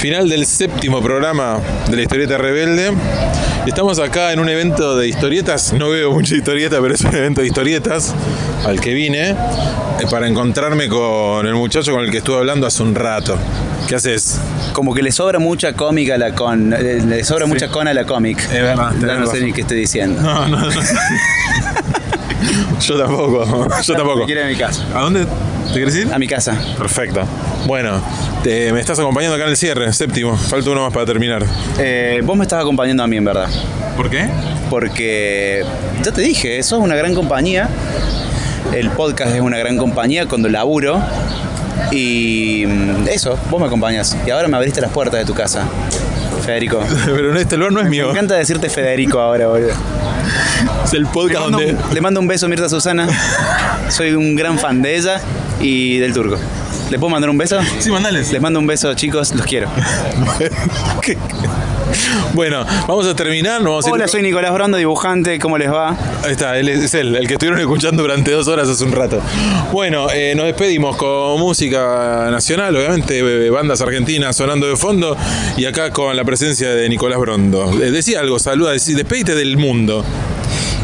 Final 0.00 0.28
del 0.28 0.46
séptimo 0.46 1.02
programa 1.02 1.58
de 1.88 1.96
la 1.96 2.02
historieta 2.02 2.38
rebelde. 2.38 2.92
Estamos 3.66 3.98
acá 3.98 4.32
en 4.32 4.40
un 4.40 4.48
evento 4.48 4.96
de 4.96 5.08
historietas. 5.08 5.74
No 5.74 5.90
veo 5.90 6.10
mucha 6.12 6.34
historieta, 6.34 6.78
pero 6.80 6.94
es 6.94 7.02
un 7.02 7.14
evento 7.14 7.42
de 7.42 7.46
historietas 7.48 8.14
al 8.64 8.80
que 8.80 8.94
vine 8.94 9.30
eh, 9.30 9.36
para 10.10 10.26
encontrarme 10.26 10.88
con 10.88 11.46
el 11.46 11.54
muchacho 11.54 11.92
con 11.92 12.02
el 12.04 12.10
que 12.10 12.18
estuve 12.18 12.38
hablando 12.38 12.66
hace 12.66 12.82
un 12.82 12.94
rato. 12.94 13.36
¿Qué 13.88 13.94
haces? 13.96 14.40
Como 14.72 14.94
que 14.94 15.02
le 15.02 15.12
sobra 15.12 15.38
mucha 15.38 15.74
cómica 15.74 16.14
a 16.14 16.18
la 16.18 16.34
con. 16.34 16.72
eh, 16.72 17.02
Le 17.06 17.22
sobra 17.22 17.44
mucha 17.46 17.68
con 17.68 17.86
a 17.86 17.92
la 17.92 18.04
cómic. 18.06 18.38
Es 18.38 18.50
verdad, 18.62 18.92
tenés 18.98 19.18
no 19.18 19.26
sé 19.26 19.40
ni 19.42 19.52
qué 19.52 19.60
estoy 19.60 19.78
diciendo. 19.80 20.22
No, 20.22 20.48
no, 20.48 20.60
no. 20.60 20.70
Yo 22.80 22.98
tampoco, 22.98 23.68
yo 23.82 23.94
tampoco. 23.94 24.24
Quiero 24.24 24.40
ir 24.40 24.46
a 24.46 24.48
mi 24.50 24.56
casa. 24.56 24.82
¿A 24.94 25.00
dónde 25.02 25.26
te 25.26 25.74
quieres 25.74 25.94
ir? 25.94 26.10
A 26.12 26.18
mi 26.18 26.26
casa. 26.26 26.56
Perfecto. 26.78 27.20
Bueno, 27.66 28.00
te- 28.42 28.72
me 28.72 28.80
estás 28.80 28.98
acompañando 28.98 29.34
acá 29.36 29.44
en 29.44 29.50
el 29.50 29.56
cierre, 29.56 29.92
séptimo. 29.92 30.36
Falta 30.36 30.70
uno 30.70 30.82
más 30.82 30.92
para 30.92 31.06
terminar. 31.06 31.44
Eh, 31.78 32.20
vos 32.24 32.36
me 32.36 32.44
estás 32.44 32.60
acompañando 32.60 33.02
a 33.02 33.06
mí, 33.06 33.16
en 33.16 33.24
verdad. 33.24 33.48
¿Por 33.96 34.08
qué? 34.10 34.28
Porque 34.70 35.64
ya 36.02 36.12
te 36.12 36.20
dije, 36.22 36.62
sos 36.62 36.80
una 36.80 36.94
gran 36.96 37.14
compañía. 37.14 37.68
El 38.72 38.90
podcast 38.90 39.34
es 39.34 39.40
una 39.40 39.58
gran 39.58 39.76
compañía 39.76 40.26
cuando 40.26 40.48
laburo. 40.48 41.00
Y 41.90 42.64
mm, 42.66 43.08
eso, 43.08 43.38
vos 43.50 43.60
me 43.60 43.66
acompañas. 43.66 44.16
Y 44.26 44.30
ahora 44.30 44.48
me 44.48 44.56
abriste 44.56 44.80
las 44.80 44.90
puertas 44.92 45.20
de 45.20 45.26
tu 45.26 45.34
casa. 45.34 45.64
Federico. 46.44 46.80
Pero 47.06 47.36
este 47.38 47.56
lugar 47.56 47.72
no 47.72 47.80
es 47.80 47.84
Me 47.84 47.90
mío. 47.90 48.10
encanta 48.10 48.34
decirte 48.36 48.68
Federico 48.70 49.18
ahora, 49.20 49.48
boludo. 49.48 49.70
Es 50.84 50.92
el 50.94 51.02
Le 51.02 51.08
podcast 51.08 51.40
mando, 51.44 51.58
donde. 51.58 51.72
un, 51.74 51.94
le 51.94 52.00
mando 52.00 52.20
un 52.20 52.26
beso 52.28 52.46
a 52.46 52.48
Mirta 52.48 52.68
Susana. 52.68 53.06
Soy 53.88 54.12
un 54.14 54.34
gran 54.36 54.58
fan 54.58 54.80
de 54.82 54.96
ella 54.96 55.20
y 55.60 55.98
del 55.98 56.12
turco. 56.14 56.38
¿Le 56.90 56.98
puedo 56.98 57.10
mandar 57.10 57.30
un 57.30 57.38
beso? 57.38 57.58
Sí, 57.78 57.90
mandales. 57.90 58.32
Les 58.32 58.40
mando 58.42 58.58
un 58.58 58.66
beso, 58.66 58.92
chicos, 58.94 59.34
los 59.34 59.46
quiero. 59.46 59.68
Bueno, 62.34 62.64
vamos 62.86 63.06
a 63.08 63.16
terminar. 63.16 63.60
a 63.60 63.64
ir- 63.64 63.90
Hola, 63.92 64.06
soy 64.06 64.22
Nicolás 64.22 64.52
Brondo, 64.52 64.78
dibujante, 64.78 65.38
¿cómo 65.40 65.58
les 65.58 65.70
va? 65.72 65.96
Ahí 66.24 66.30
está, 66.32 66.56
él 66.56 66.68
es 66.68 66.78
es 66.84 66.94
él, 66.94 67.16
el 67.16 67.26
que 67.26 67.32
estuvieron 67.34 67.58
escuchando 67.60 68.02
durante 68.02 68.30
dos 68.30 68.46
horas 68.46 68.68
hace 68.68 68.84
un 68.84 68.92
rato. 68.92 69.20
Bueno, 69.72 70.06
eh, 70.14 70.34
nos 70.36 70.46
despedimos 70.46 70.96
con 70.96 71.40
música 71.40 72.28
nacional, 72.30 72.76
obviamente, 72.76 73.18
eh, 73.18 73.50
bandas 73.50 73.80
argentinas 73.80 74.36
sonando 74.36 74.68
de 74.68 74.76
fondo 74.76 75.16
y 75.56 75.64
acá 75.64 75.90
con 75.90 76.16
la 76.16 76.24
presencia 76.24 76.70
de 76.70 76.88
Nicolás 76.88 77.18
Brondo. 77.18 77.68
Eh, 77.82 77.90
decía 77.90 78.20
algo, 78.20 78.38
saluda, 78.38 78.72
decí- 78.74 78.94
despedite 78.94 79.34
del 79.34 79.56
mundo. 79.56 80.04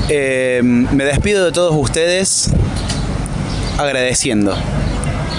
Eh, 0.08 0.60
me 0.64 1.04
despido 1.04 1.44
de 1.44 1.52
todos 1.52 1.72
ustedes 1.76 2.50
agradeciendo. 3.78 4.56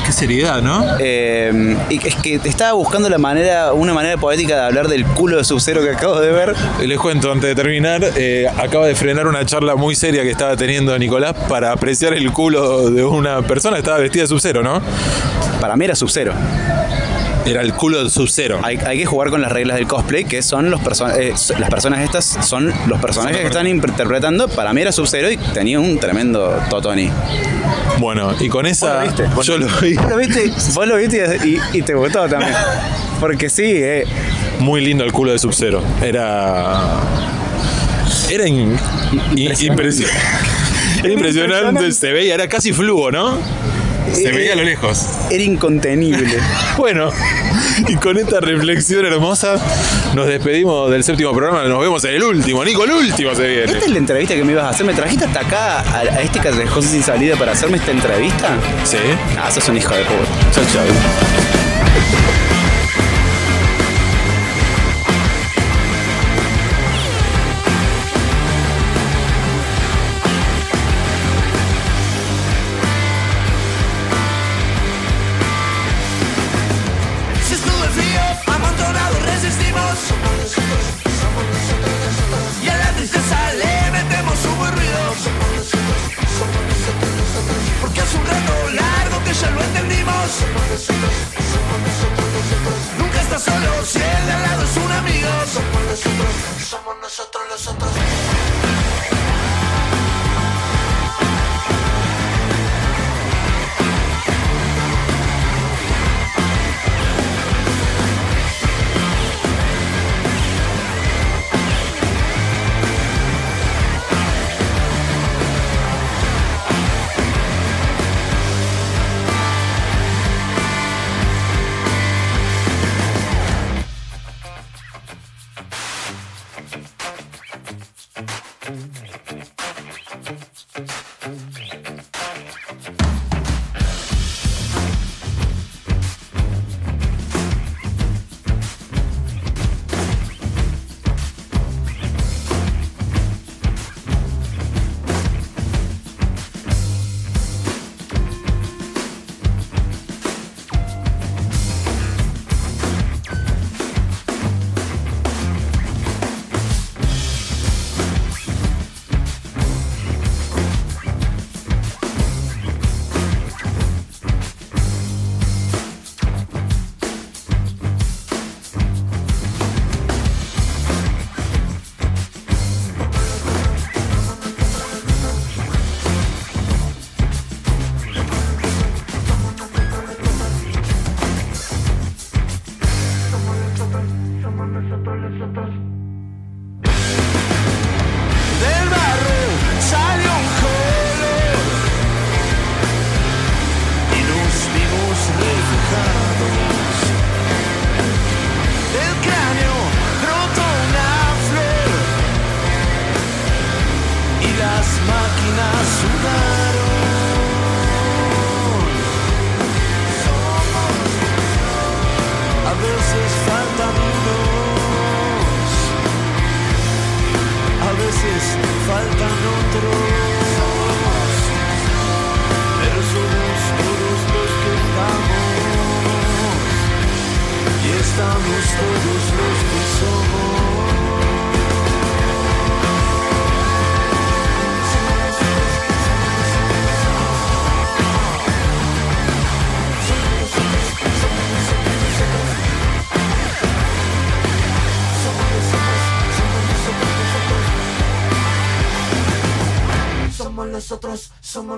Qué 0.08 0.14
seriedad, 0.14 0.62
¿no? 0.62 0.86
Eh, 1.00 1.76
y 1.90 2.08
es 2.08 2.16
que 2.16 2.36
estaba 2.46 2.72
buscando 2.72 3.10
la 3.10 3.18
manera, 3.18 3.74
una 3.74 3.94
manera 3.94 4.16
poética 4.16 4.56
de 4.56 4.62
hablar 4.62 4.88
del 4.88 5.04
culo 5.06 5.36
de 5.36 5.44
Sub-Zero 5.44 5.82
que 5.82 5.90
acabo 5.90 6.22
de 6.22 6.32
ver. 6.32 6.56
Les 6.80 6.98
cuento 6.98 7.30
antes 7.30 7.50
de 7.50 7.56
terminar, 7.56 8.02
eh, 8.16 8.48
acaba 8.58 8.88
de 8.88 8.96
frenar 8.96 9.28
una 9.28 9.46
charla 9.46 9.76
muy 9.76 9.96
seria 9.96 10.24
que 10.24 10.32
estaba 10.32 10.56
teniendo 10.56 10.98
Nicolás 10.98 11.34
para 11.50 11.74
apreciar 11.74 12.14
el 12.14 12.32
culo 12.32 12.90
de 12.90 13.04
una 13.04 13.42
persona 13.42 13.76
que 13.76 13.82
estaba 13.82 13.98
vestida 13.98 14.24
de 14.24 14.28
sub 14.30 14.64
¿no? 14.64 14.82
Para 15.60 15.76
mí 15.76 15.84
era 15.84 15.94
Sub-Zero. 15.94 16.34
Era 17.48 17.62
el 17.62 17.74
culo 17.74 18.00
del 18.00 18.10
Sub-Zero. 18.12 18.60
Hay, 18.64 18.78
hay 18.86 18.98
que 19.00 19.06
jugar 19.06 19.30
con 19.30 19.42
las 19.42 19.52
reglas 19.52 19.78
del 19.78 19.88
cosplay, 19.88 20.26
que 20.26 20.42
son 20.42 20.70
los 20.70 20.82
perso- 20.82 21.10
eh, 21.18 21.34
las 21.60 21.70
personas 21.70 22.02
estas 22.02 22.26
son 22.46 22.74
los 22.88 23.00
personajes 23.00 23.38
que 23.40 23.48
están 23.48 23.68
interpretando. 23.68 24.48
Para 24.50 24.74
mí 24.74 24.82
era 24.82 24.92
Sub-Zero 24.92 25.32
y 25.32 25.38
tenía 25.38 25.80
un 25.80 25.98
tremendo 26.00 26.60
Totoni. 26.70 27.10
Bueno, 28.00 28.34
y 28.40 28.50
con 28.50 28.66
esa. 28.66 29.04
¿Vos 29.34 29.48
lo 29.48 29.58
viste? 29.58 29.58
Yo 29.58 29.58
lo 29.58 29.68
vi. 29.82 29.96
¿Vos 29.96 30.10
lo 30.10 30.18
viste? 30.18 30.52
Vos 30.74 30.88
lo 30.88 30.96
viste 30.98 31.40
y, 31.46 31.78
y 31.78 31.82
te 31.82 31.94
gustó 31.94 32.28
también. 32.28 32.54
Porque 33.20 33.50
sí, 33.50 33.64
eh, 33.66 34.06
Muy 34.60 34.82
lindo 34.82 35.04
el 35.04 35.12
culo 35.12 35.32
de 35.32 35.40
Sub-Zero. 35.40 35.82
Era. 36.04 37.00
Era 38.30 38.48
in- 38.48 38.78
in- 39.36 39.52
impresio- 39.62 40.08
Era 41.04 41.14
impresionante. 41.14 41.92
Se 41.92 42.12
veía, 42.12 42.36
era 42.36 42.48
casi 42.50 42.74
fluo, 42.74 43.10
¿no? 43.12 43.38
Se 44.24 44.32
veía 44.32 44.54
a 44.54 44.56
lo 44.56 44.64
lejos. 44.64 45.06
era 45.30 45.44
incontenible. 45.44 46.38
Bueno, 46.78 47.10
y 47.88 47.96
con 47.96 48.18
esta 48.18 48.40
reflexión 48.40 49.04
hermosa 49.06 49.56
nos 50.14 50.28
despedimos 50.28 50.92
del 50.92 51.04
séptimo 51.04 51.34
programa. 51.34 51.64
Nos 51.64 51.80
vemos 51.82 52.04
en 52.04 52.14
el 52.16 52.24
último. 52.24 52.64
Nico, 52.64 52.84
el 52.84 52.92
último 52.92 53.34
se 53.34 53.48
viene. 53.48 53.64
¿Esta 53.64 53.86
es 53.86 53.90
la 53.90 53.98
entrevista 53.98 54.36
que 54.36 54.44
me 54.44 54.52
ibas 54.52 54.66
a 54.66 54.70
hacer? 54.70 54.86
¿Me 54.86 54.94
trajiste 54.94 55.26
hasta 55.26 55.40
acá 55.40 55.80
a, 55.80 56.00
a 56.02 56.22
este 56.22 56.40
callejón 56.40 56.84
sin 56.84 57.02
salida 57.02 57.36
para 57.36 57.54
hacerme 57.54 57.78
esta 57.78 57.92
entrevista? 57.92 58.50
Sí. 58.86 58.98
Ah, 59.40 59.50
sos 59.52 59.68
un 59.70 59.78
hijo 59.78 59.94
de 59.96 60.04
puta. 60.04 60.52
Chau, 60.54 60.64
chau. 60.72 61.47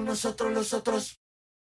Nosotros 0.10 0.52
los 0.52 0.74
otros. 0.74 1.09